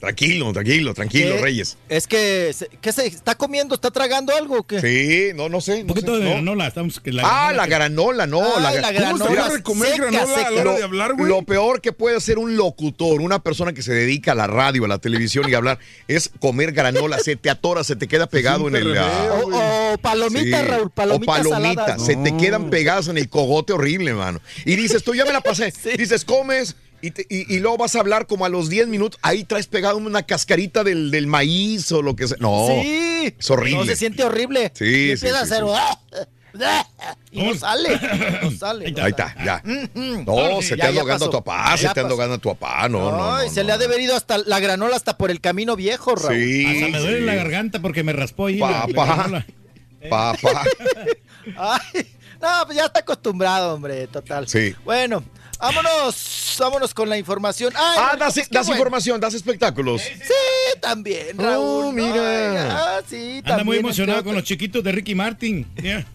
Tranquilo, 0.00 0.52
tranquilo, 0.52 0.94
tranquilo, 0.94 1.36
¿Qué? 1.36 1.40
Reyes. 1.42 1.76
Es 1.88 2.06
que, 2.06 2.52
se- 2.54 2.68
¿qué 2.80 2.92
se 2.92 3.06
está 3.06 3.34
comiendo? 3.34 3.74
¿Está 3.74 3.90
tragando 3.90 4.34
algo 4.34 4.58
o 4.58 4.62
qué? 4.66 4.80
Sí, 4.80 5.36
no, 5.36 5.48
no 5.48 5.60
sé. 5.60 5.80
Un 5.82 5.86
no 5.88 5.94
poquito 5.94 6.14
sé, 6.14 6.18
de 6.20 6.24
no. 6.24 6.30
granola. 6.32 6.66
Estamos, 6.68 7.00
que 7.00 7.12
la 7.12 7.22
Ah, 7.22 7.52
granola 7.52 7.56
la 7.56 7.62
que- 7.64 7.70
granola, 7.70 8.26
no. 8.26 8.40
Ay, 8.56 8.62
la, 8.62 8.70
la 8.72 8.90
gra- 8.90 8.94
granola 8.94 9.48
¿Cómo 9.48 9.62
comer 9.62 9.92
seca, 9.92 10.10
granola 10.10 10.34
a 10.46 10.50
la 10.50 10.60
hora 10.60 10.64
Lo, 10.64 10.76
de 10.76 10.82
hablar, 10.84 11.14
güey? 11.14 11.28
lo 11.28 11.42
peor 11.42 11.80
que 11.80 11.92
puede 11.92 12.16
hacer 12.16 12.38
un 12.38 12.56
locutor, 12.56 13.20
una 13.20 13.40
persona 13.42 13.72
que 13.72 13.82
se 13.82 13.92
dedica 13.92 14.32
a 14.32 14.34
la 14.34 14.46
radio, 14.46 14.84
a 14.84 14.88
la 14.88 14.98
televisión 14.98 15.48
y 15.48 15.54
a 15.54 15.58
hablar, 15.58 15.78
es 16.08 16.30
comer 16.40 16.72
granola. 16.72 17.18
Se 17.18 17.36
te 17.36 17.50
atora, 17.50 17.84
se 17.84 17.96
te 17.96 18.08
queda 18.08 18.26
pegado 18.28 18.68
en 18.68 18.76
el. 18.76 18.96
Ah, 18.96 19.30
O, 19.44 19.92
o 19.94 19.98
palomitas, 19.98 20.60
sí. 20.62 20.66
Raúl, 20.66 20.90
palomitas, 20.90 21.46
o 21.46 21.50
palomitas, 21.50 22.04
se 22.06 22.16
te 22.16 22.36
quedan 22.36 22.70
pegadas 22.70 23.08
en 23.08 23.18
el 23.18 23.28
cogote 23.28 23.72
horrible, 23.72 24.14
mano. 24.14 24.40
Y 24.64 24.76
dices, 24.76 25.02
tú 25.02 25.14
ya 25.14 25.24
me 25.24 25.32
la 25.32 25.40
pasé. 25.40 25.72
Dices, 25.98 26.24
comes 26.24 26.76
y, 27.00 27.10
te- 27.10 27.26
y- 27.28 27.52
y 27.54 27.58
luego 27.58 27.78
vas 27.78 27.96
a 27.96 28.00
hablar 28.00 28.26
como 28.26 28.44
a 28.44 28.48
los 28.48 28.68
10 28.68 28.86
minutos. 28.88 29.18
Ahí 29.22 29.44
traes 29.44 29.66
pegado 29.66 29.96
una 29.96 30.22
cascarita 30.24 30.84
del, 30.84 31.10
del 31.10 31.26
maíz 31.26 31.90
o 31.92 32.00
lo 32.02 32.14
que 32.16 32.28
sea. 32.28 32.36
No, 32.40 32.66
sí. 32.68 33.34
es 33.38 33.50
horrible. 33.50 33.78
No, 33.80 33.84
se 33.86 33.96
siente 33.96 34.22
horrible. 34.24 34.70
Sí, 34.74 34.84
y 34.84 35.16
sí, 35.16 35.26
empieza 35.26 35.40
a 35.40 35.46
sí, 35.46 35.52
hacer... 35.54 35.64
sí. 35.66 36.22
Y 37.30 37.42
no 37.44 37.54
sale, 37.54 37.98
no 38.42 38.50
sale. 38.50 38.94
Ahí 39.00 39.08
está, 39.10 39.34
ya. 39.42 39.62
No, 39.64 40.60
se 40.60 40.76
te 40.76 40.82
anda 40.86 41.00
ahogando 41.00 41.24
a 41.24 41.30
tu 41.30 41.42
papá, 41.42 41.76
se 41.78 41.88
te 41.88 42.00
anda 42.00 42.10
ahogando 42.12 42.34
a 42.34 42.38
tu 42.38 42.50
papá. 42.54 42.90
No, 42.90 43.10
no, 43.10 43.34
Ay, 43.36 43.48
no, 43.48 43.54
se 43.54 43.60
no. 43.62 43.68
le 43.68 43.72
ha 43.72 43.78
de 43.78 43.86
haber 43.86 44.00
ido 44.02 44.14
hasta 44.14 44.36
la 44.36 44.60
granola 44.60 44.94
hasta 44.96 45.16
por 45.16 45.30
el 45.30 45.40
camino 45.40 45.76
viejo, 45.76 46.14
Raúl. 46.14 46.34
Sí, 46.36 46.66
Hasta 46.66 46.88
me 46.88 46.98
duele 46.98 47.18
sí. 47.20 47.24
la 47.24 47.34
garganta 47.36 47.80
porque 47.80 48.02
me 48.02 48.12
raspó 48.12 48.48
ahí. 48.48 48.58
la- 48.58 48.86
la 48.86 48.86
Papá. 48.94 49.44
Papá. 50.10 50.64
Ay, 51.56 52.06
no, 52.42 52.66
pues 52.66 52.76
ya 52.76 52.86
está 52.86 53.00
acostumbrado, 53.00 53.74
hombre, 53.74 54.06
total. 54.08 54.48
Sí. 54.48 54.74
Bueno, 54.84 55.22
vámonos, 55.58 56.56
vámonos 56.58 56.92
con 56.92 57.08
la 57.08 57.16
información. 57.16 57.72
Ay, 57.76 57.98
Ah, 58.00 58.16
das, 58.18 58.34
qué 58.34 58.46
das 58.50 58.66
bueno. 58.66 58.78
información, 58.78 59.20
das 59.20 59.34
espectáculos. 59.34 60.02
Sí, 60.02 60.78
también, 60.80 61.38
Raúl. 61.38 61.84
Oh, 61.86 61.92
mira. 61.92 62.14
Ay, 62.14 62.68
ah, 62.70 63.00
sí, 63.06 63.42
Anda 63.44 63.62
muy 63.64 63.76
emocionado 63.78 64.24
con 64.24 64.34
los 64.34 64.44
chiquitos 64.44 64.82
de 64.82 64.92
Ricky 64.92 65.14
Martin. 65.14 65.66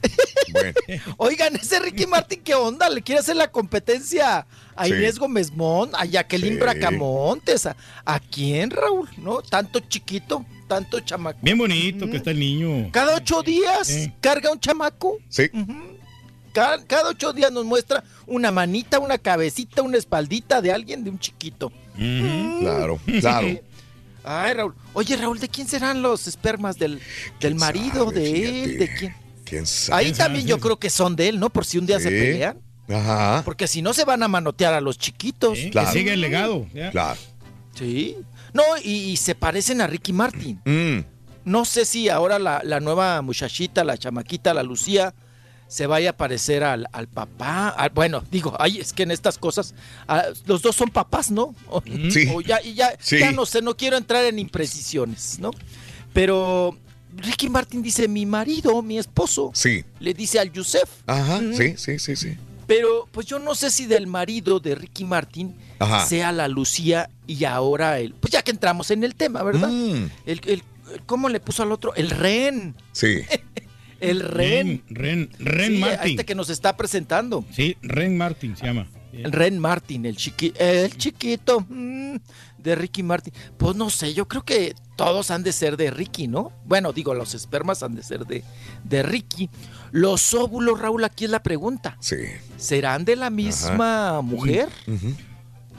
Bueno, 0.49 0.71
Oigan, 1.17 1.55
ese 1.57 1.77
Ricky 1.79 2.07
Martin, 2.07 2.41
¿qué 2.41 2.55
onda? 2.55 2.89
¿Le 2.89 3.01
quiere 3.01 3.19
hacer 3.19 3.35
la 3.35 3.51
competencia 3.51 4.47
a 4.77 4.85
Sí. 4.85 4.91
Inés 4.93 5.19
Gómez 5.19 5.51
Mont, 5.51 5.93
a 5.93 6.05
Jacqueline 6.05 6.53
Sí. 6.53 6.59
Bracamontes? 6.59 7.65
¿A, 7.65 7.75
¿A 8.05 8.19
quién, 8.21 8.69
Raúl? 8.71 9.09
¿No? 9.17 9.41
Tanto 9.41 9.81
chiquito, 9.81 10.45
tanto 10.69 11.01
chamaco. 11.01 11.39
Bien 11.41 11.57
bonito 11.57 12.09
que 12.09 12.15
está 12.17 12.31
el 12.31 12.39
niño. 12.39 12.89
Cada 12.93 13.15
ocho 13.15 13.43
días 13.43 13.91
carga 14.21 14.49
un 14.51 14.59
chamaco. 14.59 15.17
sí. 15.29 15.49
Cada, 16.57 16.83
cada 16.85 17.09
ocho 17.09 17.33
días 17.33 17.51
nos 17.51 17.65
muestra 17.65 18.03
una 18.25 18.49
manita, 18.51 18.97
una 18.97 19.19
cabecita, 19.19 19.83
una 19.83 19.99
espaldita 19.99 20.59
de 20.59 20.71
alguien, 20.71 21.03
de 21.03 21.11
un 21.11 21.19
chiquito. 21.19 21.71
Claro, 21.95 22.99
claro. 23.19 23.47
Ay, 24.23 24.53
Raúl. 24.55 24.73
Oye, 24.93 25.15
Raúl, 25.17 25.39
¿de 25.39 25.49
quién 25.49 25.67
serán 25.67 26.01
los 26.01 26.25
espermas? 26.25 26.79
¿Del, 26.79 26.99
del 27.39 27.53
marido, 27.53 28.09
de 28.09 28.63
él? 28.63 28.79
¿De 28.79 28.91
quién? 28.91 29.15
¿Quién 29.45 29.67
sabe? 29.67 30.03
Ahí 30.03 30.13
también 30.13 30.47
yo 30.47 30.59
creo 30.59 30.79
que 30.79 30.89
son 30.89 31.15
de 31.15 31.29
él, 31.29 31.39
¿no? 31.39 31.51
Por 31.51 31.63
si 31.63 31.77
un 31.77 31.85
día 31.85 31.99
se 31.99 32.09
pelean. 32.09 32.57
Ajá. 32.89 33.43
Porque 33.45 33.67
si 33.67 33.83
no 33.83 33.93
se 33.93 34.03
van 34.03 34.23
a 34.23 34.27
manotear 34.27 34.73
a 34.73 34.81
los 34.81 34.97
chiquitos. 34.97 35.59
Que 35.59 35.85
siga 35.93 36.11
el 36.13 36.21
legado. 36.21 36.65
ya. 36.73 36.89
Claro. 36.89 37.19
Sí. 37.75 38.17
No, 38.53 38.63
y, 38.83 38.93
y 39.11 39.17
se 39.17 39.35
parecen 39.35 39.79
a 39.79 39.85
Ricky 39.85 40.11
Martin. 40.11 40.59
Mm. 40.65 41.05
No 41.45 41.65
sé 41.65 41.85
si 41.85 42.09
ahora 42.09 42.39
la, 42.39 42.61
la 42.63 42.79
nueva 42.79 43.21
muchachita, 43.21 43.83
la 43.83 43.95
chamaquita, 43.95 44.55
la 44.55 44.63
Lucía, 44.63 45.13
se 45.67 45.85
vaya 45.87 46.11
a 46.11 46.13
parecer 46.17 46.63
al, 46.63 46.87
al 46.93 47.07
papá. 47.07 47.69
Al- 47.69 47.89
bueno, 47.91 48.23
digo, 48.31 48.55
ay, 48.59 48.79
es 48.79 48.93
que 48.93 49.03
en 49.03 49.11
estas 49.11 49.37
cosas, 49.37 49.73
los 50.45 50.61
dos 50.61 50.75
son 50.75 50.89
papás, 50.89 51.29
¿no? 51.31 51.53
O, 51.69 51.81
Sí. 52.11 52.29
o 52.33 52.41
ya, 52.41 52.61
y 52.63 52.73
ya, 52.73 52.95
Sí. 52.99 53.19
ya 53.19 53.31
no 53.31 53.45
sé, 53.45 53.61
no 53.61 53.75
quiero 53.75 53.97
entrar 53.97 54.23
en 54.25 54.39
imprecisiones, 54.39 55.39
¿no? 55.39 55.51
Pero 56.13 56.77
Ricky 57.15 57.49
Martin 57.49 57.81
dice, 57.81 58.07
mi 58.07 58.25
marido, 58.25 58.81
mi 58.81 58.97
esposo, 58.97 59.51
Sí. 59.53 59.83
le 59.99 60.13
dice 60.13 60.39
al 60.39 60.51
Yusef. 60.51 60.89
Ajá, 61.05 61.41
sí, 61.53 61.75
sí, 61.77 61.99
sí, 61.99 62.15
sí. 62.15 62.37
Pero 62.65 63.07
pues 63.11 63.25
yo 63.25 63.39
no 63.39 63.55
sé 63.55 63.71
si 63.71 63.85
del 63.85 64.07
marido 64.07 64.59
de 64.59 64.75
Ricky 64.75 65.05
Martin 65.05 65.55
Ajá. 65.79 66.05
sea 66.05 66.31
la 66.33 66.47
Lucía 66.49 67.09
y 67.25 67.45
ahora 67.45 67.99
el. 67.99 68.13
Pues 68.13 68.33
ya 68.33 68.41
que 68.41 68.51
entramos 68.51 68.91
en 68.91 69.03
el 69.05 69.15
tema, 69.15 69.41
¿verdad? 69.41 69.69
Mm. 69.69 70.09
El, 70.25 70.41
el- 70.45 70.63
¿Cómo 71.05 71.27
le 71.29 71.39
puso 71.39 71.63
al 71.63 71.71
otro? 71.71 71.93
El 71.95 72.09
Ren. 72.09 72.75
Sí. 72.91 73.21
El 73.99 74.21
Ren. 74.21 74.83
Ren, 74.89 75.29
Ren 75.39 75.73
Sí, 75.73 75.77
Martin. 75.79 76.11
Este 76.11 76.25
que 76.25 76.35
nos 76.35 76.49
está 76.49 76.77
presentando. 76.77 77.45
Sí, 77.51 77.77
Ren 77.81 78.17
Martin 78.17 78.55
se 78.55 78.65
llama. 78.65 78.87
El 79.13 79.31
Ren 79.31 79.57
Martin, 79.57 80.05
el, 80.05 80.15
chiqui, 80.15 80.53
el 80.59 80.95
chiquito 80.95 81.65
mm, 81.67 82.17
de 82.59 82.75
Ricky 82.75 83.03
Martin. 83.03 83.33
Pues 83.57 83.75
no 83.75 83.89
sé, 83.89 84.13
yo 84.13 84.27
creo 84.27 84.43
que 84.43 84.75
todos 84.95 85.31
han 85.31 85.43
de 85.43 85.51
ser 85.51 85.77
de 85.77 85.89
Ricky, 85.89 86.27
¿no? 86.27 86.51
Bueno, 86.65 86.93
digo, 86.93 87.13
los 87.13 87.33
espermas 87.33 87.81
han 87.83 87.95
de 87.95 88.03
ser 88.03 88.25
de, 88.25 88.43
de 88.83 89.03
Ricky. 89.03 89.49
Los 89.91 90.33
óvulos, 90.33 90.79
Raúl, 90.79 91.03
aquí 91.03 91.25
es 91.25 91.31
la 91.31 91.41
pregunta. 91.41 91.97
Sí. 91.99 92.17
¿Serán 92.57 93.05
de 93.05 93.15
la 93.15 93.29
misma 93.29 94.21
mujer? 94.21 94.69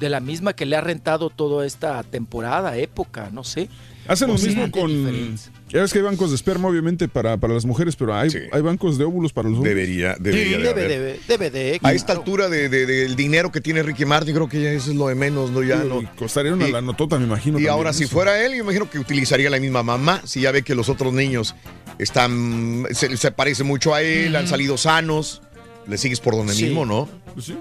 De 0.00 0.08
la 0.08 0.20
misma 0.20 0.54
que 0.54 0.66
le 0.66 0.76
ha 0.76 0.80
rentado 0.80 1.30
toda 1.30 1.66
esta 1.66 2.02
temporada, 2.02 2.76
época, 2.76 3.30
no 3.32 3.44
sé. 3.44 3.68
Hacen 4.06 4.28
lo 4.28 4.34
mismo 4.34 4.70
con. 4.70 5.36
Ya 5.68 5.82
ves 5.82 5.92
que 5.92 5.98
hay 5.98 6.04
bancos 6.04 6.30
de 6.30 6.36
esperma, 6.36 6.68
obviamente, 6.68 7.08
para, 7.08 7.36
para 7.36 7.52
las 7.52 7.66
mujeres, 7.66 7.94
pero 7.94 8.14
hay, 8.14 8.30
hay 8.52 8.62
bancos 8.62 8.96
de 8.96 9.04
óvulos 9.04 9.32
para 9.34 9.48
los 9.48 9.58
hombres. 9.58 9.74
Debería, 9.74 10.16
debería 10.18 10.58
de 10.58 10.64
Debe, 10.64 10.88
debe, 10.88 11.20
debe 11.28 11.50
de. 11.50 11.80
A 11.82 11.92
esta 11.92 12.14
altura 12.14 12.48
de, 12.48 12.68
de- 12.70 12.86
del 12.86 13.16
dinero 13.16 13.52
que 13.52 13.60
tiene 13.60 13.82
Ricky 13.82 14.06
Martin, 14.06 14.34
creo 14.34 14.48
que 14.48 14.62
ya 14.62 14.70
eso 14.72 14.90
es 14.90 14.96
lo 14.96 15.08
de 15.08 15.14
menos, 15.14 15.50
¿no? 15.50 15.62
Ya 15.62 15.82
Sí, 15.82 15.88
no. 15.88 16.00
y 16.00 16.06
costaría 16.06 16.54
una 16.54 16.66
la 16.68 16.80
notota, 16.80 17.18
me 17.18 17.24
imagino. 17.26 17.58
Y 17.60 17.66
ahora, 17.66 17.92
si 17.92 18.06
fuera 18.06 18.42
él, 18.44 18.52
yo 18.54 18.62
imagino 18.62 18.88
que 18.90 18.98
utilizaría 18.98 19.50
la 19.50 19.60
misma 19.60 19.82
mamá. 19.82 20.22
Si 20.24 20.40
ya 20.40 20.52
ve 20.52 20.62
que 20.62 20.74
los 20.74 20.88
otros 20.88 21.12
niños 21.12 21.54
están. 21.98 22.86
se, 22.92 23.14
se 23.16 23.30
parecen 23.32 23.66
mucho 23.66 23.94
a 23.94 24.00
él, 24.02 24.34
han 24.36 24.46
salido 24.48 24.78
sanos. 24.78 25.42
Le 25.86 25.98
sigues 25.98 26.20
por 26.20 26.34
donde 26.36 26.52
Sí. 26.54 26.64
mismo, 26.64 26.84
¿no? 26.86 27.08
Pues 27.34 27.46
sí. 27.46 27.58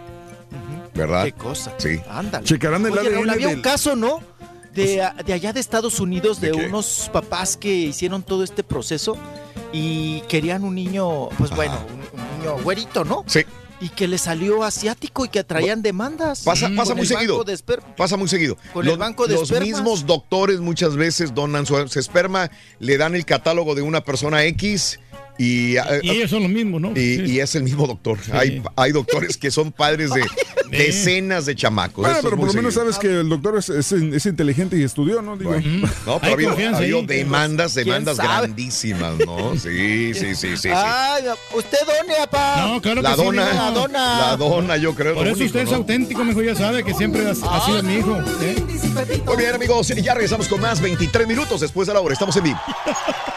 ¿Verdad? 0.96 1.26
Qué 1.26 1.32
cosa. 1.34 1.74
Sí. 1.78 2.00
Ándale. 2.10 2.46
Checarán 2.46 2.86
el 2.86 2.92
Oye, 2.94 3.10
Raúl, 3.10 3.30
ADN 3.30 3.34
había 3.34 3.48
un 3.50 3.54
del- 3.56 3.62
caso, 3.62 3.96
¿no? 3.96 4.22
De, 4.86 5.02
a- 5.02 5.14
de 5.26 5.34
allá 5.34 5.54
de 5.54 5.60
Estados 5.60 6.00
Unidos, 6.00 6.40
de, 6.40 6.52
unos 6.54 7.10
papás 7.12 7.58
que 7.58 7.74
hicieron 7.74 8.24
todo 8.24 8.44
este 8.44 8.64
proceso 8.64 9.18
y 9.74 10.22
querían 10.30 10.64
un 10.64 10.76
niño, 10.76 11.30
pues 11.38 11.50
bueno, 11.52 11.78
un, 12.14 12.20
un 12.22 12.40
niño 12.40 12.58
güerito, 12.64 13.04
¿no? 13.04 13.24
Sí. 13.28 13.42
Y 13.80 13.90
que 13.90 14.08
le 14.08 14.18
salió 14.18 14.64
asiático 14.64 15.26
y 15.26 15.30
que 15.30 15.44
traían 15.44 15.84
demandas. 15.84 16.42
Pasa, 16.42 16.68
pasa 16.76 16.94
muy 16.96 17.04
el 17.04 17.08
seguido. 17.10 17.46
Pasa 17.96 18.18
muy 18.18 18.28
seguido. 18.28 18.58
Con 18.74 18.84
el 18.86 18.90
los 18.90 18.98
banco 18.98 19.28
de 19.28 19.36
los 19.36 19.44
espermas. 19.44 19.68
mismos 19.68 20.06
doctores 20.08 20.60
muchas 20.62 20.96
veces 20.96 21.36
donan 21.36 21.68
su, 21.68 21.88
su 21.88 22.00
esperma, 22.00 22.50
le 22.80 22.98
dan 22.98 23.14
el 23.14 23.24
catálogo 23.24 23.76
de 23.76 23.84
una 23.84 24.04
persona 24.04 24.44
X 24.46 25.00
y, 25.38 25.78
eh, 25.78 25.82
Y 26.04 26.10
ellos 26.12 26.30
son 26.30 26.44
los 26.44 26.52
mismos, 26.52 26.82
¿no? 26.82 26.92
y, 26.92 27.16
Sí. 27.18 27.24
y 27.28 27.40
es 27.40 27.54
el 27.56 27.64
mismo 27.64 27.86
doctor. 27.88 28.18
Hay, 28.32 28.62
hay 28.76 28.92
doctores 28.92 29.38
que 29.38 29.52
son 29.52 29.72
padres 29.72 30.12
de 30.14 30.24
decenas 30.72 31.46
de 31.46 31.56
chamacos. 31.56 31.98
Bueno, 32.04 32.18
es 32.18 32.24
pero 32.24 32.38
por 32.38 32.48
lo 32.48 32.54
menos 32.54 32.74
sabes 32.74 32.98
que 32.98 33.08
el 33.22 33.30
doctor 33.30 33.58
es, 33.58 33.70
es- 33.70 33.92
es 33.92 34.26
inteligente 34.26 34.78
y 34.78 34.84
estudió, 34.84 35.22
¿no? 35.22 35.38
Digo, 35.38 35.56
No, 36.06 36.20
pero 36.20 36.50
ha 36.50 36.54
habido, 36.54 37.00
ha 37.02 37.02
demandas, 37.08 37.74
¿Quién 37.74 37.86
demandas 37.86 38.18
grandísimas, 38.18 39.14
¿no? 39.26 39.56
Sí, 39.58 40.14
sí, 40.14 40.36
sí, 40.36 40.36
sí. 40.36 40.58
sí. 40.58 40.70
Ay, 40.74 41.24
usted 41.56 41.78
done, 41.86 42.14
papá. 42.26 42.68
No, 42.68 42.82
claro 42.82 43.02
La 43.02 43.12
que 43.12 43.16
sí, 43.18 43.24
dona, 43.24 43.46
digo. 43.50 43.58
La 43.64 43.72
dona. 43.72 44.20
la 44.20 44.38
dona, 44.38 44.78
yo 44.78 44.94
creo. 44.96 45.16
Por 45.16 45.28
eso 45.28 45.36
único, 45.38 45.46
usted 45.48 45.60
es 45.62 45.74
auténtico, 45.74 46.24
mejor 46.24 46.44
ya 46.46 46.56
sabe 46.56 46.84
que 46.84 46.94
siempre 46.94 47.26
ha, 47.28 47.32
ha 47.32 47.66
sido 47.66 47.84
mi 47.84 47.96
hijo. 47.96 48.18
¿eh? 48.42 48.56
Muy 49.26 49.38
bien, 49.38 49.54
amigos, 49.56 49.88
ya 49.88 50.14
regresamos 50.14 50.48
con 50.48 50.60
más 50.62 50.82
23 50.82 51.28
minutos 51.28 51.62
después 51.62 51.88
de 51.88 51.94
la 51.94 52.02
hora. 52.02 52.14
Estamos 52.14 52.36
en 52.38 52.44
vivo. 52.44 52.60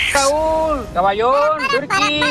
Caballón, 0.93 1.61
Turki, 1.71 2.21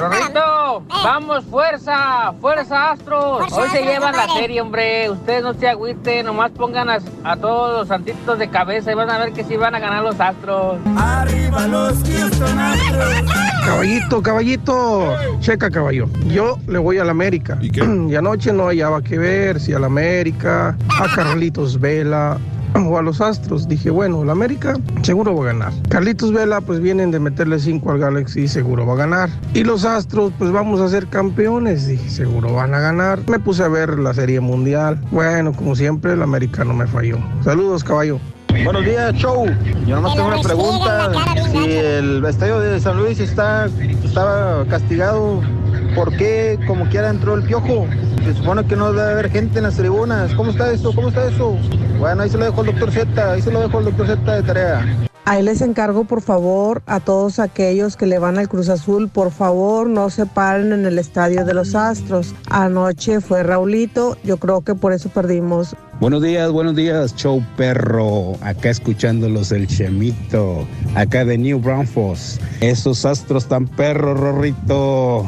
Rorrito, 0.00 0.82
vamos, 0.88 1.44
fuerza, 1.44 2.32
fuerza, 2.40 2.90
Astros. 2.90 3.52
Hoy 3.52 3.68
se 3.70 3.82
llevan 3.82 4.16
la 4.16 4.26
serie, 4.34 4.60
hombre. 4.60 5.08
Ustedes 5.10 5.42
no 5.42 5.54
se 5.54 5.68
agüiten, 5.68 6.26
nomás 6.26 6.50
pongan 6.50 6.90
a, 6.90 6.98
a 7.24 7.36
todos 7.36 7.78
los 7.78 7.88
santitos 7.88 8.38
de 8.38 8.48
cabeza 8.48 8.90
y 8.90 8.94
van 8.94 9.10
a 9.10 9.18
ver 9.18 9.32
que 9.32 9.44
sí 9.44 9.56
van 9.56 9.74
a 9.74 9.78
ganar 9.78 10.02
los 10.02 10.18
Astros. 10.20 10.78
Arriba 10.96 11.66
los 11.68 11.94
Houston 12.02 12.58
Astros. 12.58 13.32
Caballito, 13.64 14.22
caballito, 14.22 15.14
checa 15.40 15.70
caballo. 15.70 16.08
Yo 16.26 16.58
le 16.66 16.78
voy 16.78 16.98
a 16.98 17.04
la 17.04 17.12
América. 17.12 17.56
¿Y 17.60 17.70
qué? 17.70 17.82
Y 18.08 18.16
anoche 18.16 18.52
no 18.52 18.66
hallaba 18.66 19.02
que 19.02 19.18
ver 19.18 19.60
si 19.60 19.74
a 19.74 19.78
la 19.78 19.86
América, 19.86 20.76
a 20.88 21.14
Carlitos 21.14 21.78
Vela 21.78 22.38
o 22.74 22.98
a 22.98 23.02
los 23.02 23.20
Astros. 23.20 23.68
Dije, 23.68 23.90
bueno, 23.90 24.24
la 24.24 24.32
América 24.32 24.76
seguro 25.02 25.34
va 25.34 25.44
a 25.44 25.46
ganar. 25.52 25.72
Carlitos 25.88 26.32
Vela, 26.32 26.60
pues 26.60 26.80
vienen 26.80 27.10
de 27.10 27.20
meterle 27.20 27.58
5 27.58 27.90
al 27.90 27.98
Galaxy, 27.98 28.48
seguro 28.48 28.86
va 28.86 28.94
a 28.94 28.96
ganar. 28.96 29.30
Y 29.54 29.64
los 29.64 29.84
Astros, 29.84 30.32
pues 30.38 30.50
vamos 30.50 30.80
a 30.80 30.88
ser 30.88 31.06
campeones. 31.06 31.86
Dije, 31.86 32.08
seguro 32.10 32.54
van 32.54 32.74
a 32.74 32.80
ganar. 32.80 33.20
Me 33.28 33.38
puse 33.38 33.62
a 33.62 33.68
ver 33.68 33.98
la 33.98 34.14
Serie 34.14 34.40
Mundial. 34.40 35.00
Bueno, 35.10 35.52
como 35.52 35.74
siempre, 35.74 36.12
el 36.12 36.22
América 36.22 36.64
no 36.64 36.74
me 36.74 36.86
falló. 36.86 37.18
Saludos, 37.42 37.84
caballo. 37.84 38.18
Buenos 38.64 38.84
días, 38.84 39.14
show. 39.14 39.46
Yo 39.86 39.96
nomás 39.96 40.14
tengo 40.14 40.28
una 40.28 40.40
pregunta. 40.40 41.12
Si 41.52 41.70
el 41.70 42.24
estadio 42.24 42.60
de 42.60 42.80
San 42.80 42.98
Luis 42.98 43.20
está, 43.20 43.68
estaba 44.04 44.64
castigado, 44.66 45.42
¿por 45.94 46.16
qué 46.16 46.58
como 46.66 46.88
quiera 46.88 47.10
entró 47.10 47.34
el 47.34 47.42
piojo? 47.42 47.86
Se 48.24 48.34
supone 48.34 48.66
que 48.66 48.76
no 48.76 48.92
debe 48.92 49.12
haber 49.12 49.30
gente 49.30 49.58
en 49.58 49.64
las 49.64 49.76
tribunas. 49.76 50.34
¿Cómo 50.34 50.50
está 50.50 50.72
eso? 50.72 50.94
¿Cómo 50.94 51.08
está 51.08 51.26
eso? 51.28 51.56
Bueno, 51.98 52.22
ahí 52.22 52.30
se 52.30 52.38
lo 52.38 52.44
dejo 52.44 52.60
al 52.60 52.66
doctor 52.66 52.90
Z, 52.92 53.32
ahí 53.32 53.42
se 53.42 53.50
lo 53.50 53.60
dejo 53.60 53.78
al 53.78 53.84
doctor 53.84 54.06
Z 54.06 54.36
de 54.36 54.42
tarea. 54.42 55.08
Ahí 55.24 55.42
les 55.42 55.60
encargo, 55.60 56.04
por 56.04 56.22
favor, 56.22 56.80
a 56.86 57.00
todos 57.00 57.38
aquellos 57.38 57.98
que 57.98 58.06
le 58.06 58.18
van 58.18 58.38
al 58.38 58.48
Cruz 58.48 58.70
Azul, 58.70 59.10
por 59.10 59.30
favor, 59.30 59.86
no 59.86 60.08
se 60.08 60.24
paren 60.24 60.72
en 60.72 60.86
el 60.86 60.98
estadio 60.98 61.44
de 61.44 61.52
los 61.52 61.74
Astros. 61.74 62.34
Anoche 62.48 63.20
fue 63.20 63.42
Raulito, 63.42 64.16
yo 64.24 64.38
creo 64.38 64.62
que 64.62 64.74
por 64.74 64.94
eso 64.94 65.10
perdimos. 65.10 65.76
Buenos 66.00 66.22
días, 66.22 66.50
buenos 66.50 66.74
días, 66.76 67.14
show 67.14 67.44
perro. 67.58 68.36
Acá 68.40 68.70
escuchándolos 68.70 69.52
el 69.52 69.66
Chemito, 69.66 70.66
acá 70.94 71.26
de 71.26 71.36
New 71.36 71.60
Braunfels. 71.60 72.40
Esos 72.62 73.04
astros 73.04 73.44
tan 73.46 73.66
perros, 73.66 74.18
Rorrito. 74.18 75.26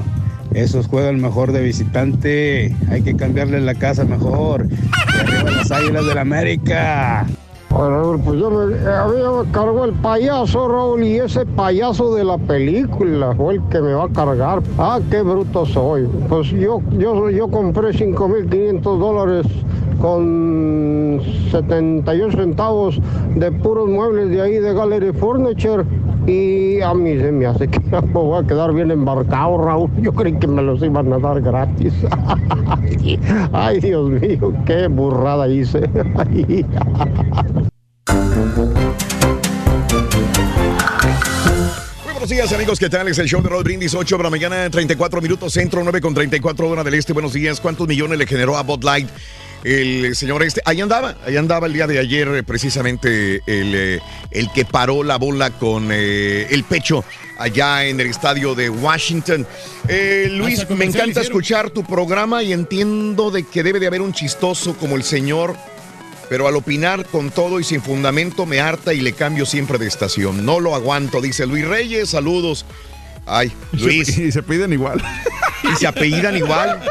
Esos 0.54 0.88
juegan 0.88 1.20
mejor 1.20 1.52
de 1.52 1.62
visitante. 1.62 2.74
Hay 2.90 3.02
que 3.02 3.16
cambiarle 3.16 3.60
la 3.60 3.74
casa 3.74 4.04
mejor. 4.04 4.66
Y 4.70 5.20
arriba 5.20 5.50
las 5.50 5.70
águilas 5.70 6.06
del 6.06 6.18
América. 6.18 7.26
Raúl, 7.70 8.20
pues 8.20 8.40
yo 8.40 8.50
me, 8.50 8.74
a 8.88 9.06
mí 9.06 9.14
me 9.14 9.52
cargó 9.52 9.84
el 9.84 9.92
payaso, 9.92 10.68
Raúl, 10.68 11.04
y 11.04 11.18
ese 11.18 11.46
payaso 11.46 12.14
de 12.14 12.24
la 12.24 12.36
película 12.36 13.32
fue 13.36 13.54
el 13.54 13.62
que 13.70 13.80
me 13.80 13.92
va 13.92 14.04
a 14.04 14.08
cargar. 14.08 14.60
Ah, 14.76 14.98
qué 15.08 15.22
bruto 15.22 15.64
soy. 15.64 16.08
Pues 16.28 16.48
yo, 16.48 16.82
yo, 16.98 17.30
yo 17.30 17.48
compré 17.48 17.90
5.500 17.90 18.82
dólares 18.82 19.46
con 20.00 21.20
78 21.50 22.36
centavos 22.36 22.98
de 23.34 23.52
puros 23.52 23.88
muebles 23.88 24.30
de 24.30 24.40
ahí 24.40 24.54
de 24.54 24.72
Gallery 24.72 25.12
Furniture. 25.12 25.84
Y 26.26 26.80
a 26.80 26.92
mí 26.94 27.18
se 27.18 27.32
me 27.32 27.46
hace 27.46 27.68
que 27.68 27.78
me 27.90 28.00
voy 28.00 28.42
a 28.42 28.46
quedar 28.46 28.72
bien 28.72 28.90
embarcado, 28.90 29.62
Raúl. 29.62 29.90
Yo 30.00 30.12
creí 30.12 30.34
que 30.34 30.46
me 30.46 30.62
los 30.62 30.82
iban 30.82 31.12
a 31.12 31.18
dar 31.18 31.40
gratis. 31.40 31.92
Ay, 33.52 33.80
Dios 33.80 34.10
mío, 34.10 34.52
qué 34.66 34.88
burrada 34.88 35.48
hice. 35.48 35.80
Buenos 42.04 42.28
días, 42.28 42.52
amigos. 42.52 42.78
¿Qué 42.78 42.88
tal? 42.88 43.08
Es 43.08 43.18
el 43.18 43.26
show 43.26 43.42
de 43.42 43.48
Rod 43.48 43.64
Brindis, 43.64 43.94
8 43.94 44.16
de 44.16 44.22
la 44.22 44.30
mañana, 44.30 44.70
34 44.70 45.20
minutos 45.20 45.52
centro, 45.52 45.82
9 45.82 46.00
con 46.00 46.14
34 46.14 46.68
horas 46.68 46.84
del 46.84 46.94
este. 46.94 47.12
Buenos 47.12 47.32
días. 47.32 47.60
¿Cuántos 47.60 47.88
millones 47.88 48.18
le 48.18 48.26
generó 48.26 48.56
a 48.56 48.62
Bud 48.62 48.84
Light 48.84 49.08
el 49.64 50.14
señor 50.16 50.42
este? 50.42 50.60
Ahí 50.64 50.80
andaba, 50.80 51.16
ahí 51.26 51.36
andaba 51.36 51.66
el 51.66 51.72
día 51.72 51.86
de 51.86 51.98
ayer, 51.98 52.28
eh, 52.28 52.42
precisamente 52.42 53.42
el, 53.46 53.74
eh, 53.74 54.00
el 54.30 54.50
que 54.52 54.64
paró 54.64 55.02
la 55.02 55.16
bola 55.16 55.50
con 55.50 55.88
eh, 55.92 56.46
el 56.50 56.64
pecho 56.64 57.04
allá 57.38 57.86
en 57.86 57.98
el 58.00 58.06
estadio 58.08 58.54
de 58.54 58.68
Washington. 58.68 59.46
Eh, 59.88 60.28
Luis, 60.30 60.68
me 60.70 60.84
encanta 60.84 61.20
escuchar 61.20 61.70
tu 61.70 61.84
programa 61.84 62.42
y 62.42 62.52
entiendo 62.52 63.30
de 63.30 63.44
que 63.44 63.62
debe 63.62 63.80
de 63.80 63.86
haber 63.86 64.02
un 64.02 64.12
chistoso 64.12 64.76
como 64.76 64.96
el 64.96 65.02
señor 65.02 65.56
pero 66.28 66.46
al 66.46 66.54
opinar 66.54 67.06
con 67.06 67.32
todo 67.32 67.58
y 67.58 67.64
sin 67.64 67.82
fundamento 67.82 68.46
me 68.46 68.60
harta 68.60 68.94
y 68.94 69.00
le 69.00 69.14
cambio 69.14 69.44
siempre 69.44 69.78
de 69.78 69.88
estación. 69.88 70.46
No 70.46 70.60
lo 70.60 70.76
aguanto, 70.76 71.20
dice 71.20 71.44
Luis 71.44 71.66
Reyes, 71.66 72.10
saludos. 72.10 72.64
Ay, 73.26 73.52
Luis. 73.72 74.16
Y 74.18 74.32
se 74.32 74.42
piden 74.42 74.72
igual. 74.72 75.02
Y 75.62 75.76
se 75.76 75.86
apellidan 75.86 76.36
igual. 76.36 76.80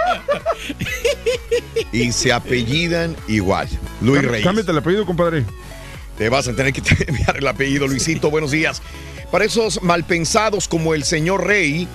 Y 1.91 2.11
se 2.11 2.31
apellidan 2.31 3.15
igual. 3.27 3.67
Luis 4.01 4.21
Reyes. 4.23 4.45
Cámbiate 4.45 4.71
el 4.71 4.77
apellido, 4.77 5.05
compadre. 5.05 5.43
Te 6.17 6.29
vas 6.29 6.47
a 6.47 6.53
tener 6.53 6.73
que 6.73 6.81
enviar 7.07 7.37
el 7.37 7.47
apellido, 7.47 7.87
Luisito. 7.87 8.29
Buenos 8.29 8.51
días. 8.51 8.81
Para 9.31 9.45
esos 9.45 9.81
malpensados 9.81 10.67
como 10.67 10.93
el 10.93 11.03
señor 11.03 11.47
Rey, 11.47 11.87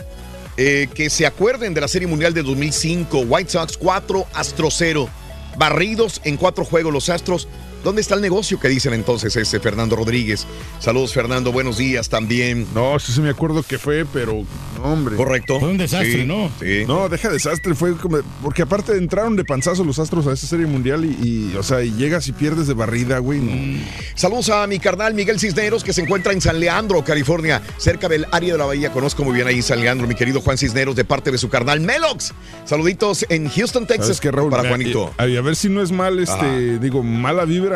eh, 0.57 0.89
que 0.95 1.11
se 1.11 1.27
acuerden 1.27 1.75
de 1.75 1.81
la 1.81 1.89
Serie 1.89 2.09
Mundial 2.09 2.35
de 2.35 2.43
2005, 2.43 3.21
White 3.21 3.51
Sox 3.51 3.77
4, 3.77 4.27
Astro 4.35 4.71
0. 4.71 5.09
Barridos 5.57 6.21
en 6.25 6.37
cuatro 6.37 6.65
juegos 6.65 6.93
los 6.93 7.09
Astros. 7.09 7.49
¿Dónde 7.85 8.01
está 8.01 8.15
el 8.15 8.23
negocio 8.23 8.59
que 8.59 8.69
dicen 8.69 8.95
entonces 8.95 9.37
ese 9.37 9.61
Fernando 9.61 9.95
Rodríguez? 9.95 10.47
Saludos, 10.81 11.13
Fernando. 11.13 11.53
Buenos 11.53 11.77
días 11.77 12.09
también. 12.09 12.67
No, 12.75 12.99
sí, 12.99 13.13
sí 13.13 13.21
me 13.21 13.29
acuerdo 13.31 13.63
que 13.63 13.79
fue, 13.79 14.07
pero 14.11 14.43
no, 14.79 14.83
hombre. 14.85 15.17
Correcto. 15.17 15.61
Fue 15.61 15.69
un 15.71 15.77
desastre, 15.79 16.23
Sí, 16.23 16.25
¿no? 16.27 16.51
Sí. 16.61 16.85
No, 16.87 17.09
deja 17.09 17.29
desastre, 17.29 17.75
fue 17.75 17.95
como. 17.97 18.19
Porque 18.43 18.63
aparte 18.63 18.97
entraron 18.97 19.37
de 19.37 19.45
panzazo 19.45 19.85
los 19.85 19.99
astros 19.99 20.27
a 20.27 20.33
esa 20.33 20.47
serie 20.47 20.67
mundial 20.67 21.05
y, 21.05 21.53
y, 21.53 21.57
o 21.57 21.63
sea, 21.63 21.83
y 21.83 21.93
llegas 21.93 22.27
y 22.29 22.33
pierdes 22.33 22.67
de 22.67 22.75
barrida, 22.75 23.19
güey. 23.19 23.41
No. 23.41 23.53
Mm. 23.53 23.85
Saludos 24.15 24.49
a 24.49 24.67
mi 24.67 24.79
carnal 24.79 25.13
Miguel 25.15 25.39
Cisneros, 25.39 25.85
que 25.85 25.93
se 25.93 26.01
encuentra 26.03 26.33
en 26.33 26.41
San 26.41 26.59
Leandro, 26.59 27.05
California, 27.05 27.61
cerca 27.77 28.09
del 28.09 28.27
área 28.33 28.53
de 28.53 28.59
la 28.59 28.65
bahía. 28.65 28.91
Conozco 28.93 29.25
muy 29.25 29.35
bien 29.35 29.47
ahí 29.47 29.61
San 29.61 29.81
Leandro, 29.81 30.07
mi 30.07 30.15
querido 30.15 30.41
Juan 30.41 30.57
Cisneros, 30.57 30.97
de 30.97 31.05
parte 31.05 31.31
de 31.31 31.37
su 31.39 31.49
carnal 31.51 31.81
Melox. 31.81 32.33
Saluditos 32.65 33.27
en 33.29 33.49
Houston, 33.51 33.87
Texas, 33.87 34.07
¿Sabes 34.07 34.21
qué, 34.21 34.31
Raúl? 34.31 34.51
para 34.51 34.63
A- 34.63 34.69
Juanito. 34.69 35.13
A, 35.19 35.25
a 35.25 35.27
ver 35.43 35.57
si 35.57 35.69
no 35.69 35.83
es 35.83 35.93
mal, 35.93 36.19
este, 36.19 36.33
Ajá. 36.33 36.79
digo, 36.81 37.03
mala 37.03 37.45
vibra. 37.45 37.74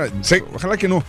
Ojalá 0.55 0.77
que 0.77 0.89
no. 0.89 1.05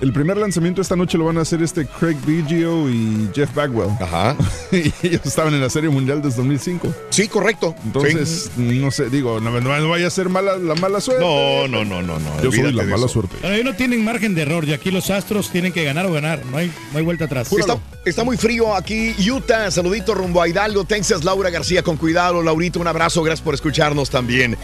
El 0.00 0.12
primer 0.12 0.36
lanzamiento 0.36 0.82
esta 0.82 0.96
noche 0.96 1.16
lo 1.16 1.24
van 1.24 1.38
a 1.38 1.42
hacer 1.42 1.62
este 1.62 1.86
Craig 1.86 2.16
Biggio 2.26 2.90
y 2.90 3.30
Jeff 3.34 3.54
Bagwell. 3.54 3.90
Ajá. 4.00 4.36
y 4.72 4.92
ellos 5.06 5.20
estaban 5.24 5.54
en 5.54 5.60
la 5.60 5.70
Serie 5.70 5.88
Mundial 5.88 6.20
desde 6.20 6.38
2005. 6.38 6.92
Sí, 7.10 7.28
correcto. 7.28 7.74
Entonces, 7.84 8.50
no 8.56 8.90
sé, 8.90 9.08
digo, 9.08 9.40
no, 9.40 9.60
no- 9.60 9.80
no 9.80 9.88
vaya 9.88 10.08
a 10.08 10.10
ser 10.10 10.28
mala, 10.28 10.58
la 10.58 10.74
mala 10.74 11.00
suerte. 11.00 11.24
No, 11.24 11.68
no, 11.68 11.84
no, 11.84 12.02
no, 12.02 12.18
no. 12.18 12.42
Yo 12.42 12.50
soy 12.50 12.72
la 12.72 12.82
mala 12.82 12.96
eso. 12.96 13.08
suerte. 13.08 13.36
Pero 13.40 13.54
ahí 13.54 13.62
no 13.62 13.74
tienen 13.74 14.04
margen 14.04 14.34
de 14.34 14.42
error 14.42 14.64
y 14.64 14.72
aquí 14.72 14.90
los 14.90 15.10
Astros 15.10 15.48
tienen 15.50 15.72
que 15.72 15.84
ganar 15.84 16.06
o 16.06 16.12
ganar. 16.12 16.44
No 16.50 16.56
hay, 16.58 16.72
no 16.92 16.98
hay 16.98 17.04
vuelta 17.04 17.26
atrás. 17.26 17.50
Está, 17.52 17.78
está 18.04 18.24
muy 18.24 18.36
frío 18.36 18.74
aquí, 18.74 19.14
Utah. 19.30 19.70
Saludito 19.70 20.14
rumbo 20.14 20.42
a 20.42 20.48
Hidalgo, 20.48 20.84
Texas. 20.84 21.24
Laura 21.24 21.50
García, 21.50 21.82
con 21.82 21.96
cuidado. 21.96 22.42
Laurita, 22.42 22.80
un 22.80 22.88
abrazo. 22.88 23.22
Gracias 23.22 23.44
por 23.44 23.54
escucharnos 23.54 24.10
también. 24.10 24.58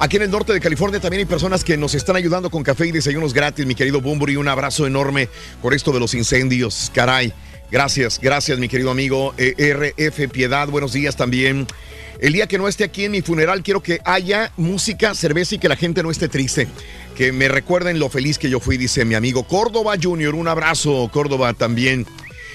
Aquí 0.00 0.16
en 0.16 0.22
el 0.22 0.30
norte 0.30 0.52
de 0.52 0.60
California 0.60 1.00
también 1.00 1.20
hay 1.20 1.26
personas 1.26 1.64
que 1.64 1.76
nos 1.76 1.92
están 1.94 2.14
ayudando 2.14 2.50
con 2.50 2.62
café 2.62 2.86
y 2.86 2.92
desayunos 2.92 3.34
gratis, 3.34 3.66
mi 3.66 3.74
querido 3.74 4.00
Bumburi. 4.00 4.36
Un 4.36 4.46
abrazo 4.46 4.86
enorme 4.86 5.28
por 5.60 5.74
esto 5.74 5.90
de 5.90 5.98
los 5.98 6.14
incendios. 6.14 6.92
Caray. 6.94 7.32
Gracias, 7.70 8.20
gracias, 8.22 8.60
mi 8.60 8.68
querido 8.68 8.92
amigo. 8.92 9.34
Eh, 9.36 9.54
RF 9.74 10.28
Piedad, 10.30 10.68
buenos 10.68 10.92
días 10.92 11.16
también. 11.16 11.66
El 12.20 12.32
día 12.32 12.46
que 12.46 12.58
no 12.58 12.68
esté 12.68 12.84
aquí 12.84 13.06
en 13.06 13.12
mi 13.12 13.22
funeral, 13.22 13.62
quiero 13.64 13.82
que 13.82 14.00
haya 14.04 14.52
música, 14.56 15.14
cerveza 15.16 15.56
y 15.56 15.58
que 15.58 15.68
la 15.68 15.76
gente 15.76 16.02
no 16.04 16.12
esté 16.12 16.28
triste. 16.28 16.68
Que 17.16 17.32
me 17.32 17.48
recuerden 17.48 17.98
lo 17.98 18.08
feliz 18.08 18.38
que 18.38 18.48
yo 18.48 18.60
fui, 18.60 18.76
dice 18.76 19.04
mi 19.04 19.16
amigo 19.16 19.42
Córdoba 19.48 19.96
Junior. 20.00 20.36
Un 20.36 20.46
abrazo, 20.46 21.10
Córdoba 21.12 21.54
también. 21.54 22.06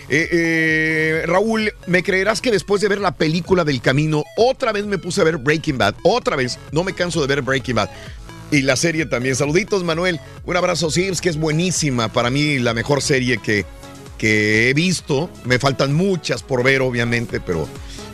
Eh, 0.10 0.30
eh, 0.32 1.24
Raúl, 1.26 1.74
¿me 1.88 2.04
creerás 2.04 2.42
que 2.42 2.52
después 2.52 2.82
de 2.82 2.88
ver 2.88 3.00
la 3.00 3.16
película 3.16 3.64
del 3.64 3.82
camino, 3.82 4.24
otra 4.38 4.72
vez 4.72 4.86
me 4.86 4.98
puse 4.98 5.22
a 5.22 5.24
ver 5.24 5.38
Breaking 5.38 5.78
Bad? 5.78 5.96
Otra 6.04 6.36
vez, 6.36 6.60
no 6.72 6.84
me 6.84 6.94
canso 6.94 7.22
de 7.22 7.28
ver 7.28 7.42
Breaking 7.42 7.76
Bad. 7.76 7.90
Y 8.52 8.62
la 8.62 8.76
serie 8.76 9.06
también. 9.06 9.36
Saluditos, 9.36 9.84
Manuel. 9.84 10.20
Un 10.46 10.58
abrazo, 10.58 10.92
sí, 10.92 11.06
es 11.06 11.22
que 11.22 11.30
es 11.30 11.38
buenísima. 11.38 12.12
Para 12.12 12.30
mí, 12.30 12.60
la 12.60 12.74
mejor 12.74 13.02
serie 13.02 13.40
que, 13.40 13.66
que 14.18 14.70
he 14.70 14.74
visto. 14.74 15.30
Me 15.46 15.58
faltan 15.58 15.94
muchas 15.94 16.44
por 16.44 16.64
ver, 16.64 16.82
obviamente, 16.82 17.40
pero 17.40 17.68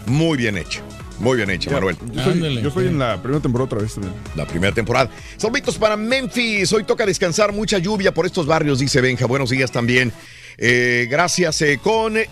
muy 0.06 0.38
bien 0.38 0.58
hecha. 0.58 0.82
Muy 1.20 1.36
bien 1.36 1.50
hecha, 1.50 1.72
Manuel. 1.72 1.98
Yo 2.14 2.22
estoy, 2.22 2.62
yo 2.62 2.68
estoy 2.70 2.88
en 2.88 3.00
la 3.00 3.22
primera 3.22 3.42
temporada 3.42 3.66
otra 3.66 3.80
vez 3.80 3.94
también. 3.94 4.14
La 4.36 4.46
primera 4.46 4.74
temporada. 4.74 5.10
Saluditos 5.36 5.78
para 5.78 5.98
Memphis. 5.98 6.72
Hoy 6.72 6.86
toca 6.86 7.06
descansar. 7.06 7.52
Mucha 7.52 7.78
lluvia 7.78 8.14
por 8.14 8.26
estos 8.26 8.46
barrios, 8.46 8.80
dice 8.80 9.02
Benja. 9.02 9.26
Buenos 9.26 9.50
días 9.50 9.72
también. 9.72 10.14
Eh, 10.62 11.08
gracias 11.10 11.62
eh, 11.62 11.80
con 11.82 12.18
eh, 12.18 12.26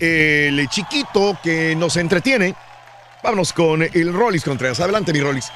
el 0.48 0.68
chiquito 0.68 1.38
que 1.42 1.74
nos 1.74 1.96
entretiene. 1.96 2.54
Vámonos 3.22 3.52
con 3.54 3.82
el 3.82 4.12
Rollis 4.12 4.44
Contreras. 4.44 4.78
Adelante, 4.80 5.12
mi 5.12 5.20
Rollis. 5.20 5.46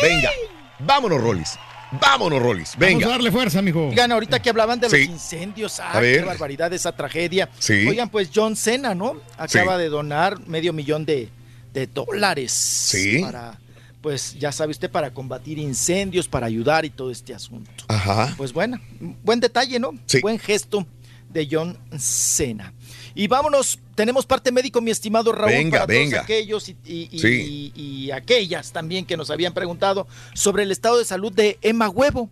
Venga. 0.00 0.30
Vámonos, 0.78 1.20
Rollis. 1.20 1.58
Vámonos, 1.90 2.40
Rollis. 2.40 2.76
Venga. 2.78 2.98
Vamos 3.00 3.04
a 3.06 3.10
darle 3.10 3.32
fuerza, 3.32 3.62
mijo. 3.62 3.88
Oigan, 3.88 4.12
ahorita 4.12 4.40
que 4.40 4.50
hablaban 4.50 4.78
de 4.78 4.88
los 4.88 4.92
Sí. 4.98 5.04
incendios, 5.06 5.80
ah, 5.80 5.92
A 5.94 6.00
ver. 6.00 6.20
qué 6.20 6.24
barbaridad 6.24 6.72
esa 6.72 6.92
tragedia. 6.92 7.48
Sí. 7.58 7.86
Oigan, 7.88 8.08
pues 8.10 8.30
John 8.32 8.54
Cena, 8.56 8.94
¿no? 8.94 9.20
Acaba 9.36 9.76
Sí. 9.76 9.82
de 9.82 9.88
donar 9.88 10.38
medio 10.46 10.72
millón 10.72 11.04
de, 11.04 11.28
de 11.72 11.86
dólares. 11.88 12.52
Sí. 12.52 13.18
Para, 13.22 13.58
pues 14.02 14.34
ya 14.38 14.52
sabe 14.52 14.70
usted, 14.70 14.90
para 14.90 15.12
combatir 15.12 15.58
incendios, 15.58 16.28
para 16.28 16.46
ayudar 16.46 16.84
y 16.84 16.90
todo 16.90 17.10
este 17.10 17.34
asunto. 17.34 17.84
Ajá. 17.88 18.34
Pues 18.36 18.52
bueno, 18.52 18.78
buen 19.24 19.40
detalle, 19.40 19.78
¿no? 19.80 19.94
Sí. 20.06 20.20
Buen 20.20 20.38
gesto 20.38 20.86
de 21.30 21.48
John 21.50 21.78
Cena. 21.98 22.72
Y 23.14 23.26
vámonos, 23.26 23.78
tenemos 23.94 24.24
parte 24.26 24.52
médico, 24.52 24.80
mi 24.80 24.90
estimado 24.90 25.32
Raúl, 25.32 25.50
Venga, 25.52 25.80
para 25.80 25.86
venga. 25.86 26.10
todos 26.18 26.24
aquellos 26.24 26.68
y, 26.68 26.76
y- 26.84 27.08
y- 27.12 27.18
Sí. 27.18 27.72
y- 27.74 27.80
y 27.82 28.10
aquellas 28.12 28.72
también 28.72 29.04
que 29.04 29.16
nos 29.16 29.30
habían 29.30 29.52
preguntado 29.54 30.06
sobre 30.34 30.62
el 30.62 30.70
estado 30.72 30.98
de 30.98 31.04
salud 31.04 31.32
de 31.32 31.58
Emma 31.62 31.88
Huevo 31.88 32.30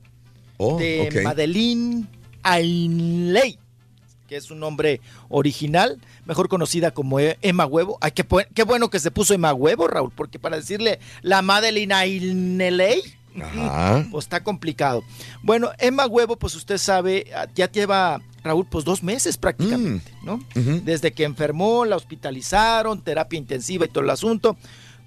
Oh, 0.58 0.78
de. 0.78 1.20
Madeline 1.24 2.06
Ainley, 2.42 3.58
que 4.28 4.36
es 4.36 4.44
su 4.44 4.54
nombre 4.54 5.00
original, 5.28 6.00
mejor 6.24 6.48
conocida 6.48 6.92
como 6.92 7.20
E- 7.20 7.36
Emma 7.42 7.66
Huevo. 7.66 7.98
Ay, 8.00 8.12
qué, 8.12 8.24
qué 8.54 8.62
bueno 8.62 8.88
que 8.88 8.98
se 8.98 9.10
puso 9.10 9.34
Emma 9.34 9.52
Huevo, 9.52 9.86
Raúl, 9.88 10.12
porque 10.14 10.38
para 10.38 10.56
decirle 10.56 10.98
la 11.22 11.42
Madeline 11.42 11.92
Ainley, 11.92 13.02
Ajá. 13.44 14.06
pues 14.10 14.24
está 14.24 14.42
complicado. 14.42 15.02
Bueno, 15.42 15.70
Emma 15.78 16.06
Huevo, 16.06 16.36
pues 16.36 16.54
usted 16.54 16.78
sabe, 16.78 17.26
ya 17.54 17.70
lleva, 17.70 18.20
Raúl, 18.42 18.66
pues 18.66 18.84
dos 18.84 19.02
meses 19.02 19.36
prácticamente, 19.36 20.12
¿no? 20.22 20.34
Ujú. 20.54 20.80
Desde 20.84 21.12
que 21.12 21.24
enfermó, 21.24 21.84
la 21.84 21.96
hospitalizaron, 21.96 23.02
terapia 23.02 23.38
intensiva 23.38 23.84
y 23.84 23.88
todo 23.88 24.04
el 24.04 24.10
asunto, 24.10 24.56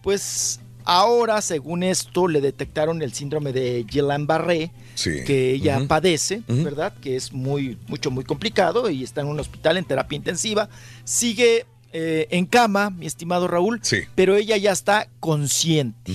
pues 0.03 0.59
ahora, 0.85 1.41
según 1.41 1.83
esto, 1.83 2.27
le 2.27 2.41
detectaron 2.41 3.01
el 3.01 3.13
síndrome 3.13 3.53
de 3.53 3.85
Guillain-Barré, 3.85 4.71
Sí. 4.95 5.23
que 5.25 5.53
ella 5.53 5.79
padece. 5.87 6.41
¿verdad? 6.47 6.93
Que 7.01 7.15
es 7.15 7.31
muy, 7.31 7.77
mucho, 7.87 8.11
muy 8.11 8.25
complicado 8.25 8.89
y 8.89 9.03
está 9.03 9.21
en 9.21 9.27
un 9.27 9.39
hospital 9.39 9.77
en 9.77 9.85
terapia 9.85 10.15
intensiva. 10.17 10.67
Sigue 11.05 11.65
eh, 11.91 12.27
en 12.31 12.45
cama, 12.45 12.89
mi 12.91 13.05
estimado 13.07 13.47
Raúl, 13.47 13.79
Sí. 13.81 14.01
pero 14.13 14.35
ella 14.35 14.57
ya 14.57 14.71
está 14.71 15.07
consciente. 15.19 16.13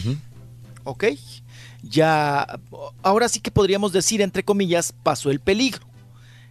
¿ok? 0.85 1.05
Ya, 1.87 2.59
ahora 3.03 3.29
sí 3.29 3.41
que 3.41 3.51
podríamos 3.51 3.93
decir, 3.93 4.23
entre 4.23 4.43
comillas, 4.43 4.93
pasó 5.03 5.31
el 5.31 5.39
peligro. 5.41 5.87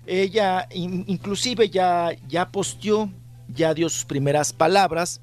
Ella 0.05 0.67
in- 0.71 1.05
inclusive 1.07 1.69
ya, 1.69 2.11
ya 2.27 2.51
posteó, 2.51 3.09
ya 3.47 3.73
dio 3.73 3.89
sus 3.89 4.05
primeras 4.05 4.53
palabras 4.53 5.19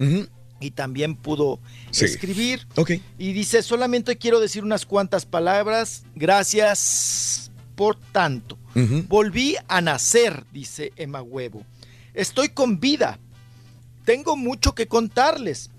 y 0.59 0.71
también 0.73 1.15
pudo 1.17 1.61
Sí. 1.91 2.07
escribir. 2.07 2.67
Ok. 2.77 2.93
Y 3.19 3.33
dice, 3.33 3.63
solamente 3.63 4.17
quiero 4.19 4.41
decir 4.41 4.65
unas 4.65 4.85
cuantas 4.87 5.27
palabras. 5.27 6.03
Gracias 6.15 7.51
por 7.77 7.97
tanto. 7.97 8.59
Volví 9.09 9.57
a 9.69 9.81
nacer, 9.81 10.45
dice 10.53 10.93
Emma 10.97 11.23
Huevo. 11.23 11.63
Estoy 12.15 12.49
con 12.51 12.81
vida. 12.81 13.19
Tengo 14.05 14.37
mucho 14.37 14.75
que 14.75 14.87
contarles. 14.89 15.71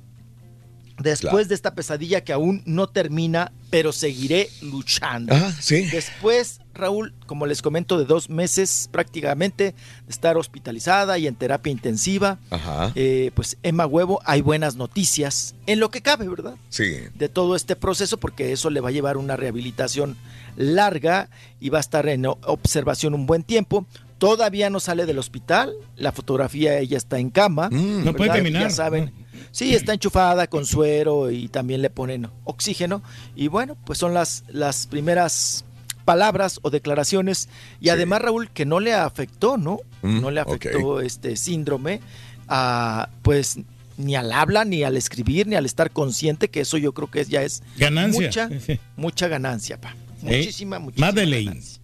Después 0.98 1.32
Claro. 1.32 1.46
de 1.48 1.56
esta 1.56 1.74
pesadilla 1.76 2.24
que 2.24 2.34
aún 2.34 2.62
no 2.66 2.88
termina, 2.88 3.52
pero 3.72 3.92
seguiré 3.94 4.50
luchando. 4.62 5.34
Ah, 5.34 5.52
sí. 5.60 5.88
Después, 5.92 6.60
Raúl, 6.76 7.14
como 7.26 7.48
les 7.48 7.62
comento, 7.62 7.98
de 7.98 8.06
dos 8.06 8.30
meses 8.30 8.90
prácticamente 8.92 9.64
de 10.06 10.12
estar 10.12 10.38
hospitalizada 10.38 11.18
y 11.18 11.26
en 11.26 11.36
terapia 11.36 11.72
intensiva, 11.72 12.38
Ajá. 12.52 12.92
eh, 12.96 13.32
pues 13.34 13.58
Emma 13.64 13.88
Huevo, 13.88 14.20
hay 14.26 14.42
buenas 14.42 14.76
noticias 14.76 15.56
en 15.66 15.80
lo 15.80 15.90
que 15.90 16.02
cabe, 16.02 16.28
¿verdad? 16.28 16.56
Sí. 16.70 16.98
de 17.16 17.30
todo 17.30 17.56
este 17.56 17.76
proceso 17.76 18.18
porque 18.18 18.52
eso 18.52 18.70
le 18.70 18.82
va 18.82 18.90
a 18.90 18.92
llevar 18.92 19.18
una 19.18 19.38
rehabilitación 19.38 20.18
larga 20.58 21.30
y 21.60 21.70
va 21.70 21.78
a 21.78 21.82
estar 21.82 22.08
en 22.08 22.26
observación 22.26 23.14
un 23.14 23.26
buen 23.26 23.44
tiempo. 23.44 23.86
Todavía 24.18 24.70
no 24.70 24.80
sale 24.80 25.06
del 25.06 25.18
hospital, 25.18 25.74
la 25.96 26.12
fotografía 26.12 26.78
ella 26.78 26.98
está 26.98 27.18
en 27.20 27.30
cama. 27.32 27.70
Mm. 27.72 28.04
No 28.06 28.14
puede 28.14 28.32
caminar. 28.32 28.64
Ya 28.64 28.70
saben. 28.70 29.12
Sí, 29.52 29.74
está 29.76 29.94
enchufada 29.94 30.48
con 30.48 30.66
suero 30.66 31.32
y 31.32 31.48
también 31.48 31.82
le 31.82 31.90
ponen 31.90 32.28
oxígeno. 32.44 33.02
Y 33.36 33.48
bueno, 33.48 33.76
pues 33.86 33.98
son 34.00 34.14
las, 34.14 34.44
las 34.50 34.88
primeras 34.88 35.66
palabras 36.06 36.60
o 36.64 36.70
declaraciones. 36.70 37.50
Y 37.80 37.90
además, 37.90 38.22
Raúl, 38.22 38.50
que 38.50 38.66
no 38.66 38.80
le 38.80 38.94
afectó, 38.94 39.58
¿no? 39.58 39.80
Mm, 40.02 40.22
no 40.22 40.32
le 40.32 40.40
afectó 40.42 41.02
este 41.02 41.36
síndrome, 41.36 42.02
a, 42.48 43.10
pues 43.22 43.58
ni 43.98 44.16
al 44.16 44.32
habla, 44.32 44.66
ni 44.66 44.84
al 44.84 44.98
escribir, 44.98 45.48
ni 45.48 45.56
al 45.56 45.66
estar 45.66 45.92
consciente, 45.92 46.50
que 46.50 46.62
eso 46.62 46.78
yo 46.78 46.94
creo 46.94 47.10
que 47.12 47.22
es- 47.22 47.30
ya 47.30 47.44
es 47.44 47.62
Ganancia. 47.78 48.48
mucha, 48.48 48.50
mucha 48.98 49.28
ganancia, 49.28 49.80
pa. 49.80 49.96
¿Eh? 50.24 50.38
Muchísima, 50.40 50.80
muchísima 50.80 51.08
Madeleine. 51.08 51.46
ganancia. 51.52 51.81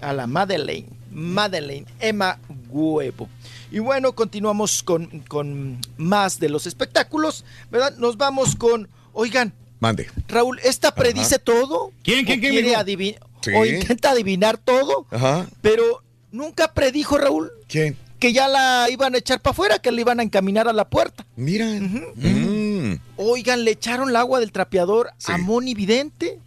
A 0.00 0.12
la 0.12 0.26
Madeleine. 0.26 0.88
Madeleine, 1.10 1.86
Emma 2.00 2.38
Huevo. 2.68 3.28
Y 3.70 3.78
bueno, 3.78 4.12
continuamos 4.14 4.82
con, 4.82 5.06
con 5.28 5.78
más 5.96 6.38
de 6.38 6.48
los 6.48 6.66
espectáculos, 6.66 7.44
¿verdad? 7.70 7.96
Nos 7.96 8.16
vamos 8.16 8.54
con, 8.54 8.88
oigan, 9.12 9.52
Mande. 9.80 10.08
Raúl, 10.28 10.58
¿esta 10.62 10.94
predice 10.94 11.38
todo? 11.38 11.92
¿Quién, 12.02 12.24
quién, 12.24 12.38
¿O 12.38 12.40
quién, 12.40 12.52
quiere 12.52 13.18
Sí. 13.42 13.50
O 13.54 13.64
intenta 13.64 14.10
adivinar 14.10 14.58
todo, 14.58 15.06
Ajá. 15.10 15.46
pero 15.60 16.02
nunca 16.32 16.72
predijo, 16.72 17.16
Raúl, 17.16 17.52
¿Quién? 17.68 17.96
que 18.18 18.32
ya 18.32 18.48
la 18.48 18.88
iban 18.90 19.14
a 19.14 19.18
echar 19.18 19.40
para 19.40 19.52
afuera, 19.52 19.78
que 19.78 19.92
la 19.92 20.00
iban 20.00 20.18
a 20.18 20.22
encaminar 20.22 20.66
a 20.68 20.72
la 20.72 20.88
puerta. 20.88 21.24
Mira. 21.36 21.66
Mm. 21.66 22.98
Oigan, 23.16 23.64
le 23.64 23.72
echaron 23.72 24.08
el 24.08 24.16
agua 24.16 24.40
del 24.40 24.52
trapeador 24.52 25.10
a 25.26 25.38
Moni 25.38 25.74
Vidente 25.74 26.40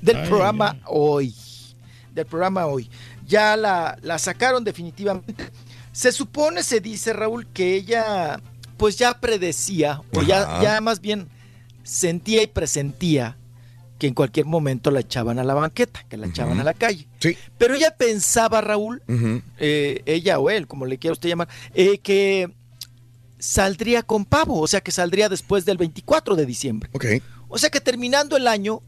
del 0.00 0.16
Ay, 0.16 0.28
programa 0.28 0.76
hoy. 0.86 1.34
Del 2.14 2.26
programa 2.26 2.66
hoy. 2.66 2.88
Ya 3.26 3.56
la, 3.56 3.98
la 4.02 4.18
sacaron 4.18 4.64
definitivamente. 4.64 5.34
Se 5.92 6.12
supone, 6.12 6.62
se 6.62 6.80
dice, 6.80 7.12
Raúl, 7.12 7.46
que 7.46 7.74
ella 7.74 8.40
pues 8.76 8.96
ya 8.96 9.20
predecía, 9.20 10.02
o 10.12 10.22
ya, 10.22 10.60
ya 10.60 10.80
más 10.80 11.00
bien 11.00 11.28
sentía 11.84 12.42
y 12.42 12.46
presentía 12.46 13.36
que 13.98 14.08
en 14.08 14.14
cualquier 14.14 14.46
momento 14.46 14.90
la 14.90 15.00
echaban 15.00 15.38
a 15.38 15.44
la 15.44 15.54
banqueta, 15.54 16.04
que 16.08 16.16
la 16.16 16.26
echaban 16.26 16.58
a 16.60 16.64
la 16.64 16.74
calle. 16.74 17.06
Sí. 17.20 17.36
Pero 17.58 17.74
ella 17.74 17.96
pensaba, 17.96 18.60
Raúl, 18.60 19.02
eh, 19.58 20.02
ella 20.06 20.38
o 20.38 20.50
él, 20.50 20.66
como 20.66 20.86
le 20.86 20.98
quiera 20.98 21.12
usted 21.12 21.28
llamar, 21.28 21.48
eh, 21.74 21.98
que 21.98 22.50
saldría 23.38 24.02
con 24.02 24.24
pavo, 24.24 24.60
o 24.60 24.66
sea 24.66 24.80
que 24.80 24.90
saldría 24.90 25.28
después 25.28 25.64
del 25.64 25.76
24 25.76 26.34
de 26.34 26.46
diciembre. 26.46 26.90
Ok. 26.92 27.06
O 27.54 27.58
sea 27.58 27.70
que 27.70 27.80
terminando 27.80 28.36
el 28.36 28.48
año, 28.48 28.80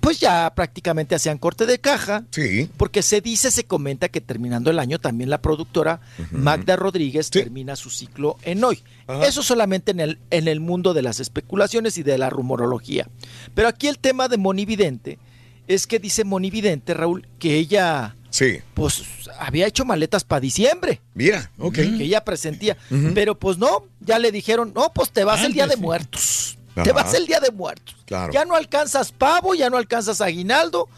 pues 0.00 0.18
ya 0.18 0.52
prácticamente 0.56 1.14
hacían 1.14 1.38
corte 1.38 1.64
de 1.64 1.78
caja. 1.78 2.24
Sí. 2.30 2.68
Porque 2.76 3.02
se 3.02 3.20
dice, 3.20 3.52
se 3.52 3.62
comenta 3.62 4.08
que 4.08 4.20
terminando 4.20 4.68
el 4.72 4.80
año 4.80 4.98
también 4.98 5.30
la 5.30 5.40
productora 5.40 6.00
Magda 6.32 6.74
Rodríguez 6.74 7.30
termina 7.30 7.76
su 7.76 7.90
ciclo 7.90 8.36
en 8.42 8.64
hoy. 8.64 8.82
Eso 9.22 9.44
solamente 9.44 9.92
en 9.92 10.00
el, 10.00 10.18
en 10.30 10.48
el 10.48 10.58
mundo 10.58 10.92
de 10.92 11.02
las 11.02 11.20
especulaciones 11.20 11.96
y 11.96 12.02
de 12.02 12.18
la 12.18 12.30
rumorología. 12.30 13.08
Pero 13.54 13.68
aquí 13.68 13.86
el 13.86 14.00
tema 14.00 14.26
de 14.26 14.38
Monividente 14.38 15.20
es 15.68 15.86
que 15.86 16.00
dice 16.00 16.24
Monividente, 16.24 16.94
Raúl, 16.94 17.28
que 17.38 17.54
ella 17.56 18.16
Sí. 18.30 18.58
pues 18.74 19.04
había 19.38 19.68
hecho 19.68 19.84
maletas 19.84 20.24
para 20.24 20.40
diciembre. 20.40 21.00
Mira, 21.14 21.52
ok. 21.58 21.74
Que 21.74 22.02
ella 22.02 22.24
presentía. 22.24 22.76
Pero 23.14 23.38
pues 23.38 23.56
no, 23.58 23.84
ya 24.00 24.18
le 24.18 24.32
dijeron, 24.32 24.72
no, 24.74 24.92
pues 24.92 25.12
te 25.12 25.22
vas 25.22 25.44
el 25.44 25.52
día 25.52 25.68
de 25.68 25.76
sí. 25.76 25.80
muertos. 25.80 26.58
Ajá. 26.74 26.82
Te 26.82 26.92
vas 26.92 27.14
el 27.14 27.26
día 27.26 27.40
de 27.40 27.50
muertos. 27.50 27.96
Claro. 28.04 28.32
Ya 28.32 28.44
no 28.44 28.54
alcanzas 28.56 29.12
pavo, 29.12 29.54
ya 29.54 29.70
no 29.70 29.76
alcanzas 29.76 30.20
aguinaldo. 30.20 30.88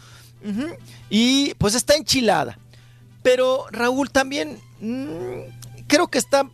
Y 1.09 1.53
pues 1.55 1.75
está 1.75 1.95
enchilada. 1.95 2.57
Pero 3.23 3.65
Raúl 3.71 4.09
también 4.09 4.59
mm, 4.79 5.85
creo 5.87 6.07
que 6.07 6.17
está 6.17 6.49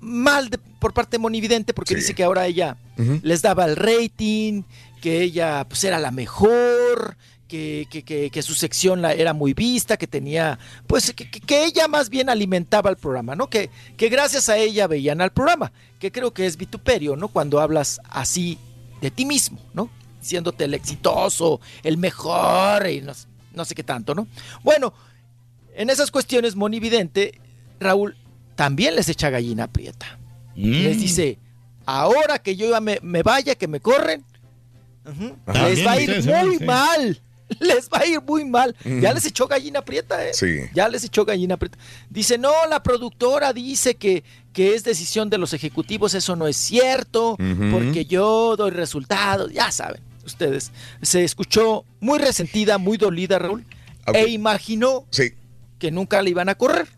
mal 0.00 0.50
de- 0.50 0.58
por 0.58 0.92
parte 0.92 1.12
de 1.16 1.18
Monividente 1.20 1.74
porque 1.74 1.94
Sí. 1.94 2.00
dice 2.00 2.14
que 2.14 2.22
ahora 2.24 2.46
ella 2.46 2.76
les 3.22 3.42
daba 3.42 3.64
el 3.64 3.76
rating, 3.76 4.62
que 5.00 5.22
ella 5.22 5.64
pues 5.68 5.82
era 5.84 5.98
la 5.98 6.10
mejor, 6.10 7.16
que, 7.48 7.86
que- 7.90 8.02
que- 8.02 8.30
que 8.30 8.42
su 8.42 8.54
sección 8.54 9.02
la, 9.02 9.12
era 9.12 9.32
muy 9.32 9.54
vista, 9.54 9.96
que 9.96 10.06
tenía, 10.06 10.58
pues 10.86 11.12
que, 11.12 11.30
que- 11.30 11.40
que 11.40 11.64
ella 11.64 11.88
más 11.88 12.08
bien 12.10 12.28
alimentaba 12.28 12.90
el 12.90 12.96
programa, 12.96 13.36
¿no? 13.36 13.48
Que, 13.48 13.70
que 13.96 14.08
gracias 14.08 14.48
a 14.48 14.56
ella 14.56 14.86
veían 14.86 15.20
al 15.20 15.32
programa, 15.32 15.72
que 15.98 16.10
creo 16.12 16.32
que 16.32 16.46
es 16.46 16.56
vituperio, 16.56 17.16
¿no? 17.16 17.28
Cuando 17.28 17.60
hablas 17.60 18.00
así 18.10 18.58
de 19.00 19.10
ti 19.10 19.24
mismo, 19.24 19.58
¿no? 19.74 19.90
Diciéndote 20.20 20.64
el 20.64 20.74
exitoso, 20.74 21.60
el 21.82 21.98
mejor 21.98 22.86
y 22.88 23.00
no, 23.00 23.12
no 23.54 23.64
sé 23.64 23.74
qué 23.74 23.82
tanto, 23.84 24.14
¿no? 24.14 24.26
Bueno, 24.64 24.92
en 25.74 25.90
esas 25.90 26.10
cuestiones, 26.10 26.56
Monividente, 26.56 27.38
Raúl, 27.78 28.16
también 28.56 28.96
les 28.96 29.08
echa 29.08 29.30
gallina 29.30 29.66
prieta. 29.68 30.18
Mm. 30.56 30.70
Les 30.82 30.98
dice, 30.98 31.38
ahora 31.84 32.38
que 32.38 32.56
yo 32.56 32.70
ya 32.70 32.80
me, 32.80 32.98
me 33.02 33.22
vaya, 33.22 33.54
que 33.54 33.68
me 33.68 33.78
corren, 33.80 34.24
les 35.62 35.86
va 35.86 35.92
a 35.92 36.00
ir 36.00 36.24
muy 36.24 36.58
sí. 36.58 36.64
mal. 36.64 37.20
Les 37.60 37.88
va 37.88 37.98
a 37.98 38.06
ir 38.06 38.20
muy 38.22 38.44
mal. 38.44 38.74
Mm. 38.84 39.00
Ya 39.00 39.12
les 39.12 39.24
echó 39.26 39.46
gallina 39.46 39.80
prieta, 39.82 40.26
¿eh? 40.26 40.34
Sí. 40.34 40.58
Ya 40.74 40.88
les 40.88 41.04
echó 41.04 41.24
gallina 41.24 41.56
prieta. 41.56 41.78
Dice, 42.10 42.38
no, 42.38 42.52
la 42.68 42.82
productora 42.82 43.52
dice 43.52 43.94
que, 43.94 44.24
que 44.52 44.74
es 44.74 44.82
decisión 44.84 45.30
de 45.30 45.38
los 45.38 45.52
ejecutivos. 45.52 46.14
Eso 46.14 46.34
no 46.36 46.48
es 46.48 46.56
cierto, 46.56 47.36
porque 47.70 48.04
yo 48.06 48.56
doy 48.56 48.70
resultados. 48.72 49.52
Ya 49.52 49.70
saben, 49.70 50.00
ustedes. 50.24 50.72
Se 51.02 51.22
escuchó 51.24 51.84
muy 52.00 52.18
resentida, 52.18 52.78
muy 52.78 52.96
dolida, 52.98 53.38
Raúl, 53.38 53.64
e 54.12 54.26
imaginó 54.28 55.04
Sí. 55.10 55.32
que 55.78 55.90
nunca 55.90 56.22
le 56.22 56.30
iban 56.30 56.48
a 56.48 56.56
correr. 56.56 56.88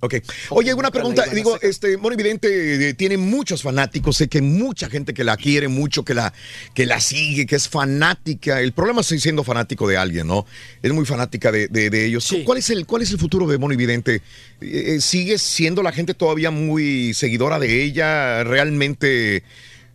Ok. 0.00 0.14
Oye, 0.50 0.72
una 0.74 0.92
pregunta. 0.92 1.24
Digo, 1.26 1.58
este, 1.60 1.96
Moni 1.96 2.14
Vidente 2.14 2.90
eh, 2.90 2.94
tiene 2.94 3.16
muchos 3.16 3.62
fanáticos. 3.62 4.16
Sé 4.16 4.28
que 4.28 4.40
mucha 4.40 4.88
gente 4.88 5.12
que 5.12 5.24
la 5.24 5.36
quiere 5.36 5.66
mucho, 5.66 6.04
que 6.04 6.14
la, 6.14 6.32
que 6.72 6.86
la 6.86 7.00
sigue, 7.00 7.46
que 7.46 7.56
es 7.56 7.68
fanática. 7.68 8.60
El 8.60 8.72
problema 8.72 9.00
es 9.00 9.08
siendo 9.08 9.42
fanático 9.42 9.88
de 9.88 9.96
alguien, 9.96 10.28
¿no? 10.28 10.46
Es 10.82 10.92
muy 10.92 11.04
fanática 11.04 11.50
de, 11.50 11.66
de- 11.66 11.90
de 11.90 12.04
ellos. 12.04 12.22
Sí. 12.24 12.44
¿Cuál, 12.44 12.58
es 12.58 12.70
el, 12.70 12.86
¿Cuál 12.86 13.02
es 13.02 13.10
el 13.10 13.18
futuro 13.18 13.46
de 13.48 13.58
Moni 13.58 13.74
Vidente? 13.74 14.22
Eh, 14.60 14.94
eh, 14.96 15.00
¿Sigue 15.00 15.36
siendo 15.38 15.82
la 15.82 15.90
gente 15.90 16.14
todavía 16.14 16.52
muy 16.52 17.12
seguidora 17.14 17.58
de 17.58 17.82
ella? 17.82 18.44
¿Realmente.? 18.44 19.42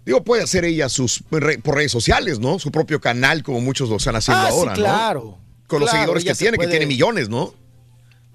Digo, 0.05 0.21
puede 0.25 0.43
hacer 0.43 0.65
ella 0.65 0.89
sus 0.89 1.23
re- 1.31 1.59
por 1.59 1.75
redes 1.75 1.93
sociales, 1.93 2.39
¿no? 2.39 2.59
Su 2.59 2.71
propio 2.71 2.99
canal, 2.99 3.41
como 3.41 3.61
muchos 3.61 3.87
lo 3.89 3.95
están 3.95 4.17
haciendo 4.17 4.43
ah, 4.43 4.49
ahora, 4.49 4.75
sí, 4.75 4.81
¿no? 4.81 4.85
claro. 4.85 5.37
Con 5.65 5.79
los 5.79 5.89
Claro, 5.89 6.01
seguidores 6.03 6.23
que 6.25 6.35
tiene, 6.35 6.57
puede- 6.57 6.67
que 6.67 6.71
tiene 6.71 6.85
millones, 6.87 7.29
¿no? 7.29 7.53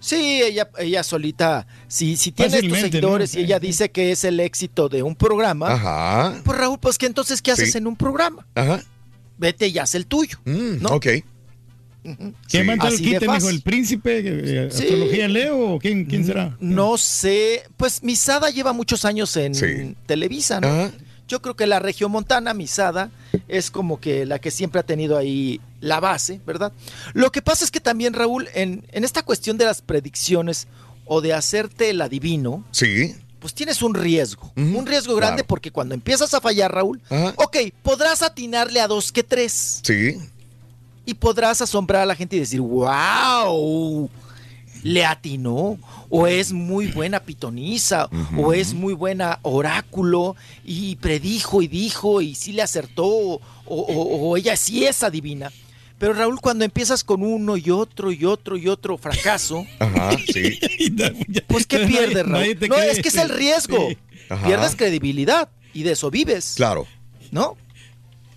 Sí, 0.00 0.40
ella, 0.44 0.68
ella 0.78 1.02
solita, 1.02 1.66
si, 1.88 2.16
si 2.16 2.30
tiene 2.32 2.56
estos 2.58 2.78
seguidores 2.78 3.34
¿no? 3.34 3.40
y 3.40 3.44
ella 3.44 3.58
dice 3.58 3.90
que 3.90 4.12
es 4.12 4.22
el 4.24 4.38
éxito 4.38 4.88
de 4.88 5.02
un 5.02 5.16
programa, 5.16 5.72
Ajá. 5.72 6.40
pues 6.44 6.56
Raúl, 6.56 6.78
pues 6.78 6.98
que 6.98 7.06
entonces, 7.06 7.42
¿qué 7.42 7.50
haces 7.50 7.72
Sí. 7.72 7.78
en 7.78 7.86
un 7.88 7.96
programa? 7.96 8.46
Ajá. 8.54 8.80
Vete 9.38 9.66
y 9.68 9.78
haz 9.78 9.94
el 9.96 10.06
tuyo. 10.06 10.38
Mm, 10.44 10.82
¿No? 10.82 10.90
Ok. 10.90 11.06
¿Quién 12.48 12.66
va 12.66 12.70
a 12.70 12.74
entrar 12.74 12.88
al 12.88 12.94
Así 12.94 13.04
de 13.04 13.18
quite, 13.18 13.28
mijo? 13.28 13.48
¿El 13.50 13.60
príncipe? 13.60 14.22
eh, 14.24 14.68
Sí. 14.70 14.82
¿Astrología 14.84 15.24
en 15.26 15.32
Leo? 15.32 15.74
¿O 15.74 15.78
quién, 15.78 16.04
quién 16.06 16.24
será? 16.24 16.56
No 16.60 16.96
sé, 16.96 17.64
pues 17.76 18.02
Misada 18.02 18.50
lleva 18.50 18.72
muchos 18.72 19.04
años 19.04 19.36
en 19.36 19.54
Sí. 19.54 19.94
Televisa, 20.06 20.60
¿no? 20.60 20.68
Ajá. 20.68 20.92
Yo 21.28 21.40
creo 21.42 21.54
que 21.54 21.66
la 21.66 21.78
regiomontana, 21.78 22.54
Misada, 22.54 23.10
es 23.48 23.70
como 23.70 24.00
que 24.00 24.24
la 24.26 24.38
que 24.38 24.50
siempre 24.50 24.80
ha 24.80 24.84
tenido 24.84 25.16
ahí 25.18 25.60
la 25.80 26.00
base, 26.00 26.40
¿verdad? 26.46 26.72
Lo 27.12 27.30
que 27.30 27.42
pasa 27.42 27.64
es 27.64 27.70
que 27.70 27.80
también, 27.80 28.14
Raúl, 28.14 28.48
en, 28.54 28.84
en 28.92 29.04
esta 29.04 29.22
cuestión 29.22 29.58
de 29.58 29.66
las 29.66 29.82
predicciones 29.82 30.66
o 31.04 31.20
de 31.20 31.34
hacerte 31.34 31.90
el 31.90 32.00
adivino, 32.00 32.64
Sí. 32.70 33.14
pues 33.40 33.54
tienes 33.54 33.82
un 33.82 33.94
riesgo. 33.94 34.52
Un 34.56 34.86
riesgo 34.86 35.14
grande 35.14 35.42
claro. 35.42 35.48
porque 35.48 35.70
cuando 35.70 35.94
empiezas 35.94 36.32
a 36.34 36.40
fallar, 36.40 36.74
Raúl, 36.74 37.00
ok, 37.36 37.56
podrás 37.82 38.22
atinarle 38.22 38.80
a 38.80 38.88
dos 38.88 39.12
que 39.12 39.22
tres 39.22 39.80
Sí. 39.84 40.16
y 41.04 41.14
podrás 41.14 41.60
asombrar 41.62 42.02
a 42.02 42.06
la 42.06 42.14
gente 42.16 42.36
y 42.36 42.40
decir, 42.40 42.60
wow, 42.60 44.10
le 44.82 45.04
atinó, 45.04 45.78
o 46.08 46.26
es 46.26 46.52
muy 46.52 46.88
buena 46.88 47.20
pitoniza, 47.20 48.08
o 48.36 48.52
es 48.52 48.74
muy 48.74 48.94
buena 48.94 49.38
oráculo, 49.42 50.36
y 50.64 50.96
predijo 50.96 51.62
y 51.62 51.68
dijo, 51.68 52.20
y 52.20 52.34
sí 52.34 52.52
le 52.52 52.62
acertó, 52.62 53.06
o, 53.06 53.40
o- 53.66 54.28
o 54.30 54.36
ella 54.36 54.56
sí 54.56 54.84
es 54.84 55.02
adivina. 55.02 55.50
Pero 55.98 56.12
Raúl, 56.12 56.40
cuando 56.40 56.64
empiezas 56.64 57.02
con 57.02 57.22
uno 57.24 57.56
y 57.56 57.70
otro 57.70 58.12
y 58.12 58.24
otro 58.24 58.56
y 58.56 58.68
otro 58.68 58.96
fracaso, 58.98 59.66
Ajá, 59.80 60.10
sí. 60.32 60.58
pues 61.48 61.66
¿qué 61.66 61.80
pierdes, 61.80 62.24
nadie 62.26 62.54
Raúl? 62.54 62.68
No, 62.68 62.76
cree. 62.76 62.90
es 62.92 63.00
que 63.00 63.08
es 63.08 63.16
el 63.16 63.28
riesgo. 63.30 63.88
Sí. 63.88 63.98
Pierdes 64.44 64.76
credibilidad 64.76 65.48
y 65.74 65.82
de 65.82 65.92
eso 65.92 66.10
vives. 66.10 66.52
Claro. 66.56 66.86
¿no? 67.30 67.56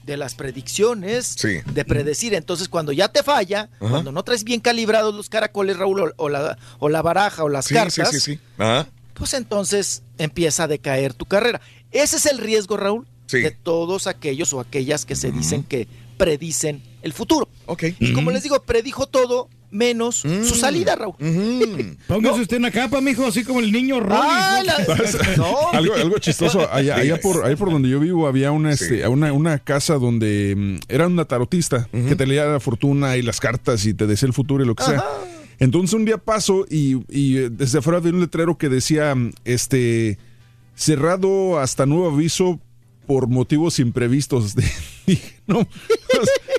De 0.06 0.18
las 0.18 0.34
predicciones, 0.36 1.36
Sí. 1.38 1.60
de 1.74 1.86
predecir. 1.86 2.34
Entonces, 2.34 2.68
cuando 2.70 2.92
ya 2.92 3.08
te 3.10 3.22
falla, 3.24 3.70
Ajá. 3.80 3.90
cuando 3.92 4.12
no 4.12 4.24
traes 4.24 4.44
bien 4.44 4.60
calibrados 4.60 5.14
los 5.14 5.30
caracoles, 5.30 5.78
Raúl, 5.78 6.14
o, 6.18 6.30
la, 6.30 6.58
o 6.80 6.90
la 6.90 7.02
baraja 7.02 7.44
o 7.44 7.50
las 7.50 7.66
Sí, 7.66 7.74
cartas, 7.76 8.10
sí. 8.22 8.40
Ajá. 8.58 8.88
pues 9.14 9.34
entonces 9.36 10.02
empieza 10.18 10.64
a 10.64 10.68
decaer 10.68 11.14
tu 11.14 11.26
carrera. 11.26 11.62
Ese 11.92 12.18
es 12.18 12.26
el 12.26 12.40
riesgo, 12.40 12.78
Raúl, 12.78 13.06
de 13.32 13.52
todos 13.52 14.08
aquellos 14.08 14.52
o 14.54 14.60
aquellas 14.60 15.06
que 15.06 15.16
se 15.16 15.32
dicen 15.32 15.64
que 15.64 15.88
predicen 16.18 16.82
el 17.02 17.14
futuro. 17.14 17.48
Ok. 17.66 17.84
Y 18.00 18.14
como 18.14 18.32
les 18.32 18.44
digo, 18.44 18.62
predijo 18.64 19.08
todo, 19.08 19.50
menos 19.72 20.18
su 20.18 20.56
salida, 20.56 20.96
Raúl. 20.96 21.16
Póngase 22.08 22.42
usted 22.42 22.58
una 22.58 22.72
capa, 22.72 23.02
mijo, 23.02 23.26
así 23.26 23.44
como 23.44 23.60
el 23.62 23.72
niño 23.72 24.00
Ronnie. 24.00 24.20
Ah, 24.22 24.62
la- 24.66 24.78
No. 25.38 25.72
algo, 25.72 25.94
algo 25.96 26.18
chistoso. 26.20 26.72
Allá, 26.72 26.96
allá 26.98 27.20
por, 27.20 27.44
allá 27.46 27.56
por 27.56 27.72
donde 27.72 27.90
yo 27.90 28.00
vivo 28.00 28.28
había 28.28 28.52
una, 28.52 28.72
este, 28.72 29.08
una, 29.08 29.32
una 29.34 29.60
casa 29.60 29.96
donde 29.96 30.54
mm, 30.58 30.76
era 30.90 31.08
una 31.08 31.26
tarotista 31.26 31.88
que 31.92 32.16
te 32.16 32.28
leía 32.28 32.46
la 32.46 32.60
fortuna 32.60 33.18
y 33.18 33.22
las 33.22 33.40
cartas 33.40 33.86
y 33.86 33.94
te 33.94 34.06
decía 34.08 34.28
el 34.28 34.34
futuro 34.34 34.64
y 34.64 34.68
lo 34.68 34.76
que 34.76 34.84
sea. 34.84 35.04
Entonces 35.60 35.94
un 35.94 36.06
día 36.06 36.18
paso 36.18 36.66
y, 36.70 36.98
y, 37.10 37.38
eh, 37.38 37.50
desde 37.52 37.80
afuera 37.80 38.00
había 38.00 38.12
un 38.12 38.20
letrero 38.20 38.58
que 38.58 38.68
decía, 38.68 39.14
mm, 39.16 39.32
este, 39.46 40.18
cerrado 40.76 41.60
hasta 41.60 41.86
nuevo 41.86 42.10
aviso 42.10 42.60
por 43.08 43.28
motivos 43.28 43.80
imprevistos. 43.80 44.56
Dije, 45.08 45.34
no, 45.48 45.68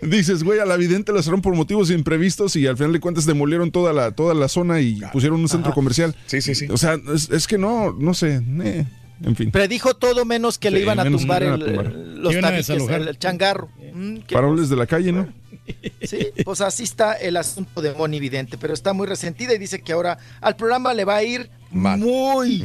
dices, 0.02 0.42
güey, 0.42 0.58
a 0.58 0.64
la 0.66 0.76
vidente 0.76 1.12
la 1.12 1.22
cerraron 1.22 1.42
por 1.42 1.54
motivos 1.54 1.90
imprevistos 1.90 2.56
y 2.56 2.66
al 2.66 2.76
final 2.76 2.92
de 2.92 3.00
cuentas 3.00 3.26
demolieron 3.26 3.70
toda 3.70 3.92
la, 3.92 4.10
toda 4.12 4.34
la 4.34 4.48
zona 4.48 4.80
y 4.80 5.00
pusieron 5.12 5.40
un 5.40 5.48
centro 5.48 5.68
Ajá. 5.70 5.74
comercial. 5.74 6.16
Sí, 6.26 6.40
sí, 6.42 6.54
sí. 6.54 6.66
O 6.70 6.76
sea, 6.76 6.98
es, 7.14 7.30
es 7.30 7.46
que 7.46 7.58
no, 7.58 7.92
no 7.92 8.14
sé, 8.14 8.42
eh, 8.62 8.84
en 9.24 9.36
fin. 9.36 9.50
Predijo 9.50 9.94
todo 9.94 10.24
menos 10.24 10.58
que 10.58 10.70
le 10.70 10.80
iban 10.80 10.98
a 10.98 11.04
tumbar, 11.04 11.42
iban 11.42 11.60
el- 11.60 11.62
a 11.62 11.66
tumbar. 11.66 11.86
el- 11.86 12.22
los 12.22 12.40
tabiques, 12.40 12.68
el, 12.70 13.08
el 13.08 13.18
changarro. 13.18 13.68
Mm, 13.94 14.18
Faroles 14.30 14.68
de 14.68 14.76
la 14.76 14.86
calle, 14.86 15.12
¿no? 15.12 15.28
Sí, 16.02 16.26
pues 16.44 16.60
así 16.60 16.82
está 16.82 17.12
el 17.12 17.36
asunto 17.36 17.80
de 17.82 17.92
Moni 17.94 18.18
Vidente, 18.18 18.58
pero 18.58 18.74
está 18.74 18.92
muy 18.92 19.06
resentida 19.06 19.54
y 19.54 19.58
dice 19.58 19.80
que 19.80 19.92
ahora 19.92 20.18
al 20.40 20.56
programa 20.56 20.92
le 20.92 21.04
va 21.04 21.16
a 21.16 21.22
ir 21.22 21.48
muy, 21.70 22.62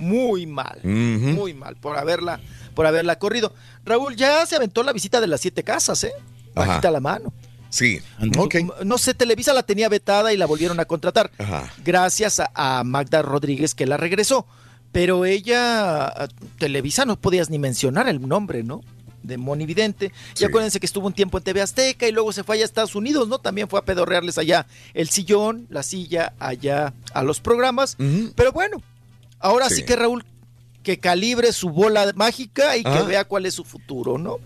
muy 0.00 0.46
mal, 0.46 0.78
Mm. 0.82 1.34
muy 1.34 1.52
mal 1.54 1.76
por 1.76 1.98
haberla, 1.98 2.40
por 2.74 2.86
haberla 2.86 3.18
corrido. 3.18 3.52
Raúl 3.84 4.16
ya 4.16 4.44
se 4.46 4.56
aventó 4.56 4.82
la 4.82 4.92
visita 4.92 5.20
de 5.20 5.26
las 5.26 5.40
siete 5.40 5.62
casas, 5.62 6.04
¿eh? 6.04 6.12
Ajá. 6.54 6.66
Bajita 6.68 6.90
la 6.90 7.00
mano. 7.00 7.32
Sí. 7.70 8.00
Ok. 8.36 8.56
No 8.84 8.98
sé, 8.98 9.14
Televisa 9.14 9.54
la 9.54 9.62
tenía 9.62 9.88
vetada 9.88 10.32
y 10.32 10.36
la 10.36 10.46
volvieron 10.46 10.78
a 10.80 10.84
contratar. 10.84 11.30
Ajá. 11.38 11.72
Gracias 11.84 12.38
a, 12.40 12.50
a 12.54 12.84
Magda 12.84 13.22
Rodríguez 13.22 13.74
que 13.74 13.86
la 13.86 13.96
regresó. 13.96 14.46
Pero 14.92 15.24
ella, 15.24 16.04
a 16.06 16.28
Televisa 16.58 17.06
no 17.06 17.18
podías 17.18 17.48
ni 17.48 17.58
mencionar 17.58 18.08
el 18.10 18.28
nombre, 18.28 18.62
¿no? 18.62 18.82
De 19.22 19.38
Moni 19.38 19.64
Vidente. 19.64 20.12
Y 20.38 20.44
acuérdense 20.44 20.80
que 20.80 20.86
estuvo 20.86 21.06
un 21.06 21.14
tiempo 21.14 21.38
en 21.38 21.44
TV 21.44 21.62
Azteca 21.62 22.06
y 22.06 22.12
luego 22.12 22.32
se 22.32 22.44
fue 22.44 22.56
allá 22.56 22.64
a 22.64 22.66
Estados 22.66 22.94
Unidos, 22.94 23.26
¿no? 23.26 23.38
También 23.38 23.68
fue 23.68 23.78
a 23.78 23.84
pedorrearles 23.86 24.36
allá 24.36 24.66
el 24.92 25.08
sillón, 25.08 25.66
la 25.70 25.82
silla, 25.82 26.34
allá 26.38 26.92
a 27.14 27.22
los 27.22 27.40
programas. 27.40 27.96
Pero 28.34 28.52
bueno, 28.52 28.82
ahora 29.38 29.70
sí. 29.70 29.76
Sí. 29.76 29.84
que 29.84 29.96
Raúl, 29.96 30.26
que 30.82 30.98
calibre 30.98 31.52
su 31.52 31.70
bola 31.70 32.12
mágica 32.14 32.76
y 32.76 32.82
que 32.82 32.88
Ah. 32.88 33.02
vea 33.02 33.24
cuál 33.24 33.46
es 33.46 33.54
su 33.54 33.64
futuro, 33.64 34.18
¿no? 34.18 34.38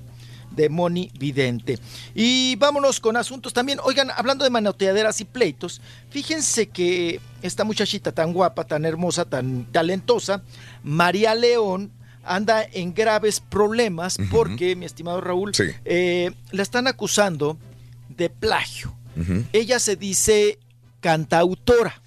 de 0.50 0.70
Moni 0.70 1.10
Vidente. 1.18 1.78
Y 2.14 2.56
vámonos 2.56 2.98
con 2.98 3.18
asuntos 3.18 3.52
también. 3.52 3.78
Oigan, 3.84 4.10
hablando 4.16 4.42
de 4.42 4.48
manoteaderas 4.50 5.20
y 5.20 5.26
pleitos, 5.26 5.82
fíjense 6.08 6.68
que 6.68 7.20
esta 7.42 7.62
muchachita 7.62 8.10
tan 8.12 8.32
guapa, 8.32 8.64
tan 8.64 8.86
hermosa, 8.86 9.26
tan 9.26 9.66
talentosa, 9.70 10.42
María 10.82 11.34
León, 11.34 11.92
anda 12.24 12.62
en 12.72 12.94
graves 12.94 13.40
problemas 13.40 14.16
porque, 14.30 14.76
mi 14.76 14.86
estimado 14.86 15.20
Raúl, 15.20 15.54
Sí. 15.54 15.64
eh, 15.84 16.30
la 16.52 16.62
están 16.62 16.86
acusando 16.86 17.58
de 18.08 18.30
plagio. 18.30 18.94
Ella 19.52 19.78
se 19.78 19.96
dice 19.96 20.58
cantautora. 21.00 22.00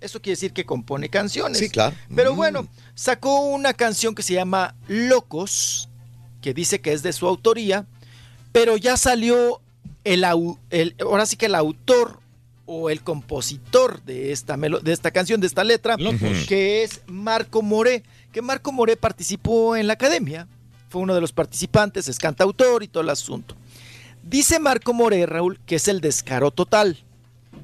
Eso 0.00 0.20
quiere 0.20 0.34
decir 0.34 0.52
que 0.52 0.64
compone 0.64 1.08
canciones. 1.08 1.58
Sí, 1.58 1.68
claro. 1.68 1.94
Pero 2.14 2.32
Mm. 2.32 2.36
bueno, 2.36 2.68
sacó 2.94 3.40
una 3.40 3.74
canción 3.74 4.14
que 4.14 4.22
se 4.22 4.34
llama 4.34 4.74
Locos, 4.88 5.88
que 6.40 6.54
dice 6.54 6.80
que 6.80 6.92
es 6.92 7.02
de 7.02 7.12
su 7.12 7.26
autoría, 7.26 7.86
pero 8.52 8.76
ya 8.76 8.96
salió 8.96 9.60
el, 10.04 10.24
ahora 10.24 11.26
sí 11.26 11.36
que 11.36 11.46
el 11.46 11.54
autor 11.54 12.20
o 12.66 12.90
el 12.90 13.02
compositor 13.02 14.02
de 14.04 14.32
esta, 14.32 14.56
de 14.56 14.92
esta 14.92 15.10
canción, 15.10 15.40
de 15.40 15.46
esta 15.46 15.64
letra, 15.64 15.96
Locos. 15.98 16.46
que 16.48 16.82
es 16.82 17.00
Marco 17.06 17.62
Moré, 17.62 18.02
que 18.32 18.42
Marco 18.42 18.72
Moré 18.72 18.96
participó 18.96 19.76
en 19.76 19.86
la 19.86 19.94
academia, 19.94 20.46
fue 20.88 21.02
uno 21.02 21.14
de 21.14 21.20
los 21.20 21.32
participantes, 21.32 22.08
es 22.08 22.18
cantautor 22.18 22.82
y 22.82 22.88
todo 22.88 23.02
el 23.02 23.10
asunto. 23.10 23.54
Dice 24.22 24.58
Marco 24.58 24.92
Moré, 24.92 25.24
Raúl, 25.26 25.58
que 25.66 25.76
es 25.76 25.88
el 25.88 26.00
descaro 26.00 26.50
total. 26.50 26.98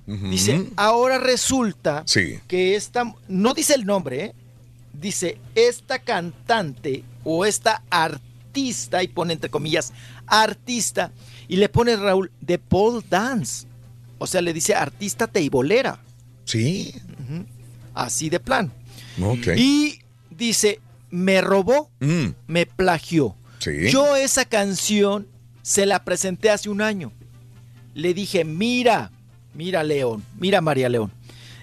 Dice, 0.07 0.67
ahora 0.77 1.19
resulta 1.19 2.03
Sí. 2.07 2.39
que 2.49 2.75
esta, 2.77 3.15
no 3.29 3.55
dice 3.55 3.75
el 3.75 3.85
nombre, 3.87 4.25
¿eh? 4.25 4.35
dice, 4.93 5.39
esta 5.55 5.99
cantante 5.99 7.05
o 7.25 7.45
esta 7.45 7.83
artista, 7.91 9.03
y 9.03 9.09
pone 9.09 9.33
entre 9.33 9.51
comillas, 9.51 9.93
artista, 10.27 11.11
y 11.49 11.57
le 11.57 11.69
pone 11.69 11.97
Raúl 11.97 12.31
de 12.41 12.59
pole 12.59 13.05
dance. 13.09 13.67
O 14.19 14.27
sea, 14.27 14.41
le 14.41 14.53
dice 14.53 14.75
artista 14.75 15.27
teibolera. 15.27 15.99
Sí. 16.45 16.95
Así 17.95 18.31
de 18.31 18.41
plan. 18.41 18.73
Y 19.57 19.99
dice, 20.31 20.81
me 21.11 21.41
robó, 21.41 21.91
Mm. 22.01 22.29
me 22.47 22.67
plagió. 22.67 23.37
Sí. 23.59 23.91
Yo 23.91 24.17
esa 24.17 24.45
canción 24.45 25.27
se 25.63 25.87
la 25.87 26.05
presenté 26.05 26.51
hace 26.51 26.69
un 26.69 26.83
año. 26.83 27.13
Le 27.95 28.13
dije, 28.15 28.45
mira, 28.45 29.11
mira 29.55 29.83
León, 29.83 30.25
mira 30.39 30.61
María 30.61 30.89
León. 30.89 31.11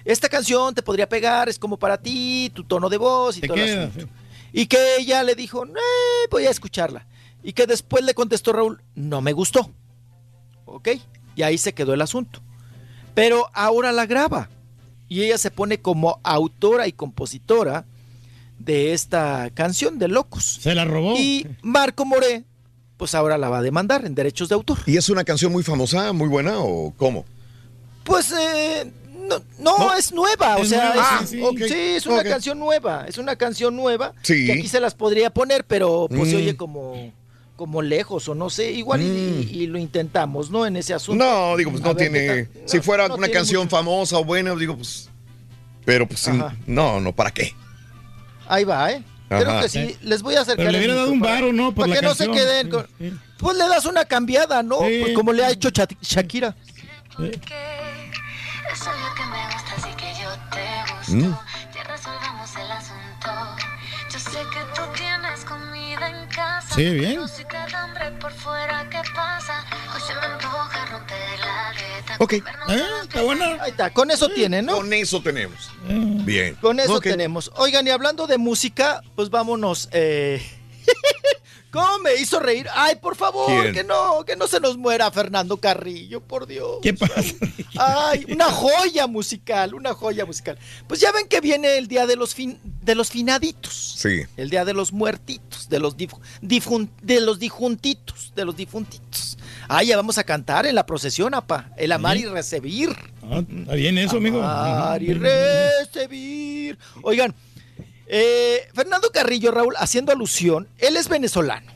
Esta 0.04 0.28
canción 0.28 0.74
te 0.74 0.82
podría 0.82 1.08
pegar, 1.08 1.48
es 1.48 1.58
como 1.58 1.76
para 1.78 1.96
ti, 1.96 2.50
tu 2.54 2.64
tono 2.64 2.88
de 2.88 2.96
voz 2.96 3.36
y 3.36 3.40
Te 3.40 3.46
todo 3.46 3.56
el 3.56 3.64
queda, 3.64 3.84
asunto. 3.84 4.08
Y 4.52 4.66
que 4.66 4.96
ella 4.98 5.22
le 5.22 5.34
dijo, 5.34 5.64
"Eh, 5.64 5.70
voy 6.30 6.46
a 6.46 6.50
escucharla. 6.50 7.06
Y 7.42 7.52
que 7.52 7.66
después 7.66 8.04
le 8.04 8.14
contestó 8.14 8.52
Raúl, 8.52 8.82
no 8.94 9.20
me 9.20 9.32
gustó. 9.32 9.70
¿Ok? 10.64 10.88
Y 11.36 11.42
ahí 11.42 11.56
se 11.58 11.72
quedó 11.72 11.94
el 11.94 12.00
asunto. 12.02 12.40
Pero 13.14 13.48
ahora 13.54 13.92
la 13.92 14.06
graba. 14.06 14.48
Y 15.08 15.22
ella 15.22 15.38
se 15.38 15.50
pone 15.50 15.80
como 15.80 16.20
autora 16.22 16.86
y 16.88 16.92
compositora 16.92 17.84
de 18.58 18.92
esta 18.92 19.50
canción 19.54 19.98
de 19.98 20.08
Locos. 20.08 20.58
Se 20.60 20.74
la 20.74 20.84
robó. 20.84 21.14
Y 21.16 21.46
Marco 21.62 22.04
Moré, 22.04 22.44
pues 22.96 23.14
ahora 23.14 23.36
la 23.38 23.48
va 23.48 23.58
a 23.58 23.62
demandar 23.62 24.04
en 24.06 24.14
derechos 24.14 24.48
de 24.48 24.54
autor. 24.54 24.78
¿Y 24.86 24.96
es 24.96 25.08
una 25.10 25.24
canción 25.24 25.52
muy 25.52 25.62
famosa, 25.62 26.12
muy 26.12 26.28
buena 26.28 26.58
o 26.60 26.94
cómo? 26.96 27.24
Pues 28.04 28.32
eh, 28.32 28.90
no, 29.28 29.42
no, 29.58 29.94
es 29.94 30.12
nueva, 30.12 30.56
o 30.56 30.62
Es 30.62 30.68
sea, 30.70 30.86
nueva, 30.92 31.20
es, 31.22 31.30
sí, 31.30 31.38
sí. 31.68 31.74
es 31.96 32.06
una 32.06 32.24
canción 32.24 32.58
nueva, 32.58 33.04
es 33.08 33.18
una 33.18 33.36
canción 33.36 33.76
nueva 33.76 34.12
Sí. 34.22 34.46
que 34.46 34.52
aquí 34.52 34.68
se 34.68 34.80
las 34.80 34.94
podría 34.94 35.30
poner, 35.30 35.64
pero 35.64 36.06
pues 36.08 36.30
se 36.30 36.34
Mm. 36.36 36.38
oye 36.38 36.56
como, 36.56 37.12
como 37.56 37.80
lejos 37.82 38.28
o 38.28 38.34
no 38.34 38.50
sé, 38.50 38.72
igual 38.72 39.02
y- 39.02 39.48
y, 39.52 39.62
y 39.62 39.66
lo 39.68 39.78
intentamos, 39.78 40.50
¿no? 40.50 40.66
En 40.66 40.76
ese 40.76 40.94
asunto. 40.94 41.24
No, 41.24 41.56
digo, 41.56 41.70
pues 41.70 41.82
no 41.82 41.94
tiene. 41.94 42.48
si 42.66 42.80
fuera 42.80 43.06
no 43.08 43.14
una 43.14 43.28
canción 43.28 43.62
mucho. 43.64 43.76
famosa 43.76 44.18
o 44.18 44.24
buena, 44.24 44.54
digo, 44.56 44.76
pues. 44.76 45.08
Pero 45.84 46.06
pues 46.08 46.26
Ajá. 46.28 46.56
no, 46.66 47.00
no, 47.00 47.12
¿para 47.14 47.30
qué? 47.30 47.54
Ahí 48.48 48.64
va, 48.64 48.90
¿eh? 48.92 49.02
Creo 49.28 49.48
Ajá. 49.50 49.62
que 49.62 49.68
sí, 49.68 49.96
les 50.02 50.22
voy 50.22 50.34
a 50.34 50.40
acercar. 50.42 50.66
Pero 50.66 50.70
le 50.72 50.78
el 50.78 50.84
hubiera 50.84 50.94
dado 51.00 51.12
un 51.12 51.20
para- 51.20 51.34
varo, 51.34 51.52
¿no? 51.52 51.74
Por 51.74 51.84
Para 51.88 51.94
la 51.94 52.00
que 52.00 52.06
no 52.06 52.14
se 52.14 52.30
queden 52.30 52.68
con... 52.68 52.86
Pues 53.38 53.56
le 53.56 53.66
das 53.68 53.86
una 53.86 54.04
cambiada, 54.04 54.62
¿no? 54.62 54.80
Sí. 54.80 54.98
Pues 55.02 55.14
como 55.14 55.32
le 55.32 55.44
ha 55.44 55.50
hecho 55.50 55.70
Shakira. 56.02 56.54
Es 58.72 58.80
obvio 58.82 59.14
que 59.14 59.24
me 59.26 59.44
gusta, 59.52 59.74
así 59.76 59.90
que 59.96 60.14
yo 60.22 60.30
te 60.50 60.92
gusto. 60.94 61.12
Mm. 61.12 61.38
Ya 61.74 61.84
resolvamos 61.84 62.56
el 62.56 62.70
asunto. 62.72 63.30
Yo 64.10 64.18
sé 64.18 64.38
que 64.50 64.60
tú 64.74 64.82
tienes 64.96 65.44
comida 65.44 66.08
en 66.08 66.26
casa. 66.28 66.74
Sí, 66.74 66.84
bien. 66.90 67.12
Pero 67.12 67.28
si 67.28 67.44
te 67.44 67.56
da 67.56 67.84
hambre 67.84 68.10
por 68.12 68.32
fuera, 68.32 68.88
¿qué 68.90 69.02
pasa? 69.14 69.64
Hoy 69.94 70.00
se 70.00 70.14
me 70.14 70.20
antoja 70.26 70.86
romper 70.86 71.40
la 71.40 71.72
dieta. 71.72 72.16
Ok. 72.18 72.32
¿Eh? 72.32 72.42
Está 73.02 73.22
buena. 73.22 73.62
Ahí 73.62 73.70
está, 73.70 73.90
con 73.92 74.10
eso 74.10 74.28
tiene, 74.30 74.62
¿no? 74.62 74.76
Con 74.76 74.92
eso 74.92 75.22
tenemos. 75.22 75.70
Mm. 75.86 76.24
Bien. 76.24 76.54
Con 76.56 76.80
eso 76.80 77.00
tenemos. 77.00 77.50
Oigan, 77.56 77.86
y 77.86 77.90
hablando 77.90 78.26
de 78.26 78.38
música, 78.38 79.02
pues 79.14 79.28
vámonos. 79.28 79.88
eh, 79.92 80.42
¿Cómo 81.72 81.98
me 82.00 82.14
hizo 82.16 82.38
reír? 82.38 82.66
Ay, 82.74 82.96
por 82.96 83.16
favor, 83.16 83.46
¿Quién? 83.62 83.72
que 83.72 83.82
no, 83.82 84.24
que 84.26 84.36
no 84.36 84.46
se 84.46 84.60
nos 84.60 84.76
muera 84.76 85.10
Fernando 85.10 85.56
Carrillo, 85.56 86.20
por 86.20 86.46
Dios. 86.46 86.78
¿Qué 86.82 86.92
pasa? 86.92 87.34
Ay, 87.78 88.26
una 88.28 88.44
joya 88.50 89.06
musical, 89.06 89.72
una 89.74 89.94
joya 89.94 90.26
musical. 90.26 90.58
Pues 90.86 91.00
ya 91.00 91.10
ven 91.12 91.26
que 91.28 91.40
viene 91.40 91.78
el 91.78 91.88
día 91.88 92.06
de 92.06 92.16
los 92.16 92.34
fin, 92.34 92.58
de 92.82 92.94
los 92.94 93.08
finaditos. 93.10 93.94
Sí. 93.96 94.20
El 94.36 94.50
día 94.50 94.64
de 94.66 94.74
los 94.74 94.92
muertitos, 94.92 95.70
de 95.70 95.78
los 95.78 95.96
dif- 95.96 96.20
difun- 96.42 96.90
de 97.00 97.20
los 97.22 97.38
dijuntitos, 97.38 98.32
de 98.36 98.44
los 98.44 98.54
difuntitos. 98.54 99.38
Ay, 99.68 99.86
ya 99.86 99.96
vamos 99.96 100.18
a 100.18 100.24
cantar 100.24 100.66
en 100.66 100.74
la 100.74 100.84
procesión, 100.84 101.32
apa. 101.34 101.70
El 101.78 101.92
amar 101.92 102.18
y 102.18 102.26
recibir. 102.26 102.94
Ah, 103.22 103.42
está 103.48 103.74
bien 103.74 103.96
eso, 103.96 104.18
amigo. 104.18 104.42
Amar 104.42 105.02
y 105.02 105.14
recibir. 105.14 106.78
Oigan, 107.02 107.34
eh, 108.14 108.68
Fernando 108.74 109.08
Carrillo, 109.12 109.50
Raúl, 109.50 109.74
haciendo 109.78 110.12
alusión, 110.12 110.68
él 110.78 110.96
es 110.96 111.08
venezolano. 111.08 111.72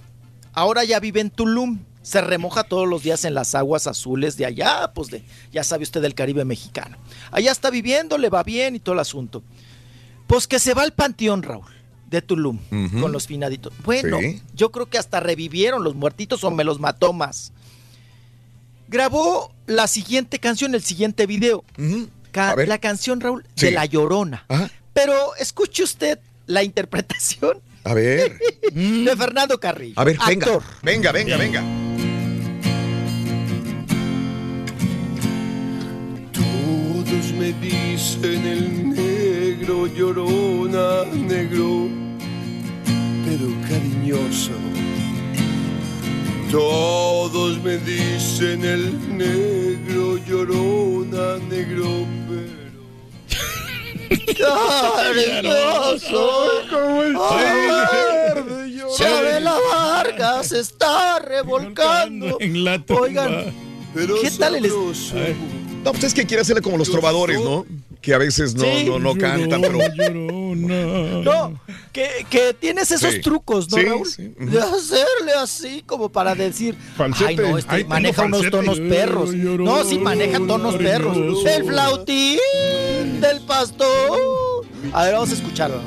Ahora 0.53 0.85
ya 0.85 1.01
vive 1.01 1.21
en 1.21 1.31
Tulum. 1.31 1.81
Se 2.03 2.21
remoja 2.21 2.63
todos 2.65 2.87
los 2.87 3.03
días 3.03 3.25
en 3.25 3.35
las 3.35 3.55
aguas 3.57 3.87
azules 3.89 4.37
de 4.37 4.47
allá, 4.47 4.93
pues 4.95 5.09
de, 5.09 5.25
ya 5.51 5.65
sabe 5.65 5.83
usted 5.83 6.01
del 6.03 6.15
Caribe 6.15 6.45
mexicano. 6.45 6.97
Allá 7.33 7.51
está 7.51 7.69
viviendo, 7.71 8.17
le 8.19 8.29
va 8.29 8.45
bien 8.45 8.77
y 8.77 8.79
todo 8.79 8.93
el 8.93 9.01
asunto. 9.01 9.43
Pues 10.29 10.47
que 10.47 10.59
se 10.61 10.73
va 10.75 10.83
al 10.83 10.93
panteón, 10.93 11.43
Raúl, 11.43 11.67
de 12.09 12.23
Tulum, 12.23 12.59
con 13.01 13.11
los 13.11 13.27
finaditos. 13.27 13.73
Bueno, 13.83 14.19
Sí. 14.21 14.41
yo 14.55 14.71
creo 14.71 14.87
que 14.87 14.99
hasta 14.99 15.19
revivieron 15.21 15.83
los 15.83 15.95
muertitos 15.97 16.45
o 16.45 16.51
me 16.53 16.63
los 16.65 16.79
mató 16.79 17.13
más. 17.13 17.53
grabó 18.89 19.53
la 19.67 19.87
siguiente 19.89 20.39
canción, 20.39 20.75
el 20.75 20.83
siguiente 20.83 21.27
video. 21.27 21.65
Ca- 22.31 22.55
la 22.67 22.79
canción, 22.79 23.21
Raúl, 23.21 23.45
de. 23.57 23.71
La 23.73 23.85
Llorona. 23.85 24.47
Pero 24.93 25.35
escuche 25.37 25.83
usted 25.83 26.19
la 26.47 26.62
interpretación 26.62 27.58
A 27.84 27.94
ver, 27.94 28.39
de 28.73 29.15
Fernando 29.16 29.58
Carrillo. 29.58 29.94
a 29.97 30.05
ver, 30.05 30.16
venga, 30.26 30.47
actor. 30.47 30.62
venga, 30.83 31.12
venga, 31.12 31.36
venga. 31.36 31.62
Todos 36.33 37.33
me 37.33 37.52
dicen 37.52 38.47
el 38.47 38.89
negro 38.91 39.86
llorona, 39.86 41.05
negro, 41.12 41.89
pero 43.25 43.47
cariñoso. 43.68 44.52
Todos 46.50 47.62
me 47.62 47.78
dicen 47.78 48.65
el 48.65 49.16
negro 49.16 50.18
llorona, 50.26 51.39
negro, 51.49 52.07
Cariñoso, 54.97 56.31
como 56.71 57.03
el 57.03 57.17
Chabela 58.97 59.57
Vargas 59.73 60.49
se 60.49 60.61
está 60.61 61.19
revolcando. 61.19 62.39
En 62.41 62.65
la 62.65 62.83
Oigan, 62.89 63.55
¿qué 63.95 64.31
tal 64.39 64.57
el 64.57 64.71
No, 65.85 65.93
pues 65.93 66.05
es 66.05 66.15
que 66.15 66.27
quiere 66.27 66.43
hacerle 66.43 66.63
como 66.63 66.77
los 66.77 66.91
trovadores, 66.91 67.41
¿no? 67.41 67.67
Que 68.00 68.15
a 68.15 68.18
veces 68.18 68.55
no, 68.55 68.62
Sí. 68.65 68.84
no, 68.86 68.99
no 68.99 69.16
cantan, 69.16 69.60
pero. 69.60 69.78
No, 70.55 71.60
que, 71.92 72.08
que 72.31 72.55
tienes 72.55 72.91
esos 72.91 73.15
Sí. 73.15 73.20
trucos, 73.20 73.70
¿no, 73.70 73.76
Sí, 73.78 73.84
Raúl? 73.84 74.07
sí. 74.07 74.34
De 74.39 74.58
hacerle 74.60 75.33
así 75.39 75.83
como 75.84 76.08
para 76.10 76.34
decir, 76.34 76.76
Falsete. 76.97 77.26
ay 77.28 77.36
no, 77.36 77.58
este 77.58 77.75
Ay, 77.75 77.84
maneja 77.84 78.23
unos 78.25 78.42
falsete. 78.42 78.57
tonos 78.57 78.81
perros. 78.81 79.34
No, 79.34 79.84
sí 79.84 79.99
maneja 79.99 80.39
tonos 80.47 80.76
perros. 80.76 81.16
El 81.47 81.65
flautín 81.65 82.39
del 83.20 83.41
pastor. 83.47 84.65
A 84.92 85.05
ver, 85.05 85.15
vamos 85.15 85.31
a 85.31 85.34
escucharlo. 85.34 85.81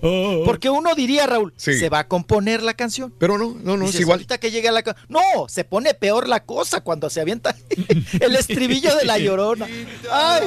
Porque 0.00 0.70
uno 0.70 0.94
diría, 0.94 1.26
Raúl, 1.26 1.52
se 1.56 1.88
va 1.88 2.00
a 2.00 2.08
componer 2.08 2.62
la 2.62 2.74
canción. 2.74 3.12
Pero 3.18 3.38
no, 3.38 3.56
no, 3.62 3.76
no, 3.76 3.84
es 3.84 3.92
Dices, 3.92 4.00
igual. 4.02 4.18
Ahorita 4.18 4.38
que 4.38 4.50
llega 4.50 4.72
la 4.72 4.82
No, 5.08 5.20
se 5.48 5.64
pone 5.64 5.94
peor 5.94 6.28
la 6.28 6.44
cosa 6.44 6.80
cuando 6.80 7.10
se 7.10 7.20
avienta 7.20 7.54
el 8.20 8.36
estribillo 8.36 8.94
de 8.96 9.04
la 9.04 9.18
llorona. 9.18 9.66
Ay, 10.10 10.42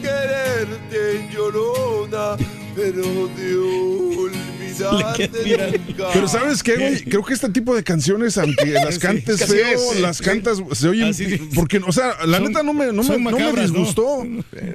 quererte 0.00 1.28
llorona, 1.32 2.36
pero 2.74 3.02
de 3.28 3.56
olvidarte 4.18 5.78
nunca. 5.88 6.04
Pero 6.12 6.28
¿sabes 6.28 6.62
qué, 6.62 6.76
güey? 6.76 7.04
Creo 7.04 7.24
que 7.24 7.34
este 7.34 7.48
tipo 7.50 7.74
de 7.74 7.82
canciones, 7.84 8.36
aunque 8.38 8.66
las 8.72 8.98
cantes 8.98 9.44
feo, 9.46 9.78
sí, 9.92 10.00
las 10.00 10.18
sí. 10.18 10.24
cantas, 10.24 10.58
se 10.72 10.88
oyen. 10.88 11.12
Porque, 11.54 11.78
o 11.78 11.92
sea, 11.92 12.14
la 12.26 12.38
Son- 12.38 12.48
neta 12.48 12.62
no 12.62 12.72
me, 12.72 12.86
no 12.92 13.02
me, 13.02 13.18
no 13.18 13.52
me 13.52 13.60
disgustó. 13.62 14.26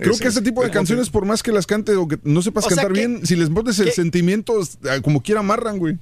Creo 0.02 0.18
que 0.18 0.28
este 0.28 0.42
tipo 0.42 0.64
de 0.64 0.72
canciones, 0.72 1.10
por 1.10 1.26
más 1.26 1.44
que 1.44 1.52
las 1.52 1.66
cante 1.68 1.96
o 1.96 2.08
que 2.08 2.18
no 2.24 2.42
sepas 2.42 2.66
O 2.66 2.70
sea 2.70 2.78
cantar 2.78 2.94
que- 2.94 3.08
bien, 3.08 3.26
si 3.26 3.36
les 3.36 3.50
pones 3.50 3.80
el 3.80 3.86
que- 3.88 3.92
sentimiento, 3.92 4.60
como 5.04 5.22
quiera 5.22 5.42
amarran, 5.42 5.78
güey. 5.78 5.98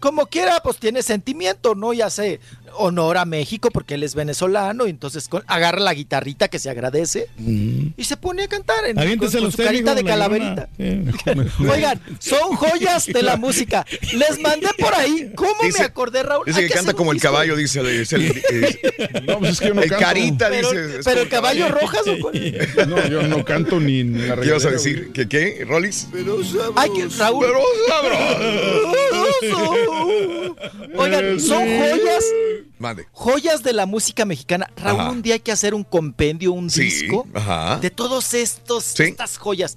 Como 0.00 0.24
quiera, 0.26 0.60
pues 0.62 0.78
tiene 0.78 1.02
sentimiento, 1.02 1.74
¿no? 1.74 1.92
Ya 1.92 2.08
sé, 2.08 2.40
honor 2.76 3.18
a 3.18 3.24
México 3.24 3.70
porque 3.72 3.94
él 3.94 4.02
es 4.02 4.14
venezolano 4.14 4.86
y 4.86 4.90
entonces 4.90 5.28
con- 5.28 5.42
agarra 5.46 5.80
la 5.80 5.94
guitarrita 5.94 6.48
que 6.48 6.58
se 6.58 6.70
agradece 6.70 7.26
y 7.38 8.04
se 8.04 8.16
pone 8.16 8.44
a 8.44 8.48
cantar 8.48 8.84
en, 8.86 8.96
con, 8.96 9.18
con 9.18 9.30
su 9.30 9.46
usted, 9.46 9.64
carita 9.64 9.94
de 9.94 10.02
la 10.02 10.08
calaverita. 10.08 10.68
Oigan, 11.70 12.00
son 12.18 12.56
joyas 12.56 13.06
de 13.06 13.22
la 13.22 13.36
música. 13.36 13.84
Les 14.14 14.38
mandé 14.40 14.68
por 14.78 14.94
ahí. 14.94 15.32
¿Cómo 15.34 15.54
Dice- 15.62 15.80
me 15.80 15.84
acordé, 15.86 16.22
Raúl? 16.22 16.44
Dice 16.46 16.62
que 16.66 16.70
canta 16.72 16.94
como 16.94 17.12
el 17.12 17.20
caballo, 17.20 17.56
dice. 17.56 17.80
el- 17.80 17.88
es- 17.88 18.10
No, 19.26 19.38
pues 19.38 19.52
es 19.52 19.60
que 19.60 19.68
yo 19.68 19.74
no 19.74 19.82
el 19.82 19.90
carita, 19.90 20.48
Pero- 20.48 20.70
dice. 20.70 21.00
pero 21.04 21.20
el 21.22 21.28
caballo 21.28 21.68
rojas 21.68 22.02
o 22.06 22.18
cuál? 22.20 22.68
No, 22.88 23.06
yo 23.08 23.22
no 23.22 23.44
canto 23.44 23.78
ni 23.80 24.00
en 24.00 24.28
la 24.28 24.36
¿Qué 24.36 24.46
ibas 24.48 24.64
a 24.64 24.70
decir? 24.70 25.10
¿Que 25.12 25.28
qué, 25.28 25.64
Rolis? 25.66 26.08
Ay, 26.76 26.90
que 26.94 27.06
Raúl. 27.18 27.46
Oigan, 30.96 31.40
son 31.40 31.58
joyas, 31.78 32.24
Mande. 32.78 33.06
joyas 33.12 33.62
de 33.62 33.72
la 33.72 33.86
música 33.86 34.24
mexicana. 34.24 34.70
Raúl, 34.76 35.00
Ajá. 35.00 35.10
un 35.10 35.22
día 35.22 35.34
hay 35.34 35.40
que 35.40 35.52
hacer 35.52 35.74
un 35.74 35.84
compendio, 35.84 36.52
un 36.52 36.70
Sí, 36.70 36.82
disco 36.82 37.26
ajá. 37.34 37.78
de 37.78 37.90
todos 37.90 38.34
estos 38.34 38.98
estas 39.00 39.38
joyas. 39.38 39.76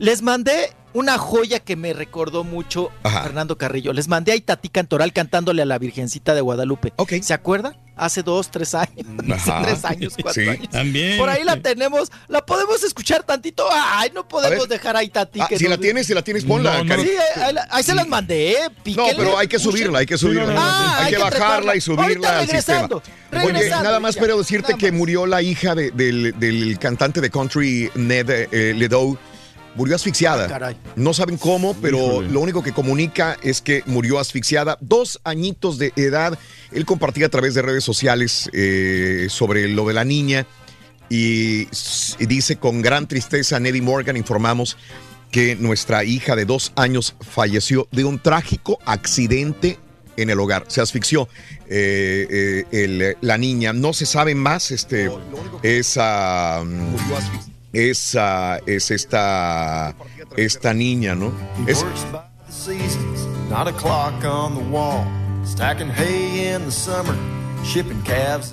Les 0.00 0.22
mandé 0.22 0.72
una 0.94 1.18
joya 1.18 1.60
que 1.60 1.76
me 1.76 1.92
recordó 1.92 2.42
mucho 2.42 2.90
a 3.04 3.22
Fernando 3.22 3.56
Carrillo. 3.58 3.92
Les 3.92 4.08
mandé 4.08 4.32
a 4.32 4.34
Itatí 4.34 4.68
Cantoral 4.70 5.12
cantándole 5.12 5.60
a 5.62 5.66
la 5.66 5.78
Virgencita 5.78 6.34
de 6.34 6.40
Guadalupe. 6.40 6.92
¿Se 7.22 7.34
acuerda? 7.34 7.76
Hace 7.96 8.22
dos, 8.22 8.50
tres 8.50 8.74
años. 8.74 9.06
Hace 9.30 9.50
Ajá. 9.52 9.62
tres 9.62 9.84
años, 9.84 10.14
cuatro 10.20 10.42
Sí. 10.42 10.48
años. 10.48 10.70
También. 10.70 11.18
Por 11.18 11.28
ahí 11.28 11.44
la 11.44 11.60
tenemos. 11.60 12.10
La 12.28 12.44
podemos 12.46 12.82
escuchar 12.82 13.24
tantito. 13.24 13.66
Ay, 13.70 14.10
no 14.14 14.26
podemos 14.26 14.64
A 14.64 14.68
dejar 14.68 14.96
a 14.96 15.04
Itatí. 15.04 15.38
Ah, 15.42 15.46
que 15.48 15.58
si 15.58 15.68
la 15.68 15.76
tienes, 15.76 16.06
si 16.06 16.14
la 16.14 16.22
tienes, 16.22 16.44
ponla. 16.46 16.78
No, 16.78 16.84
no, 16.84 16.88
Cari. 16.88 17.02
Sí, 17.02 17.10
ahí, 17.70 17.82
se 17.84 17.94
las 17.94 18.08
mandé. 18.08 18.52
¿eh? 18.52 18.56
No, 18.68 18.82
Píquenle, 18.82 19.14
pero 19.18 19.36
hay 19.36 19.48
que 19.48 19.58
subirla, 19.58 19.98
hay 19.98 20.06
que 20.06 20.16
subirla. 20.16 20.54
Ah, 20.56 20.96
hay, 21.00 21.04
hay 21.04 21.10
que 21.12 21.16
que 21.18 21.22
bajarla 21.22 21.76
y 21.76 21.80
subirla 21.82 22.04
Ahorita 22.06 22.38
al 22.38 22.48
sistema. 22.48 22.78
regresando, 22.88 23.02
Oye, 23.58 23.68
nada 23.70 24.00
más 24.00 24.14
ya, 24.14 24.20
pero 24.22 24.38
decirte 24.38 24.74
que 24.78 24.90
murió 24.92 25.26
la 25.26 25.42
hija 25.42 25.74
de- 25.74 25.90
del, 25.90 26.34
del 26.40 26.78
cantante 26.78 27.20
de 27.20 27.28
country 27.30 27.90
Ned 27.96 28.30
eh, 28.50 28.72
Ledoux. 28.74 29.18
Murió 29.76 29.94
asfixiada. 29.94 30.48
Caray. 30.48 30.76
No 30.96 31.14
saben 31.14 31.36
cómo, 31.36 31.74
pero 31.80 32.22
lo 32.22 32.40
único 32.40 32.62
que 32.62 32.72
comunica 32.72 33.36
es 33.42 33.60
que 33.60 33.82
murió 33.86 34.18
asfixiada. 34.18 34.76
Dos 34.80 35.20
añitos 35.24 35.78
de 35.78 35.92
edad. 35.96 36.38
Él 36.72 36.84
compartía 36.84 37.26
a 37.26 37.28
través 37.28 37.54
de 37.54 37.62
redes 37.62 37.84
sociales 37.84 38.50
eh, 38.52 39.26
sobre 39.30 39.68
lo 39.68 39.86
de 39.86 39.94
la 39.94 40.04
niña 40.04 40.46
y, 41.08 41.66
dice 42.18 42.56
con 42.56 42.82
gran 42.82 43.06
tristeza, 43.08 43.58
Neddy 43.60 43.80
Morgan 43.80 44.16
informamos 44.16 44.76
que 45.30 45.54
nuestra 45.56 46.02
hija 46.04 46.34
de 46.36 46.44
dos 46.44 46.72
años 46.76 47.14
falleció 47.20 47.86
de 47.92 48.04
un 48.04 48.18
trágico 48.18 48.78
accidente 48.84 49.78
en 50.16 50.30
el 50.30 50.40
hogar. 50.40 50.64
Se 50.68 50.80
asfixió 50.80 51.28
eh, 51.68 52.26
eh, 52.30 52.64
el- 52.72 53.16
la 53.20 53.38
niña. 53.38 53.72
No 53.72 53.92
se 53.92 54.04
sabe 54.06 54.34
más. 54.34 54.70
Este, 54.72 55.08
esa, 55.62 56.60
esa 56.62 56.62
es 57.72 58.90
esta, 58.90 59.94
esta 60.36 60.74
niña, 60.74 61.14
¿no? 61.14 61.32
Es. 61.66 61.84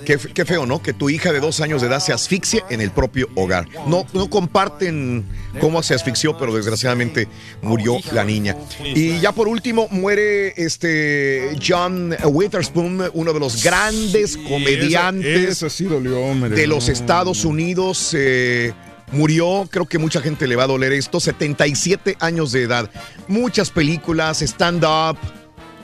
Qué, 0.06 0.18
qué 0.18 0.44
feo, 0.46 0.66
¿no? 0.66 0.82
Que 0.82 0.92
tu 0.94 1.10
hija 1.10 1.32
de 1.32 1.40
dos 1.40 1.62
años 1.62 1.82
de 1.82 1.88
edad 1.88 2.02
se 2.02 2.12
asfixie 2.12 2.64
en 2.70 2.82
el 2.82 2.92
propio 2.92 3.30
hogar. 3.36 3.66
No, 3.88 4.06
no 4.14 4.30
comparten 4.30 5.26
cómo 5.62 5.82
se 5.82 5.94
asfixió, 5.94 6.38
pero 6.38 6.54
desgraciadamente 6.54 7.28
murió 7.62 7.98
la 8.12 8.26
niña. 8.26 8.58
Y 8.84 9.20
ya 9.20 9.32
por 9.32 9.48
último 9.48 9.88
muere 9.92 10.54
este 10.62 11.58
John 11.66 12.16
Witherspoon, 12.26 13.10
uno 13.14 13.34
de 13.34 13.40
los 13.40 13.64
grandes 13.64 14.36
comediantes 14.38 15.50
Esa 15.50 15.70
sí 15.70 15.86
dolió, 15.86 16.20
hombre. 16.20 16.50
de 16.50 16.68
los. 16.68 16.90
Estados 16.90 17.46
Unidos. 17.46 18.14
eh, 18.14 18.74
murió, 19.12 19.68
creo 19.72 19.86
que 19.86 19.98
mucha 19.98 20.22
gente 20.22 20.48
le 20.48 20.56
va 20.56 20.64
a 20.64 20.68
doler 20.68 20.92
esto, 20.94 21.20
77 21.20 22.18
años 22.20 22.52
de 22.52 22.64
edad. 22.64 22.90
Muchas 23.28 23.70
películas, 23.70 24.42
stand-up. 24.42 25.18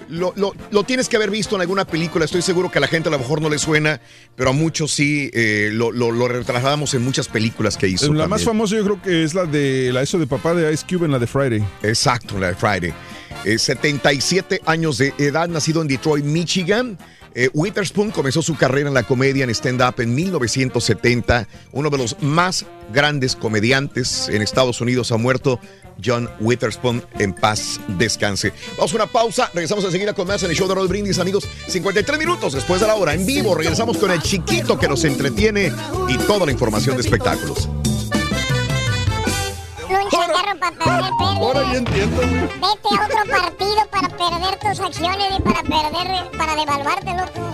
Lo, 0.09 0.33
lo- 0.35 0.53
lo 0.69 0.83
tienes 0.83 1.07
que 1.07 1.15
haber 1.15 1.31
visto 1.31 1.55
en 1.55 1.61
alguna 1.61 1.85
película, 1.85 2.25
estoy 2.25 2.41
seguro 2.41 2.69
que 2.69 2.77
a 2.77 2.81
la 2.81 2.87
gente 2.87 3.07
a 3.07 3.11
lo 3.11 3.17
mejor 3.19 3.41
no 3.41 3.49
le 3.49 3.57
suena, 3.57 4.01
pero 4.35 4.49
a 4.49 4.53
muchos 4.53 4.91
sí, 4.91 5.31
eh, 5.33 5.69
lo, 5.73 5.91
lo, 5.91 6.11
lo 6.11 6.27
retrasamos 6.27 6.93
en 6.93 7.03
muchas 7.03 7.29
películas 7.29 7.77
que 7.77 7.87
hizo. 7.87 8.13
La 8.13 8.27
más 8.27 8.43
famosa 8.43 8.75
yo 8.75 8.83
creo 8.83 9.01
que 9.01 9.23
es 9.23 9.33
la 9.33 9.45
de 9.45 9.91
la 9.93 10.01
eso 10.01 10.19
de 10.19 10.27
papá 10.27 10.53
de 10.53 10.71
Ice 10.73 10.85
Cube 10.87 11.05
en 11.05 11.11
la 11.13 11.19
de 11.19 11.25
Friday. 11.27 11.63
Exacto, 11.81 12.37
la 12.37 12.47
de 12.47 12.55
Friday. 12.55 12.93
Eh, 13.45 13.57
77 13.57 14.61
años 14.65 14.97
de 14.97 15.13
edad, 15.17 15.47
nacido 15.47 15.81
en 15.81 15.87
Detroit, 15.87 16.25
Michigan. 16.25 16.97
Eh, 17.35 17.49
Witherspoon 17.53 18.11
comenzó 18.11 18.41
su 18.41 18.55
carrera 18.55 18.87
en 18.87 18.93
la 18.93 19.03
comedia 19.03 19.43
en 19.43 19.49
stand-up 19.49 19.99
en 19.99 20.13
1970. 20.13 21.47
Uno 21.71 21.89
de 21.89 21.97
los 21.97 22.21
más 22.21 22.65
grandes 22.93 23.35
comediantes 23.35 24.29
en 24.29 24.41
Estados 24.41 24.81
Unidos 24.81 25.11
ha 25.11 25.17
muerto. 25.17 25.59
John 26.03 26.29
Witherspoon, 26.39 27.05
en 27.19 27.33
paz 27.33 27.79
descanse. 27.87 28.51
Vamos 28.77 28.93
a 28.93 28.95
una 28.95 29.07
pausa, 29.07 29.51
regresamos 29.53 29.85
enseguida 29.85 30.13
con 30.13 30.27
más 30.27 30.41
en 30.41 30.49
el 30.49 30.55
show 30.57 30.67
de 30.67 30.73
Roll 30.73 30.87
Brindis, 30.87 31.19
amigos. 31.19 31.47
53 31.67 32.17
minutos 32.17 32.53
después 32.53 32.81
de 32.81 32.87
la 32.87 32.95
hora, 32.95 33.13
en 33.13 33.25
vivo, 33.25 33.53
regresamos 33.53 33.97
con 33.97 34.09
el 34.11 34.21
chiquito 34.21 34.79
que 34.79 34.87
nos 34.87 35.03
entretiene 35.03 35.71
y 36.09 36.17
toda 36.17 36.47
la 36.47 36.51
información 36.51 36.95
de 36.95 37.03
espectáculos. 37.03 37.69
Un 40.33 40.39
chacarro 40.39 40.59
para 40.59 40.71
perder 40.77 41.11
Ahora 41.37 41.63
ya 41.71 41.77
entiendo, 41.77 42.15
güey. 42.17 42.29
Vete 42.41 42.89
a 42.97 43.05
otro 43.05 43.31
partido 43.31 43.87
para 43.91 44.09
perder 44.09 44.59
tus 44.59 44.79
acciones 44.79 45.27
y 45.37 45.41
para 45.41 45.61
perder, 45.63 46.31
para 46.37 46.55
devaluarte, 46.55 47.11
loco. 47.11 47.49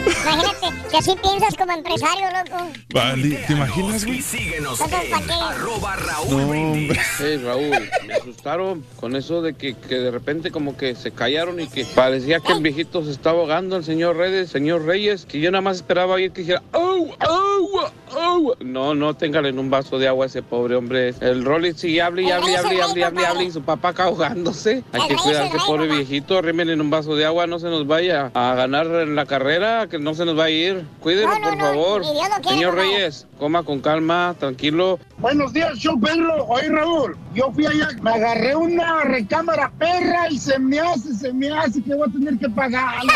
Imagínate 0.00 0.88
que 0.90 0.96
así 0.96 1.14
piensas 1.22 1.54
como 1.56 1.72
empresario, 1.72 2.26
loco. 2.30 2.66
Vale, 2.92 3.36
¿te 3.46 3.52
imaginas, 3.52 4.04
güey? 4.04 4.22
Síguenos 4.22 4.80
Entonces, 4.80 5.10
¿para 5.10 5.22
en 5.22 5.28
qué? 5.28 5.34
arroba 5.34 5.96
No, 5.96 6.06
Raúl 6.06 6.44
Brindis. 6.50 6.80
hombre. 6.90 7.00
Hey, 7.18 7.42
Raúl, 7.44 7.90
me 8.06 8.14
asustaron 8.14 8.84
con 8.96 9.16
eso 9.16 9.42
de 9.42 9.54
que, 9.54 9.74
que 9.74 9.96
de 9.96 10.10
repente 10.10 10.50
como 10.50 10.76
que 10.76 10.94
se 10.94 11.10
callaron 11.10 11.60
y 11.60 11.68
que 11.68 11.84
parecía 11.84 12.40
que 12.40 12.52
el 12.52 12.62
viejito 12.62 13.04
se 13.04 13.10
estaba 13.10 13.40
ahogando, 13.40 13.76
el 13.76 13.84
señor 13.84 14.16
Reyes, 14.16 14.50
señor 14.50 14.84
Reyes, 14.84 15.26
que 15.26 15.40
yo 15.40 15.50
nada 15.50 15.62
más 15.62 15.76
esperaba 15.76 16.14
oír 16.14 16.32
que 16.32 16.40
dijera, 16.42 16.62
¡Au, 16.72 17.14
agua, 17.20 17.92
agua! 18.12 18.56
No, 18.60 18.94
no, 18.94 19.14
téngale 19.14 19.50
en 19.50 19.58
un 19.58 19.68
vaso 19.70 19.98
de 19.98 20.08
agua 20.08 20.24
a 20.26 20.28
ese 20.28 20.42
pobre 20.42 20.76
hombre. 20.76 21.14
El 21.20 21.44
Rolly 21.44 21.74
sigue 21.80 22.02
hable 22.02 22.22
y 22.22 22.30
hable 22.30 22.52
y 22.52 22.54
hable 22.54 22.74
y 22.74 22.80
hable 22.80 23.00
y 23.00 23.02
hable, 23.02 23.22
y 23.22 23.24
hable, 23.24 23.44
y 23.44 23.50
su 23.50 23.62
papá 23.62 23.88
acá 23.88 24.04
ahogándose. 24.04 24.84
Hay 24.92 25.08
que 25.08 25.16
cuidar 25.16 25.42
a 25.42 25.46
ese 25.46 25.58
pobre 25.66 25.88
viejito, 25.88 26.38
arrímenle 26.38 26.74
en 26.74 26.80
un 26.80 26.90
vaso 26.90 27.16
de 27.16 27.24
agua, 27.24 27.46
no 27.46 27.58
se 27.58 27.68
nos 27.68 27.86
vaya 27.86 28.30
a 28.34 28.54
ganar 28.54 28.86
en 28.86 29.16
la 29.16 29.26
carrera, 29.26 29.88
que 29.88 29.98
no 29.98 30.14
se 30.14 30.24
nos 30.24 30.38
va 30.38 30.44
a 30.44 30.50
ir. 30.50 30.84
Cuídenlo, 31.00 31.34
por 31.42 31.58
favor. 31.58 32.04
Señor. 32.44 32.74
Reyes, 32.74 33.26
coma 33.38 33.62
con 33.62 33.80
calma, 33.80 34.34
tranquilo. 34.38 34.98
Buenos 35.18 35.52
días, 35.52 35.76
show 35.78 35.98
Pedro. 36.00 36.44
Oye, 36.46 36.68
Raúl, 36.68 37.16
yo 37.34 37.50
fui 37.52 37.66
allá, 37.66 37.88
me 38.00 38.10
agarré 38.10 38.54
una 38.54 39.02
recámara 39.02 39.72
perra 39.78 40.30
y 40.30 40.38
se 40.38 40.58
me 40.58 40.78
hace, 40.78 41.14
se 41.14 41.32
me 41.32 41.50
hace 41.50 41.82
que 41.82 41.94
voy 41.94 42.08
a 42.08 42.12
tener 42.12 42.38
que 42.38 42.48
pagar. 42.50 43.00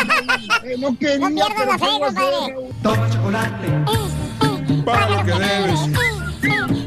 Eh, 0.63 0.75
no 0.79 0.97
quería, 0.97 1.29
No 1.29 1.35
pierdas 1.35 1.53
pero 1.57 1.71
la 1.71 1.77
fe, 1.77 1.85
¿qué 1.85 1.91
voy 1.91 2.01
a 2.01 2.07
hacer, 2.07 2.23
compadre. 2.23 2.69
Toma 2.81 3.09
chocolate. 3.09 3.67
Paga 4.85 5.09
lo 5.09 5.25
que 5.25 5.31
debes. 5.31 6.84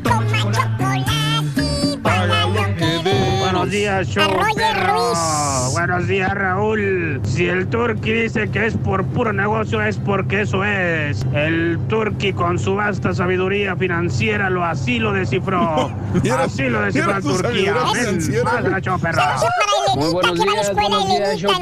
Buenos 3.59 3.73
días, 3.75 4.09
show. 4.09 4.23
Ruiz. 4.33 5.73
Buenos 5.73 6.07
días, 6.07 6.33
Raúl. 6.33 7.21
Si 7.25 7.49
el 7.49 7.67
Turqui 7.67 8.13
dice 8.13 8.49
que 8.51 8.67
es 8.67 8.77
por 8.77 9.05
puro 9.07 9.33
negocio, 9.33 9.83
es 9.83 9.97
porque 9.97 10.43
eso 10.43 10.65
es. 10.65 11.27
El 11.35 11.77
Turqui 11.89 12.33
con 12.33 12.61
su 12.61 12.77
vasta 12.77 13.13
sabiduría 13.13 13.75
financiera 13.75 14.49
lo 14.49 14.65
así 14.65 15.01
lo 15.01 15.13
descifró. 15.13 15.91
Mira, 16.23 16.45
así 16.45 16.69
lo 16.69 16.83
descifró 16.83 17.09
mira 17.09 17.19
el 17.19 17.23
tu 17.25 17.29
Turqui. 17.31 17.43
sabiduría 17.49 17.83
Amén. 17.83 18.05
financiera, 18.05 18.45
Pásala, 18.45 18.69
güey. 18.71 18.83
show 18.83 19.01
perro. 19.01 19.19
Saludos 19.23 19.45
para 19.59 19.97
Muy 19.97 20.13
buenos 20.13 20.41
días, 20.41 20.73
buenos 20.75 21.09
días, 21.09 21.39
show. 21.39 21.53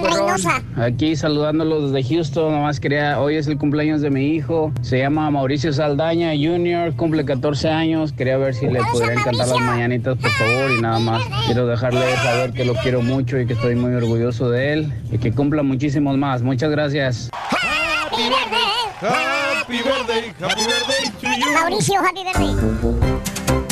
Aquí 0.76 1.16
saludándolos 1.16 1.92
desde 1.92 2.14
Houston, 2.14 2.52
nomás 2.52 2.78
quería, 2.78 3.18
hoy 3.20 3.36
es 3.36 3.46
el 3.46 3.56
cumpleaños 3.56 4.02
de 4.02 4.10
mi 4.10 4.34
hijo, 4.34 4.70
se 4.82 4.98
llama 4.98 5.30
Mauricio 5.30 5.72
Saldaña 5.72 6.32
Jr., 6.32 6.94
cumple 6.94 7.24
14 7.24 7.70
años, 7.70 8.12
quería 8.12 8.36
ver 8.36 8.54
si 8.54 8.66
le 8.66 8.80
podrían 8.92 9.22
cantar 9.22 9.48
las 9.48 9.58
mañanitas, 9.60 10.18
por 10.18 10.30
favor, 10.30 10.70
y 10.76 10.82
nada 10.82 10.98
más. 10.98 11.22
Quiero 11.46 11.66
dejarle 11.90 12.16
saber 12.16 12.52
que 12.52 12.64
lo 12.64 12.74
quiero 12.74 13.02
mucho 13.02 13.38
y 13.38 13.46
que 13.46 13.52
estoy 13.54 13.74
muy 13.74 13.94
orgulloso 13.94 14.50
de 14.50 14.72
él 14.72 14.92
y 15.10 15.18
que 15.18 15.32
cumpla 15.32 15.62
muchísimos 15.62 16.16
más. 16.16 16.42
Muchas 16.42 16.70
gracias. 16.70 17.30
Happy 17.32 18.22
birthday. 18.22 18.66
Happy 19.00 19.76
birthday, 19.82 20.32
happy 20.40 20.64
birthday 20.64 21.10
to 21.20 21.40
you. 21.40 21.52
Mauricio, 21.52 22.00
happy 22.00 22.24
birthday. 22.24 23.66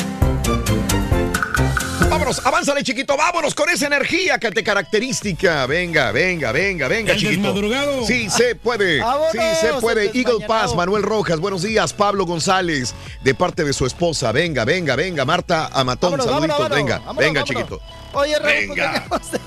Vámonos, 2.09 2.45
avánzale, 2.45 2.83
chiquito, 2.83 3.17
vámonos 3.17 3.53
con 3.55 3.69
esa 3.69 3.87
energía 3.87 4.37
que 4.37 4.51
te 4.51 4.63
característica. 4.63 5.65
Venga, 5.65 6.11
venga, 6.11 6.51
venga, 6.51 6.87
venga, 6.87 7.13
El 7.13 7.19
chiquito. 7.19 7.41
desmadrugado. 7.41 8.05
Sí 8.05 8.29
se 8.29 8.55
puede, 8.55 8.99
Vámonos, 8.99 9.31
sí 9.31 9.39
se 9.59 9.73
puede. 9.81 10.05
Eagle. 10.17 10.45
Pass, 10.47 10.75
Manuel 10.75 11.03
Rojas, 11.03 11.39
buenos 11.39 11.63
días. 11.63 11.93
Pablo 11.93 12.25
González, 12.25 12.93
de 13.23 13.33
parte 13.35 13.63
de 13.63 13.73
su 13.73 13.85
esposa. 13.85 14.31
Venga, 14.31 14.63
venga, 14.65 14.95
venga. 14.95 15.25
Marta 15.25 15.67
Amatón, 15.73 16.11
Vámonos, 16.11 16.25
saluditos. 16.25 16.57
vámonos, 16.59 16.77
venga, 16.77 16.97
vámonos, 16.99 17.17
venga, 17.17 17.41
vámonos. 17.43 17.63
chiquito. 17.69 18.04
Oye, 18.15 18.39
Raúl, 18.39 18.53
pues 18.67 18.69
Venga. 18.69 18.91
veníamos 18.91 19.31
de, 19.31 19.39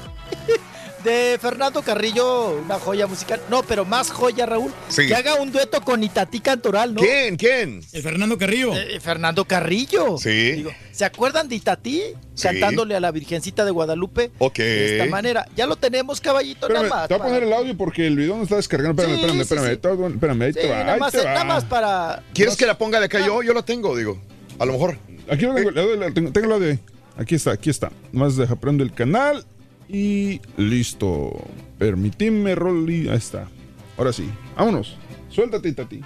de 1.32 1.38
Fernando 1.38 1.82
Carrillo, 1.82 2.50
una 2.64 2.78
joya 2.78 3.06
musical. 3.06 3.40
No, 3.48 3.62
pero 3.62 3.84
más 3.84 4.10
joya, 4.10 4.46
Raúl. 4.46 4.72
Sí. 4.88 5.06
Que 5.06 5.14
haga 5.14 5.34
un 5.36 5.50
dueto 5.52 5.80
con 5.80 6.02
Itatí 6.02 6.40
Cantoral, 6.40 6.94
¿no? 6.94 7.00
¿Quién? 7.00 7.36
¿Quién? 7.36 7.80
El 7.92 8.02
Fernando 8.02 8.36
Carrillo. 8.36 8.74
Eh, 8.76 9.00
Fernando 9.00 9.44
Carrillo. 9.46 10.18
Sí. 10.18 10.52
Digo, 10.52 10.70
¿Se 10.92 11.04
acuerdan 11.04 11.48
de 11.48 11.54
Itatí 11.56 12.02
Sí. 12.34 12.42
cantándole 12.42 12.94
a 12.96 13.00
la 13.00 13.10
Virgencita 13.10 13.64
de 13.64 13.70
Guadalupe? 13.70 14.30
Ok. 14.38 14.58
De 14.58 14.98
esta 14.98 15.10
manera. 15.10 15.46
Ya 15.56 15.66
lo 15.66 15.76
tenemos, 15.76 16.20
caballito, 16.20 16.66
Espérame, 16.66 16.88
nada 16.88 17.00
más. 17.02 17.08
te 17.08 17.14
voy 17.14 17.20
a 17.22 17.24
poner 17.26 17.42
el 17.44 17.52
audio 17.52 17.76
porque 17.76 18.06
el 18.06 18.16
video 18.16 18.36
no 18.36 18.42
está 18.42 18.56
descargando. 18.56 19.00
Espérame, 19.02 19.16
Sí, 19.16 19.22
espérame, 19.22 19.36
sí, 19.36 19.42
espérame. 19.54 19.70
sí. 19.74 19.76
Todo- 19.80 20.08
Espérame, 20.08 20.42
ahí 20.42 20.52
Sí, 20.52 20.60
te 20.60 20.68
va. 20.68 20.78
nada, 20.80 20.92
ahí 20.94 21.00
más, 21.00 21.12
te 21.12 21.18
va. 21.18 21.24
nada 21.32 21.44
más 21.44 21.64
para... 21.64 22.22
¿Quieres 22.34 22.56
que 22.56 22.66
la 22.66 22.76
ponga 22.76 22.98
de 23.00 23.06
acá 23.06 23.24
yo? 23.24 23.42
Yo 23.42 23.54
la 23.54 23.62
tengo, 23.62 23.96
digo. 23.96 24.20
A 24.58 24.64
lo 24.64 24.72
mejor. 24.72 24.98
Aquí 25.30 25.44
lo 25.46 25.54
tengo, 25.54 25.70
la- 25.70 26.10
tengo, 26.12 26.32
tengo 26.32 26.46
el 26.46 26.52
audio 26.52 26.68
ahí. 26.70 26.78
Aquí 27.18 27.34
está, 27.34 27.50
aquí 27.52 27.68
está. 27.68 27.90
Más 28.12 28.36
deja 28.36 28.54
prendo 28.56 28.84
el 28.84 28.92
canal 28.92 29.44
y 29.88 30.40
listo. 30.56 31.32
Permitime, 31.76 32.54
Rolly. 32.54 33.08
Ahí 33.08 33.16
está. 33.16 33.48
Ahora 33.96 34.12
sí. 34.12 34.30
Vámonos. 34.56 34.96
Suéltate, 35.28 35.72
Tati. 35.72 36.00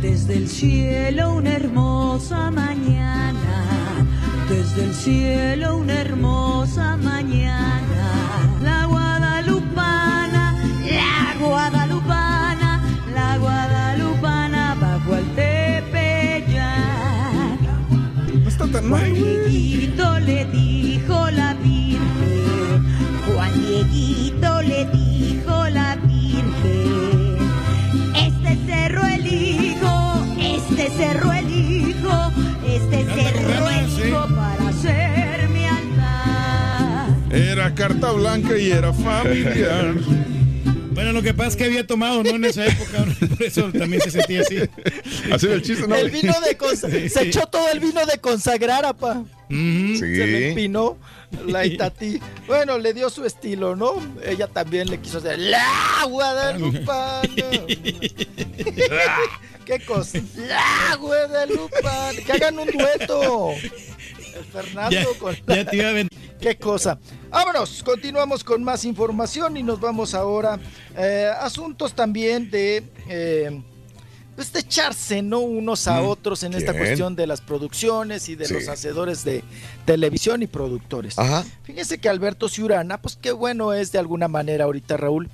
Desde 0.00 0.34
el 0.34 0.48
cielo 0.48 1.34
una 1.34 1.52
hermosa 1.52 2.50
mañana, 2.50 4.04
desde 4.48 4.84
el 4.84 4.94
cielo 4.94 5.76
una 5.76 6.00
hermosa 6.00 6.96
mañana, 6.96 8.58
la 8.62 8.86
guadalupana, 8.86 10.64
la 10.90 11.36
guadalupana, 11.38 12.21
Juan. 18.88 19.14
Dieguito 19.14 20.18
le 20.20 20.44
dijo 20.46 21.30
la 21.30 21.54
Virgen, 21.54 22.84
Juan 23.26 23.52
Dieguito 23.62 24.62
le 24.62 24.86
dijo 24.86 25.68
la 25.68 25.96
Virgen, 25.96 27.38
este 28.16 28.58
cerro 28.66 29.06
elijo, 29.06 30.24
este 30.40 30.90
cerro 30.90 31.32
elijo, 31.32 32.32
este 32.66 33.04
cerro 33.04 33.70
elijo 33.70 34.26
para 34.34 34.68
hacer 34.68 35.48
mi 35.48 35.64
altar. 35.64 37.06
Era 37.30 37.74
carta 37.74 38.12
blanca 38.12 38.58
y 38.58 38.70
era 38.70 38.92
familiar. 38.92 39.94
Bueno, 41.02 41.14
lo 41.18 41.22
que 41.22 41.34
pasa 41.34 41.48
es 41.50 41.56
que 41.56 41.64
había 41.64 41.84
tomado, 41.84 42.22
¿no? 42.22 42.30
En 42.30 42.44
esa 42.44 42.64
época, 42.64 43.04
por 43.28 43.42
eso 43.42 43.72
también 43.72 44.00
se 44.02 44.12
sentía 44.12 44.42
así. 44.42 44.58
Así 45.32 45.46
el 45.48 45.60
chiste, 45.62 45.88
¿no? 45.88 45.96
El 45.96 46.10
vino 46.12 46.32
de 46.40 46.56
cons- 46.56 47.08
Se 47.08 47.22
echó 47.22 47.46
todo 47.46 47.68
el 47.70 47.80
vino 47.80 48.06
de 48.06 48.18
consagrar, 48.18 48.84
apa. 48.84 49.24
Sí. 49.48 49.96
Se 49.98 50.06
le 50.26 50.50
empinó 50.50 50.96
la 51.46 51.66
Itatí. 51.66 52.20
Bueno, 52.46 52.78
le 52.78 52.94
dio 52.94 53.10
su 53.10 53.24
estilo, 53.24 53.74
¿no? 53.74 53.94
Ella 54.24 54.46
también 54.46 54.88
le 54.88 55.00
quiso 55.00 55.18
hacer 55.18 55.40
la 55.40 55.66
Guadalupana. 56.08 57.26
¿Qué 59.64 59.80
cosa? 59.84 60.20
La 60.36 60.94
Guadalupana. 61.00 62.20
Que 62.24 62.32
hagan 62.32 62.60
un 62.60 62.68
dueto. 62.70 63.48
Fernando 64.52 64.90
Ya, 64.90 65.04
con 65.18 65.36
ya 65.46 65.64
te 65.64 65.76
iba 65.76 65.88
a 65.88 65.92
ven- 65.92 66.08
Qué 66.40 66.56
cosa. 66.56 66.98
Vámonos, 67.30 67.82
continuamos 67.84 68.42
con 68.42 68.64
más 68.64 68.84
información 68.84 69.56
y 69.56 69.62
nos 69.62 69.78
vamos 69.80 70.12
ahora 70.12 70.58
eh, 70.96 71.30
asuntos 71.40 71.94
también 71.94 72.50
de 72.50 72.82
eh, 73.08 73.62
pues 74.34 74.52
de 74.52 74.60
echarse, 74.60 75.22
¿no? 75.22 75.38
Unos 75.40 75.86
a 75.86 76.00
Mm, 76.00 76.06
otros 76.08 76.42
en 76.42 76.54
esta 76.54 76.76
cuestión 76.76 77.14
de 77.14 77.26
las 77.28 77.40
producciones 77.42 78.28
y 78.28 78.34
de 78.34 78.46
Sí. 78.46 78.54
los 78.54 78.66
hacedores 78.66 79.24
de 79.24 79.44
televisión 79.84 80.42
y 80.42 80.46
productores. 80.48 81.16
Ajá. 81.18 81.44
Fíjense 81.62 81.98
que 81.98 82.08
Alberto 82.08 82.48
Ciurana, 82.48 83.00
pues 83.00 83.16
qué 83.20 83.30
bueno 83.30 83.72
es 83.72 83.92
de 83.92 83.98
alguna 84.00 84.26
manera 84.28 84.64
ahorita, 84.64 84.96
Raúl, 84.96 85.28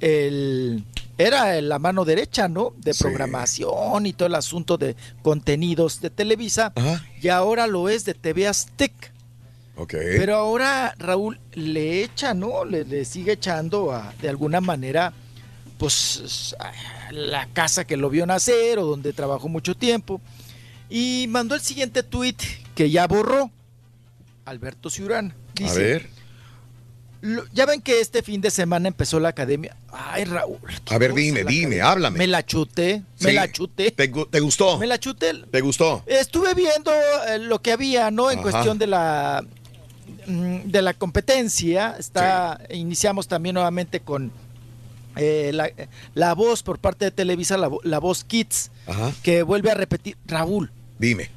el 0.00 0.84
era 1.20 1.60
la 1.60 1.78
mano 1.78 2.04
derecha, 2.04 2.48
¿no? 2.48 2.72
De 2.78 2.94
Sí. 2.94 3.02
programación 3.04 4.06
y 4.06 4.12
todo 4.12 4.26
el 4.26 4.34
asunto 4.34 4.76
de 4.78 4.96
contenidos 5.22 6.00
de 6.00 6.10
Televisa. 6.10 6.72
Ajá. 6.74 7.04
Y 7.20 7.28
ahora 7.28 7.66
lo 7.66 7.88
es 7.88 8.04
de 8.04 8.14
TV 8.14 8.46
Aztec. 8.48 8.92
Ok. 9.76 9.92
Pero 9.92 10.36
ahora 10.36 10.94
Raúl 10.98 11.40
le 11.54 12.02
echa, 12.02 12.34
¿no? 12.34 12.64
Le, 12.64 12.84
le 12.84 13.04
sigue 13.04 13.32
echando 13.32 13.92
a, 13.92 14.12
de 14.20 14.28
alguna 14.28 14.60
manera, 14.60 15.12
pues, 15.78 16.54
a 16.58 16.72
la 17.12 17.46
casa 17.52 17.86
que 17.86 17.96
lo 17.96 18.10
vio 18.10 18.26
nacer 18.26 18.78
o 18.78 18.84
donde 18.84 19.12
trabajó 19.12 19.48
mucho 19.48 19.74
tiempo. 19.74 20.20
Y 20.90 21.26
mandó 21.28 21.54
el 21.54 21.60
siguiente 21.60 22.02
tuit 22.02 22.42
que 22.74 22.90
ya 22.90 23.06
borró. 23.06 23.50
Alberto 24.44 24.90
Ciurán. 24.90 25.34
a 25.64 25.72
ver. 25.74 26.10
"Lo- 27.22 27.44
ya 27.52 27.66
ven 27.66 27.80
que 27.82 28.00
este 28.00 28.22
fin 28.22 28.40
de 28.40 28.50
semana 28.50 28.88
empezó 28.88 29.20
la 29.20 29.28
academia. 29.30 29.76
Ay, 29.92 30.24
Raúl. 30.24 30.58
A 30.90 30.98
ver, 30.98 31.12
dime, 31.14 31.40
dime, 31.44 31.50
academia. 31.80 31.90
háblame. 31.90 32.18
Me 32.18 32.26
la 32.26 32.44
chuté, 32.46 33.02
me 33.20 33.32
la 33.32 33.50
chuté. 33.52 33.90
¿Te, 33.90 34.10
gu- 34.10 34.28
te 34.30 34.40
gustó? 34.40 34.78
Me 34.78 34.86
la 34.86 34.98
chuté. 34.98 35.34
¿Te 35.50 35.60
gustó? 35.60 36.02
Estuve 36.06 36.54
viendo 36.54 36.90
eh, 37.28 37.38
lo 37.38 37.60
que 37.60 37.72
había, 37.72 38.10
¿no? 38.10 38.30
En 38.30 38.38
Ajá. 38.38 38.50
cuestión 38.50 38.78
de 38.78 38.86
la 38.86 39.44
mm, 40.26 40.56
de 40.64 40.82
la 40.82 40.94
competencia. 40.94 41.96
Está, 41.98 42.60
iniciamos 42.70 43.28
también 43.28 43.54
nuevamente 43.54 44.00
con 44.00 44.32
eh, 45.16 45.50
la, 45.52 45.70
la 46.14 46.34
voz 46.34 46.62
por 46.62 46.78
parte 46.78 47.04
de 47.06 47.10
Televisa, 47.10 47.56
la, 47.58 47.68
la 47.82 47.98
voz 47.98 48.24
Kids, 48.24 48.70
Ajá. 48.86 49.12
que 49.22 49.42
vuelve 49.42 49.70
a 49.70 49.74
repetir, 49.74 50.16
Raúl, 50.26 50.70
Dime. 50.98 51.30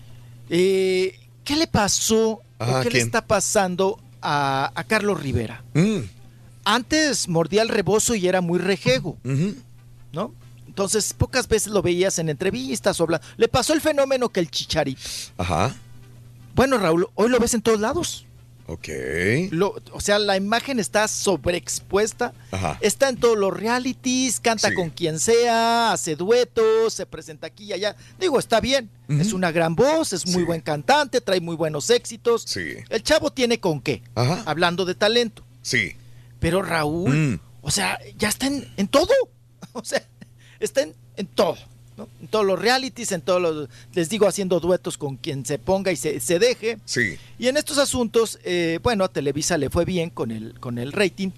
eh, 0.50 1.20
¿qué 1.44 1.56
le 1.56 1.68
pasó 1.68 2.42
Ajá, 2.60 2.84
qué 2.84 2.92
le 2.92 3.00
está 3.00 3.26
pasando 3.26 4.00
a, 4.24 4.72
a 4.74 4.84
Carlos 4.85 5.22
Rivera? 5.22 5.64
Mm, 5.74 6.00
Antes 6.66 7.27
mordía 7.27 7.61
el 7.61 7.69
rebozo 7.69 8.16
y 8.16 8.27
era 8.27 8.40
muy 8.42 8.58
rejego. 8.60 9.18
¿no? 10.14 10.34
Entonces, 10.68 11.14
pocas 11.14 11.48
veces 11.48 11.72
lo 11.74 11.82
veías 11.82 12.18
en 12.19 12.30
entrevistas 12.30 13.00
o 13.00 13.03
habla- 13.03 13.22
Le 13.38 13.48
pasó 13.48 13.74
el 13.74 13.82
fenómeno 13.82 14.30
que 14.30 14.40
el 14.40 14.50
chicharito. 14.50 15.02
Ajá. 15.38 15.76
Bueno, 16.56 16.77
Raúl, 16.77 17.08
hoy 17.16 17.30
lo 17.30 17.40
ves 17.40 17.53
en 17.53 17.61
todos 17.61 17.80
lados. 17.80 18.26
Ok. 18.67 18.88
Lo- 19.51 19.75
o 19.92 20.00
sea, 20.00 20.19
la 20.19 20.38
imagen 20.38 20.80
está 20.80 21.08
sobreexpuesta. 21.08 22.33
Ajá. 22.51 22.77
Está 22.82 23.09
en 23.09 23.17
todos 23.17 23.38
los 23.38 23.51
realities, 23.56 24.40
canta 24.40 24.69
Sí. 24.69 24.75
con 24.75 24.90
quien 24.90 25.19
sea, 25.19 25.92
hace 25.92 26.16
duetos, 26.16 26.93
se 26.93 27.06
presenta 27.06 27.48
aquí 27.48 27.66
y 27.66 27.74
allá. 27.74 27.95
Digo, 28.19 28.40
está 28.40 28.59
bien. 28.61 28.90
Es 29.09 29.33
una 29.33 29.51
gran 29.51 29.75
voz, 29.75 30.14
es 30.14 30.25
muy 30.27 30.43
buen 30.43 30.61
cantante, 30.61 31.22
trae 31.22 31.40
muy 31.42 31.56
buenos 31.56 31.90
éxitos. 31.90 32.43
Sí. 32.48 32.75
El 32.90 33.03
chavo 33.03 33.32
tiene 33.32 33.59
con 33.59 33.82
qué. 33.82 34.01
Ajá. 34.16 34.43
Hablando 34.45 34.85
de 34.85 34.95
talento. 34.95 35.43
Sí. 35.61 35.92
Pero 36.40 36.61
Raúl, 36.61 37.14
Mm. 37.33 37.40
o 37.61 37.69
sea, 37.72 38.00
ya 38.17 38.30
está 38.30 38.48
en, 38.48 38.72
en 38.77 38.88
todo. 38.88 39.09
O 39.75 39.83
sea, 39.83 40.06
está 40.59 40.82
en, 40.83 40.93
en 41.17 41.25
todo. 41.27 41.58
¿No? 41.98 42.08
En 42.22 42.28
todos 42.28 42.46
los 42.46 42.60
realities, 42.60 43.12
en 43.12 43.22
todos 43.22 43.42
los, 43.42 43.70
les 43.94 44.10
digo, 44.10 44.28
haciendo 44.28 44.60
duetos 44.60 44.98
con 44.98 45.18
quien 45.18 45.46
se 45.46 45.60
ponga 45.60 45.92
y 45.92 45.96
se, 45.96 46.20
se 46.20 46.40
deje. 46.40 46.78
Sí. 46.86 47.18
Y 47.40 47.48
en 47.48 47.58
estos 47.58 47.78
asuntos, 47.78 48.40
eh, 48.44 48.80
bueno, 48.84 49.04
a 49.04 49.10
Televisa 49.10 49.58
le 49.58 49.70
fue 49.70 49.86
bien 49.86 50.10
con 50.10 50.32
el, 50.32 50.60
con 50.60 50.78
el 50.78 50.92
rating, 50.92 51.30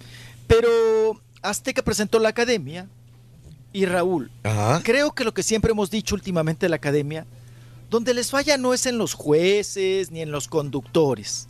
pero 0.46 1.20
Azteca 1.42 1.82
presentó 1.82 2.18
la 2.18 2.30
academia 2.30 2.88
y 3.72 3.84
Raúl, 3.84 4.30
Ajá. 4.42 4.80
creo 4.82 5.12
que 5.12 5.24
lo 5.24 5.34
que 5.34 5.42
siempre 5.42 5.72
hemos 5.72 5.90
dicho 5.90 6.14
últimamente 6.14 6.64
de 6.66 6.70
la 6.70 6.76
academia, 6.76 7.26
donde 7.90 8.14
les 8.14 8.30
falla 8.30 8.56
no 8.56 8.72
es 8.72 8.86
en 8.86 8.98
los 8.98 9.12
jueces 9.14 10.10
ni 10.10 10.20
en 10.22 10.30
los 10.30 10.48
conductores, 10.48 11.46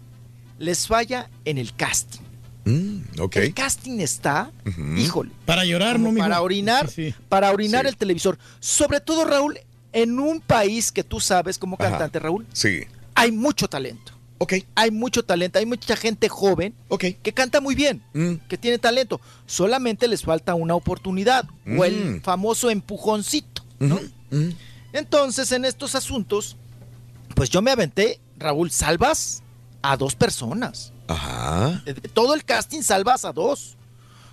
les 0.59 0.87
falla 0.87 1.31
en 1.45 1.59
el 1.59 1.75
casting. 1.75 2.26
Mm, 2.67 3.21
ok. 3.21 3.37
El 3.37 3.55
casting 3.55 4.01
está, 4.01 4.51
híjole, 4.99 5.31
Para 5.47 5.65
llorar, 5.65 5.99
¿no, 5.99 6.13
para 6.15 6.43
orinar, 6.43 6.89
Sí, 6.91 7.11
sí. 7.13 7.15
para 7.29 7.51
orinar 7.53 7.83
Sí. 7.85 7.89
el 7.89 7.97
televisor. 7.97 8.39
Sobre 8.61 9.01
todo, 9.01 9.25
Raúl, 9.25 9.59
en 9.93 10.19
un 10.19 10.41
país 10.41 10.93
que 10.93 11.03
tú 11.05 11.21
sabes 11.21 11.57
como 11.59 11.77
Ajá. 11.79 11.91
cantante, 11.91 12.19
Raúl, 12.19 12.45
Sí. 12.53 12.81
hay 13.15 13.33
mucho 13.33 13.69
talento. 13.69 14.13
Ok. 14.39 14.53
Hay 14.75 14.91
mucho 14.91 15.25
talento, 15.25 15.59
hay 15.59 15.65
mucha 15.65 15.97
gente 15.97 16.29
joven 16.29 16.75
Ok. 16.89 17.05
que 17.23 17.33
canta 17.33 17.61
muy 17.63 17.75
bien, 17.75 18.03
Mm. 18.13 18.35
que 18.49 18.59
tiene 18.59 18.79
talento. 18.79 19.19
Solamente 19.47 20.09
les 20.09 20.23
falta 20.25 20.55
una 20.55 20.75
oportunidad 20.75 21.47
o 21.79 21.85
el 21.87 22.17
Mm. 22.17 22.21
famoso 22.21 22.69
empujoncito, 22.69 23.65
¿no? 23.79 23.99
Entonces, 24.93 25.53
en 25.53 25.65
estos 25.65 25.95
asuntos, 25.95 26.57
pues 27.35 27.49
yo 27.51 27.63
me 27.63 27.71
aventé, 27.71 28.19
Raúl, 28.39 28.71
salvas 28.71 29.43
a 29.83 29.97
dos 29.97 30.15
personas. 30.15 30.93
Ajá. 31.09 31.83
De- 31.85 31.95
todo 31.95 32.35
el 32.35 32.45
casting 32.45 32.83
salvas 32.83 33.25
a 33.25 33.33
dos. 33.33 33.77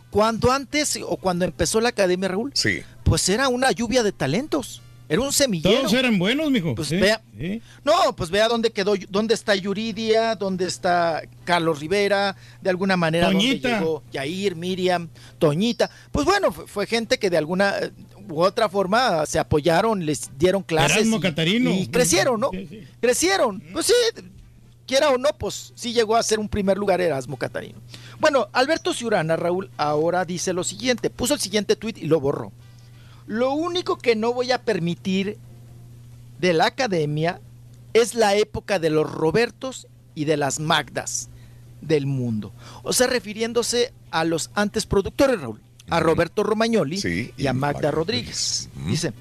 Cuando 0.10 0.52
antes 0.52 1.00
o 1.08 1.18
cuando 1.18 1.45
empezó 1.45 1.82
la 1.82 1.90
academia, 1.90 2.30
Raúl, 2.30 2.52
Sí. 2.53 2.82
pues 3.03 3.27
era 3.30 3.50
una 3.50 3.72
lluvia 3.72 4.03
de 4.03 4.11
talentos. 4.11 4.82
Era 5.10 5.22
un 5.22 5.34
semillero. 5.34 5.80
Todos 5.82 5.93
eran 5.93 6.18
buenos, 6.18 6.50
mijo. 6.50 6.74
Pues 6.76 6.88
Sí, 6.88 6.95
vea- 6.98 7.22
sí. 7.38 7.61
No, 7.84 8.16
pues 8.16 8.30
vea 8.32 8.48
dónde 8.48 8.72
quedó, 8.72 8.93
dónde 9.10 9.34
está 9.34 9.53
Yuridia, 9.53 10.35
dónde 10.35 10.66
está 10.66 11.22
Carlos 11.43 11.80
Rivera, 11.82 12.35
de 12.61 12.69
alguna 12.69 12.95
manera 12.95 13.27
Toñita. 13.27 13.69
dónde 13.69 13.80
llegó 13.85 14.03
Yair, 14.11 14.56
Miriam, 14.56 15.10
Toñita. 15.40 15.90
Pues 16.11 16.26
bueno, 16.26 16.52
fue, 16.52 16.68
fue 16.68 16.88
gente 16.88 17.19
que 17.19 17.30
de 17.30 17.38
alguna 17.38 17.77
eh, 17.80 17.92
u 18.30 18.42
otra 18.42 18.69
forma 18.69 19.26
se 19.26 19.38
apoyaron, 19.40 20.06
les 20.06 20.32
dieron 20.38 20.64
clases 20.64 20.98
Erasmo 20.98 21.18
y, 21.18 21.19
Catarino. 21.19 21.72
y 21.72 21.88
crecieron, 21.88 22.40
¿no? 22.40 22.50
Sí, 22.52 22.68
sí. 22.69 22.84
Crecieron. 23.02 23.61
Pues 23.74 23.88
sí, 23.88 23.93
quiera 24.93 25.09
o 25.09 25.17
no, 25.17 25.30
pues 25.39 25.73
sí 25.75 25.91
llegó 25.91 26.15
a 26.15 26.22
ser 26.22 26.39
un 26.39 26.47
primer 26.47 26.77
lugar 26.77 27.01
Erasmo 27.01 27.35
Catarino. 27.35 27.80
Bueno, 28.19 28.47
Alberto 28.53 28.93
Ciurana, 28.93 29.35
Raúl, 29.35 29.72
ahora 29.75 30.23
dice 30.23 30.53
lo 30.53 30.63
siguiente, 30.63 31.09
puso 31.09 31.33
el 31.33 31.39
siguiente 31.39 31.75
tuit 31.75 31.97
y 31.97 32.05
lo 32.05 32.19
borró. 32.19 32.51
Lo 33.25 33.53
único 33.53 33.97
que 33.97 34.15
no 34.15 34.33
voy 34.33 34.51
a 34.51 34.61
permitir 34.61 35.39
de 36.39 36.53
la 36.53 36.67
academia 36.67 37.41
es 37.93 38.13
la 38.13 38.35
época 38.35 38.77
de 38.77 38.91
los 38.91 39.11
Robertos 39.11 39.88
y 40.13 40.25
de 40.25 40.38
las 40.38 40.59
Magdas 40.59 41.30
del 41.81 42.05
mundo. 42.05 42.53
O 42.83 42.93
sea, 42.93 43.07
refiriéndose 43.07 43.93
a 44.11 44.25
los 44.25 44.51
antes 44.53 44.85
productores, 44.85 45.41
Raúl, 45.41 45.59
a 45.89 45.99
Roberto 46.01 46.43
Romagnoli 46.43 46.97
Sí, 46.97 47.33
y 47.35 47.47
a 47.47 47.53
Magda 47.53 47.77
Magda 47.77 47.91
Rodríguez. 47.91 48.69
Dice, 48.85 49.11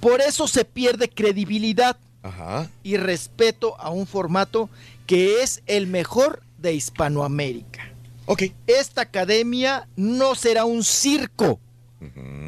por 0.00 0.22
eso 0.22 0.48
se 0.48 0.64
pierde 0.64 1.10
credibilidad 1.10 1.98
Ajá. 2.22 2.70
y 2.82 2.96
respeto 2.96 3.78
a 3.78 3.90
un 3.90 4.06
formato 4.06 4.70
que 5.06 5.42
es 5.42 5.62
el 5.66 5.86
mejor 5.86 6.42
de 6.58 6.74
Hispanoamérica. 6.74 7.88
Ok. 8.26 8.44
Esta 8.66 9.02
academia 9.02 9.88
no 9.96 10.34
será 10.34 10.64
un 10.64 10.84
circo 10.84 11.58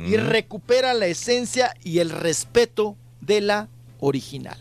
y 0.06 0.16
recupera 0.16 0.94
la 0.94 1.06
esencia 1.06 1.74
y 1.84 1.98
el 2.00 2.10
respeto 2.10 2.96
de 3.20 3.40
la 3.40 3.68
original. 4.00 4.58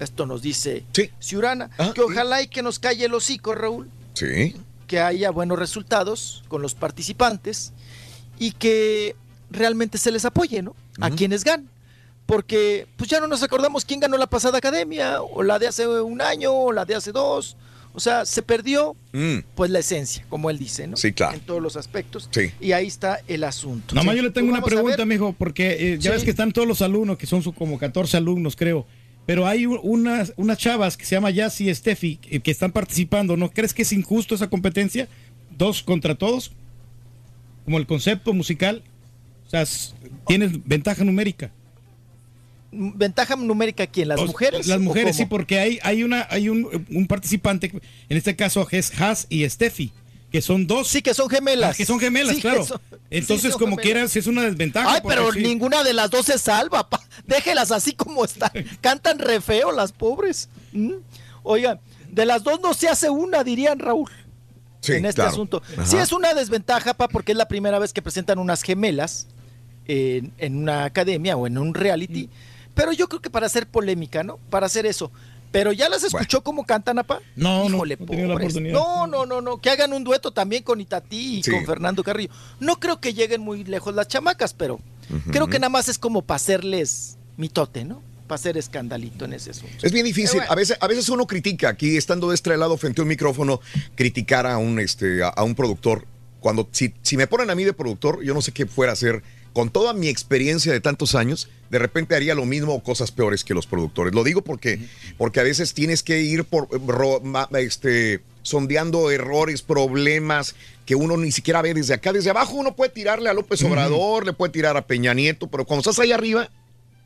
Esto 0.00 0.26
nos 0.26 0.42
dice 0.42 0.84
Sí. 0.92 1.10
Ciurana, 1.20 1.70
Ah, 1.78 1.92
que 1.94 2.02
ojalá 2.02 2.42
y 2.42 2.48
que 2.48 2.62
nos 2.62 2.78
calle 2.78 3.06
el 3.06 3.14
hocico, 3.14 3.54
Raúl, 3.54 3.90
Sí. 4.14 4.54
que 4.86 5.00
haya 5.00 5.30
buenos 5.30 5.58
resultados 5.58 6.44
con 6.48 6.60
los 6.62 6.74
participantes 6.74 7.72
y 8.38 8.52
que 8.52 9.16
realmente 9.50 9.96
se 9.98 10.12
les 10.12 10.24
apoye, 10.24 10.60
¿no? 10.62 10.74
A 11.00 11.10
quienes 11.10 11.42
ganan. 11.42 11.68
Porque 12.26 12.86
pues 12.96 13.08
ya 13.08 13.20
no 13.20 13.28
nos 13.28 13.42
acordamos 13.42 13.84
quién 13.84 14.00
ganó 14.00 14.16
la 14.18 14.26
pasada 14.26 14.58
academia, 14.58 15.22
o 15.22 15.42
la 15.42 15.58
de 15.58 15.68
hace 15.68 15.86
un 15.86 16.20
año, 16.20 16.52
o 16.52 16.72
la 16.72 16.84
de 16.84 16.96
hace 16.96 17.12
dos. 17.12 17.56
O 17.94 18.00
sea, 18.00 18.26
se 18.26 18.42
perdió 18.42 18.94
Mm, 19.12 19.38
pues 19.54 19.70
la 19.70 19.78
esencia, 19.78 20.26
como 20.28 20.50
él 20.50 20.58
dice, 20.58 20.86
¿no? 20.86 20.96
Sí, 20.98 21.12
claro. 21.12 21.34
En 21.34 21.40
todos 21.40 21.62
los 21.62 21.76
aspectos. 21.76 22.28
Sí. 22.30 22.50
Y 22.60 22.72
ahí 22.72 22.86
está 22.88 23.20
el 23.26 23.42
asunto. 23.44 23.94
Nada 23.94 24.04
más 24.04 24.12
Sí. 24.12 24.16
yo 24.18 24.22
le 24.24 24.30
tengo 24.32 24.50
Pues 24.50 24.58
una 24.58 24.66
pregunta, 24.66 25.06
mijo, 25.06 25.34
porque 25.38 25.94
eh, 25.94 25.98
ya 25.98 26.10
Sí. 26.10 26.16
ves 26.16 26.24
que 26.24 26.30
están 26.30 26.52
todos 26.52 26.68
los 26.68 26.82
alumnos, 26.82 27.16
que 27.16 27.26
son 27.26 27.42
su- 27.42 27.54
como 27.54 27.78
14 27.78 28.16
alumnos, 28.18 28.54
creo. 28.54 28.86
Pero 29.24 29.46
hay 29.46 29.64
unas, 29.66 30.34
unas 30.36 30.58
chavas 30.58 30.96
que 30.98 31.04
se 31.06 31.14
llama 31.14 31.30
Yassi 31.30 31.70
y 31.70 31.74
Steffi 31.74 32.16
que, 32.16 32.40
que 32.40 32.50
están 32.50 32.70
participando. 32.72 33.36
¿No 33.36 33.50
crees 33.50 33.72
que 33.72 33.82
es 33.82 33.92
injusto 33.92 34.34
esa 34.34 34.50
competencia? 34.50 35.08
Dos 35.56 35.82
contra 35.82 36.14
todos. 36.16 36.52
Como 37.64 37.78
el 37.78 37.86
concepto 37.86 38.32
musical. 38.34 38.82
O 39.46 39.50
sea, 39.50 39.64
tienes 40.26 40.50
ventaja 40.66 41.02
numérica. 41.02 41.50
¿Ventaja 42.76 43.36
numérica 43.36 43.86
quién? 43.86 44.08
¿Las 44.08 44.20
mujeres? 44.20 44.66
Las 44.66 44.80
mujeres, 44.80 45.16
sí, 45.16 45.26
porque 45.26 45.58
hay, 45.58 45.78
hay, 45.82 46.02
una, 46.02 46.26
hay 46.30 46.48
un, 46.48 46.86
un 46.90 47.06
participante, 47.06 47.72
en 48.08 48.16
este 48.16 48.36
caso 48.36 48.66
es 48.70 48.92
Haas 49.00 49.26
y 49.28 49.48
Steffi, 49.48 49.92
que 50.30 50.42
son 50.42 50.66
dos. 50.66 50.88
Sí, 50.88 51.02
que 51.02 51.14
son 51.14 51.28
gemelas. 51.30 51.70
Ah, 51.70 51.74
que 51.76 51.86
son 51.86 51.98
gemelas, 52.00 52.34
Sí, 52.36 52.40
claro. 52.42 52.64
son- 52.64 52.80
Entonces, 53.10 53.52
sí, 53.52 53.58
como 53.58 53.76
gemelas. 53.76 53.82
quieras, 53.82 54.16
es 54.16 54.26
una 54.26 54.42
desventaja. 54.42 54.94
Ay, 54.94 55.00
pero 55.06 55.32
ninguna 55.32 55.82
de 55.84 55.92
las 55.92 56.10
dos 56.10 56.26
se 56.26 56.38
salva, 56.38 56.88
pa. 56.88 57.00
Déjelas 57.26 57.70
así 57.72 57.92
como 57.94 58.24
están. 58.24 58.50
Cantan 58.80 59.18
re 59.18 59.40
feo 59.40 59.72
las 59.72 59.92
pobres. 59.92 60.48
¿Mm? 60.72 60.92
Oigan, 61.42 61.80
de 62.10 62.26
las 62.26 62.42
dos 62.42 62.60
no 62.60 62.74
se 62.74 62.88
hace 62.88 63.08
una, 63.10 63.44
dirían 63.44 63.78
Raúl. 63.78 64.10
Sí, 64.80 64.92
en 64.92 65.04
este 65.06 65.16
claro. 65.16 65.30
asunto. 65.30 65.62
Ajá. 65.72 65.86
Sí 65.86 65.96
es 65.96 66.12
una 66.12 66.34
desventaja, 66.34 66.94
pa, 66.94 67.08
porque 67.08 67.32
es 67.32 67.38
la 67.38 67.48
primera 67.48 67.78
vez 67.78 67.92
que 67.92 68.02
presentan 68.02 68.38
unas 68.38 68.62
gemelas 68.62 69.26
en, 69.86 70.32
en 70.38 70.56
una 70.56 70.84
academia 70.84 71.36
o 71.36 71.46
en 71.46 71.58
un 71.58 71.74
reality. 71.74 72.28
Pero 72.76 72.92
yo 72.92 73.08
creo 73.08 73.20
que 73.22 73.30
para 73.30 73.46
hacer 73.46 73.66
polémica, 73.66 74.22
¿no? 74.22 74.36
Para 74.50 74.66
hacer 74.66 74.84
eso. 74.86 75.10
Pero 75.50 75.72
ya 75.72 75.88
las 75.88 76.04
escuchó 76.04 76.42
cómo 76.42 76.66
cantan, 76.66 76.98
apa. 76.98 77.20
No, 77.34 77.60
no, 77.70 77.76
Híjole, 77.76 77.96
no 77.98 78.38
la. 78.38 78.60
No, 78.60 79.06
no, 79.06 79.24
no, 79.24 79.40
no. 79.40 79.58
Que 79.60 79.70
hagan 79.70 79.94
un 79.94 80.04
dueto 80.04 80.30
también 80.32 80.62
con 80.62 80.80
Itatí 80.80 81.38
y 81.38 81.42
Sí. 81.42 81.50
con 81.50 81.64
Fernando 81.64 82.04
Carrillo. 82.04 82.30
No 82.60 82.78
creo 82.78 83.00
que 83.00 83.14
lleguen 83.14 83.40
muy 83.40 83.64
lejos 83.64 83.94
las 83.94 84.06
chamacas, 84.08 84.52
pero 84.52 84.78
creo 85.32 85.46
que 85.46 85.58
nada 85.58 85.70
más 85.70 85.88
es 85.88 85.98
como 85.98 86.20
para 86.22 86.36
hacerles 86.36 87.16
mitote, 87.38 87.84
¿no? 87.86 88.02
Para 88.26 88.34
hacer 88.36 88.58
escandalito 88.58 89.24
en 89.24 89.32
ese 89.32 89.52
asunto. 89.52 89.74
Es 89.82 89.92
bien 89.92 90.04
difícil. 90.04 90.40
Bueno. 90.40 90.52
A 90.52 90.54
veces, 90.56 90.76
a 90.78 90.86
veces 90.86 91.08
uno 91.08 91.26
critica 91.26 91.70
aquí, 91.70 91.96
estando 91.96 92.28
de 92.28 92.34
este 92.34 92.54
lado 92.58 92.76
frente 92.76 93.00
a 93.00 93.04
un 93.04 93.08
micrófono, 93.08 93.60
criticar 93.94 94.46
a 94.46 94.58
un, 94.58 94.78
este, 94.80 95.22
a, 95.22 95.28
a 95.28 95.42
un 95.44 95.54
productor. 95.54 96.06
Cuando, 96.40 96.68
si, 96.72 96.92
si 97.02 97.16
me 97.16 97.26
ponen 97.26 97.48
a 97.48 97.54
mí 97.54 97.64
de 97.64 97.72
productor, 97.72 98.22
yo 98.22 98.34
no 98.34 98.42
sé 98.42 98.52
qué 98.52 98.66
fuera 98.66 98.92
a 98.92 98.94
hacer. 98.94 99.22
Con 99.56 99.70
toda 99.70 99.94
mi 99.94 100.08
experiencia 100.08 100.70
de 100.70 100.82
tantos 100.82 101.14
años, 101.14 101.48
de 101.70 101.78
repente 101.78 102.14
haría 102.14 102.34
lo 102.34 102.44
mismo 102.44 102.74
o 102.74 102.82
cosas 102.82 103.10
peores 103.10 103.42
que 103.42 103.54
los 103.54 103.66
productores. 103.66 104.14
Lo 104.14 104.22
digo 104.22 104.42
porque, 104.42 104.78
porque 105.16 105.40
a 105.40 105.44
veces 105.44 105.72
tienes 105.72 106.02
que 106.02 106.20
ir 106.20 106.44
por 106.44 106.68
este, 107.58 108.20
sondeando 108.42 109.10
errores, 109.10 109.62
problemas 109.62 110.56
que 110.84 110.94
uno 110.94 111.16
ni 111.16 111.32
siquiera 111.32 111.62
ve 111.62 111.72
desde 111.72 111.94
acá. 111.94 112.12
Desde 112.12 112.28
abajo 112.28 112.52
uno 112.52 112.76
puede 112.76 112.90
tirarle 112.90 113.30
a 113.30 113.32
López 113.32 113.62
Obrador, 113.62 114.26
le 114.26 114.34
puede 114.34 114.52
tirar 114.52 114.76
a 114.76 114.86
Peña 114.86 115.14
Nieto, 115.14 115.46
pero 115.46 115.64
cuando 115.64 115.80
estás 115.80 116.04
ahí 116.04 116.12
arriba, 116.12 116.50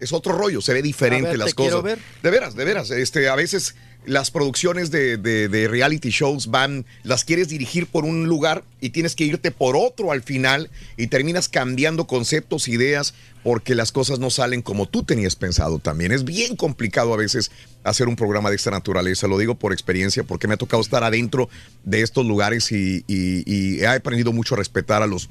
es 0.01 0.13
otro 0.13 0.33
rollo, 0.33 0.61
se 0.61 0.75
ve 0.75 0.83
diferente 0.83 1.29
ver, 1.29 1.39
las 1.39 1.55
cosas. 1.55 1.85
ver. 1.85 2.01
De 2.21 2.31
veras, 2.31 2.57
de 2.57 2.65
veras. 2.65 2.91
Este, 2.91 3.29
a 3.29 3.37
veces 3.37 3.77
las 4.07 4.31
producciones 4.31 4.91
de, 4.91 5.19
de- 5.19 5.49
de 5.49 5.69
reality 5.69 6.09
shows 6.11 6.47
van, 6.51 6.87
las 7.03 7.25
quieres 7.25 7.49
dirigir 7.49 7.87
por 7.87 8.05
un 8.05 8.27
lugar 8.27 8.65
y 8.81 8.91
tienes 8.91 9.15
que 9.15 9.25
irte 9.25 9.51
por 9.51 9.77
otro 9.77 10.11
al 10.11 10.23
final 10.23 10.71
y 10.97 11.09
terminas 11.09 11.49
cambiando 11.49 12.07
conceptos, 12.07 12.67
ideas, 12.69 13.15
porque 13.45 13.75
las 13.75 13.93
cosas 13.93 14.19
no 14.19 14.31
salen 14.31 14.63
como 14.63 14.87
tú 14.87 15.03
tenías 15.03 15.37
pensado 15.37 15.79
también. 15.79 16.13
Es 16.13 16.25
bien 16.25 16.57
complicado 16.57 17.13
a 17.13 17.17
veces 17.19 17.51
hacer 17.85 18.09
un 18.09 18.17
programa 18.17 18.51
de 18.51 18.57
esta 18.57 18.71
naturaleza, 18.71 19.29
lo 19.29 19.39
digo 19.39 19.55
por 19.55 19.73
experiencia, 19.73 20.25
porque 20.25 20.49
me 20.49 20.55
ha 20.55 20.59
tocado 20.59 20.83
estar 20.83 21.05
adentro 21.05 21.49
de 21.85 22.01
estos 22.03 22.25
lugares 22.27 22.73
y, 22.73 23.05
y- 23.07 23.43
y 23.47 23.81
he 23.81 23.87
aprendido 23.87 24.33
mucho 24.33 24.55
a 24.55 24.59
respetar 24.59 25.03
a 25.03 25.07
los 25.07 25.29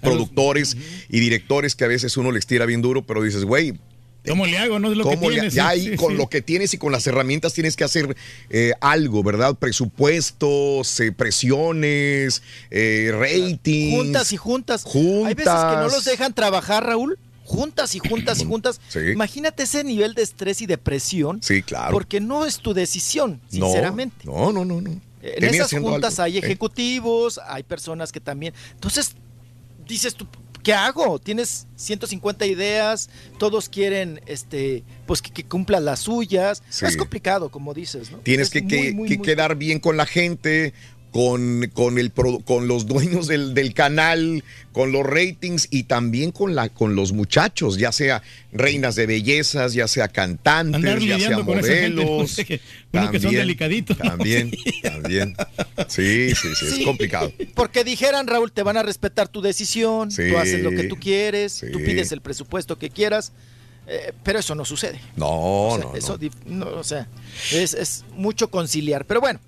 productores 0.00 0.76
y 1.08 1.20
directores 1.20 1.74
que 1.74 1.84
a 1.84 1.88
veces 1.88 2.16
uno 2.16 2.32
les 2.32 2.46
tira 2.46 2.64
bien 2.66 2.80
duro, 2.82 3.02
pero 3.02 3.22
dices, 3.22 3.44
güey, 3.44 3.74
¿Cómo 4.28 4.46
le 4.46 4.58
hago? 4.58 4.78
No 4.78 4.90
es 4.90 4.96
lo 4.96 5.04
que 5.04 5.10
¿Cómo 5.16 5.30
le- 5.30 5.36
tienes. 5.36 5.54
ya 5.54 5.68
ahí 5.68 5.90
sí, 5.90 5.96
con 5.96 6.12
sí. 6.12 6.18
lo 6.18 6.28
que 6.28 6.42
tienes 6.42 6.74
y 6.74 6.78
con 6.78 6.92
las 6.92 7.06
herramientas 7.06 7.52
tienes 7.54 7.74
que 7.76 7.84
hacer 7.84 8.16
eh, 8.50 8.72
algo, 8.80 9.22
¿verdad? 9.22 9.54
Presupuestos, 9.54 11.00
eh, 11.00 11.12
presiones, 11.12 12.42
eh, 12.70 13.12
ratings. 13.18 13.96
Juntas 13.96 14.32
y 14.32 14.36
juntas. 14.36 14.84
Hay 14.86 15.34
veces 15.34 15.52
que 15.52 15.76
no 15.76 15.88
los 15.88 16.04
dejan 16.04 16.34
trabajar, 16.34 16.84
Raúl. 16.84 17.18
Juntas 17.44 17.94
y 17.96 17.98
juntas 17.98 18.40
y 18.40 18.44
juntas. 18.44 18.80
Sí. 18.88 19.00
Imagínate 19.12 19.64
ese 19.64 19.82
nivel 19.82 20.14
de 20.14 20.22
estrés 20.22 20.62
y 20.62 20.66
depresión. 20.66 21.42
Sí, 21.42 21.62
claro. 21.62 21.92
Porque 21.92 22.20
no 22.20 22.46
es 22.46 22.58
tu 22.58 22.74
decisión, 22.74 23.40
sinceramente. 23.48 24.24
No, 24.24 24.52
no, 24.52 24.64
no, 24.64 24.80
no. 24.80 24.90
En 24.90 25.00
Termina 25.20 25.64
esas 25.64 25.80
juntas 25.80 26.18
algo, 26.20 26.22
hay 26.26 26.36
¿eh? 26.36 26.40
ejecutivos, 26.44 27.40
hay 27.46 27.62
personas 27.64 28.12
que 28.12 28.20
también. 28.20 28.54
Entonces, 28.74 29.14
dices 29.86 30.14
tú, 30.14 30.26
¿qué 30.62 30.72
hago? 30.74 31.18
Tienes 31.18 31.66
150 31.76 32.46
ideas, 32.46 33.08
todos 33.38 33.68
quieren 33.68 34.20
este, 34.26 34.84
pues 35.06 35.22
que, 35.22 35.30
que 35.32 35.44
cumplan 35.44 35.84
las 35.84 36.00
suyas. 36.00 36.62
Sí. 36.68 36.86
Es 36.86 36.96
complicado, 36.96 37.48
como 37.50 37.74
dices, 37.74 38.10
¿no? 38.10 38.18
Tienes 38.18 38.48
Es 38.48 38.52
que, 38.52 38.62
muy, 38.62 38.68
que- 38.70 38.92
muy, 38.92 39.08
que 39.08 39.16
muy- 39.18 39.26
quedar 39.26 39.56
bien 39.56 39.78
con 39.80 39.96
la 39.96 40.06
gente, 40.06 40.72
con, 41.10 41.68
con, 41.74 41.98
el, 41.98 42.12
con 42.12 42.68
los 42.68 42.86
dueños 42.86 43.26
del, 43.26 43.52
del 43.54 43.74
canal, 43.74 44.44
con 44.72 44.92
los 44.92 45.04
ratings 45.04 45.66
y 45.70 45.82
también 45.84 46.30
con, 46.30 46.54
la, 46.54 46.68
con 46.68 46.94
los 46.94 47.12
muchachos, 47.12 47.78
ya 47.78 47.90
sea 47.90 48.22
reinas 48.52 48.94
de 48.94 49.06
bellezas, 49.06 49.72
ya 49.74 49.88
sea 49.88 50.08
cantantes, 50.08 50.76
Andar 50.76 50.98
ya 51.00 51.18
sea 51.18 51.28
gente, 51.36 51.42
modelos. 51.42 52.38
¿no? 52.38 52.44
Que- 52.46 52.60
que 53.12 53.20
son 53.20 53.32
delicaditos. 53.32 53.98
También, 53.98 54.50
también. 54.82 55.36
Sí, 55.88 56.30
sí, 56.34 56.48
sí, 56.54 56.66
es 56.66 56.74
Sí. 56.76 56.84
complicado. 56.84 57.32
Porque 57.54 57.84
dijeran, 57.84 58.26
Raúl, 58.26 58.52
te 58.52 58.62
van 58.62 58.76
a 58.76 58.82
respetar 58.82 59.28
tu 59.28 59.40
decisión, 59.42 60.10
Sí. 60.10 60.22
tú 60.30 60.38
haces 60.38 60.62
lo 60.62 60.70
que 60.70 60.84
tú 60.84 60.96
quieres, 60.96 61.52
Sí. 61.52 61.66
tú 61.72 61.78
pides 61.78 62.12
el 62.12 62.20
presupuesto 62.20 62.78
que 62.78 62.90
quieras, 62.90 63.32
eh, 63.86 64.12
pero 64.22 64.38
eso 64.38 64.54
no 64.54 64.64
sucede. 64.64 65.00
No, 65.16 65.26
O 65.28 65.76
sea, 65.76 65.84
no, 65.84 65.96
eso 65.96 66.18
no, 66.46 66.66
o 66.66 66.84
sea, 66.84 67.08
es, 67.52 67.74
es 67.74 68.04
mucho 68.16 68.48
conciliar. 68.50 69.04
Pero 69.06 69.20
bueno, 69.20 69.40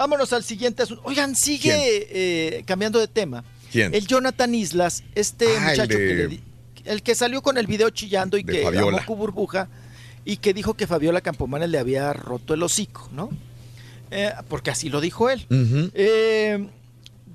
vámonos 0.00 0.32
al 0.32 0.42
siguiente 0.42 0.82
asunto. 0.82 1.02
Oigan, 1.04 1.36
sigue 1.36 1.74
eh, 2.10 2.62
cambiando 2.64 2.98
de 2.98 3.06
tema. 3.06 3.44
¿Quién? 3.70 3.94
El 3.94 4.06
Jonathan 4.06 4.54
Islas, 4.54 5.04
este 5.14 5.44
Ah, 5.58 5.72
el 5.74 5.78
muchacho 5.78 5.98
de- 5.98 6.08
que 6.08 6.14
le 6.14 6.26
di- 6.28 6.40
el 6.86 7.02
que 7.02 7.14
salió 7.14 7.42
con 7.42 7.58
el 7.58 7.66
video 7.66 7.90
chillando 7.90 8.38
y 8.38 8.42
De 8.42 8.50
que 8.52 8.62
Fabiola. 8.62 8.96
amó 8.96 9.06
cu 9.06 9.14
burbuja 9.14 9.68
y 10.24 10.38
que 10.38 10.54
dijo 10.54 10.72
que 10.72 10.86
Fabiola 10.86 11.20
Campomanes 11.20 11.68
le 11.68 11.78
había 11.78 12.14
roto 12.14 12.54
el 12.54 12.62
hocico, 12.62 13.10
¿no? 13.12 13.28
Eh, 14.10 14.32
porque 14.48 14.70
así 14.70 14.88
lo 14.88 15.02
dijo 15.02 15.28
él. 15.28 15.46
Eh, 15.94 16.66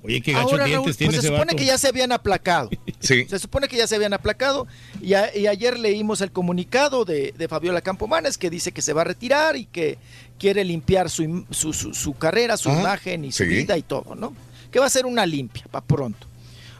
Oye, 0.06 0.20
qué 0.22 0.32
gachos 0.32 0.52
Ahora, 0.52 0.64
dientes 0.64 0.84
Raúl, 0.86 0.96
tiene 0.96 1.12
pues 1.12 1.22
se 1.22 1.28
supone 1.28 1.44
vato. 1.46 1.56
que 1.56 1.64
ya 1.66 1.78
se 1.78 1.88
habían 1.88 2.12
aplacado. 2.12 2.70
Sí. 3.00 3.26
Se 3.28 3.38
supone 3.38 3.68
que 3.68 3.76
ya 3.76 3.86
se 3.86 3.94
habían 3.96 4.12
aplacado. 4.14 4.66
Y, 5.02 5.14
a- 5.14 5.36
y 5.36 5.46
ayer 5.46 5.78
leímos 5.78 6.20
el 6.20 6.30
comunicado 6.32 7.04
de, 7.04 7.34
de 7.36 7.48
Fabiola 7.48 7.80
Campomanes 7.82 8.38
que 8.38 8.48
dice 8.50 8.72
que 8.72 8.82
se 8.82 8.92
va 8.92 9.02
a 9.02 9.04
retirar 9.04 9.56
y 9.56 9.66
que 9.66 9.98
quiere 10.38 10.64
limpiar 10.64 11.10
su, 11.10 11.44
su, 11.50 11.72
su- 11.72 11.92
su 11.94 12.14
carrera, 12.14 12.56
su 12.56 12.70
Ah, 12.70 12.80
imagen 12.80 13.24
y 13.24 13.32
su 13.32 13.44
sí. 13.44 13.48
vida 13.50 13.76
y 13.76 13.82
todo, 13.82 14.14
¿no? 14.14 14.34
Que 14.70 14.78
va 14.78 14.86
a 14.86 14.90
ser 14.90 15.06
una 15.06 15.26
limpia 15.26 15.64
para 15.70 15.84
pronto. 15.84 16.26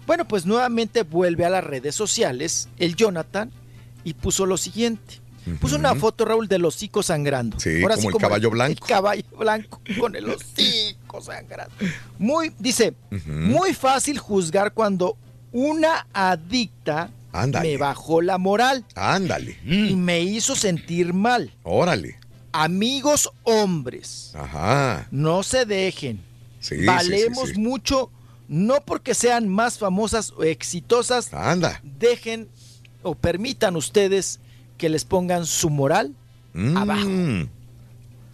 Bueno, 0.06 0.26
pues 0.28 0.46
nuevamente 0.46 1.02
vuelve 1.02 1.44
a 1.44 1.50
las 1.50 1.64
redes 1.64 1.94
sociales 1.94 2.68
el 2.78 2.94
Jonathan 2.96 3.50
y 4.04 4.14
puso 4.14 4.46
lo 4.46 4.56
siguiente. 4.56 5.20
Puso 5.60 5.76
una 5.76 5.94
foto, 5.94 6.24
Raúl, 6.24 6.48
del 6.48 6.64
hocico 6.64 7.02
sangrando. 7.02 7.58
Sí, 7.60 7.80
como 7.80 8.10
el 8.10 8.16
caballo 8.16 8.50
blanco. 8.50 8.84
El 8.84 8.88
caballo 8.88 9.22
blanco 9.38 9.80
con 10.00 10.16
el 10.16 10.28
hocico 10.28 11.20
sangrando. 11.22 11.72
Muy, 12.18 12.52
dice, 12.58 12.94
muy 13.26 13.72
fácil 13.74 14.18
juzgar 14.18 14.72
cuando 14.74 15.16
una 15.52 16.06
adicta 16.12 17.10
Ándale. 17.32 17.68
me 17.72 17.76
bajó 17.76 18.20
la 18.22 18.38
moral 18.38 18.84
Ándale. 18.94 19.58
y 19.64 19.94
me 19.94 20.20
hizo 20.20 20.56
sentir 20.56 21.12
mal. 21.12 21.52
Órale. 21.62 22.18
Amigos 22.52 23.30
hombres, 23.42 24.32
Ajá. 24.34 25.06
no 25.10 25.42
se 25.42 25.64
dejen. 25.66 26.20
Sí, 26.58 26.78
sí, 26.80 26.84
Valemos 26.86 27.50
sí, 27.50 27.54
sí. 27.54 27.60
mucho, 27.60 28.10
no 28.48 28.82
porque 28.84 29.14
sean 29.14 29.46
más 29.46 29.78
famosas 29.78 30.32
o 30.36 30.42
exitosas. 30.42 31.32
Anda. 31.32 31.80
Dejen 31.84 32.48
o 33.02 33.14
permitan 33.14 33.76
ustedes 33.76 34.40
que 34.76 34.88
les 34.88 35.04
pongan 35.04 35.46
su 35.46 35.70
moral 35.70 36.12
Mm. 36.54 36.76
abajo. 36.76 37.08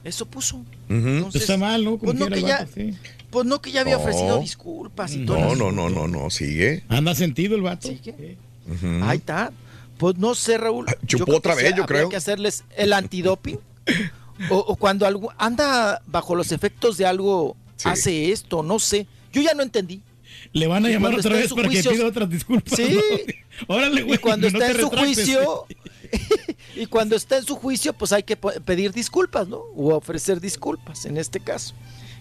Eso 0.04 0.26
puso. 0.26 0.62
Entonces, 0.88 1.42
Está 1.42 1.56
mal, 1.56 1.84
¿no? 1.84 1.96
Pues 1.96 2.16
no, 2.16 2.26
que 2.28 2.42
ya, 2.42 2.58
vato, 2.60 2.72
sí. 2.74 2.94
pues 3.30 3.46
no 3.46 3.60
que 3.62 3.70
ya 3.72 3.80
había 3.82 3.94
No. 3.94 4.00
ofrecido 4.00 4.38
disculpas 4.40 5.14
y 5.14 5.24
todo. 5.24 5.38
No, 5.38 5.52
el 5.52 5.58
no, 5.58 5.64
asunto. 5.66 5.88
no, 5.90 6.06
no, 6.08 6.22
no, 6.24 6.30
sigue. 6.30 6.84
Anda 6.88 7.14
sentido 7.14 7.54
el 7.56 7.62
vato. 7.62 7.88
Sigue. 7.88 8.36
Ahí 9.02 9.18
está. 9.18 9.52
Pues 9.98 10.16
no 10.18 10.34
sé, 10.34 10.58
Raúl. 10.58 10.86
Ah, 10.88 10.94
chupó 11.06 11.36
otra 11.36 11.54
que 11.54 11.62
vez, 11.62 11.68
sea- 11.70 11.76
yo 11.76 11.86
creo. 11.86 12.08
que 12.08 12.16
hacerles 12.16 12.64
el 12.76 12.92
antidoping. 12.92 13.58
o, 14.50 14.56
o 14.56 14.76
cuando 14.76 15.06
algo 15.06 15.32
anda 15.38 16.02
bajo 16.06 16.34
los 16.34 16.50
efectos 16.52 16.96
de 16.96 17.06
algo, 17.06 17.56
Sí. 17.76 17.88
hace 17.88 18.32
esto, 18.32 18.62
no 18.62 18.78
sé. 18.78 19.06
Yo 19.32 19.40
ya 19.42 19.54
no 19.54 19.62
entendí. 19.62 20.00
Le 20.52 20.66
van 20.66 20.84
a 20.84 20.90
Y 20.90 20.92
llamar 20.92 21.14
otra 21.14 21.31
está 21.31 21.40
vez 21.42 21.52
para 21.55 21.68
juicio- 21.68 21.90
que 21.90 21.97
pida 21.97 22.06
otras 22.06 22.28
disculpas. 22.31 22.74
Sí. 22.76 22.98
¿no? 23.68 23.74
Órale, 23.74 24.02
güey. 24.02 24.16
Y 24.16 24.18
cuando 24.18 24.50
no 24.50 24.58
está 24.58 24.70
en 24.70 24.76
su 24.81 24.90
retractes. 24.90 25.16
juicio, 25.16 25.66
y 26.76 26.86
cuando 26.86 27.16
está 27.16 27.39
en 27.39 27.44
su 27.44 27.56
juicio, 27.56 27.92
pues 27.92 28.12
hay 28.12 28.22
que 28.22 28.36
pedir 28.36 28.92
disculpas, 28.92 29.48
¿no? 29.48 29.58
O 29.76 29.94
ofrecer 29.94 30.40
disculpas 30.40 31.05
en 31.06 31.16
este 31.16 31.40
caso. 31.40 31.74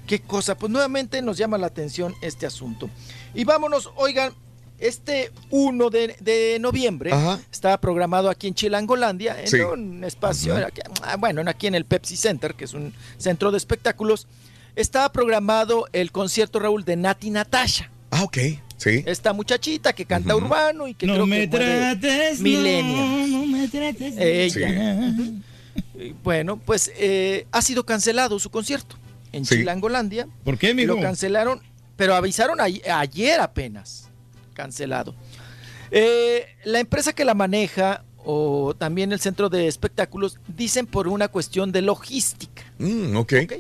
¿Qué 0.08 0.20
cosa? 0.20 0.58
Pues 0.58 0.72
nuevamente 0.72 1.22
nos 1.22 1.38
llama 1.38 1.58
la 1.58 1.68
atención 1.68 2.14
este 2.22 2.46
asunto. 2.46 2.90
Y 3.34 3.44
vámonos, 3.44 3.92
oigan, 3.96 4.34
este 4.80 5.32
1 5.52 5.90
de, 5.90 6.16
de 6.20 6.58
noviembre 6.60 7.12
Ajá. 7.12 7.40
estaba 7.52 7.80
programado 7.80 8.30
aquí 8.30 8.48
en 8.48 8.56
Chilangolandia, 8.56 9.40
en 9.40 9.48
Sí. 9.48 9.60
un 9.60 10.04
espacio, 10.04 10.56
aquí- 10.56 10.82
ah, 11.04 11.18
bueno, 11.18 11.44
aquí 11.48 11.68
en 11.68 11.76
el 11.76 11.86
Pepsi 11.86 12.18
Center, 12.18 12.56
que 12.56 12.66
es 12.66 12.74
un 12.74 12.94
centro 13.18 13.52
de 13.52 13.58
espectáculos, 13.58 14.26
estaba 14.76 15.12
programado 15.12 15.86
el 15.94 16.12
concierto, 16.12 16.60
Raúl, 16.60 16.84
de 16.84 16.96
Nati 16.96 17.30
Natasha. 17.30 17.92
Ah, 18.12 18.24
ok. 18.24 18.38
Sí. 18.78 19.04
Esta 19.06 19.34
muchachita 19.34 19.94
que 19.94 20.06
canta 20.06 20.36
urbano 20.36 20.88
y 20.88 20.94
que 20.94 21.06
No 21.08 21.14
creo 21.14 21.28
me 21.28 21.40
que 21.42 21.48
trates, 21.50 22.42
no, 22.42 23.28
no 23.28 23.46
me 23.46 23.68
trates. 23.68 24.16
Ella. 24.18 25.14
Bueno, 26.24 26.58
pues 26.58 26.92
eh, 26.98 27.46
ha 27.52 27.62
sido 27.62 27.86
cancelado 27.86 28.40
su 28.40 28.50
concierto 28.50 28.96
en 29.32 29.46
Sí. 29.46 29.58
Chilangolandia. 29.58 30.28
¿Por 30.44 30.58
qué, 30.58 30.72
amigo? 30.72 30.96
Lo 30.96 31.02
cancelaron, 31.02 31.62
pero 31.96 32.16
avisaron 32.16 32.60
a- 32.60 32.66
ayer 33.00 33.40
apenas. 33.40 34.10
Cancelado. 34.54 35.16
Eh, 35.92 36.46
la 36.66 36.80
empresa 36.80 37.14
que 37.14 37.24
la 37.26 37.34
maneja 37.34 38.04
o 38.24 38.74
también 38.78 39.12
el 39.12 39.20
centro 39.20 39.50
de 39.50 39.68
espectáculos 39.68 40.40
dicen 40.48 40.86
por 40.86 41.08
una 41.08 41.28
cuestión 41.28 41.72
de 41.72 41.82
logística. 41.82 42.64
Mm, 42.80 43.16
ok. 43.16 43.34
Ok. 43.44 43.54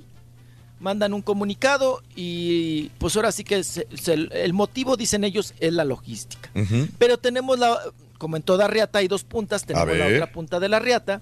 Mandan 0.82 1.14
un 1.14 1.22
comunicado 1.22 2.02
y 2.16 2.90
pues 2.98 3.16
ahora 3.16 3.32
sí 3.32 3.44
que 3.44 3.64
se- 3.64 3.88
se- 3.96 4.14
el 4.14 4.52
motivo, 4.54 4.98
dicen 4.98 5.24
ellos, 5.24 5.54
es 5.60 5.72
la 5.74 5.86
logística. 5.86 6.50
Pero 6.98 7.18
tenemos 7.18 7.58
la, 7.60 7.78
como 8.18 8.36
en 8.36 8.42
toda 8.44 8.68
riata 8.68 9.00
hay 9.00 9.08
dos 9.08 9.24
puntas, 9.24 9.64
tenemos 9.66 9.96
la 9.96 10.08
otra 10.08 10.32
punta 10.32 10.60
de 10.60 10.68
la 10.70 10.80
riata, 10.80 11.22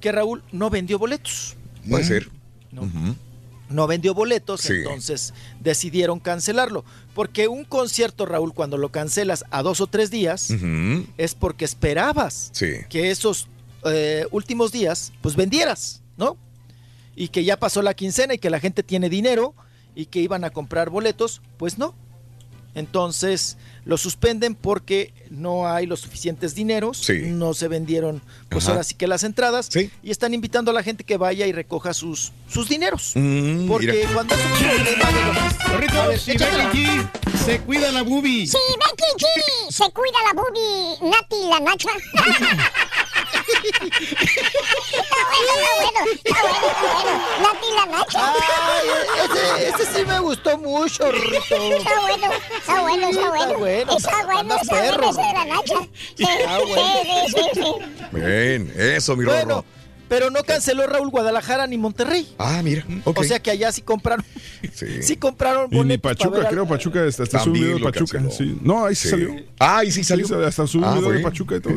que 0.00 0.10
Raúl 0.12 0.42
no 0.52 0.70
vendió 0.70 0.98
boletos. 0.98 1.54
Puede 1.88 2.04
ser. 2.04 2.28
No. 2.72 2.90
No 3.70 3.86
vendió 3.86 4.12
boletos, 4.12 4.60
Sí. 4.60 4.72
entonces 4.74 5.32
decidieron 5.60 6.18
cancelarlo. 6.20 6.84
Porque 7.14 7.48
un 7.48 7.64
concierto, 7.64 8.26
Raúl, 8.26 8.52
cuando 8.54 8.76
lo 8.76 8.90
cancelas 8.90 9.44
a 9.50 9.62
dos 9.62 9.80
o 9.80 9.86
tres 9.86 10.10
días, 10.10 10.50
es 11.16 11.34
porque 11.34 11.64
esperabas 11.64 12.50
Sí. 12.52 12.72
que 12.90 13.10
esos 13.12 13.46
eh, 13.86 14.26
últimos 14.30 14.72
días, 14.72 15.12
pues 15.22 15.36
vendieras, 15.36 16.02
¿no? 16.16 16.36
Y 17.16 17.28
que 17.28 17.44
ya 17.44 17.56
pasó 17.58 17.82
la 17.82 17.94
quincena 17.94 18.34
y 18.34 18.38
que 18.38 18.50
la 18.50 18.60
gente 18.60 18.82
tiene 18.82 19.08
dinero 19.08 19.54
y 19.94 20.06
que 20.06 20.20
iban 20.20 20.44
a 20.44 20.50
comprar 20.50 20.90
boletos, 20.90 21.40
pues 21.58 21.78
no. 21.78 21.94
Entonces 22.76 23.56
lo 23.84 23.96
suspenden 23.98 24.56
porque 24.56 25.14
no 25.30 25.68
hay 25.68 25.86
los 25.86 26.00
suficientes 26.00 26.56
dineros, 26.56 26.98
Sí. 26.98 27.20
no 27.26 27.54
se 27.54 27.68
vendieron, 27.68 28.20
pues 28.48 28.64
Ajá. 28.64 28.72
ahora 28.72 28.82
sí 28.84 28.96
que 28.96 29.06
las 29.06 29.22
entradas, 29.22 29.68
Sí. 29.70 29.92
y 30.02 30.10
están 30.10 30.34
invitando 30.34 30.72
a 30.72 30.74
la 30.74 30.82
gente 30.82 31.04
que 31.04 31.16
vaya 31.16 31.46
y 31.46 31.52
recoja 31.52 31.94
sus, 31.94 32.32
sus 32.48 32.68
dineros. 32.68 33.12
Mm, 33.14 33.68
Porque 33.68 33.92
mira. 33.92 34.10
cuando 34.12 34.34
es 34.34 34.40
un 34.44 34.52
problema 34.58 35.12
de 35.12 35.24
logística- 35.24 35.64
A 35.68 35.70
Correcto, 35.72 36.08
ver, 36.08 36.18
si 36.18 36.30
échatela. 36.32 36.66
Becky 36.66 36.84
G 36.84 37.08
se 37.44 37.60
cuida 37.60 37.92
la 37.92 38.02
boobie. 38.02 38.46
Si 38.48 38.56
Becky 38.56 39.24
G 39.24 39.70
se 39.72 39.90
cuida 39.92 40.18
la 40.26 40.32
boobie, 40.42 41.10
Nati 41.10 41.48
la 41.48 41.60
nacha. 41.60 41.90
está 43.68 43.84
bueno, 45.28 45.54
está 45.54 45.72
bueno, 45.76 46.00
está 46.24 46.42
bueno, 46.42 46.66
está 46.66 46.88
bueno. 46.94 47.12
Nati 47.42 47.68
la 47.76 47.86
nacha. 47.98 48.34
Ay, 48.34 48.88
ese, 49.24 49.82
ese 49.82 49.98
sí 49.98 50.04
me 50.06 50.18
gustó 50.20 50.58
mucho, 50.58 51.10
Rito. 51.10 51.76
Está 51.76 52.00
bueno, 52.00 52.32
está 52.58 52.80
bueno, 52.82 53.08
está 53.08 53.28
bueno. 53.30 53.58
bueno. 53.58 53.96
Está 53.96 54.24
bueno, 54.26 54.54
está 54.60 54.74
bueno 54.76 54.96
perro. 54.98 55.10
ese 55.10 55.20
de 55.22 55.32
la 55.32 55.44
nacha. 55.44 55.88
Sí, 56.16 56.24
Está 56.24 56.58
bueno. 56.58 56.82
sí, 57.02 57.08
sí, 57.26 57.42
sí, 57.54 57.60
sí. 57.62 57.70
Bien, 58.12 58.72
eso, 58.76 59.16
mi 59.16 59.24
Bueno, 59.24 59.48
Rorro. 59.56 59.64
Pero 60.06 60.30
no 60.30 60.44
canceló 60.44 60.86
Raúl 60.86 61.08
Guadalajara 61.10 61.66
ni 61.66 61.78
Monterrey. 61.78 62.34
Ah, 62.38 62.60
mira. 62.62 62.84
ok. 63.04 63.18
O 63.20 63.24
sea 63.24 63.40
que 63.40 63.50
allá 63.50 63.72
sí 63.72 63.82
compraron. 63.82 64.24
Sí. 64.72 65.02
Sí 65.02 65.16
compraron 65.18 65.68
Y 65.70 65.80
ni 65.84 65.98
Pachuca, 65.98 66.48
creo, 66.48 66.66
Pachuca, 66.66 67.00
un 67.00 67.12
También 67.12 67.52
video 67.52 67.76
de 67.78 67.84
Pachuca. 67.84 68.22
Sí. 68.30 68.58
No, 68.62 68.86
ahí 68.86 68.94
sí, 68.94 69.02
Sí. 69.04 69.10
salió. 69.10 69.36
Ah, 69.58 69.78
ahí 69.78 69.92
sí 69.92 70.02
salió. 70.02 70.26
Sí, 70.26 70.34
hasta 70.34 70.62
Ah, 70.62 70.66
un 70.74 70.80
video 71.00 71.10
de. 71.10 71.18
Pachuca 71.20 71.56
y 71.56 71.60
todo. 71.60 71.74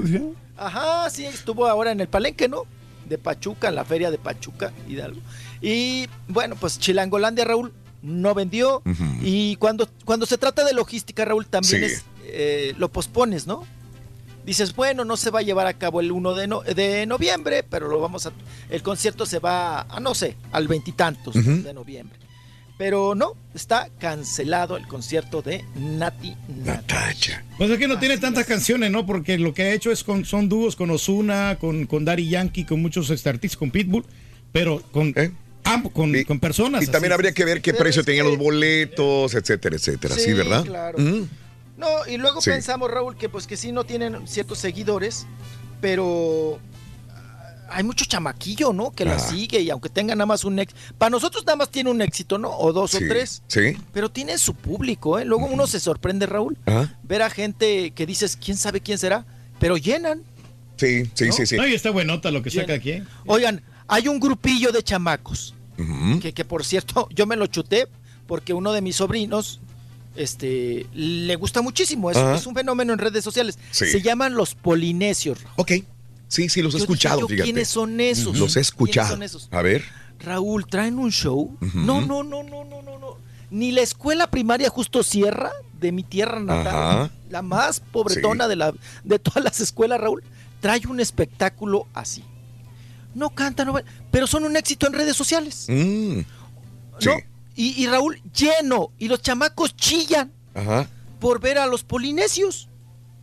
Ajá, 0.58 1.10
sí, 1.10 1.26
estuvo 1.26 1.68
ahora 1.68 1.92
en 1.92 2.00
el 2.02 2.08
Palenque, 2.08 2.48
¿no? 2.48 2.64
De 3.08 3.18
Pachuca, 3.18 3.70
en 3.70 3.76
la 3.76 3.86
feria 3.86 4.12
de 4.12 4.18
Pachuca, 4.18 4.72
Hidalgo. 4.90 5.22
Y 5.62 6.08
bueno, 6.28 6.56
pues 6.60 6.80
Chilangolandia, 6.80 7.46
Raúl, 7.46 7.74
no 8.02 8.34
vendió. 8.34 8.82
Y 9.22 9.56
cuando, 9.58 9.88
cuando 10.06 10.26
se 10.26 10.38
trata 10.38 10.64
de 10.66 10.74
logística, 10.74 11.24
Raúl, 11.26 11.46
también 11.46 11.80
Sí. 11.80 11.86
es, 11.86 12.04
eh, 12.26 12.74
lo 12.78 12.90
pospones, 12.90 13.48
¿no? 13.48 13.66
Dices, 14.46 14.76
bueno, 14.76 15.04
no 15.04 15.18
se 15.18 15.30
va 15.30 15.40
a 15.40 15.42
llevar 15.42 15.68
a 15.68 15.74
cabo 15.74 16.00
el 16.00 16.12
1 16.12 16.34
de, 16.34 16.48
no- 16.48 16.62
de 16.62 17.06
noviembre, 17.06 17.64
pero 17.64 17.88
lo 17.90 18.00
vamos 18.00 18.26
a. 18.28 18.32
El 18.70 18.82
concierto 18.82 19.26
se 19.26 19.40
va 19.40 19.82
a, 19.82 20.00
no 20.00 20.16
sé, 20.16 20.38
al 20.54 20.68
veintitantos 20.70 21.34
de 21.36 21.74
noviembre. 21.74 22.18
Pero 22.78 23.16
no, 23.16 23.34
está 23.56 23.90
cancelado 24.00 24.78
el 24.78 24.88
concierto 24.88 25.42
de 25.42 25.66
Nati 25.76 26.36
Natacha. 26.64 27.44
Pues 27.58 27.72
es 27.72 27.78
que 27.80 27.88
no 27.88 27.98
tiene 27.98 28.18
tantas 28.20 28.46
canciones, 28.46 28.92
¿no? 28.92 29.06
Porque 29.06 29.38
lo 29.40 29.54
que 29.54 29.64
ha 29.64 29.74
hecho 29.74 29.92
es 29.92 30.04
con, 30.04 30.26
son 30.26 30.48
dúos 30.48 30.76
con 30.76 30.92
Osuna, 30.92 31.58
con, 31.60 31.88
con 31.88 32.06
Daddy 32.06 32.30
Yankee, 32.30 32.66
con 32.66 32.82
muchos 32.82 33.10
este, 33.10 33.30
artistas, 33.30 33.58
con 33.58 33.72
Pitbull, 33.72 34.06
pero 34.52 34.82
con, 34.92 35.12
¿Eh? 35.16 35.32
ambos, 35.64 35.92
con, 35.92 36.16
Y- 36.16 36.24
con 36.24 36.40
personas. 36.40 36.84
Y 36.84 36.88
también 36.88 37.14
habría 37.14 37.32
que 37.32 37.46
ver 37.46 37.62
qué 37.64 37.72
Pero 37.72 37.84
precio 37.84 38.04
tenían 38.04 38.26
que- 38.28 38.32
los 38.34 38.40
boletos, 38.40 39.34
etcétera, 39.34 39.76
etcétera. 39.76 40.14
Sí, 40.14 40.22
Sí, 40.22 40.34
¿verdad? 40.34 40.64
claro. 40.64 41.00
Mm. 41.00 41.28
No, 41.78 41.88
y 42.08 42.18
luego 42.18 42.42
Sí. 42.42 42.52
pensamos, 42.52 42.92
Raúl, 42.92 43.18
que 43.18 43.28
pues 43.28 43.48
que 43.48 43.58
sí 43.58 43.72
no 43.72 43.86
tienen 43.86 44.28
ciertos 44.28 44.60
seguidores, 44.60 45.26
pero 45.82 46.60
hay 47.70 47.84
mucho 47.84 48.06
chamaquillo, 48.06 48.74
¿no? 48.74 48.92
Que 48.92 49.06
la 49.06 49.20
sigue 49.20 49.60
y 49.62 49.70
aunque 49.70 49.90
tenga 49.90 50.16
nada 50.16 50.26
más 50.26 50.44
un 50.46 50.60
éxito, 50.60 50.80
para 50.98 51.10
nosotros 51.10 51.46
nada 51.46 51.56
más 51.58 51.70
tiene 51.70 51.90
un 51.90 52.02
éxito, 52.02 52.38
¿no? 52.38 52.50
O 52.58 52.74
dos 52.74 52.92
Sí, 52.92 52.98
o 53.04 53.08
tres, 53.08 53.42
Sí. 53.48 53.78
pero 53.94 54.10
tiene 54.10 54.38
su 54.38 54.54
público, 54.54 55.20
¿eh? 55.20 55.26
Luego 55.26 55.46
uno 55.46 55.68
se 55.68 55.80
sorprende, 55.80 56.26
Raúl, 56.26 56.58
Ajá. 56.66 56.98
ver 57.04 57.22
a 57.22 57.30
gente 57.30 57.92
que 57.92 58.06
dices, 58.06 58.38
¿quién 58.44 58.58
sabe 58.58 58.82
quién 58.82 58.98
será? 58.98 59.26
Pero 59.60 59.78
llenan. 59.78 60.24
Sí, 60.78 61.06
sí, 61.14 61.26
¿No? 61.28 61.34
sí, 61.34 61.46
sí. 61.48 61.56
No, 61.58 61.68
y 61.68 61.74
está 61.74 61.90
buenota 61.92 62.30
lo 62.32 62.42
que 62.44 62.50
saca 62.52 62.74
aquí. 62.74 62.92
¿eh? 62.92 63.04
Oigan, 63.26 63.62
hay 63.88 64.08
un 64.08 64.20
grupillo 64.20 64.72
de 64.72 64.84
chamacos, 64.84 65.56
Ujú. 65.78 66.20
que, 66.20 66.34
que 66.34 66.46
por 66.46 66.64
cierto, 66.66 67.08
yo 67.16 67.26
me 67.26 67.36
lo 67.36 67.48
chuté 67.48 67.88
porque 68.28 68.54
uno 68.54 68.74
de 68.74 68.82
mis 68.82 68.98
sobrinos 68.98 69.60
este, 70.16 70.86
le 70.94 71.36
gusta 71.36 71.62
muchísimo, 71.62 72.10
es, 72.12 72.18
es 72.18 72.48
un 72.48 72.56
fenómeno 72.56 72.92
en 72.94 73.00
redes 73.00 73.24
sociales. 73.24 73.58
Sí. 73.72 73.86
Se 73.86 74.02
llaman 74.02 74.34
los 74.36 74.56
polinesios. 74.56 75.40
Ok. 75.58 75.74
Sí, 76.28 76.50
sí, 76.50 76.62
los 76.62 76.74
he 76.74 76.80
Yo 76.80 76.84
dije, 76.86 76.94
escuchado, 76.94 77.20
yo, 77.22 77.28
fíjate. 77.28 77.44
¿Quiénes 77.46 77.68
son 77.70 78.00
esos? 78.00 78.38
Los 78.38 78.52
he 78.52 78.54
¿Quiénes 78.54 78.68
escuchado. 78.68 79.10
son 79.10 79.24
esos? 79.24 79.48
A 79.52 79.62
ver. 79.62 79.84
Raúl, 80.20 80.66
¿traen 80.68 80.98
un 81.00 81.12
show? 81.12 81.56
No, 81.74 82.02
no, 82.02 82.24
no, 82.24 82.44
no, 82.44 82.64
no, 82.64 82.82
no, 82.82 83.00
no. 83.00 83.18
Ni 83.50 83.72
la 83.72 83.82
escuela 83.82 84.30
primaria 84.30 84.70
Justo 84.70 85.04
Sierra 85.04 85.52
de 85.80 85.92
mi 85.92 86.04
tierra 86.04 86.40
natal, 86.40 86.68
Ajá. 86.76 87.12
la 87.30 87.42
más 87.42 87.80
pobretona 87.80 88.46
Sí. 88.46 88.50
de, 88.50 88.56
la, 88.56 88.74
de 89.04 89.20
todas 89.20 89.44
las 89.44 89.60
escuelas, 89.62 90.02
Raúl, 90.02 90.24
trae 90.60 90.82
un 90.88 91.00
espectáculo 91.00 91.88
así. 91.94 92.24
No 93.14 93.30
cantan, 93.30 93.68
no 93.68 93.76
pero 94.12 94.28
son 94.28 94.44
un 94.44 94.58
éxito 94.58 94.88
en 94.88 94.94
redes 94.94 95.16
sociales. 95.16 95.66
Mm. 95.70 96.20
Sí. 97.00 97.06
¿no? 97.06 97.16
Y, 97.56 97.84
y 97.84 97.88
Raúl, 97.88 98.22
lleno. 98.36 98.92
Y 98.98 99.08
los 99.08 99.22
chamacos 99.22 99.76
chillan 99.76 100.32
Ajá. 100.54 100.88
por 101.20 101.40
ver 101.40 101.58
a 101.58 101.68
los 101.68 101.84
polinesios. 101.84 102.70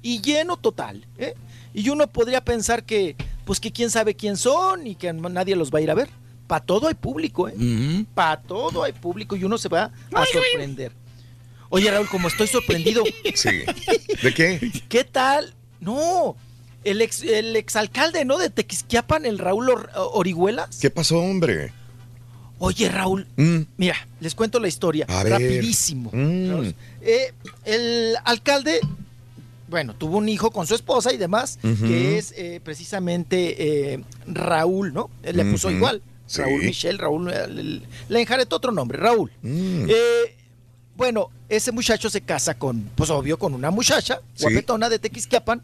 Y 0.02 0.20
lleno 0.20 0.56
total. 0.56 1.06
¿eh? 1.18 1.34
Y 1.74 1.88
uno 1.90 2.06
podría 2.06 2.42
pensar 2.44 2.84
que, 2.84 3.16
pues 3.44 3.58
que 3.60 3.72
quién 3.72 3.90
sabe 3.90 4.14
quién 4.14 4.36
son 4.36 4.86
y 4.86 4.94
que 4.94 5.12
nadie 5.12 5.56
los 5.56 5.70
va 5.70 5.80
a 5.80 5.82
ir 5.82 5.90
a 5.90 5.94
ver. 5.94 6.08
Para 6.46 6.64
todo 6.64 6.88
hay 6.88 6.94
público, 6.94 7.48
¿eh? 7.48 8.04
Para 8.14 8.40
todo 8.40 8.84
hay 8.84 8.92
público 8.92 9.34
y 9.34 9.44
uno 9.44 9.58
se 9.58 9.68
va 9.68 9.90
a 10.12 10.24
sorprender. 10.26 10.92
Oye, 11.70 11.90
Raúl, 11.90 12.08
como 12.08 12.28
estoy 12.28 12.46
sorprendido, 12.46 13.02
Sí. 13.34 13.62
¿De 14.22 14.32
qué? 14.34 14.70
¿qué 14.88 15.02
tal? 15.04 15.52
No, 15.80 16.36
el 16.84 17.00
ex, 17.02 17.22
el 17.22 17.56
exalcalde, 17.56 18.24
¿no? 18.24 18.38
De 18.38 18.50
Tequisquiapan, 18.50 19.26
el 19.26 19.38
Raúl 19.38 19.70
Or- 19.70 19.90
Orihuelas. 19.96 20.78
¿Qué 20.80 20.90
pasó, 20.90 21.18
hombre? 21.18 21.72
Oye, 22.58 22.88
Raúl, 22.88 23.26
Mm. 23.36 23.62
mira, 23.78 23.96
les 24.20 24.34
cuento 24.34 24.60
la 24.60 24.68
historia. 24.68 25.06
A 25.08 25.24
ver. 25.24 25.32
Rapidísimo. 25.32 26.10
Mm. 26.12 26.70
Eh, 27.00 27.32
el 27.64 28.14
alcalde, 28.24 28.80
bueno, 29.74 29.92
tuvo 29.92 30.18
un 30.18 30.28
hijo 30.28 30.52
con 30.52 30.68
su 30.68 30.76
esposa 30.76 31.12
y 31.12 31.16
demás, 31.16 31.58
que 31.60 32.16
es 32.16 32.32
eh, 32.36 32.60
precisamente 32.62 33.92
eh, 33.94 34.04
Raúl, 34.28 34.94
¿no? 34.94 35.10
Él 35.24 35.36
le 35.36 35.44
puso 35.46 35.68
igual. 35.68 36.00
Sí. 36.26 36.42
Raúl 36.42 36.62
Michel, 36.62 36.96
Raúl, 36.96 37.28
eh, 37.32 37.82
le, 38.08 38.20
enjaretó 38.20 38.54
otro 38.54 38.70
nombre, 38.70 38.96
Raúl. 38.98 39.32
Mm. 39.42 39.86
Eh, 39.88 40.36
bueno, 40.96 41.30
ese 41.48 41.72
muchacho 41.72 42.08
se 42.08 42.20
casa 42.20 42.54
con, 42.56 42.88
pues 42.94 43.10
obvio, 43.10 43.36
con 43.36 43.52
una 43.52 43.72
muchacha, 43.72 44.20
Sí. 44.36 44.44
guapetona 44.44 44.88
de 44.88 45.00
Tequisquiapan. 45.00 45.60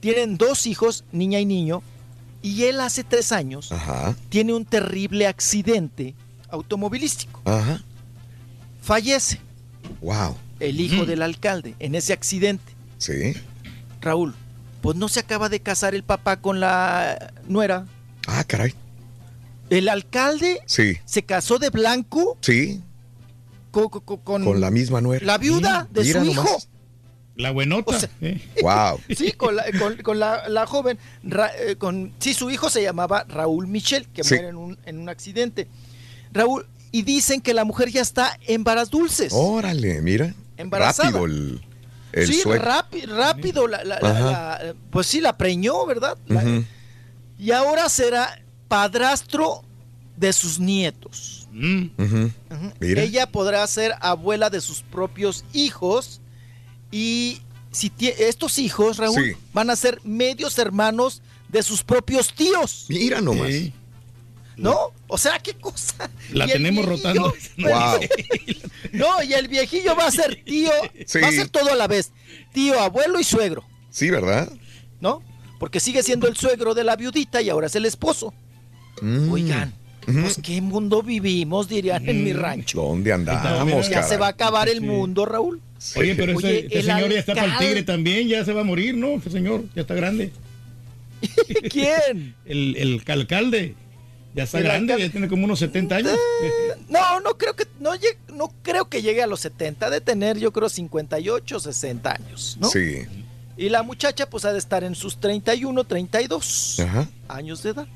Tienen 0.00 0.36
dos 0.36 0.66
hijos, 0.66 1.04
niña 1.12 1.38
y 1.38 1.44
niño. 1.46 1.80
Y 2.42 2.64
él 2.64 2.80
hace 2.80 3.04
tres 3.04 3.30
años 3.30 3.70
Ajá. 3.70 4.16
tiene 4.30 4.52
un 4.52 4.64
terrible 4.64 5.28
accidente 5.28 6.16
automovilístico. 6.48 7.40
Ajá. 7.44 7.84
Fallece 8.82 9.38
Wow. 10.00 10.36
el 10.58 10.80
hijo 10.80 11.06
del 11.06 11.22
alcalde 11.22 11.76
en 11.78 11.94
ese 11.94 12.12
accidente. 12.12 12.73
Sí. 12.98 13.34
Raúl, 14.00 14.34
pues 14.82 14.96
no 14.96 15.08
se 15.08 15.20
acaba 15.20 15.48
de 15.48 15.60
casar 15.60 15.94
el 15.94 16.02
papá 16.02 16.38
con 16.40 16.60
la 16.60 17.32
nuera. 17.48 17.86
Ah, 18.26 18.44
caray. 18.44 18.74
El 19.70 19.88
alcalde 19.88 20.60
Sí. 20.66 20.98
se 21.04 21.22
casó 21.24 21.58
de 21.58 21.70
blanco 21.70 22.36
Sí. 22.42 22.80
co- 23.70 23.88
co- 23.90 24.00
co- 24.02 24.20
con, 24.20 24.44
Con 24.44 24.60
la 24.60 24.70
misma 24.70 25.00
nuera. 25.00 25.24
la 25.24 25.38
viuda 25.38 25.88
de 25.90 26.04
su 26.04 26.18
nomás. 26.18 26.32
hijo. 26.32 26.58
La 27.36 27.50
buenota. 27.50 27.96
O 27.96 27.98
sea- 27.98 28.10
¿eh? 28.20 28.40
Wow. 28.62 29.00
Sí, 29.16 29.32
con 29.32 29.56
la, 29.56 29.64
con- 29.78 29.96
con 30.02 30.20
la- 30.20 30.48
la 30.48 30.66
joven. 30.66 30.98
Ra- 31.24 31.50
eh, 31.58 31.76
con, 31.76 32.12
sí, 32.20 32.32
su 32.34 32.50
hijo 32.50 32.70
se 32.70 32.82
llamaba 32.82 33.24
Raúl 33.28 33.66
Michel, 33.66 34.06
que 34.08 34.22
Sí. 34.22 34.34
muere 34.34 34.48
en 34.50 34.56
un, 34.56 34.78
en 34.84 34.98
un 35.00 35.08
accidente. 35.08 35.66
Raúl, 36.32 36.66
y 36.92 37.02
dicen 37.02 37.40
que 37.40 37.52
la 37.54 37.64
mujer 37.64 37.90
ya 37.90 38.02
está 38.02 38.38
en 38.46 38.62
varas 38.62 38.90
dulces. 38.90 39.32
Órale, 39.34 40.00
mira. 40.02 40.32
Embarazada. 40.56 41.10
Rápido 41.10 41.24
el, 41.26 41.60
el 42.14 42.26
sí, 42.26 42.40
suegro. 42.40 42.64
rápi- 42.64 43.06
rápido, 43.06 43.66
la- 43.66 44.74
pues 44.90 45.06
sí, 45.06 45.20
la 45.20 45.36
preñó, 45.36 45.84
¿verdad? 45.86 46.16
Y 47.38 47.50
ahora 47.50 47.88
será 47.88 48.40
padrastro 48.68 49.62
de 50.16 50.32
sus 50.32 50.58
nietos. 50.58 51.48
Mm. 51.52 51.86
Ella 52.80 53.26
podrá 53.26 53.66
ser 53.66 53.94
abuela 54.00 54.50
de 54.50 54.60
sus 54.60 54.82
propios 54.82 55.44
hijos 55.52 56.20
y 56.90 57.40
si 57.70 57.92
estos 57.98 58.58
hijos, 58.58 58.98
Raúl, 58.98 59.22
Sí. 59.24 59.36
van 59.52 59.70
a 59.70 59.76
ser 59.76 60.00
medios 60.04 60.58
hermanos 60.58 61.22
de 61.48 61.62
sus 61.62 61.82
propios 61.82 62.32
tíos, 62.34 62.86
Mira 62.88 63.20
nomás. 63.20 63.48
Sí. 63.48 63.72
¿No? 64.56 64.92
O 65.08 65.18
sea, 65.18 65.38
qué 65.38 65.54
cosa. 65.54 66.10
La 66.32 66.46
tenemos 66.46 66.86
viejillo- 66.86 66.96
rotando. 66.96 67.34
Wow. 67.58 68.00
No, 68.92 69.22
y 69.24 69.32
el 69.32 69.48
viejillo 69.48 69.96
va 69.96 70.06
a 70.06 70.10
ser 70.12 70.44
tío, 70.44 70.70
Sí. 71.06 71.18
va 71.20 71.28
a 71.28 71.32
ser 71.32 71.48
todo 71.48 71.72
a 71.72 71.74
la 71.74 71.88
vez, 71.88 72.12
tío, 72.52 72.78
abuelo 72.80 73.18
y 73.18 73.24
suegro, 73.24 73.64
Sí, 73.90 74.08
¿verdad? 74.10 74.48
¿no? 75.00 75.20
Porque 75.58 75.80
sigue 75.80 76.02
siendo 76.04 76.28
el 76.28 76.36
suegro 76.36 76.74
de 76.74 76.84
la 76.84 76.94
viudita 76.94 77.42
y 77.42 77.48
ahora 77.50 77.66
es 77.66 77.74
el 77.74 77.86
esposo. 77.86 78.32
Mm. 79.02 79.32
Oigan, 79.32 79.74
pues 80.04 80.38
qué 80.42 80.60
mundo 80.60 81.02
vivimos, 81.02 81.68
dirían 81.68 82.08
en 82.08 82.22
mi 82.22 82.32
rancho. 82.32 82.82
¿Dónde 82.82 83.12
andamos, 83.12 83.88
Ya 83.88 84.02
se 84.04 84.16
va 84.16 84.26
a 84.26 84.30
acabar 84.30 84.68
el 84.68 84.80
mundo, 84.80 85.24
Raúl. 85.26 85.60
Oye, 85.96 86.14
pero 86.14 86.36
Oye, 86.36 86.66
ese, 86.66 86.78
el 86.78 86.84
señor 86.84 87.10
ya 87.12 87.18
está 87.18 87.34
para 87.34 87.46
el 87.46 87.58
tigre 87.58 87.82
también, 87.82 88.28
ya 88.28 88.44
se 88.44 88.52
va 88.52 88.60
a 88.60 88.64
morir, 88.64 88.94
¿no? 88.94 89.14
Ese 89.16 89.30
señor 89.30 89.64
ya 89.74 89.80
está 89.82 89.94
grande. 89.94 90.30
¿Quién? 91.70 92.34
El, 92.44 92.76
el 92.76 93.02
alcalde 93.08 93.74
ya 94.34 94.42
está 94.44 94.60
grande, 94.60 94.96
ya 94.98 95.08
tiene 95.10 95.28
como 95.28 95.44
unos 95.44 95.58
70 95.60 95.96
años. 95.96 96.18
No, 96.88 97.20
no 97.20 97.36
creo 97.38 97.54
que 97.54 97.66
no, 97.80 97.94
lleg- 97.94 98.16
no 98.34 98.52
creo 98.62 98.88
que 98.88 99.00
llegue 99.02 99.22
a 99.22 99.26
los 99.26 99.40
70, 99.40 99.90
de 99.90 100.00
tener 100.00 100.38
yo 100.38 100.52
creo 100.52 100.68
58, 100.68 101.60
60 101.60 102.10
años, 102.12 102.56
¿no? 102.60 102.68
Sí. 102.68 103.02
Y 103.56 103.68
la 103.68 103.82
muchacha 103.84 104.28
pues 104.28 104.44
ha 104.44 104.52
de 104.52 104.58
estar 104.58 104.82
en 104.84 104.94
sus 104.96 105.18
31, 105.20 105.84
32 105.84 106.80
Ajá. 106.80 107.08
años 107.28 107.62
de 107.62 107.70
edad. 107.70 107.86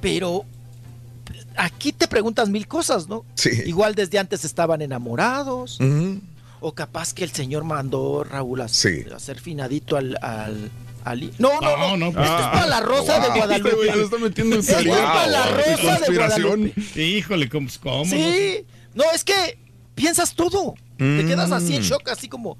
Pero 0.00 0.44
aquí 1.56 1.92
te 1.92 2.08
preguntas 2.08 2.48
mil 2.48 2.66
cosas, 2.66 3.08
¿no? 3.08 3.24
Sí. 3.34 3.50
Igual 3.66 3.94
desde 3.94 4.18
antes 4.18 4.44
estaban 4.44 4.82
enamorados. 4.82 5.78
Ujú. 5.80 6.20
O 6.60 6.72
capaz 6.74 7.14
que 7.14 7.24
el 7.24 7.30
señor 7.30 7.64
mandó 7.64 8.24
Raúl 8.24 8.60
a, 8.62 8.68
Sí. 8.68 9.04
a 9.12 9.16
hacer 9.16 9.40
finadito 9.40 9.96
al, 9.96 10.18
al, 10.20 10.70
al 11.04 11.22
hi- 11.22 11.32
No, 11.38 11.60
no, 11.60 11.76
no. 11.76 11.96
No, 11.96 11.96
no, 11.96 12.06
Esto 12.08 12.20
pues- 12.20 12.30
es 12.30 12.46
para 12.46 12.66
la 12.66 12.80
Rosa 12.80 13.18
Wow. 13.18 13.22
de 13.32 13.38
Guadalupe. 13.38 13.70
Este 13.86 13.96
lo 13.96 14.04
está 14.04 14.18
metiendo 14.18 14.56
en 14.56 14.60
Esto 14.60 14.72
es 14.78 14.84
teoría. 14.84 15.04
para 15.04 15.26
la 15.26 15.42
Wow. 15.46 15.56
Rosa 15.56 15.98
de. 16.10 16.16
Guadalupe. 16.16 17.00
Híjole, 17.02 17.48
¿cómo? 17.48 17.68
Sí. 18.04 18.66
No, 18.94 19.04
es 19.14 19.24
que 19.24 19.58
piensas 19.94 20.34
todo. 20.34 20.74
Te 20.98 21.04
Mm. 21.04 21.26
quedas 21.28 21.52
así 21.52 21.76
en 21.76 21.82
shock, 21.82 22.08
así 22.08 22.28
como. 22.28 22.56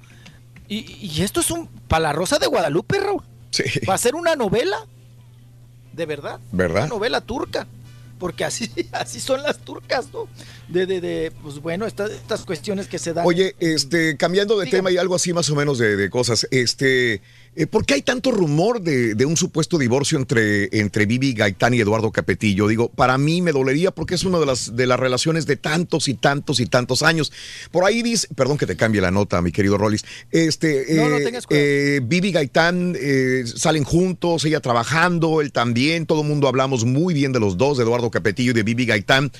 Y, 0.67 0.77
y 1.05 1.21
esto 1.21 1.41
es 1.41 1.51
un. 1.51 1.67
Para 1.87 2.03
la 2.03 2.13
Rosa 2.13 2.39
de 2.39 2.47
Guadalupe, 2.47 2.99
Raúl. 2.99 3.23
Sí. 3.51 3.63
Va 3.87 3.95
a 3.95 3.97
ser 3.97 4.15
una 4.15 4.35
novela. 4.35 4.77
de 5.93 6.05
verdad. 6.05 6.39
¿Verdad? 6.53 6.83
Una 6.83 6.87
novela 6.87 7.19
turca. 7.21 7.67
Porque 8.17 8.45
así, 8.45 8.71
así 8.93 9.19
son 9.19 9.43
las 9.43 9.57
turcas, 9.57 10.07
¿no? 10.13 10.27
De, 10.69 10.85
de, 10.85 11.01
de 11.01 11.31
pues 11.43 11.59
bueno, 11.59 11.85
estas, 11.85 12.11
estas 12.11 12.45
cuestiones 12.45 12.87
que 12.87 12.97
se 12.97 13.13
dan. 13.13 13.25
Oye, 13.25 13.55
este, 13.59 14.15
cambiando 14.15 14.57
de 14.57 14.67
tema 14.67 14.89
y 14.91 14.97
algo 14.97 15.15
así 15.15 15.33
más 15.33 15.49
o 15.49 15.55
menos 15.55 15.79
de, 15.79 15.95
de 15.97 16.09
cosas, 16.09 16.47
este, 16.51 17.21
eh, 17.55 17.67
¿por 17.67 17.85
qué 17.85 17.95
hay 17.95 18.01
tanto 18.01 18.31
rumor 18.31 18.81
de, 18.81 19.13
de 19.15 19.25
un 19.25 19.35
supuesto 19.35 19.77
divorcio 19.77 20.17
entre, 20.17 20.69
entre 20.79 21.05
Vivi 21.05 21.33
Gaitán 21.33 21.73
y 21.73 21.79
Eduardo 21.79 22.11
Capetillo? 22.11 22.67
Digo, 22.67 22.89
para 22.89 23.17
mí 23.17 23.41
me 23.41 23.51
dolería 23.51 23.91
porque 23.91 24.15
es 24.15 24.23
una 24.23 24.39
de 24.39 24.45
las, 24.45 24.75
de 24.75 24.87
las 24.87 24.99
relaciones 24.99 25.45
de 25.45 25.57
tantos 25.57 26.07
y 26.07 26.13
tantos 26.13 26.59
y 26.59 26.65
tantos 26.65 27.03
años. 27.03 27.31
Por 27.71 27.83
ahí 27.83 28.01
dice, 28.01 28.27
perdón 28.35 28.57
que 28.57 28.65
te 28.65 28.75
cambie 28.77 29.01
la 29.01 29.11
nota, 29.11 29.41
mi 29.41 29.51
querido 29.51 29.77
Rollis, 29.77 30.03
este, 30.31 30.85
No, 30.95 31.09
no 31.09 31.17
eh, 31.17 31.23
tengas 31.25 31.45
cuidado. 31.45 31.65
eh, 31.67 32.01
Vivi 32.03 32.31
Gaitán 32.31 32.95
eh, 32.99 33.43
salen 33.45 33.83
juntos, 33.83 34.45
ella 34.45 34.59
trabajando, 34.61 35.41
él 35.41 35.51
también, 35.51 36.05
todo 36.05 36.21
el 36.21 36.27
mundo 36.27 36.47
hablamos 36.47 36.85
muy 36.85 37.13
bien 37.13 37.33
de 37.33 37.39
los 37.39 37.57
dos, 37.57 37.77
de 37.77 37.83
Eduardo 37.83 38.09
Capetillo 38.11 38.51
y 38.51 38.53
de 38.53 38.63
Vivi 38.63 38.85
Gaitán. 38.85 39.31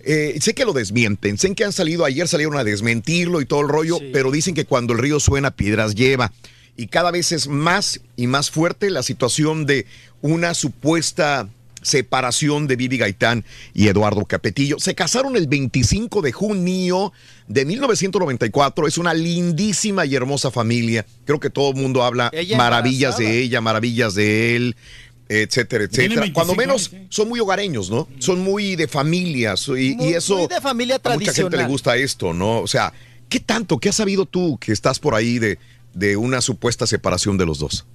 Eh, 0.00 0.38
sé 0.40 0.54
que 0.54 0.64
lo 0.64 0.72
desmienten, 0.72 1.36
sé 1.36 1.52
que 1.54 1.64
han 1.64 1.72
salido, 1.72 2.04
ayer 2.04 2.28
salieron 2.28 2.56
a 2.56 2.62
desmentirlo 2.62 3.40
y 3.40 3.46
todo 3.46 3.62
el 3.62 3.68
rollo, 3.68 3.98
pero 4.12 4.30
dicen 4.30 4.54
que 4.54 4.64
cuando 4.64 4.92
el 4.92 5.00
río 5.00 5.18
suena, 5.18 5.50
piedras 5.56 5.96
lleva. 5.96 6.32
Y 6.76 6.88
cada 6.88 7.10
vez 7.10 7.32
es 7.32 7.48
más 7.48 8.00
y 8.16 8.26
más 8.26 8.50
fuerte 8.50 8.90
la 8.90 9.02
situación 9.02 9.64
de 9.66 9.86
una 10.22 10.54
supuesta 10.54 11.48
separación 11.82 12.66
de 12.66 12.76
Vivi 12.76 12.98
Gaitán 12.98 13.44
y 13.72 13.86
Eduardo 13.88 14.24
Capetillo. 14.24 14.78
Se 14.80 14.94
casaron 14.96 15.36
el 15.36 15.46
25 15.46 16.20
de 16.20 16.32
junio 16.32 17.12
de 17.46 17.64
1994. 17.64 18.86
Es 18.88 18.98
una 18.98 19.14
lindísima 19.14 20.04
y 20.04 20.14
hermosa 20.16 20.50
familia. 20.50 21.06
Creo 21.24 21.38
que 21.40 21.48
todo 21.48 21.70
el 21.70 21.76
mundo 21.76 22.02
habla 22.02 22.28
Ella 22.32 22.56
maravillas 22.58 23.14
embarazada. 23.14 23.30
de 23.30 23.42
ella, 23.42 23.60
maravillas 23.60 24.14
de 24.14 24.56
él, 24.56 24.76
etcétera, 25.28 25.84
etcétera. 25.84 26.22
25 26.22 26.34
Cuando 26.34 26.54
menos 26.56 26.90
son 27.08 27.28
muy 27.28 27.38
hogareños, 27.40 27.88
¿no? 27.88 28.08
Son 28.18 28.40
muy 28.40 28.74
de 28.76 28.88
familias 28.88 29.68
y, 29.68 29.92
y 29.92 29.94
Muy- 29.94 30.12
eso 30.14 30.38
muy 30.38 30.46
de 30.48 30.60
familia 30.60 30.96
a 30.96 30.98
mucha 30.98 31.10
gente 31.10 31.20
le 31.22 31.32
tradicional. 31.32 31.68
gusta 31.68 31.96
esto, 31.96 32.34
¿no? 32.34 32.60
O 32.60 32.66
sea, 32.66 32.92
¿qué 33.28 33.38
tanto? 33.40 33.78
¿Qué 33.78 33.90
has 33.90 33.96
sabido 33.96 34.26
tú 34.26 34.58
que 34.58 34.72
estás 34.72 34.98
por 34.98 35.14
ahí 35.14 35.38
de, 35.38 35.58
de 35.96 36.16
una 36.16 36.40
supuesta 36.40 36.86
separación 36.86 37.38
de 37.38 37.46
los 37.46 37.58
dos? 37.58 37.86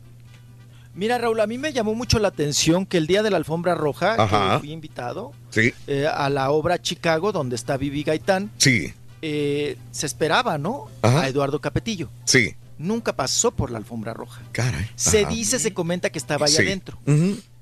Mira, 0.94 1.18
Raúl, 1.18 1.40
a 1.40 1.48
mí 1.48 1.58
me 1.58 1.72
llamó 1.72 1.96
mucho 1.96 2.20
la 2.20 2.28
atención 2.28 2.86
que 2.86 2.98
el 2.98 3.08
día 3.08 3.24
de 3.24 3.30
la 3.30 3.38
alfombra 3.38 3.76
roja, 3.76 4.16
Ajá. 4.22 4.56
que 4.56 4.60
fui 4.60 4.72
invitado 4.74 5.32
Sí, 5.50 5.74
eh, 5.88 6.06
a 6.12 6.30
la 6.30 6.52
obra 6.52 6.82
Chicago, 6.82 7.32
donde 7.32 7.56
está 7.56 7.78
Vivi 7.78 8.04
Gaitán, 8.04 8.52
sí, 8.58 8.94
eh, 9.22 9.78
se 9.92 10.06
esperaba, 10.06 10.58
¿no? 10.58 10.90
Ajá. 11.02 11.22
A 11.22 11.28
Eduardo 11.30 11.60
Capetillo. 11.62 12.10
sí. 12.26 12.56
Nunca 12.78 13.16
pasó 13.16 13.52
por 13.52 13.70
la 13.70 13.78
alfombra 13.78 14.12
roja. 14.12 14.42
Caray. 14.54 14.90
Se 14.96 15.20
Ajá. 15.22 15.30
dice, 15.30 15.60
se 15.60 15.72
comenta 15.72 16.10
que 16.10 16.18
estaba 16.18 16.48
ahí 16.48 16.52
Sí. 16.52 16.64
adentro. 16.64 16.98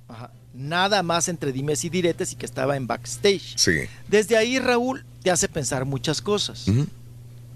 Ajá. 0.08 0.32
Nada 0.53 1.03
más 1.03 1.27
entre 1.27 1.51
dimes 1.51 1.84
y 1.84 1.90
diretes 1.90 2.32
y 2.32 2.35
que 2.38 2.45
estaba 2.45 2.77
en 2.77 2.88
backstage. 2.88 3.58
Sí. 3.58 3.72
Desde 4.08 4.38
ahí, 4.38 4.59
Raúl, 4.59 5.03
te 5.22 5.30
hace 5.30 5.50
pensar 5.50 5.84
muchas 5.84 6.22
cosas. 6.22 6.66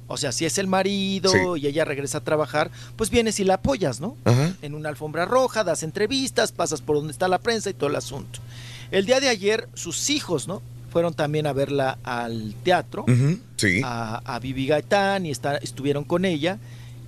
O 0.08 0.18
sea, 0.18 0.32
si 0.32 0.46
es 0.46 0.58
el 0.58 0.68
marido 0.68 1.32
Sí. 1.32 1.38
y 1.62 1.68
ella 1.68 1.86
regresa 1.86 2.20
a 2.20 2.24
trabajar, 2.24 2.70
pues 2.96 3.10
vienes 3.10 3.40
y 3.40 3.44
la 3.44 3.56
apoyas, 3.56 4.00
¿no? 4.02 4.16
Ajá. 4.26 4.54
En 4.62 4.76
una 4.76 4.90
alfombra 4.90 5.26
roja, 5.26 5.64
das 5.64 5.82
entrevistas, 5.84 6.52
pasas 6.52 6.82
por 6.82 6.98
donde 6.98 7.12
está 7.12 7.28
la 7.28 7.40
prensa 7.40 7.70
y 7.70 7.74
todo 7.74 7.90
el 7.90 7.96
asunto. 7.96 8.40
El 8.92 9.06
día 9.06 9.20
de 9.20 9.30
ayer, 9.30 9.68
sus 9.74 10.10
hijos, 10.10 10.48
¿no? 10.48 10.62
Fueron 10.92 11.14
también 11.16 11.48
a 11.48 11.54
verla 11.54 11.98
al 12.04 12.54
teatro. 12.64 13.06
Sí. 13.56 13.82
a, 13.84 14.18
a 14.26 14.40
Vivi 14.40 14.68
Gaitán, 14.68 15.26
y 15.26 15.32
está- 15.32 15.56
estuvieron 15.58 16.04
con 16.04 16.26
ella. 16.26 16.60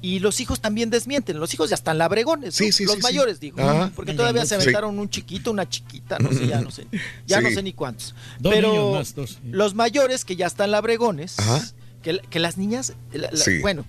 Y 0.01 0.19
los 0.19 0.39
hijos 0.39 0.61
también 0.61 0.89
desmienten. 0.91 1.39
Los 1.39 1.53
hijos 1.55 1.69
ya 1.69 1.75
están 1.75 1.97
labregones. 1.97 2.53
Sí, 2.53 2.71
sí, 2.71 2.85
los 2.85 2.93
sí, 2.95 3.01
sí. 3.01 3.03
mayores, 3.03 3.39
digo. 3.39 3.59
Ajá. 3.59 3.91
Porque 3.95 4.13
todavía 4.13 4.43
se 4.43 4.49
Sí. 4.49 4.61
aventaron 4.61 4.99
un 4.99 5.09
chiquito, 5.09 5.49
una 5.51 5.67
chiquita, 5.67 6.19
no 6.19 6.31
sé, 6.31 6.47
ya 6.47 6.61
no 6.61 6.69
sé. 6.71 6.85
Ya 7.27 7.41
no 7.41 7.49
sé 7.49 7.63
ni 7.63 7.73
cuántos. 7.73 8.13
Dos 8.39 8.53
Pero 8.53 8.71
niños 8.71 8.93
más, 8.93 9.15
dos. 9.15 9.39
los 9.49 9.73
mayores 9.73 10.23
que 10.23 10.35
ya 10.35 10.45
están 10.45 10.69
labregones, 10.71 11.39
Ajá. 11.39 11.61
Que, 12.05 12.19
que 12.29 12.39
las 12.39 12.57
niñas, 12.57 12.93
la- 13.11 13.29
la- 13.31 13.37
Sí. 13.37 13.59
bueno, 13.59 13.83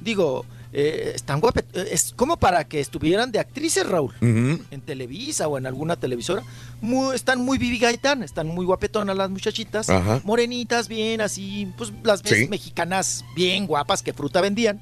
digo, 0.00 0.44
eh, 0.72 1.12
están 1.14 1.40
guapas. 1.40 1.64
Es 1.72 2.12
como 2.14 2.36
para 2.36 2.64
que 2.68 2.80
estuvieran 2.80 3.32
de 3.32 3.38
actrices, 3.38 3.86
Raúl 3.88 4.12
en 4.20 4.80
Televisa 4.84 5.48
o 5.48 5.56
en 5.56 5.66
alguna 5.66 5.96
televisora, 5.96 6.42
muy- 6.82 7.16
están 7.16 7.40
muy 7.40 7.56
Vivi 7.56 7.78
Gaitán, 7.78 8.22
están 8.22 8.46
muy 8.48 8.66
guapetonas 8.66 9.16
las 9.16 9.30
muchachitas, 9.30 9.88
Ajá. 9.88 10.20
morenitas, 10.24 10.86
bien 10.88 11.20
así, 11.22 11.72
pues 11.78 11.92
las 12.04 12.22
ves 12.22 12.40
Sí. 12.40 12.48
mexicanas 12.48 13.24
bien 13.34 13.66
guapas 13.66 14.02
que 14.02 14.12
fruta 14.12 14.40
vendían. 14.42 14.80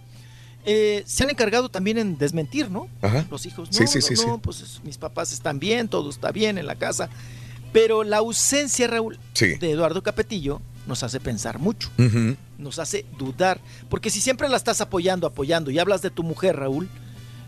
Eh, 0.66 1.04
se 1.06 1.22
han 1.24 1.30
encargado 1.30 1.68
también 1.68 1.98
en 1.98 2.16
desmentir, 2.18 2.70
¿no? 2.70 2.88
Ajá. 3.02 3.24
Los 3.30 3.46
hijos, 3.46 3.68
no, 3.70 3.72
Sí, 3.78 3.86
sí, 3.86 3.98
no, 4.14 4.16
sí, 4.20 4.26
no, 4.26 4.38
pues 4.38 4.62
es- 4.62 4.80
mis 4.82 4.96
papás 4.98 5.32
están 5.32 5.60
bien, 5.60 5.88
todo 5.88 6.10
está 6.10 6.32
bien 6.32 6.58
en 6.58 6.66
la 6.66 6.74
casa. 6.74 7.08
Pero 7.72 8.02
la 8.02 8.16
ausencia, 8.18 8.86
Raúl, 8.88 9.18
de 9.38 9.70
Eduardo 9.70 10.02
Capetillo 10.02 10.60
nos 10.86 11.02
hace 11.02 11.20
pensar 11.20 11.58
mucho. 11.58 11.90
Nos 12.58 12.78
hace 12.78 13.04
dudar. 13.18 13.60
Porque 13.88 14.10
si 14.10 14.20
siempre 14.20 14.48
la 14.48 14.56
estás 14.56 14.80
apoyando, 14.80 15.26
apoyando 15.26 15.70
y 15.70 15.78
hablas 15.78 16.02
de 16.02 16.10
tu 16.10 16.22
mujer, 16.22 16.56
Raúl, 16.56 16.88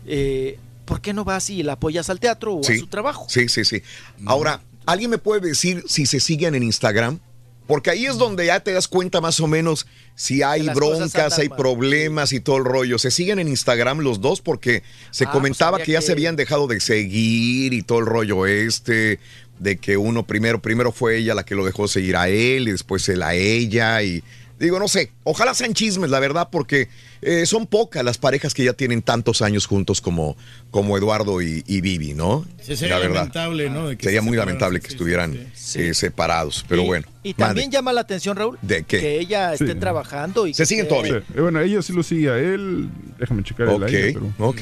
eh, 0.05 0.57
¿por 0.85 1.01
qué 1.01 1.13
no 1.13 1.23
vas 1.25 1.49
y 1.49 1.63
la 1.63 1.73
apoyas 1.73 2.09
al 2.09 2.19
teatro 2.19 2.55
o 2.55 2.61
a 2.61 2.75
su 2.77 2.87
trabajo? 2.87 3.25
Sí, 3.29 3.49
sí, 3.49 3.65
sí. 3.65 3.81
Ahora, 4.25 4.61
¿alguien 4.85 5.09
me 5.09 5.17
puede 5.17 5.41
decir 5.47 5.83
si 5.87 6.05
se 6.05 6.19
siguen 6.19 6.55
en 6.55 6.63
Instagram? 6.63 7.19
Porque 7.67 7.89
ahí 7.89 8.05
es 8.05 8.17
donde 8.17 8.45
ya 8.45 8.61
te 8.61 8.71
das 8.71 8.87
cuenta 8.87 9.19
más 9.19 9.41
o 9.41 9.47
menos 9.47 9.87
si 10.15 10.41
hay 10.41 10.69
broncas, 10.69 11.37
hay 11.37 11.49
problemas 11.49 12.31
y 12.31 12.39
todo 12.39 12.55
el 12.55 12.63
rollo. 12.63 12.97
¿Se 12.97 13.11
siguen 13.11 13.39
en 13.39 13.49
Instagram 13.49 13.99
los 13.99 14.21
dos? 14.21 14.39
Porque 14.39 14.83
se 15.11 15.25
Ah, 15.25 15.31
comentaba 15.31 15.71
pues 15.71 15.81
habría 15.81 15.85
que 15.85 15.91
ya 15.91 15.99
que- 15.99 16.05
se 16.05 16.11
habían 16.13 16.37
dejado 16.37 16.67
de 16.67 16.79
seguir 16.79 17.73
y 17.73 17.81
todo 17.81 17.99
el 17.99 18.05
rollo 18.05 18.45
este, 18.45 19.19
de 19.59 19.75
que 19.75 19.97
uno 19.97 20.25
primero, 20.25 20.61
primero 20.61 20.93
fue 20.93 21.17
ella 21.17 21.35
la 21.35 21.43
que 21.43 21.55
lo 21.55 21.65
dejó 21.65 21.89
seguir 21.89 22.15
a 22.15 22.29
él 22.29 22.69
y 22.69 22.71
después 22.71 23.09
él 23.09 23.21
a 23.21 23.33
ella 23.33 24.01
y 24.01 24.23
digo, 24.59 24.79
no 24.79 24.87
sé, 24.87 25.11
ojalá 25.23 25.53
sean 25.53 25.73
chismes, 25.73 26.09
la 26.09 26.19
verdad, 26.19 26.49
porque 26.51 26.87
eh, 27.21 27.45
son 27.45 27.67
pocas 27.67 28.03
las 28.03 28.17
parejas 28.17 28.53
que 28.53 28.63
ya 28.63 28.73
tienen 28.73 29.01
tantos 29.01 29.41
años 29.41 29.65
juntos 29.65 30.01
como, 30.01 30.35
como 30.71 30.97
Eduardo 30.97 31.41
y, 31.41 31.63
y 31.67 31.81
Vivi, 31.81 32.13
¿no? 32.13 32.45
Sí, 32.61 32.75
sería 32.75 32.95
la 32.95 33.01
verdad. 33.01 33.15
lamentable, 33.15 33.69
¿no? 33.69 33.89
De 33.89 33.97
que 33.97 34.05
Sería 34.05 34.21
se 34.21 34.27
muy 34.27 34.37
lamentable 34.37 34.79
que 34.79 34.87
sí, 34.87 34.93
estuvieran 34.93 35.51
sí. 35.53 35.81
eh, 35.81 35.93
separados, 35.93 36.65
pero 36.67 36.83
bueno. 36.83 37.05
Y 37.23 37.33
también 37.33 37.69
llama 37.71 37.91
la 37.93 38.01
atención, 38.01 38.37
Raúl, 38.37 38.57
¿De 38.61 38.83
qué? 38.83 38.99
que 38.99 39.19
ella 39.19 39.53
esté 39.53 39.75
trabajando 39.75 40.47
y 40.47 40.53
Se 40.53 40.63
que 40.63 40.67
siguen 40.67 40.87
todavía. 40.87 41.19
Sí, 41.19 41.33
eh, 41.35 41.41
bueno, 41.41 41.59
ella 41.59 41.81
sí 41.81 41.93
lo 41.93 42.03
sigue 42.03 42.29
a 42.29 42.37
él. 42.37 42.89
Déjame 43.19 43.43
checar 43.43 43.67
el 43.67 43.75
Ok, 43.75 43.83
aire, 43.89 44.13
pero. 44.13 44.33
ok, 44.39 44.61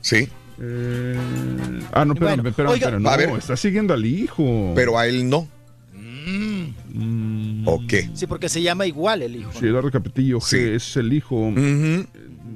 sí. 0.00 0.28
Eh, 0.60 1.16
ah, 1.92 2.04
no, 2.04 2.12
espérame, 2.12 2.36
Bueno, 2.42 2.48
espérame, 2.50 2.70
oiga- 2.72 2.86
espérame, 2.86 3.02
no, 3.02 3.08
A 3.10 3.16
ver. 3.16 3.30
está 3.30 3.56
siguiendo 3.56 3.94
al 3.94 4.04
hijo. 4.04 4.72
Pero 4.76 4.98
a 4.98 5.06
él 5.08 5.28
no. 5.28 5.48
Mm, 6.24 7.66
¿O 7.68 7.86
qué? 7.86 8.08
Sí, 8.14 8.26
porque 8.26 8.48
se 8.48 8.62
llama 8.62 8.86
igual 8.86 9.22
el 9.22 9.36
hijo. 9.36 9.52
Sí, 9.58 9.66
Eduardo 9.66 9.90
Capetillo 9.90 10.38
G 10.40 10.44
Sí. 10.48 10.56
es 10.58 10.96
el 10.96 11.12
hijo. 11.12 11.36
Ujú. 11.36 12.06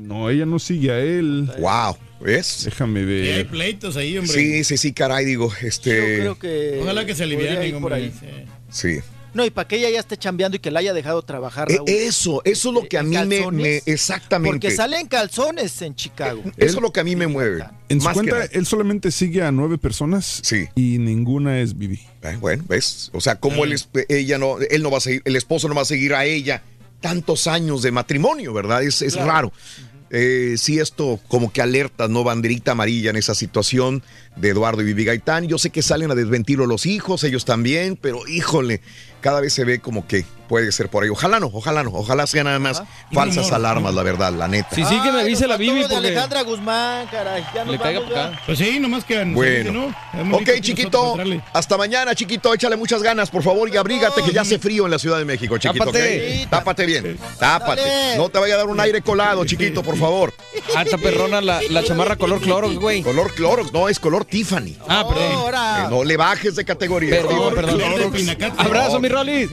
No, 0.02 0.30
ella 0.30 0.46
no 0.46 0.58
sigue 0.58 0.90
a 0.92 1.00
él. 1.00 1.50
Wow, 1.58 1.96
¿ves? 2.20 2.62
Déjame 2.64 3.00
Sí, 3.00 3.06
hay 3.06 3.36
ver. 3.38 3.46
pleitos 3.48 3.96
ahí, 3.96 4.16
hombre. 4.18 4.32
Sí, 4.32 4.64
sí, 4.64 4.76
sí, 4.76 4.92
caray, 4.92 5.24
digo, 5.24 5.50
Yo 5.60 5.66
este. 5.66 6.18
creo 6.18 6.38
que. 6.38 6.78
Ojalá 6.82 7.04
que 7.06 7.14
se 7.14 7.24
alivianen, 7.24 7.80
por 7.80 7.92
ahí. 7.92 8.12
sí. 8.18 8.26
Sí. 8.68 9.00
No, 9.36 9.44
y 9.44 9.50
para 9.50 9.68
que 9.68 9.76
ella 9.76 9.90
ya 9.90 10.00
esté 10.00 10.16
chambeando 10.16 10.56
y 10.56 10.60
que 10.60 10.70
la 10.70 10.80
haya 10.80 10.94
dejado 10.94 11.20
trabajar, 11.22 11.70
Eh, 11.70 11.76
Raúl. 11.76 11.88
Eso, 11.90 12.40
eso 12.44 12.68
es 12.70 12.74
lo 12.74 12.88
que 12.88 12.96
a 12.96 13.00
¿En 13.02 13.10
mí 13.10 13.16
me? 13.52 13.82
Exactamente. 13.86 14.52
Porque 14.54 14.70
sale 14.74 14.98
en 14.98 15.06
calzones 15.06 15.80
en 15.82 15.94
Chicago. 15.94 16.42
Eso 16.56 16.76
es 16.76 16.82
lo 16.82 16.92
que 16.92 17.00
a 17.00 17.04
mí 17.04 17.14
me 17.16 17.26
mueve. 17.26 17.62
En 17.90 18.00
su 18.00 18.06
Más 18.06 18.14
cuenta, 18.14 18.44
él 18.46 18.66
solamente 18.66 19.10
sigue 19.10 19.42
a 19.42 19.52
nueve 19.52 19.78
personas. 19.78 20.40
Sí. 20.42 20.66
Y 20.74 20.98
ninguna 20.98 21.60
es 21.60 21.76
Vivi. 21.76 22.00
Eh, 22.22 22.36
bueno, 22.40 22.64
¿ves? 22.66 23.10
O 23.12 23.20
sea, 23.20 23.38
como 23.38 23.64
él, 23.64 23.72
es- 23.74 23.88
ella 24.08 24.38
no, 24.38 24.58
él 24.58 24.82
no 24.82 24.90
va 24.90 24.98
a 24.98 25.00
seguir, 25.02 25.22
el 25.26 25.36
esposo 25.36 25.68
no 25.68 25.74
va 25.74 25.82
a 25.82 25.84
seguir 25.84 26.14
a 26.14 26.24
ella 26.24 26.62
tantos 27.00 27.46
años 27.46 27.82
de 27.82 27.92
matrimonio, 27.92 28.52
¿verdad? 28.54 28.82
Es, 28.82 29.02
es 29.02 29.12
Claro. 29.14 29.30
raro. 29.30 29.52
Eh, 30.08 30.54
sí, 30.56 30.78
esto 30.78 31.18
como 31.26 31.52
que 31.52 31.60
alerta, 31.60 32.06
¿no? 32.06 32.22
Banderita 32.22 32.72
amarilla 32.72 33.10
en 33.10 33.16
esa 33.16 33.34
situación 33.34 34.04
de 34.36 34.50
Eduardo 34.50 34.80
y 34.82 34.84
Vivi 34.84 35.04
Gaitán. 35.04 35.48
Yo 35.48 35.58
sé 35.58 35.70
que 35.70 35.82
salen 35.82 36.10
a 36.12 36.14
desmentirlo 36.14 36.64
los 36.66 36.86
hijos, 36.86 37.24
ellos 37.24 37.44
también, 37.44 37.96
pero 38.00 38.26
híjole, 38.28 38.80
cada 39.20 39.40
vez 39.40 39.52
se 39.52 39.64
ve 39.64 39.80
como 39.80 40.06
que 40.06 40.24
puede 40.46 40.70
ser 40.72 40.88
por 40.88 41.02
ahí. 41.02 41.10
Ojalá 41.10 41.40
no, 41.40 41.50
ojalá 41.52 41.82
no, 41.82 41.90
ojalá 41.92 42.26
sean 42.26 42.44
nada 42.46 42.58
más 42.58 42.82
falsas 43.12 43.50
alarmas, 43.52 43.94
la 43.94 44.02
verdad, 44.02 44.32
la 44.32 44.48
neta. 44.48 44.68
Sí, 44.72 44.84
sí, 44.84 45.00
que 45.02 45.10
me 45.10 45.18
Ay, 45.18 45.24
avise 45.24 45.46
la 45.46 45.56
Bibi 45.56 45.80
porque 45.80 45.96
Alejandra 45.96 46.42
Guzmán, 46.42 47.06
caray. 47.08 47.44
Ya 47.54 47.64
nos 47.64 47.72
le 47.72 47.78
caiga 47.78 48.00
vamos 48.00 48.16
acá. 48.16 48.40
Pues 48.46 48.58
sí, 48.58 48.78
nomás 48.78 49.04
que 49.04 49.24
Bueno. 49.24 49.92
¿no? 50.14 50.36
Ok, 50.36 50.50
chiquito. 50.60 51.16
Hasta 51.52 51.76
mañana, 51.76 52.14
chiquito. 52.14 52.54
Échale 52.54 52.76
muchas 52.76 53.02
ganas, 53.02 53.30
por 53.30 53.42
favor, 53.42 53.68
y 53.72 53.76
abrígate 53.76 54.22
que 54.22 54.32
ya 54.32 54.42
hace 54.42 54.58
frío 54.58 54.84
en 54.84 54.90
la 54.92 54.98
Ciudad 54.98 55.18
de 55.18 55.24
México, 55.24 55.58
chiquito. 55.58 55.86
Tápate. 55.86 56.42
¿ok? 56.44 56.50
Tápate 56.50 56.86
bien. 56.86 57.18
Tápate. 57.38 57.80
Dale. 57.82 58.16
No 58.16 58.28
te 58.28 58.38
vaya 58.38 58.54
a 58.54 58.58
dar 58.58 58.66
un 58.66 58.80
aire 58.80 59.02
colado, 59.02 59.44
chiquito, 59.44 59.82
por 59.82 59.96
favor. 59.96 60.32
Ah, 60.74 60.82
está 60.82 60.98
perrona 60.98 61.40
la, 61.40 61.60
la 61.70 61.84
chamarra 61.84 62.16
color 62.16 62.40
Clorox, 62.40 62.76
güey. 62.76 63.02
Color 63.02 63.34
Clorox, 63.34 63.72
no, 63.72 63.88
es 63.88 63.98
color 63.98 64.24
Tiffany. 64.24 64.76
Ah, 64.88 65.04
perdón. 65.08 65.32
Ahora. 65.32 65.84
Eh, 65.84 65.86
no 65.90 66.04
le 66.04 66.16
bajes 66.16 66.56
de 66.56 66.64
categoría. 66.64 67.10
Perdón, 67.10 67.54
perdón. 67.54 67.80
Abrazo, 68.58 69.00
mi 69.06 69.08
Rolis. 69.08 69.50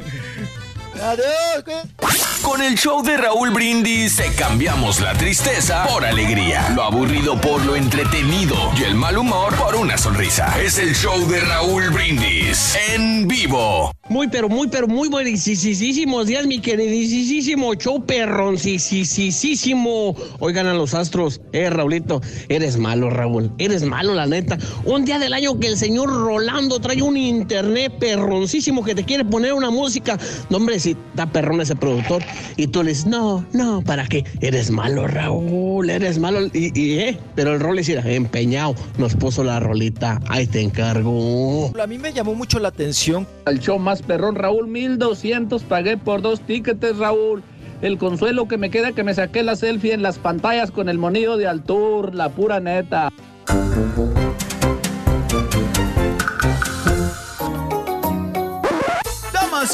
Adiós. 1.02 2.33
Con 2.44 2.62
el 2.62 2.76
show 2.76 3.02
de 3.02 3.16
Raúl 3.16 3.52
Brindis 3.52 4.18
te 4.18 4.30
cambiamos 4.34 5.00
la 5.00 5.14
tristeza 5.14 5.86
por 5.88 6.06
alegría, 6.06 6.70
lo 6.76 6.84
aburrido 6.84 7.40
por 7.40 7.64
lo 7.66 7.78
entretenido 7.78 8.56
y 8.78 8.84
el 8.84 8.96
mal 8.96 9.18
humor 9.18 9.56
por 9.56 9.76
una 9.76 9.98
sonrisa. 9.98 10.54
Es 10.62 10.78
el 10.78 10.94
show 10.94 11.26
de 11.28 11.40
Raúl 11.40 11.90
Brindis 11.90 12.76
en 12.94 13.30
vivo. 13.30 13.94
Muy, 14.10 14.28
pero 14.28 14.50
muy, 14.50 14.68
pero 14.68 14.86
muy 14.88 15.08
buenísimos 15.08 16.28
días, 16.28 16.46
mi 16.46 16.60
queridísimo 16.60 17.74
show 17.76 18.06
perroncísimo. 18.06 20.14
Oigan 20.40 20.68
a 20.68 20.74
los 20.74 20.94
astros. 20.94 21.40
Eh, 21.54 21.70
Raulito, 21.70 22.22
eres 22.50 22.78
malo, 22.78 23.10
Raúl. 23.10 23.54
Eres 23.58 23.84
malo, 23.84 24.14
la 24.14 24.28
neta. 24.28 24.58
Un 24.84 25.06
día 25.06 25.20
del 25.20 25.34
año 25.34 25.58
que 25.58 25.68
el 25.68 25.78
señor 25.78 26.10
Rolando 26.10 26.80
trae 26.80 27.02
un 27.02 27.16
internet 27.16 27.94
perroncísimo 27.98 28.84
que 28.84 28.94
te 28.94 29.06
quiere 29.06 29.24
poner 29.24 29.54
una 29.54 29.70
música. 29.70 30.20
No, 30.50 30.58
hombre, 30.58 30.82
si 30.82 30.92
está 30.92 31.26
perrón 31.26 31.62
ese 31.62 31.78
productor. 31.78 32.22
Y 32.58 32.68
tú 32.68 32.84
le 32.84 32.90
dices, 32.90 33.06
no, 33.06 33.46
no, 33.54 33.82
¿para 33.82 34.08
qué? 34.08 34.26
Eres 34.42 34.72
malo, 34.72 35.08
Raúl, 35.08 35.90
eres 35.90 36.20
malo. 36.20 36.48
Y, 36.54 36.80
y, 36.80 37.00
eh, 37.00 37.18
pero 37.36 37.54
el 37.54 37.60
rol 37.60 37.80
es 37.80 37.90
empeñado. 37.90 38.76
Nos 38.98 39.16
puso 39.16 39.44
la 39.44 39.60
rolita. 39.60 40.20
Ahí 40.28 40.48
te 40.48 40.62
encargo. 40.62 41.72
A 41.82 41.88
mí 41.88 41.98
me 41.98 42.14
llamó 42.14 42.36
mucho 42.36 42.60
la 42.60 42.70
atención. 42.70 43.28
Al 43.46 43.60
show 43.60 43.80
más 43.80 44.02
perrón, 44.02 44.36
Raúl, 44.36 44.68
1200 44.68 45.64
pagué 45.64 45.98
por 45.98 46.22
dos 46.22 46.42
tickets, 46.42 46.98
Raúl. 46.98 47.44
El 47.82 47.98
consuelo 47.98 48.48
que 48.48 48.58
me 48.58 48.70
queda 48.70 48.94
que 48.94 49.04
me 49.04 49.14
saqué 49.14 49.44
la 49.44 49.58
selfie 49.58 49.94
en 49.94 50.02
las 50.02 50.18
pantallas 50.18 50.72
con 50.72 50.88
el 50.88 50.98
monillo 50.98 51.36
de 51.36 51.48
Altur, 51.48 52.16
la 52.16 52.30
pura 52.30 52.62
neta. 52.62 53.12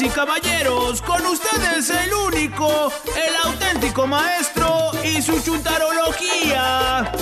y 0.00 0.08
caballeros, 0.08 1.02
con 1.02 1.26
ustedes 1.26 1.90
el 1.90 2.14
único, 2.14 2.90
el 3.16 3.36
auténtico 3.44 4.06
maestro 4.06 4.92
y 5.04 5.20
su 5.20 5.38
chuntarología. 5.42 7.12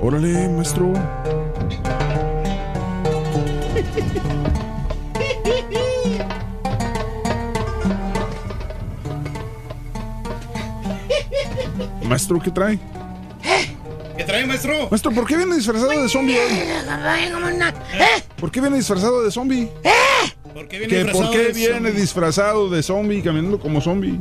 Órale, 0.00 0.48
maestro. 0.48 0.94
Maestro, 12.08 12.40
¿qué 12.40 12.50
trae? 12.50 12.97
¿Qué 14.58 14.66
trae, 14.66 14.78
maestro? 14.78 14.90
Maestro, 14.90 15.12
¿por 15.12 15.26
qué 15.26 15.36
viene 15.36 15.54
disfrazado 15.56 16.02
de 16.02 16.08
zombie 16.08 16.38
hoy? 16.38 16.58
¿Por 18.36 18.50
qué 18.50 18.60
viene 18.60 18.76
disfrazado 18.76 19.22
de 19.22 19.30
zombie? 19.30 19.68
¿Por 20.54 20.68
qué 20.68 20.78
viene 20.78 20.92
¿Que 20.92 21.04
disfrazado 21.04 21.30
¿Por 21.30 21.32
qué 21.32 21.46
de 21.46 21.52
viene 21.52 21.74
zombie? 21.74 21.92
disfrazado 21.92 22.70
de 22.70 22.82
zombie, 22.82 23.22
caminando 23.22 23.60
como 23.60 23.80
zombie? 23.80 24.18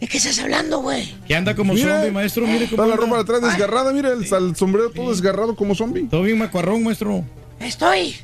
¿De 0.00 0.06
qué 0.06 0.16
estás 0.18 0.38
hablando, 0.38 0.80
güey? 0.80 1.14
Que 1.26 1.34
anda 1.34 1.54
como 1.54 1.74
Mira, 1.74 1.96
zombie, 1.96 2.10
maestro. 2.10 2.46
Mire 2.46 2.68
cómo 2.70 2.82
Está 2.82 2.86
la 2.86 2.96
ropa 2.96 3.18
atrás 3.20 3.42
desgarrada, 3.42 3.92
mira 3.92 4.12
el, 4.12 4.22
el 4.22 4.56
sombrero 4.56 4.90
todo 4.90 5.10
desgarrado 5.10 5.54
como 5.56 5.74
zombie. 5.74 6.04
Todo 6.10 6.22
bien 6.22 6.38
macuarrón, 6.38 6.82
maestro. 6.82 7.24
Estoy, 7.58 8.16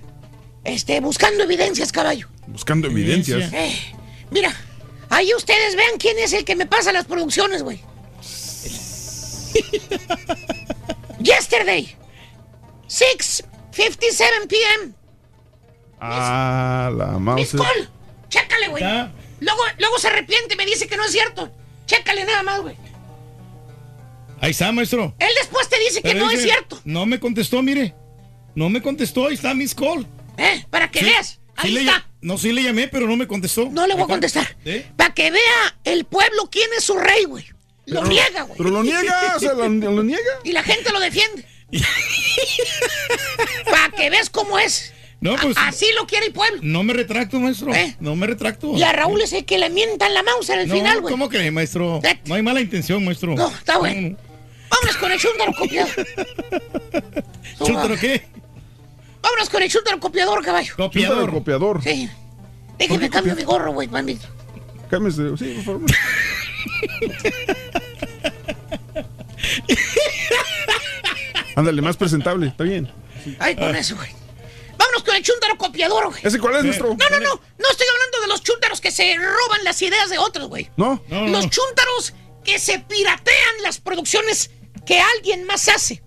este, 0.65 1.01
buscando 1.01 1.45
evidencias, 1.45 1.93
caballo. 1.93 2.29
Buscando 2.47 2.89
evidencias. 2.89 3.53
Eh, 3.53 3.75
mira, 4.31 4.55
ahí 5.11 5.33
ustedes 5.35 5.77
vean 5.77 5.99
quién 5.99 6.19
es 6.19 6.33
el 6.33 6.45
que 6.45 6.57
me 6.57 6.67
pasa 6.67 6.93
las 6.93 7.05
producciones, 7.05 7.63
güey. 7.63 7.81
Yesterday, 11.27 11.97
6:57 12.89 14.47
p.m. 14.49 14.93
Ah, 16.01 16.91
la 16.95 17.19
Miss 17.35 17.53
mouse. 17.55 17.67
Call, 17.67 17.89
chécale, 18.29 18.69
güey. 18.69 18.83
Luego, 19.41 19.63
luego 19.79 19.99
se 19.99 20.09
arrepiente 20.09 20.55
y 20.55 20.57
me 20.57 20.67
dice 20.67 20.87
que 20.87 20.97
no 20.97 21.05
es 21.05 21.13
cierto. 21.13 21.51
Chécale 21.87 22.25
nada 22.25 22.43
más, 22.43 22.61
güey. 22.63 22.77
Ahí 24.41 24.51
está, 24.51 24.71
maestro. 24.73 25.15
Él 25.19 25.31
después 25.41 25.69
te 25.69 25.79
dice 25.81 26.03
que 26.03 26.15
no 26.15 26.31
es 26.31 26.43
cierto. 26.43 26.81
No 26.85 27.07
me 27.07 27.19
contestó, 27.19 27.63
mire. 27.63 27.95
No 28.55 28.71
me 28.71 28.81
contestó, 28.81 29.27
ahí 29.27 29.35
está 29.35 29.53
Miss 29.55 29.75
Call. 29.75 30.07
¿Eh? 30.39 30.65
Para 30.71 30.91
que 30.91 31.01
Sí, 31.01 31.05
veas. 31.07 31.41
Ahí 31.57 31.77
está. 31.77 32.07
no, 32.21 32.39
sí 32.39 32.53
le 32.53 32.63
llamé, 32.63 32.89
pero 32.89 33.07
no 33.07 33.17
me 33.17 33.27
contestó. 33.27 33.69
No 33.71 33.87
le 33.87 33.95
voy 33.95 34.05
a 34.05 34.07
contestar. 34.07 34.57
¿Eh? 34.65 34.87
Para 34.97 35.13
que 35.15 35.31
vea 35.31 35.77
el 35.85 36.05
pueblo 36.05 36.49
quién 36.51 36.69
es 36.77 36.85
su 36.85 36.97
rey, 36.99 37.25
güey. 37.25 37.45
Lo 37.87 38.05
niega, 38.05 38.43
güey. 38.43 38.59
Pero 38.59 38.71
lo 38.71 38.83
niega, 38.83 39.35
o 39.37 39.41
sea, 39.41 39.55
lo, 39.55 39.69
lo 39.69 40.03
niega. 40.03 40.23
Y 40.45 40.53
la 40.53 40.63
gente 40.63 40.93
lo 40.93 41.01
defiende. 41.01 41.45
Para 43.65 43.91
que 43.91 44.11
veas 44.11 44.31
cómo 44.31 44.59
es. 44.59 44.93
No, 45.21 45.35
pues. 45.37 45.57
Así 45.59 45.87
lo 45.95 46.07
quiere 46.07 46.27
el 46.27 46.33
pueblo. 46.33 46.61
No 46.63 46.83
me 46.83 46.93
retracto, 46.93 47.41
maestro. 47.41 47.75
¿Eh? 47.75 47.97
No 48.01 48.17
me 48.17 48.27
retracto. 48.27 48.77
Y 48.77 48.83
a 48.83 48.93
Raúl 48.93 49.23
es 49.23 49.33
el 49.33 49.45
que 49.45 49.59
le 49.59 49.71
mientan 49.71 50.13
la 50.15 50.23
mouse 50.23 50.51
en 50.51 50.61
el 50.61 50.69
no, 50.69 50.75
final, 50.75 51.01
güey. 51.01 51.13
¿Cómo 51.13 51.29
cree, 51.29 51.51
maestro? 51.51 52.01
No 52.27 52.35
hay 52.35 52.43
mala 52.43 52.61
intención, 52.61 53.05
maestro. 53.05 53.35
No, 53.35 53.49
está 53.49 53.79
bueno. 53.79 54.17
Vámonos 54.69 54.97
con 54.97 55.13
el 55.13 55.19
chúntaro 55.19 55.53
copiador. 55.55 55.95
¿Chúntaro 57.65 57.97
qué? 57.97 58.27
Vámonos 59.23 59.49
con 59.49 59.63
el 59.63 59.71
chúntaro 59.71 59.99
copiador, 60.01 60.45
caballo. 60.45 60.75
Copiador. 60.77 61.31
copiador. 61.31 61.83
Sí. 61.83 62.11
Déjeme 62.79 63.09
cambio 63.09 63.35
mi 63.35 63.43
gorro, 63.43 63.73
güey, 63.73 63.89
mami. 63.89 64.19
Cámbiese, 64.91 65.37
sí, 65.37 65.55
por 65.65 65.65
favor. 65.65 65.91
Ándale, 71.57 71.83
más 71.83 71.97
presentable, 71.97 72.49
está 72.49 72.65
bien. 72.65 72.93
Ay, 73.39 73.57
con 73.57 73.75
eso, 73.75 73.97
güey. 73.97 74.11
Vámonos 74.77 75.03
con 75.05 75.17
el 75.17 75.23
chúntaro 75.23 75.57
copiador, 75.57 76.09
güey. 76.09 76.21
¿Ese 76.23 76.39
cuál 76.39 76.57
es, 76.57 76.65
maestro? 76.65 76.89
No, 76.89 77.09
no, 77.11 77.19
no. 77.19 77.41
No 77.59 77.71
estoy 77.71 77.87
hablando 77.93 78.21
de 78.21 78.27
los 78.29 78.43
chúntaros 78.43 78.81
que 78.81 78.91
se 78.91 79.17
roban 79.17 79.65
las 79.65 79.81
ideas 79.81 80.11
de 80.11 80.19
otros, 80.19 80.49
güey. 80.49 80.71
No. 80.77 81.03
Los 81.09 81.49
chúntaros 81.49 82.15
que 82.45 82.59
se 82.59 82.79
piratean 82.81 83.63
las 83.63 83.81
producciones 83.81 84.51
que 84.85 85.01
alguien 85.01 85.45
más 85.45 85.69
hace. 85.69 86.03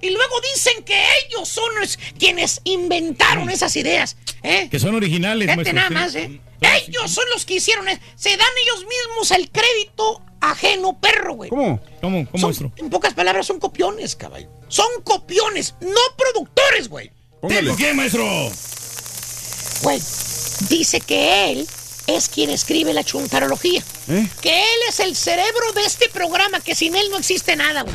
Y 0.00 0.10
luego 0.10 0.34
dicen 0.54 0.84
que 0.84 1.02
ellos 1.26 1.48
son 1.48 1.74
los 1.80 1.98
quienes 2.18 2.60
inventaron 2.64 3.48
esas 3.50 3.74
ideas. 3.76 4.16
¿eh? 4.42 4.68
Que 4.70 4.78
son 4.78 4.94
originales, 4.94 5.48
maestro. 5.54 5.74
nada 5.74 5.90
más, 5.90 6.14
¿eh? 6.14 6.40
Ellos 6.60 7.10
son 7.10 7.24
los 7.32 7.44
que 7.44 7.54
hicieron. 7.54 7.88
eh. 7.88 8.00
Se 8.14 8.30
dan 8.30 8.46
ellos 8.62 8.86
mismos 8.86 9.30
el 9.30 9.50
crédito 9.50 10.22
ajeno, 10.40 10.98
perro, 11.00 11.34
güey. 11.34 11.50
¿Cómo? 11.50 11.80
¿Cómo, 12.00 12.26
cómo, 12.26 12.38
Son- 12.38 12.48
maestro? 12.50 12.72
En 12.76 12.90
pocas 12.90 13.14
palabras, 13.14 13.46
son 13.46 13.58
copiones, 13.58 14.14
caballo. 14.16 14.48
Son 14.68 14.86
copiones, 15.04 15.74
no 15.80 16.00
productores, 16.16 16.88
güey. 16.88 17.10
¿Tipo 17.48 17.76
qué, 17.76 17.92
maestro? 17.94 18.24
Güey, 19.82 20.00
dice 20.68 21.00
que 21.00 21.52
él 21.52 21.68
es 22.06 22.28
quien 22.28 22.50
escribe 22.50 22.92
la 22.94 23.04
chuntarología. 23.04 23.82
¿Eh? 24.08 24.26
Que 24.40 24.60
él 24.60 24.78
es 24.88 25.00
el 25.00 25.16
cerebro 25.16 25.72
de 25.74 25.84
este 25.84 26.08
programa, 26.08 26.60
que 26.60 26.74
sin 26.74 26.94
él 26.96 27.06
no 27.10 27.18
existe 27.18 27.56
nada, 27.56 27.82
güey. 27.82 27.94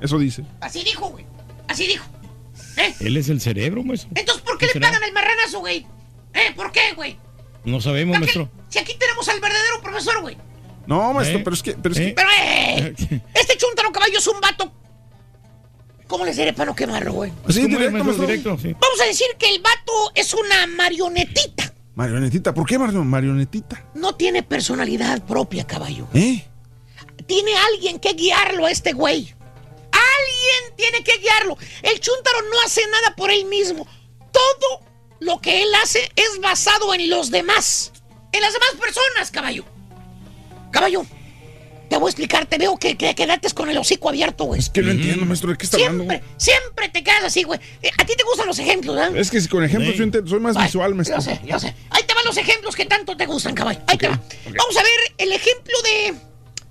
Eso 0.00 0.18
dice. 0.18 0.44
Así 0.60 0.82
dijo, 0.84 1.08
güey. 1.08 1.24
Así 1.68 1.86
dijo. 1.86 2.04
¿Eh? 2.76 2.94
Él 3.00 3.16
es 3.16 3.28
el 3.28 3.40
cerebro, 3.40 3.82
maestro. 3.82 4.10
Entonces, 4.14 4.42
¿por 4.44 4.56
qué 4.58 4.66
le 4.66 4.72
será? 4.72 4.88
pagan 4.90 5.02
el 5.04 5.12
marranazo, 5.12 5.60
güey? 5.60 5.86
¿Eh? 6.34 6.52
¿Por 6.54 6.70
qué, 6.72 6.92
güey? 6.94 7.18
No 7.64 7.80
sabemos, 7.80 8.18
maestro. 8.18 8.48
Si 8.68 8.78
aquí 8.78 8.94
tenemos 8.98 9.28
al 9.28 9.40
verdadero 9.40 9.80
profesor, 9.82 10.20
güey. 10.20 10.36
No, 10.86 11.12
maestro, 11.12 11.38
¿Eh? 11.38 11.42
pero 11.44 11.54
es 11.54 11.62
que. 11.62 11.72
Pero 11.72 11.94
es 11.94 12.00
que 12.00 12.14
Pero, 12.14 12.28
eh, 12.40 12.94
este 13.34 13.56
chuntaro 13.56 13.92
caballo 13.92 14.18
es 14.18 14.26
un 14.26 14.40
vato. 14.40 14.72
¿Cómo 16.06 16.24
les 16.24 16.36
diré 16.36 16.52
para 16.54 16.66
no 16.70 16.74
quemarlo, 16.74 17.12
güey? 17.12 17.30
Sí, 17.48 17.62
¿Cómo 17.62 17.74
es, 17.74 17.78
directo, 17.80 18.04
maestro? 18.04 18.26
Directo, 18.26 18.58
sí. 18.58 18.72
Vamos 18.80 19.00
a 19.02 19.04
decir 19.04 19.26
que 19.38 19.50
el 19.54 19.60
vato 19.60 19.92
es 20.14 20.32
una 20.32 20.66
marionetita. 20.68 21.74
Marionetita. 21.94 22.54
¿Por 22.54 22.64
qué 22.66 22.78
Mario- 22.78 23.04
marionetita? 23.04 23.84
No 23.94 24.14
tiene 24.14 24.42
personalidad 24.42 25.20
propia, 25.26 25.66
caballo. 25.66 26.06
¿Eh? 26.14 26.46
Tiene 27.26 27.50
alguien 27.74 27.98
que 27.98 28.14
guiarlo 28.14 28.64
a 28.64 28.70
este 28.70 28.92
güey. 28.92 29.34
Alguien 29.98 30.76
tiene 30.76 31.02
que 31.04 31.18
guiarlo. 31.18 31.56
El 31.82 32.00
chúntaro 32.00 32.42
no 32.42 32.60
hace 32.64 32.82
nada 32.90 33.14
por 33.16 33.30
él 33.30 33.44
mismo. 33.46 33.86
Todo 34.32 34.82
lo 35.20 35.40
que 35.40 35.62
él 35.62 35.68
hace 35.82 36.10
es 36.16 36.40
basado 36.40 36.94
en 36.94 37.10
los 37.10 37.30
demás. 37.30 37.92
En 38.32 38.40
las 38.42 38.52
demás 38.52 38.70
personas, 38.80 39.30
caballo. 39.30 39.64
Caballo, 40.70 41.04
te 41.88 41.96
voy 41.96 42.08
a 42.08 42.10
explicar. 42.10 42.46
Te 42.46 42.58
veo 42.58 42.76
que, 42.76 42.96
que 42.96 43.14
quedaste 43.14 43.50
con 43.52 43.70
el 43.70 43.78
hocico 43.78 44.10
abierto, 44.10 44.44
güey. 44.44 44.60
Es 44.60 44.68
que 44.68 44.82
no 44.82 44.90
entiendo, 44.90 45.24
maestro. 45.24 45.50
¿De 45.50 45.56
qué 45.56 45.64
está 45.64 45.76
hablando? 45.78 46.04
Siempre, 46.04 46.28
siempre 46.36 46.88
te 46.90 47.02
quedas 47.02 47.24
así, 47.24 47.42
güey. 47.44 47.58
Eh, 47.82 47.90
A 47.98 48.04
ti 48.04 48.14
te 48.16 48.22
gustan 48.24 48.46
los 48.46 48.58
ejemplos, 48.58 48.94
¿verdad? 48.96 49.16
Es 49.16 49.30
que 49.30 49.40
si 49.40 49.48
con 49.48 49.64
ejemplos 49.64 49.96
yo 49.96 50.04
entiendo, 50.04 50.28
soy 50.30 50.40
más 50.40 50.56
Ay, 50.56 50.64
visual, 50.66 50.94
maestro. 50.94 51.16
Yo 51.16 51.22
sé, 51.22 51.40
yo 51.44 51.58
sé. 51.58 51.74
Ahí 51.90 52.02
te 52.04 52.14
van 52.14 52.24
los 52.26 52.36
ejemplos 52.36 52.76
que 52.76 52.84
tanto 52.84 53.16
te 53.16 53.24
gustan, 53.26 53.54
caballo. 53.54 53.80
Ahí 53.86 53.96
te 53.96 54.08
va. 54.08 54.20
Vamos 54.56 54.76
a 54.76 54.82
ver 54.82 55.14
el 55.16 55.32
ejemplo 55.32 55.74
de, 55.82 56.14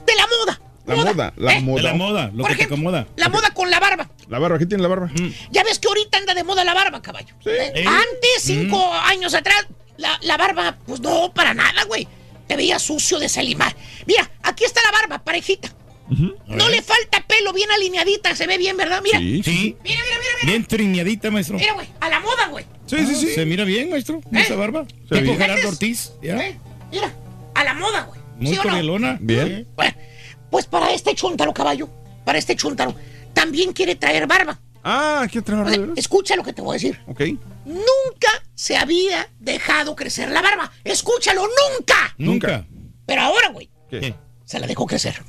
de 0.06 0.16
la 0.16 0.28
moda. 0.28 0.62
La 0.88 0.96
moda, 0.96 1.34
la 1.36 1.54
¿Eh? 1.58 1.62
moda. 1.62 1.82
La 1.84 1.94
moda, 1.94 2.32
lo 2.34 2.44
Por 2.44 2.52
que 2.52 2.56
te 2.58 2.64
ejemplo, 2.64 2.76
acomoda. 2.90 3.08
La 3.18 3.30
moda 3.30 3.50
con 3.54 3.70
la 3.70 3.80
barba. 3.80 4.10
La 4.30 4.40
barba, 4.40 4.58
¿qué 4.58 4.66
tiene 4.66 4.82
la 4.84 4.90
barba? 4.90 5.12
Ya 5.52 5.64
ves 5.64 5.80
que 5.80 5.88
ahorita 5.88 6.18
anda 6.18 6.34
de 6.34 6.44
moda 6.44 6.64
la 6.64 6.74
barba, 6.74 7.02
caballo. 7.02 7.36
¿Eh? 7.46 7.72
¿Eh? 7.76 7.86
Antes, 7.86 8.42
cinco 8.42 8.94
años 8.94 9.34
atrás, 9.34 9.68
la, 9.98 10.18
la 10.22 10.38
barba, 10.38 10.78
pues 10.86 11.00
no, 11.02 11.34
para 11.34 11.54
nada, 11.54 11.84
güey. 11.86 12.08
Te 12.48 12.56
veía 12.56 12.80
sucio 12.80 13.20
de 13.20 13.28
salimar. 13.28 13.76
Mira, 14.06 14.30
aquí 14.44 14.64
está 14.64 14.80
la 14.86 14.92
barba, 14.92 15.24
parejita. 15.24 15.70
No 16.48 16.70
le 16.70 16.82
falta 16.82 17.22
pelo, 17.28 17.52
bien 17.52 17.70
alineadita, 17.70 18.34
se 18.34 18.48
ve 18.48 18.58
bien, 18.58 18.78
¿verdad? 18.78 19.02
Mira. 19.04 19.20
Sí, 19.20 19.44
sí. 19.44 19.76
Mira, 19.84 20.02
mira, 20.04 20.18
mira, 20.20 20.46
Bien 20.46 20.66
trineadita, 20.66 21.30
maestro. 21.32 21.58
mira, 21.58 21.74
güey, 21.74 21.88
a 22.00 22.08
la 22.10 22.22
moda, 22.22 22.48
güey. 22.48 22.66
Sí, 22.86 23.06
sí, 23.06 23.16
sí. 23.16 23.28
Se 23.34 23.46
mira 23.46 23.66
bien, 23.66 23.90
maestro. 23.90 24.22
Esa 24.32 24.56
barba. 24.56 24.86
Tipo 24.88 25.20
bien. 25.22 25.38
Gerardo 25.38 25.68
Ortiz. 25.68 26.14
¿ya? 26.24 26.38
Eh, 26.48 26.58
Mira, 26.92 27.14
a 27.54 27.64
la 27.66 27.74
moda, 27.74 28.04
güey. 28.04 28.22
Muy 28.38 28.54
¿Sí 28.54 28.58
o 28.60 28.64
no? 28.64 28.70
corrielona. 28.70 29.18
Bien. 29.20 29.68
Bueno, 29.76 29.94
pues 30.50 30.66
para 30.66 30.92
este 30.94 31.14
chúntaro, 31.16 31.54
caballo, 31.54 31.90
para 32.26 32.38
este 32.40 32.56
chúntaro, 32.56 32.96
también 33.34 33.74
quiere 33.74 33.96
traer 33.96 34.28
barba. 34.28 34.60
Ah, 34.84 35.28
¿qué 35.32 35.42
traer 35.42 35.68
O 35.68 35.70
sea, 35.70 35.88
escucha 35.96 36.36
lo 36.36 36.44
que 36.44 36.54
te 36.54 36.62
voy 36.62 36.72
a 36.72 36.80
decir. 36.80 37.00
Ok. 37.08 37.22
Nunca 37.66 38.30
se 38.56 38.78
había 38.78 39.30
dejado 39.40 39.96
crecer 39.96 40.32
la 40.32 40.42
barba. 40.42 40.72
Escúchalo, 40.84 41.42
nunca. 41.44 42.16
Nunca. 42.18 42.66
Pero 43.06 43.22
ahora, 43.22 43.50
güey, 43.50 43.70
¿Qué? 43.90 44.16
se 44.46 44.60
la 44.60 44.68
dejó 44.68 44.86
crecer. 44.86 45.22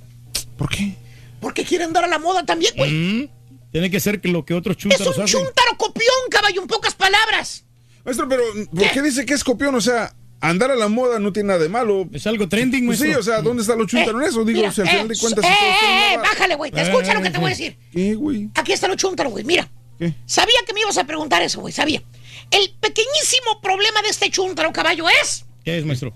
¿Por 0.57 0.69
qué? 0.69 0.95
Porque 1.41 1.65
quiere 1.65 1.85
andar 1.85 2.05
a 2.05 2.09
la 2.09 2.19
moda 2.19 2.45
también, 2.47 2.73
güey. 2.77 2.91
Mm, 2.93 3.29
Tiene 3.73 3.91
que 3.91 4.01
ser 4.01 4.21
que 4.21 4.29
lo 4.29 4.45
que 4.45 4.55
otros 4.55 4.77
Es 4.77 4.83
chúntaros 4.83 5.17
un 5.19 5.25
hacen. 5.25 5.41
chúntaro 5.41 5.77
copión, 5.77 6.15
caballo, 6.31 6.63
en 6.63 6.69
pocas 6.69 6.95
palabras. 6.95 7.65
Maestro, 8.05 8.29
pero 8.29 8.43
¿por 8.75 8.91
qué 8.91 9.03
dice 9.03 9.27
que 9.27 9.35
es 9.35 9.43
copión? 9.45 9.75
O 9.75 9.81
sea, 9.81 10.15
andar 10.41 10.71
a 10.71 10.77
la 10.77 10.89
moda 10.89 11.19
no 11.19 11.33
tiene 11.33 11.49
nada 11.49 11.61
de 11.61 11.69
malo. 11.69 12.09
Es 12.13 12.27
algo 12.27 12.49
trending, 12.49 12.87
Pues 12.87 12.99
sí, 12.99 13.15
o 13.15 13.23
sea, 13.23 13.41
¿dónde 13.43 13.63
está 13.63 13.75
lo 13.77 13.87
chúntaro 13.87 14.21
en 14.21 14.29
eso? 14.29 14.45
Digo, 14.45 14.61
Mira, 14.61 14.73
si 14.73 14.81
al 14.83 14.89
final 14.89 15.07
eh, 15.07 15.09
de 15.15 15.19
cuentas... 15.19 15.45
eh, 15.45 15.49
eh, 15.49 16.15
eh, 16.15 16.17
bájale, 16.19 16.55
güey. 16.55 16.71
Te 16.71 16.83
escucha 16.83 17.15
lo 17.15 17.23
que 17.23 17.31
te 17.31 17.39
voy 17.39 17.47
a 17.47 17.51
decir. 17.51 17.77
¿Qué, 17.93 18.15
güey? 18.15 18.49
Aquí 18.55 18.73
está 18.73 18.89
lo 18.89 18.95
chúntaro, 18.97 19.31
güey. 19.31 19.45
Mira. 19.45 19.69
¿Qué? 19.99 20.15
Sabía 20.27 20.59
que 20.67 20.73
me 20.73 20.81
ibas 20.81 20.97
a 20.99 21.05
preguntar 21.05 21.43
eso, 21.43 21.61
güey. 21.61 21.73
Sabía. 21.73 22.03
El 22.51 22.71
pequeñísimo 22.81 23.61
problema 23.61 24.01
de 24.03 24.09
este 24.09 24.31
chúntaro, 24.31 24.73
caballo, 24.73 25.07
es... 25.23 25.45
¿Qué 25.65 25.77
es, 25.79 25.85
maestro? 25.85 26.15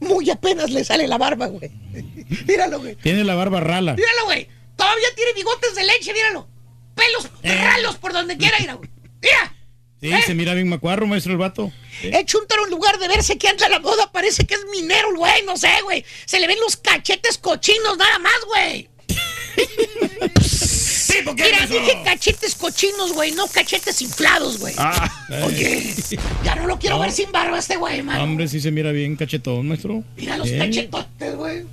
Muy 0.00 0.30
apenas 0.30 0.70
le 0.70 0.84
sale 0.84 1.06
la 1.06 1.18
barba, 1.18 1.46
güey. 1.48 1.70
Míralo, 2.46 2.78
güey. 2.80 2.94
Tiene 2.96 3.24
la 3.24 3.34
barba 3.34 3.60
rala. 3.60 3.94
Míralo, 3.94 4.24
güey. 4.26 4.48
Todavía 4.76 5.08
tiene 5.14 5.32
bigotes 5.34 5.74
de 5.74 5.84
leche, 5.84 6.12
míralo. 6.12 6.48
Pelos 6.94 7.30
ralos 7.42 7.96
por 7.96 8.12
donde 8.12 8.36
quiera 8.36 8.60
ir, 8.60 8.74
güey. 8.74 8.88
Mira. 9.20 9.54
Sí, 10.00 10.12
¿Eh? 10.12 10.22
se 10.24 10.34
mira 10.34 10.54
bien 10.54 10.68
macuarro, 10.68 11.06
maestro, 11.08 11.32
el 11.32 11.38
vato. 11.38 11.72
El 12.02 12.24
chúntaro, 12.24 12.64
en 12.64 12.70
lugar 12.70 12.98
de 12.98 13.08
verse 13.08 13.36
que 13.36 13.48
anda 13.48 13.66
a 13.66 13.68
la 13.68 13.80
moda, 13.80 14.10
parece 14.12 14.46
que 14.46 14.54
es 14.54 14.60
minero, 14.70 15.10
el 15.10 15.16
güey. 15.16 15.42
No 15.44 15.56
sé, 15.56 15.70
güey. 15.82 16.04
Se 16.24 16.38
le 16.38 16.46
ven 16.46 16.58
los 16.60 16.76
cachetes 16.76 17.36
cochinos 17.38 17.98
nada 17.98 18.18
más, 18.20 18.32
güey. 18.46 18.88
Sí, 20.40 21.14
porque 21.24 21.42
Mira, 21.44 21.66
dije 21.66 21.98
cachetes 22.04 22.54
cochinos, 22.54 23.12
güey, 23.12 23.32
no 23.32 23.46
cachetes 23.48 24.00
inflados, 24.02 24.58
güey. 24.58 24.74
Ah. 24.78 25.10
Oye, 25.46 25.94
ya 26.44 26.54
no 26.54 26.66
lo 26.66 26.78
quiero 26.78 26.96
No. 26.96 27.02
ver 27.02 27.10
sin 27.12 27.32
barba 27.32 27.58
este 27.58 27.76
güey, 27.76 28.02
man. 28.02 28.20
Hombre, 28.20 28.46
sí 28.46 28.60
se 28.60 28.70
mira 28.70 28.92
bien 28.92 29.16
cachetón, 29.16 29.66
maestro. 29.66 30.04
Mira 30.16 30.36
los 30.36 30.48
Eh, 30.48 30.58
cachetotes, 30.58 31.34
güey. 31.34 31.64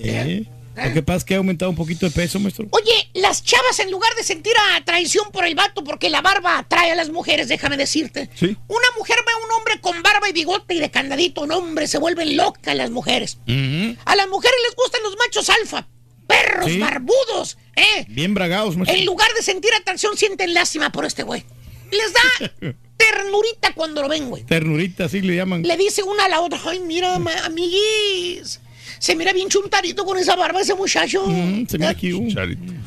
eh. 0.00 0.44
Lo 0.86 0.92
que 0.94 1.02
pasa 1.02 1.16
es 1.18 1.24
que 1.24 1.34
ha 1.34 1.38
aumentado 1.38 1.70
un 1.70 1.76
poquito 1.76 2.06
de 2.06 2.12
peso, 2.12 2.38
maestro. 2.40 2.66
Oye, 2.70 3.10
las 3.14 3.42
chavas 3.42 3.78
en 3.80 3.90
lugar 3.90 4.14
de 4.16 4.22
sentir 4.22 4.52
a 4.76 4.84
traición 4.84 5.30
por 5.32 5.44
el 5.44 5.54
vato 5.54 5.82
porque 5.84 6.10
la 6.10 6.20
barba 6.22 6.58
atrae 6.58 6.92
a 6.92 6.94
las 6.94 7.10
mujeres, 7.10 7.48
déjame 7.48 7.76
decirte. 7.76 8.30
Sí. 8.34 8.56
Una 8.68 8.86
mujer 8.96 9.16
ve 9.26 9.32
a 9.32 9.44
un 9.44 9.52
hombre 9.52 9.80
con 9.80 10.02
barba 10.02 10.28
y 10.28 10.32
bigote 10.32 10.74
y 10.74 10.78
de 10.80 10.90
candadito, 10.90 11.42
un 11.42 11.52
hombre, 11.52 11.86
se 11.88 11.98
vuelven 11.98 12.36
locas 12.36 12.74
las 12.76 12.90
mujeres. 12.90 13.38
Ujú. 13.46 13.96
A 14.04 14.16
las 14.16 14.28
mujeres 14.28 14.56
les 14.66 14.76
gustan 14.76 15.02
los 15.02 15.16
machos 15.18 15.48
alfa, 15.50 15.88
perros 16.26 16.70
Sí. 16.70 16.78
barbudos, 16.78 17.58
¿eh? 17.76 18.04
Bien 18.08 18.34
bragados, 18.34 18.76
maestro. 18.76 18.96
En 18.98 19.04
lugar 19.06 19.28
de 19.36 19.42
sentir 19.42 19.72
atracción, 19.74 20.16
sienten 20.16 20.54
lástima 20.54 20.90
por 20.92 21.04
este 21.04 21.22
güey. 21.22 21.44
Les 21.90 22.12
da 22.12 22.74
ternurita 22.98 23.72
cuando 23.74 24.02
lo 24.02 24.08
ven, 24.08 24.28
güey. 24.28 24.42
Ternurita, 24.44 25.04
así 25.06 25.20
le 25.22 25.36
llaman. 25.36 25.62
Le 25.62 25.76
dice 25.76 26.02
una 26.02 26.26
a 26.26 26.28
la 26.28 26.40
otra, 26.40 26.60
ay, 26.66 26.80
mira, 26.80 27.14
amiguis. 27.44 28.60
Se 28.98 29.14
mira 29.16 29.32
bien 29.32 29.48
chuntarito 29.48 30.04
con 30.04 30.18
esa 30.18 30.34
barba 30.36 30.60
ese 30.60 30.74
muchacho. 30.74 31.24
Mm, 31.26 31.66
se 31.66 31.78
mira 31.78 31.90
aquí. 31.90 32.12
uh. 32.12 32.28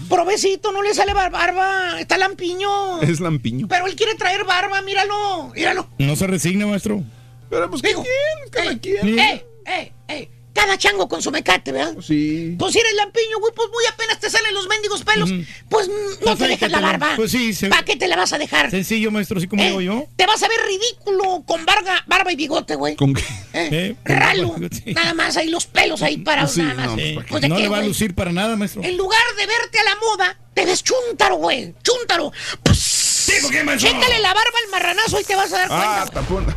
Provecito, 0.09 0.71
no 0.71 0.81
le 0.81 0.93
sale 0.93 1.13
bar- 1.13 1.31
barba, 1.31 1.99
está 1.99 2.17
lampiño. 2.17 3.01
Es 3.01 3.19
lampiño. 3.19 3.67
Pero 3.67 3.87
él 3.87 3.95
quiere 3.95 4.15
traer 4.15 4.43
barba, 4.45 4.81
míralo, 4.81 5.49
míralo. 5.55 5.87
No 5.97 6.15
se 6.15 6.27
resigna, 6.27 6.67
maestro. 6.67 7.03
Pero 7.49 7.69
pues, 7.69 7.81
Digo, 7.81 8.03
cada 8.49 8.71
eh, 8.71 8.79
quien. 8.79 9.19
eh, 9.19 9.45
eh, 9.65 9.91
eh, 10.09 10.29
cada 10.53 10.77
chango 10.77 11.07
con 11.07 11.21
su 11.21 11.31
mecate, 11.31 11.71
¿verdad? 11.71 11.95
Sí. 12.01 12.55
Pues 12.59 12.73
si 12.73 12.79
eres 12.79 12.93
lampiño, 12.95 13.39
güey, 13.39 13.53
pues 13.55 13.69
muy 13.69 13.83
apenas 13.91 14.19
te 14.19 14.29
salen 14.29 14.53
los 14.53 14.67
mendigos 14.67 15.03
pelos. 15.03 15.29
Pues 15.69 15.87
no 15.87 15.93
Pues 16.21 16.37
te 16.37 16.47
dejas 16.47 16.71
la 16.71 16.81
barba. 16.81 17.13
Pues 17.15 17.31
sí, 17.31 17.53
se- 17.53 17.67
¿Para 17.69 17.83
qué 17.83 17.95
te 17.95 18.07
la 18.07 18.15
vas 18.17 18.33
a 18.33 18.37
dejar? 18.37 18.69
Sencillo, 18.69 19.11
maestro, 19.11 19.37
así 19.37 19.47
como 19.47 19.63
Eh, 19.63 19.67
digo 19.67 19.81
yo. 19.81 20.07
Te 20.15 20.25
vas 20.25 20.41
a 20.43 20.47
ver 20.47 20.59
ridículo 20.67 21.43
con 21.45 21.65
barba, 21.65 22.03
barba 22.07 22.31
y 22.31 22.35
bigote, 22.35 22.75
güey. 22.75 22.95
¿Con 22.95 23.13
qué? 23.13 23.23
Eh, 23.53 23.69
Eh, 23.71 23.95
Ralo, 24.05 24.55
nada 24.93 25.13
más 25.13 25.37
ahí 25.37 25.49
los 25.49 25.65
pelos 25.67 26.01
ahí 26.01 26.17
parados, 26.17 26.51
Sí, 26.53 26.61
nada 26.61 26.73
más. 26.75 26.87
no, 26.87 26.95
¿para? 27.15 27.27
Pues, 27.29 27.41
¿de 27.41 27.47
no 27.49 27.55
qué, 27.55 27.61
le 27.63 27.67
va 27.69 27.77
a 27.79 27.83
lucir 27.83 28.13
para 28.15 28.31
nada, 28.31 28.55
maestro. 28.55 28.83
En 28.83 28.97
lugar 28.97 29.21
de 29.37 29.45
verte 29.47 29.79
a 29.79 29.83
la 29.83 29.95
moda, 29.95 30.37
te 30.53 30.65
ves 30.65 30.83
chúntaro, 30.83 31.35
güey. 31.37 31.73
Chúntaro. 31.83 32.31
Sí, 32.73 33.33
¿por 33.41 33.51
qué, 33.51 33.63
maestro? 33.63 33.89
Chécale 33.91 34.19
la 34.19 34.33
barba 34.33 34.51
al 34.65 34.71
marranazo 34.71 35.19
y 35.19 35.23
te 35.23 35.35
vas 35.35 35.51
a 35.53 35.57
dar 35.59 35.67
Ah, 35.71 36.05
cuenta. 36.11 36.21
tapón. 36.21 36.55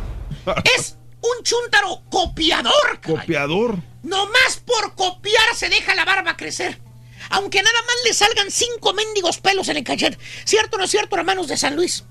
Es 0.77 0.94
un 1.37 1.43
chúntaro 1.43 2.01
copiador, 2.09 2.99
caballo. 3.01 3.19
Copiador. 3.21 3.77
Nomás 4.03 4.61
por 4.65 4.93
copiar 4.95 5.55
se 5.55 5.69
deja 5.69 5.95
la 5.95 6.05
barba 6.05 6.37
crecer. 6.37 6.79
Aunque 7.31 7.61
nada 7.63 7.81
más 7.81 7.95
le 8.05 8.13
salgan 8.13 8.51
cinco 8.51 8.93
mendigos 8.93 9.39
pelos 9.39 9.67
en 9.69 9.77
el 9.77 9.83
cachete. 9.83 10.17
¿Cierto 10.45 10.75
o 10.75 10.79
no 10.79 10.85
es 10.85 10.91
cierto, 10.91 11.15
hermanos 11.15 11.47
de 11.47 11.57
San 11.57 11.75
Luis? 11.75 12.03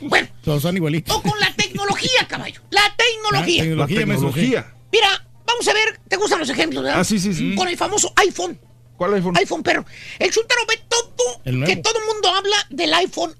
Bueno, 0.00 0.26
Todos 0.42 0.62
son 0.62 0.76
igualitos. 0.76 1.14
o 1.14 1.22
con 1.22 1.38
la 1.38 1.52
tecnología, 1.54 2.26
caballo. 2.28 2.62
La 2.70 2.82
tecnología. 2.96 3.62
Ah, 3.62 3.66
La 3.76 3.86
Tecnología, 3.86 3.98
tecnología. 4.00 4.74
Mira, 4.90 5.26
vamos 5.46 5.68
a 5.68 5.72
ver, 5.74 6.00
¿te 6.08 6.16
gustan 6.16 6.38
los 6.40 6.48
ejemplos, 6.48 6.82
verdad? 6.82 7.00
Ah, 7.00 7.04
sí, 7.04 7.18
sí, 7.18 7.34
sí. 7.34 7.54
Con 7.54 7.68
el 7.68 7.76
famoso 7.76 8.12
iPhone. 8.16 8.58
¿Cuál 8.96 9.14
iPhone? 9.14 9.36
iPhone, 9.36 9.62
perro. 9.62 9.84
El 10.18 10.30
chúntaro 10.30 10.60
ve 10.66 10.80
todo, 10.88 11.40
El 11.44 11.58
nuevo. 11.60 11.74
que 11.74 11.80
todo 11.82 11.98
el 11.98 12.04
mundo 12.06 12.28
habla 12.30 12.56
del 12.70 12.94
iPhone 12.94 13.34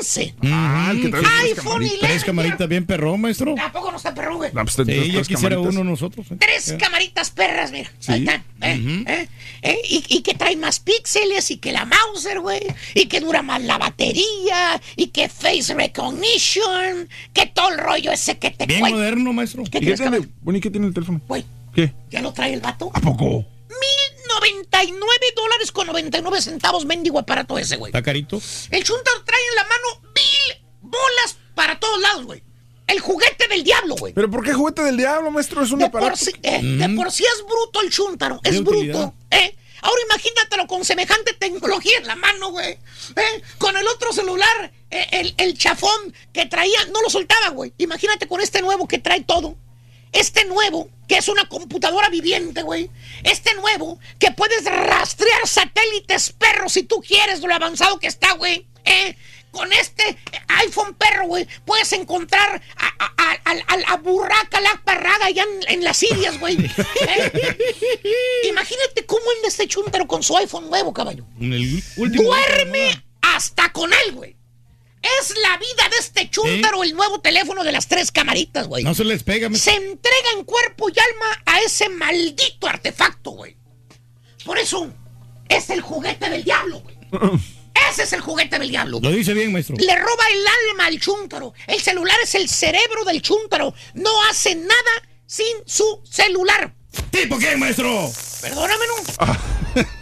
11. 0.00 0.34
Ah, 0.44 0.88
el 0.92 1.02
que 1.02 1.08
trae 1.08 1.22
iPhone 1.24 1.64
camaritas. 1.64 1.66
11. 1.66 1.98
Tres 2.00 2.24
camaritas 2.24 2.68
bien 2.68 2.86
perrón, 2.86 3.20
maestro. 3.20 3.54
¿A 3.60 3.72
poco 3.72 3.90
no 3.90 3.96
está 3.96 4.14
perro, 4.14 4.36
güey? 4.36 4.50
No, 4.52 4.62
pues, 4.64 4.74
Sí, 4.74 4.84
ya 5.12 5.22
quisiera 5.22 5.56
camaritas. 5.56 5.74
uno 5.74 5.84
nosotros. 5.84 6.26
eh. 6.30 6.36
Tres 6.38 6.74
camaritas 6.78 7.30
perras, 7.30 7.72
mira. 7.72 7.90
Sí. 7.98 8.12
Ahí 8.12 8.20
están. 8.20 8.44
¿eh? 8.62 9.04
¿eh? 9.06 9.28
¿eh? 9.62 9.78
Y, 9.88 10.04
y 10.08 10.22
que 10.22 10.34
trae 10.34 10.56
más 10.56 10.80
píxeles 10.80 11.50
y 11.50 11.58
que 11.58 11.72
la 11.72 11.84
Mauser, 11.84 12.40
güey. 12.40 12.60
Y 12.94 13.06
que 13.06 13.20
dura 13.20 13.42
más 13.42 13.62
la 13.62 13.78
batería. 13.78 14.80
Y 14.96 15.08
que 15.08 15.28
face 15.28 15.74
recognition. 15.74 17.08
Que 17.32 17.46
todo 17.46 17.70
el 17.70 17.78
rollo 17.78 18.12
ese 18.12 18.38
que 18.38 18.50
te 18.50 18.66
Bien 18.66 18.80
cuenta. 18.80 18.98
moderno, 18.98 19.32
maestro. 19.32 19.62
¿Qué 19.64 19.78
¿Y 19.78 19.80
qué 19.80 19.94
tienes, 19.94 20.00
tiene? 20.00 20.28
Bueno, 20.42 20.58
¿y 20.58 20.60
qué 20.60 20.70
tiene 20.70 20.86
el 20.86 20.94
teléfono? 20.94 21.20
Güey, 21.26 21.44
¿Qué? 21.74 21.92
¿ya 22.10 22.22
lo 22.22 22.32
trae 22.32 22.54
el 22.54 22.60
vato? 22.60 22.90
¿A 22.94 23.00
poco? 23.00 23.44
1099 23.80 25.08
dólares 25.34 25.72
con 25.72 25.86
99 25.86 26.40
centavos, 26.42 26.84
mendigo 26.84 27.18
aparato 27.18 27.58
ese, 27.58 27.76
güey. 27.76 27.90
Está 27.90 28.02
carito. 28.02 28.40
El 28.70 28.84
Chuntaro 28.84 29.24
trae 29.24 29.40
en 29.50 29.54
la 29.56 29.64
mano 29.64 30.02
mil 30.14 30.66
bolas 30.82 31.36
para 31.54 31.78
todos 31.78 32.00
lados, 32.00 32.24
güey. 32.24 32.42
El 32.86 33.00
juguete 33.00 33.48
del 33.48 33.64
diablo, 33.64 33.96
güey. 33.96 34.12
¿Pero 34.12 34.30
por 34.30 34.44
qué 34.44 34.52
juguete 34.52 34.82
del 34.82 34.96
diablo, 34.96 35.30
maestro? 35.30 35.62
Es 35.62 35.72
un 35.72 35.80
De 35.80 35.86
aparato. 35.86 36.10
por, 36.10 36.18
sí, 36.18 36.32
eh, 36.42 36.60
de 36.62 36.88
por 36.90 37.10
sí 37.10 37.24
es 37.24 37.44
bruto 37.44 37.80
el 37.82 37.90
Chuntaro. 37.90 38.40
Es 38.44 38.62
bruto. 38.62 39.12
¿eh? 39.30 39.56
Ahora 39.82 40.00
imagínatelo 40.04 40.66
con 40.66 40.84
semejante 40.84 41.32
tecnología 41.34 41.98
en 41.98 42.06
la 42.06 42.14
mano, 42.16 42.50
güey. 42.50 42.72
¿eh? 43.16 43.42
Con 43.58 43.76
el 43.76 43.86
otro 43.88 44.12
celular, 44.12 44.72
eh, 44.90 45.06
el, 45.12 45.34
el 45.36 45.58
chafón 45.58 46.14
que 46.32 46.46
traía, 46.46 46.78
no 46.92 47.02
lo 47.02 47.10
soltaba, 47.10 47.48
güey. 47.50 47.72
Imagínate 47.78 48.28
con 48.28 48.40
este 48.40 48.62
nuevo 48.62 48.86
que 48.86 48.98
trae 48.98 49.22
todo. 49.22 49.56
Este 50.18 50.44
nuevo, 50.44 50.88
que 51.08 51.18
es 51.18 51.28
una 51.28 51.48
computadora 51.48 52.08
viviente, 52.08 52.62
güey. 52.62 52.90
Este 53.22 53.54
nuevo, 53.54 53.98
que 54.18 54.30
puedes 54.32 54.64
rastrear 54.64 55.46
satélites 55.46 56.32
perros 56.32 56.72
si 56.72 56.82
tú 56.82 57.02
quieres, 57.06 57.40
lo 57.40 57.52
avanzado 57.54 57.98
que 57.98 58.06
está, 58.06 58.32
güey. 58.34 58.66
¿eh? 58.84 59.16
Con 59.50 59.72
este 59.72 60.18
iPhone 60.48 60.94
perro, 60.94 61.26
güey, 61.28 61.46
puedes 61.64 61.90
encontrar 61.92 62.60
a, 62.76 62.86
a, 62.86 63.12
a- 63.16 63.38
a- 63.44 63.64
a 63.72 63.76
la 63.78 63.96
burraca, 63.96 64.60
la 64.60 64.82
parraga 64.84 65.26
allá 65.26 65.44
en, 65.44 65.74
en 65.78 65.84
las 65.84 65.96
Sirias, 65.96 66.38
güey. 66.38 66.56
¿eh? 66.60 67.56
Imagínate 68.50 69.06
cómo 69.06 69.22
anda 69.36 69.48
este 69.48 69.66
chúntaro 69.66 70.06
con 70.06 70.22
su 70.22 70.36
iPhone 70.36 70.68
nuevo, 70.68 70.92
caballo. 70.92 71.24
En 71.40 71.52
el 71.52 71.82
último. 71.96 72.24
Duerme 72.24 73.02
hasta 73.22 73.72
con 73.72 73.92
él, 73.92 74.12
güey. 74.12 74.35
Es 75.20 75.34
la 75.38 75.56
vida 75.58 75.88
de 75.90 75.96
este 75.98 76.30
chúntaro, 76.30 76.82
el 76.82 76.94
nuevo 76.94 77.20
teléfono 77.20 77.64
de 77.64 77.72
las 77.72 77.86
tres 77.86 78.10
camaritas, 78.10 78.66
güey. 78.66 78.84
No 78.84 78.94
se 78.94 79.04
les 79.04 79.22
pega, 79.22 79.48
maestro. 79.48 79.72
Se 79.72 79.78
entrega 79.78 80.30
en 80.36 80.44
cuerpo 80.44 80.88
y 80.88 80.98
alma 80.98 81.42
a 81.46 81.60
ese 81.60 81.88
maldito 81.88 82.66
artefacto, 82.66 83.30
güey. 83.30 83.56
Por 84.44 84.58
eso, 84.58 84.92
es 85.48 85.70
el 85.70 85.80
juguete 85.80 86.28
del 86.30 86.44
diablo, 86.44 86.80
güey. 86.80 86.96
Ese 87.90 88.04
es 88.04 88.12
el 88.14 88.20
juguete 88.20 88.58
del 88.58 88.70
diablo. 88.70 88.98
Lo 89.02 89.10
dice 89.10 89.34
bien, 89.34 89.52
maestro. 89.52 89.76
Le 89.78 89.94
roba 89.96 90.24
el 90.32 90.44
alma 90.70 90.86
al 90.86 90.98
chúntaro. 90.98 91.52
El 91.66 91.80
celular 91.80 92.16
es 92.22 92.34
el 92.34 92.48
cerebro 92.48 93.04
del 93.04 93.22
chúntaro. 93.22 93.74
No 93.94 94.10
hace 94.24 94.54
nada 94.54 95.08
sin 95.26 95.56
su 95.66 96.00
celular. 96.04 96.74
¿Tipo 97.10 97.38
qué, 97.38 97.56
maestro? 97.56 98.10
Perdóname, 98.40 98.84
¿no? 98.86 99.84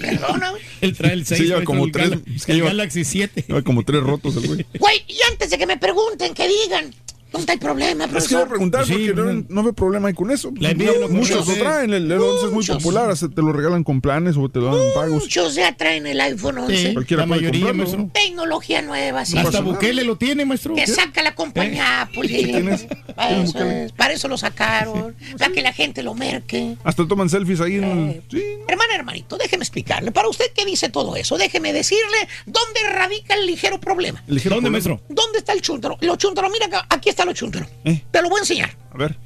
Perdóname. 0.00 0.58
Él 0.80 0.96
trae 0.96 1.12
el 1.14 1.26
6. 1.26 1.40
Sí, 1.40 1.46
lleva 1.46 1.64
como 1.64 1.90
tres- 1.90 2.12
es 2.34 2.44
que 2.46 2.52
el 2.52 2.58
lleva- 2.58 2.68
Galaxy 2.70 3.04
7. 3.04 3.44
Lleva 3.48 3.62
como 3.62 3.84
tres 3.84 4.02
rotos 4.02 4.36
el 4.36 4.46
güey. 4.46 4.66
Güey, 4.78 5.04
y 5.08 5.18
antes 5.30 5.50
de 5.50 5.58
que 5.58 5.66
me 5.66 5.76
pregunten, 5.78 6.34
que 6.34 6.48
digan, 6.48 6.94
¿Dónde 7.32 7.52
hay 7.52 7.58
problema, 7.58 8.04
Es 8.04 8.10
que 8.10 8.12
profesor? 8.12 8.38
voy 8.38 8.46
a 8.46 8.48
preguntar 8.48 8.86
Sí, 8.86 8.92
porque 8.92 9.14
no, 9.14 9.32
no. 9.32 9.44
no 9.48 9.62
veo 9.62 9.72
problema 9.72 10.08
ahí 10.08 10.14
con 10.14 10.30
eso. 10.30 10.50
La 10.58 10.70
envidia 10.70 10.92
No, 10.94 11.00
lo 11.00 11.08
muchos 11.10 11.46
lo 11.46 11.54
traen, 11.54 11.92
el, 11.94 12.10
el 12.10 12.18
11 12.20 12.46
es 12.46 12.52
muy 12.52 12.64
popular, 12.66 13.14
te 13.16 13.42
lo 13.42 13.52
regalan 13.52 13.84
con 13.84 14.00
planes 14.00 14.36
o 14.36 14.48
te 14.48 14.58
lo 14.60 14.66
dan 14.76 14.86
en 14.86 14.94
pagos. 14.94 15.22
Muchos 15.22 15.54
ya 15.54 15.76
traen 15.76 16.06
el 16.06 16.20
iPhone 16.20 16.58
11. 16.58 16.76
Sí, 16.76 16.92
Cualquiera 16.94 17.22
la 17.22 17.26
mayoría, 17.26 17.72
maestro. 17.72 18.08
Tecnología 18.12 18.82
nueva, 18.82 19.24
sí. 19.24 19.38
Hasta. 19.38 19.60
Bukele 19.60 20.04
lo 20.04 20.16
tiene, 20.16 20.44
maestro. 20.44 20.74
Que 20.74 20.86
saca 20.86 21.22
la 21.22 21.34
compañía 21.34 22.02
Apple. 22.02 22.28
¿Qué 22.28 22.44
tienes? 22.44 22.86
Para 23.14 23.28
¿Tienes 23.28 23.50
eso, 23.50 23.62
es, 23.64 23.92
para 23.92 24.12
eso 24.14 24.28
lo 24.28 24.36
sacaron. 24.38 25.14
Para 25.38 25.52
que 25.52 25.62
la 25.62 25.72
gente 25.72 26.02
lo 26.02 26.14
merque. 26.14 26.76
Hasta 26.84 27.06
toman 27.06 27.28
selfies 27.28 27.60
ahí 27.60 27.76
en 27.76 27.84
Eh, 27.84 28.22
el... 28.30 28.38
Sí. 28.38 28.44
Hermana, 28.66 28.94
hermanito, 28.94 29.36
déjeme 29.36 29.62
explicarle. 29.62 30.10
Para 30.12 30.28
usted 30.28 30.46
que 30.54 30.64
dice 30.64 30.88
todo 30.88 31.14
eso, 31.16 31.38
déjeme 31.38 31.72
decirle 31.72 32.28
dónde 32.46 32.80
radica 32.92 33.34
el 33.34 33.46
ligero 33.46 33.78
problema. 33.80 34.22
el 34.26 34.34
ligero 34.34 34.56
¿Dónde, 34.56 34.70
problema. 34.70 34.94
maestro? 34.96 35.14
¿Dónde 35.14 35.38
está 35.38 35.52
el 35.52 35.60
chúntaro? 35.62 35.96
Lo 36.00 36.16
chúntaro, 36.16 36.48
mira, 36.50 36.86
aquí 36.88 37.08
está 37.10 37.19
lo 37.24 37.32
chúntaro. 37.32 37.66
Eh. 37.84 38.02
Te 38.10 38.22
lo 38.22 38.28
voy 38.28 38.38
a 38.38 38.40
enseñar. 38.42 38.76
A 38.92 38.96
ver. 38.96 39.16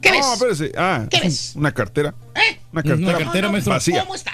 ¿Qué 0.00 0.10
no, 0.10 0.16
ves? 0.16 0.26
espérese. 0.32 0.72
Ah, 0.76 1.06
¿Qué 1.08 1.20
ves? 1.20 1.52
una 1.54 1.72
cartera. 1.72 2.14
¿Eh? 2.34 2.58
Una 2.72 2.82
cartera, 2.82 3.08
Una 3.08 3.18
cartera, 3.24 3.48
maestro. 3.50 3.72
vacía. 3.74 4.00
¿Cómo 4.02 4.14
está? 4.14 4.32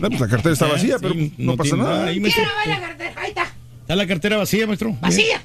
No, 0.00 0.08
pues 0.08 0.20
la 0.20 0.28
cartera 0.28 0.52
está 0.52 0.66
vacía, 0.66 0.96
sí, 0.98 1.02
pero 1.02 1.14
no, 1.38 1.56
pasa 1.56 1.76
nada. 1.76 2.06
ahí, 2.06 2.20
maestro. 2.20 2.42
Mira, 2.44 2.54
va 2.56 2.80
la 2.80 2.86
cartera. 2.88 3.12
Ahí 3.16 3.28
está. 3.28 3.54
Está 3.82 3.96
la 3.96 4.06
cartera 4.06 4.36
vacía, 4.36 4.66
maestro. 4.66 4.92
Vacía. 5.00 5.42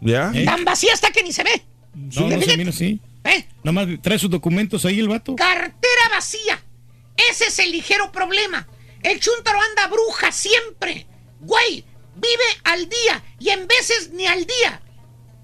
¿Ya? 0.00 0.30
¿Eh? 0.34 0.44
Tan 0.44 0.64
vacía 0.64 0.92
hasta 0.94 1.10
que 1.10 1.22
ni 1.22 1.32
se 1.32 1.42
ve. 1.42 1.62
No, 1.94 2.28
no 2.28 2.40
se 2.42 2.56
mira 2.56 2.70
así. 2.70 3.00
¿Eh? 3.24 3.46
Nomás 3.64 3.88
trae 4.00 4.18
sus 4.18 4.30
documentos 4.30 4.84
ahí 4.84 4.98
el 5.00 5.08
vato. 5.08 5.34
Cartera 5.36 6.02
vacía. 6.14 6.60
Ese 7.30 7.46
es 7.46 7.58
el 7.58 7.72
ligero 7.72 8.12
problema. 8.12 8.66
El 9.02 9.18
chúntaro 9.20 9.58
anda 9.60 9.88
bruja 9.88 10.30
siempre. 10.32 11.06
Güey, 11.40 11.84
vive 12.14 12.60
al 12.64 12.88
día 12.88 13.22
y 13.40 13.50
en 13.50 13.66
veces 13.66 14.10
ni 14.12 14.26
al 14.26 14.44
día. 14.46 14.80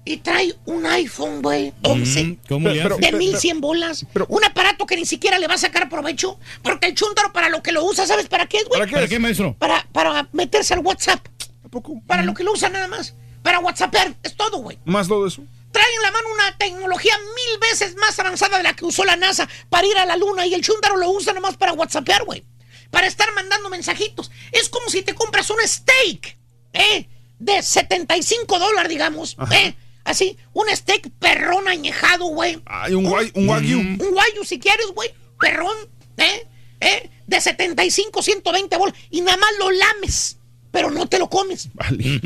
Y 0.07 0.17
trae 0.17 0.53
un 0.65 0.85
iPhone, 0.85 1.41
güey, 1.41 1.73
11. 1.81 2.23
Mm, 2.23 2.37
¿Cómo 2.47 2.69
le 2.69 2.81
Pero- 2.81 2.95
hace? 2.95 3.05
de 3.11 3.17
1100 3.17 3.59
bolas. 3.59 4.05
un 4.27 4.45
aparato 4.45 4.85
que 4.85 4.95
ni 4.95 5.05
siquiera 5.05 5.39
le 5.39 5.47
va 5.47 5.55
a 5.55 5.57
sacar 5.57 5.89
provecho. 5.89 6.39
Porque 6.61 6.87
el 6.87 6.93
chúntaro 6.95 7.33
para 7.33 7.49
lo 7.49 7.63
que 7.63 7.71
lo 7.71 7.83
usa, 7.83 8.05
¿sabes 8.05 8.27
para 8.27 8.45
qué 8.45 8.57
es, 8.57 8.65
güey? 8.65 8.79
¿Para 8.79 8.87
qué? 8.89 8.95
¿Para 8.95 9.07
qué, 9.07 9.19
maestro? 9.19 9.55
Para, 9.57 9.87
para 9.91 10.29
meterse 10.31 10.75
al 10.75 10.81
WhatsApp. 10.81 11.25
¿A 11.65 11.69
poco? 11.69 11.99
Para 12.05 12.21
lo 12.23 12.35
que 12.35 12.43
lo 12.43 12.51
usa 12.53 12.69
nada 12.69 12.87
más. 12.87 13.15
Para 13.41 13.59
WhatsAppear. 13.59 14.13
Es 14.21 14.35
todo, 14.35 14.57
güey. 14.59 14.77
Más 14.85 15.07
todo 15.07 15.25
eso. 15.25 15.43
Trae 15.71 15.93
en 15.97 16.01
la 16.03 16.11
mano 16.11 16.27
una 16.33 16.57
tecnología 16.57 17.17
mil 17.17 17.59
veces 17.59 17.95
más 17.95 18.17
avanzada 18.19 18.57
de 18.57 18.63
la 18.63 18.75
que 18.75 18.85
usó 18.85 19.03
la 19.05 19.15
NASA 19.15 19.49
para 19.69 19.87
ir 19.87 19.97
a 19.97 20.05
la 20.05 20.15
luna 20.17 20.45
y 20.45 20.53
el 20.53 20.61
chúndaro 20.61 20.97
lo 20.97 21.09
usa 21.09 21.33
nomás 21.33 21.57
para 21.57 21.73
whatsappear, 21.73 22.23
güey. 22.25 22.43
Para 22.91 23.07
estar 23.07 23.33
mandando 23.33 23.69
mensajitos. 23.69 24.29
Es 24.51 24.69
como 24.69 24.87
si 24.89 25.01
te 25.01 25.15
compras 25.15 25.49
un 25.49 25.57
steak, 25.65 26.37
¿eh? 26.73 27.07
De 27.39 27.61
75 27.61 28.57
dólares, 28.59 28.87
digamos, 28.89 29.35
¿eh? 29.51 29.75
Así, 30.05 30.37
un 30.53 30.67
steak 30.69 31.09
perrón 31.19 31.67
añejado, 31.67 32.27
güey. 32.27 32.61
Hay 32.67 32.93
un, 32.93 33.05
guay, 33.05 33.31
un 33.33 33.49
wagyu. 33.49 33.79
Un 33.79 33.97
guayo 33.97 34.43
si 34.43 34.59
quieres, 34.59 34.85
güey. 34.93 35.09
Perrón, 35.39 35.75
¿eh? 36.17 36.47
¿eh? 36.79 37.09
De 37.25 37.41
75, 37.41 38.21
120 38.21 38.77
bolas. 38.77 38.95
Y 39.09 39.21
nada 39.21 39.37
más 39.37 39.49
lo 39.59 39.71
lames, 39.71 40.37
pero 40.71 40.91
no 40.91 41.07
te 41.07 41.17
lo 41.17 41.27
comes. 41.27 41.69
Vale. 41.73 42.21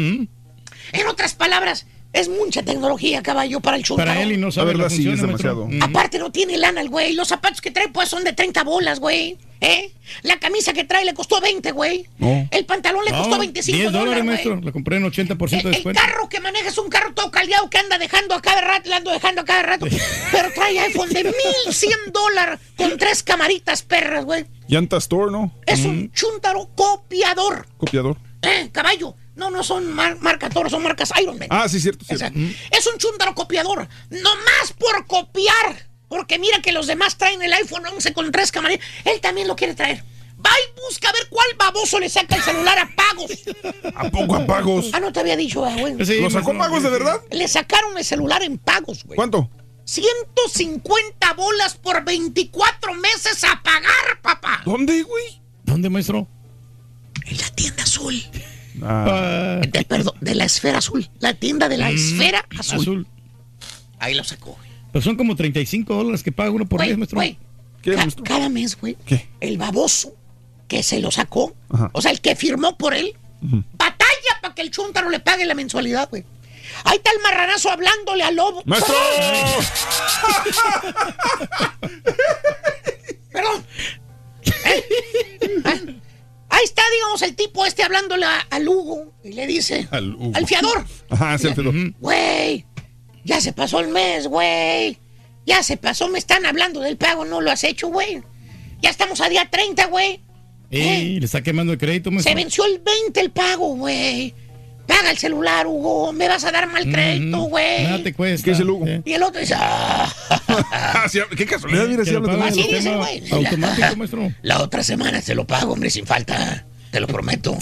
En 0.91 1.07
otras 1.07 1.35
palabras, 1.35 1.85
es 2.11 2.27
mucha 2.29 2.63
tecnología, 2.63 3.21
caballo, 3.21 3.59
para 3.59 3.77
el 3.77 3.83
chúntaro. 3.83 4.09
Para 4.09 4.21
él 4.21 4.31
y 4.31 4.37
no 4.37 4.51
sabe 4.51 4.73
La 4.73 4.77
verdad, 4.79 4.91
la 4.91 4.95
sí, 5.03 5.09
es 5.09 5.21
demasiado. 5.21 5.67
Mm. 5.67 5.83
Aparte 5.83 6.17
no 6.19 6.31
tiene 6.31 6.57
lana 6.57 6.81
el 6.81 6.89
güey. 6.89 7.13
Los 7.13 7.27
zapatos 7.27 7.61
que 7.61 7.71
trae 7.71 7.87
pues 7.89 8.09
son 8.09 8.23
de 8.23 8.33
30 8.33 8.63
bolas, 8.63 8.99
güey. 8.99 9.37
¿Eh? 9.61 9.91
La 10.21 10.39
camisa 10.39 10.71
que 10.71 10.85
trae 10.85 11.03
le 11.03 11.13
costó 11.13 11.41
20, 11.41 11.71
güey. 11.73 12.07
No. 12.17 12.47
El 12.49 12.65
pantalón 12.65 13.03
le 13.03 13.11
No, 13.11 13.17
costó 13.19 13.37
25 13.39 13.75
10 13.77 13.91
dólares, 13.91 14.05
dólares, 14.09 14.25
maestro. 14.25 14.55
Lo 14.55 14.71
compré 14.71 14.97
en 14.97 15.03
80% 15.03 15.37
de 15.49 15.57
El, 15.59 15.65
el 15.67 15.71
descuento. 15.73 16.01
carro 16.01 16.29
que 16.29 16.39
maneja 16.39 16.69
es 16.69 16.77
un 16.77 16.87
carro 16.89 17.13
todo 17.13 17.29
caldeado 17.29 17.69
que 17.69 17.77
anda 17.77 17.97
dejando 17.97 18.33
a 18.35 18.41
cada 18.41 18.61
rato, 18.61 18.87
le 18.89 18.95
ando 18.95 19.11
dejando 19.11 19.41
a 19.41 19.45
cada 19.45 19.61
rato. 19.63 19.85
Pero 20.31 20.49
trae 20.55 20.79
iPhone 20.79 21.09
de 21.09 21.23
1100 21.25 21.91
dólares 22.13 22.59
con 22.77 22.97
tres 22.97 23.21
camaritas 23.21 23.83
perras, 23.83 24.23
güey. 24.23 24.45
Llanta 24.69 24.97
Store, 24.97 25.29
¿no? 25.31 25.53
Es 25.65 25.81
un 25.83 26.11
chúntaro 26.13 26.69
copiador. 26.75 27.67
Copiador. 27.77 28.17
¿Eh? 28.41 28.69
Caballo. 28.71 29.13
No, 29.39 29.49
no 29.49 29.63
son 29.63 29.91
mar- 29.93 30.17
marca 30.19 30.49
Toro, 30.49 30.69
son 30.69 30.83
marcas 30.83 31.11
Iron 31.21 31.39
Man. 31.39 31.47
Ah, 31.49 31.67
sí, 31.69 31.79
cierto. 31.79 32.03
cierto. 32.05 32.25
Exacto. 32.25 32.39
Es 32.77 32.85
un 32.87 32.97
chúndaro 32.97 33.33
copiador. 33.33 33.87
No 34.09 34.35
más 34.35 34.73
por 34.77 35.07
copiar. 35.07 35.87
Porque 36.09 36.37
mira 36.39 36.61
que 36.61 36.71
los 36.71 36.87
demás 36.87 37.17
traen 37.17 37.41
el 37.41 37.53
iPhone 37.53 37.85
11 37.85 38.13
con 38.13 38.31
tres 38.31 38.51
camarillas. 38.51 38.83
Él 39.05 39.21
también 39.21 39.47
lo 39.47 39.55
quiere 39.55 39.75
traer. 39.75 40.03
Va 40.45 40.49
y 40.51 40.79
busca 40.81 41.09
a 41.09 41.11
ver 41.13 41.27
cuál 41.29 41.47
baboso 41.57 41.99
le 41.99 42.09
saca 42.09 42.35
el 42.35 42.41
celular 42.43 42.77
a 42.79 42.89
pagos. 42.95 43.31
¿A 43.95 44.09
poco 44.09 44.35
a 44.35 44.45
pagos? 44.45 44.89
Ah, 44.93 44.99
no 44.99 45.11
te 45.13 45.19
había 45.19 45.35
dicho, 45.35 45.63
ah, 45.65 45.75
güey. 45.77 45.93
Sí, 46.05 46.19
¿Lo 46.21 46.29
sacó 46.29 46.57
pagos 46.57 46.81
de 46.83 46.89
verdad? 46.89 47.21
Le 47.31 47.47
sacaron 47.47 47.97
el 47.97 48.03
celular 48.05 48.41
en 48.43 48.57
pagos, 48.57 49.03
güey. 49.03 49.15
¿Cuánto? 49.17 49.49
150 49.85 51.33
bolas 51.33 51.75
por 51.75 52.03
24 52.03 52.93
meses 52.95 53.43
a 53.43 53.61
pagar, 53.61 54.21
papá. 54.21 54.61
¿Dónde, 54.65 55.03
güey? 55.03 55.41
¿Dónde, 55.63 55.89
maestro? 55.89 56.27
En 57.25 57.37
la 57.37 57.49
tienda 57.49 57.83
azul. 57.83 58.15
Ah, 58.83 59.61
De, 59.67 59.83
perdón, 59.83 60.13
de 60.21 60.35
la 60.35 60.45
esfera 60.45 60.77
azul. 60.79 61.09
La 61.19 61.33
tienda 61.33 61.69
de 61.69 61.77
la 61.77 61.89
Mm, 61.89 61.95
esfera 61.95 62.45
azul. 62.57 62.79
azul. 62.81 63.07
Ahí 63.99 64.13
lo 64.15 64.23
sacó. 64.23 64.57
Pues 64.91 65.03
son 65.03 65.15
como 65.17 65.35
35 65.35 65.93
dólares 65.93 66.23
que 66.23 66.31
paga 66.31 66.51
uno 66.51 66.65
por 66.65 66.79
mes, 66.81 66.97
maestro. 66.97 67.17
güey, 67.17 67.37
¿Qué, 67.81 67.91
ca- 67.91 67.97
maestro? 68.01 68.23
cada 68.23 68.49
mes, 68.49 68.77
güey. 68.79 68.97
¿Qué? 69.05 69.27
El 69.39 69.57
baboso 69.57 70.15
que 70.67 70.83
se 70.83 70.99
lo 70.99 71.11
sacó, 71.11 71.55
Ajá. 71.69 71.89
o 71.93 72.01
sea, 72.01 72.11
el 72.11 72.21
que 72.21 72.35
firmó 72.35 72.77
por 72.77 72.93
él, 72.93 73.15
batalla 73.41 74.39
para 74.41 74.53
que 74.55 74.61
el 74.61 74.71
chúntaro 74.71 75.09
le 75.09 75.19
pague 75.19 75.45
la 75.45 75.55
mensualidad, 75.55 76.09
güey. 76.09 76.25
Ahí 76.83 76.97
está 76.97 77.11
el 77.11 77.19
marranazo 77.23 77.71
hablándole 77.71 78.23
al 78.23 78.35
lobo. 78.35 78.61
¡Maestro! 78.65 78.93
Perdón. 83.31 83.65
¿Eh? 84.65 84.83
¿Eh? 85.41 85.61
Ahí 86.59 86.65
está, 86.65 86.81
digamos, 86.93 87.21
el 87.21 87.35
tipo 87.35 87.65
este 87.65 87.83
hablándole 87.83 88.25
a- 88.25 88.45
al 88.49 88.67
Hugo 88.67 89.13
y 89.23 89.31
le 89.31 89.47
dice 89.47 89.87
Al 89.91 90.45
fiador. 90.45 90.85
Ajá, 91.09 91.31
Alfredo. 91.33 91.71
Güey, 92.01 92.65
ya 93.23 93.39
se 93.39 93.53
pasó 93.53 93.79
el 93.79 93.87
mes, 93.87 94.27
güey. 94.27 94.97
Ya 95.45 95.63
se 95.63 95.77
pasó, 95.77 96.09
me 96.09 96.19
están 96.19 96.45
hablando 96.45 96.81
del 96.81 96.97
pago, 96.97 97.23
no 97.23 97.39
lo 97.39 97.49
has 97.49 97.63
hecho, 97.63 97.87
güey. 97.87 98.21
Ya 98.81 98.89
estamos 98.89 99.21
a 99.21 99.29
día 99.29 99.49
30, 99.49 99.85
güey. 99.87 100.19
Ey, 100.69 101.19
le 101.19 101.25
está 101.25 101.41
quemando 101.41 101.71
el 101.73 101.79
crédito, 101.79 102.11
maestro. 102.11 102.29
Se 102.31 102.35
venció 102.35 102.65
el 102.65 102.79
20 102.79 103.19
el 103.21 103.31
pago, 103.31 103.75
güey. 103.75 104.35
Paga 104.89 105.11
el 105.11 105.17
celular, 105.19 105.67
Hugo. 105.67 106.11
Me 106.13 106.27
vas 106.27 106.43
a 106.43 106.51
dar 106.51 106.67
mal 106.67 106.83
crédito, 106.91 107.37
güey. 107.41 107.83
Nada 107.83 108.01
te 108.03 108.11
cuesta. 108.11 108.43
¿Qué 108.43 108.51
es 108.51 108.59
el 108.59 108.69
Hugo? 108.71 108.87
Sí. 108.87 109.01
Y 109.05 109.13
el 109.13 109.21
otro 109.21 109.39
dice, 109.39 109.53
"Ah, 109.55 110.11
Ah, 110.71 111.05
qué 111.37 111.45
casualidad, 111.45 111.85
mira, 111.87 112.03
si 112.03 112.15
habla 112.15 112.45
Así 112.45 112.63
dice, 112.63 112.95
güey. 112.95 113.23
automático, 113.31 113.95
maestro. 113.95 114.33
la 114.41 114.61
otra 114.63 114.83
semana 114.83 115.21
te 115.21 115.35
lo 115.35 115.45
pago, 115.45 115.73
hombre, 115.73 115.91
sin 115.91 116.07
falta. 116.07 116.65
Te 116.91 116.99
lo 116.99 117.05
prometo. 117.07 117.55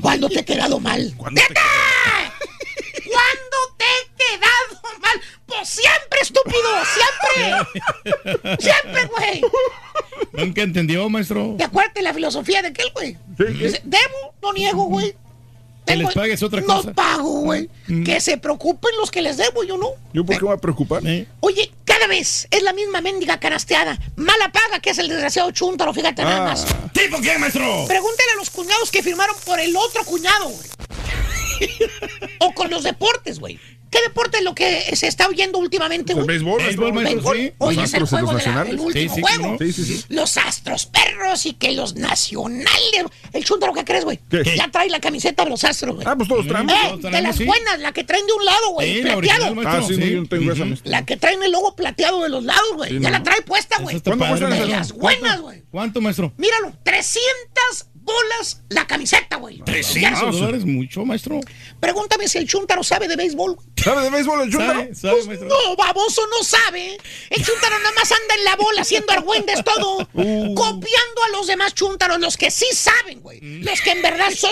¿Cuándo 0.00 0.28
te 0.30 0.40
he 0.40 0.44
quedado 0.46 0.80
mal? 0.80 1.12
¿Cuándo 1.18 1.40
te-. 1.46 1.54
¿Cuándo 3.04 3.56
te 3.76 3.84
he 3.84 4.08
quedado 4.16 4.98
mal? 5.00 5.20
Pues 5.44 5.68
siempre, 5.68 6.20
estúpido, 6.22 6.68
siempre. 6.94 8.56
Siempre, 8.58 9.06
güey. 9.06 9.42
Nunca 10.32 10.62
entendió, 10.62 11.08
maestro. 11.10 11.54
¿Te 11.58 11.64
acuerdas 11.64 11.92
de 11.94 12.02
la 12.02 12.14
filosofía 12.14 12.62
de 12.62 12.68
aquel, 12.68 12.90
güey? 12.94 13.16
Sí, 13.36 13.78
Debo, 13.84 14.34
no 14.42 14.52
niego, 14.54 14.84
güey. 14.86 15.14
Que 15.86 15.96
les 15.96 16.12
pagues 16.14 16.42
otra 16.42 16.60
no 16.60 16.66
cosa. 16.66 16.92
pago, 16.92 17.40
güey. 17.42 17.70
Que 18.04 18.20
se 18.20 18.36
preocupen 18.38 18.90
los 18.98 19.10
que 19.10 19.22
les 19.22 19.36
debo, 19.36 19.62
yo 19.64 19.76
no. 19.78 19.90
¿Yo 20.12 20.24
por 20.24 20.34
qué 20.34 20.40
me 20.42 20.48
voy 20.48 20.56
a 20.56 20.60
preocupar? 20.60 21.06
Eh, 21.06 21.26
Oye, 21.40 21.70
cada 21.84 22.06
vez 22.08 22.48
es 22.50 22.62
la 22.62 22.72
misma 22.72 23.00
mendiga 23.00 23.38
canasteada. 23.38 23.98
Mala 24.16 24.50
paga 24.52 24.80
que 24.80 24.90
es 24.90 24.98
el 24.98 25.08
desgraciado 25.08 25.50
chúntaro, 25.52 25.94
fíjate 25.94 26.22
nada 26.22 26.38
Ah. 26.42 26.44
más. 26.48 26.66
¿Tipo 26.92 27.18
quién, 27.18 27.40
maestro? 27.40 27.62
Pregúntale 27.86 28.30
a 28.32 28.36
los 28.36 28.50
cuñados 28.50 28.90
que 28.90 29.02
firmaron 29.02 29.36
por 29.44 29.60
el 29.60 29.76
otro 29.76 30.04
cuñado, 30.04 30.48
güey. 30.48 30.68
o 32.40 32.52
con 32.54 32.70
los 32.70 32.82
deportes, 32.84 33.38
güey. 33.38 33.58
¿Qué 33.88 34.02
deporte 34.02 34.38
es 34.38 34.42
lo 34.44 34.52
que 34.54 34.94
se 34.96 35.06
está 35.06 35.28
oyendo 35.28 35.58
últimamente, 35.58 36.12
El 36.12 36.24
béisbol, 36.24 36.60
Béisbol, 36.60 36.92
Béisbol. 36.92 37.36
sí. 37.36 37.52
Hoy 37.58 37.76
Los 37.76 37.84
es 37.84 37.94
el 37.94 38.02
Astros 38.02 38.08
y 38.08 38.10
juego 38.10 38.32
los 38.32 38.42
de 38.44 38.50
la- 38.50 38.54
nacionales. 38.56 38.72
el 38.74 38.80
último 38.80 39.08
Sí, 39.08 39.14
sí, 39.14 39.20
juego. 39.22 39.42
cómo 39.42 39.52
no. 39.52 39.58
Sí, 39.58 39.72
sí, 39.72 39.84
sí. 39.84 40.04
Los 40.08 40.36
astros 40.36 40.86
perros 40.86 41.46
y 41.46 41.52
que 41.54 41.72
los 41.72 41.94
nacionales. 41.94 43.04
El 43.32 43.44
chúntaro, 43.44 43.72
¿qué 43.72 43.84
crees, 43.84 44.04
güey? 44.04 44.18
Ya 44.56 44.68
trae 44.72 44.90
la 44.90 44.98
camiseta 45.00 45.44
de 45.44 45.50
los 45.50 45.62
astros, 45.62 45.94
güey. 45.94 46.06
Ah, 46.06 46.16
pues 46.16 46.28
todos 46.28 46.46
traen. 46.48 46.68
Eh, 46.68 46.74
todos 47.00 47.12
de 47.12 47.22
las 47.22 47.36
sí. 47.36 47.44
buenas, 47.44 47.78
la 47.78 47.92
que 47.92 48.02
traen 48.02 48.26
de 48.26 48.32
un 48.32 48.44
lado, 48.44 48.70
güey. 48.72 48.94
Sí, 48.96 49.02
la 49.02 49.16
plateado. 49.18 49.54
maestro. 49.54 49.78
Ah, 49.78 49.84
sí, 49.86 49.96
no, 49.98 50.06
yo 50.06 50.20
no 50.22 50.28
tengo 50.28 50.52
esa. 50.52 50.64
La 50.84 51.04
que 51.06 51.16
traen 51.16 51.42
el 51.44 51.52
logo 51.52 51.76
plateado 51.76 52.22
de 52.24 52.28
los 52.28 52.42
lados, 52.44 52.72
güey. 52.74 52.90
Sí, 52.90 52.98
ya 53.00 53.10
no. 53.10 53.18
la 53.18 53.22
trae 53.22 53.40
puesta, 53.42 53.78
güey. 53.78 54.00
¿Cuánto 54.00 54.10
De 54.10 54.16
maestro. 54.48 54.66
las 54.66 54.92
buenas, 54.92 55.40
güey. 55.40 55.62
¿Cuánto, 55.70 56.00
maestro? 56.00 56.32
Míralo, 56.36 56.72
300 56.82 57.86
bolas 58.06 58.62
la 58.70 58.86
camiseta, 58.86 59.36
güey. 59.36 59.60
300 59.64 59.92
300 60.20 60.34
Ya. 60.34 60.40
dólares, 60.40 60.64
mucho, 60.64 61.04
maestro. 61.04 61.40
Pregúntame 61.80 62.28
si 62.28 62.38
el 62.38 62.46
Chuntaro 62.48 62.82
sabe 62.82 63.08
de 63.08 63.16
béisbol. 63.16 63.56
¿Sabe 63.82 64.02
de 64.02 64.10
béisbol 64.10 64.40
el 64.42 64.50
Chuntaro? 64.50 64.80
¿Sabe? 64.80 64.94
¿Sabe, 64.94 65.22
Pues 65.26 65.40
no, 65.42 65.76
baboso, 65.76 66.22
no 66.28 66.42
sabe. 66.44 66.96
El 67.30 67.44
Chuntaro 67.44 67.78
nada 67.78 67.92
más 67.94 68.10
anda 68.12 68.34
en 68.36 68.44
la 68.44 68.56
bola 68.56 68.80
haciendo 68.82 69.12
argüendes 69.12 69.62
todo. 69.64 70.08
Uh. 70.16 70.54
Copiando 70.54 71.24
a 71.26 71.36
los 71.36 71.46
demás 71.46 71.74
Chuntaros, 71.74 72.18
los 72.20 72.36
que 72.38 72.50
sí 72.50 72.66
saben, 72.72 73.20
güey. 73.20 73.40
Los 73.40 73.80
que 73.82 73.90
en 73.90 74.00
verdad 74.02 74.30
son 74.34 74.50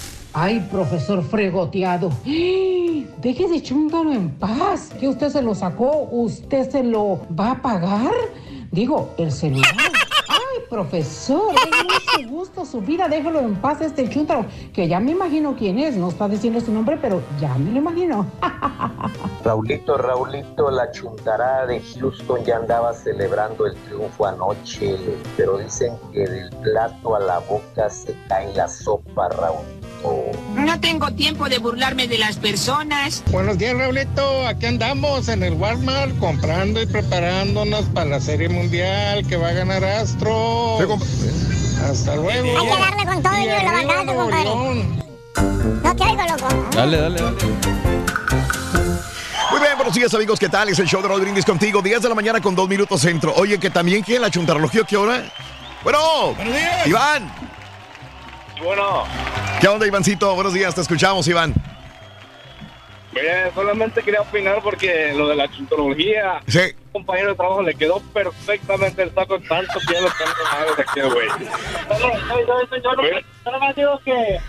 Ay, 0.33 0.65
profesor 0.71 1.21
fregoteado. 1.23 2.09
Deje 2.23 3.47
de 3.49 3.61
en 4.13 4.29
paz. 4.39 4.89
Que 4.97 5.09
usted 5.09 5.29
se 5.29 5.41
lo 5.41 5.53
sacó, 5.53 6.07
usted 6.09 6.69
se 6.69 6.83
lo 6.83 7.19
va 7.37 7.51
a 7.51 7.61
pagar. 7.61 8.13
Digo, 8.71 9.13
el 9.17 9.31
celular. 9.31 9.75
Ay, 10.29 10.63
profesor, 10.69 11.53
déjelo 11.53 11.89
su 11.99 12.29
gusto, 12.29 12.65
su 12.65 12.79
vida, 12.79 13.09
déjelo 13.09 13.39
en 13.41 13.55
paz 13.55 13.81
este 13.81 14.07
chúntaro, 14.07 14.45
que 14.73 14.87
ya 14.87 15.01
me 15.01 15.11
imagino 15.11 15.53
quién 15.57 15.77
es. 15.77 15.97
No 15.97 16.07
está 16.07 16.29
diciendo 16.29 16.61
su 16.61 16.71
nombre, 16.71 16.97
pero 17.01 17.21
ya 17.37 17.53
me 17.55 17.71
lo 17.71 17.79
imagino. 17.79 18.25
Raulito, 19.43 19.97
Raulito, 19.97 20.71
la 20.71 20.89
chuntarada 20.91 21.65
de 21.65 21.81
Houston 21.81 22.45
ya 22.45 22.57
andaba 22.57 22.93
celebrando 22.93 23.65
el 23.65 23.75
triunfo 23.75 24.25
anoche, 24.25 24.97
pero 25.35 25.57
dicen 25.57 25.93
que 26.13 26.25
del 26.25 26.49
plato 26.61 27.15
a 27.15 27.19
la 27.19 27.39
boca 27.39 27.89
se 27.89 28.15
cae 28.29 28.53
la 28.53 28.69
sopa, 28.69 29.27
Raulito. 29.27 29.90
No 30.55 30.79
tengo 30.79 31.11
tiempo 31.11 31.49
de 31.49 31.57
burlarme 31.57 32.07
de 32.07 32.17
las 32.17 32.37
personas. 32.37 33.23
Buenos 33.31 33.57
días, 33.57 33.77
Raulito. 33.77 34.47
Aquí 34.47 34.65
andamos 34.65 35.27
en 35.27 35.43
el 35.43 35.53
Walmart 35.53 36.17
comprando 36.19 36.81
y 36.81 36.85
preparándonos 36.85 37.85
para 37.85 38.09
la 38.09 38.19
Serie 38.19 38.49
Mundial 38.49 39.25
que 39.27 39.37
va 39.37 39.49
a 39.49 39.53
ganar 39.53 39.83
Astro. 39.83 40.77
Hasta 41.83 42.15
luego. 42.15 42.59
Hay 42.59 42.67
que 42.67 42.79
darle 42.79 43.05
con 43.05 43.23
todo 43.23 43.33
y 43.41 43.45
no 43.45 43.55
la 43.55 43.71
batalla, 43.71 44.15
compadre. 44.15 44.49
No 45.83 45.95
te 45.95 46.03
oigo, 46.03 46.23
loco. 46.23 46.47
Dale, 46.75 46.97
dale, 46.97 47.21
dale. 47.21 47.37
Muy 49.51 49.59
bien, 49.59 49.75
buenos 49.75 49.93
días 49.93 50.13
amigos, 50.13 50.39
¿qué 50.39 50.47
tal? 50.47 50.69
Es 50.69 50.79
el 50.79 50.87
show 50.87 51.01
de 51.01 51.07
Raúl 51.09 51.21
Brindis 51.21 51.45
contigo, 51.45 51.81
10 51.81 52.01
de 52.01 52.09
la 52.09 52.15
mañana 52.15 52.39
con 52.39 52.55
2 52.55 52.69
minutos 52.69 53.01
centro. 53.01 53.33
Oye, 53.35 53.59
que 53.59 53.69
también 53.69 54.03
que 54.03 54.19
la 54.19 54.29
chuntarología, 54.29 54.83
¿qué 54.83 54.95
hora? 54.95 55.23
Bueno, 55.83 56.35
Iván. 56.85 57.50
Bueno, 58.63 59.05
¿Qué 59.59 59.67
onda, 59.67 59.87
Ivancito? 59.87 60.33
Buenos 60.35 60.53
días, 60.53 60.73
te 60.75 60.81
escuchamos, 60.81 61.27
Iván. 61.27 61.53
oye, 63.13 63.51
solamente 63.53 64.01
quería 64.01 64.21
opinar 64.21 64.59
porque 64.63 65.13
lo 65.15 65.27
de 65.27 65.35
la 65.35 65.47
chuntología. 65.51 66.41
Sí. 66.47 66.59
Un 66.93 67.03
compañero 67.03 67.29
de 67.29 67.35
trabajo 67.35 67.61
le 67.61 67.73
quedó 67.75 67.99
perfectamente 68.13 69.03
el 69.03 69.13
saco 69.13 69.39
tanto 69.39 69.79
que 69.87 69.93
ya 69.93 70.01
lo 70.01 70.07
están 70.07 70.27
tomando 70.35 70.75
de 70.75 70.81
aquí, 70.81 71.01
güey. 71.01 71.27
Yo 73.45 73.51
nomás 73.51 73.75
digo 73.75 73.99
que 74.03 74.39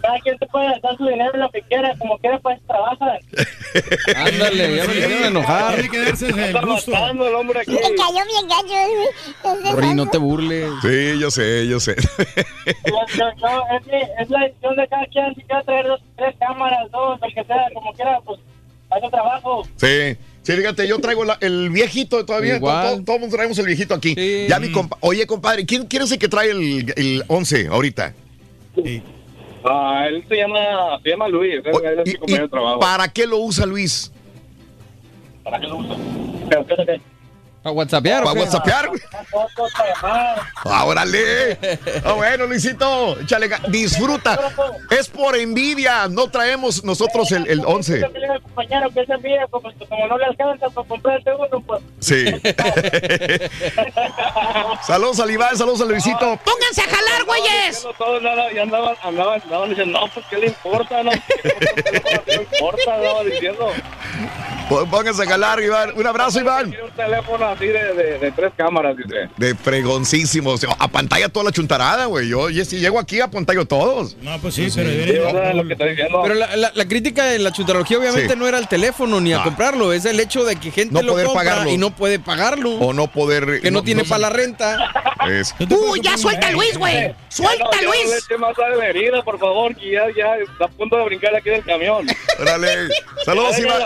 cada 0.00 0.18
quien 0.20 0.38
te 0.38 0.46
puede 0.46 0.66
gastar 0.66 0.96
su 0.96 1.06
dinero 1.06 1.30
en 1.34 1.40
lo 1.40 1.50
que 1.50 1.62
quiera, 1.62 1.94
como 1.98 2.18
quiera, 2.18 2.38
pues 2.40 2.58
trabaja. 2.66 3.18
Ándale, 4.16 4.76
ya 4.76 4.84
me 4.86 4.92
hicieron 4.94 5.24
enojar. 5.24 5.74
Tiene 5.74 5.88
que 5.88 5.98
darse 5.98 6.26
el 6.28 6.60
gusto. 6.66 6.92
el 6.92 7.34
hombre 7.34 7.60
aquí. 7.60 7.72
Le 7.72 7.80
cayó 7.80 8.24
bien 8.26 8.48
gacho, 8.48 9.64
güey. 9.74 9.88
Ri, 9.88 9.94
no 9.94 10.06
te 10.08 10.18
burles. 10.18 10.70
Sí, 10.82 11.18
yo 11.20 11.30
sé, 11.30 11.66
yo 11.68 11.78
sé. 11.80 11.94
Yo- 11.96 13.16
yo- 13.16 13.30
yo- 13.40 13.64
es, 13.78 13.86
mi- 13.86 14.22
es 14.22 14.30
la 14.30 14.40
decisión 14.40 14.76
de 14.76 14.88
cada 14.88 15.06
quien, 15.06 15.34
si 15.34 15.42
quiere 15.42 15.64
traer 15.64 15.86
dos, 15.86 16.00
tres 16.16 16.34
cámaras, 16.38 16.90
dos, 16.90 17.20
lo 17.20 17.26
que 17.28 17.44
sea, 17.44 17.56
como 17.74 17.92
quiera, 17.94 18.18
pues, 18.24 18.40
hace 18.90 19.08
trabajo. 19.10 19.62
Sí. 19.76 20.16
Sí, 20.42 20.52
fíjate, 20.54 20.88
yo 20.88 20.98
traigo 21.00 21.24
la- 21.24 21.36
el 21.42 21.68
viejito 21.68 22.24
todavía. 22.24 22.56
Igual. 22.56 23.04
Todo, 23.04 23.28
traemos 23.28 23.58
el 23.58 23.66
viejito 23.66 23.94
aquí. 23.94 24.16
Ya 24.48 24.58
mi 24.58 24.72
compa 24.72 24.96
Oye, 25.00 25.26
compadre, 25.26 25.66
¿quién, 25.66 25.86
quién 25.86 26.02
es 26.02 26.12
el 26.12 26.18
que 26.18 26.28
trae 26.28 26.50
el, 26.50 26.92
el 26.96 27.22
11 27.28 27.66
ahorita? 27.68 28.14
Ah, 29.64 30.06
él 30.08 30.24
se 30.28 30.36
llama, 30.36 30.98
se 31.02 31.10
llama 31.10 31.28
Luis, 31.28 31.54
él 31.54 31.62
es 31.66 32.06
mi 32.06 32.14
compañero 32.14 32.44
de 32.44 32.48
trabajo. 32.48 32.80
¿Para 32.80 33.08
qué 33.08 33.26
lo 33.26 33.38
usa 33.38 33.66
Luis? 33.66 34.12
¿Para 35.44 35.60
qué 35.60 35.66
lo 35.66 35.76
usa? 35.76 35.96
¿Para 37.62 37.74
whatsappear? 37.74 38.24
¿Para 38.24 38.40
whatsappear? 38.40 38.88
güey? 38.88 39.00
Ah, 40.64 40.84
órale. 40.86 41.58
Ah, 42.04 42.12
bueno, 42.14 42.46
Luisito, 42.46 43.18
échale 43.20 43.48
disfruta. 43.68 44.38
Es 44.90 45.08
por 45.08 45.36
envidia, 45.36 46.08
no 46.08 46.30
traemos 46.30 46.82
nosotros 46.84 47.30
el, 47.32 47.46
el 47.46 47.60
11. 47.64 48.00
Yo 48.00 48.08
le 48.08 48.20
digo 48.20 48.32
al 48.32 48.42
compañero 48.42 48.88
que 48.92 49.00
ese 49.00 49.12
envía, 49.12 49.46
como, 49.50 49.70
como 49.88 50.06
no 50.06 50.16
le 50.18 50.24
alcanza 50.24 50.68
para 50.70 50.88
comprarte 50.88 51.30
uno, 51.34 51.60
pues. 51.66 51.82
Sí. 52.00 52.24
saludos 54.86 55.20
al 55.20 55.30
Iván, 55.30 55.56
saludos 55.56 55.80
a 55.82 55.84
Luisito. 55.84 56.38
¡Pónganse 56.44 56.80
a 56.80 56.84
jalar, 56.84 57.24
güeyes! 57.26 57.86
Todos 57.98 58.22
ya 58.22 58.62
andaban, 58.62 58.94
andaban, 59.02 59.42
andaban 59.42 59.68
diciendo, 59.70 60.00
no, 60.00 60.06
pues, 60.12 60.24
¿qué 60.30 60.38
le 60.38 60.46
importa? 60.46 61.02
No, 61.02 61.10
¿qué 61.10 62.36
le 62.36 62.42
importa? 62.42 62.94
Andaba 62.94 63.24
diciendo. 63.24 63.72
Pó- 64.68 64.86
Pónganse 64.86 65.22
a 65.24 65.26
jalar, 65.26 65.60
Iván. 65.60 65.92
Un 65.96 66.06
abrazo, 66.06 66.40
Iván. 66.40 66.74
Un 66.82 66.90
teléfono 66.92 67.46
así 67.52 67.66
de, 67.66 67.94
de, 67.94 68.18
de 68.18 68.32
tres 68.32 68.52
cámaras, 68.56 68.96
dice. 68.96 69.28
De 69.36 69.54
fregoncísimo. 69.54 70.50
O 70.50 70.58
sea, 70.58 70.70
A 70.78 70.88
pantalla 70.88 71.28
toda 71.28 71.44
la 71.46 71.52
chuntarada, 71.52 72.06
güey. 72.06 72.28
Yo, 72.28 72.50
yo 72.50 72.64
si 72.64 72.78
llego 72.78 72.98
aquí 72.98 73.20
a 73.20 73.28
pantalla 73.30 73.64
todos. 73.64 74.16
No, 74.22 74.38
pues 74.40 74.54
sí, 74.54 74.68
pero 74.74 74.90
Pero 76.22 76.34
la, 76.34 76.56
la- 76.56 76.72
la 76.74 76.84
crítica 76.88 77.34
en 77.34 77.44
la 77.44 77.52
chutarología 77.52 77.98
obviamente 77.98 78.32
Sí. 78.34 78.38
no 78.38 78.46
era 78.46 78.58
el 78.58 78.68
teléfono 78.68 79.20
ni 79.20 79.32
a 79.32 79.42
comprarlo, 79.42 79.92
es 79.92 80.04
el 80.04 80.20
hecho 80.20 80.44
de 80.44 80.56
que 80.56 80.70
gente 80.70 80.94
No 80.94 81.02
lo 81.02 81.12
poder 81.12 81.26
compra 81.26 81.44
pagarlo. 81.44 81.70
y 81.70 81.76
no 81.78 81.94
puede 81.94 82.18
pagarlo. 82.18 82.72
O 82.76 82.92
no 82.92 83.06
poder. 83.10 83.60
que 83.60 83.70
no, 83.70 83.82
tiene 83.82 84.04
para 84.04 84.20
la 84.20 84.30
renta. 84.30 84.92
Es- 85.28 85.54
Uy, 85.68 86.00
ya 86.02 86.16
suelta 86.16 86.50
Luis, 86.50 86.76
güey. 86.78 87.14
Suelta 87.30 87.56
Ya 87.58 87.64
no, 87.64 87.70
ya 87.72 87.82
no 87.82 87.92
Luis. 87.92 88.10
le 88.10 88.16
eche 88.18 88.36
más 88.38 89.24
por 89.24 89.38
favor, 89.38 89.74
que 89.76 89.92
ya, 89.92 90.02
ya 90.16 90.34
está 90.36 90.64
a 90.64 90.68
punto 90.68 90.96
de 90.96 91.04
brincar 91.04 91.34
aquí 91.34 91.48
del 91.48 91.64
camión. 91.64 92.06
Órale. 92.40 92.88
Saludos, 93.24 93.56
Iván. 93.58 93.82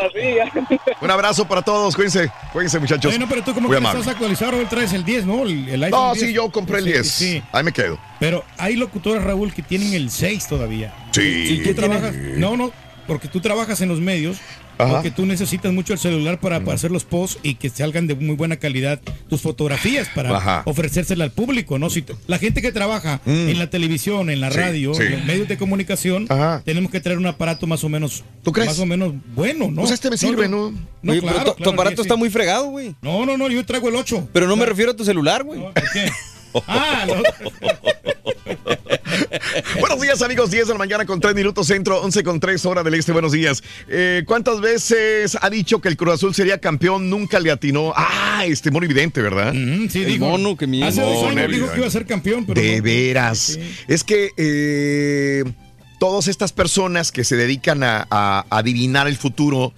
Un 1.01 1.11
abrazo 1.11 1.47
para 1.47 1.61
todos. 1.61 1.95
Cuídense. 1.95 2.31
Cuídense, 2.53 2.79
muchachos. 2.79 3.13
Bueno, 3.13 3.27
pero 3.29 3.43
tú 3.45 3.53
como 3.53 3.69
que 3.69 3.77
estás 3.77 4.09
actualizado, 4.09 4.53
Raúl, 4.53 4.69
traes 4.69 4.93
el 4.95 5.05
10, 5.05 5.27
¿no? 5.27 5.43
El, 5.45 5.69
el 5.69 5.85
iPhone 5.85 6.01
No, 6.09 6.15
10. 6.15 6.27
sí, 6.27 6.33
yo 6.33 6.51
compré 6.51 6.79
el 6.79 6.85
Sí, 6.85 6.93
10. 6.93 7.11
Sí, 7.11 7.43
Ahí 7.53 7.63
me 7.63 7.73
quedo. 7.73 7.99
Pero 8.19 8.45
hay 8.57 8.77
locutores, 8.77 9.23
Raúl, 9.23 9.53
que 9.53 9.63
tienen 9.63 9.93
el 9.93 10.11
6 10.11 10.49
todavía. 10.49 10.95
Sí. 11.13 11.47
Si 11.47 11.63
tú 11.63 11.75
trabajas, 11.75 12.15
no, 12.15 12.57
no, 12.57 12.73
porque 13.07 13.29
tú 13.29 13.41
trabajas 13.41 13.81
en 13.83 13.89
los 13.91 14.01
medios, 14.01 14.39
Ajá. 14.79 14.93
porque 14.95 15.11
tú 15.11 15.25
necesitas 15.27 15.73
mucho 15.73 15.93
el 15.93 15.99
celular 15.99 16.41
para, 16.41 16.61
para 16.61 16.75
hacer 16.75 16.91
los 16.91 17.05
posts 17.05 17.39
y 17.43 17.55
que 17.57 17.71
salgan 17.71 18.07
de 18.07 18.15
muy 18.15 18.35
buena 18.37 18.57
calidad 18.57 19.01
tus 19.29 19.41
fotografías 19.41 20.09
para 20.15 20.37
Ajá. 20.37 20.63
ofrecérsela 20.67 21.25
al 21.25 21.31
público, 21.31 21.79
¿no? 21.79 21.91
Si 21.91 22.05
la 22.27 22.39
gente 22.39 22.61
que 22.63 22.73
trabaja 22.73 23.21
Mm. 23.25 23.49
en 23.51 23.59
la 23.59 23.71
televisión, 23.71 24.31
en 24.31 24.41
la 24.41 24.51
Sí, 24.51 24.59
radio, 24.59 24.95
sí. 24.95 25.03
en 25.03 25.13
los 25.13 25.25
medios 25.25 25.49
de 25.49 25.57
comunicación, 25.57 26.27
tenemos 26.65 26.91
que 26.91 27.01
traer 27.01 27.19
un 27.19 27.27
aparato 27.27 27.67
más 27.67 27.85
o 27.85 27.89
menos, 27.89 28.25
más 28.57 28.79
o 28.79 28.87
menos 28.87 29.13
bueno, 29.35 29.71
¿no? 29.71 29.83
Pues 29.83 29.93
este 29.93 30.11
me 30.11 30.17
sirve, 30.17 30.49
¿no? 30.49 30.71
No, 31.03 31.13
Oye, 31.13 31.21
pero 31.21 31.35
claro, 31.35 31.55
tu- 31.55 31.71
aparato 31.71 31.97
sí. 31.97 32.03
está 32.03 32.17
muy 32.17 32.31
fregado, 32.31 32.67
güey. 32.71 32.95
No, 33.03 33.25
no, 33.27 33.37
no, 33.37 33.49
yo 33.51 33.65
traigo 33.67 33.89
el 33.89 33.97
8. 33.97 34.29
Pero 34.33 34.47
no 34.47 34.57
me 34.57 34.65
refiero 34.67 34.93
a 34.93 34.97
tu 34.97 35.05
celular, 35.05 35.45
güey. 35.45 35.61
¿Por 35.61 35.73
qué? 35.75 36.11
Ah, 36.69 37.05
no. 37.09 37.15
Buenos 39.81 40.01
días, 40.01 40.23
amigos. 40.23 40.51
10 40.51 40.67
de 40.69 40.73
la 40.75 40.79
mañana 40.79 41.07
con 41.07 41.21
3 41.21 41.35
minutos 41.35 41.67
centro, 41.67 42.01
11 42.03 42.23
con 42.25 42.41
3 42.41 42.65
hora 42.67 42.83
del 42.83 42.95
este. 42.95 43.13
Buenos 43.13 43.33
días. 43.33 43.63
Eh, 43.89 44.23
¿Cuántas 44.27 44.61
veces 44.61 45.37
ha 45.41 45.51
dicho 45.51 45.81
que 45.81 45.89
el 45.89 45.97
Cruz 45.97 46.15
Azul 46.15 46.35
sería 46.35 46.59
campeón? 46.59 47.11
Nunca 47.11 47.41
le 47.41 47.51
atinó. 47.51 47.93
Ah, 47.97 48.45
este 48.47 48.71
mono 48.71 48.85
evidente, 48.87 49.23
¿verdad? 49.23 49.53
sí, 49.53 50.03
El 50.03 50.07
dijo. 50.07 50.27
mono 50.29 50.57
que. 50.57 50.65
Hace 50.83 51.01
dos 51.01 51.25
años 51.27 51.51
dijo 51.51 51.71
que 51.71 51.79
iba 51.79 51.87
a 51.87 51.91
ser 51.91 52.07
campeón, 52.07 52.45
pero 52.47 52.61
De 52.61 52.79
no. 52.79 52.83
veras. 52.83 53.59
Es 53.89 54.05
que 54.05 54.31
eh, 54.37 55.45
todas 55.99 56.29
estas 56.29 56.53
personas 56.53 57.13
que 57.13 57.25
se 57.25 57.37
dedican 57.37 57.83
a, 57.83 58.07
a 58.11 58.47
adivinar 58.51 59.07
el 59.09 59.17
futuro 59.17 59.73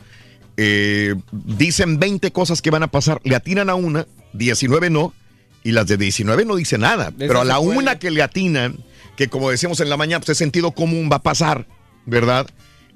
eh, 0.57 1.15
dicen 1.33 1.99
20 1.99 2.31
cosas 2.33 2.63
que 2.63 2.71
van 2.71 2.83
a 2.83 2.89
pasar, 2.91 3.21
le 3.25 3.37
atinan 3.37 3.69
a 3.71 3.75
una, 3.75 4.07
19 4.33 4.91
no, 4.91 5.13
y 5.63 5.73
las 5.73 5.87
de 5.87 5.97
19 5.97 6.45
no 6.45 6.57
dicen 6.57 6.81
nada. 6.83 7.13
Pero 7.17 7.41
a 7.41 7.45
la 7.45 7.59
una 7.59 7.99
que 7.99 8.11
le 8.11 8.23
atinan, 8.23 8.77
que 9.17 9.29
como 9.29 9.51
decíamos 9.51 9.81
en 9.81 9.89
la 9.89 9.97
mañana, 9.97 10.21
pues 10.21 10.31
es 10.31 10.39
sentido 10.39 10.73
común, 10.73 11.09
va 11.11 11.17
a 11.17 11.23
pasar, 11.23 11.67
¿verdad? 12.05 12.47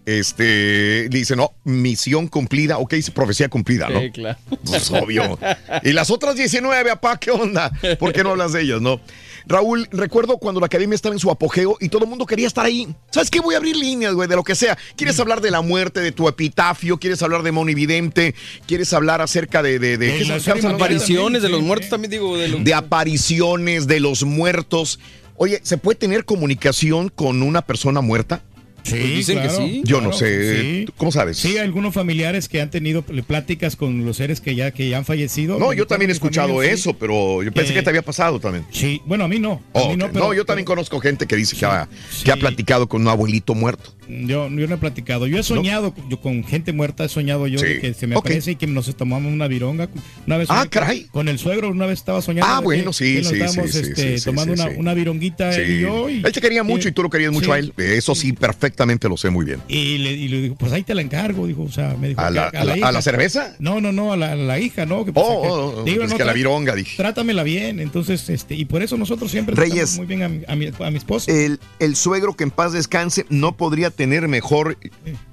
Este, 0.06 1.08
dice, 1.08 1.36
no, 1.36 1.52
misión 1.64 2.26
cumplida, 2.26 2.78
ok, 2.78 2.94
dice 2.94 3.12
profecía 3.12 3.48
cumplida, 3.48 3.88
¿no? 3.88 4.00
Sí, 4.00 4.10
claro. 4.10 4.38
Pues 4.64 4.90
obvio. 4.90 5.38
Y 5.82 5.92
las 5.92 6.10
otras 6.10 6.36
19, 6.36 6.90
apá, 6.90 7.18
¿qué 7.18 7.30
onda? 7.30 7.70
¿Por 7.98 8.12
qué 8.12 8.24
no 8.24 8.30
hablas 8.30 8.52
de 8.52 8.62
ellas, 8.62 8.80
no? 8.80 9.00
Raúl, 9.46 9.88
recuerdo 9.90 10.38
cuando 10.38 10.60
la 10.60 10.66
academia 10.66 10.94
estaba 10.94 11.14
en 11.14 11.18
su 11.18 11.30
apogeo 11.30 11.76
y 11.80 11.88
todo 11.88 12.04
el 12.04 12.10
mundo 12.10 12.26
quería 12.26 12.46
estar 12.46 12.64
ahí. 12.64 12.88
¿Sabes 13.10 13.30
qué? 13.30 13.40
Voy 13.40 13.54
a 13.54 13.58
abrir 13.58 13.76
líneas, 13.76 14.14
güey, 14.14 14.28
de 14.28 14.36
lo 14.36 14.44
que 14.44 14.54
sea. 14.54 14.76
¿Quieres 14.96 15.18
hablar 15.20 15.40
de 15.40 15.50
la 15.50 15.60
muerte, 15.60 16.00
de 16.00 16.12
tu 16.12 16.28
epitafio? 16.28 16.98
¿Quieres 16.98 17.22
hablar 17.22 17.42
de 17.42 17.52
Monividente? 17.52 18.34
¿Quieres 18.66 18.92
hablar 18.92 19.20
acerca 19.20 19.62
de... 19.62 19.78
de, 19.78 19.98
de, 19.98 20.24
De 20.24 20.68
apariciones 20.68 21.42
de 21.42 21.48
los 21.48 21.62
muertos 21.62 21.88
también 21.88 22.10
digo 22.10 22.36
de 22.36 22.48
los 22.48 22.64
de 22.64 22.74
apariciones 22.74 23.86
de 23.86 24.00
los 24.00 24.24
muertos. 24.24 24.98
Oye, 25.42 25.58
¿se 25.62 25.78
puede 25.78 25.96
tener 25.96 26.26
comunicación 26.26 27.08
con 27.08 27.40
una 27.40 27.62
persona 27.62 28.02
muerta? 28.02 28.42
Sí, 28.82 28.90
Pues 28.92 29.04
dicen 29.04 29.42
que 29.42 29.50
sí. 29.50 29.82
Yo 29.84 29.98
claro, 29.98 30.10
no 30.12 30.16
sé. 30.16 30.60
sí. 30.60 30.84
¿Tú 30.86 30.92
¿Cómo 30.96 31.12
sabes? 31.12 31.36
Sí, 31.38 31.58
algunos 31.58 31.92
familiares 31.94 32.48
que 32.48 32.60
han 32.60 32.70
tenido 32.70 33.02
pláticas 33.02 33.76
con 33.76 34.04
los 34.04 34.16
seres 34.16 34.40
que 34.40 34.54
ya, 34.54 34.70
que 34.70 34.88
ya 34.88 34.98
han 34.98 35.04
fallecido. 35.04 35.58
No, 35.58 35.72
yo 35.72 35.86
también 35.86 36.10
he 36.10 36.12
escuchado 36.12 36.48
familia, 36.48 36.68
sí. 36.74 36.80
eso, 36.80 36.94
pero 36.94 37.42
yo 37.42 37.52
pensé 37.52 37.72
Eh, 37.72 37.74
que 37.76 37.82
te 37.82 37.90
había 37.90 38.02
pasado 38.02 38.40
también. 38.40 38.64
Sí, 38.70 39.00
bueno, 39.06 39.24
a 39.24 39.28
mí 39.28 39.38
no. 39.38 39.62
A 39.74 39.80
mí 39.88 39.96
no, 39.96 40.06
ok. 40.06 40.10
pero- 40.12 40.24
no, 40.26 40.34
yo 40.34 40.44
también 40.44 40.64
conozco 40.64 40.98
gente 41.00 41.26
que 41.26 41.36
dice 41.36 41.56
que, 41.56 41.64
ha, 41.66 41.88
que 42.24 42.32
ha 42.32 42.36
platicado 42.36 42.88
con 42.88 43.02
un 43.02 43.08
abuelito 43.08 43.54
muerto. 43.54 43.94
Yo, 44.08 44.48
yo 44.48 44.66
no 44.66 44.74
he 44.74 44.78
platicado. 44.78 45.26
Yo 45.28 45.38
he 45.38 45.42
soñado 45.44 45.94
yo 46.08 46.20
con 46.20 46.42
gente 46.42 46.72
muerta, 46.72 47.04
he 47.04 47.08
soñado 47.08 47.46
yo 47.46 47.60
de 47.60 47.78
que 47.80 47.94
se 47.94 48.08
me 48.08 48.16
Ok. 48.16 48.26
aparece 48.26 48.52
y 48.52 48.56
que 48.56 48.66
nos 48.66 48.92
tomamos 48.96 49.32
una 49.32 49.46
vironga. 49.46 49.88
Una 50.26 50.36
vez 50.36 50.48
Ah, 50.50 50.66
caray. 50.68 51.04
Con 51.12 51.28
el 51.28 51.38
suegro 51.38 51.70
una 51.70 51.86
vez 51.86 52.00
estaba 52.00 52.20
soñando. 52.20 52.52
Ah, 52.52 52.60
bueno, 52.60 52.92
sí, 52.92 53.22
sí, 53.22 53.34
estábamos, 53.40 53.70
sí, 53.70 53.78
este, 53.78 54.20
tomando 54.22 54.54
una, 54.78 54.94
vironguita 54.94 55.56
y 55.62 55.80
yo. 55.80 56.08
él 56.08 56.22
te 56.32 56.40
quería 56.40 56.64
mucho 56.64 56.88
y 56.88 56.92
tú 56.92 57.02
lo 57.04 57.10
querías 57.10 57.32
mucho 57.32 57.52
a 57.52 57.58
él. 57.60 57.72
Eso 57.76 58.14
sí, 58.16 58.32
perfectamente 58.70 59.08
lo 59.08 59.16
sé 59.16 59.30
muy 59.30 59.44
bien. 59.44 59.60
Y 59.68 59.98
le, 59.98 60.12
y 60.12 60.28
le 60.28 60.40
digo, 60.42 60.54
pues 60.54 60.72
ahí 60.72 60.82
te 60.82 60.94
la 60.94 61.02
encargo, 61.02 61.46
dijo, 61.46 61.62
o 61.62 61.70
sea, 61.70 61.96
me 62.00 62.08
dijo. 62.08 62.20
¿A 62.20 62.30
la, 62.30 62.48
a 62.48 62.64
la- 62.64 62.76
hija. 62.78 62.88
a 62.88 62.92
la 62.92 63.02
cerveza? 63.02 63.54
No, 63.58 63.80
no, 63.80 63.92
no, 63.92 64.12
a 64.12 64.16
la, 64.16 64.32
a 64.32 64.36
la 64.36 64.58
hija, 64.58 64.86
¿no? 64.86 65.04
Que, 65.04 65.12
pues, 65.12 65.26
Oh, 65.28 65.42
que- 65.42 65.48
oh, 65.48 65.74
oh, 65.80 65.84
digo, 65.84 66.04
es 66.04 66.10
no, 66.10 66.16
que 66.16 66.24
la 66.24 66.32
tra- 66.32 66.36
vironga, 66.36 66.74
dije. 66.74 66.96
Trátamela 66.96 67.42
bien, 67.42 67.80
entonces, 67.80 68.28
este, 68.30 68.54
y 68.54 68.64
por 68.64 68.82
eso 68.82 68.96
nosotros 68.96 69.30
siempre 69.30 69.54
Reyes. 69.54 69.96
tratamos 69.96 69.96
muy 69.98 70.06
bien 70.06 70.22
a, 70.22 70.28
mi- 70.28 70.42
a 70.46 70.56
mi, 70.56 70.84
a 70.86 70.90
mi 70.90 70.96
esposa. 70.96 71.30
El, 71.32 71.58
el 71.78 71.96
suegro 71.96 72.34
que 72.34 72.44
en 72.44 72.50
paz 72.50 72.72
descanse 72.72 73.26
no 73.28 73.56
podría 73.56 73.90
tener 73.90 74.28
mejor 74.28 74.78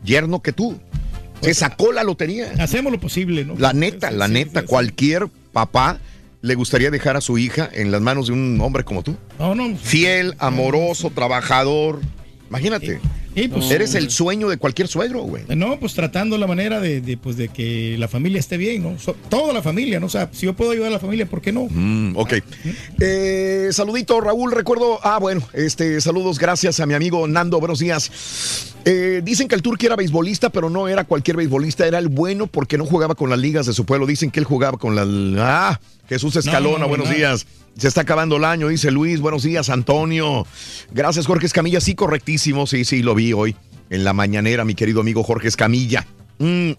yerno 0.04 0.42
que 0.42 0.52
tú. 0.54 0.78
Se 1.42 1.54
sacó 1.54 1.92
la 1.92 2.04
lotería. 2.04 2.52
Hacemos 2.60 2.92
lo 2.92 3.00
posible, 3.00 3.46
¿no? 3.46 3.56
La 3.60 3.72
neta, 3.74 4.10
la 4.10 4.28
neta, 4.28 4.64
cualquier 4.64 5.28
papá 5.54 6.00
le 6.42 6.56
gustaría 6.56 6.90
dejar 6.90 7.16
a 7.16 7.22
su 7.22 7.38
hija 7.38 7.70
en 7.72 7.92
las 7.92 8.02
manos 8.02 8.28
de 8.28 8.34
un 8.34 8.60
hombre 8.62 8.84
como 8.84 9.04
tú. 9.04 9.16
No, 9.38 9.54
no. 9.54 9.76
Fiel, 9.78 10.34
amoroso, 10.40 11.12
trabajador. 11.12 12.00
Imagínate. 12.50 13.00
Pues, 13.52 13.70
Eres 13.70 13.94
el 13.96 14.10
sueño 14.10 14.50
de 14.50 14.58
cualquier 14.58 14.88
suegro, 14.88 15.22
güey. 15.22 15.44
No, 15.56 15.80
pues 15.80 15.94
tratando 15.94 16.38
la 16.40 16.48
manera 16.48 16.80
de, 16.80 17.02
de, 17.02 17.18
pues, 17.18 17.38
de 17.38 17.50
que 17.50 17.96
la 18.00 18.08
familia 18.08 18.40
esté 18.40 18.58
bien, 18.58 18.82
¿no? 18.82 18.98
So- 18.98 19.16
toda 19.30 19.54
la 19.54 19.62
familia, 19.62 20.00
¿no? 20.00 20.08
O 20.08 20.10
sea, 20.10 20.30
si 20.34 20.46
yo 20.48 20.54
puedo 20.56 20.72
ayudar 20.72 20.88
a 20.90 20.94
la 20.94 21.00
familia, 21.00 21.28
¿por 21.28 21.42
qué 21.42 21.52
no? 21.52 21.68
Mm, 21.70 22.18
ok. 22.18 22.34
Eh, 23.00 23.70
saludito, 23.72 24.20
Raúl. 24.22 24.52
Recuerdo. 24.52 25.00
Ah, 25.04 25.20
bueno, 25.20 25.42
este, 25.54 26.02
saludos, 26.02 26.40
gracias 26.40 26.80
a 26.80 26.86
mi 26.86 26.94
amigo 26.96 27.28
Nando. 27.28 27.60
Buenos 27.60 27.80
días. 27.80 28.74
Eh, 28.86 29.22
dicen 29.24 29.48
que 29.48 29.56
el 29.56 29.62
Turqui 29.62 29.86
era 29.86 29.96
beisbolista, 29.96 30.50
pero 30.50 30.70
no 30.70 30.88
era 30.88 31.04
cualquier 31.04 31.38
beisbolista, 31.38 31.86
era 31.86 32.00
el 32.00 32.08
bueno 32.08 32.48
porque 32.48 32.78
no 32.78 32.86
jugaba 32.86 33.16
con 33.16 33.30
las 33.30 33.40
ligas 33.40 33.66
de 33.66 33.74
su 33.74 33.86
pueblo. 33.86 34.06
Dicen 34.08 34.32
que 34.32 34.40
él 34.40 34.46
jugaba 34.46 34.78
con 34.78 34.96
las. 34.96 35.08
Ah, 35.38 35.80
Jesús 36.10 36.36
Escalona, 36.38 36.78
No, 36.78 36.80
no, 36.84 36.88
buenos 36.88 37.10
no. 37.10 37.16
días. 37.16 37.46
Se 37.78 37.88
está 37.88 38.02
acabando 38.02 38.38
el 38.38 38.44
año, 38.44 38.70
dice 38.70 38.90
Luis. 38.92 39.20
Buenos 39.20 39.44
días, 39.44 39.70
Antonio. 39.70 40.48
Gracias, 40.92 41.28
Jorge 41.28 41.46
Escamilla. 41.46 41.80
Sí, 41.80 41.94
correctísimo. 41.94 42.66
Sí, 42.66 42.86
sí, 42.86 43.04
lo 43.04 43.14
vi 43.14 43.34
hoy 43.34 43.56
en 43.90 44.04
la 44.04 44.14
mañanera, 44.14 44.66
mi 44.66 44.74
querido 44.76 45.02
amigo 45.02 45.24
Jorge 45.24 45.48
Escamilla. 45.48 46.06
Mm, 46.40 46.72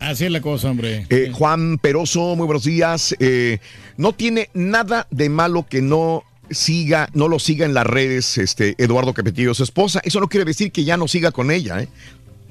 Así 0.00 0.24
es 0.24 0.30
la 0.30 0.40
cosa, 0.40 0.70
hombre. 0.70 1.06
eh, 1.10 1.30
Juan 1.34 1.76
Peroso, 1.78 2.34
muy 2.36 2.46
buenos 2.46 2.64
días. 2.64 3.14
Eh, 3.18 3.58
no 3.96 4.12
tiene 4.12 4.48
nada 4.54 5.06
de 5.10 5.28
malo 5.28 5.66
que 5.68 5.82
no 5.82 6.22
siga, 6.50 7.10
no 7.12 7.28
lo 7.28 7.38
siga 7.38 7.66
en 7.66 7.74
las 7.74 7.86
redes, 7.86 8.38
este, 8.38 8.74
Eduardo 8.78 9.12
Capetillo, 9.12 9.52
su 9.54 9.64
esposa. 9.64 10.00
Eso 10.04 10.18
no 10.20 10.28
quiere 10.28 10.44
decir 10.46 10.72
que 10.72 10.84
ya 10.84 10.96
no 10.96 11.08
siga 11.08 11.30
con 11.30 11.50
ella, 11.50 11.82
¿eh? 11.82 11.88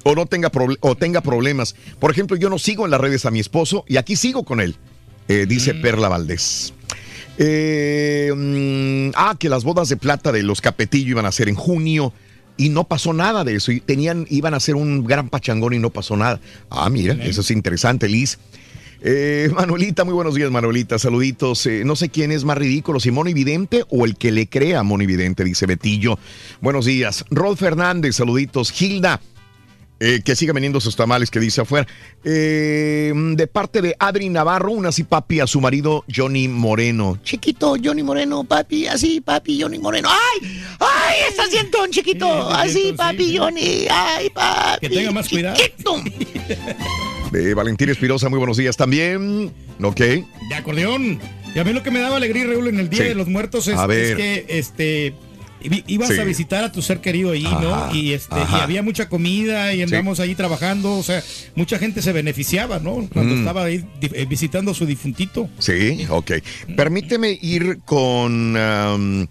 O 0.04 0.14
no 0.14 0.26
tenga, 0.26 0.52
o 0.82 0.96
tenga 0.96 1.22
problemas. 1.22 1.76
Por 2.00 2.12
ejemplo, 2.12 2.38
yo 2.38 2.50
no 2.50 2.60
sigo 2.60 2.86
en 2.86 2.92
las 2.92 3.02
redes 3.02 3.26
a 3.26 3.32
mi 3.32 3.40
esposo 3.40 3.86
y 3.88 3.98
aquí 3.98 4.16
sigo 4.16 4.44
con 4.44 4.62
él, 4.62 4.76
eh, 5.28 5.46
dice 5.48 5.74
Perla 5.74 6.10
Valdés. 6.10 6.74
Eh, 7.38 8.32
mm, 8.36 9.12
ah, 9.16 9.36
que 9.40 9.50
las 9.50 9.64
bodas 9.64 9.90
de 9.90 9.98
plata 9.98 10.32
de 10.32 10.44
los 10.44 10.62
Capetillo 10.62 11.12
iban 11.12 11.26
a 11.26 11.32
ser 11.32 11.50
en 11.50 11.56
junio 11.56 12.14
y 12.58 12.70
no 12.70 12.86
pasó 12.86 13.14
nada 13.14 13.44
de 13.44 13.56
eso. 13.56 13.72
Y 13.72 13.80
tenían, 13.80 14.26
iban 14.30 14.54
a 14.54 14.58
hacer 14.58 14.76
un 14.76 15.06
gran 15.06 15.30
pachangón 15.30 15.74
y 15.74 15.80
no 15.80 15.90
pasó 15.92 16.18
nada. 16.18 16.40
Ah, 16.70 16.90
mira, 16.90 17.14
eso 17.24 17.42
es 17.42 17.52
interesante, 17.52 18.10
Liz. 18.10 18.40
Eh, 19.02 19.50
Manuelita, 19.54 20.04
muy 20.04 20.14
buenos 20.14 20.34
días, 20.36 20.50
Manuelita. 20.50 20.98
Saluditos. 20.98 21.66
Eh, 21.68 21.84
no 21.86 21.96
sé 21.96 22.10
quién 22.10 22.32
es 22.32 22.44
más 22.44 22.58
ridículo, 22.58 23.00
si 23.00 23.12
Moni 23.12 23.34
Vidente 23.34 23.84
o 23.90 24.06
el 24.06 24.16
que 24.16 24.32
le 24.32 24.48
crea 24.48 24.80
a 24.80 24.84
Moni 24.84 25.06
Vidente, 25.06 25.44
dice 25.44 25.66
Betillo. 25.66 26.18
Buenos 26.62 26.86
días. 26.86 27.24
Rod 27.30 27.58
Fernández, 27.58 28.16
saluditos. 28.16 28.72
Gilda, 28.72 29.22
eh, 30.00 30.22
que 30.24 30.36
siga 30.36 30.54
vendiendo 30.54 30.80
sus 30.80 30.96
tamales 30.96 31.32
que 31.32 31.40
dice 31.40 31.62
afuera. 31.62 31.88
Eh, 32.24 33.14
de 33.16 33.48
parte 33.48 33.82
de 33.82 33.96
Adri 34.00 34.30
Navarro, 34.30 34.72
un 34.72 34.86
así 34.86 35.04
papi 35.04 35.40
a 35.40 35.48
su 35.48 35.60
marido 35.62 36.04
Johnny 36.14 36.48
Moreno. 36.48 37.20
Chiquito 37.24 37.76
Johnny 37.84 38.04
Moreno, 38.04 38.44
papi, 38.44 38.88
así 38.88 39.22
papi 39.22 39.62
Johnny 39.62 39.80
Moreno. 39.80 40.10
¡Ay! 40.10 40.62
¡Ay! 40.80 41.16
Estás 41.30 41.52
dientón, 41.52 41.90
chiquito. 41.92 42.50
Así 42.50 42.94
papi 42.96 43.38
Johnny. 43.38 43.88
¡Ay, 43.90 44.30
papi! 44.30 44.88
Que 44.88 44.90
tenga 44.96 45.12
más 45.12 45.28
cuidado. 45.30 45.58
De 47.32 47.54
Valentín 47.54 47.90
Espirosa, 47.90 48.30
muy 48.30 48.38
buenos 48.38 48.58
días 48.58 48.78
también. 48.78 49.52
Ok. 49.82 50.00
De 50.00 50.56
acordeón. 50.56 51.20
Y 51.54 51.60
a 51.60 51.64
mí 51.64 51.74
lo 51.74 51.82
que 51.84 51.92
me 51.92 52.00
daba 52.00 52.18
alegría, 52.18 52.46
Raúl, 52.46 52.68
en 52.68 52.80
el 52.80 52.90
Día 52.90 53.02
Sí. 53.04 53.08
de 53.10 53.16
los 53.16 53.28
Muertos 53.28 53.68
es, 53.68 53.78
A 53.78 53.88
ver. 53.88 54.12
es 54.12 54.16
que 54.16 54.46
este 54.60 55.14
ibas 55.62 56.10
Sí. 56.10 56.20
a 56.20 56.24
visitar 56.24 56.64
a 56.64 56.72
tu 56.72 56.82
ser 56.82 57.00
querido 57.02 57.32
ahí, 57.32 57.46
Ajá, 57.46 57.60
¿no? 57.62 57.96
Y 57.96 58.14
este 58.14 58.36
y 58.36 58.56
había 58.56 58.82
mucha 58.84 59.10
comida 59.10 59.74
y 59.74 59.82
andamos 59.82 60.20
ahí 60.20 60.36
trabajando, 60.36 60.98
o 60.98 61.04
sea, 61.04 61.24
mucha 61.56 61.80
gente 61.80 62.02
se 62.02 62.12
beneficiaba, 62.14 62.80
¿no? 62.80 63.08
Cuando 63.14 63.36
Mm. 63.36 63.40
estaba 63.40 63.64
ahí 63.66 63.84
eh, 64.02 64.26
visitando 64.30 64.72
a 64.72 64.74
su 64.74 64.86
difuntito. 64.86 65.50
Sí, 65.60 66.06
ok. 66.10 66.32
Permíteme 66.76 67.38
ir 67.42 67.80
con, 67.86 68.56
um, 68.56 69.28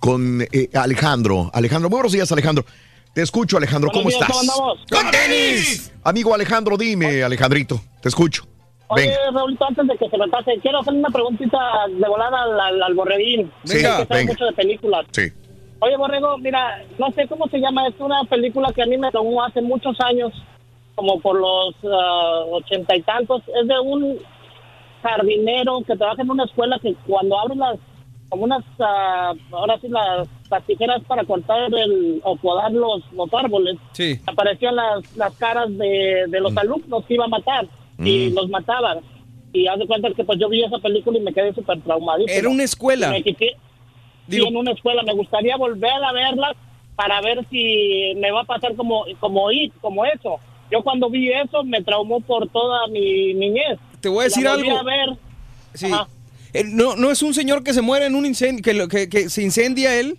con 0.00 0.42
eh, 0.52 0.68
Alejandro. 0.74 1.50
Alejandro, 1.54 1.88
muy 1.90 1.96
buenos 1.96 2.12
días, 2.12 2.30
Alejandro. 2.32 2.64
Te 3.14 3.22
escucho, 3.22 3.56
Alejandro. 3.56 3.90
¿Cómo 3.92 4.08
días, 4.10 4.20
estás? 4.20 4.36
¿cómo 4.36 4.40
andamos? 4.52 4.78
¡Con 4.90 5.10
tenis! 5.10 5.90
Amigo 6.04 6.34
Alejandro, 6.34 6.76
dime, 6.76 7.22
Alejandrito. 7.22 7.80
Te 8.02 8.08
escucho. 8.08 8.46
Oye, 8.90 9.04
Venga. 9.08 9.16
Raulito, 9.34 9.66
antes 9.68 9.86
de 9.86 9.96
que 9.98 10.08
se 10.08 10.16
me 10.16 10.28
pase, 10.28 10.52
quiero 10.62 10.80
hacerle 10.80 11.00
una 11.00 11.10
preguntita 11.10 11.58
de 11.90 12.08
volada 12.08 12.42
al, 12.44 12.58
al, 12.60 12.82
al 12.82 12.94
borreguín. 12.94 13.50
Sí, 13.64 13.74
que 13.76 13.82
sabe 13.82 14.06
venga. 14.08 14.32
mucho 14.32 14.44
de 14.46 14.52
películas. 14.52 15.04
Sí. 15.12 15.22
Oye, 15.80 15.96
Borrego, 15.96 16.38
mira, 16.38 16.82
no 16.98 17.12
sé 17.12 17.28
cómo 17.28 17.46
se 17.48 17.58
llama, 17.58 17.86
es 17.86 17.94
una 18.00 18.24
película 18.24 18.72
que 18.74 18.82
a 18.82 18.86
mí 18.86 18.98
me 18.98 19.10
tomó 19.12 19.44
hace 19.44 19.60
muchos 19.62 19.96
años, 20.00 20.32
como 20.96 21.20
por 21.20 21.38
los 21.40 21.74
ah, 21.84 22.44
ochenta 22.50 22.96
y 22.96 23.02
tantos. 23.02 23.42
Es 23.60 23.68
de 23.68 23.78
un 23.78 24.18
jardinero 25.02 25.80
que 25.86 25.96
trabaja 25.96 26.22
en 26.22 26.30
una 26.30 26.44
escuela 26.44 26.78
que 26.80 26.94
cuando 27.06 27.38
abre 27.38 27.54
las, 27.54 27.78
como 28.28 28.44
unas, 28.44 28.64
ah, 28.80 29.32
ahora 29.52 29.78
sí, 29.80 29.88
las, 29.88 30.28
las 30.50 30.64
tijeras 30.66 31.00
para 31.06 31.24
cortar 31.24 31.72
el, 31.72 32.20
o 32.24 32.34
podar 32.36 32.72
los, 32.72 33.02
los 33.12 33.32
árboles, 33.32 33.76
Sí. 33.92 34.18
aparecían 34.26 34.74
las, 34.74 35.16
las 35.16 35.34
caras 35.36 35.68
de, 35.78 36.24
de 36.28 36.40
los 36.40 36.56
alumnos 36.56 37.04
que 37.06 37.14
iba 37.14 37.24
a 37.26 37.28
matar 37.28 37.66
y 37.98 38.30
Mm. 38.30 38.34
los 38.34 38.48
mataban. 38.48 38.98
Y 39.52 39.66
haz 39.66 39.78
de 39.78 39.86
cuenta 39.86 40.10
que 40.10 40.24
pues 40.24 40.38
yo 40.38 40.48
vi 40.48 40.62
esa 40.62 40.78
película 40.78 41.18
y 41.18 41.22
me 41.22 41.32
quedé 41.32 41.54
súper 41.54 41.80
traumadísimo. 41.82 42.38
Era 42.38 42.48
una 42.48 42.64
escuela. 42.64 43.10
Me 43.10 43.22
quité- 43.22 43.56
sí, 44.28 44.42
en 44.46 44.56
una 44.56 44.72
escuela. 44.72 45.02
Me 45.02 45.14
gustaría 45.14 45.56
volver 45.56 46.02
a 46.04 46.12
verla 46.12 46.54
para 46.96 47.20
ver 47.20 47.46
si 47.50 48.12
me 48.16 48.30
va 48.30 48.42
a 48.42 48.44
pasar 48.44 48.74
como, 48.74 49.04
como 49.20 49.50
IT, 49.52 49.72
como 49.80 50.04
eso. 50.04 50.38
Yo 50.70 50.82
cuando 50.82 51.08
vi 51.08 51.30
eso 51.30 51.64
me 51.64 51.82
traumó 51.82 52.20
por 52.20 52.48
toda 52.48 52.86
mi 52.88 53.34
niñez. 53.34 53.78
Te 54.00 54.08
voy 54.08 54.22
a 54.22 54.24
decir 54.24 54.44
La 54.44 54.52
algo. 54.52 54.78
a 54.78 54.82
ver. 54.82 55.16
Sí. 55.74 55.90
Eh, 56.52 56.64
no, 56.64 56.96
no 56.96 57.10
es 57.10 57.22
un 57.22 57.34
señor 57.34 57.62
que 57.62 57.72
se 57.72 57.82
muere 57.82 58.06
en 58.06 58.14
un 58.14 58.26
incendio, 58.26 58.62
que, 58.62 58.88
que, 58.88 59.08
que 59.08 59.28
se 59.30 59.42
incendia 59.42 59.98
él. 59.98 60.18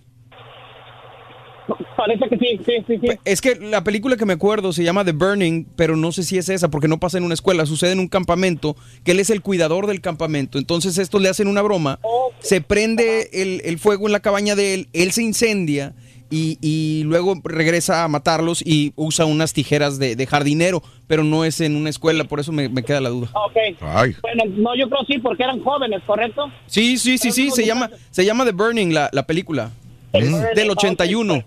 Parece 1.96 2.28
que 2.28 2.38
sí, 2.38 2.60
sí, 2.64 2.72
sí, 2.86 2.98
sí. 3.00 3.08
Es 3.24 3.40
que 3.40 3.56
la 3.56 3.84
película 3.84 4.16
que 4.16 4.24
me 4.24 4.32
acuerdo 4.32 4.72
se 4.72 4.82
llama 4.82 5.04
The 5.04 5.12
Burning, 5.12 5.66
pero 5.76 5.96
no 5.96 6.12
sé 6.12 6.22
si 6.22 6.38
es 6.38 6.48
esa 6.48 6.68
porque 6.70 6.88
no 6.88 6.98
pasa 6.98 7.18
en 7.18 7.24
una 7.24 7.34
escuela, 7.34 7.66
sucede 7.66 7.92
en 7.92 8.00
un 8.00 8.08
campamento, 8.08 8.74
que 9.04 9.12
él 9.12 9.20
es 9.20 9.30
el 9.30 9.42
cuidador 9.42 9.86
del 9.86 10.00
campamento. 10.00 10.58
Entonces 10.58 10.98
estos 10.98 11.20
le 11.20 11.28
hacen 11.28 11.46
una 11.46 11.62
broma, 11.62 11.98
se 12.40 12.60
prende 12.60 13.28
el, 13.32 13.60
el 13.64 13.78
fuego 13.78 14.06
en 14.06 14.12
la 14.12 14.20
cabaña 14.20 14.54
de 14.56 14.74
él, 14.74 14.88
él 14.92 15.12
se 15.12 15.22
incendia 15.22 15.92
y, 16.30 16.58
y 16.62 17.02
luego 17.04 17.34
regresa 17.44 18.04
a 18.04 18.08
matarlos 18.08 18.62
y 18.64 18.92
usa 18.96 19.26
unas 19.26 19.52
tijeras 19.52 19.98
de, 19.98 20.16
de 20.16 20.26
jardinero, 20.26 20.82
pero 21.06 21.24
no 21.24 21.44
es 21.44 21.60
en 21.60 21.76
una 21.76 21.90
escuela, 21.90 22.24
por 22.24 22.40
eso 22.40 22.52
me, 22.52 22.68
me 22.68 22.82
queda 22.82 23.00
la 23.00 23.10
duda. 23.10 23.28
Ok. 23.34 23.56
Ay. 23.80 24.14
Bueno, 24.22 24.44
no, 24.56 24.76
yo 24.76 24.88
creo 24.88 25.04
sí, 25.06 25.18
porque 25.18 25.42
eran 25.42 25.62
jóvenes, 25.62 26.00
¿correcto? 26.06 26.50
Sí, 26.66 26.98
sí, 26.98 27.18
sí, 27.18 27.30
sí, 27.30 27.50
se 27.50 27.66
llama, 27.66 27.90
se 28.10 28.24
llama 28.24 28.44
The 28.44 28.52
Burning 28.52 28.94
la, 28.94 29.10
la 29.12 29.26
película. 29.26 29.70
Es 30.12 30.54
del 30.56 30.70
81. 30.70 31.44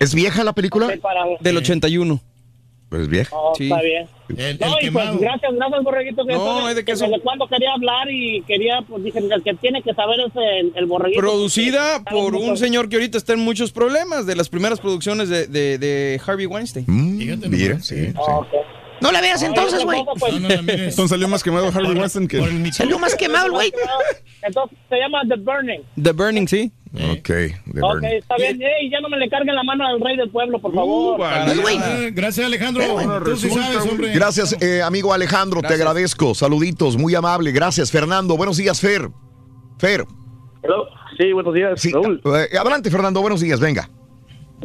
¿Es 0.00 0.14
vieja 0.14 0.44
la 0.44 0.52
película? 0.52 0.92
Del 1.40 1.56
81. 1.56 2.20
Pues 2.90 3.08
vieja. 3.08 3.34
Oh, 3.36 3.52
Sí. 3.56 3.64
Está 3.64 3.80
bien. 3.82 4.06
El- 4.28 4.58
no, 4.58 4.78
el 4.78 4.86
y 4.86 4.90
pues 4.90 5.18
gracias, 5.20 5.52
gracias, 5.54 5.82
Borreguito. 5.82 6.24
Que 6.24 6.32
No, 6.34 6.66
hay 6.66 6.74
de 6.74 6.80
qué 6.82 6.86
que 6.86 6.92
eso. 6.92 7.06
Desde 7.06 7.20
cuando 7.22 7.46
quería 7.48 7.72
hablar 7.74 8.08
y 8.10 8.42
quería, 8.42 8.82
pues 8.88 9.02
dije, 9.02 9.18
el 9.18 9.42
que 9.42 9.54
tiene 9.54 9.82
que 9.82 9.92
saber 9.94 10.20
es 10.20 10.32
el, 10.36 10.72
el 10.76 10.86
Borreguito. 10.86 11.20
Producida 11.20 12.04
por 12.04 12.34
un 12.36 12.42
mucho. 12.50 12.56
señor 12.56 12.88
que 12.88 12.96
ahorita 12.96 13.18
está 13.18 13.32
en 13.32 13.40
muchos 13.40 13.72
problemas, 13.72 14.26
de 14.26 14.36
las 14.36 14.48
primeras 14.48 14.80
producciones 14.80 15.28
de, 15.28 15.46
de- 15.48 15.78
de 15.78 16.20
Harvey 16.24 16.46
Weinstein. 16.46 16.84
Mm, 16.86 17.48
mira, 17.50 17.80
sí. 17.80 18.12
No 19.04 19.12
la 19.12 19.20
veas 19.20 19.42
entonces, 19.42 19.84
güey. 19.84 20.00
Entonces 20.00 21.10
salió 21.10 21.28
más 21.28 21.42
quemado 21.42 21.66
Harvey 21.68 21.92
Weinstein 21.94 22.26
que... 22.26 22.72
Salió 22.72 22.98
más 22.98 23.14
quemado 23.14 23.50
güey. 23.52 23.70
Entonces 24.40 24.78
se 24.88 24.96
llama 24.96 25.18
The 25.28 25.36
Burning. 25.36 25.80
The 26.02 26.12
Burning, 26.12 26.48
sí. 26.48 26.72
Ok, 26.94 27.22
The 27.26 27.52
Ok, 27.82 27.92
Burning. 27.92 28.10
está 28.12 28.36
bien. 28.36 28.62
Ey, 28.62 28.90
ya 28.90 29.00
no 29.00 29.10
me 29.10 29.18
le 29.18 29.28
carguen 29.28 29.54
la 29.54 29.62
mano 29.62 29.86
al 29.86 30.00
rey 30.00 30.16
del 30.16 30.30
pueblo, 30.30 30.58
por 30.58 30.72
favor. 30.74 31.20
Gracias, 32.12 32.46
Alejandro. 32.46 32.82
Tú 33.24 33.36
sí 33.36 33.50
sabes, 33.50 33.90
hombre. 33.90 34.12
Gracias, 34.14 34.56
eh, 34.62 34.80
amigo 34.80 35.12
Alejandro, 35.12 35.60
te 35.60 35.74
agradezco. 35.74 36.34
Saluditos, 36.34 36.96
muy 36.96 37.14
amable. 37.14 37.52
Gracias, 37.52 37.90
Fernando. 37.90 38.38
Buenos 38.38 38.56
días, 38.56 38.80
Fer. 38.80 39.10
Fer. 39.78 40.06
Sí, 41.18 41.30
buenos 41.32 41.52
días, 41.52 41.78
Sí, 41.80 41.92
eh, 41.92 42.56
adelante, 42.58 42.90
Fernando. 42.90 43.20
Buenos 43.20 43.40
días, 43.40 43.60
venga. 43.60 43.88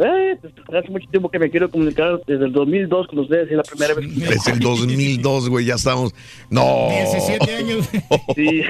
Eh, 0.01 0.37
pues, 0.41 0.53
hace 0.83 0.89
mucho 0.91 1.07
tiempo 1.09 1.29
que 1.29 1.39
me 1.39 1.49
quiero 1.49 1.69
comunicar 1.69 2.21
desde 2.25 2.45
el 2.45 2.53
2002 2.53 3.07
con 3.07 3.19
ustedes, 3.19 3.49
es 3.51 3.57
la 3.57 3.63
primera 3.63 3.93
vez. 3.93 4.07
que- 4.07 4.33
Es 4.33 4.47
el 4.47 4.59
2002, 4.59 5.49
güey, 5.49 5.65
ya 5.65 5.75
estamos. 5.75 6.13
No. 6.49 6.87
17 6.89 7.55
años. 7.55 7.89
Sí. 8.35 8.61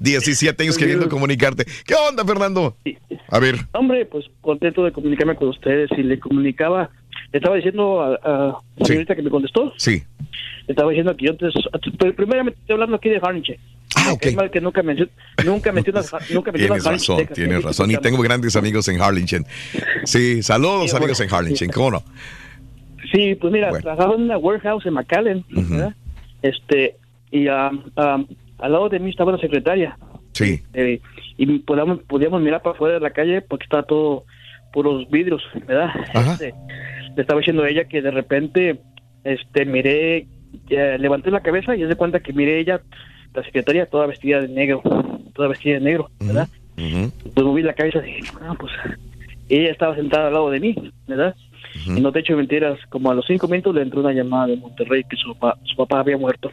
17 0.00 0.62
años 0.62 0.76
queriendo 0.76 1.08
comunicarte. 1.08 1.64
¿Qué 1.86 1.94
onda, 1.94 2.24
Fernando? 2.24 2.76
A 3.28 3.38
ver. 3.38 3.56
Hombre, 3.72 4.04
pues 4.06 4.26
contento 4.40 4.84
de 4.84 4.92
comunicarme 4.92 5.34
con 5.36 5.48
ustedes 5.48 5.90
y 5.96 6.02
le 6.02 6.18
comunicaba, 6.18 6.90
le 7.32 7.38
estaba 7.38 7.56
diciendo 7.56 8.02
a, 8.02 8.14
a 8.22 8.58
la 8.76 8.86
señorita 8.86 9.14
que 9.16 9.22
me 9.22 9.30
contestó, 9.30 9.72
Sí. 9.76 10.02
le 10.66 10.72
estaba 10.72 10.90
diciendo 10.90 11.16
que 11.16 11.26
yo 11.26 11.32
antes, 11.32 11.54
pero 11.98 12.14
primeramente 12.14 12.58
estoy 12.60 12.74
hablando 12.74 12.96
aquí 12.96 13.08
de 13.08 13.20
Harniche. 13.22 13.58
Ah, 13.94 14.12
ok. 14.12 14.26
Es 14.26 14.50
que 14.50 14.60
nunca 14.60 14.82
metió, 14.82 15.08
nunca 15.44 15.72
metió 15.72 15.92
unas, 15.92 16.10
nunca 16.30 16.50
metió 16.50 16.66
Tienes 16.66 16.84
unas 16.84 16.84
razón, 16.84 17.26
tienes 17.34 17.62
razón. 17.62 17.90
Y 17.90 17.96
tengo 17.98 18.22
grandes 18.22 18.56
amigos 18.56 18.88
en 18.88 19.00
Harlingen. 19.00 19.44
Sí, 20.04 20.42
saludos, 20.42 20.90
Sí, 20.90 20.96
amigos 20.96 21.18
bueno, 21.18 21.30
en 21.30 21.36
Harlingen. 21.36 21.70
¿Cómo 21.70 21.90
no? 21.90 22.02
Sí, 23.12 23.34
pues 23.34 23.52
mira, 23.52 23.70
trabajaba 23.70 24.14
en 24.14 24.22
una 24.22 24.38
warehouse 24.38 24.86
en 24.86 24.94
McAllen, 24.94 25.44
¿verdad? 25.50 25.94
Este, 26.40 26.96
y 27.30 27.46
am, 27.48 27.84
am, 27.96 28.26
al 28.58 28.72
lado 28.72 28.88
de 28.88 28.98
mí 28.98 29.10
estaba 29.10 29.32
la 29.32 29.38
secretaria. 29.38 29.98
Sí. 30.32 30.62
eh, 30.72 31.00
y 31.36 31.58
podíamos, 31.58 32.00
podíamos 32.04 32.40
mirar 32.40 32.62
para 32.62 32.74
afuera 32.74 32.94
de 32.94 33.00
la 33.00 33.10
calle 33.10 33.42
porque 33.42 33.64
estaba 33.64 33.82
todo 33.82 34.24
puros 34.72 35.08
vidrios, 35.10 35.42
¿verdad? 35.66 35.90
Este, 36.14 36.54
le 37.14 37.20
estaba 37.20 37.40
diciendo 37.40 37.62
a 37.62 37.68
ella 37.68 37.84
que 37.84 38.00
de 38.00 38.10
repente, 38.10 38.80
este, 39.24 39.66
miré, 39.66 40.26
eh, 40.70 40.96
levanté 40.98 41.30
la 41.30 41.42
cabeza 41.42 41.76
y 41.76 41.86
se 41.86 41.94
cuenta 41.96 42.20
que 42.20 42.32
miré 42.32 42.60
ella, 42.60 42.80
la 43.34 43.42
secretaria, 43.44 43.86
toda 43.86 44.06
vestida 44.06 44.40
de 44.40 44.48
negro, 44.48 44.82
toda 45.34 45.48
vestida 45.48 45.74
de 45.74 45.80
negro, 45.80 46.10
¿verdad? 46.20 46.48
Pues 46.76 47.46
moví 47.46 47.62
la 47.62 47.74
cabeza 47.74 47.98
y 48.06 48.14
dije, 48.14 48.32
ah, 48.40 48.54
pues 48.58 48.72
ella 49.48 49.70
estaba 49.70 49.94
sentada 49.94 50.28
al 50.28 50.34
lado 50.34 50.50
de 50.50 50.60
mí, 50.60 50.92
¿verdad? 51.06 51.34
Y 51.86 52.00
no 52.00 52.12
te 52.12 52.20
echo 52.20 52.36
mentiras, 52.36 52.78
como 52.88 53.10
a 53.10 53.14
los 53.14 53.26
cinco 53.26 53.48
minutos 53.48 53.74
le 53.74 53.82
entró 53.82 54.00
una 54.00 54.12
llamada 54.12 54.48
de 54.48 54.56
Monterrey 54.56 55.04
que 55.04 55.16
su 55.16 55.34
papá, 55.34 55.58
su 55.64 55.76
papá 55.76 56.00
había 56.00 56.18
muerto. 56.18 56.50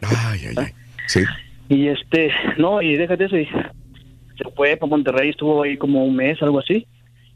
Sí. 1.06 1.20
Y 1.68 1.88
este, 1.88 2.32
no, 2.56 2.80
y 2.80 2.96
déjate 2.96 3.24
eso, 3.24 3.36
y 3.36 3.46
se 3.46 4.50
fue 4.56 4.76
para 4.76 4.90
Monterrey, 4.90 5.30
estuvo 5.30 5.62
ahí 5.62 5.76
como 5.76 6.04
un 6.04 6.16
mes, 6.16 6.42
algo 6.42 6.60
así. 6.60 6.86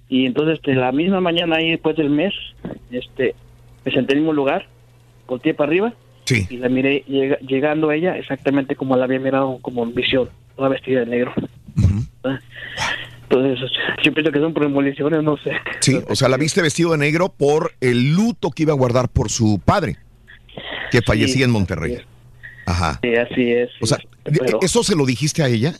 Y 0.09 0.27
entonces, 0.27 0.57
este, 0.57 0.75
la 0.75 0.93
misma 0.93 1.21
mañana 1.21 1.57
ahí 1.57 1.71
después 1.71 1.97
del 1.97 2.11
mes, 2.11 2.33
este, 2.91 3.35
me 3.85 3.93
senté 3.93 4.13
en 4.13 4.19
el 4.19 4.25
mismo 4.25 4.33
lugar, 4.33 4.67
volteé 5.27 5.55
para 5.55 5.69
arriba 5.69 5.95
Sí. 6.25 6.47
y 6.49 6.57
la 6.57 6.69
miré 6.69 7.05
llega- 7.07 7.39
llegando 7.41 7.91
a 7.91 7.95
ella 7.97 8.17
exactamente 8.17 8.77
como 8.77 8.97
la 8.97 9.05
había 9.05 9.19
mirado 9.21 9.59
como 9.61 9.83
en 9.85 9.95
visión, 9.95 10.31
toda 10.57 10.69
vestida 10.71 11.01
de 11.01 11.07
negro. 11.07 11.33
¿verdad? 12.23 12.41
Entonces, 13.29 13.71
yo 14.03 14.13
pienso 14.15 14.31
que 14.33 14.39
son 14.39 14.55
premoniciones, 14.55 15.23
no 15.23 15.37
sé. 15.39 15.53
Sí, 15.81 15.99
o 16.09 16.15
sea, 16.15 16.29
la 16.29 16.37
viste 16.37 16.63
vestido 16.63 16.93
de 16.93 16.99
negro 16.99 17.29
por 17.31 17.73
el 17.81 18.15
luto 18.15 18.51
que 18.51 18.63
iba 18.63 18.73
a 18.73 18.77
guardar 18.77 19.09
por 19.09 19.31
su 19.31 19.61
padre, 19.65 19.97
que 20.91 21.03
fallecía 21.03 21.45
en 21.45 21.51
Monterrey. 21.51 21.99
Ajá. 22.67 23.01
Sí, 23.03 23.15
así 23.17 23.53
es. 23.53 23.71
O 23.81 23.87
sea, 23.87 23.99
pero- 24.23 24.59
¿eso 24.63 24.83
se 24.83 24.95
lo 24.97 25.05
dijiste 25.05 25.43
a 25.43 25.49
ella? 25.49 25.75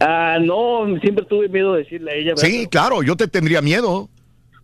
Ah, 0.00 0.38
no, 0.40 0.84
siempre 1.00 1.24
tuve 1.24 1.48
miedo 1.48 1.74
de 1.74 1.84
decirle 1.84 2.10
a 2.10 2.14
ella. 2.14 2.30
¿verdad? 2.34 2.42
Sí, 2.42 2.66
claro, 2.68 3.02
yo 3.02 3.16
te 3.16 3.28
tendría 3.28 3.62
miedo. 3.62 4.08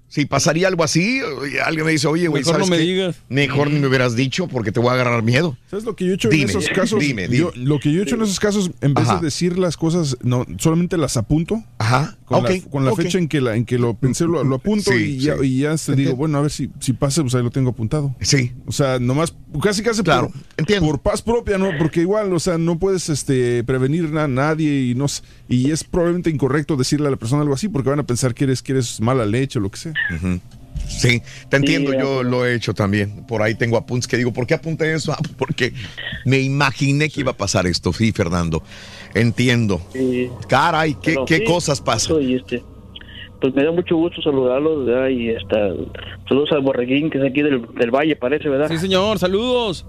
Si 0.09 0.25
pasaría 0.25 0.69
algo 0.69 0.85
así, 0.85 1.21
alguien 1.65 1.85
me 1.85 1.93
dice, 1.93 2.07
oye, 2.07 2.29
güey, 2.29 2.43
Mejor 2.43 2.59
no 2.61 2.65
¿sabes 2.65 2.71
me 2.71 2.85
qué? 2.85 2.91
digas. 2.93 3.17
Mejor 3.29 3.71
ni 3.71 3.79
me 3.79 3.89
hubieras 3.89 4.17
dicho 4.17 4.49
porque 4.49 4.73
te 4.73 4.81
voy 4.81 4.89
a 4.89 4.93
agarrar 4.95 5.23
miedo. 5.23 5.57
¿Sabes 5.71 5.85
lo 5.85 5.95
que 5.97 6.07
yo 6.07 6.13
he 6.13 6.15
hecho 6.15 6.31
Dime, 6.31 6.45
en 6.45 6.49
esos 6.49 6.69
casos? 6.71 6.99
dime, 7.01 7.29
Yo- 7.29 7.51
dime. 7.53 7.67
lo 7.67 7.79
que 7.79 7.93
yo 7.93 8.01
he 8.01 8.05
hecho 8.05 8.15
en 8.15 8.23
esos 8.23 8.41
casos, 8.41 8.71
en 8.81 8.95
vez 8.95 9.07
Ajá. 9.07 9.19
de 9.19 9.27
decir 9.27 9.59
las 9.59 9.77
cosas, 9.77 10.17
no, 10.23 10.47
solamente 10.59 10.97
las 10.97 11.17
apunto. 11.19 11.63
Ajá. 11.79 12.17
Con 12.25 12.45
la, 12.45 12.61
con 12.71 12.85
la 12.85 12.93
ok. 12.93 13.03
fecha 13.03 13.19
en 13.19 13.27
que, 13.29 13.41
la, 13.41 13.57
en 13.57 13.65
que 13.65 13.79
lo 13.79 13.95
pensé, 13.95 14.25
lo, 14.25 14.45
lo 14.45 14.57
apunto 14.57 14.93
Sí, 14.93 15.17
y, 15.17 15.19
ya, 15.19 15.37
y 15.43 15.61
ya 15.61 15.75
te 15.77 15.95
digo, 15.95 16.15
bueno, 16.15 16.37
a 16.39 16.43
ver 16.43 16.51
si, 16.51 16.69
si 16.79 16.93
pasa, 16.93 17.23
pues 17.23 17.35
ahí 17.35 17.43
lo 17.43 17.51
tengo 17.51 17.71
apuntado. 17.71 18.15
Sí. 18.21 18.53
O 18.67 18.73
sea, 18.73 18.99
nomás, 18.99 19.35
casi 19.63 19.83
casi 19.83 20.03
Claro, 20.03 20.31
por, 20.57 20.79
por 20.81 21.01
paz 21.01 21.23
propia, 21.23 21.57
¿no? 21.59 21.71
Porque 21.79 22.01
igual, 22.01 22.33
o 22.35 22.39
sea, 22.39 22.59
no 22.59 22.79
puedes 22.79 23.09
este, 23.09 23.65
prevenir 23.65 24.07
a 24.19 24.29
nadie 24.29 24.83
y 24.91 24.95
no 24.95 25.07
y 25.49 25.71
es 25.71 25.85
probablemente 25.85 26.29
incorrecto 26.29 26.77
decirle 26.77 27.09
a 27.09 27.11
la 27.11 27.17
persona 27.17 27.41
algo 27.43 27.55
así 27.55 27.69
porque 27.69 27.89
van 27.89 28.01
a 28.01 28.07
pensar 28.07 28.35
que 28.35 28.45
eres, 28.45 28.61
que 28.63 28.73
eres 28.73 29.01
mala 29.01 29.25
leche 29.25 29.59
o 29.59 29.63
lo 29.63 29.71
que 29.71 29.79
sea. 29.79 29.95
Sí, 30.89 31.23
te 31.49 31.57
entiendo, 31.59 31.93
Sí, 31.93 31.99
yo 31.99 32.23
lo 32.23 32.47
he 32.47 32.55
hecho 32.55 32.75
también. 32.75 33.25
Por 33.27 33.43
ahí 33.43 33.55
tengo 33.55 33.77
apuntes 33.77 34.09
que 34.09 34.17
digo, 34.17 34.33
¿por 34.33 34.47
qué 34.47 34.55
apunté 34.55 34.95
eso? 34.95 35.13
Ah, 35.13 35.19
porque 35.39 35.73
me 36.25 36.41
imaginé 36.41 37.09
que 37.09 37.21
iba 37.21 37.33
a 37.33 37.37
pasar 37.37 37.67
esto, 37.67 37.93
sí, 37.93 38.13
Fernando. 38.13 38.63
Entiendo. 39.15 39.81
Caray, 40.49 40.95
¿qué, 40.95 41.13
Pero 41.13 41.25
qué 41.25 41.39
sí, 41.39 41.45
cosas 41.45 41.81
pasan? 41.81 42.23
Y 42.23 42.37
este, 42.37 42.63
pues 43.41 43.55
me 43.55 43.65
da 43.65 43.71
mucho 43.71 43.97
gusto 43.97 44.21
saludarlos, 44.23 44.87
¿verdad? 44.87 45.09
Y 45.09 45.31
esta, 45.31 45.71
saludos 46.29 46.53
al 46.53 46.61
borreguín 46.63 47.11
que 47.11 47.19
es 47.19 47.25
aquí 47.25 47.43
del, 47.43 47.67
del 47.75 47.91
Valle, 47.91 48.17
parece, 48.17 48.49
¿verdad? 48.49 48.69
Sí, 48.69 48.79
señor, 48.79 49.19
saludos. 49.19 49.87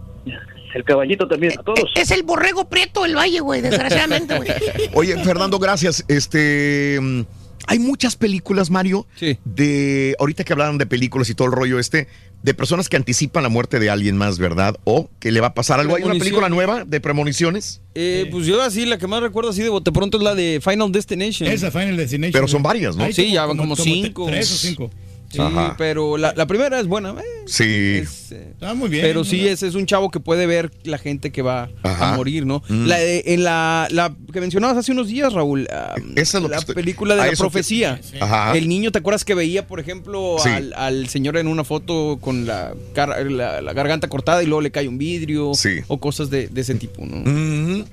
El 0.73 0.83
caballito 0.83 1.27
también, 1.27 1.53
a 1.57 1.63
todos. 1.63 1.91
Es 1.95 2.11
el 2.11 2.23
borrego 2.23 2.69
prieto 2.69 3.01
del 3.03 3.15
valle, 3.15 3.39
güey, 3.39 3.61
desgraciadamente, 3.61 4.37
güey. 4.37 4.49
Oye, 4.93 5.17
Fernando, 5.23 5.57
gracias. 5.57 6.05
Este, 6.07 6.99
mm, 7.01 7.21
Hay 7.67 7.79
muchas 7.79 8.15
películas, 8.15 8.69
Mario, 8.69 9.05
de 9.45 10.15
ahorita 10.19 10.43
que 10.43 10.53
hablaron 10.53 10.77
de 10.77 10.85
películas 10.85 11.29
y 11.29 11.35
todo 11.35 11.47
el 11.47 11.53
rollo 11.53 11.79
este, 11.79 12.07
de 12.41 12.53
personas 12.53 12.89
que 12.89 12.95
anticipan 12.95 13.43
la 13.43 13.49
muerte 13.49 13.79
de 13.79 13.89
alguien 13.89 14.17
más, 14.17 14.39
¿verdad? 14.39 14.77
O 14.85 15.09
que 15.19 15.31
le 15.31 15.41
va 15.41 15.47
a 15.47 15.53
pasar 15.53 15.79
algo. 15.79 15.95
¿Hay 15.95 16.03
una 16.03 16.13
película 16.15 16.49
nueva 16.49 16.85
de 16.85 17.01
premoniciones? 17.01 17.81
Eh, 17.95 18.27
Pues 18.31 18.45
yo 18.45 18.61
así, 18.61 18.85
la 18.85 18.97
que 18.97 19.07
más 19.07 19.21
recuerdo 19.21 19.49
así 19.49 19.61
de 19.61 19.69
bote 19.69 19.91
pronto 19.91 20.17
es 20.17 20.23
la 20.23 20.35
de 20.35 20.61
Final 20.63 20.91
Destination. 20.91 21.49
Esa 21.49 21.69
Final 21.71 21.97
Destination. 21.97 22.31
Pero 22.31 22.47
son 22.47 22.63
varias, 22.63 22.95
¿no? 22.95 23.11
Sí, 23.11 23.31
ya 23.31 23.45
van 23.45 23.57
como, 23.57 23.75
cinco. 23.75 24.25
Tres 24.27 24.51
o 24.51 24.55
cinco. 24.55 24.89
Sí, 25.31 25.39
Ajá. 25.39 25.75
pero 25.77 26.17
la, 26.17 26.33
la 26.35 26.47
primera 26.47 26.79
es 26.79 26.87
buena. 26.87 27.11
eh, 27.11 27.43
Sí. 27.45 28.01
Está 28.03 28.73
muy 28.73 28.89
bien. 28.89 29.03
Pero 29.03 29.23
sí, 29.23 29.47
ese 29.47 29.67
es 29.67 29.75
un 29.75 29.85
chavo 29.85 30.09
que 30.09 30.19
puede 30.19 30.47
ver 30.47 30.71
la 30.83 30.97
gente 30.97 31.31
que 31.31 31.41
va 31.43 31.69
Ajá. 31.83 32.13
a 32.13 32.17
morir, 32.17 32.45
¿no? 32.47 32.63
Mm. 32.67 32.85
La, 32.87 32.97
de- 32.97 33.23
en 33.27 33.43
la, 33.43 33.87
la 33.91 34.15
que 34.33 34.41
mencionabas 34.41 34.77
hace 34.77 34.91
unos 34.91 35.07
días, 35.07 35.31
Raúl, 35.33 35.67
ah, 35.71 35.95
Esa 36.15 36.37
es 36.39 36.43
lo 36.43 36.49
la 36.49 36.57
estoy- 36.57 36.73
película 36.75 37.15
de 37.15 37.21
la 37.21 37.29
que- 37.29 37.37
profecía. 37.37 37.99
Sí. 38.03 38.17
Ajá. 38.19 38.57
El 38.57 38.67
niño, 38.67 38.91
¿te 38.91 38.97
acuerdas 38.99 39.23
que 39.23 39.35
veía, 39.35 39.67
por 39.67 39.79
ejemplo, 39.79 40.37
Sí. 40.41 40.49
al, 40.49 40.73
al 40.75 41.07
señor 41.09 41.37
en 41.37 41.47
una 41.47 41.63
foto 41.63 42.17
con 42.19 42.45
la, 42.47 42.73
gar- 42.95 43.23
la, 43.29 43.61
la 43.61 43.73
garganta 43.73 44.07
cortada 44.09 44.41
y 44.41 44.47
luego 44.47 44.61
le 44.61 44.71
cae 44.71 44.87
un 44.87 44.97
vidrio? 44.97 45.53
Sí. 45.53 45.79
O 45.87 45.99
cosas 45.99 46.29
de, 46.31 46.47
de 46.47 46.61
ese 46.61 46.73
tipo, 46.75 47.05
¿no? 47.05 47.85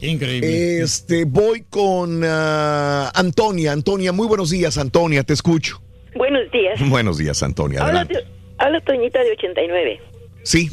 Increíble. 0.00 0.80
Este, 0.82 1.24
voy 1.24 1.64
con 1.68 2.22
ah, 2.24 3.10
Antonia. 3.14 3.72
Antonia, 3.72 4.12
muy 4.12 4.26
buenos 4.26 4.50
días, 4.50 4.78
Antonia, 4.78 5.22
te 5.24 5.32
escucho. 5.34 5.80
Buenos 6.14 6.50
días. 6.50 6.80
Buenos 6.90 7.18
días, 7.18 7.42
Antonia. 7.42 7.80
Habla, 7.82 8.00
Adelante. 8.02 8.30
habla 8.58 8.80
Toñita 8.80 9.22
de 9.22 9.32
89. 9.32 10.00
Sí. 10.42 10.70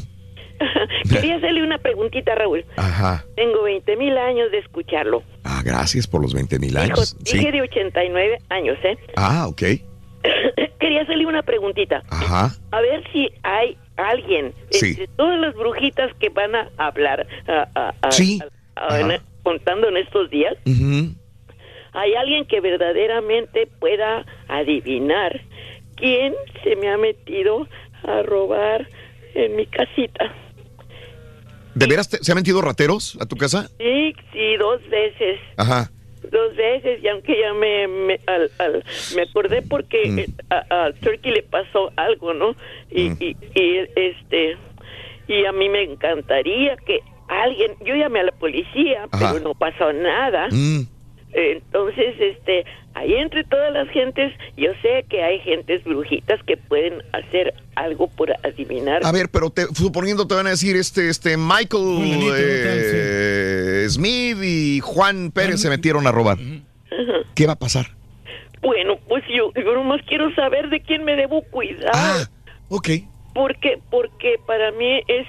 Quería 1.10 1.36
hacerle 1.36 1.62
una 1.64 1.78
preguntita, 1.78 2.34
Raúl. 2.34 2.64
Ajá. 2.76 3.24
Tengo 3.34 3.62
20 3.64 3.96
mil 3.96 4.16
años 4.16 4.50
de 4.52 4.58
escucharlo. 4.58 5.22
Ah, 5.44 5.60
gracias 5.64 6.06
por 6.06 6.22
los 6.22 6.34
20 6.34 6.58
mil 6.60 6.76
años. 6.76 7.16
dije 7.20 7.38
Sí. 7.40 7.50
de 7.50 7.62
89 7.62 8.38
años, 8.48 8.76
¿eh? 8.84 8.96
Ah, 9.16 9.46
ok. 9.48 9.62
Quería 10.78 11.02
hacerle 11.02 11.26
una 11.26 11.42
preguntita. 11.42 12.02
Ajá. 12.10 12.54
A 12.70 12.80
ver 12.80 13.02
si 13.12 13.28
hay 13.42 13.76
alguien 13.96 14.52
Sí. 14.70 14.90
entre 14.90 15.08
todas 15.08 15.40
las 15.40 15.54
brujitas 15.54 16.12
que 16.20 16.28
van 16.28 16.54
a 16.54 16.70
hablar 16.78 17.26
a- 17.48 17.68
a- 17.74 17.94
a- 18.02 18.10
Sí. 18.12 18.40
contando 19.42 19.88
en 19.88 19.96
estos 19.96 20.30
días, 20.30 20.54
Ujú. 20.64 21.14
Hay 21.92 22.14
alguien 22.14 22.46
que 22.46 22.60
verdaderamente 22.60 23.66
pueda 23.78 24.24
adivinar 24.48 25.40
quién 25.96 26.34
se 26.62 26.76
me 26.76 26.90
ha 26.90 26.96
metido 26.98 27.66
a 28.04 28.22
robar 28.22 28.88
en 29.34 29.56
mi 29.56 29.66
casita. 29.66 30.32
¿De 31.74 31.86
veras 31.86 32.08
te- 32.08 32.18
se 32.22 32.32
han 32.32 32.36
metido 32.36 32.60
rateros 32.60 33.16
a 33.20 33.26
tu 33.26 33.36
casa? 33.36 33.68
Sí, 33.78 34.14
sí, 34.32 34.56
dos 34.58 34.86
veces. 34.90 35.40
Ajá. 35.56 35.90
Dos 36.30 36.54
veces, 36.56 37.02
y 37.02 37.08
aunque 37.08 37.38
ya 37.40 37.52
me, 37.54 37.88
me, 37.88 38.20
al- 38.26 38.50
al- 38.58 38.84
me 39.16 39.22
acordé 39.22 39.62
porque 39.62 40.06
Mm. 40.06 40.18
eh, 40.18 40.26
a, 40.50 40.84
a 40.86 40.92
Turkey 40.92 41.32
le 41.32 41.42
pasó 41.42 41.90
algo, 41.96 42.32
¿no? 42.34 42.54
Y, 42.90 43.12
y, 43.24 43.36
y, 43.54 43.78
este, 43.96 44.56
y 45.28 45.44
a 45.46 45.52
mí 45.52 45.68
me 45.68 45.82
encantaría 45.82 46.76
que 46.76 47.00
alguien, 47.28 47.72
yo 47.84 47.94
llamé 47.96 48.20
a 48.20 48.24
la 48.24 48.32
policía, 48.32 49.08
Ajá. 49.10 49.32
pero 49.32 49.42
no 49.44 49.54
pasó 49.54 49.92
nada. 49.92 50.48
Mm. 50.50 50.82
Entonces, 51.32 52.14
este, 52.18 52.64
ahí 52.94 53.14
entre 53.14 53.44
todas 53.44 53.72
las 53.72 53.88
gentes, 53.88 54.32
yo 54.56 54.70
sé 54.82 55.04
que 55.08 55.22
hay 55.22 55.38
gentes 55.40 55.82
brujitas 55.84 56.42
que 56.44 56.56
pueden 56.56 57.02
hacer 57.12 57.54
algo 57.74 58.08
por 58.08 58.30
adivinar. 58.44 59.00
A 59.04 59.12
ver, 59.12 59.28
pero 59.30 59.50
te, 59.50 59.62
suponiendo 59.74 60.26
te 60.26 60.34
van 60.34 60.46
a 60.46 60.50
decir 60.50 60.76
este, 60.76 61.08
este 61.08 61.36
Michael 61.36 61.98
eh, 62.36 63.86
Smith 63.88 64.36
y 64.42 64.80
Juan 64.80 65.30
Pérez 65.30 65.60
se 65.60 65.68
metieron 65.70 66.06
a 66.06 66.12
robar. 66.12 66.38
¿Qué 67.34 67.46
va 67.46 67.54
a 67.54 67.58
pasar? 67.58 67.86
Bueno, 68.60 68.98
pues 69.08 69.24
yo, 69.34 69.52
yo 69.54 69.74
nomás 69.74 70.00
quiero 70.06 70.32
saber 70.34 70.68
de 70.68 70.80
quién 70.82 71.04
me 71.04 71.16
debo 71.16 71.42
cuidar. 71.50 71.90
Ah, 71.94 72.24
ok. 72.68 72.88
Porque, 73.34 73.80
porque 73.90 74.36
para 74.46 74.70
mí 74.72 75.00
es 75.08 75.26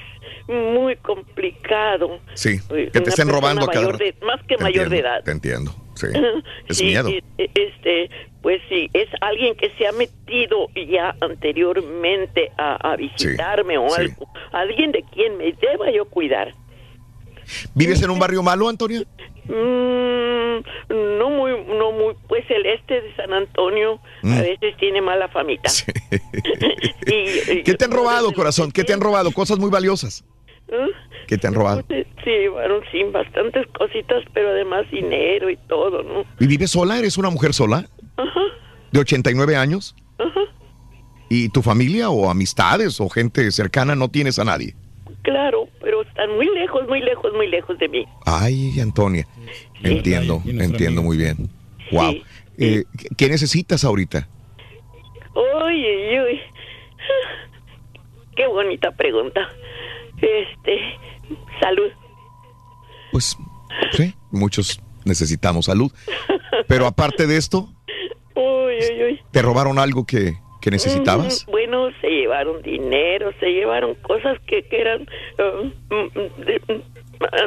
muy 0.48 0.96
complicado. 0.98 2.20
Sí, 2.34 2.60
que 2.70 3.00
te 3.02 3.10
estén 3.10 3.30
robando 3.30 3.64
a 3.66 3.68
cada 3.68 3.86
mayor 3.88 3.98
de- 3.98 4.16
más 4.26 4.42
que 4.46 4.58
Te 4.58 4.64
mayor 4.64 4.90
de 4.90 5.00
edad. 5.00 5.24
Te 5.24 5.32
entiendo, 5.32 5.74
sí. 6.70 6.70
Es 6.70 6.84
miedo. 6.84 7.10
y, 7.10 7.24
este, 7.38 8.10
pues 8.42 8.62
sí, 8.70 8.90
es 8.94 9.08
alguien 9.22 9.56
que 9.56 9.70
se 9.78 9.88
ha 9.88 9.92
metido 9.94 10.68
ya 10.88 11.16
anteriormente 11.22 12.52
a, 12.58 12.92
a 12.92 12.96
visitarme 12.96 13.78
o 13.78 13.94
algo. 13.94 14.28
Alguien 14.52 14.92
de 14.92 15.04
quien 15.14 15.38
me 15.38 15.52
deba 15.54 15.90
yo 15.92 16.06
cuidar. 16.06 16.54
¿Vives 17.76 18.02
en 18.02 18.10
un 18.10 18.20
barrio 18.20 18.42
malo, 18.44 18.70
Antonia? 18.70 19.02
Mm, 19.46 20.60
no 21.18 21.30
muy, 21.30 21.52
no 21.78 21.92
muy, 21.92 22.16
pues 22.30 22.50
el 22.50 22.66
este 22.66 23.02
de 23.02 23.16
San 23.16 23.34
Antonio 23.34 24.00
Mm. 24.22 24.34
a 24.38 24.42
veces 24.42 24.78
tiene 24.78 25.02
mala 25.02 25.28
famita. 25.28 25.70
Y- 27.06 27.64
¿Qué 27.64 27.74
te 27.74 27.86
han 27.86 27.92
robado, 27.92 28.32
corazón? 28.34 28.72
¿Qué 28.72 28.84
te 28.84 28.94
han 28.94 29.02
robado? 29.02 29.32
Cosas 29.32 29.60
muy 29.60 29.70
valiosas. 29.70 30.24
¿Eh? 30.74 30.88
¿Qué 31.28 31.38
te 31.38 31.48
han 31.48 31.54
robado? 31.54 31.84
Sí, 31.88 32.04
llevaron 32.26 32.82
sí, 32.92 33.04
bastantes 33.04 33.68
cositas, 33.78 34.24
pero 34.34 34.50
además 34.50 34.90
dinero 34.92 35.50
y 35.50 35.58
todo, 35.68 36.02
¿no? 36.04 36.26
¿Y 36.40 36.48
vives 36.48 36.72
sola? 36.72 36.98
¿Eres 36.98 37.18
una 37.18 37.30
mujer 37.30 37.54
sola? 37.54 37.86
Ajá, 38.18 38.42
¿De 38.92 39.00
89 39.00 39.56
años? 39.56 39.96
ajá, 40.18 40.40
¿Y 41.30 41.50
tu 41.50 41.62
familia 41.62 42.10
o 42.10 42.30
amistades 42.30 43.00
o 43.02 43.10
gente 43.10 43.50
cercana 43.52 43.96
no 43.96 44.10
tienes 44.10 44.40
a 44.40 44.44
nadie? 44.46 44.76
claro, 45.22 45.70
pero 45.80 46.02
están 46.02 46.36
muy 46.36 46.48
lejos, 46.54 46.86
muy 46.90 47.00
lejos, 47.00 47.32
muy 47.34 47.48
lejos 47.48 47.78
de 47.80 47.88
mí. 47.88 48.06
Ay, 48.26 48.78
Antonia. 48.82 49.26
Entiendo, 49.82 50.42
entiendo 50.46 51.02
muy 51.02 51.16
bien. 51.16 51.50
Wow. 51.94 52.16
Eh, 52.58 52.84
¿qué- 52.98 53.08
¿Qué 53.16 53.30
necesitas 53.30 53.86
ahorita? 53.86 54.28
Uy, 55.34 55.86
uy, 55.86 56.20
uy. 56.20 56.42
Qué 58.36 58.48
bonita 58.48 58.92
pregunta. 58.92 59.48
Este, 60.24 60.80
salud. 61.60 61.92
Pues, 63.12 63.38
sí, 63.92 64.14
muchos 64.32 64.80
necesitamos 65.06 65.66
salud. 65.66 65.92
Pero 66.68 66.86
aparte 66.88 67.28
de 67.28 67.38
esto, 67.38 67.70
Uy, 68.36 68.74
uy, 68.76 69.04
uy. 69.04 69.22
¿te 69.32 69.42
robaron 69.42 69.78
algo 69.80 70.06
que, 70.06 70.34
que 70.62 70.72
necesitabas? 70.72 71.46
Mm, 71.48 71.52
Bueno, 71.52 71.90
se 72.02 72.08
llevaron 72.08 72.62
dinero, 72.64 73.32
se 73.40 73.48
llevaron 73.48 73.96
cosas 73.96 74.40
que, 74.48 74.64
que 74.64 74.80
eran 74.82 75.02
uh, 75.04 75.66
mm, 75.94 76.44
de- 76.46 76.62
mm, 76.68 76.82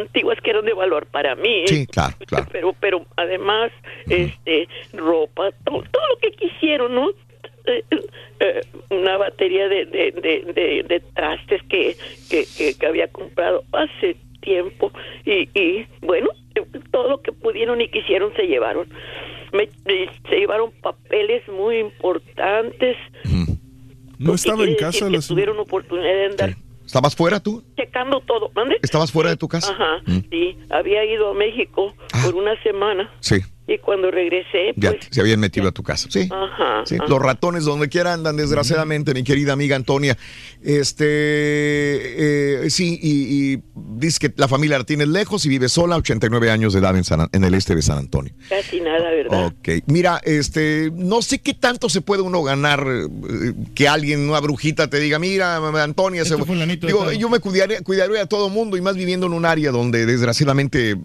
antiguas 0.00 0.38
que 0.42 0.50
eran 0.50 0.64
de 0.64 0.74
valor 0.74 1.06
para 1.06 1.34
mí. 1.34 1.64
Sí, 1.66 1.86
claro, 1.86 2.14
claro. 2.26 2.46
Pero, 2.52 2.72
pero 2.78 3.06
además, 3.16 3.72
este, 4.08 4.68
ropa, 4.92 5.50
todo, 5.64 5.82
todo 5.90 6.06
lo 6.08 6.16
que 6.20 6.30
quisieron, 6.32 6.94
¿no? 6.94 7.08
Eh, 8.38 8.60
una 8.90 9.16
batería 9.16 9.66
de, 9.66 9.86
de, 9.86 10.12
de, 10.12 10.52
de- 10.52 10.82
de 10.86 11.00
trastes 11.14 11.62
que, 11.70 11.96
que, 12.28 12.44
que, 12.78 12.86
había 12.86 13.08
comprado 13.08 13.64
hace 13.72 14.14
tiempo 14.42 14.92
y, 15.24 15.48
y 15.58 15.86
bueno, 16.02 16.28
todo 16.92 17.08
lo 17.08 17.22
que 17.22 17.32
pudieron 17.32 17.80
y 17.80 17.88
quisieron 17.88 18.34
se 18.36 18.42
llevaron. 18.42 18.90
Me, 19.54 19.62
eh, 19.86 20.06
se 20.28 20.36
llevaron 20.36 20.70
papeles 20.82 21.48
muy 21.48 21.78
importantes. 21.78 22.98
No 24.18 24.32
¿Qué 24.32 24.34
estaba 24.36 24.64
en 24.64 24.74
casa 24.74 25.06
decir 25.06 25.12
la 25.12 25.18
que 25.20 25.26
tuvieron 25.28 25.58
oportunidad 25.58 26.12
de 26.12 26.26
andar 26.26 26.54
¿Estabas 26.84 27.16
fuera 27.16 27.40
tú? 27.40 27.64
checando 27.76 28.20
todo. 28.20 28.50
¿Mande? 28.54 28.78
¿Estabas 28.82 29.10
fuera 29.10 29.30
de 29.30 29.36
tu 29.38 29.48
casa? 29.48 29.72
Ajá, 29.72 30.02
Mm. 30.06 30.18
sí. 30.30 30.58
Había 30.68 31.04
ido 31.06 31.30
a 31.30 31.34
México 31.34 31.94
por 32.22 32.34
una 32.34 32.54
semana 32.62 33.10
Sí, 33.20 33.36
y 33.68 33.78
cuando 33.78 34.10
regresé, 34.10 34.72
ya 34.76 34.90
pues... 34.92 35.06
se 35.10 35.20
habían 35.20 35.40
metido 35.40 35.68
a 35.68 35.72
tu 35.72 35.82
casa. 35.82 36.08
Sí. 36.10 36.28
Ajá. 36.30 36.82
Sí, 36.86 36.96
ajá. 36.96 37.04
los 37.08 37.20
ratones 37.20 37.64
donde 37.64 37.88
quiera 37.88 38.12
andan, 38.12 38.36
desgraciadamente, 38.36 39.12
mi 39.14 39.24
querida 39.24 39.52
amiga 39.54 39.74
Antonia. 39.76 40.16
Este, 40.62 41.06
eh, 42.64 42.70
sí, 42.70 42.98
y, 43.02 43.52
y 43.54 43.62
dice 43.74 44.18
que 44.20 44.32
la 44.36 44.48
familia 44.48 44.78
la 44.78 44.84
tienes 44.84 45.08
lejos 45.08 45.44
y 45.46 45.48
vive 45.48 45.68
sola, 45.68 45.96
89 45.96 46.50
años 46.50 46.72
de 46.72 46.80
edad 46.80 46.96
en, 46.96 47.04
San- 47.04 47.28
en 47.32 47.44
el 47.44 47.54
este 47.54 47.74
de 47.74 47.82
San 47.82 47.98
Antonio. 47.98 48.32
Casi 48.48 48.80
nada, 48.80 49.10
¿verdad? 49.10 49.46
Ok, 49.46 49.68
mira, 49.86 50.20
este, 50.24 50.90
no 50.94 51.22
sé 51.22 51.40
qué 51.40 51.54
tanto 51.54 51.88
se 51.88 52.00
puede 52.00 52.22
uno 52.22 52.42
ganar 52.42 52.86
eh, 52.86 53.54
que 53.74 53.88
alguien, 53.88 54.28
una 54.28 54.40
brujita, 54.40 54.88
te 54.88 54.98
diga, 55.00 55.18
mira, 55.18 55.56
Antonia, 55.82 56.24
se 56.24 56.36
fulanito 56.36 56.86
de 56.86 56.92
Digo, 56.92 57.12
yo 57.12 57.28
me 57.28 57.40
cuidaría, 57.40 57.80
cuidaría 57.82 58.22
a 58.22 58.26
todo 58.26 58.48
mundo 58.48 58.76
y 58.76 58.80
más 58.80 58.96
viviendo 58.96 59.26
en 59.26 59.32
un 59.32 59.44
área 59.44 59.70
donde 59.70 60.06
desgraciadamente 60.06 60.96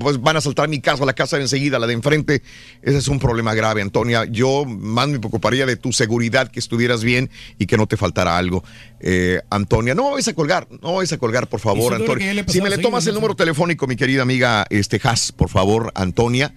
pues, 0.00 0.20
van 0.20 0.36
a 0.36 0.40
saltar 0.40 0.68
mi 0.68 0.80
casa, 0.80 1.04
la 1.04 1.12
casa 1.14 1.36
de 1.36 1.42
enseguida, 1.42 1.78
la 1.78 1.86
de 1.86 1.92
enfrente. 2.02 2.42
Ese 2.82 2.98
es 2.98 3.08
un 3.08 3.20
problema 3.20 3.54
grave, 3.54 3.80
Antonia. 3.80 4.24
Yo 4.24 4.64
más 4.64 5.08
me 5.08 5.20
preocuparía 5.20 5.64
de 5.66 5.76
tu 5.76 5.92
seguridad, 5.92 6.50
que 6.50 6.58
estuvieras 6.58 7.04
bien 7.04 7.30
y 7.58 7.66
que 7.66 7.76
no 7.76 7.86
te 7.86 7.96
faltara 7.96 8.36
algo. 8.36 8.64
Eh, 9.00 9.40
Antonia, 9.50 9.94
no 9.94 10.04
me 10.04 10.10
vais 10.12 10.28
a 10.28 10.34
colgar, 10.34 10.66
no 10.82 10.94
vais 10.94 11.12
a 11.12 11.18
colgar, 11.18 11.48
por 11.48 11.60
favor, 11.60 11.94
Antonia. 11.94 12.44
Si 12.48 12.60
me 12.60 12.70
le 12.70 12.78
tomas 12.78 13.06
el 13.06 13.14
número 13.14 13.36
telefónico, 13.36 13.86
mi 13.86 13.96
querida 13.96 14.22
amiga 14.22 14.66
este 14.70 15.00
Haas, 15.02 15.30
por 15.30 15.48
favor, 15.48 15.92
Antonia, 15.94 16.54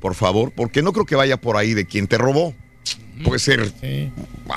por 0.00 0.14
favor, 0.14 0.52
porque 0.56 0.82
no 0.82 0.92
creo 0.92 1.04
que 1.04 1.16
vaya 1.16 1.36
por 1.36 1.56
ahí 1.56 1.74
de 1.74 1.86
quien 1.86 2.06
te 2.06 2.16
robó. 2.18 2.54
Puede 3.24 3.38
ser 3.38 3.72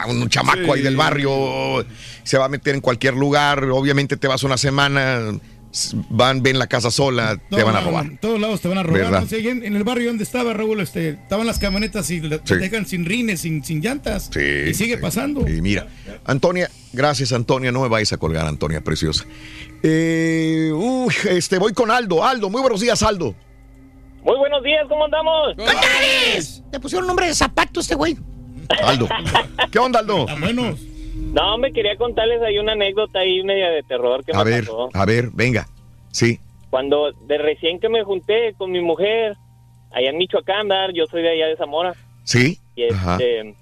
un 0.08 0.30
chamaco 0.30 0.74
ahí 0.74 0.82
del 0.82 0.98
barrio, 0.98 1.86
se 2.24 2.38
va 2.38 2.46
a 2.46 2.50
meter 2.50 2.76
en 2.76 2.82
cualquier 2.82 3.16
lugar, 3.16 3.64
obviamente 3.64 4.18
te 4.18 4.28
vas 4.28 4.44
una 4.44 4.58
semana, 4.58 5.40
van, 6.10 6.42
ven 6.42 6.58
la 6.58 6.68
casa 6.68 6.92
sola, 6.92 7.40
te 7.50 7.64
van 7.64 7.76
a 7.76 7.82
robar. 7.82 8.06
En 8.06 8.18
todos 8.18 8.40
lados 8.40 8.62
te 8.62 8.68
van 8.68 8.78
a 8.78 8.84
robar. 8.84 9.24
En, 9.32 9.64
en 9.64 9.76
el 9.76 9.84
barrio 9.84 10.08
donde 10.08 10.24
estaba 10.24 10.54
Raúl, 10.54 10.80
este, 10.82 11.10
estaban 11.10 11.46
las 11.46 11.60
camionetas 11.60 12.10
y 12.12 12.22
te 12.22 12.58
dejan 12.58 12.86
sin 12.86 13.06
rines, 13.06 13.42
sin, 13.42 13.64
sin 13.64 13.82
llantas. 13.82 14.30
Sí, 14.34 14.70
y 14.70 14.74
sigue 14.74 14.96
sí. 14.96 15.02
pasando. 15.02 15.48
Y 15.48 15.62
mira, 15.62 15.88
Antonia, 16.26 16.70
gracias 16.94 17.32
Antonia, 17.32 17.72
no 17.72 17.82
me 17.82 17.88
vayas 17.88 18.14
a 18.14 18.18
colgar, 18.18 18.46
Antonia, 18.48 18.82
preciosa. 18.82 19.26
Eh, 19.84 20.72
uy, 20.74 21.14
este, 21.30 21.60
voy 21.60 21.74
con 21.74 21.92
Aldo. 21.92 22.24
Aldo, 22.24 22.50
muy 22.50 22.62
buenos 22.62 22.82
días, 22.82 23.02
Aldo. 23.04 23.36
Muy 24.24 24.38
buenos 24.38 24.64
días, 24.64 24.86
¿cómo 24.90 25.06
andamos? 25.06 25.56
Le 26.72 26.80
pusieron 26.80 27.08
nombre 27.08 27.28
de 27.28 27.34
zapato 27.34 27.80
este 27.80 27.96
güey. 27.96 28.18
Aldo. 28.84 29.08
¿Qué 29.72 29.80
onda, 29.80 30.00
Aldo? 30.00 30.26
No, 31.32 31.58
me 31.58 31.72
quería 31.72 31.96
contarles 31.96 32.42
ahí 32.42 32.58
una 32.60 32.72
anécdota 32.74 33.20
ahí 33.20 33.44
media 33.44 33.70
de 33.70 33.84
terror 33.84 34.24
que 34.26 34.32
A 34.36 34.44
me 34.44 34.50
ver, 34.52 34.60
pasó. 34.66 34.90
a 34.94 35.06
ver, 35.06 35.30
venga. 35.34 35.68
Sí. 36.12 36.40
Cuando 36.70 37.12
de 37.12 37.38
recién 37.38 37.80
que 37.80 37.90
me 37.90 38.04
junté 38.04 38.54
con 38.58 38.72
mi 38.72 38.82
mujer 38.82 39.36
allá 39.92 40.10
en 40.10 40.18
Michoacán, 40.18 40.68
¿verdad? 40.68 40.94
yo 40.94 41.06
soy 41.08 41.22
de 41.22 41.30
allá 41.32 41.48
de 41.48 41.58
Zamora. 41.58 41.94
¿Sí? 42.24 42.60
Y 42.76 42.92
Ajá. 42.92 43.14
este, 43.14 43.56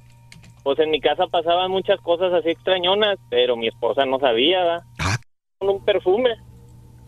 pues 0.63 0.79
en 0.79 0.91
mi 0.91 0.99
casa 0.99 1.27
pasaban 1.27 1.71
muchas 1.71 1.99
cosas 2.01 2.33
así 2.33 2.49
extrañonas, 2.49 3.17
pero 3.29 3.55
mi 3.55 3.67
esposa 3.67 4.05
no 4.05 4.19
sabía, 4.19 4.59
¿verdad? 4.59 4.83
Ah. 4.99 5.17
Con 5.59 5.69
un 5.69 5.85
perfume. 5.85 6.29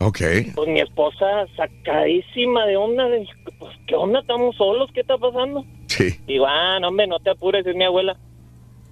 Ok. 0.00 0.18
Pues 0.54 0.68
mi 0.68 0.80
esposa 0.80 1.46
sacadísima 1.56 2.64
de 2.66 2.76
onda, 2.76 3.06
de, 3.08 3.26
pues 3.58 3.76
¿qué 3.86 3.94
onda? 3.94 4.20
¿Estamos 4.20 4.56
solos? 4.56 4.90
¿Qué 4.94 5.00
está 5.00 5.18
pasando? 5.18 5.64
Sí. 5.88 6.18
Digo, 6.26 6.46
ah, 6.46 6.78
no, 6.80 6.88
hombre, 6.88 7.06
no 7.06 7.18
te 7.18 7.30
apures, 7.30 7.66
es 7.66 7.76
mi 7.76 7.84
abuela. 7.84 8.16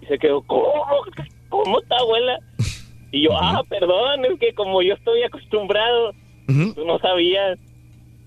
Y 0.02 0.06
se 0.06 0.18
quedó, 0.18 0.42
¿cómo? 0.42 0.72
¿Cómo 1.48 1.80
está 1.80 1.96
abuela? 1.96 2.38
Y 3.10 3.24
yo, 3.24 3.30
ah, 3.32 3.62
perdón, 3.68 4.24
es 4.24 4.38
que 4.38 4.54
como 4.54 4.82
yo 4.82 4.94
estoy 4.94 5.22
acostumbrado, 5.22 6.12
tú 6.46 6.84
no 6.84 6.98
sabías. 6.98 7.58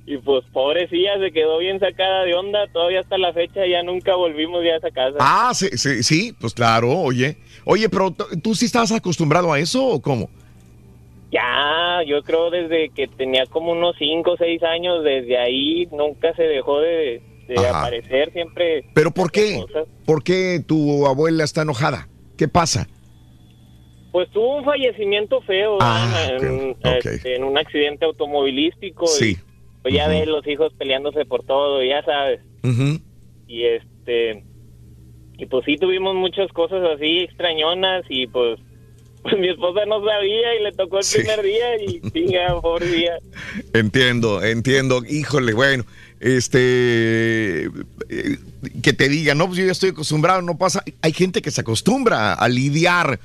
Y 0.08 0.18
pues 0.18 0.44
pobrecilla, 0.52 1.20
se 1.20 1.32
quedó 1.32 1.60
bien 1.60 1.80
sacada 1.80 2.24
de 2.24 2.34
onda, 2.34 2.68
todavía 2.74 3.02
hasta 3.02 3.20
la 3.20 3.34
fecha 3.34 3.68
ya 3.68 3.84
nunca 3.84 4.16
volvimos 4.16 4.64
ya 4.64 4.74
a 4.74 4.78
esa 4.78 4.90
casa. 4.90 5.18
Ah, 5.20 5.52
sí, 5.54 5.70
sí, 5.78 6.02
sí, 6.02 6.36
pues 6.40 6.56
claro, 6.56 6.90
oye. 6.90 7.38
Oye, 7.66 7.88
pero 7.88 8.12
¿tú 8.42 8.56
sí 8.56 8.66
estabas 8.66 8.92
acostumbrado 8.92 9.54
a 9.54 9.60
eso 9.60 9.86
o 9.86 10.02
cómo? 10.02 10.30
Ya, 11.32 12.02
yo 12.06 12.24
creo 12.24 12.50
desde 12.50 12.90
que 12.90 13.08
tenía 13.08 13.46
como 13.46 13.72
unos 13.72 13.96
5 14.00 14.32
o 14.32 14.38
6 14.38 14.64
años, 14.64 15.04
desde 15.04 15.38
ahí 15.38 15.88
nunca 15.92 16.34
se 16.36 16.44
dejó 16.44 16.82
de, 16.82 17.22
aparecer, 17.70 18.34
siempre... 18.34 18.86
¿Pero 18.94 19.12
por 19.12 19.32
qué? 19.32 19.64
¿Por 20.06 20.24
qué 20.24 20.62
tu 20.66 21.06
abuela 21.06 21.44
está 21.44 21.62
enojada? 21.62 22.10
¿Qué 22.38 22.48
pasa? 22.48 22.88
Pues 24.12 24.30
tuvo 24.32 24.58
un 24.58 24.66
fallecimiento 24.66 25.42
feo 25.42 25.78
Ah, 25.80 26.30
este, 26.84 27.36
en 27.36 27.44
un 27.44 27.58
accidente 27.58 28.06
automovilístico. 28.06 29.08
Sí. 29.08 29.32
Y, 29.32 29.82
pues 29.82 29.94
ya 29.94 30.08
ves 30.08 30.28
los 30.28 30.46
hijos 30.48 30.74
peleándose 30.78 31.26
por 31.26 31.44
todo, 31.44 31.84
ya 31.84 32.04
sabes. 32.04 32.42
Y 33.48 33.64
este. 33.66 34.44
Y 35.38 35.46
pues 35.48 35.66
sí 35.66 35.78
tuvimos 35.78 36.14
muchas 36.16 36.52
cosas 36.52 36.84
así 36.96 37.20
extrañonas 37.20 38.04
y 38.10 38.28
pues. 38.28 38.60
Pues 39.24 39.38
mi 39.38 39.50
esposa 39.50 39.86
no 39.86 40.04
sabía 40.04 40.56
y 40.60 40.64
le 40.64 40.72
tocó 40.72 40.98
el 40.98 41.04
Sí. 41.04 41.20
primer 41.20 41.44
día 41.44 41.76
y 41.86 42.02
chinga, 42.12 42.60
pobre 42.60 42.88
día. 42.88 43.20
Entiendo, 43.72 44.44
entiendo. 44.44 45.04
Híjole, 45.08 45.54
bueno, 45.54 45.84
este, 46.20 47.66
eh, 47.66 47.70
que 48.82 48.94
te 48.94 49.10
diga, 49.10 49.36
no, 49.36 49.46
pues 49.46 49.60
yo 49.60 49.66
ya 49.68 49.74
estoy 49.74 49.92
acostumbrado, 49.92 50.42
no 50.42 50.58
pasa. 50.58 50.84
Hay 51.04 51.14
gente 51.14 51.44
que 51.44 51.52
se 51.52 51.62
acostumbra 51.62 52.34
a 52.34 52.50
lidiar 52.50 53.20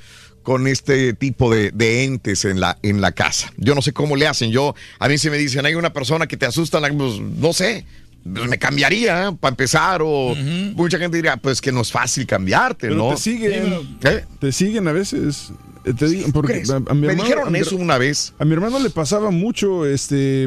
con 0.47 0.69
este 0.69 1.13
tipo 1.13 1.53
de, 1.53 1.73
de 1.73 2.05
entes 2.05 2.45
en 2.45 2.61
la, 2.61 2.79
en 2.85 3.01
la 3.01 3.11
casa. 3.11 3.53
Yo 3.57 3.75
no 3.75 3.83
sé 3.83 3.93
cómo 3.93 4.15
le 4.15 4.29
hacen. 4.29 4.53
Yo, 4.53 4.77
a 5.01 5.09
mí 5.09 5.19
si 5.19 5.29
me 5.29 5.39
dicen, 5.39 5.67
hay 5.67 5.75
una 5.75 5.93
persona 5.93 6.29
que 6.29 6.37
te 6.37 6.47
asusta, 6.47 6.81
pues, 6.97 7.19
no 7.19 7.53
sé, 7.53 7.85
pues, 8.23 8.49
me 8.49 8.57
cambiaría 8.57 9.33
para 9.41 9.51
empezar 9.55 10.03
o 10.05 10.37
mucha 10.77 10.99
gente 11.01 11.17
diría, 11.17 11.37
pues 11.37 11.61
que 11.61 11.73
no 11.73 11.81
es 11.81 11.91
fácil 11.91 12.27
cambiarte, 12.29 12.87
Pero 12.87 12.95
¿no? 12.95 13.11
te 13.11 13.17
siguen. 13.21 13.99
¿Eh? 14.05 14.25
Te 14.39 14.53
siguen 14.53 14.87
a 14.87 14.93
veces. 14.93 15.51
Eh, 15.85 15.93
Te 15.95 16.07
digo, 16.07 16.29
porque 16.33 16.53
crees? 16.53 16.71
a- 16.71 16.77
a 16.77 16.95
mi 16.95 17.01
Me 17.01 17.07
hermano- 17.09 17.23
dijeron 17.25 17.49
a 17.49 17.51
mi- 17.51 17.59
eso 17.59 17.75
una 17.75 17.99
vez. 17.99 18.33
A 18.39 18.45
mi 18.45 18.53
hermano 18.53 18.79
le 18.79 18.91
pasaba 18.91 19.33
mucho, 19.33 19.85
este, 19.85 20.47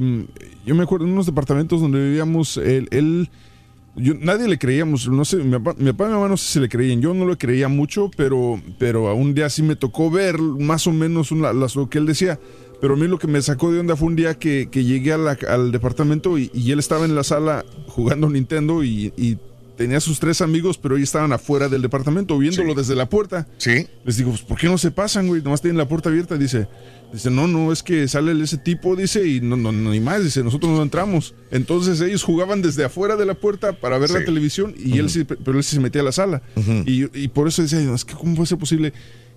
yo 0.65 0.75
me 0.75 0.83
acuerdo 0.83 1.07
en 1.07 1.11
unos 1.11 1.25
departamentos 1.25 1.81
donde 1.81 2.01
vivíamos, 2.01 2.55
él, 2.55 2.87
él 2.91 3.29
yo, 4.01 4.13
nadie 4.19 4.47
le 4.47 4.57
creíamos, 4.57 5.07
no 5.07 5.25
sé, 5.25 5.37
mi 5.37 5.51
papá, 5.57 5.75
mi 5.77 5.91
papá 5.91 6.05
y 6.05 6.07
mi 6.07 6.13
mamá 6.13 6.27
no 6.29 6.37
sé 6.37 6.53
si 6.53 6.59
le 6.59 6.69
creían, 6.69 7.01
yo 7.01 7.13
no 7.13 7.27
le 7.27 7.37
creía 7.37 7.67
mucho, 7.67 8.09
pero, 8.15 8.61
pero 8.77 9.13
un 9.15 9.33
día 9.33 9.49
sí 9.49 9.61
me 9.63 9.75
tocó 9.75 10.09
ver 10.09 10.39
más 10.39 10.87
o 10.87 10.91
menos 10.91 11.31
las- 11.31 11.75
lo 11.75 11.89
que 11.89 11.97
él 11.97 12.05
decía. 12.05 12.39
Pero 12.81 12.93
a 12.93 12.97
mí 12.97 13.07
lo 13.09 13.19
que 13.19 13.27
me 13.27 13.41
sacó 13.41 13.73
de 13.73 13.79
onda 13.81 13.97
fue 13.97 14.07
un 14.07 14.15
día 14.15 14.35
que, 14.39 14.69
que 14.71 14.85
llegué 14.85 15.11
a 15.11 15.17
la- 15.17 15.37
al 15.49 15.71
departamento 15.73 16.37
y, 16.37 16.49
y 16.53 16.71
él 16.71 16.79
estaba 16.79 17.03
en 17.05 17.13
la 17.13 17.23
sala 17.25 17.65
jugando 17.87 18.29
Nintendo 18.29 18.83
y, 18.85 19.11
y 19.17 19.37
tenía 19.79 20.01
sus 20.01 20.19
tres 20.19 20.41
amigos, 20.41 20.77
pero 20.77 20.97
ellos 20.97 21.07
estaban 21.07 21.31
afuera 21.31 21.69
del 21.69 21.81
departamento 21.81 22.37
viéndolo 22.37 22.75
desde 22.75 22.95
la 22.95 23.07
puerta. 23.07 23.47
Sí. 23.59 23.87
Les 24.03 24.17
digo, 24.17 24.31
pues, 24.31 24.41
¿por 24.41 24.57
qué 24.57 24.67
no 24.67 24.77
se 24.77 24.91
pasan, 24.91 25.27
güey? 25.27 25.41
Nomás 25.41 25.61
tienen 25.61 25.77
la 25.77 25.87
puerta 25.87 26.09
abierta. 26.09 26.35
Dice, 26.37 26.67
dice, 27.13 27.29
no, 27.31 27.47
no, 27.47 27.71
es 27.71 27.81
que 27.81 28.05
sale 28.09 28.33
ese 28.43 28.57
tipo, 28.57 28.97
dice, 28.97 29.25
y 29.25 29.39
no, 29.39 29.55
no, 29.55 29.71
no, 29.71 29.91
ni 29.91 30.01
más, 30.01 30.21
dice, 30.21 30.43
nosotros 30.43 30.73
no 30.73 30.83
entramos. 30.83 31.33
Entonces 31.49 32.01
ellos 32.01 32.23
jugaban 32.23 32.61
desde 32.61 32.83
afuera 32.83 33.15
de 33.15 33.25
la 33.25 33.35
puerta 33.35 33.71
para 33.71 33.97
ver 33.97 34.09
la 34.09 34.25
televisión 34.25 34.75
y 34.77 34.97
él 34.97 35.09
sí, 35.09 35.23
pero 35.23 35.57
él 35.57 35.63
sí 35.63 35.75
se 35.75 35.79
metía 35.81 36.01
a 36.01 36.03
la 36.03 36.11
sala. 36.11 36.41
y, 36.85 37.05
y 37.17 37.29
por 37.29 37.47
eso 37.47 37.61
decía, 37.61 37.79
es 37.95 38.03
que 38.03 38.15
¿cómo 38.15 38.35
puede 38.35 38.47
ser 38.47 38.57
posible? 38.57 38.91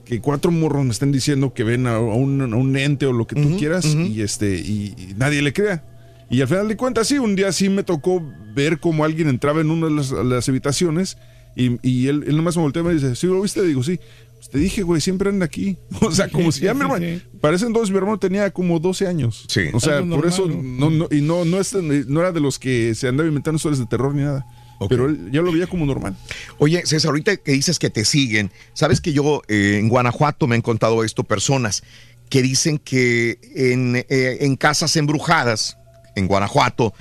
Que 0.05 0.21
cuatro 0.21 0.51
morros 0.51 0.85
me 0.85 0.91
estén 0.91 1.13
diciendo 1.13 1.55
que 1.55 1.63
ven 1.63 1.87
a, 1.87 2.01
un, 2.01 2.41
a 2.53 2.57
un 2.57 2.77
ente 2.77 3.07
o 3.07 3.13
lo 3.13 3.29
que 3.29 3.37
tú 3.41 3.57
quieras 3.59 3.85
y 3.87 4.23
este 4.23 4.57
y, 4.57 4.93
y 4.99 5.15
nadie 5.17 5.41
le 5.41 5.53
crea. 5.53 5.85
Y 6.33 6.41
al 6.41 6.49
final 6.49 6.67
de 6.67 6.77
cuentas, 6.79 7.07
sí, 7.07 7.19
un 7.19 7.37
día 7.37 7.53
sí 7.53 7.69
me 7.69 7.83
tocó 7.83 8.23
ver 8.55 8.81
cómo 8.81 9.05
alguien 9.05 9.29
entraba 9.29 9.61
en 9.61 9.71
una 9.71 9.87
de 9.87 9.93
las, 9.93 10.11
las 10.11 10.49
habitaciones 10.49 11.19
y, 11.55 11.79
y 11.87 12.09
él, 12.09 12.25
él 12.27 12.37
nomás 12.37 12.57
me 12.57 12.63
volteó 12.63 12.81
y 12.83 12.87
me 12.87 12.95
dice, 12.95 13.15
¿sí 13.15 13.27
lo 13.27 13.43
viste? 13.43 13.63
Digo, 13.63 13.83
sí. 13.83 14.01
Pues 14.37 14.49
te 14.49 14.59
dije, 14.59 14.83
güey, 14.83 15.01
siempre 15.01 15.29
anda 15.29 15.45
aquí. 15.45 15.77
O 16.01 16.11
sea, 16.11 16.29
como 16.29 16.51
si 16.51 16.63
ya 16.63 16.73
mi 16.73 16.81
hermano, 16.81 17.07
parece 17.41 17.67
entonces 17.67 17.91
mi 17.91 17.99
hermano 17.99 18.19
tenía 18.19 18.51
como 18.51 18.81
12 18.81 19.07
años. 19.07 19.45
Sí. 19.49 19.65
O 19.75 19.79
sea, 19.79 20.03
por 20.03 20.27
eso, 20.27 20.47
normal, 20.47 20.79
no, 20.79 20.91
no, 20.91 21.09
y 21.11 21.21
no, 21.21 21.45
no, 21.45 21.61
es, 21.61 21.75
no 21.75 22.21
era 22.21 22.33
de 22.33 22.41
los 22.41 22.59
que 22.59 22.95
se 22.95 23.09
andaba 23.09 23.29
inventando 23.29 23.57
historias 23.57 23.79
de 23.79 23.87
terror 23.87 24.15
ni 24.15 24.23
nada. 24.23 24.47
Pero 24.89 25.07
él 25.07 25.31
ya 25.31 25.43
lo 25.43 25.53
veía 25.53 25.67
como 25.67 25.87
normal. 25.87 26.17
Oye, 26.59 26.85
César, 26.87 27.11
ahorita 27.11 27.37
que 27.37 27.53
dices 27.53 27.79
que 27.79 27.91
te 27.91 28.05
siguen, 28.05 28.51
sabes 28.73 29.01
que 29.01 29.13
yo 29.13 29.43
eh, 29.47 29.77
en 29.79 29.89
Guanajuato 29.89 30.49
me 30.49 30.57
han 30.57 30.63
contado 30.63 31.05
esto 31.05 31.23
personas 31.23 31.85
que 32.29 32.43
dicen 32.43 32.79
que 32.79 33.39
en, 33.55 33.97
eh, 33.97 34.39
en 34.41 34.57
casas 34.57 34.97
embrujadas, 34.97 35.77
en 36.15 36.27
Guanajuato, 36.27 36.95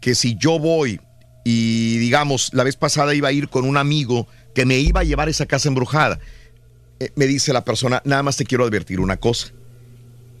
que 0.00 0.14
si 0.14 0.36
yo 0.36 0.58
voy 0.58 1.00
y 1.44 1.98
digamos, 1.98 2.50
la 2.54 2.64
vez 2.64 2.76
pasada 2.76 3.14
iba 3.14 3.28
a 3.28 3.32
ir 3.32 3.48
con 3.48 3.66
un 3.66 3.76
amigo 3.76 4.26
que 4.54 4.64
me 4.64 4.78
iba 4.78 5.00
a 5.00 5.04
llevar 5.04 5.28
esa 5.28 5.46
casa 5.46 5.68
embrujada, 5.68 6.18
eh, 7.00 7.10
me 7.16 7.26
dice 7.26 7.52
la 7.52 7.64
persona, 7.64 8.00
nada 8.04 8.22
más 8.22 8.36
te 8.36 8.44
quiero 8.44 8.64
advertir 8.64 8.98
una 8.98 9.18
cosa. 9.18 9.52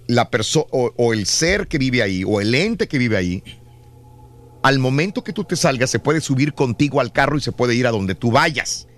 La 0.06 0.30
persona 0.30 0.66
o, 0.70 1.12
el 1.12 1.26
ser 1.26 1.68
que 1.68 1.78
vive 1.78 2.02
ahí 2.02 2.24
o 2.26 2.40
el 2.40 2.54
ente 2.54 2.88
que 2.88 2.98
vive 2.98 3.16
ahí 3.16 3.42
al 4.62 4.78
momento 4.78 5.22
que 5.22 5.34
tú 5.34 5.44
te 5.44 5.56
salgas, 5.56 5.90
se 5.90 5.98
puede 5.98 6.22
subir 6.22 6.54
contigo 6.54 7.00
al 7.00 7.12
carro 7.12 7.36
y 7.36 7.40
se 7.42 7.52
puede 7.52 7.74
ir 7.74 7.86
a 7.86 7.90
donde 7.90 8.14
tú 8.14 8.30
vayas. 8.30 8.88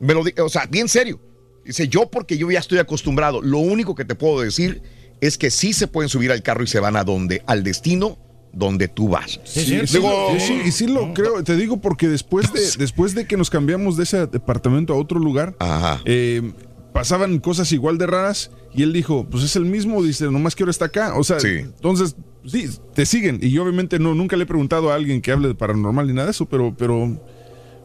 Me 0.00 0.12
lo 0.12 0.22
o 0.44 0.48
sea, 0.50 0.66
bien 0.66 0.86
serio. 0.86 1.18
Dice, 1.64 1.88
yo 1.88 2.10
porque 2.10 2.36
yo 2.36 2.50
ya 2.50 2.58
estoy 2.58 2.78
acostumbrado, 2.78 3.40
lo 3.40 3.58
único 3.58 3.94
que 3.94 4.04
te 4.04 4.14
puedo 4.14 4.40
decir 4.40 4.82
es 5.22 5.38
que 5.38 5.50
sí 5.50 5.72
se 5.72 5.86
pueden 5.86 6.10
subir 6.10 6.30
al 6.30 6.42
carro 6.42 6.62
y 6.62 6.66
se 6.66 6.80
van 6.80 6.96
a 6.96 7.04
donde, 7.04 7.42
al 7.46 7.62
destino 7.62 8.18
donde 8.58 8.88
tú 8.88 9.08
vas. 9.08 9.40
Sí, 9.44 9.60
sí, 9.64 9.80
Digo, 9.98 10.32
sí, 10.32 10.40
sí, 10.40 10.60
y 10.66 10.70
sí 10.72 10.86
lo 10.88 11.14
creo, 11.14 11.42
te 11.44 11.56
digo 11.56 11.80
porque 11.80 12.08
después 12.08 12.52
de, 12.52 12.60
después 12.78 13.14
de 13.14 13.26
que 13.26 13.36
nos 13.36 13.50
cambiamos 13.50 13.96
de 13.96 14.02
ese 14.02 14.26
departamento 14.26 14.92
a 14.92 14.96
otro 14.96 15.20
lugar, 15.20 15.54
eh, 16.04 16.52
pasaban 16.92 17.38
cosas 17.38 17.70
igual 17.72 17.96
de 17.98 18.06
raras 18.06 18.50
y 18.74 18.82
él 18.82 18.92
dijo, 18.92 19.26
pues 19.30 19.44
es 19.44 19.56
el 19.56 19.64
mismo, 19.64 20.02
dice, 20.02 20.24
nomás 20.26 20.54
que 20.54 20.64
ahora 20.64 20.72
está 20.72 20.86
acá. 20.86 21.14
O 21.16 21.24
sea, 21.24 21.38
entonces, 21.42 22.16
sí, 22.44 22.68
te 22.94 23.06
siguen. 23.06 23.38
Y 23.40 23.50
yo 23.50 23.62
obviamente 23.62 23.98
no, 23.98 24.14
nunca 24.14 24.36
le 24.36 24.42
he 24.42 24.46
preguntado 24.46 24.90
a 24.90 24.94
alguien 24.94 25.22
que 25.22 25.32
hable 25.32 25.48
de 25.48 25.54
paranormal 25.54 26.06
ni 26.06 26.12
nada 26.12 26.26
de 26.26 26.32
eso, 26.32 26.46
pero, 26.46 26.74
pero 26.76 27.16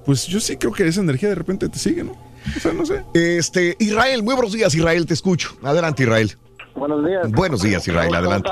pues 0.06 0.28
yo 0.28 0.40
sí 0.40 0.58
creo 0.58 0.74
que 0.74 0.86
esa 0.88 1.02
energía 1.02 1.30
de 1.30 1.36
repente 1.36 1.70
te 1.70 1.80
sigue, 1.80 2.04
¿no? 2.04 2.12
O 2.12 2.60
sea, 2.60 2.74
no 2.74 2.86
sé. 2.86 3.04
Este, 3.14 3.78
Israel, 3.80 4.24
muy 4.24 4.34
buenos 4.34 4.52
días, 4.52 4.76
Israel, 4.76 5.06
te 5.06 5.14
escucho. 5.14 5.56
Adelante, 5.64 6.04
Israel. 6.04 6.36
Buenos 6.76 7.06
días. 7.06 7.32
Buenos 7.32 7.62
días, 7.62 7.88
Israel, 7.88 8.14
adelante. 8.16 8.50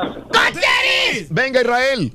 Venga, 1.30 1.62
Israel. 1.62 2.14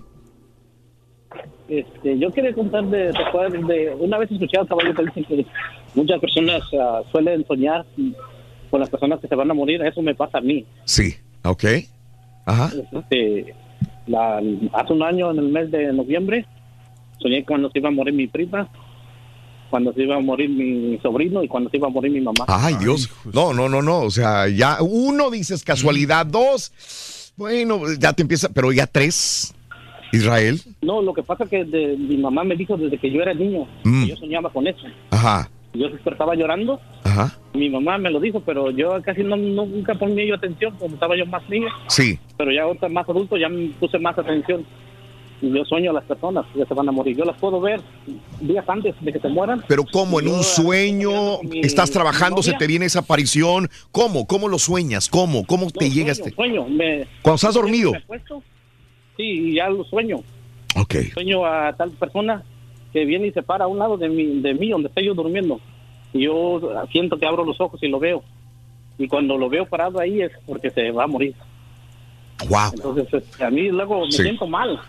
Este, 1.69 2.19
yo 2.19 2.31
quería 2.33 2.55
contar 2.55 2.85
de, 2.87 3.13
¿te 3.13 3.23
acuerdas 3.23 3.53
de 3.67 3.95
una 3.99 4.19
vez 4.19 4.31
escuché 4.31 4.57
a 4.57 4.63
un 4.63 4.69
caballo 4.69 4.95
que 4.95 5.03
dice 5.05 5.25
que 5.25 5.47
muchas 5.95 6.21
personas 6.21 6.63
ah, 6.81 7.03
suelen 7.11 7.45
soñar 7.47 7.85
con 8.71 8.81
las 8.81 8.89
personas 8.89 9.21
que 9.21 9.27
se 9.29 9.35
van 9.35 9.51
a 9.51 9.55
morir, 9.55 9.83
eso 9.83 10.01
me 10.03 10.15
pasa 10.15 10.39
a 10.39 10.41
mí. 10.41 10.65
Sí, 10.85 11.15
ok. 11.45 11.65
Ajá. 12.47 12.71
Este, 12.93 13.55
la- 14.07 14.41
hace 14.73 14.93
un 14.93 15.03
año, 15.03 15.31
en 15.33 15.39
el 15.39 15.49
mes 15.49 15.71
de 15.73 15.93
noviembre, 15.93 16.47
soñé 17.21 17.45
cuando 17.45 17.69
se 17.71 17.79
iba 17.81 17.89
a 17.89 17.93
morir 17.93 18.15
mi 18.15 18.29
prima, 18.29 18.69
cuando 19.71 19.93
se 19.93 20.03
iba 20.05 20.15
a 20.17 20.21
morir 20.21 20.49
mi 20.51 20.97
sobrino 20.99 21.43
y 21.43 21.49
cuando 21.49 21.69
se 21.71 21.79
iba 21.79 21.89
a 21.89 21.91
morir 21.91 22.13
mi 22.13 22.21
mamá. 22.21 22.45
Ay, 22.47 22.75
Dios. 22.79 23.11
No, 23.33 23.53
no, 23.53 23.69
no, 23.69 23.83
no. 23.83 24.03
O 24.03 24.11
sea, 24.11 24.47
ya 24.49 24.79
uno 24.83 25.31
dices 25.31 25.65
casualidad, 25.65 26.25
dos. 26.27 26.73
Bueno, 27.37 27.81
ya 27.99 28.13
te 28.13 28.23
empieza, 28.23 28.49
pero 28.49 28.73
ya 28.73 28.87
tres. 28.87 29.53
Israel. 30.13 30.61
No, 30.83 31.03
lo 31.03 31.13
que 31.13 31.23
pasa 31.23 31.45
es 31.45 31.51
que 31.51 31.65
de- 31.65 31.97
mi 31.99 32.17
mamá 32.17 32.45
me 32.45 32.55
dijo 32.55 32.77
desde 32.77 32.97
que 32.97 33.11
yo 33.11 33.21
era 33.21 33.35
niño, 33.35 33.67
Mm. 33.83 34.05
que 34.05 34.11
yo 34.11 34.17
soñaba 34.17 34.51
con 34.51 34.67
eso. 34.67 34.87
Ajá, 35.11 35.51
Yo 35.75 35.91
despertaba 35.91 36.35
llorando, 36.35 36.81
ajá. 37.05 37.37
mi 37.53 37.69
mamá 37.69 37.99
me 37.99 38.09
lo 38.11 38.19
dijo, 38.21 38.41
pero 38.41 38.71
yo 38.71 39.03
casi 39.03 39.23
no, 39.23 39.37
nunca 39.37 39.95
ponía 39.95 40.25
yo 40.25 40.35
atención, 40.37 40.75
como 40.79 40.95
estaba 40.95 41.17
yo 41.19 41.27
más 41.27 41.47
niño. 41.51 41.67
Sí. 41.89 42.19
Pero 42.39 42.51
ya 42.53 42.63
ahorita 42.63 42.89
más 42.89 43.07
adulto 43.09 43.37
ya 43.37 43.49
me 43.51 43.69
puse 43.81 43.99
más 43.99 44.17
atención. 44.17 44.65
Y 45.43 45.51
yo 45.53 45.65
sueño 45.67 45.91
a 45.91 45.95
las 45.95 46.05
personas 46.05 46.47
que 46.55 46.65
se 46.65 46.73
van 46.75 46.89
a 46.89 46.93
morir. 46.93 47.17
Yo 47.17 47.25
las 47.25 47.39
puedo 47.39 47.61
ver 47.61 47.81
días 48.41 48.65
antes 48.69 48.95
de 49.03 49.13
que 49.13 49.21
se 49.21 49.29
mueran. 49.29 49.63
Pero 49.69 49.85
¿cómo? 49.93 50.19
¿En 50.21 50.29
un 50.29 50.43
sueño? 50.43 51.41
¿Estás 51.63 51.91
trabajando? 51.91 52.43
¿Se 52.43 52.55
te 52.55 52.67
viene 52.67 52.87
esa 52.87 53.01
aparición? 53.01 53.69
¿Cómo? 53.93 54.27
¿Cómo 54.27 54.49
lo 54.49 54.59
sueñas? 54.59 55.09
¿Cómo? 55.11 55.45
¿Cómo 55.47 55.71
te 55.71 55.91
llega 55.91 56.13
este? 56.13 56.31
Sueño, 56.31 56.67
me, 56.69 57.07
Cuando 57.23 57.35
estás 57.37 57.55
dormido. 57.55 57.93
me 57.93 57.99
acuesto, 57.99 58.43
sí, 59.17 59.55
ya 59.55 59.69
lo 59.69 59.85
sueño. 59.85 60.21
Ok. 60.75 60.95
Sueño 61.13 61.45
a 61.45 61.75
tal 61.77 61.91
persona 61.93 62.43
que 62.93 63.05
viene 63.05 63.27
y 63.27 63.33
se 63.33 63.43
para 63.43 63.65
a 63.65 63.69
un 63.69 63.79
lado 63.79 63.99
de 63.99 64.09
mí, 64.09 64.41
de 64.41 64.55
mí 64.55 64.71
donde 64.71 64.89
estoy 64.89 65.05
yo 65.05 65.15
durmiendo. 65.15 65.61
Y 66.15 66.23
yo 66.25 66.61
siento 66.93 67.19
que 67.19 67.27
abro 67.27 67.45
los 67.45 67.61
ojos 67.61 67.83
y 67.83 67.89
lo 67.89 67.99
veo. 67.99 68.23
Y 68.97 69.07
cuando 69.07 69.37
lo 69.37 69.51
veo 69.51 69.67
parado 69.67 70.01
ahí 70.01 70.23
es 70.23 70.33
porque 70.47 70.71
se 70.71 70.91
va 70.93 71.05
a 71.05 71.07
morir. 71.07 71.35
Wow. 72.49 72.71
Entonces, 72.75 73.07
este, 73.13 73.45
a 73.45 73.51
mí 73.51 73.69
luego 73.69 74.07
me 74.07 74.13
Sí. 74.13 74.23
siento 74.23 74.47
mal. 74.47 74.81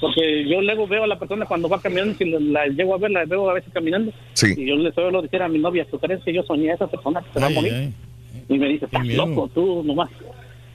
Porque 0.00 0.48
yo 0.48 0.62
luego 0.62 0.86
veo 0.86 1.04
a 1.04 1.06
la 1.06 1.18
persona 1.18 1.44
cuando 1.44 1.68
va 1.68 1.80
caminando, 1.80 2.14
si 2.16 2.24
la, 2.24 2.66
llego 2.66 2.94
a 2.94 2.98
ver, 2.98 3.10
la 3.10 3.24
veo 3.26 3.50
a 3.50 3.54
veces 3.54 3.72
caminando. 3.72 4.12
Sí. 4.32 4.54
Y 4.56 4.66
yo 4.66 4.76
le 4.76 4.92
suelo 4.92 5.20
decir 5.20 5.42
a 5.42 5.48
mi 5.48 5.58
novia, 5.58 5.86
¿tú 5.90 5.98
crees 5.98 6.22
que 6.24 6.32
yo 6.32 6.42
soñé 6.42 6.70
a 6.70 6.74
esa 6.74 6.86
persona 6.86 7.20
que 7.20 7.32
se 7.34 7.40
va 7.40 7.46
a 7.46 7.50
morir? 7.50 7.72
ay. 7.72 7.94
Y 8.48 8.58
me 8.58 8.68
dice, 8.68 8.86
estás 8.86 9.06
loco, 9.06 9.50
tú 9.54 9.82
nomás 9.84 10.10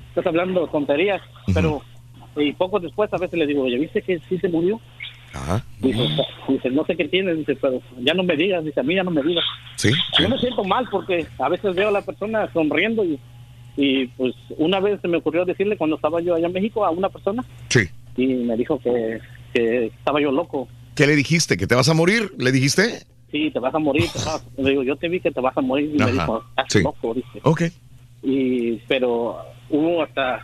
estás 0.10 0.28
hablando 0.28 0.68
tonterías. 0.68 1.22
Pero, 1.54 1.82
y 2.38 2.54
poco 2.54 2.80
después 2.80 3.12
a 3.14 3.18
veces 3.18 3.38
le 3.38 3.48
digo, 3.48 3.64
oye, 3.64 3.78
¿viste 3.78 4.02
que 4.02 4.20
sí 4.30 4.38
se 4.38 4.48
murió? 4.48 4.80
Ajá. 5.34 5.66
Dice, 5.80 6.08
dice, 6.48 6.70
no 6.70 6.86
sé 6.86 6.96
qué 6.96 7.06
tiene, 7.10 7.34
dice, 7.34 7.56
pero 7.56 7.82
ya 8.00 8.14
no 8.14 8.24
me 8.24 8.38
digas, 8.38 8.64
dice, 8.64 8.80
a 8.80 8.84
mí 8.84 8.96
ya 8.96 9.04
no 9.04 9.12
me 9.12 9.22
digas. 9.22 9.44
Sí. 9.76 9.92
Yo 10.20 10.30
me 10.30 10.38
siento 10.38 10.64
mal 10.64 10.88
porque 10.90 11.26
a 11.38 11.50
veces 11.50 11.76
veo 11.76 11.90
a 11.90 11.92
la 11.92 12.02
persona 12.02 12.50
sonriendo 12.54 13.04
y, 13.04 13.20
y 13.76 14.08
pues 14.08 14.34
una 14.58 14.80
vez 14.80 15.02
se 15.02 15.10
me 15.10 15.18
ocurrió 15.18 15.44
decirle 15.44 15.78
cuando 15.78 15.98
estaba 15.98 16.22
yo 16.22 16.36
allá 16.36 16.48
en 16.48 16.54
México 16.54 16.86
a 16.86 16.92
una 16.92 17.10
persona 17.10 17.44
Sí. 17.68 17.82
Y 18.18 18.28
me 18.28 18.56
dijo 18.58 18.80
que, 18.80 19.20
que 19.54 19.88
estaba 19.88 20.22
yo 20.22 20.32
loco. 20.32 20.68
¿Qué 20.96 21.06
le 21.08 21.16
dijiste? 21.16 21.58
¿Que 21.58 21.68
te 21.68 21.76
vas 21.76 21.90
a 21.90 21.94
morir? 21.94 22.32
¿Le 22.38 22.52
dijiste? 22.52 23.04
Sí, 23.32 23.52
te 23.52 23.60
vas 23.60 23.74
a 23.76 23.80
morir. 23.80 24.06
te 24.14 24.20
vas- 24.20 24.46
Le 24.58 24.70
digo, 24.70 24.84
yo 24.84 24.96
te 24.96 25.10
vi 25.10 25.20
que 25.20 25.32
te 25.32 25.42
vas 25.42 25.58
a 25.58 25.62
morir 25.62 25.92
y 25.94 26.02
Ajá, 26.02 26.06
me 26.06 26.12
dijo, 26.14 26.44
estás 26.50 26.66
sí. 26.70 26.82
loco, 26.84 27.14
dice. 27.14 27.40
Ok. 27.44 27.64
Y, 28.24 28.78
pero 28.88 29.38
hubo 29.70 30.04
hasta 30.04 30.42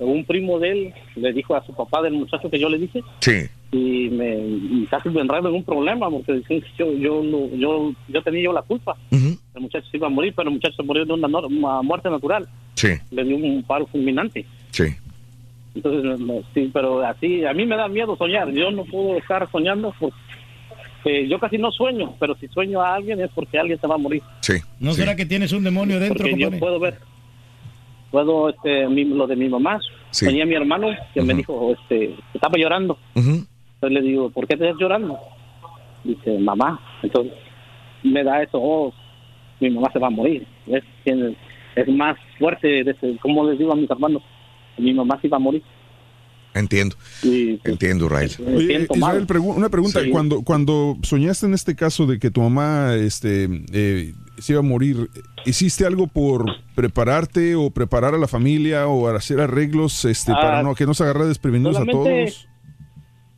un 0.00 0.24
primo 0.24 0.58
de 0.60 0.70
él 0.70 0.94
le 1.16 1.32
dijo 1.32 1.54
a 1.56 1.64
su 1.66 1.74
papá 1.74 2.00
del 2.02 2.12
muchacho 2.14 2.48
que 2.48 2.58
yo 2.58 2.68
le 2.68 2.78
dije 2.78 3.02
Sí. 3.20 3.48
y 3.72 4.08
me 4.10 4.38
y 4.38 4.86
casi 4.88 5.08
me 5.08 5.20
enredo 5.22 5.48
en 5.48 5.56
un 5.56 5.64
problema 5.64 6.08
porque 6.08 6.34
dicen 6.34 6.60
que 6.60 6.68
yo 6.78 6.92
yo 6.94 7.20
yo 7.56 7.92
yo 8.06 8.22
tenía 8.22 8.44
yo 8.44 8.52
la 8.52 8.62
culpa 8.62 8.96
el 9.10 9.60
muchacho 9.60 9.88
se 9.90 9.96
iba 9.96 10.06
a 10.06 10.10
morir 10.10 10.32
pero 10.36 10.50
el 10.50 10.54
muchacho 10.54 10.76
se 10.76 10.82
murió 10.84 11.04
de 11.04 11.12
una, 11.14 11.26
una 11.26 11.82
muerte 11.82 12.08
natural 12.10 12.48
Sí. 12.74 12.90
le 13.10 13.24
dio 13.24 13.36
un 13.36 13.60
paro 13.64 13.88
fulminante 13.88 14.46
Sí. 14.70 14.84
Entonces 15.78 16.04
me- 16.20 16.34
me- 16.34 16.42
sí 16.54 16.70
pero 16.72 17.00
así 17.04 17.44
a 17.44 17.52
mí 17.54 17.64
me 17.66 17.76
da 17.76 17.88
miedo 17.88 18.16
soñar. 18.16 18.50
Yo 18.52 18.70
no 18.70 18.84
puedo 18.84 19.16
estar 19.18 19.50
soñando 19.50 19.94
porque 19.98 21.28
yo 21.28 21.38
casi 21.38 21.58
no 21.58 21.70
sueño 21.72 22.14
pero 22.20 22.34
si 22.36 22.48
sueño 22.48 22.80
a 22.82 22.94
alguien 22.94 23.20
es 23.20 23.30
porque 23.34 23.58
alguien 23.58 23.80
se 23.80 23.86
va 23.86 23.94
a 23.94 23.98
morir. 23.98 24.22
Sí. 24.40 24.54
¿No 24.80 24.92
será 24.92 25.16
que 25.16 25.26
tienes 25.26 25.52
un 25.52 25.64
demonio 25.64 25.98
dentro, 25.98 26.18
porque 26.24 26.30
yo 26.38 26.50
compadre? 26.50 26.58
puedo 26.60 26.80
ver 26.80 26.98
puedo 28.10 28.48
este 28.50 28.88
mi- 28.88 29.04
lo 29.04 29.26
de 29.26 29.36
mi 29.36 29.48
mamá. 29.48 29.80
Sí. 30.10 30.24
soñé 30.24 30.42
a 30.42 30.46
mi 30.46 30.54
hermano 30.54 30.88
que 31.12 31.20
me 31.22 31.34
dijo 31.34 31.74
este 31.82 32.14
estaba 32.34 32.56
llorando. 32.58 32.98
Entonces 33.14 33.42
le 33.82 34.00
digo 34.02 34.30
¿por 34.30 34.46
qué 34.46 34.56
te 34.56 34.64
estás 34.66 34.80
llorando? 34.80 35.18
dice 36.04 36.38
mamá 36.38 36.80
entonces 37.02 37.32
me 38.02 38.22
da 38.24 38.42
eso 38.42 38.58
oh 38.62 38.94
mi 39.60 39.68
mamá 39.70 39.90
se 39.92 39.98
va 39.98 40.06
a 40.06 40.10
morir 40.10 40.46
es, 40.68 40.82
es 41.74 41.88
más 41.88 42.16
fuerte 42.38 42.84
de 42.84 42.90
ese- 42.92 43.16
como 43.20 43.44
les 43.48 43.58
digo 43.58 43.72
a 43.72 43.76
mis 43.76 43.90
hermanos 43.90 44.22
mi 44.78 44.94
mamá 44.94 45.18
se 45.20 45.28
va 45.28 45.36
a 45.36 45.40
morir 45.40 45.62
Entiendo. 46.54 46.96
y 47.22 47.60
Entiendo, 47.64 48.06
Oye, 48.06 48.86
Israel, 48.92 49.26
pregu- 49.26 49.54
una 49.54 49.68
pregunta. 49.68 50.00
Sí. 50.02 50.10
Cuando, 50.10 50.42
cuando 50.42 50.96
soñaste 51.02 51.46
en 51.46 51.54
este 51.54 51.76
caso 51.76 52.06
de 52.06 52.18
que 52.18 52.30
tu 52.30 52.40
mamá 52.40 52.94
este, 52.94 53.48
eh, 53.72 54.12
se 54.38 54.52
iba 54.54 54.60
a 54.60 54.64
morir, 54.64 55.08
¿hiciste 55.44 55.86
algo 55.86 56.06
por 56.08 56.46
prepararte 56.74 57.54
o 57.54 57.70
preparar 57.70 58.14
a 58.14 58.18
la 58.18 58.26
familia 58.26 58.88
o 58.88 59.06
hacer 59.08 59.40
arreglos 59.40 60.04
este, 60.04 60.32
Ah, 60.32 60.40
para 60.40 60.62
no, 60.62 60.74
que 60.74 60.86
no 60.86 60.94
se 60.94 61.04
agarre 61.04 61.26
desprevenidos 61.26 61.76
a 61.76 61.84
todos? 61.84 62.48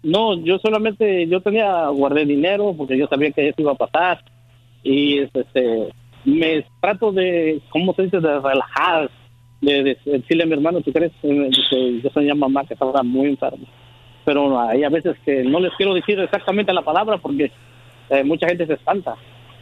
No, 0.02 0.43
yo 0.43 0.59
solamente, 0.60 1.27
yo 1.27 1.43
tenía, 1.43 1.89
guardé 1.89 2.25
dinero 2.25 2.75
porque 2.78 2.97
yo 2.97 3.07
sabía 3.09 3.33
que 3.33 3.49
eso 3.49 3.60
iba 3.60 3.73
a 3.73 3.77
pasar 3.77 4.25
y 4.83 5.19
este, 5.19 5.93
me 6.25 6.65
trato 6.81 7.12
de, 7.12 7.60
¿cómo 7.70 7.93
se 7.94 8.05
dice?, 8.05 8.19
de 8.20 8.41
relajar, 8.41 9.10
de, 9.60 9.82
de 9.84 9.98
decirle 10.05 10.44
a 10.44 10.47
mi 10.47 10.52
hermano, 10.55 10.80
¿tú 10.80 10.92
crees? 10.92 11.12
Yo 11.22 12.10
soy 12.12 12.30
a 12.30 12.34
mamá 12.34 12.64
que 12.66 12.74
estaba 12.74 13.02
muy 13.02 13.28
enferma. 13.28 13.66
Pero 14.24 14.60
hay 14.60 14.84
a 14.84 14.89
veces 14.90 15.16
que 15.24 15.42
no 15.44 15.60
les 15.60 15.72
quiero 15.76 15.94
decir 15.94 16.18
exactamente 16.20 16.72
la 16.72 16.82
palabra 16.82 17.18
porque 17.18 17.50
eh, 18.10 18.22
mucha 18.24 18.47
gente 18.48 18.66
se 18.66 18.74
espanta. 18.74 19.16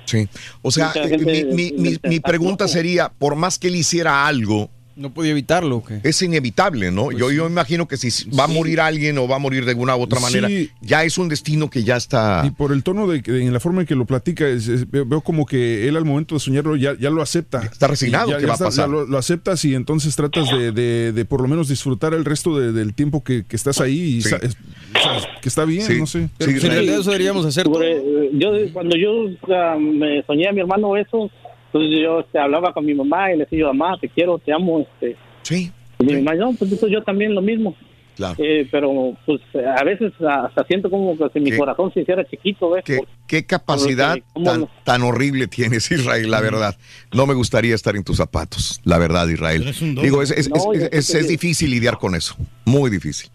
Sí. 0.04 0.26
O 0.62 0.70
sea, 0.70 0.90
eh, 0.94 1.18
mi, 1.52 1.72
mi- 1.72 1.96
mi- 2.02 2.20
pregunta 2.20 2.66
sería, 2.66 3.10
por 3.10 3.36
más 3.36 3.58
que 3.58 3.68
él 3.68 3.76
hiciera 3.76 4.26
algo, 4.26 4.70
No 4.98 5.14
podía 5.14 5.30
evitarlo. 5.30 5.76
¿o 5.76 5.84
qué? 5.84 6.00
es 6.02 6.20
inevitable, 6.22 6.90
¿no? 6.90 7.12
yo, 7.12 7.30
yo 7.30 7.46
imagino 7.46 7.86
que 7.86 7.96
si 7.96 8.28
va 8.30 8.44
a 8.44 8.46
morir 8.48 8.80
alguien 8.80 9.16
o 9.18 9.28
va 9.28 9.36
a 9.36 9.38
morir 9.38 9.64
de 9.64 9.70
alguna 9.70 9.96
u 9.96 10.02
otra 10.02 10.18
manera, 10.20 10.48
Sí. 10.48 10.70
ya 10.80 11.04
es 11.04 11.16
un 11.18 11.28
destino 11.28 11.70
que 11.70 11.84
ya 11.84 11.96
está... 11.96 12.42
Y 12.44 12.50
por 12.50 12.72
el 12.72 12.82
tono 12.82 13.06
de, 13.06 13.22
que- 13.22 13.40
en 13.40 13.52
la 13.52 13.60
forma 13.60 13.82
en 13.82 13.86
que 13.86 13.94
lo 13.94 14.06
platica, 14.06 14.46
es- 14.48 14.66
es- 14.68 14.90
veo, 14.90 15.20
como 15.20 15.46
que 15.46 15.86
él 15.88 15.96
al 15.96 16.04
momento 16.04 16.34
de 16.34 16.40
soñarlo 16.40 16.74
ya, 16.76 16.96
ya 16.98 17.10
lo 17.10 17.22
acepta. 17.22 17.60
Está 17.62 17.86
resignado 17.86 18.30
ya- 18.30 18.36
que 18.38 18.42
ya 18.42 18.48
va 18.48 18.54
a 18.54 18.58
pasar. 18.58 18.86
ya 18.86 18.90
lo, 18.90 19.06
lo 19.06 19.18
aceptas 19.18 19.64
y 19.64 19.74
entonces 19.74 20.16
tratas 20.16 20.50
de, 20.50 20.72
de- 20.72 21.12
de 21.12 21.24
por 21.24 21.40
lo 21.40 21.48
menos 21.48 21.68
disfrutar 21.68 22.12
el 22.14 22.24
resto 22.24 22.58
de- 22.58 22.72
del 22.72 22.94
tiempo 22.94 23.22
que, 23.22 23.44
que 23.44 23.56
estás 23.56 23.80
ahí 23.80 23.98
y 24.16 24.22
Sí. 24.22 24.30
sa- 24.30 24.36
es- 24.38 24.56
o 24.96 24.98
sea, 25.00 25.40
que 25.40 25.48
está 25.48 25.64
bien, 25.64 25.82
Sí. 25.86 25.98
no 25.98 26.06
sé. 26.06 26.28
Pero 26.38 26.50
pues, 26.52 26.64
en 26.64 26.70
realidad 26.72 27.00
eso 27.00 27.10
deberíamos 27.10 27.44
hacer. 27.46 27.64
Sobre, 27.64 27.92
eh, 27.98 28.30
yo 28.32 28.50
cuando 28.72 28.96
yo 28.96 29.26
ah, 29.54 29.76
me 29.78 30.22
soñé 30.24 30.48
a 30.48 30.52
mi 30.52 30.60
hermano 30.60 30.96
eso, 30.96 31.30
entonces 31.72 32.00
yo 32.02 32.20
este, 32.20 32.38
hablaba 32.38 32.72
con 32.72 32.84
mi 32.84 32.94
mamá 32.94 33.32
y 33.32 33.38
le 33.38 33.44
decía, 33.44 33.66
mamá, 33.66 33.96
te 34.00 34.08
quiero, 34.08 34.38
te 34.38 34.52
amo. 34.52 34.80
Este. 34.80 35.16
Sí. 35.42 35.70
Y 36.00 36.04
mi 36.04 36.16
mamá, 36.22 36.34
no, 36.34 36.52
pues 36.54 36.72
eso 36.72 36.86
yo 36.88 37.02
también 37.02 37.34
lo 37.34 37.42
mismo. 37.42 37.74
Claro. 38.16 38.34
Eh, 38.38 38.66
pero 38.72 39.16
pues 39.24 39.40
a 39.54 39.84
veces 39.84 40.12
hasta 40.20 40.64
siento 40.64 40.90
como 40.90 41.16
que 41.16 41.24
si 41.32 41.38
mi 41.38 41.52
¿Qué? 41.52 41.56
corazón 41.56 41.92
se 41.94 42.00
hiciera 42.00 42.24
chiquito, 42.28 42.70
¿ves? 42.70 42.84
¿Qué, 43.28 43.46
capacidad 43.46 44.14
Porque, 44.14 44.24
¿cómo 44.32 44.44
tan, 44.46 44.60
no? 44.62 44.70
tan 44.82 45.02
horrible 45.02 45.46
tienes, 45.46 45.88
Israel, 45.92 46.28
la 46.28 46.40
verdad. 46.40 46.76
No 47.14 47.26
me 47.26 47.34
gustaría 47.34 47.76
estar 47.76 47.94
en 47.94 48.02
tus 48.02 48.16
zapatos, 48.16 48.80
la 48.82 48.98
verdad, 48.98 49.28
Israel. 49.28 49.72
Digo, 50.02 50.20
es, 50.20 50.32
es- 50.32 50.50
No, 50.50 50.56
es- 50.72 50.82
es- 50.82 50.88
creo 50.88 50.98
es 51.00 51.12
que- 51.12 51.22
difícil 51.32 51.70
lidiar 51.70 51.98
con 51.98 52.16
eso. 52.16 52.34
Muy 52.64 52.90
difícil. 52.90 53.30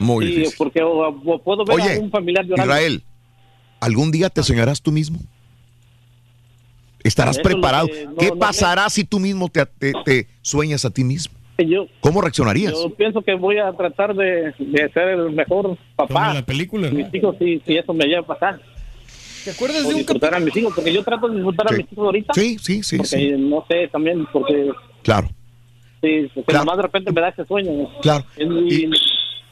Muy 0.00 0.26
sí, 0.26 0.32
difícil. 0.32 0.54
porque 0.58 0.82
o- 0.82 1.08
o 1.08 1.42
puedo 1.42 1.64
ver 1.64 1.76
Oye, 1.80 1.96
a 1.96 2.00
un 2.00 2.10
familiar 2.10 2.44
llorando. 2.44 2.72
Israel, 2.72 3.04
¿algún 3.80 4.10
día 4.10 4.30
te 4.30 4.42
soñarás 4.42 4.82
tú 4.82 4.90
mismo? 4.90 5.20
¿Estarás 7.04 7.38
preparado? 7.38 7.88
que 7.88 8.04
no- 8.06 8.14
¿Qué 8.16 8.28
no 8.28 8.38
pasará 8.38 8.88
si 8.90 9.04
tú 9.04 9.18
mismo 9.18 9.48
te, 9.48 9.64
te- 9.66 9.92
te 10.04 10.26
sueñas 10.42 10.84
a 10.84 10.90
ti 10.90 11.04
mismo? 11.04 11.36
Yo, 11.58 11.86
¿Cómo 12.00 12.20
reaccionarías? 12.20 12.72
yo 12.72 12.90
pienso 12.94 13.22
que 13.22 13.34
voy 13.34 13.58
a 13.58 13.72
tratar 13.72 14.14
de, 14.16 14.52
de 14.58 14.90
ser 14.92 15.08
el 15.08 15.30
mejor 15.30 15.76
papá. 15.94 16.30
en 16.30 16.34
la 16.36 16.42
película, 16.46 16.88
¿no? 16.88 16.94
Mis 16.96 17.14
hijos, 17.14 17.36
si, 17.38 17.60
si 17.64 17.76
eso 17.76 17.92
me 17.94 18.04
llega 18.06 18.20
a 18.20 18.26
pasar. 18.26 18.60
¿Te 19.44 19.50
acuerdas 19.50 19.78
O 19.84 19.88
de 19.88 19.94
un 19.94 19.96
disfrutar 19.98 20.34
a 20.34 20.40
mis 20.40 20.56
hijos, 20.56 20.72
porque 20.74 20.92
yo 20.92 21.02
trato 21.04 21.28
de 21.28 21.34
disfrutar 21.36 21.68
Sí. 21.68 21.74
a 21.74 21.78
mis 21.78 21.92
hijos 21.92 22.04
ahorita. 22.06 22.32
Sí, 22.34 22.56
sí, 22.60 22.82
sí, 22.82 22.96
porque 22.96 23.08
sí. 23.10 23.30
no 23.38 23.64
sé 23.68 23.88
también, 23.88 24.26
porque 24.32 24.70
Claro, 25.02 25.28
sí, 26.00 26.30
porque 26.34 26.46
Claro. 26.52 26.64
nomás 26.64 26.76
de 26.78 26.82
repente 26.82 27.12
me 27.12 27.20
da 27.20 27.28
ese 27.28 27.44
sueño. 27.44 27.88
claro. 28.00 28.24
Y, 28.38 28.84
y 28.86 28.90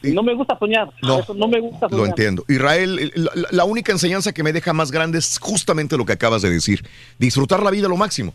no 0.03 0.23
me 0.23 0.33
gusta 0.33 0.57
soñar. 0.57 0.89
No. 1.01 1.19
Eso 1.19 1.33
no 1.33 1.47
me 1.47 1.59
gusta 1.59 1.87
soñar. 1.87 1.97
Lo 1.99 2.05
entiendo. 2.05 2.43
Israel, 2.47 2.99
el- 2.99 3.11
la, 3.35 3.47
la 3.51 3.63
única 3.65 3.91
enseñanza 3.91 4.31
que 4.33 4.43
me 4.43 4.53
deja 4.53 4.73
más 4.73 4.91
grande 4.91 5.19
es 5.19 5.37
justamente 5.39 5.97
lo 5.97 6.05
que 6.05 6.13
acabas 6.13 6.41
de 6.41 6.49
decir. 6.49 6.83
Disfrutar 7.19 7.61
la 7.63 7.71
vida 7.71 7.85
a 7.87 7.89
lo 7.89 7.97
máximo. 7.97 8.33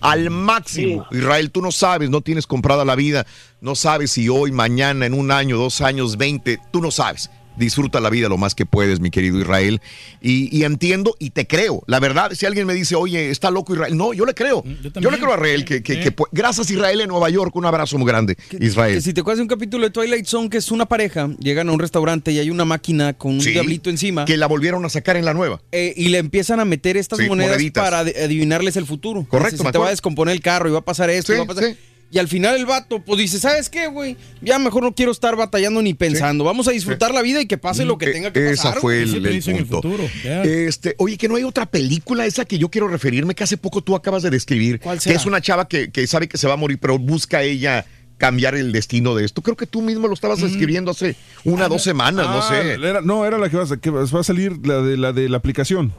Al 0.00 0.28
máximo. 0.30 1.06
Israel, 1.12 1.50
tú 1.50 1.62
no 1.62 1.72
sabes, 1.72 2.10
no 2.10 2.20
tienes 2.20 2.46
comprada 2.46 2.84
la 2.84 2.94
vida. 2.94 3.26
No 3.62 3.74
sabes 3.74 4.12
si 4.12 4.28
hoy, 4.28 4.52
mañana, 4.52 5.06
en 5.06 5.14
un 5.14 5.30
año, 5.30 5.56
dos 5.56 5.80
años, 5.80 6.16
veinte, 6.18 6.58
tú 6.72 6.80
no 6.82 6.90
sabes. 6.90 7.30
Disfruta 7.56 8.00
la 8.00 8.10
vida 8.10 8.28
lo 8.28 8.36
más 8.36 8.54
que 8.54 8.66
puedes, 8.66 9.00
mi 9.00 9.10
querido 9.10 9.38
Israel. 9.40 9.80
Y, 10.20 10.54
y 10.56 10.64
entiendo 10.64 11.14
y 11.18 11.30
te 11.30 11.46
creo. 11.46 11.82
La 11.86 12.00
verdad, 12.00 12.32
si 12.34 12.46
alguien 12.46 12.66
me 12.66 12.74
dice, 12.74 12.94
oye, 12.96 13.30
está 13.30 13.50
loco 13.50 13.74
Israel. 13.74 13.96
No, 13.96 14.12
yo 14.12 14.24
le 14.26 14.34
creo. 14.34 14.64
yo 14.82 14.90
Yo, 15.00 15.10
le 15.10 15.18
creo 15.18 15.30
a 15.32 15.34
Israel 15.36 15.64
que, 15.64 15.82
que- 15.82 16.14
gracias 16.32 16.70
Israel 16.70 17.00
en 17.00 17.08
Nueva 17.08 17.30
York. 17.30 17.54
Un 17.54 17.66
abrazo 17.66 17.96
muy 17.98 18.06
grande, 18.08 18.36
Israel. 18.60 18.96
Que 18.96 19.00
si 19.02 19.12
te 19.12 19.20
acuerdas 19.20 19.38
de 19.38 19.42
un 19.42 19.48
capítulo 19.48 19.84
de 19.84 19.90
Twilight 19.90 20.26
Zone 20.26 20.48
que 20.50 20.58
es 20.58 20.70
una 20.70 20.86
pareja, 20.86 21.28
llegan 21.38 21.68
a 21.68 21.72
un 21.72 21.78
restaurante 21.78 22.32
y 22.32 22.38
hay 22.38 22.50
una 22.50 22.64
máquina 22.64 23.12
con 23.14 23.34
un 23.34 23.40
Sí, 23.40 23.50
diablito 23.52 23.90
encima 23.90 24.24
Que 24.24 24.36
la 24.36 24.46
volvieron 24.46 24.84
a 24.84 24.88
sacar 24.88 25.16
en 25.16 25.24
la 25.24 25.34
nueva. 25.34 25.60
eh, 25.72 25.92
y 25.96 26.08
le 26.08 26.18
empiezan 26.18 26.60
a 26.60 26.64
meter 26.64 26.96
estas 26.96 27.18
Sí, 27.18 27.26
monedas 27.28 27.52
moneditas. 27.52 27.84
para 27.84 28.04
adi- 28.04 28.16
adivinarles 28.16 28.76
el 28.76 28.86
futuro. 28.86 29.24
Correcto, 29.28 29.62
se 29.62 29.70
te 29.72 29.78
va 29.78 29.86
a 29.86 29.90
descomponer 29.90 30.34
el 30.34 30.40
carro 30.40 30.68
y 30.68 30.72
va 30.72 30.78
a 30.80 30.84
pasar 30.84 31.08
esto. 31.10 31.32
Sí, 31.32 31.36
y 31.36 31.38
va 31.38 31.44
a 31.44 31.54
pasar... 31.54 31.74
Y 32.10 32.18
al 32.18 32.28
final 32.28 32.54
el 32.54 32.64
vato, 32.64 33.00
pues 33.02 33.18
dice, 33.18 33.40
¿sabes 33.40 33.68
qué, 33.68 33.88
güey? 33.88 34.16
Ya 34.40 34.58
mejor 34.60 34.84
no 34.84 34.94
quiero 34.94 35.10
estar 35.10 35.34
batallando 35.34 35.82
ni 35.82 35.94
pensando. 35.94 36.44
Vamos 36.44 36.68
a 36.68 36.70
disfrutar 36.70 37.12
la 37.12 37.22
vida 37.22 37.40
y 37.40 37.46
que 37.46 37.58
pase 37.58 37.84
lo 37.84 37.98
que 37.98 38.06
tenga 38.12 38.32
que 38.32 38.50
Esa 38.50 38.62
pasar. 38.64 38.80
fue 38.80 39.04
güey. 39.04 39.16
el, 39.16 39.26
el 39.26 39.42
punto. 39.42 39.76
futuro. 39.82 40.04
Ya. 40.22 40.42
Este, 40.44 40.94
oye, 40.98 41.16
que 41.16 41.26
no 41.28 41.34
hay 41.34 41.42
otra 41.42 41.66
película 41.66 42.24
esa 42.24 42.44
que 42.44 42.56
yo 42.56 42.68
quiero 42.68 42.86
referirme, 42.86 43.34
que 43.34 43.42
hace 43.42 43.56
poco 43.56 43.82
tú 43.82 43.96
acabas 43.96 44.22
de 44.22 44.30
describir, 44.30 44.78
que 44.78 45.00
será? 45.00 45.16
es 45.16 45.26
una 45.26 45.40
chava 45.40 45.66
que, 45.66 45.90
que 45.90 46.06
sabe 46.06 46.28
que 46.28 46.38
se 46.38 46.46
va 46.46 46.52
a 46.54 46.56
morir, 46.56 46.78
pero 46.80 46.98
busca 47.00 47.42
ella 47.42 47.84
cambiar 48.16 48.54
el 48.54 48.70
destino 48.70 49.16
de 49.16 49.24
esto. 49.24 49.42
Creo 49.42 49.56
que 49.56 49.66
tú 49.66 49.82
mismo 49.82 50.06
lo 50.06 50.14
estabas 50.14 50.40
escribiendo 50.40 50.92
hace 50.92 51.16
una, 51.42 51.66
dos 51.66 51.82
semanas, 51.82 52.26
no 52.26 52.38
Ah, 52.38 52.48
sé. 52.48 52.74
era- 52.74 53.00
no, 53.00 53.26
era 53.26 53.38
la 53.38 53.50
que 53.50 53.56
va, 53.56 53.64
a- 53.64 53.76
que 53.76 53.90
va 53.90 54.04
a 54.04 54.22
salir, 54.22 54.64
la 54.64 54.82
de 54.82 54.96
la, 54.96 55.12
de 55.12 55.28
la 55.28 55.36
aplicación. 55.38 55.92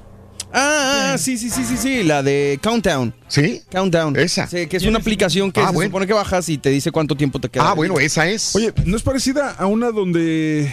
Ah, 0.57 1.11
ah, 1.13 1.17
sí, 1.17 1.37
sí, 1.37 1.49
sí, 1.49 1.65
sí, 1.65 1.75
sí, 1.75 2.03
la 2.03 2.23
de 2.23 2.57
Countdown. 2.63 3.13
¿Sí? 3.27 3.61
Countdown. 3.69 4.15
Esa. 4.15 4.47
Sí, 4.47 4.67
que 4.67 4.77
es 4.77 4.83
una 4.85 4.99
aplicación 4.99 5.51
que 5.51 5.59
Ah, 5.59 5.67
se 5.67 5.73
bueno. 5.73 5.89
supone 5.89 6.07
que 6.07 6.13
bajas 6.13 6.47
y 6.47 6.57
te 6.57 6.69
dice 6.69 6.91
cuánto 6.91 7.15
tiempo 7.17 7.39
te 7.39 7.49
queda. 7.49 7.71
Ah, 7.71 7.73
bueno, 7.73 7.99
esa 7.99 8.25
es. 8.27 8.55
Oye, 8.55 8.71
¿no 8.85 8.95
es 8.95 9.03
parecida 9.03 9.51
a 9.51 9.65
una 9.65 9.91
donde 9.91 10.71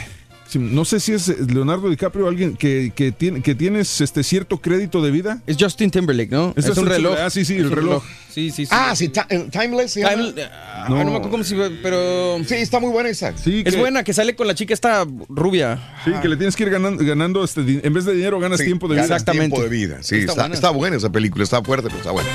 no 0.58 0.84
sé 0.84 1.00
si 1.00 1.12
es 1.12 1.28
Leonardo 1.52 1.89
DiCaprio 1.90 2.26
o 2.26 2.28
alguien 2.28 2.56
que, 2.56 2.92
que, 2.94 3.12
tiene, 3.12 3.42
que 3.42 3.55
tienes 3.55 4.00
este 4.00 4.22
cierto 4.22 4.58
crédito 4.60 5.02
de 5.02 5.10
vida? 5.10 5.42
Es 5.47 5.56
Justin 5.58 5.90
Timberlake, 5.90 6.31
¿no? 6.31 6.52
Es 6.56 6.66
Es, 6.66 6.76
un 6.78 6.86
reloj. 6.86 7.16
Ah, 7.20 7.31
sí, 7.31 7.44
sí, 7.44 7.55
Es 7.56 7.60
el 7.62 7.70
reloj. 7.70 8.02
Sí, 8.32 8.50
sí, 8.50 8.64
sí. 8.64 8.70
Ah, 8.74 8.94
sí, 8.97 9.12
eh, 9.28 9.48
Timeless. 9.50 9.92
Time- 9.94 10.34
ah, 10.50 10.86
no. 10.89 10.97
me 10.97 11.02
acuerdo 11.02 11.31
cómo 11.31 11.44
se 11.44 11.55
pero... 11.82 12.39
Sí, 12.47 12.55
está 12.55 12.81
muy 12.81 12.90
buena 12.90 13.10
esa. 13.10 13.36
Sí, 13.36 13.62
Es 13.64 13.74
que- 13.74 13.81
buena, 13.81 14.02
que 14.05 14.12
sale 14.14 14.34
con 14.34 14.47
la 14.47 14.55
chica 14.55 14.72
esta 14.72 15.06
rubia. 15.28 15.78
Sí, 16.05 16.12
que 16.22 16.28
le 16.28 16.36
tienes 16.36 16.56
que 16.56 16.62
ir 16.62 16.70
ganando, 16.70 17.05
ganando 17.05 17.44
este, 17.44 17.60
en 17.82 17.92
vez 17.92 18.05
de 18.05 18.14
dinero 18.14 18.40
ganas 18.40 18.58
Sí, 18.60 18.64
tiempo 18.66 18.89
de 18.89 18.94
vida. 18.94 19.06
ganas 19.06 19.24
tiempo 19.24 19.62
de 19.62 19.68
vida. 19.68 19.98
Sí, 20.02 20.16
Está 20.16 20.32
está, 20.32 20.42
buena. 20.42 20.55
está 20.55 20.70
buena 20.70 20.97
esa 20.97 21.10
película, 21.12 21.44
está 21.44 21.62
fuerte, 21.62 21.89
pero 21.89 21.98
está 21.98 22.10
buena. 22.10 22.28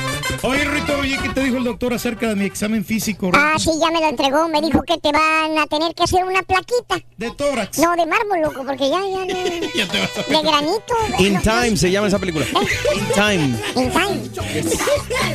Oye, 0.43 0.65
Rito, 0.65 0.97
oye, 1.08 1.18
¿qué 1.22 1.30
te 1.30 1.44
dijo 1.44 1.58
el 1.58 1.64
doctor 1.64 1.94
acerca 1.94 2.30
de 2.30 2.36
mi 2.36 2.45
examen 2.45 2.84
físico? 2.84 3.32
Ah, 3.34 3.56
sí, 3.58 3.72
ya 3.80 3.90
me 3.92 4.00
lo 4.00 4.10
entregó. 4.10 4.48
Me 4.50 4.61
dijo 4.61 4.84
que 4.84 4.98
te 4.98 5.11
van 5.11 5.58
a 5.58 5.66
tener 5.68 5.94
que 5.95 6.03
hacer 6.03 6.24
una 6.24 6.42
plaquita. 6.44 7.00
¿De 7.18 7.32
tórax? 7.32 7.80
No, 7.80 7.95
de 7.95 8.06
mármol, 8.06 8.42
loco, 8.42 8.64
porque 8.66 8.90
ya, 8.90 9.00
ya 9.00 9.26
no. 9.26 9.68
Ya 9.76 9.88
te 9.88 10.00
vas 10.00 10.18
a 10.18 10.22
De 10.24 10.42
granito. 10.42 10.95
In 11.19 11.34
no, 11.34 11.42
Time 11.42 11.77
se 11.77 11.92
llama 11.92 12.08
esa 12.08 12.19
película. 12.19 12.45
In 12.45 13.08
Time. 13.14 13.58
In 13.76 13.92
time. 13.92 14.22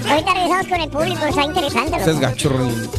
Ahorita 0.08 0.34
regresamos 0.34 0.66
con 0.66 0.80
el 0.80 0.90
público, 0.90 1.26
está 1.26 1.44
interesante. 1.44 1.90
loco. 1.90 2.02
Ese 2.02 2.10
es 2.10 2.20
gacho, 2.20 2.48
Rolín. 2.48 2.90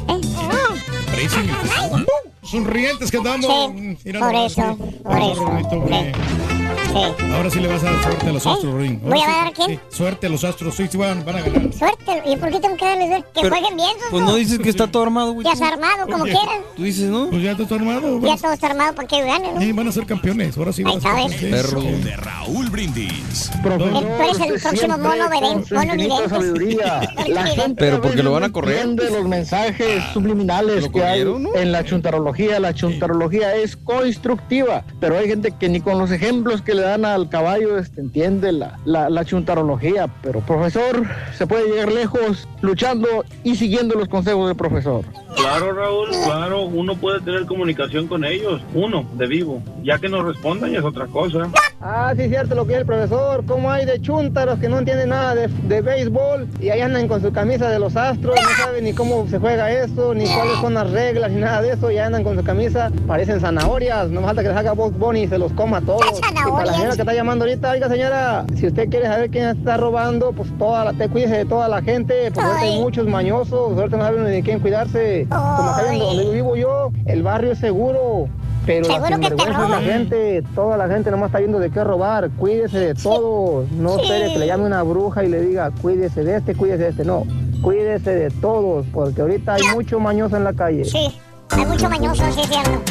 Parecen 1.05 1.49
el 1.49 1.55
futuro. 1.55 2.05
Sonrientes 2.43 3.09
que 3.09 3.17
andamos. 3.17 3.71
Sí, 4.03 4.13
por 4.13 4.35
eso, 4.35 4.77
por 5.03 5.17
eso. 5.17 6.62
Hombre. 6.93 7.35
Ahora 7.35 7.49
sí 7.49 7.59
le 7.59 7.67
vas 7.67 7.83
a 7.83 7.91
dar 7.91 8.03
suerte 8.03 8.27
a 8.27 8.31
los 8.33 8.45
¿Eh? 8.45 8.49
astros, 8.49 8.73
Ring. 8.75 8.99
¿Voy 9.01 9.19
a 9.21 9.27
dar 9.27 9.47
a 9.47 9.51
quién? 9.51 9.79
suerte 9.89 10.27
a 10.27 10.29
los 10.29 10.43
astros, 10.43 10.75
sí, 10.75 10.87
sí 10.89 10.97
van, 10.97 11.23
van 11.25 11.37
a 11.37 11.41
ganar. 11.41 11.73
Suerte. 11.73 12.21
¿Y 12.25 12.35
por 12.37 12.49
qué 12.51 12.59
tengo 12.59 12.75
que 12.77 12.85
darles 12.85 13.07
suerte? 13.09 13.27
Que 13.33 13.41
Pero, 13.41 13.55
jueguen 13.55 13.75
bien, 13.77 13.91
Pues 14.09 14.23
no 14.23 14.35
dices 14.35 14.59
que 14.59 14.69
está 14.69 14.87
todo 14.87 15.03
armado, 15.03 15.33
güey. 15.33 15.45
Ya 15.45 15.53
está 15.53 15.67
armado, 15.69 16.07
como 16.07 16.23
quieran. 16.23 16.61
Tú 16.75 16.83
dices, 16.83 17.09
¿no? 17.09 17.29
Pues 17.29 17.41
ya 17.43 17.51
está 17.51 17.65
todo 17.65 17.75
armado. 17.79 18.19
Ya 18.21 18.37
todo 18.37 18.53
está 18.53 18.67
armado 18.67 18.95
para 18.95 19.07
que 19.07 19.21
ganen, 19.23 19.55
¿no? 19.55 19.61
Sí, 19.61 19.71
van 19.71 19.87
a 19.87 19.91
ser 19.91 20.05
campeones, 20.05 20.57
ahora 20.57 20.73
sí 20.73 20.83
van 20.83 20.97
a 20.97 21.01
ser 21.01 21.11
Ahí 21.11 21.29
campeones. 21.29 21.61
Perro. 21.63 21.81
de 21.81 22.15
Raúl 22.17 22.69
Brindis. 22.69 23.51
Tú 23.61 23.69
eres 23.69 24.39
el 24.39 24.61
próximo 24.61 24.97
mono 24.97 25.29
vidente. 25.29 25.73
Mono 25.75 25.93
vidente. 25.93 26.29
sabiduría. 26.29 27.01
La 27.27 27.45
gente 27.47 27.75
Pero 27.77 28.01
porque 28.01 28.23
lo 28.23 28.31
van 28.31 28.43
a 28.43 28.51
correr. 28.51 28.79
entiende 28.79 29.09
los 29.11 29.27
mensajes 29.27 30.03
subliminales 30.13 30.83
¿Lo 30.83 30.91
que 30.91 31.03
hay 31.03 31.21
en 31.55 31.71
la 31.71 31.83
chuntarología. 31.83 32.59
La 32.59 32.73
chuntarología 32.73 33.55
es 33.55 33.75
constructiva, 33.77 34.83
pero 34.99 35.17
hay 35.17 35.27
gente 35.27 35.53
que 35.59 35.69
ni 35.69 35.79
con 35.81 35.97
los 35.97 36.11
ejemplos 36.11 36.61
que 36.63 36.73
le 36.73 36.81
dan 36.81 37.05
al 37.05 37.29
caballo 37.29 37.77
este, 37.77 38.01
entiende 38.01 38.51
la, 38.51 38.79
la, 38.85 39.09
la 39.09 39.25
chuntarología. 39.25 40.07
Pero 40.21 40.39
profesor, 40.41 41.03
se 41.37 41.47
puede 41.47 41.67
llegar 41.69 41.91
lejos 41.91 42.47
luchando 42.61 43.25
y 43.43 43.55
siguiendo 43.55 43.95
los 43.95 44.07
consejos 44.07 44.47
del 44.47 44.57
profesor. 44.57 45.05
Claro, 45.35 45.73
Raúl, 45.73 46.09
claro, 46.25 46.61
uno 46.63 46.95
puede 46.95 47.19
tener 47.21 47.45
comunicación 47.45 48.07
con 48.07 48.23
ellos, 48.23 48.61
uno, 48.73 49.05
de 49.15 49.27
vivo. 49.27 49.61
Ya 49.83 49.97
que 49.97 50.07
nos 50.07 50.23
respondan 50.25 50.71
ya 50.71 50.79
es 50.79 50.85
otra 50.85 51.07
cosa. 51.07 51.49
Ah, 51.81 52.13
sí, 52.15 52.29
cierto 52.29 52.55
lo 52.55 52.65
que 52.65 52.73
es 52.73 52.79
el 52.79 52.85
profesor. 52.85 53.43
¿Cómo 53.45 53.69
hay 53.69 53.85
de 53.85 53.99
chuntaros 53.99 54.59
que 54.59 54.69
no 54.69 54.79
entienden 54.79 55.09
nada 55.09 55.35
de, 55.35 55.47
de 55.47 55.81
béisbol 55.81 56.47
y 56.61 56.69
ahí 56.69 56.81
andan 56.81 57.07
con 57.07 57.21
su 57.21 57.33
camisa 57.33 57.69
de 57.69 57.79
los 57.79 57.95
astros? 57.95 58.35
No 58.35 58.63
saben 58.63 58.83
ni 58.85 58.93
cómo 58.93 59.27
se 59.27 59.39
juega 59.39 59.71
eso, 59.71 60.13
ni 60.13 60.25
cuáles 60.25 60.59
son 60.61 60.75
las 60.75 60.89
reglas, 60.91 61.31
ni 61.31 61.41
nada 61.41 61.61
de 61.61 61.73
eso. 61.73 61.91
Y 61.91 61.97
andan 61.97 62.23
con 62.23 62.37
su 62.37 62.43
camisa, 62.43 62.91
parecen 63.07 63.39
zanahorias. 63.41 64.09
No 64.09 64.21
falta 64.21 64.43
que 64.43 64.49
les 64.49 64.57
haga 64.57 64.73
Box 64.73 64.97
Bunny 64.97 65.23
y 65.23 65.27
se 65.27 65.37
los 65.37 65.51
coma 65.53 65.81
todos. 65.81 66.21
Para 66.53 66.65
la 66.65 66.73
señora 66.73 66.95
que 66.95 67.01
está 67.01 67.13
llamando 67.13 67.45
ahorita, 67.45 67.71
oiga 67.71 67.89
señora, 67.89 68.45
si 68.55 68.67
usted 68.67 68.89
quiere 68.89 69.07
saber 69.07 69.29
quién 69.29 69.49
está 69.49 69.77
robando, 69.77 70.31
pues 70.31 70.49
toda 70.57 70.85
la, 70.85 70.93
te 70.93 71.09
cuídese 71.09 71.37
de 71.37 71.45
toda 71.45 71.67
la 71.67 71.81
gente, 71.81 72.31
porque 72.33 72.47
ahorita 72.47 72.61
hay 72.61 72.79
muchos 72.79 73.07
mañosos, 73.07 73.77
ahorita 73.77 73.97
no 73.97 74.03
saben 74.03 74.23
ni 74.25 74.31
de 74.31 74.43
quién 74.43 74.59
cuidarse. 74.59 75.25
Como 75.29 75.69
acá 75.69 75.83
donde 75.93 76.31
vivo 76.31 76.55
yo, 76.55 76.91
el 77.05 77.23
barrio 77.23 77.51
es 77.53 77.59
seguro. 77.59 78.27
Pero 78.65 78.87
la 78.87 78.93
Seguro 78.93 79.19
que 79.19 79.35
te 79.35 79.49
la 79.49 79.81
gente, 79.81 80.43
toda 80.55 80.77
la 80.77 80.87
gente 80.87 81.11
nomás 81.11 81.27
está 81.27 81.39
viendo 81.39 81.59
de 81.59 81.69
qué 81.69 81.83
robar. 81.83 82.29
Cuídese 82.37 82.79
de 82.79 82.95
todos. 82.95 83.69
No 83.71 83.95
Sí. 83.95 84.03
espere 84.03 84.31
que 84.31 84.39
le 84.39 84.47
llame 84.47 84.63
una 84.63 84.83
bruja 84.83 85.25
y 85.25 85.27
le 85.29 85.41
diga, 85.41 85.69
cuídese 85.81 86.23
de 86.23 86.37
este, 86.37 86.55
cuídese 86.55 86.83
de 86.83 86.89
este. 86.91 87.03
No, 87.03 87.25
cuídese 87.61 88.15
de 88.15 88.29
todos, 88.31 88.85
porque 88.93 89.21
ahorita 89.21 89.55
hay 89.55 89.63
mucho 89.73 89.99
mañoso 89.99 90.37
en 90.37 90.45
la 90.45 90.53
calle. 90.53 90.85
Sí, 90.85 91.19
hay 91.49 91.65
mucho 91.65 91.89
mañoso, 91.89 92.23
sí 92.31 92.39
es 92.39 92.47
cierto. 92.47 92.81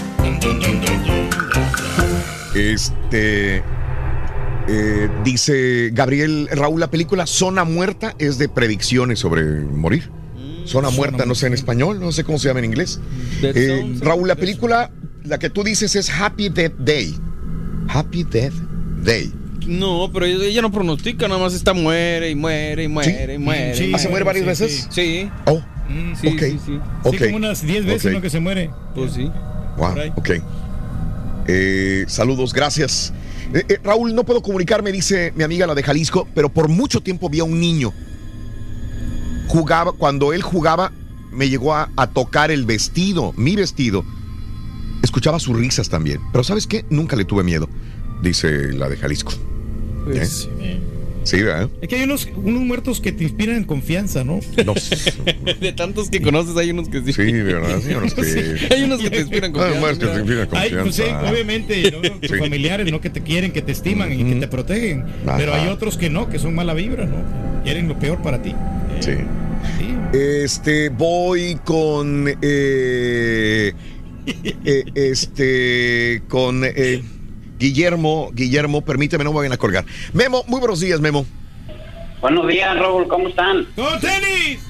Este. 2.54 3.62
eh, 4.68 5.08
dice 5.24 5.90
Gabriel 5.92 6.48
Raúl, 6.52 6.80
la 6.80 6.90
película 6.90 7.26
Zona 7.26 7.64
Muerta 7.64 8.14
es 8.18 8.38
de 8.38 8.48
predicciones 8.48 9.18
sobre 9.18 9.42
morir. 9.44 10.10
Zona 10.64 10.90
Muerta, 10.90 11.26
no 11.26 11.34
sé 11.34 11.48
en 11.48 11.54
español, 11.54 11.98
no 11.98 12.12
sé 12.12 12.22
cómo 12.22 12.38
se 12.38 12.46
llama 12.48 12.60
en 12.60 12.66
inglés. 12.66 13.00
Eh, 13.42 13.96
Raúl, 14.00 14.28
la 14.28 14.36
película, 14.36 14.92
la 15.24 15.38
que 15.38 15.50
tú 15.50 15.64
dices 15.64 15.96
es 15.96 16.08
Happy 16.08 16.50
Death 16.50 16.74
Day. 16.78 17.14
Happy 17.88 18.22
Death 18.22 18.54
Day. 19.02 19.32
No, 19.66 20.10
pero 20.12 20.24
ella 20.26 20.44
ella 20.44 20.62
no 20.62 20.70
pronostica, 20.70 21.26
nada 21.28 21.40
más 21.40 21.54
está 21.54 21.72
muere 21.72 22.30
y 22.30 22.34
muere 22.36 22.84
y 22.84 22.88
muere 22.88 23.34
y 23.34 23.38
muere. 23.38 23.74
Sí, 23.76 23.84
y 23.86 23.94
¿Ah, 23.94 23.98
se 23.98 24.08
muere 24.08 24.24
varias 24.24 24.44
sí, 24.44 24.48
veces? 24.64 24.88
Sí. 24.90 25.28
Oh, 25.46 25.60
Mm, 25.88 26.14
Sí, 26.14 26.38
sí, 26.38 26.58
sí. 26.64 26.78
ok. 27.02 27.12
Sí, 27.16 27.24
como 27.24 27.36
unas 27.36 27.66
10 27.66 27.84
veces 27.84 28.06
Ok. 28.06 28.12
¿no? 28.12 28.20
que 28.22 28.30
se 28.30 28.38
muere. 28.40 28.70
Pues 28.94 29.12
sí. 29.14 29.28
Wow, 29.76 29.94
ok. 30.14 30.30
Eh, 31.46 32.04
saludos, 32.08 32.52
gracias. 32.52 33.12
Eh, 33.54 33.64
eh, 33.68 33.78
Raúl, 33.82 34.14
no 34.14 34.24
puedo 34.24 34.42
comunicarme, 34.42 34.92
dice 34.92 35.32
mi 35.36 35.44
amiga 35.44 35.66
la 35.66 35.74
de 35.74 35.82
Jalisco, 35.82 36.26
pero 36.34 36.48
por 36.48 36.68
mucho 36.68 37.00
tiempo 37.00 37.28
vi 37.28 37.40
a 37.40 37.44
un 37.44 37.60
niño. 37.60 37.92
Jugaba, 39.48 39.92
cuando 39.92 40.32
él 40.32 40.42
jugaba, 40.42 40.92
me 41.30 41.48
llegó 41.48 41.74
a, 41.74 41.90
a 41.96 42.06
tocar 42.08 42.50
el 42.50 42.64
vestido, 42.64 43.32
mi 43.36 43.56
vestido. 43.56 44.04
Escuchaba 45.02 45.38
sus 45.38 45.56
risas 45.56 45.88
también. 45.88 46.20
Pero 46.32 46.44
¿sabes 46.44 46.66
qué? 46.66 46.84
Nunca 46.88 47.16
le 47.16 47.24
tuve 47.24 47.42
miedo, 47.42 47.68
dice 48.22 48.72
la 48.72 48.88
de 48.88 48.96
Jalisco. 48.96 49.32
Pues, 50.04 50.48
¿Eh? 50.60 50.80
Sí, 51.24 51.40
¿verdad? 51.42 51.68
Es 51.80 51.88
que 51.88 51.96
hay 51.96 52.02
unos, 52.02 52.28
unos 52.34 52.62
muertos 52.62 53.00
que 53.00 53.12
te 53.12 53.22
inspiran 53.24 53.62
confianza, 53.64 54.24
¿no? 54.24 54.40
No, 54.64 54.74
de 55.60 55.72
tantos 55.72 56.10
que 56.10 56.20
conoces, 56.20 56.56
hay 56.56 56.70
unos 56.70 56.88
que 56.88 57.00
sí. 57.02 57.12
sí, 57.12 57.22
de 57.32 57.42
verdad. 57.44 57.80
Sí, 57.80 57.94
unos 57.94 58.14
que- 58.14 58.56
Hay 58.74 58.82
unos 58.82 59.00
que 59.00 59.10
te 59.10 59.20
inspiran 59.20 59.52
confianza. 59.52 59.80
muertos 59.80 60.08
que 60.08 60.14
te 60.14 60.20
inspiran 60.20 60.48
Hay, 60.52 60.70
pues 60.82 60.96
sí, 60.96 61.02
confianza. 61.02 61.30
obviamente, 61.32 61.90
¿no? 61.92 62.00
tus 62.18 62.30
Sí. 62.30 62.36
familiares, 62.38 62.90
¿no? 62.90 63.00
Que 63.00 63.10
te 63.10 63.20
quieren, 63.22 63.52
que 63.52 63.62
te 63.62 63.72
estiman 63.72 64.12
y 64.12 64.24
que 64.24 64.34
te 64.40 64.48
protegen. 64.48 65.04
Ajá. 65.26 65.36
Pero 65.36 65.54
hay 65.54 65.68
otros 65.68 65.96
que 65.96 66.10
no, 66.10 66.28
que 66.28 66.38
son 66.38 66.54
mala 66.54 66.74
vibra, 66.74 67.06
¿no? 67.06 67.62
Quieren 67.62 67.86
lo 67.88 67.98
peor 67.98 68.20
para 68.22 68.42
ti. 68.42 68.54
Sí. 69.00 69.12
Sí. 69.78 70.18
Este, 70.18 70.88
voy 70.88 71.56
con. 71.64 72.26
eh, 72.42 73.72
eh, 74.64 74.84
este, 74.96 76.22
con. 76.28 76.62
Guillermo, 77.62 78.30
Guillermo, 78.32 78.80
permíteme, 78.80 79.22
no 79.22 79.30
me 79.30 79.36
vayan 79.36 79.52
a 79.52 79.56
colgar. 79.56 79.84
Memo, 80.12 80.42
muy 80.48 80.58
buenos 80.58 80.80
días, 80.80 81.00
Memo. 81.00 81.24
Buenos 82.20 82.48
días, 82.48 82.76
Raúl, 82.76 83.06
¿cómo 83.06 83.28
están? 83.28 83.64
¡Con 83.76 84.00
tenis! 84.00 84.68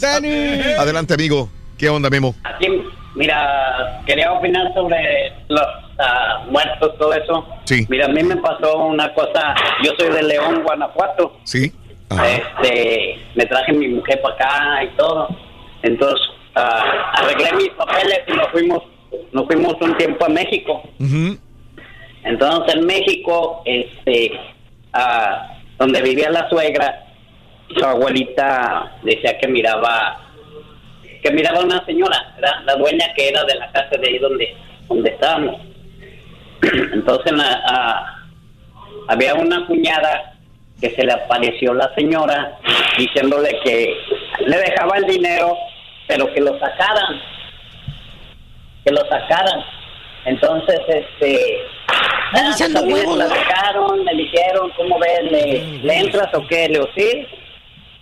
¡Dani! 0.00 0.62
Adelante, 0.78 1.14
amigo. 1.14 1.50
¿Qué 1.76 1.88
onda, 1.88 2.08
Memo? 2.08 2.36
Aquí, 2.44 2.68
mira, 3.16 4.04
quería 4.06 4.30
opinar 4.30 4.72
sobre 4.72 5.32
los 5.48 5.66
ah, 5.98 6.44
muertos, 6.48 6.96
todo 6.96 7.12
eso. 7.12 7.44
Sí. 7.64 7.84
Mira, 7.88 8.06
a 8.06 8.08
mí 8.08 8.22
me 8.22 8.36
pasó 8.36 8.86
una 8.86 9.12
cosa, 9.12 9.56
yo 9.82 9.90
soy 9.98 10.10
de 10.10 10.22
León, 10.22 10.62
Guanajuato. 10.62 11.40
Sí. 11.42 11.72
Ajá. 12.08 12.24
Este, 12.28 13.16
me 13.34 13.46
traje 13.46 13.72
mi 13.72 13.88
mujer 13.88 14.20
para 14.22 14.34
acá 14.36 14.84
y 14.84 14.96
todo. 14.96 15.26
Entonces, 15.82 16.20
ah, 16.54 17.14
arreglé 17.14 17.52
mis 17.54 17.70
papeles 17.70 18.20
y 18.28 18.32
nos 18.32 18.46
fuimos, 18.52 18.80
nos 19.32 19.44
fuimos 19.46 19.74
un 19.80 19.96
tiempo 19.96 20.24
a 20.24 20.28
México. 20.28 20.82
Entonces 22.24 22.74
en 22.74 22.86
México, 22.86 23.62
este, 23.64 24.32
ah, 24.92 25.56
donde 25.78 26.02
vivía 26.02 26.30
la 26.30 26.48
suegra, 26.48 27.06
su 27.76 27.84
abuelita 27.84 28.92
decía 29.02 29.38
que 29.38 29.48
miraba, 29.48 30.20
que 31.22 31.30
miraba 31.30 31.60
a 31.60 31.64
una 31.64 31.84
señora, 31.84 32.34
la 32.64 32.74
dueña 32.76 33.12
que 33.14 33.28
era 33.28 33.44
de 33.44 33.54
la 33.54 33.70
casa 33.72 33.96
de 33.96 34.08
ahí 34.08 34.18
donde, 34.18 34.54
donde 34.88 35.10
estábamos. 35.10 35.60
Entonces 36.92 37.32
ah, 37.38 38.16
había 39.08 39.34
una 39.34 39.66
cuñada 39.66 40.34
que 40.80 40.90
se 40.90 41.04
le 41.04 41.12
apareció 41.12 41.74
la 41.74 41.94
señora 41.94 42.58
diciéndole 42.98 43.58
que 43.62 43.94
le 44.46 44.56
dejaba 44.56 44.96
el 44.96 45.04
dinero 45.06 45.56
pero 46.10 46.32
que 46.34 46.40
lo 46.40 46.58
sacaran, 46.58 47.20
que 48.84 48.90
lo 48.90 49.00
sacaran. 49.08 49.60
Entonces, 50.24 50.80
este, 50.88 51.62
ah, 52.32 52.54
me 52.84 53.02
platicaron, 53.04 54.04
me 54.04 54.14
dijeron, 54.14 54.70
¿cómo 54.76 54.98
ves? 54.98 55.22
¿Le, 55.30 55.78
le 55.82 55.98
entras 55.98 56.32
o 56.34 56.46
qué? 56.46 56.68
Le 56.68 56.74
digo, 56.74 56.88
sí. 56.96 57.26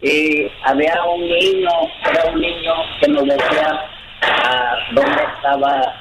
Y 0.01 0.51
había 0.65 1.03
un 1.05 1.29
niño, 1.29 1.71
era 2.11 2.31
un 2.31 2.41
niño 2.41 2.73
que 3.01 3.09
nos 3.09 3.25
decía 3.25 3.85
ah, 4.23 4.77
dónde 4.93 5.23
estaba 5.37 5.95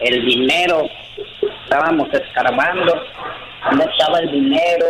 el 0.00 0.24
dinero. 0.24 0.88
Estábamos 1.64 2.08
escarbando, 2.12 3.04
dónde 3.70 3.84
estaba 3.84 4.18
el 4.20 4.30
dinero, 4.30 4.86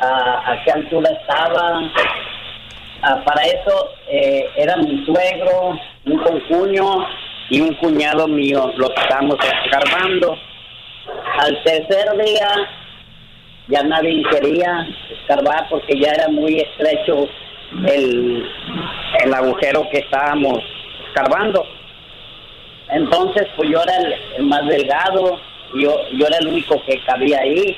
a, 0.00 0.52
a 0.52 0.64
qué 0.64 0.72
altura 0.72 1.10
estaba. 1.10 1.90
Ah, 3.02 3.22
para 3.24 3.42
eso 3.42 3.92
eh, 4.08 4.48
era 4.56 4.76
mi 4.76 5.04
suegro, 5.04 5.78
un 6.06 6.18
concuño 6.18 7.06
y 7.48 7.60
un 7.60 7.74
cuñado 7.74 8.26
mío, 8.28 8.72
lo 8.76 8.88
que 8.88 9.00
estábamos 9.00 9.36
escarbando. 9.64 10.36
Al 11.38 11.62
tercer 11.62 12.24
día 12.24 12.48
ya 13.68 13.82
nadie 13.82 14.22
quería 14.30 14.86
escarbar 15.10 15.68
porque 15.68 15.98
ya 15.98 16.10
era 16.12 16.28
muy 16.28 16.60
estrecho 16.60 17.28
el, 17.86 18.48
el 19.24 19.34
agujero 19.34 19.88
que 19.90 19.98
estábamos 19.98 20.58
escarbando. 21.08 21.64
Entonces, 22.90 23.48
pues 23.56 23.68
yo 23.70 23.80
era 23.82 23.96
el, 23.96 24.14
el 24.38 24.44
más 24.44 24.66
delgado, 24.66 25.40
yo, 25.74 25.96
yo 26.12 26.26
era 26.26 26.38
el 26.38 26.48
único 26.48 26.82
que 26.84 27.00
cabía 27.04 27.40
ahí. 27.40 27.76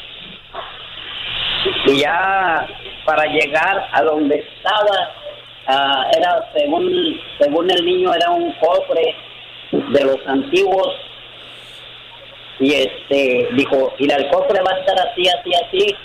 Y 1.86 2.00
ya 2.00 2.66
para 3.04 3.24
llegar 3.24 3.88
a 3.92 4.02
donde 4.02 4.36
estaba, 4.36 5.12
ah, 5.66 6.06
era 6.16 6.50
según, 6.54 7.20
según 7.38 7.70
el 7.70 7.84
niño, 7.84 8.12
era 8.14 8.30
un 8.30 8.52
cofre 8.52 9.16
de 9.72 10.04
los 10.04 10.26
antiguos. 10.26 10.94
Y 12.60 12.74
este 12.74 13.48
dijo, 13.52 13.94
y 13.98 14.10
el 14.10 14.28
cofre 14.30 14.60
va 14.62 14.72
a 14.72 14.78
estar 14.80 14.98
así, 14.98 15.28
así, 15.28 15.50
así. 15.54 15.96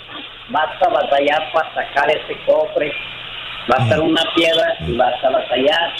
Vas 0.50 0.70
a 0.82 0.88
batallar 0.88 1.52
para 1.52 1.74
sacar 1.74 2.10
ese 2.10 2.38
cofre. 2.46 2.92
Va 3.70 3.76
a 3.78 3.82
estar 3.82 4.00
una 4.00 4.22
piedra 4.34 4.76
y 4.86 4.96
vas 4.96 5.24
a 5.24 5.30
batallar. 5.30 5.92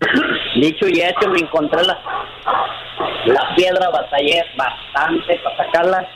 Dicho 0.56 0.86
y 0.88 1.00
hecho, 1.00 1.28
me 1.28 1.38
encontré 1.38 1.82
la, 1.84 1.98
la 3.26 3.54
piedra, 3.54 3.90
batallé 3.90 4.44
bastante 4.56 5.38
para 5.44 5.56
sacarla. 5.56 6.08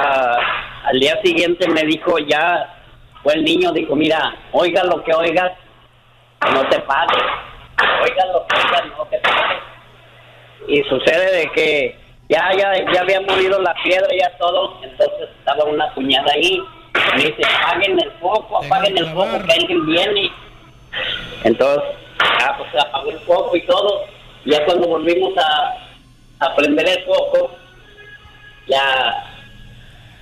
Ah, 0.00 0.38
al 0.84 0.98
día 1.00 1.20
siguiente 1.22 1.68
me 1.68 1.82
dijo 1.82 2.16
ya, 2.18 2.74
fue 3.22 3.34
el 3.34 3.44
niño, 3.44 3.72
dijo, 3.72 3.94
mira, 3.94 4.34
oiga 4.52 4.84
lo 4.84 5.02
que 5.04 5.12
oigas, 5.12 5.52
no 6.52 6.66
te 6.68 6.78
pares. 6.80 7.22
Oiga 8.02 8.26
lo 8.26 8.46
que. 9.08 9.20
Y 10.66 10.82
sucede 10.84 11.36
de 11.36 11.50
que 11.52 11.98
ya, 12.28 12.50
ya, 12.56 12.92
ya 12.92 13.00
había 13.00 13.20
movido 13.22 13.60
la 13.60 13.74
piedra, 13.82 14.08
ya 14.14 14.36
todo, 14.38 14.78
entonces 14.82 15.30
estaba 15.38 15.64
una 15.64 15.90
cuñada 15.94 16.30
ahí. 16.32 16.62
Me 17.16 17.24
dice, 17.24 17.42
apaguen 17.46 17.98
el 18.00 18.10
foco, 18.20 18.62
apaguen 18.62 18.98
el 18.98 19.06
foco, 19.12 19.46
que 19.46 19.52
alguien 19.52 19.86
viene. 19.86 20.30
Entonces, 21.44 21.84
ah, 22.18 22.54
pues 22.58 22.84
apagó 22.84 23.10
el 23.10 23.18
foco 23.20 23.56
y 23.56 23.62
todo. 23.62 24.04
Ya 24.44 24.64
cuando 24.64 24.88
volvimos 24.88 25.32
a, 25.38 26.44
a 26.44 26.54
prender 26.56 26.88
el 26.88 27.04
foco, 27.04 27.56
ya, 28.66 29.24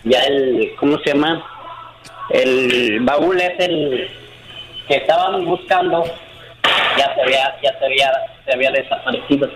ya 0.04 0.20
el, 0.20 0.74
¿cómo 0.78 0.98
se 0.98 1.12
llama? 1.12 1.44
El 2.30 3.00
baúl 3.00 3.40
es 3.40 3.58
el 3.58 4.10
que 4.86 4.96
estaban 4.96 5.44
buscando, 5.44 6.04
ya 6.96 7.14
se 7.14 7.22
había, 7.22 7.56
ya 7.62 7.78
se 7.78 7.84
había, 7.84 8.12
se 8.44 8.52
había 8.54 8.70
desaparecido. 8.70 9.48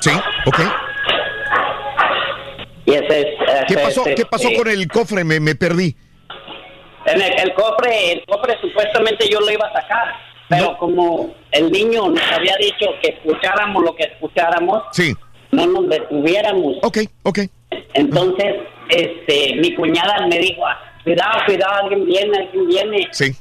Sí, 0.00 0.10
ok. 0.46 0.58
Y 2.86 2.92
ese 2.94 3.20
es, 3.20 3.26
¿Qué 3.66 3.74
ese 3.74 3.82
pasó, 3.82 4.06
es, 4.06 4.14
¿qué 4.14 4.26
pasó 4.26 4.48
este, 4.48 4.58
con 4.58 4.68
el 4.68 4.86
cofre? 4.88 5.24
Me, 5.24 5.40
me 5.40 5.54
perdí. 5.54 5.96
En 7.06 7.20
el, 7.20 7.40
el 7.40 7.54
cofre, 7.54 8.12
el 8.12 8.24
cofre 8.26 8.56
supuestamente 8.60 9.28
yo 9.28 9.40
lo 9.40 9.50
iba 9.50 9.66
a 9.66 9.72
sacar, 9.80 10.14
pero 10.48 10.76
como 10.78 11.34
el 11.52 11.70
niño 11.70 12.08
nos 12.08 12.32
había 12.32 12.54
dicho 12.58 12.86
que 13.02 13.10
escucháramos 13.10 13.82
lo 13.82 13.94
que 13.96 14.04
escucháramos, 14.04 14.82
Sí. 14.92 15.14
no 15.50 15.66
nos 15.66 15.88
detuviéramos. 15.88 16.76
Ok, 16.82 16.98
ok. 17.24 17.38
Entonces, 17.94 18.54
este, 18.90 19.54
mi 19.56 19.74
cuñada 19.74 20.26
me 20.28 20.38
dijo, 20.38 20.64
"Ah, 20.66 20.78
cuidado, 21.02 21.38
cuidado, 21.46 21.74
alguien 21.84 22.06
viene, 22.06 22.38
alguien 22.38 22.66
viene. 22.68 23.08
Sí. 23.10 23.32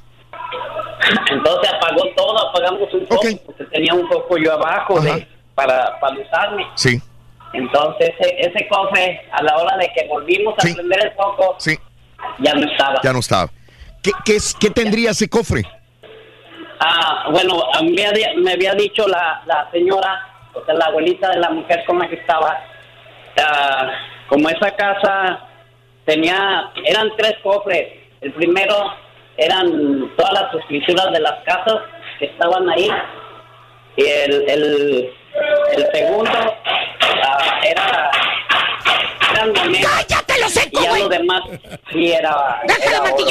Entonces 1.32 1.72
apagó 1.74 2.08
todo, 2.16 2.50
apagamos 2.50 2.94
un 2.94 3.06
poco, 3.06 3.22
porque 3.46 3.64
tenía 3.66 3.94
un 3.94 4.08
poco 4.10 4.38
yo 4.38 4.54
abajo 4.54 5.00
de, 5.02 5.28
para, 5.54 6.00
para 6.00 6.16
usarme. 6.20 6.66
Sí. 6.76 7.02
Entonces 7.54 8.14
ese, 8.20 8.36
ese 8.40 8.68
cofre, 8.68 9.22
a 9.32 9.42
la 9.44 9.58
hora 9.58 9.78
de 9.78 9.92
que 9.94 10.08
volvimos 10.08 10.54
a 10.58 10.62
prender 10.62 11.06
el 11.06 11.12
foco, 11.14 11.56
Sí. 11.60 11.78
ya 12.40 12.54
no 12.54 12.70
estaba. 12.70 13.02
Ya 13.04 13.14
no 13.14 13.20
estaba. 13.20 13.50
¿Qué, 14.02 14.12
qué, 14.26 14.36
es, 14.36 14.54
qué 14.60 14.70
tendría 14.70 15.12
ese 15.12 15.30
cofre? 15.30 15.64
Ah, 16.80 17.28
bueno, 17.32 17.64
a 17.74 17.82
mí 17.82 17.92
me 17.94 18.06
había, 18.06 18.34
me 18.36 18.52
había 18.52 18.74
dicho 18.74 19.08
la, 19.08 19.42
la 19.46 19.70
señora, 19.72 20.28
o 20.54 20.64
sea, 20.66 20.74
la 20.76 20.86
abuelita 20.86 21.30
de 21.30 21.40
la 21.40 21.50
mujer 21.50 21.84
con 21.86 22.00
la 22.00 22.08
que 22.10 22.16
estaba, 22.16 22.60
ah, 23.42 23.92
como 24.28 24.50
esa 24.50 24.72
casa 24.76 25.40
tenía, 26.06 26.72
eran 26.84 27.10
tres 27.18 27.36
cofres. 27.42 27.88
El 28.22 28.34
primero 28.34 28.76
eran 29.38 30.12
todas 30.18 30.34
las 30.34 30.54
escrituras 30.56 31.12
de 31.12 31.20
las 31.20 31.44
casas 31.44 31.80
que 32.20 32.26
estaban 32.26 32.70
ahí. 32.70 32.90
Y 33.98 34.04
el, 34.04 34.50
el, 34.50 35.10
el 35.76 35.88
segundo 35.94 36.32
ah, 36.32 37.62
era, 37.64 38.12
eran 39.32 39.54
monedas. 39.54 40.06
¡Cállate 40.08 40.34
los 40.42 40.56
Y 40.56 40.84
ya 40.84 40.98
lo 40.98 41.10
demás 41.10 41.42
sí 41.92 42.12
era, 42.12 42.62
era 42.86 43.04
oro. 43.04 43.26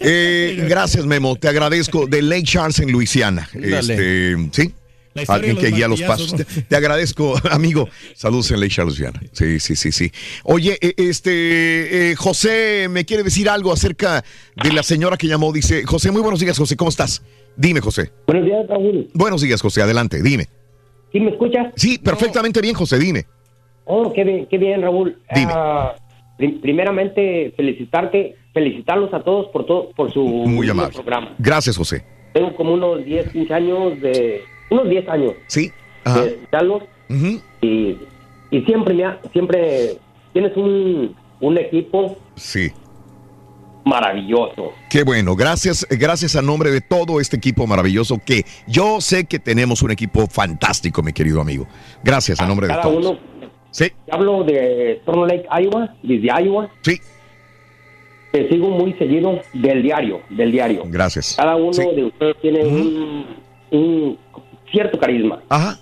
Eh, 0.00 0.56
gracias, 0.68 1.06
Memo. 1.06 1.36
Te 1.36 1.48
agradezco. 1.48 2.06
De 2.06 2.20
Lake 2.20 2.42
Charles 2.44 2.78
en 2.80 2.92
Luisiana. 2.92 3.48
Dale. 3.54 3.78
Este, 3.78 4.36
¿Sí? 4.52 4.74
La 5.14 5.22
historia 5.22 5.50
Alguien 5.50 5.56
que 5.70 5.76
guía 5.76 5.88
los 5.88 6.02
pasos. 6.02 6.34
Te, 6.34 6.44
te 6.44 6.76
agradezco, 6.76 7.34
amigo. 7.50 7.88
Saludos 8.14 8.50
en 8.50 8.68
Charles, 8.68 8.98
Luisiana. 8.98 9.20
Sí, 9.32 9.60
sí, 9.60 9.76
sí, 9.76 9.92
sí. 9.92 10.10
Oye, 10.42 10.76
eh, 10.80 10.94
este, 10.96 12.10
eh, 12.10 12.16
José 12.16 12.88
me 12.90 13.04
quiere 13.04 13.22
decir 13.22 13.48
algo 13.48 13.72
acerca 13.72 14.24
de 14.62 14.72
la 14.72 14.82
señora 14.82 15.16
que 15.16 15.26
llamó. 15.28 15.52
Dice, 15.52 15.84
José, 15.86 16.10
muy 16.10 16.20
buenos 16.22 16.40
días, 16.40 16.58
José. 16.58 16.76
¿Cómo 16.76 16.88
estás? 16.90 17.22
Dime, 17.56 17.80
José. 17.80 18.10
Buenos 18.26 18.44
días, 18.46 18.66
Raúl. 18.68 19.08
Buenos 19.14 19.40
días, 19.42 19.62
José. 19.62 19.82
Adelante, 19.82 20.20
dime. 20.22 20.48
¿Sí 21.12 21.20
me 21.20 21.30
escuchas? 21.30 21.68
Sí, 21.76 21.98
perfectamente 21.98 22.60
bien, 22.60 22.74
José. 22.74 22.98
Dime. 22.98 23.24
Oh, 23.84 24.12
qué 24.12 24.24
bien, 24.24 24.46
qué 24.50 24.58
bien, 24.58 24.82
Raúl. 24.82 25.16
Ah, 25.28 25.94
prim- 26.36 26.60
primeramente, 26.60 27.52
felicitarte, 27.56 28.34
felicitarlos 28.52 29.14
a 29.14 29.22
todos 29.22 29.46
por 29.52 29.64
todo, 29.66 29.90
por 29.92 30.12
su 30.12 30.24
Muy 30.24 30.68
amable. 30.68 30.94
programa. 30.94 31.36
Gracias, 31.38 31.76
José. 31.76 32.04
Tengo 32.32 32.56
como 32.56 32.74
unos 32.74 33.04
10, 33.04 33.30
15 33.30 33.54
años 33.54 34.00
de, 34.00 34.40
unos 34.74 34.88
10 34.88 35.08
años 35.08 35.32
Sí. 35.46 35.70
Ajá. 36.04 36.22
de 36.22 36.38
y, 37.62 37.96
y 38.50 38.60
siempre 38.66 38.94
me 38.94 39.04
ha- 39.04 39.18
siempre 39.32 39.96
tienes 40.32 40.56
un, 40.56 41.14
un 41.40 41.58
equipo 41.58 42.16
Sí. 42.34 42.70
maravilloso. 43.84 44.72
Qué 44.90 45.02
bueno, 45.04 45.36
gracias, 45.36 45.86
gracias 45.90 46.36
a 46.36 46.42
nombre 46.42 46.70
de 46.70 46.80
todo 46.80 47.20
este 47.20 47.36
equipo 47.36 47.66
maravilloso 47.66 48.18
que 48.24 48.44
yo 48.66 49.00
sé 49.00 49.26
que 49.26 49.38
tenemos 49.38 49.82
un 49.82 49.90
equipo 49.90 50.26
fantástico, 50.26 51.02
mi 51.02 51.12
querido 51.12 51.40
amigo. 51.40 51.66
Gracias 52.02 52.40
a 52.40 52.46
nombre 52.46 52.66
de 52.66 52.72
Cada 52.72 52.82
todos. 52.84 53.06
uno. 53.06 53.18
Sí. 53.70 53.90
Hablo 54.10 54.44
de 54.44 54.92
Storm 55.00 55.26
Lake, 55.26 55.46
Iowa, 55.62 55.94
desde 56.02 56.28
Iowa. 56.44 56.70
Sí. 56.82 56.98
Te 58.32 58.48
sigo 58.48 58.68
muy 58.70 58.92
seguido 58.94 59.40
del 59.52 59.82
diario, 59.82 60.20
del 60.30 60.50
diario. 60.52 60.82
Gracias. 60.86 61.34
Cada 61.36 61.56
uno 61.56 61.72
Sí. 61.72 61.82
de 61.94 62.04
ustedes 62.04 62.36
tiene 62.40 62.64
un, 62.64 63.26
un 63.70 64.18
cierto 64.74 64.98
carisma. 64.98 65.40
Ajá. 65.48 65.78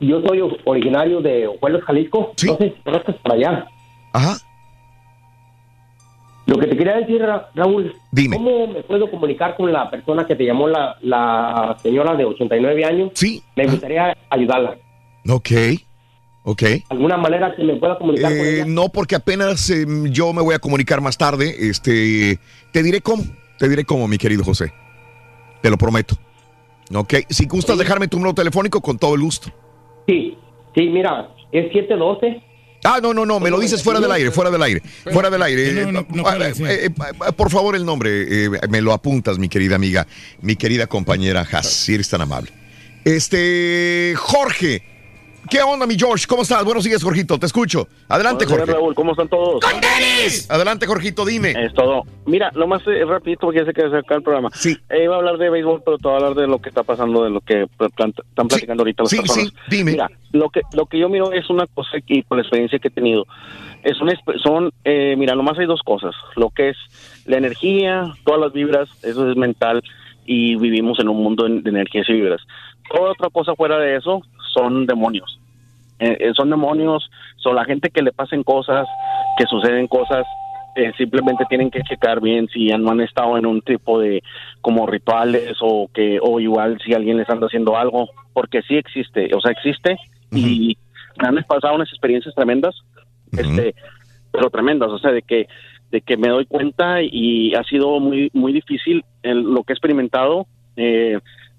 Yo 0.00 0.22
soy 0.22 0.40
originario 0.64 1.20
de 1.20 1.48
Ojuelos, 1.48 1.82
Jalisco. 1.84 2.32
Sé 2.36 2.56
si 2.58 2.70
conozcas 2.84 3.16
para 3.16 3.34
allá. 3.34 3.66
Ajá. 4.12 4.38
Lo 6.46 6.56
que 6.58 6.66
te 6.66 6.76
quería 6.76 6.96
decir, 6.96 7.20
Ra- 7.20 7.50
Raúl, 7.54 7.94
Dime. 8.10 8.36
¿cómo 8.36 8.68
me 8.68 8.82
puedo 8.82 9.10
comunicar 9.10 9.54
con 9.56 9.70
la 9.70 9.90
persona 9.90 10.26
que 10.26 10.34
te 10.34 10.44
llamó 10.46 10.66
la, 10.68 10.96
la 11.02 11.76
señora 11.82 12.14
de 12.14 12.24
89 12.24 12.84
años? 12.86 13.10
Sí. 13.14 13.42
Me 13.54 13.66
gustaría 13.66 14.16
ayudarla. 14.30 14.76
Ok. 15.28 15.50
Ok. 16.44 16.62
¿Alguna 16.88 17.18
manera 17.18 17.54
que 17.54 17.62
me 17.64 17.74
pueda 17.76 17.98
comunicar 17.98 18.30
con 18.30 18.40
Eh, 18.46 18.54
ella? 18.54 18.64
no, 18.66 18.88
porque 18.88 19.14
apenas 19.16 19.68
eh, 19.68 19.84
yo 20.10 20.32
me 20.32 20.40
voy 20.40 20.54
a 20.54 20.58
comunicar 20.58 21.02
más 21.02 21.18
tarde. 21.18 21.54
Este, 21.68 22.38
te 22.72 22.82
diré 22.82 23.02
cómo. 23.02 23.24
Te 23.58 23.68
diré 23.68 23.84
cómo, 23.84 24.08
mi 24.08 24.16
querido 24.16 24.42
José. 24.44 24.72
Te 25.60 25.68
lo 25.68 25.76
prometo. 25.76 26.16
Ok. 26.92 27.14
Si 27.28 27.46
gustas 27.46 27.78
dejarme 27.78 28.08
tu 28.08 28.16
número 28.16 28.34
telefónico, 28.34 28.80
con 28.80 28.98
todo 28.98 29.14
el 29.14 29.20
gusto. 29.20 29.50
Sí, 30.06 30.36
sí, 30.74 30.88
mira, 30.88 31.30
es 31.52 31.72
712. 31.72 32.42
Ah, 32.84 33.00
no, 33.02 33.12
no, 33.12 33.26
no, 33.26 33.40
me 33.40 33.50
lo 33.50 33.58
dices 33.58 33.82
fuera 33.82 33.98
del 33.98 34.12
aire, 34.12 34.30
fuera 34.30 34.50
del 34.50 34.62
aire, 34.62 34.80
fuera 35.12 35.28
del 35.30 35.42
aire. 35.42 35.84
No, 35.86 35.92
no, 35.92 36.06
no 36.10 36.22
Ah, 36.26 36.36
eh, 36.38 36.52
eh, 36.60 36.90
eh, 36.90 37.32
por 37.36 37.50
favor, 37.50 37.74
el 37.74 37.84
nombre, 37.84 38.44
eh, 38.44 38.50
me 38.70 38.80
lo 38.80 38.92
apuntas, 38.92 39.36
mi 39.38 39.48
querida 39.48 39.74
amiga, 39.74 40.06
mi 40.42 40.54
querida 40.54 40.86
compañera 40.86 41.46
Haas, 41.50 41.66
si 41.66 41.94
eres 41.94 42.08
tan 42.08 42.20
amable. 42.20 42.52
Este, 43.04 44.14
Jorge. 44.16 44.97
¿Qué 45.50 45.62
onda, 45.62 45.86
mi 45.86 45.98
George? 45.98 46.26
¿Cómo 46.26 46.42
estás? 46.42 46.62
Buenos 46.64 46.84
días, 46.84 47.02
Jorgito, 47.02 47.38
te 47.38 47.46
escucho. 47.46 47.88
Adelante, 48.08 48.44
Buenos 48.44 48.66
días, 48.66 48.68
Jorge. 48.68 48.72
Raúl, 48.72 48.94
¿cómo 48.94 49.12
están 49.12 49.28
todos? 49.28 49.60
Adelante, 50.50 50.86
Jorgito, 50.86 51.24
dime. 51.24 51.52
Es 51.52 51.72
todo. 51.72 52.02
Mira, 52.26 52.50
nomás 52.54 52.82
eh, 52.86 53.04
rapidito 53.06 53.46
porque 53.46 53.60
ya 53.60 53.64
se 53.64 53.70
acaba 53.70 54.16
el 54.16 54.22
programa. 54.22 54.50
Sí. 54.52 54.76
Eh, 54.90 55.04
iba 55.04 55.14
a 55.14 55.18
hablar 55.18 55.38
de 55.38 55.48
béisbol, 55.48 55.82
pero 55.84 55.96
te 55.96 56.02
voy 56.06 56.12
a 56.12 56.16
hablar 56.16 56.34
de 56.34 56.46
lo 56.46 56.58
que 56.58 56.68
está 56.68 56.82
pasando, 56.82 57.24
de 57.24 57.30
lo 57.30 57.40
que 57.40 57.62
están 57.80 58.12
platicando 58.48 58.82
ahorita 58.82 59.04
las 59.04 59.10
sí, 59.10 59.16
personas. 59.16 59.44
sí, 59.46 59.54
dime. 59.70 59.92
Mira, 59.92 60.10
lo 60.32 60.50
que, 60.50 60.60
lo 60.74 60.84
que 60.84 60.98
yo 60.98 61.08
miro 61.08 61.32
es 61.32 61.48
una 61.48 61.66
cosa 61.66 61.92
y 62.06 62.22
por 62.22 62.36
la 62.36 62.42
experiencia 62.42 62.78
que 62.78 62.88
he 62.88 62.90
tenido. 62.92 63.24
Es 63.84 64.00
una, 64.02 64.12
son, 64.42 64.70
eh, 64.84 65.14
mira, 65.16 65.34
nomás 65.34 65.58
hay 65.58 65.66
dos 65.66 65.80
cosas. 65.82 66.14
Lo 66.36 66.50
que 66.50 66.70
es 66.70 66.76
la 67.24 67.38
energía, 67.38 68.12
todas 68.24 68.40
las 68.40 68.52
vibras, 68.52 68.90
eso 69.02 69.30
es 69.30 69.36
mental 69.36 69.82
y 70.26 70.56
vivimos 70.56 70.98
en 71.00 71.08
un 71.08 71.22
mundo 71.22 71.44
de, 71.44 71.62
de 71.62 71.70
energías 71.70 72.06
y 72.10 72.12
vibras. 72.12 72.42
Toda 72.92 73.12
otra 73.12 73.30
cosa 73.30 73.54
fuera 73.54 73.78
de 73.78 73.96
eso 73.96 74.22
son 74.52 74.86
demonios. 74.86 75.40
Eh, 75.98 76.16
eh, 76.20 76.32
son 76.34 76.50
demonios, 76.50 77.10
son 77.36 77.56
la 77.56 77.64
gente 77.64 77.90
que 77.90 78.02
le 78.02 78.12
pasen 78.12 78.44
cosas, 78.44 78.86
que 79.36 79.46
suceden 79.46 79.88
cosas, 79.88 80.26
eh, 80.76 80.92
simplemente 80.96 81.44
tienen 81.48 81.70
que 81.70 81.82
checar 81.82 82.20
bien 82.20 82.46
si 82.48 82.68
no 82.68 82.92
han 82.92 83.00
estado 83.00 83.36
en 83.36 83.46
un 83.46 83.62
tipo 83.62 83.98
de 83.98 84.22
como 84.60 84.86
rituales 84.86 85.56
o 85.60 85.90
que 85.92 86.20
o 86.22 86.38
igual 86.38 86.78
si 86.84 86.94
alguien 86.94 87.16
les 87.16 87.28
anda 87.28 87.46
haciendo 87.46 87.76
algo, 87.76 88.08
porque 88.32 88.62
sí 88.62 88.76
existe, 88.76 89.34
o 89.34 89.40
sea, 89.40 89.50
existe 89.50 89.96
y 90.30 90.76
me 91.20 91.28
han 91.28 91.44
pasado 91.48 91.74
unas 91.74 91.88
experiencias 91.88 92.32
tremendas, 92.34 92.76
este, 93.32 93.74
pero 94.30 94.50
tremendas, 94.50 94.90
o 94.90 94.98
sea, 94.98 95.10
de 95.10 95.22
que 95.22 95.48
de 95.90 96.00
que 96.02 96.16
me 96.16 96.28
doy 96.28 96.44
cuenta 96.44 97.02
y 97.02 97.54
ha 97.54 97.64
sido 97.64 97.98
muy 97.98 98.30
muy 98.32 98.52
difícil 98.52 99.04
lo 99.24 99.64
que 99.64 99.72
he 99.72 99.74
experimentado, 99.74 100.46
eh, 100.76 101.18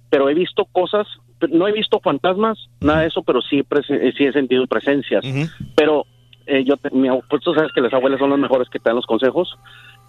pero 0.09 0.29
he 0.29 0.33
visto 0.33 0.63
cosas, 0.63 1.07
no 1.51 1.67
he 1.67 1.71
visto 1.71 1.99
fantasmas, 1.99 2.57
nada 2.81 3.01
de 3.01 3.07
eso, 3.07 3.23
pero 3.23 3.41
sí, 3.41 3.63
sí 4.17 4.25
he 4.25 4.31
sentido 4.33 4.65
presencias. 4.67 5.23
Pero 5.75 6.05
eh, 6.45 6.63
yo, 6.63 6.77
te- 6.77 6.89
mi, 6.91 7.07
pues 7.29 7.41
tú 7.43 7.53
sabes 7.53 7.71
que 7.73 7.81
las 7.81 7.93
abuelas 7.93 8.19
son 8.19 8.29
las 8.31 8.39
mejores 8.39 8.67
que 8.69 8.79
te 8.79 8.89
dan 8.89 8.95
los 8.97 9.05
consejos. 9.05 9.57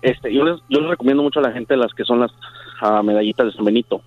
Este, 0.02 0.32
yo 0.32 0.44
les, 0.44 0.56
yo 0.68 0.80
les 0.80 0.90
recomiendo 0.90 1.22
mucho 1.22 1.40
a 1.40 1.42
la 1.42 1.52
gente 1.52 1.76
las 1.76 1.92
que 1.92 2.04
son 2.04 2.20
las 2.20 2.30
ah, 2.80 3.02
medallitas 3.02 3.46
de 3.46 3.52
San 3.52 3.64
Benito. 3.64 4.02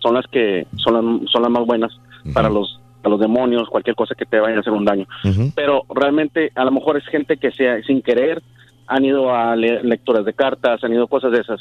Son 0.00 0.14
las 0.14 0.26
que 0.26 0.66
son 0.76 0.94
las, 0.94 1.30
son 1.30 1.42
las 1.42 1.50
más 1.50 1.64
buenas 1.66 1.92
para 2.34 2.48
los 2.50 2.78
para 3.02 3.12
los 3.12 3.20
demonios, 3.20 3.66
cualquier 3.70 3.96
cosa 3.96 4.14
que 4.14 4.26
te 4.26 4.38
vaya 4.38 4.56
a 4.56 4.60
hacer 4.60 4.74
un 4.74 4.84
daño. 4.84 5.06
Pero 5.54 5.84
realmente 5.88 6.52
a 6.54 6.64
lo 6.66 6.70
mejor 6.70 6.98
es 6.98 7.06
gente 7.06 7.38
que 7.38 7.50
sea 7.52 7.80
sin 7.84 8.02
querer 8.02 8.42
han 8.86 9.04
ido 9.06 9.34
a 9.34 9.54
leer 9.56 9.84
lecturas 9.86 10.24
de 10.26 10.34
cartas, 10.34 10.82
han 10.84 10.92
ido 10.92 11.06
cosas 11.06 11.30
de 11.32 11.38
esas. 11.40 11.60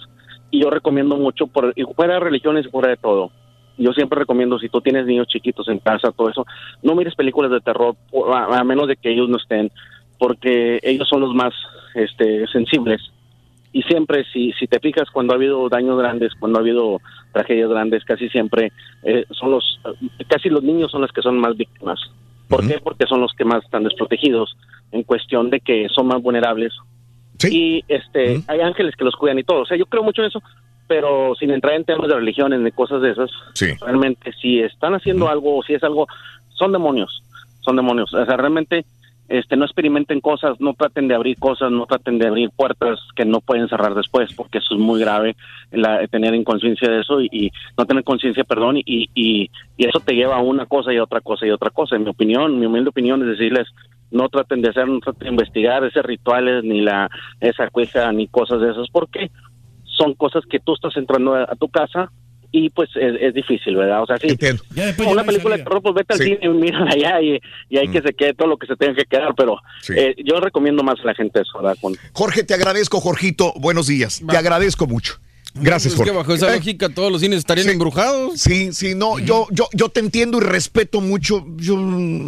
Y 0.51 0.61
yo 0.63 0.69
recomiendo 0.71 1.15
mucho, 1.15 1.45
por, 1.47 1.71
y 1.77 1.83
fuera 1.83 2.15
de 2.15 2.19
religiones 2.21 2.65
y 2.65 2.69
fuera 2.69 2.89
de 2.89 2.97
todo, 2.97 3.31
yo 3.79 3.93
siempre 3.93 4.19
recomiendo, 4.19 4.59
si 4.59 4.69
tú 4.69 4.81
tienes 4.81 5.05
niños 5.05 5.27
chiquitos 5.27 5.67
en 5.69 5.79
casa, 5.79 6.11
todo 6.11 6.29
eso, 6.29 6.45
no 6.83 6.95
mires 6.95 7.15
películas 7.15 7.49
de 7.49 7.61
terror, 7.61 7.95
a 8.31 8.63
menos 8.63 8.87
de 8.87 8.97
que 8.97 9.11
ellos 9.11 9.29
no 9.29 9.37
estén, 9.37 9.71
porque 10.17 10.79
ellos 10.83 11.07
son 11.07 11.21
los 11.21 11.33
más 11.33 11.53
este, 11.95 12.45
sensibles. 12.47 13.01
Y 13.71 13.83
siempre, 13.83 14.25
si, 14.33 14.51
si 14.53 14.67
te 14.67 14.79
fijas, 14.79 15.09
cuando 15.11 15.33
ha 15.33 15.37
habido 15.37 15.69
daños 15.69 15.97
grandes, 15.97 16.33
cuando 16.39 16.59
ha 16.59 16.61
habido 16.61 17.01
tragedias 17.31 17.69
grandes, 17.69 18.03
casi 18.03 18.27
siempre 18.29 18.71
eh, 19.03 19.25
son 19.31 19.51
los, 19.51 19.79
casi 20.27 20.49
los 20.49 20.63
niños 20.63 20.91
son 20.91 21.01
los 21.01 21.11
que 21.11 21.21
son 21.21 21.39
más 21.39 21.55
víctimas. 21.55 21.99
¿Por 22.47 22.67
qué? 22.67 22.79
Porque 22.83 23.05
son 23.05 23.21
los 23.21 23.31
que 23.33 23.45
más 23.45 23.63
están 23.63 23.83
desprotegidos 23.83 24.57
en 24.91 25.03
cuestión 25.03 25.51
de 25.51 25.59
que 25.59 25.87
son 25.89 26.07
más 26.07 26.21
vulnerables. 26.21 26.73
Y 27.47 27.83
este, 27.87 28.41
hay 28.47 28.59
ángeles 28.59 28.95
que 28.95 29.05
los 29.05 29.15
cuidan 29.15 29.39
y 29.39 29.43
todo. 29.43 29.61
O 29.61 29.65
sea, 29.65 29.77
yo 29.77 29.85
creo 29.85 30.03
mucho 30.03 30.21
en 30.21 30.27
eso, 30.27 30.41
pero 30.89 31.35
sin 31.35 31.51
entrar 31.51 31.75
en 31.75 31.85
temas 31.85 32.07
de 32.07 32.15
religiones 32.15 32.59
ni 32.61 32.71
cosas 32.71 33.03
de 33.03 33.11
esas, 33.11 33.29
realmente 33.79 34.33
si 34.41 34.59
están 34.59 34.95
haciendo 34.95 35.29
algo 35.29 35.57
o 35.57 35.63
si 35.63 35.75
es 35.75 35.83
algo, 35.83 36.07
son 36.49 36.71
demonios, 36.71 37.23
son 37.61 37.75
demonios. 37.75 38.11
O 38.11 38.25
sea, 38.25 38.35
realmente 38.35 38.85
este, 39.27 39.55
no 39.55 39.65
experimenten 39.65 40.19
cosas, 40.19 40.59
no 40.59 40.73
traten 40.73 41.07
de 41.07 41.13
abrir 41.13 41.37
cosas, 41.37 41.69
no 41.71 41.85
traten 41.85 42.17
de 42.17 42.25
abrir 42.25 42.49
puertas 42.49 42.99
que 43.15 43.23
no 43.23 43.39
pueden 43.39 43.69
cerrar 43.69 43.93
después, 43.93 44.33
porque 44.33 44.57
eso 44.57 44.73
es 44.73 44.79
muy 44.79 44.99
grave, 44.99 45.35
la, 45.71 46.07
tener 46.07 46.33
inconsciencia 46.33 46.89
de 46.89 47.01
eso 47.01 47.21
y, 47.21 47.29
y 47.31 47.51
no 47.77 47.85
tener 47.85 48.03
conciencia, 48.03 48.43
perdón, 48.43 48.77
y, 48.77 49.11
y, 49.13 49.51
y 49.77 49.85
eso 49.85 49.99
te 49.99 50.15
lleva 50.15 50.37
a 50.37 50.41
una 50.41 50.65
cosa 50.65 50.91
y 50.91 50.97
a 50.97 51.03
otra 51.03 51.21
cosa 51.21 51.45
y 51.45 51.51
a 51.51 51.55
otra 51.55 51.69
cosa. 51.69 51.95
En 51.95 52.05
mi 52.05 52.09
opinión, 52.09 52.59
mi 52.59 52.65
humilde 52.65 52.89
opinión 52.89 53.21
es 53.21 53.37
decirles, 53.37 53.67
no 54.09 54.27
traten 54.29 54.63
de 54.63 54.69
hacer, 54.69 54.87
no 54.87 54.99
traten 54.99 55.25
de 55.25 55.29
investigar 55.29 55.83
esos 55.83 56.03
rituales, 56.03 56.63
ni 56.63 56.81
la 56.81 57.07
esa 57.39 57.69
cueja, 57.69 58.11
ni 58.11 58.27
cosas 58.27 58.59
de 58.61 58.71
esas, 58.71 58.89
porque 58.89 59.29
son 59.99 60.13
cosas 60.15 60.43
que 60.49 60.59
tú 60.59 60.73
estás 60.73 60.95
entrando 60.97 61.35
a, 61.35 61.43
a 61.43 61.55
tu 61.55 61.67
casa 61.69 62.11
y 62.51 62.69
pues 62.71 62.89
es, 62.95 63.13
es 63.21 63.33
difícil, 63.33 63.75
¿verdad? 63.75 64.01
O 64.01 64.07
sea, 64.07 64.17
sí, 64.17 64.35
una 65.07 65.23
película 65.23 65.55
de 65.57 65.63
terror, 65.63 65.81
pues 65.83 65.93
vete 65.93 66.13
al 66.13 66.19
Sí. 66.19 66.25
cine 66.25 66.39
y 66.41 66.47
mírala 66.49 66.91
allá 66.91 67.21
y, 67.21 67.39
y 67.69 67.77
hay 67.77 67.87
que 67.89 68.01
se 68.01 68.13
quede 68.13 68.33
todo 68.33 68.47
lo 68.47 68.57
que 68.57 68.65
se 68.65 68.75
tenga 68.75 68.95
que 68.95 69.05
quedar, 69.05 69.35
pero 69.37 69.57
eh, 69.95 70.15
yo 70.25 70.39
recomiendo 70.39 70.83
más 70.83 70.99
a 70.99 71.05
la 71.05 71.13
gente 71.13 71.41
eso, 71.41 71.59
¿verdad? 71.61 71.77
Con, 71.79 71.95
Jorge, 72.13 72.43
te 72.43 72.53
agradezco, 72.55 72.99
Jorgito. 72.99 73.53
Buenos 73.59 73.87
días. 73.87 74.21
Te 74.27 74.37
agradezco 74.37 74.87
mucho. 74.87 75.19
Gracias, 75.61 75.93
Es 75.93 75.97
Jorge. 75.97 76.11
que 76.11 76.17
bajo 76.17 76.33
esa 76.33 76.53
Eh, 76.53 76.57
lógica 76.57 76.89
todos 76.89 77.11
los 77.11 77.21
cines 77.21 77.39
estarían 77.39 77.69
embrujados. 77.69 78.39
Sí, 78.39 78.69
sí, 78.73 78.95
no, 78.95 79.19
yo, 79.19 79.47
yo, 79.51 79.67
yo 79.73 79.89
te 79.89 79.99
entiendo 79.99 80.37
y 80.37 80.41
respeto 80.41 81.01
mucho. 81.01 81.45
Yo 81.57 81.75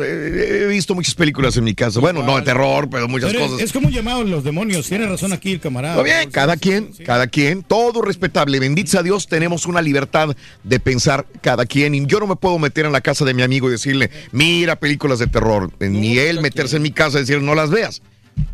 eh, 0.03 0.61
he 0.63 0.67
visto 0.67 0.95
muchas 0.95 1.15
películas 1.15 1.55
en 1.57 1.63
mi 1.63 1.73
casa. 1.73 1.99
Bueno, 1.99 2.23
no 2.23 2.35
de 2.37 2.41
terror, 2.43 2.89
pero 2.89 3.07
muchas 3.07 3.31
Pero 3.31 3.45
es, 3.45 3.51
cosas. 3.51 3.65
es 3.65 3.71
como 3.73 3.87
un 3.87 3.93
llamado 3.93 4.21
a 4.21 4.23
los 4.23 4.43
demonios. 4.43 4.87
Tiene 4.87 5.07
razón 5.07 5.33
aquí 5.33 5.53
el 5.53 5.59
camarada. 5.59 5.95
Está 5.95 6.03
bien, 6.03 6.31
cada 6.31 6.57
quien, 6.57 6.91
cada 7.05 7.27
quien, 7.27 7.63
todo 7.63 8.01
respetable. 8.01 8.59
Bendito 8.59 8.91
sea 8.91 9.03
Dios, 9.03 9.27
tenemos 9.27 9.65
una 9.65 9.81
libertad 9.81 10.35
de 10.63 10.79
pensar 10.79 11.25
cada 11.41 11.65
quien. 11.65 11.95
Y 11.95 12.05
yo 12.05 12.19
no 12.19 12.27
me 12.27 12.35
puedo 12.35 12.57
meter 12.59 12.85
en 12.85 12.91
la 12.91 13.01
casa 13.01 13.25
de 13.25 13.33
mi 13.33 13.41
amigo 13.41 13.67
y 13.69 13.71
decirle, 13.71 14.09
mira 14.31 14.75
películas 14.75 15.19
de 15.19 15.27
terror. 15.27 15.71
Ni 15.79 16.17
él 16.17 16.41
meterse 16.41 16.77
en 16.77 16.81
mi 16.83 16.91
casa 16.91 17.17
y 17.17 17.21
decir, 17.21 17.41
no 17.41 17.55
las 17.55 17.69
veas. 17.69 18.01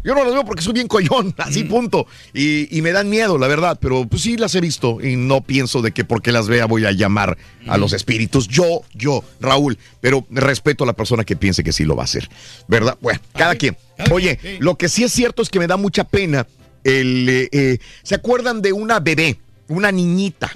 Yo 0.04 0.16
no 0.16 0.24
las 0.24 0.34
veo 0.34 0.46
porque 0.46 0.62
soy 0.62 0.74
bien 0.74 0.88
collón, 0.88 1.34
así 1.38 1.64
punto. 1.64 2.08
Y, 2.34 2.76
y 2.76 2.82
me 2.82 2.92
dan 2.92 3.10
miedo, 3.10 3.38
la 3.38 3.48
verdad, 3.48 3.78
pero 3.82 4.08
pues 4.08 4.22
sí 4.22 4.38
las 4.38 4.56
he 4.56 4.62
visto 4.62 5.00
y 5.02 5.16
no 5.16 5.42
pienso 5.42 5.82
de 5.82 5.92
que 5.92 6.06
porque 6.06 6.32
las 6.32 6.48
vea 6.48 6.66
voy 6.66 6.86
a 6.86 6.92
llamar 6.92 7.38
a 7.68 7.78
los 7.78 7.94
espíritus. 7.94 8.48
Yo, 8.48 8.82
yo, 8.94 9.24
Raúl, 9.42 9.78
pero 10.00 10.26
respeto 10.30 10.84
a 10.84 10.88
la 10.88 10.94
persona 10.94 11.24
que 11.24 11.36
piense 11.36 11.64
que 11.64 11.74
sí 11.74 11.84
lo 11.84 11.96
va 11.96 12.04
a 12.04 12.06
hacer, 12.06 12.30
¿verdad? 12.68 12.98
Bueno, 13.02 13.20
cada 13.34 13.56
quien. 13.56 13.78
Oye, 14.12 14.40
lo 14.60 14.76
que 14.76 14.88
sí 14.90 15.04
es 15.04 15.12
cierto 15.12 15.42
es 15.42 15.50
que 15.50 15.60
me 15.60 15.68
da 15.68 15.78
mucha 15.78 16.04
pena 16.06 16.48
el... 16.84 17.28
eh, 17.28 17.50
eh, 17.52 17.78
¿Se 18.04 18.16
acuerdan 18.16 18.62
de 18.62 18.72
una 18.72 19.00
bebé, 19.00 19.40
una 19.68 19.92
niñita, 19.92 20.56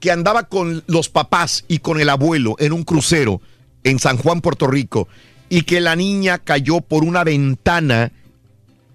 que 0.00 0.10
andaba 0.10 0.42
con 0.42 0.84
los 0.86 1.08
papás 1.08 1.64
y 1.66 1.78
con 1.78 1.98
el 1.98 2.10
abuelo 2.10 2.56
en 2.58 2.74
un 2.74 2.82
crucero 2.82 3.40
en 3.84 3.98
San 3.98 4.18
Juan, 4.18 4.42
Puerto 4.42 4.66
Rico, 4.66 5.08
y 5.48 5.62
que 5.62 5.80
la 5.80 5.96
niña 5.96 6.38
cayó 6.38 6.80
por 6.80 7.04
una 7.04 7.24
ventana, 7.24 8.12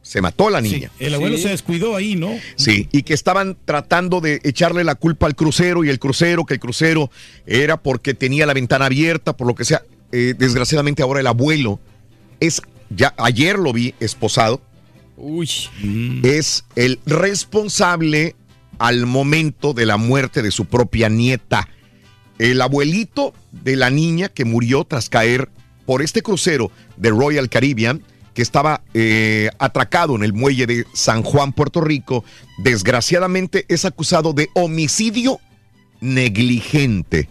se 0.02 0.22
mató 0.22 0.50
la 0.50 0.62
niña. 0.62 0.92
El 1.00 1.14
abuelo 1.14 1.38
se 1.38 1.50
descuidó 1.50 1.96
ahí, 1.96 2.16
¿no? 2.16 2.32
Sí, 2.56 2.88
y 2.92 3.04
que 3.04 3.14
estaban 3.14 3.58
tratando 3.66 4.22
de 4.22 4.42
echarle 4.44 4.84
la 4.84 4.96
culpa 4.96 5.28
al 5.28 5.36
crucero 5.36 5.84
y 5.84 5.90
el 5.90 6.00
crucero, 6.00 6.46
que 6.46 6.56
el 6.56 6.60
crucero 6.60 7.12
era 7.46 7.78
porque 7.78 8.14
tenía 8.14 8.46
la 8.46 8.54
ventana 8.54 8.86
abierta, 8.86 9.38
por 9.38 9.48
lo 9.48 9.56
que 9.56 9.66
sea. 9.66 9.84
Eh, 10.12 10.34
desgraciadamente 10.38 11.04
ahora 11.04 11.20
el 11.20 11.28
abuelo 11.28 11.80
es, 12.40 12.62
ya 12.90 13.14
ayer 13.18 13.60
lo 13.60 13.72
vi 13.72 13.94
esposado, 14.00 14.62
Uy. 15.18 15.48
es 16.24 16.66
el 16.76 17.00
responsable 17.06 18.36
al 18.80 19.06
momento 19.06 19.74
de 19.74 19.86
la 19.86 19.98
muerte 19.98 20.42
de 20.42 20.50
su 20.50 20.66
propia 20.66 21.10
nieta. 21.10 21.70
El 22.40 22.62
abuelito 22.62 23.34
de 23.52 23.76
la 23.76 23.90
niña 23.90 24.30
que 24.30 24.46
murió 24.46 24.86
tras 24.86 25.10
caer 25.10 25.50
por 25.90 26.04
este 26.04 26.22
crucero 26.22 26.72
de 26.98 27.10
Royal 27.10 27.50
Caribbean, 27.50 28.04
que 28.36 28.44
estaba 28.44 28.84
eh, 28.94 29.50
atracado 29.58 30.16
en 30.16 30.22
el 30.22 30.34
muelle 30.34 30.68
de 30.68 30.86
San 30.94 31.24
Juan, 31.24 31.52
Puerto 31.52 31.82
Rico, 31.82 32.24
desgraciadamente 32.60 33.66
es 33.70 33.86
acusado 33.86 34.34
de 34.34 34.50
homicidio 34.54 35.40
negligente. 36.00 37.28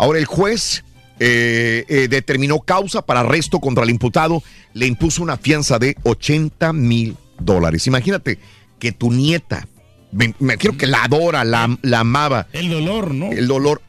Ahora 0.00 0.18
el 0.18 0.24
juez 0.24 0.82
eh, 1.20 1.84
eh, 1.86 2.08
determinó 2.10 2.58
causa 2.58 3.02
para 3.02 3.20
arresto 3.20 3.60
contra 3.60 3.84
el 3.84 3.90
imputado, 3.90 4.42
le 4.74 4.88
impuso 4.88 5.22
una 5.22 5.36
fianza 5.36 5.78
de 5.78 5.96
80 6.02 6.72
mil 6.72 7.16
dólares. 7.38 7.86
Imagínate 7.86 8.40
que 8.80 8.90
tu 8.90 9.12
nieta, 9.12 9.68
me, 10.10 10.34
me 10.40 10.54
imagino 10.54 10.76
que 10.76 10.88
la 10.88 11.04
adora, 11.04 11.44
la, 11.44 11.78
la 11.82 12.00
amaba. 12.00 12.48
El 12.52 12.68
dolor, 12.68 13.14
¿no? 13.14 13.30
El 13.30 13.46
dolor. 13.46 13.80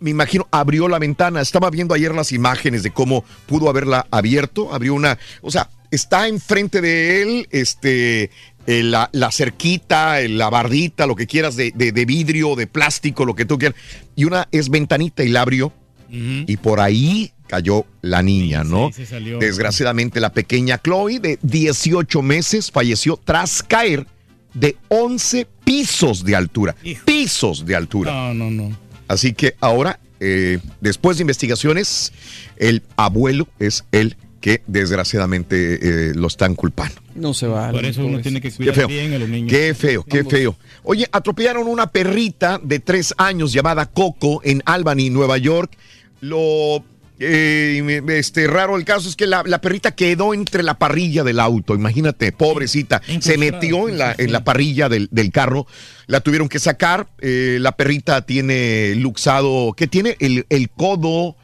Me 0.00 0.10
imagino, 0.10 0.46
abrió 0.50 0.88
la 0.88 0.98
ventana. 0.98 1.40
Estaba 1.40 1.70
viendo 1.70 1.94
ayer 1.94 2.14
las 2.14 2.32
imágenes 2.32 2.82
de 2.82 2.90
cómo 2.90 3.24
pudo 3.46 3.68
haberla 3.68 4.06
abierto. 4.10 4.72
Abrió 4.74 4.94
una. 4.94 5.18
O 5.42 5.50
sea, 5.50 5.70
está 5.90 6.26
enfrente 6.28 6.80
de 6.80 7.22
él, 7.22 7.48
este. 7.50 8.30
eh, 8.66 8.82
la, 8.82 9.08
la 9.12 9.30
cerquita, 9.32 10.20
eh, 10.20 10.28
la 10.28 10.50
bardita, 10.50 11.06
lo 11.06 11.16
que 11.16 11.26
quieras, 11.26 11.56
de, 11.56 11.72
de- 11.74 11.92
de 11.92 12.04
vidrio, 12.04 12.56
de 12.56 12.66
plástico, 12.66 13.24
lo 13.24 13.34
que 13.34 13.44
tú 13.44 13.58
quieras. 13.58 13.78
Y 14.16 14.24
una 14.24 14.48
es 14.52 14.68
ventanita 14.70 15.22
y 15.24 15.28
la 15.28 15.42
abrió. 15.42 15.72
Y 16.12 16.56
por 16.56 16.80
ahí 16.80 17.30
cayó 17.46 17.86
la 18.02 18.20
niña, 18.20 18.64
¿no? 18.64 18.90
se 18.92 19.06
salió. 19.06 19.38
Desgraciadamente 19.38 20.18
la 20.18 20.32
pequeña 20.32 20.78
Chloe 20.82 21.20
de 21.20 21.38
18 21.42 22.20
meses 22.22 22.72
falleció 22.72 23.16
tras 23.16 23.62
caer 23.62 24.06
de 24.52 24.76
11 24.88 25.46
pisos 25.64 26.24
de 26.24 26.34
altura. 26.34 26.74
Pisos 27.04 27.64
de 27.64 27.76
altura. 27.76 28.10
No, 28.12 28.34
no, 28.34 28.50
no. 28.50 28.76
Así 29.10 29.32
que 29.32 29.56
ahora, 29.60 29.98
eh, 30.20 30.60
después 30.80 31.16
de 31.16 31.22
investigaciones, 31.22 32.12
el 32.58 32.82
abuelo 32.96 33.48
es 33.58 33.84
el 33.90 34.16
que 34.40 34.62
desgraciadamente 34.68 36.10
eh, 36.10 36.14
lo 36.14 36.28
están 36.28 36.54
culpando. 36.54 36.94
No 37.16 37.34
se 37.34 37.48
va. 37.48 37.72
Por 37.72 37.84
eso 37.84 38.06
uno 38.06 38.20
tiene 38.20 38.40
que 38.40 38.50
Qué 38.50 38.56
cuidar 38.56 38.74
feo, 38.76 38.86
bien 38.86 39.12
a 39.12 39.18
los 39.18 39.28
niños. 39.28 39.50
qué 39.50 39.74
feo, 39.74 40.04
qué 40.04 40.22
feo. 40.22 40.56
Oye, 40.84 41.08
atropellaron 41.10 41.66
una 41.66 41.88
perrita 41.88 42.60
de 42.62 42.78
tres 42.78 43.12
años 43.18 43.52
llamada 43.52 43.86
Coco 43.86 44.40
en 44.44 44.62
Albany, 44.64 45.10
Nueva 45.10 45.38
York. 45.38 45.72
Lo 46.20 46.84
eh, 47.20 48.02
este 48.08 48.46
raro 48.46 48.76
el 48.76 48.84
caso 48.84 49.08
es 49.08 49.16
que 49.16 49.26
la, 49.26 49.42
la 49.46 49.60
perrita 49.60 49.92
quedó 49.92 50.34
entre 50.34 50.62
la 50.62 50.78
parrilla 50.78 51.22
del 51.22 51.38
auto. 51.38 51.74
Imagínate, 51.74 52.32
pobrecita, 52.32 53.02
se 53.20 53.38
metió 53.38 53.88
en 53.88 53.98
la, 53.98 54.14
en 54.16 54.32
la 54.32 54.42
parrilla 54.42 54.88
del, 54.88 55.08
del 55.10 55.30
carro. 55.30 55.66
La 56.06 56.20
tuvieron 56.20 56.48
que 56.48 56.58
sacar. 56.58 57.06
Eh, 57.20 57.58
la 57.60 57.72
perrita 57.72 58.22
tiene 58.22 58.94
luxado, 58.96 59.74
que 59.76 59.86
tiene 59.86 60.16
el, 60.18 60.46
el 60.48 60.70
codo. 60.70 61.36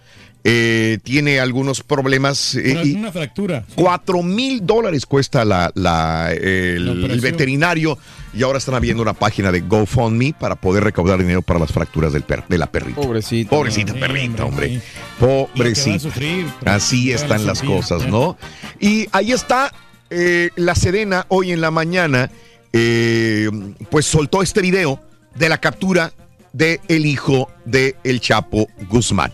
Eh, 0.49 0.99
tiene 1.03 1.41
algunos 1.41 1.83
problemas 1.83 2.55
eh, 2.55 2.71
Una, 2.73 2.85
y 2.85 2.93
una 2.95 3.11
fractura. 3.11 3.65
cuatro 3.75 4.23
mil 4.23 4.65
dólares 4.65 5.05
cuesta 5.05 5.45
la, 5.45 5.73
la- 5.75 6.31
el, 6.33 6.85
La 6.87 6.93
operación. 6.93 7.11
el 7.11 7.21
veterinario 7.21 7.99
y 8.33 8.43
ahora 8.45 8.59
están 8.59 8.77
abriendo 8.77 9.03
una 9.03 9.15
página 9.15 9.51
de 9.51 9.63
GoFundMe 9.63 10.35
para 10.39 10.55
poder 10.55 10.85
recaudar 10.85 11.19
dinero 11.19 11.43
para 11.43 11.59
las 11.59 11.73
fracturas 11.73 12.13
del 12.13 12.23
per- 12.23 12.45
de 12.49 12.59
la 12.59 12.67
perrita. 12.71 13.01
Pobrecita. 13.01 13.51
Pobrecita 13.51 13.93
Sí, 13.95 13.99
perrita, 13.99 14.45
hombre. 14.45 14.81
Pobrecita. 15.19 15.99
sufrir, 15.99 16.47
Así 16.65 17.11
están 17.13 17.45
las 17.45 17.59
sufrir, 17.59 17.77
cosas, 17.77 18.03
¿eh? 18.05 18.09
¿no? 18.11 18.37
Y 18.79 19.09
ahí 19.13 19.33
está 19.33 19.73
eh, 20.11 20.51
la 20.55 20.75
Sedena 20.77 21.27
hoy 21.29 21.51
en 21.51 21.61
la 21.61 21.73
mañana, 21.73 22.31
eh, 22.73 23.49
pues 23.91 24.07
soltó 24.07 24.43
este 24.43 24.61
video 24.61 25.01
de 25.35 25.49
la 25.49 25.59
captura 25.59 26.13
del 26.53 26.79
el 26.89 27.05
hijo 27.07 27.51
de 27.65 27.97
El 28.05 28.21
Chapo 28.21 28.69
Guzmán. 28.89 29.33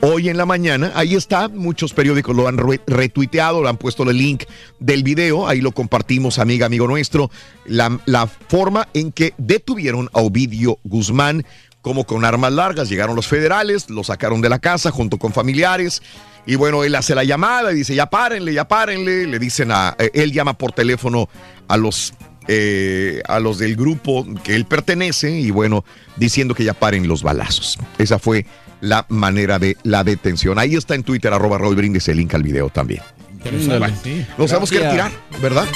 Hoy 0.00 0.28
en 0.28 0.36
la 0.36 0.46
mañana, 0.46 0.92
ahí 0.94 1.16
está, 1.16 1.48
muchos 1.48 1.92
periódicos 1.92 2.34
lo 2.36 2.46
han 2.46 2.56
re- 2.56 2.80
retuiteado, 2.86 3.60
lo 3.62 3.68
han 3.68 3.78
puesto 3.78 4.04
el 4.08 4.16
link 4.16 4.44
del 4.78 5.02
video, 5.02 5.48
ahí 5.48 5.60
lo 5.60 5.72
compartimos, 5.72 6.38
amiga, 6.38 6.66
amigo 6.66 6.86
nuestro, 6.86 7.32
la, 7.66 7.98
la 8.06 8.28
forma 8.28 8.86
en 8.94 9.10
que 9.10 9.34
detuvieron 9.38 10.08
a 10.12 10.20
Ovidio 10.20 10.78
Guzmán, 10.84 11.44
como 11.82 12.04
con 12.04 12.24
armas 12.24 12.52
largas, 12.52 12.88
llegaron 12.88 13.16
los 13.16 13.26
federales, 13.26 13.90
lo 13.90 14.04
sacaron 14.04 14.40
de 14.40 14.48
la 14.48 14.60
casa 14.60 14.92
junto 14.92 15.18
con 15.18 15.32
familiares, 15.32 16.00
y 16.46 16.54
bueno, 16.54 16.84
él 16.84 16.94
hace 16.94 17.16
la 17.16 17.24
llamada 17.24 17.72
y 17.72 17.74
dice, 17.74 17.96
ya 17.96 18.06
párenle, 18.08 18.54
ya 18.54 18.68
párenle, 18.68 19.26
le 19.26 19.38
dicen 19.40 19.72
a, 19.72 19.96
eh, 19.98 20.10
él 20.14 20.32
llama 20.32 20.56
por 20.56 20.70
teléfono 20.70 21.28
a 21.66 21.76
los 21.76 22.14
eh, 22.50 23.20
a 23.28 23.40
los 23.40 23.58
del 23.58 23.76
grupo 23.76 24.24
que 24.42 24.54
él 24.54 24.64
pertenece 24.64 25.38
y 25.38 25.50
bueno, 25.50 25.84
diciendo 26.16 26.54
que 26.54 26.64
ya 26.64 26.72
paren 26.72 27.06
los 27.06 27.22
balazos. 27.22 27.78
Esa 27.98 28.18
fue 28.18 28.46
la 28.80 29.04
manera 29.08 29.58
de 29.58 29.76
la 29.82 30.04
detención. 30.04 30.58
Ahí 30.58 30.74
está 30.74 30.94
en 30.94 31.02
Twitter, 31.02 31.32
arroba 31.32 31.58
Raúl 31.58 31.76
Brindis, 31.76 32.08
el 32.08 32.18
link 32.18 32.34
al 32.34 32.42
video 32.42 32.68
también. 32.70 33.02
Sí. 33.44 34.26
Nos 34.36 34.48
tenemos 34.48 34.70
que 34.70 34.78
retirar, 34.80 35.10
¿verdad? 35.40 35.66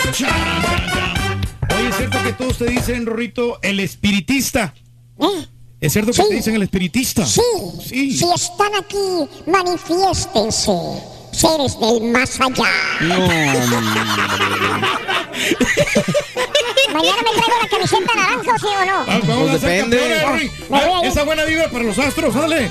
Oye, 1.75 1.89
¿es 1.89 1.97
cierto 1.97 2.19
que 2.25 2.33
todos 2.33 2.59
te 2.59 2.67
dicen, 2.67 3.07
Rorrito, 3.07 3.59
el 3.63 3.81
espiritista? 3.81 4.75
¿Es 5.81 5.93
cierto 5.93 6.13
que 6.13 6.23
Sí. 6.23 6.29
te 6.29 6.35
dicen 6.35 6.55
el 6.57 6.63
espiritista? 6.63 7.25
Sí, 7.27 7.41
si 7.89 8.25
están 8.33 8.75
aquí, 8.79 8.97
manifiéstense, 9.47 10.73
seres 11.33 11.79
del 11.81 12.03
más 12.13 12.39
allá. 12.41 12.71
Mañana 16.93 17.17
me 17.23 17.31
traigo 17.41 17.57
la 17.63 17.69
camiseta 17.69 18.15
naranja, 18.15 18.59
¿sí 18.59 18.67
o 18.67 18.85
no? 18.85 19.05
Ah, 19.09 19.21
vamos 19.27 19.51
a 19.51 19.59
ser 19.59 19.81
campeones, 19.81 20.23
Rory. 20.23 20.51
Me 20.51 20.69
voy 20.69 20.79
a 20.79 20.83
Ah, 20.83 21.01
ir. 21.03 21.07
Esa 21.09 21.23
buena 21.25 21.45
vibra 21.45 21.71
para 21.71 21.85
los 21.85 21.99
astros, 21.99 22.35
dale. 22.35 22.71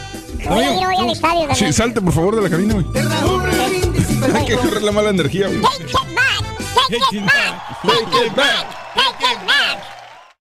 Voy 0.50 0.64
a 0.64 0.78
ir 0.80 0.86
hoy 0.88 0.96
al 0.98 1.10
estadio 1.10 1.42
Sí, 1.42 1.48
también. 1.50 1.74
salte 1.74 2.02
por 2.02 2.14
favor 2.14 2.36
de 2.36 2.42
la 2.42 2.50
cabina, 2.50 2.74
güey. 2.76 2.86
Hay 4.36 4.46
que 4.46 4.56
correr 4.56 4.82
la 4.84 4.92
mala 4.92 5.10
energía, 5.10 5.48
güey. 5.48 5.62
Take 5.62 5.84
it 5.84 5.94
back, 6.16 6.84
take 6.90 7.18
it 7.18 7.26
back, 7.26 7.82
take 7.84 8.26
it 8.28 8.36
back, 8.36 8.68
take 8.96 9.34
it 9.34 9.48
back. 9.48 9.84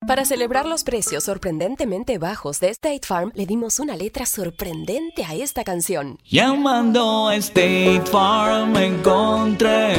Para 0.06 0.26
celebrar 0.26 0.66
los 0.66 0.84
precios 0.84 1.24
sorprendentemente 1.24 2.18
bajos 2.18 2.60
de 2.60 2.68
State 2.68 3.00
Farm, 3.06 3.32
le 3.34 3.46
dimos 3.46 3.78
una 3.80 3.96
letra 3.96 4.26
sorprendente 4.26 5.24
a 5.24 5.34
esta 5.34 5.64
canción. 5.64 6.18
Llamando 6.28 7.28
a 7.28 7.36
State 7.36 8.02
Farm 8.12 8.76
encontré 8.76 9.94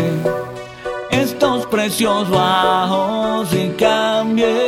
estos 1.09 1.65
precios 1.67 2.29
bajos 2.29 3.51
y 3.53 3.69
cambié 3.79 4.67